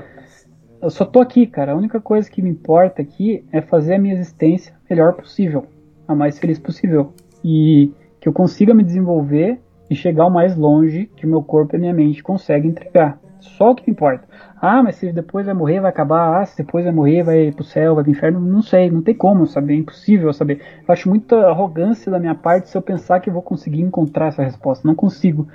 eu 0.82 0.90
só 0.90 1.05
tô 1.05 1.20
aqui, 1.20 1.47
cara. 1.47 1.72
A 1.72 1.76
única 1.76 2.01
coisa 2.01 2.28
que 2.28 2.43
me 2.43 2.51
importa 2.51 3.01
aqui 3.02 3.44
é 3.52 3.60
fazer 3.60 3.94
a 3.94 3.98
minha 3.98 4.14
existência 4.14 4.74
melhor 4.90 5.14
possível, 5.14 5.66
a 6.09 6.14
mais 6.14 6.39
feliz 6.39 6.59
possível. 6.59 7.12
E 7.44 7.93
que 8.20 8.28
eu 8.28 8.32
consiga 8.32 8.74
me 8.74 8.82
desenvolver 8.82 9.60
e 9.89 9.94
chegar 9.94 10.26
o 10.26 10.30
mais 10.30 10.56
longe 10.56 11.09
que 11.16 11.24
o 11.24 11.28
meu 11.28 11.43
corpo 11.43 11.74
e 11.74 11.76
a 11.76 11.80
minha 11.80 11.94
mente 11.94 12.22
conseguem 12.22 12.70
entregar. 12.70 13.20
Só 13.40 13.70
o 13.70 13.74
que 13.74 13.90
importa. 13.90 14.26
Ah, 14.60 14.82
mas 14.82 14.97
se 14.97 15.12
depois 15.12 15.47
vai 15.47 15.55
morrer, 15.55 15.80
vai 15.80 15.90
acabar. 15.90 16.40
Ah, 16.43 16.47
se 16.47 16.56
depois 16.56 16.85
vai 16.85 16.93
morrer, 16.93 17.22
vai 17.22 17.52
pro 17.52 17.64
céu, 17.64 17.94
vai 17.94 18.05
pro 18.05 18.10
inferno. 18.10 18.40
Não 18.40 18.62
sei, 18.62 18.90
não 18.90 19.02
tem 19.02 19.14
como 19.14 19.47
saber, 19.47 19.74
é 19.74 19.76
impossível 19.76 20.32
saber. 20.32 20.60
Eu 20.86 20.93
acho 20.93 21.09
muita 21.09 21.36
arrogância 21.48 22.10
da 22.10 22.18
minha 22.18 22.35
parte 22.35 22.68
se 22.68 22.76
eu 22.76 22.82
pensar 22.82 23.20
que 23.20 23.28
eu 23.28 23.32
vou 23.32 23.43
conseguir 23.43 23.80
encontrar 23.80 24.28
essa 24.28 24.43
resposta. 24.43 24.86
Não 24.86 24.94
consigo 24.94 25.47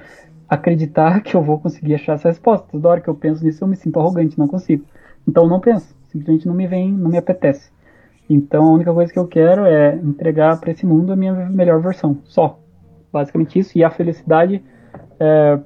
acreditar 0.48 1.22
que 1.22 1.36
eu 1.36 1.42
vou 1.42 1.60
conseguir 1.60 1.96
achar 1.96 2.14
essa 2.14 2.30
resposta. 2.30 2.68
Toda 2.72 2.90
hora 2.90 3.02
que 3.02 3.10
eu 3.10 3.16
penso 3.16 3.44
nisso, 3.44 3.64
eu 3.64 3.68
me 3.68 3.76
sinto 3.76 4.00
arrogante, 4.00 4.40
não 4.40 4.48
consigo. 4.48 4.86
Então 5.28 5.48
não 5.48 5.60
penso, 5.60 5.96
simplesmente 6.10 6.48
não 6.48 6.54
me 6.54 6.68
vem, 6.68 6.92
não 6.92 7.10
me 7.10 7.18
apetece. 7.18 7.72
Então 8.30 8.66
a 8.66 8.72
única 8.72 8.94
coisa 8.94 9.12
que 9.12 9.20
eu 9.20 9.28
quero 9.28 9.66
é 9.66 9.96
entregar 9.96 10.58
para 10.60 10.72
esse 10.72 10.86
mundo 10.86 11.12
a 11.12 11.16
minha 11.16 11.34
melhor 11.50 11.82
versão, 11.82 12.20
só. 12.24 12.60
Basicamente 13.12 13.60
isso. 13.60 13.78
E 13.78 13.84
a 13.84 13.90
felicidade 13.90 14.64
é, 15.20 15.60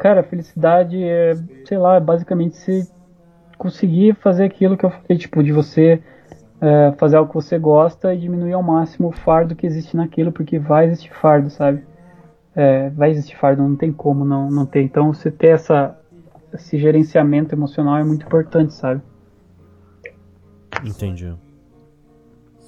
Cara, 0.00 0.22
felicidade 0.22 1.04
é, 1.04 1.34
sei 1.66 1.76
lá, 1.76 2.00
basicamente 2.00 2.56
ser 2.56 2.86
conseguir 3.58 4.14
fazer 4.14 4.44
aquilo 4.44 4.74
que 4.74 4.86
eu 4.86 4.90
falei, 4.90 5.18
tipo, 5.18 5.42
de 5.42 5.52
você 5.52 6.02
é, 6.58 6.92
fazer 6.92 7.18
algo 7.18 7.28
que 7.28 7.34
você 7.34 7.58
gosta 7.58 8.14
e 8.14 8.18
diminuir 8.18 8.54
ao 8.54 8.62
máximo 8.62 9.08
o 9.08 9.12
fardo 9.12 9.54
que 9.54 9.66
existe 9.66 9.94
naquilo, 9.94 10.32
porque 10.32 10.58
vai 10.58 10.86
existir 10.86 11.12
fardo, 11.12 11.50
sabe? 11.50 11.84
É, 12.56 12.88
vai 12.88 13.10
existir 13.10 13.36
fardo, 13.36 13.62
não 13.62 13.76
tem 13.76 13.92
como 13.92 14.24
não, 14.24 14.50
não 14.50 14.64
ter. 14.64 14.80
Então 14.80 15.12
você 15.12 15.30
ter 15.30 15.48
essa, 15.48 15.94
esse 16.54 16.78
gerenciamento 16.78 17.54
emocional 17.54 17.98
é 17.98 18.02
muito 18.02 18.24
importante, 18.24 18.72
sabe? 18.72 19.02
Entendi. 20.82 21.34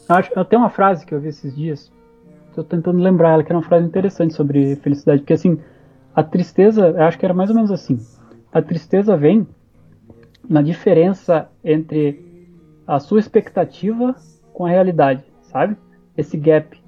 Acho, 0.06 0.30
eu 0.36 0.44
tenho 0.44 0.60
uma 0.60 0.70
frase 0.70 1.06
que 1.06 1.14
eu 1.14 1.20
vi 1.20 1.28
esses 1.28 1.56
dias, 1.56 1.90
tô 2.54 2.62
tentando 2.62 2.98
lembrar 2.98 3.30
ela, 3.30 3.42
que 3.42 3.50
era 3.50 3.58
uma 3.58 3.66
frase 3.66 3.86
interessante 3.86 4.34
sobre 4.34 4.76
felicidade, 4.76 5.22
porque 5.22 5.32
assim, 5.32 5.58
a 6.14 6.22
tristeza, 6.22 6.94
acho 7.04 7.18
que 7.18 7.24
era 7.24 7.34
mais 7.34 7.50
ou 7.50 7.56
menos 7.56 7.70
assim. 7.70 7.98
A 8.52 8.60
tristeza 8.60 9.16
vem 9.16 9.46
na 10.48 10.60
diferença 10.60 11.48
entre 11.64 12.22
a 12.86 12.98
sua 12.98 13.20
expectativa 13.20 14.14
com 14.52 14.66
a 14.66 14.68
realidade, 14.68 15.24
sabe? 15.42 15.76
Esse 16.16 16.36
gap. 16.36 16.78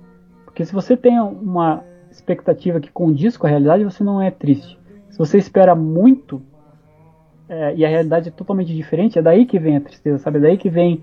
Porque 0.45 0.65
se 0.65 0.73
você 0.73 0.97
tem 0.97 1.19
uma 1.19 1.83
expectativa 2.11 2.81
que 2.81 2.91
condiz 2.91 3.37
com 3.37 3.47
a 3.47 3.51
realidade, 3.51 3.85
você 3.85 4.05
não 4.05 4.21
é 4.21 4.31
triste. 4.31 4.79
Se 5.11 5.19
você 5.19 5.39
espera 5.39 5.75
muito 5.75 6.43
é, 7.49 7.75
e 7.77 7.85
a 7.85 7.89
realidade 7.89 8.29
é 8.29 8.33
totalmente 8.33 8.75
diferente, 8.75 9.19
é 9.19 9.23
daí 9.23 9.47
que 9.47 9.59
vem 9.59 9.77
a 9.77 9.81
tristeza, 9.81 10.19
sabe? 10.19 10.39
É 10.39 10.41
daí 10.43 10.59
que 10.59 10.71
vem 10.71 10.97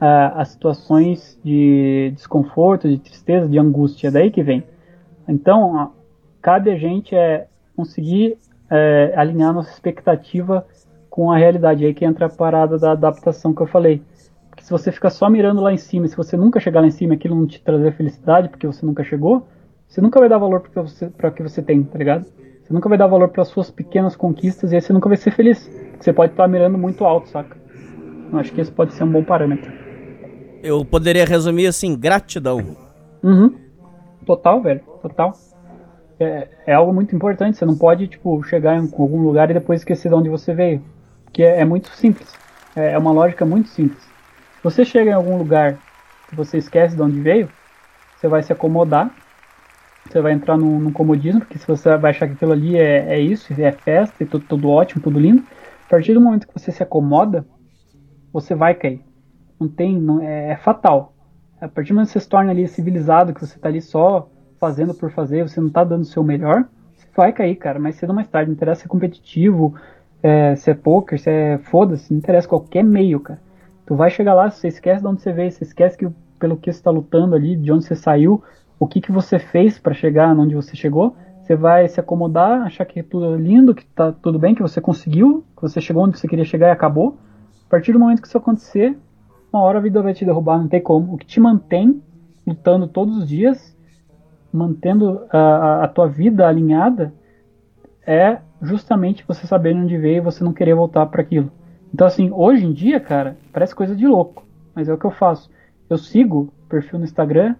uh, 0.00 0.36
as 0.36 0.48
situações 0.48 1.38
de 1.44 2.12
desconforto, 2.14 2.88
de 2.88 2.98
tristeza, 2.98 3.48
de 3.48 3.58
angústia, 3.58 4.08
é 4.08 4.10
daí 4.10 4.30
que 4.30 4.42
vem. 4.42 4.64
Então, 5.28 5.92
cabe 6.42 6.70
a 6.70 6.76
gente 6.76 7.14
é, 7.14 7.46
conseguir 7.76 8.38
é, 8.70 9.12
alinhar 9.16 9.52
nossa 9.52 9.70
expectativa 9.70 10.66
com 11.08 11.30
a 11.30 11.36
realidade. 11.36 11.84
É 11.84 11.88
aí 11.88 11.94
que 11.94 12.04
entra 12.04 12.26
a 12.26 12.28
parada 12.30 12.78
da 12.78 12.92
adaptação 12.92 13.54
que 13.54 13.62
eu 13.62 13.66
falei. 13.66 14.02
Porque 14.50 14.64
se 14.64 14.70
você 14.70 14.90
ficar 14.92 15.10
só 15.10 15.28
mirando 15.28 15.60
lá 15.60 15.72
em 15.72 15.76
cima, 15.76 16.06
se 16.06 16.16
você 16.16 16.36
nunca 16.36 16.60
chegar 16.60 16.80
lá 16.80 16.86
em 16.86 16.90
cima, 16.90 17.14
aquilo 17.14 17.34
não 17.34 17.46
te 17.46 17.62
trazer 17.62 17.92
felicidade 17.92 18.48
porque 18.48 18.66
você 18.66 18.84
nunca 18.86 19.02
chegou, 19.02 19.46
você 19.88 20.00
nunca 20.00 20.18
vai 20.18 20.28
dar 20.28 20.38
valor 20.38 20.60
para 20.60 20.82
você, 20.82 21.06
o 21.06 21.30
que 21.32 21.42
você 21.42 21.62
tem, 21.62 21.82
tá 21.82 21.98
ligado? 21.98 22.24
Você 22.62 22.72
nunca 22.72 22.88
vai 22.88 22.96
dar 22.96 23.06
valor 23.06 23.28
para 23.28 23.44
suas 23.44 23.70
pequenas 23.70 24.16
conquistas 24.16 24.72
e 24.72 24.76
aí 24.76 24.80
você 24.80 24.92
nunca 24.92 25.08
vai 25.08 25.16
ser 25.16 25.30
feliz. 25.30 25.70
Você 26.00 26.12
pode 26.12 26.32
estar 26.32 26.48
mirando 26.48 26.78
muito 26.78 27.04
alto, 27.04 27.28
saca? 27.28 27.56
Eu 28.32 28.38
acho 28.38 28.52
que 28.52 28.60
esse 28.60 28.72
pode 28.72 28.94
ser 28.94 29.04
um 29.04 29.12
bom 29.12 29.22
parâmetro. 29.22 29.70
Eu 30.62 30.84
poderia 30.84 31.26
resumir 31.26 31.66
assim, 31.66 31.94
gratidão. 31.94 32.76
Uhum. 33.22 33.54
Total, 34.24 34.62
velho. 34.62 34.80
Total. 35.02 35.34
É, 36.24 36.48
é 36.66 36.74
algo 36.74 36.92
muito 36.92 37.14
importante. 37.14 37.56
Você 37.56 37.64
não 37.64 37.76
pode, 37.76 38.08
tipo, 38.08 38.42
chegar 38.44 38.76
em 38.76 38.80
algum 38.80 39.22
lugar 39.22 39.50
e 39.50 39.54
depois 39.54 39.80
esquecer 39.80 40.08
de 40.08 40.14
onde 40.14 40.28
você 40.28 40.54
veio. 40.54 40.82
Que 41.32 41.42
é, 41.42 41.60
é 41.60 41.64
muito 41.64 41.88
simples. 41.90 42.32
É, 42.74 42.92
é 42.92 42.98
uma 42.98 43.12
lógica 43.12 43.44
muito 43.44 43.68
simples. 43.68 44.02
Se 44.02 44.64
você 44.64 44.84
chega 44.84 45.10
em 45.10 45.14
algum 45.14 45.36
lugar 45.36 45.78
e 46.32 46.36
você 46.36 46.58
esquece 46.58 46.96
de 46.96 47.02
onde 47.02 47.20
veio, 47.20 47.48
você 48.16 48.28
vai 48.28 48.42
se 48.42 48.52
acomodar 48.52 49.10
você 50.08 50.20
vai 50.20 50.32
entrar 50.32 50.56
num, 50.56 50.78
num, 50.78 50.92
comodismo, 50.92 51.40
porque 51.40 51.58
se 51.58 51.66
você 51.66 51.96
vai 51.96 52.10
achar 52.10 52.26
que 52.26 52.34
aquilo 52.34 52.52
ali 52.52 52.76
é, 52.76 53.14
é 53.14 53.18
isso, 53.18 53.52
é 53.58 53.72
festa, 53.72 54.22
e 54.22 54.26
tudo, 54.26 54.44
tudo 54.46 54.68
ótimo, 54.68 55.02
tudo 55.02 55.18
lindo, 55.18 55.42
a 55.86 55.90
partir 55.90 56.12
do 56.12 56.20
momento 56.20 56.46
que 56.46 56.52
você 56.52 56.70
se 56.70 56.82
acomoda, 56.82 57.46
você 58.32 58.54
vai 58.54 58.74
cair. 58.74 59.02
Não 59.58 59.68
tem, 59.68 59.98
não, 59.98 60.20
é, 60.20 60.50
é 60.50 60.56
fatal. 60.56 61.14
A 61.60 61.68
partir 61.68 61.90
do 61.90 61.94
momento 61.94 62.08
que 62.08 62.12
você 62.12 62.20
se 62.20 62.28
torna 62.28 62.50
ali 62.50 62.68
civilizado, 62.68 63.32
que 63.32 63.40
você 63.40 63.56
está 63.56 63.68
ali 63.68 63.80
só 63.80 64.28
fazendo 64.64 64.94
por 64.94 65.10
fazer, 65.10 65.46
você 65.46 65.60
não 65.60 65.68
está 65.68 65.84
dando 65.84 66.00
o 66.00 66.06
seu 66.06 66.24
melhor, 66.24 66.64
vai 67.14 67.34
cair, 67.34 67.54
cara, 67.56 67.78
mais 67.78 67.96
cedo 67.96 68.10
ou 68.10 68.16
mais 68.16 68.28
tarde. 68.28 68.48
Não 68.48 68.54
interessa 68.54 68.80
se 68.80 68.86
é 68.86 68.88
competitivo, 68.88 69.74
é, 70.22 70.56
se 70.56 70.70
é 70.70 70.74
poker, 70.74 71.20
se 71.20 71.28
é 71.28 71.58
foda-se, 71.58 72.10
não 72.10 72.18
interessa 72.18 72.48
qualquer 72.48 72.82
meio, 72.82 73.20
cara. 73.20 73.38
Tu 73.86 73.94
vai 73.94 74.10
chegar 74.10 74.32
lá, 74.32 74.50
você 74.50 74.68
esquece 74.68 75.02
de 75.02 75.06
onde 75.06 75.20
você 75.20 75.32
veio, 75.32 75.52
você 75.52 75.64
esquece 75.64 75.98
que 75.98 76.08
pelo 76.38 76.56
que 76.56 76.72
você 76.72 76.78
está 76.78 76.90
lutando 76.90 77.34
ali, 77.34 77.56
de 77.56 77.70
onde 77.70 77.84
você 77.84 77.94
saiu, 77.94 78.42
o 78.80 78.86
que, 78.86 79.02
que 79.02 79.12
você 79.12 79.38
fez 79.38 79.78
para 79.78 79.92
chegar 79.92 80.34
onde 80.36 80.54
você 80.54 80.74
chegou. 80.74 81.14
Você 81.42 81.54
vai 81.54 81.86
se 81.88 82.00
acomodar, 82.00 82.62
achar 82.62 82.86
que 82.86 83.02
tudo 83.02 83.34
é 83.34 83.36
lindo, 83.36 83.74
que 83.74 83.84
tá 83.84 84.12
tudo 84.12 84.38
bem, 84.38 84.54
que 84.54 84.62
você 84.62 84.80
conseguiu, 84.80 85.44
que 85.54 85.60
você 85.60 85.78
chegou 85.78 86.04
onde 86.04 86.18
você 86.18 86.26
queria 86.26 86.44
chegar 86.44 86.68
e 86.68 86.70
acabou. 86.70 87.18
A 87.66 87.70
partir 87.70 87.92
do 87.92 87.98
momento 87.98 88.22
que 88.22 88.28
isso 88.28 88.38
acontecer, 88.38 88.96
uma 89.52 89.62
hora 89.62 89.78
a 89.78 89.82
vida 89.82 90.00
vai 90.00 90.14
te 90.14 90.24
derrubar, 90.24 90.58
não 90.58 90.68
tem 90.68 90.80
como. 90.80 91.12
O 91.12 91.18
que 91.18 91.26
te 91.26 91.38
mantém 91.38 92.02
lutando 92.46 92.88
todos 92.88 93.18
os 93.18 93.28
dias, 93.28 93.73
mantendo 94.54 95.26
a, 95.30 95.84
a 95.84 95.88
tua 95.88 96.06
vida 96.06 96.46
alinhada, 96.46 97.12
é 98.06 98.38
justamente 98.62 99.24
você 99.26 99.46
saber 99.46 99.74
onde 99.74 99.98
veio 99.98 100.18
e 100.18 100.20
você 100.20 100.44
não 100.44 100.52
querer 100.52 100.74
voltar 100.74 101.06
para 101.06 101.22
aquilo. 101.22 101.50
Então, 101.92 102.06
assim, 102.06 102.30
hoje 102.32 102.64
em 102.64 102.72
dia, 102.72 103.00
cara, 103.00 103.36
parece 103.52 103.74
coisa 103.74 103.96
de 103.96 104.06
louco, 104.06 104.46
mas 104.74 104.88
é 104.88 104.94
o 104.94 104.98
que 104.98 105.04
eu 105.04 105.10
faço. 105.10 105.50
Eu 105.90 105.98
sigo 105.98 106.52
perfil 106.68 107.00
no 107.00 107.04
Instagram 107.04 107.56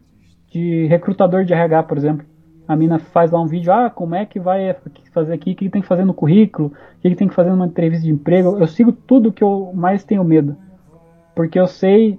de 0.51 0.87
recrutador 0.87 1.45
de 1.45 1.53
RH, 1.53 1.83
por 1.83 1.99
exemplo. 1.99 2.27
A 2.67 2.77
mina 2.77 2.99
faz 2.99 3.31
lá 3.31 3.41
um 3.41 3.47
vídeo, 3.47 3.73
ah, 3.73 3.91
como 3.91 4.15
é 4.15 4.25
que 4.25 4.39
vai 4.39 4.75
fazer 5.13 5.35
aqui, 5.35 5.53
o 5.53 5.57
que 5.57 5.69
tem 5.69 5.83
que 5.83 5.89
fazer 5.89 6.05
no 6.05 6.15
currículo, 6.15 6.69
o 6.69 7.01
que 7.01 7.15
tem 7.15 7.29
que 7.29 7.35
fazer 7.35 7.51
numa 7.51 7.67
entrevista 7.67 8.07
de 8.07 8.13
emprego. 8.13 8.57
Eu 8.59 8.67
sigo 8.67 8.93
tudo 8.93 9.33
que 9.33 9.43
eu 9.43 9.73
mais 9.75 10.05
tenho 10.05 10.25
medo. 10.25 10.57
Porque 11.35 11.59
eu 11.59 11.67
sei 11.67 12.19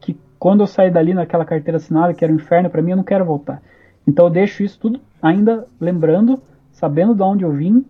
que 0.00 0.18
quando 0.38 0.60
eu 0.60 0.66
sair 0.66 0.90
dali 0.90 1.14
naquela 1.14 1.44
carteira 1.44 1.76
assinada, 1.76 2.12
que 2.12 2.24
era 2.24 2.32
um 2.32 2.36
inferno 2.36 2.68
para 2.68 2.82
mim, 2.82 2.90
eu 2.90 2.96
não 2.96 3.04
quero 3.04 3.24
voltar. 3.24 3.62
Então 4.08 4.24
eu 4.24 4.30
deixo 4.30 4.62
isso 4.62 4.80
tudo 4.80 4.98
ainda 5.20 5.66
lembrando, 5.78 6.42
sabendo 6.72 7.14
de 7.14 7.22
onde 7.22 7.44
eu 7.44 7.52
vim, 7.52 7.84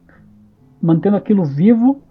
mantendo 0.82 1.16
aquilo 1.16 1.44
vivo 1.44 2.02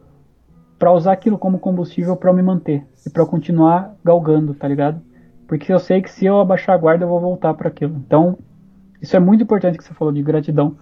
para 0.80 0.94
usar 0.94 1.12
aquilo 1.12 1.38
como 1.38 1.60
combustível 1.60 2.16
para 2.16 2.32
me 2.32 2.42
manter 2.42 2.88
e 3.06 3.10
para 3.10 3.26
continuar 3.26 3.98
galgando, 4.06 4.54
tá 4.54 4.66
ligado? 4.66 5.02
Porque 5.46 5.74
eu 5.74 5.80
sei 5.80 6.02
que 6.02 6.10
se 6.10 6.26
eu 6.26 6.40
abaixar 6.40 6.74
a 6.74 6.78
guarda, 6.78 7.04
eu 7.04 7.10
vou 7.10 7.20
voltar 7.20 7.54
para 7.54 7.68
aquilo. 7.68 7.98
Então, 7.98 8.38
isso 9.02 9.14
é 9.14 9.20
muito 9.20 9.44
importante 9.44 9.78
que 9.78 9.84
você 9.84 9.94
falou 9.94 10.14
de 10.14 10.24
gratidão. 10.24 10.78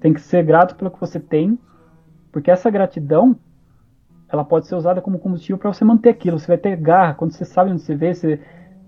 Tem 0.00 0.14
que 0.14 0.20
ser 0.22 0.42
grato 0.42 0.74
pelo 0.74 0.90
que 0.90 1.00
você 1.00 1.20
tem, 1.20 1.58
porque 2.32 2.50
essa 2.50 2.70
gratidão 2.70 3.36
ela 4.26 4.44
pode 4.44 4.66
ser 4.66 4.74
usada 4.74 5.02
como 5.02 5.18
combustível 5.18 5.58
para 5.58 5.70
você 5.70 5.84
manter 5.84 6.08
aquilo. 6.08 6.38
Você 6.38 6.46
vai 6.46 6.56
ter 6.56 6.76
garra, 6.76 7.12
quando 7.12 7.32
você 7.32 7.44
sabe 7.44 7.72
onde 7.72 7.82
você 7.82 7.94
vê, 7.94 8.14
você 8.14 8.40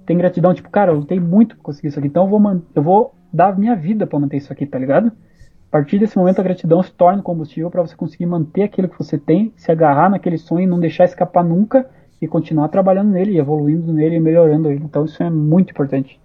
tem 0.07 0.17
gratidão, 0.17 0.55
tipo, 0.55 0.71
cara, 0.71 0.93
eu 0.93 0.97
lutei 0.97 1.21
muito 1.21 1.57
para 1.57 1.65
conseguir 1.65 1.89
isso 1.89 1.99
aqui, 1.99 2.09
então 2.09 2.25
eu 2.25 2.31
vou, 2.31 2.63
eu 2.75 2.83
vou 2.83 3.15
dar 3.33 3.53
a 3.53 3.57
minha 3.57 3.75
vida 3.75 4.07
para 4.07 4.19
manter 4.19 4.37
isso 4.37 4.53
aqui, 4.53 4.67
tá 4.67 4.79
ligado? 4.79 5.09
A 5.09 5.71
partir 5.71 5.99
desse 5.99 6.19
momento 6.19 6.39
a 6.39 6.43
gratidão 6.43 6.83
se 6.83 6.93
torna 6.93 7.23
combustível 7.23 7.71
para 7.71 7.81
você 7.81 7.97
conseguir 7.97 8.27
manter 8.27 8.65
aquilo 8.65 8.89
que 8.89 8.99
você 8.99 9.17
tem, 9.17 9.53
se 9.57 9.73
agarrar 9.73 10.11
naquele 10.11 10.37
sonho 10.37 10.65
e 10.65 10.67
não 10.67 10.79
deixar 10.79 11.05
escapar 11.05 11.43
nunca 11.43 11.89
e 12.21 12.29
continuar 12.29 12.69
trabalhando 12.69 13.11
nele, 13.11 13.39
evoluindo 13.39 13.93
nele 13.93 14.17
e 14.17 14.21
melhorando 14.21 14.71
ele. 14.71 14.85
Então 14.85 15.05
isso 15.05 15.23
é 15.23 15.31
muito 15.31 15.71
importante. 15.71 16.21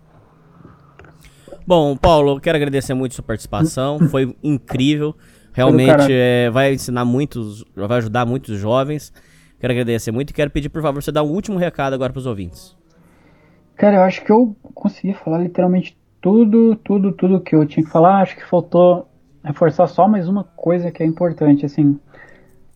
Bom, 1.65 1.97
Paulo, 1.97 2.39
quero 2.39 2.55
agradecer 2.55 2.93
muito 2.93 3.13
a 3.13 3.15
sua 3.15 3.23
participação, 3.23 3.99
foi 4.09 4.35
incrível. 4.43 5.15
Realmente 5.53 6.07
é, 6.11 6.49
vai 6.51 6.73
ensinar 6.73 7.03
muitos, 7.03 7.65
vai 7.75 7.97
ajudar 7.97 8.25
muitos 8.25 8.59
jovens. 8.59 9.11
Quero 9.59 9.73
agradecer 9.73 10.11
muito 10.11 10.29
e 10.29 10.33
quero 10.33 10.51
pedir, 10.51 10.69
por 10.69 10.81
favor, 10.83 11.01
você 11.01 11.11
dar 11.11 11.23
um 11.23 11.31
último 11.31 11.57
recado 11.57 11.93
agora 11.93 12.13
para 12.13 12.19
os 12.19 12.27
ouvintes. 12.27 12.77
Cara, 13.75 13.97
eu 13.97 14.01
acho 14.01 14.23
que 14.23 14.31
eu 14.31 14.55
consegui 14.73 15.13
falar 15.13 15.39
literalmente 15.39 15.96
tudo, 16.21 16.75
tudo, 16.75 17.11
tudo 17.11 17.41
que 17.41 17.55
eu 17.55 17.65
tinha 17.65 17.85
que 17.85 17.91
falar. 17.91 18.21
Acho 18.21 18.35
que 18.35 18.45
faltou 18.45 19.07
reforçar 19.43 19.87
só 19.87 20.07
mais 20.07 20.27
uma 20.27 20.43
coisa 20.43 20.91
que 20.91 21.01
é 21.01 21.05
importante, 21.05 21.65
assim. 21.65 21.99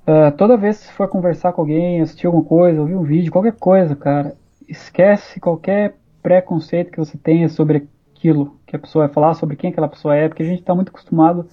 Uh, 0.01 0.31
toda 0.37 0.57
vez 0.57 0.85
que 0.85 0.93
for 0.93 1.07
conversar 1.07 1.53
com 1.53 1.61
alguém, 1.61 2.01
assistir 2.01 2.27
alguma 2.27 2.43
coisa, 2.43 2.81
ouvir 2.81 2.95
um 2.95 3.03
vídeo, 3.03 3.31
qualquer 3.31 3.53
coisa, 3.53 3.95
cara, 3.95 4.35
esquece 4.67 5.39
qualquer 5.39 5.95
preconceito 6.23 6.91
que 6.91 6.97
você 6.97 7.17
tenha 7.17 7.49
sobre 7.49 7.87
aquilo 8.15 8.57
que 8.65 8.75
a 8.75 8.79
pessoa 8.79 9.05
vai 9.05 9.13
falar, 9.13 9.33
sobre 9.33 9.55
quem 9.55 9.69
aquela 9.69 9.87
pessoa 9.87 10.15
é, 10.15 10.27
porque 10.27 10.43
a 10.43 10.45
gente 10.45 10.59
está 10.59 10.73
muito 10.73 10.89
acostumado 10.89 11.47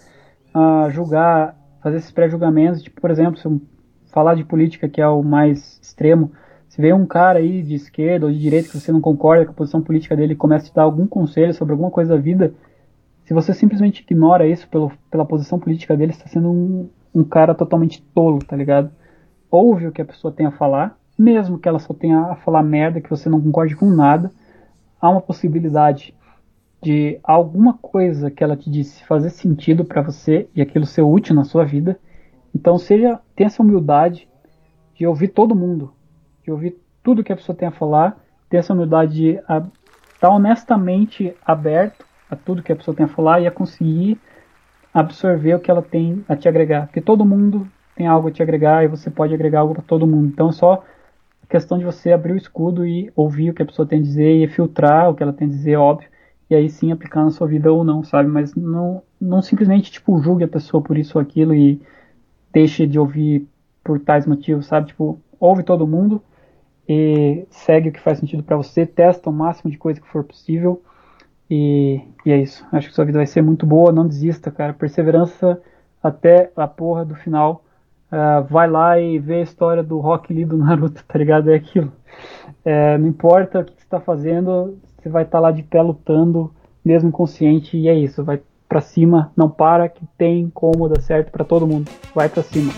a 0.54 0.88
julgar, 0.90 1.56
fazer 1.82 1.98
esses 1.98 2.10
pré-julgamentos, 2.10 2.82
tipo, 2.82 3.00
por 3.00 3.10
exemplo, 3.10 3.38
se 3.38 3.46
eu 3.46 3.60
falar 4.12 4.34
de 4.34 4.44
política, 4.44 4.88
que 4.88 5.00
é 5.00 5.08
o 5.08 5.22
mais 5.22 5.78
extremo, 5.82 6.32
se 6.68 6.80
vem 6.80 6.92
um 6.92 7.06
cara 7.06 7.38
aí 7.38 7.62
de 7.62 7.74
esquerda 7.74 8.26
ou 8.26 8.32
de 8.32 8.38
direita 8.38 8.68
que 8.68 8.78
você 8.78 8.92
não 8.92 9.00
concorda 9.00 9.44
com 9.44 9.52
a 9.52 9.54
posição 9.54 9.82
política 9.82 10.16
dele 10.16 10.34
começa 10.34 10.66
a 10.66 10.68
te 10.68 10.74
dar 10.74 10.82
algum 10.82 11.06
conselho 11.06 11.52
sobre 11.54 11.72
alguma 11.72 11.90
coisa 11.90 12.14
da 12.14 12.20
vida, 12.20 12.52
se 13.24 13.34
você 13.34 13.52
simplesmente 13.52 14.02
ignora 14.02 14.46
isso 14.46 14.68
pelo, 14.68 14.90
pela 15.10 15.24
posição 15.24 15.58
política 15.58 15.96
dele, 15.96 16.12
está 16.12 16.26
sendo 16.26 16.50
um, 16.50 16.88
um 17.14 17.24
cara 17.24 17.54
totalmente 17.54 18.02
tolo, 18.14 18.38
tá 18.38 18.56
ligado? 18.56 18.90
Ouve 19.50 19.86
o 19.86 19.92
que 19.92 20.00
a 20.00 20.04
pessoa 20.04 20.32
tem 20.32 20.46
a 20.46 20.50
falar, 20.50 20.98
mesmo 21.18 21.58
que 21.58 21.68
ela 21.68 21.78
só 21.78 21.92
tenha 21.92 22.20
a 22.20 22.36
falar 22.36 22.62
merda, 22.62 23.00
que 23.00 23.10
você 23.10 23.28
não 23.28 23.40
concorde 23.40 23.76
com 23.76 23.90
nada, 23.90 24.30
há 25.00 25.10
uma 25.10 25.20
possibilidade 25.20 26.14
de 26.82 27.18
alguma 27.22 27.74
coisa 27.74 28.30
que 28.30 28.42
ela 28.42 28.56
te 28.56 28.70
disse 28.70 29.04
fazer 29.04 29.30
sentido 29.30 29.84
para 29.84 30.00
você 30.00 30.48
e 30.54 30.62
aquilo 30.62 30.86
ser 30.86 31.02
útil 31.02 31.34
na 31.34 31.44
sua 31.44 31.64
vida. 31.64 31.98
Então 32.54 32.78
seja 32.78 33.20
tenha 33.34 33.48
essa 33.48 33.62
humildade 33.62 34.28
de 34.94 35.06
ouvir 35.06 35.28
todo 35.28 35.54
mundo, 35.54 35.92
de 36.48 36.52
ouvir 36.52 36.78
tudo 37.02 37.22
que 37.22 37.32
a 37.32 37.36
pessoa 37.36 37.56
tem 37.56 37.68
a 37.68 37.72
falar, 37.72 38.18
ter 38.48 38.56
essa 38.56 38.72
humildade 38.72 39.12
de 39.12 39.28
estar 39.32 39.68
tá 40.18 40.30
honestamente 40.30 41.34
aberto 41.44 42.06
a 42.30 42.36
tudo 42.36 42.62
que 42.62 42.72
a 42.72 42.76
pessoa 42.76 42.96
tem 42.96 43.04
a 43.04 43.08
falar 43.08 43.40
e 43.40 43.46
a 43.46 43.50
conseguir 43.50 44.18
absorver 44.92 45.54
o 45.54 45.60
que 45.60 45.70
ela 45.70 45.82
tem 45.82 46.24
a 46.26 46.34
te 46.34 46.48
agregar. 46.48 46.86
Porque 46.86 47.00
todo 47.00 47.24
mundo 47.24 47.68
tem 47.94 48.06
algo 48.06 48.28
a 48.28 48.30
te 48.30 48.42
agregar 48.42 48.82
e 48.82 48.88
você 48.88 49.10
pode 49.10 49.34
agregar 49.34 49.60
algo 49.60 49.74
para 49.74 49.82
todo 49.82 50.06
mundo. 50.06 50.28
Então, 50.28 50.48
é 50.48 50.52
só 50.52 50.82
questão 51.48 51.78
de 51.78 51.84
você 51.84 52.12
abrir 52.12 52.32
o 52.32 52.36
escudo 52.36 52.86
e 52.86 53.10
ouvir 53.14 53.50
o 53.50 53.54
que 53.54 53.62
a 53.62 53.66
pessoa 53.66 53.86
tem 53.86 53.98
a 53.98 54.02
dizer 54.02 54.42
e 54.42 54.48
filtrar 54.48 55.10
o 55.10 55.14
que 55.14 55.22
ela 55.22 55.32
tem 55.32 55.48
a 55.48 55.50
dizer, 55.50 55.76
óbvio, 55.76 56.08
e 56.50 56.54
aí 56.54 56.68
sim 56.68 56.92
aplicar 56.92 57.24
na 57.24 57.30
sua 57.30 57.46
vida 57.46 57.72
ou 57.72 57.84
não, 57.84 58.02
sabe? 58.02 58.28
Mas 58.28 58.54
não, 58.54 59.02
não 59.20 59.42
simplesmente, 59.42 59.90
tipo, 59.90 60.20
julgue 60.22 60.44
a 60.44 60.48
pessoa 60.48 60.82
por 60.82 60.96
isso 60.96 61.18
ou 61.18 61.22
aquilo 61.22 61.54
e 61.54 61.80
deixe 62.52 62.86
de 62.86 62.98
ouvir 62.98 63.46
por 63.84 63.98
tais 64.00 64.26
motivos, 64.26 64.66
sabe? 64.66 64.88
Tipo, 64.88 65.18
ouve 65.40 65.62
todo 65.62 65.86
mundo 65.86 66.22
e 66.88 67.46
segue 67.50 67.90
o 67.90 67.92
que 67.92 68.00
faz 68.00 68.18
sentido 68.18 68.42
para 68.42 68.56
você, 68.56 68.86
testa 68.86 69.28
o 69.28 69.32
máximo 69.32 69.70
de 69.70 69.76
coisa 69.76 70.00
que 70.00 70.08
for 70.08 70.24
possível 70.24 70.82
e, 71.50 72.00
e, 72.26 72.32
é 72.32 72.36
isso. 72.36 72.64
Acho 72.70 72.88
que 72.88 72.94
sua 72.94 73.04
vida 73.04 73.18
vai 73.18 73.26
ser 73.26 73.42
muito 73.42 73.64
boa, 73.64 73.92
não 73.92 74.06
desista, 74.06 74.50
cara. 74.50 74.72
Perseverança 74.72 75.60
até 76.02 76.50
a 76.56 76.66
porra 76.68 77.04
do 77.04 77.14
final. 77.14 77.64
Uh, 78.10 78.44
vai 78.48 78.68
lá 78.68 78.98
e 78.98 79.18
vê 79.18 79.36
a 79.36 79.42
história 79.42 79.82
do 79.82 79.98
Rock 79.98 80.32
Lee 80.32 80.44
do 80.44 80.56
Naruto, 80.56 81.04
tá 81.06 81.18
ligado? 81.18 81.50
É 81.50 81.54
aquilo. 81.54 81.92
É, 82.64 82.98
não 82.98 83.06
importa 83.06 83.60
o 83.60 83.64
que 83.64 83.72
você 83.72 83.82
está 83.82 84.00
fazendo, 84.00 84.78
você 84.96 85.08
vai 85.08 85.24
estar 85.24 85.38
tá 85.38 85.42
lá 85.42 85.50
de 85.50 85.62
pé 85.62 85.80
lutando, 85.80 86.52
mesmo 86.84 87.08
inconsciente, 87.08 87.76
e 87.76 87.88
é 87.88 87.94
isso. 87.94 88.24
Vai 88.24 88.40
para 88.68 88.80
cima, 88.80 89.32
não 89.36 89.48
para, 89.48 89.88
que 89.88 90.06
tem 90.18 90.50
como 90.50 90.88
dar 90.88 91.00
certo 91.00 91.30
para 91.30 91.44
todo 91.44 91.66
mundo. 91.66 91.90
Vai 92.14 92.28
para 92.28 92.42
cima. 92.42 92.72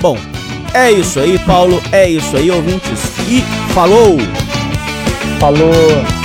Bom, 0.00 0.16
é 0.74 0.92
isso 0.92 1.20
aí, 1.20 1.38
Paulo. 1.38 1.80
É 1.92 2.08
isso 2.08 2.36
aí, 2.36 2.50
ouvintes. 2.50 3.12
E 3.28 3.40
falou! 3.72 4.18
Falou! 5.40 6.23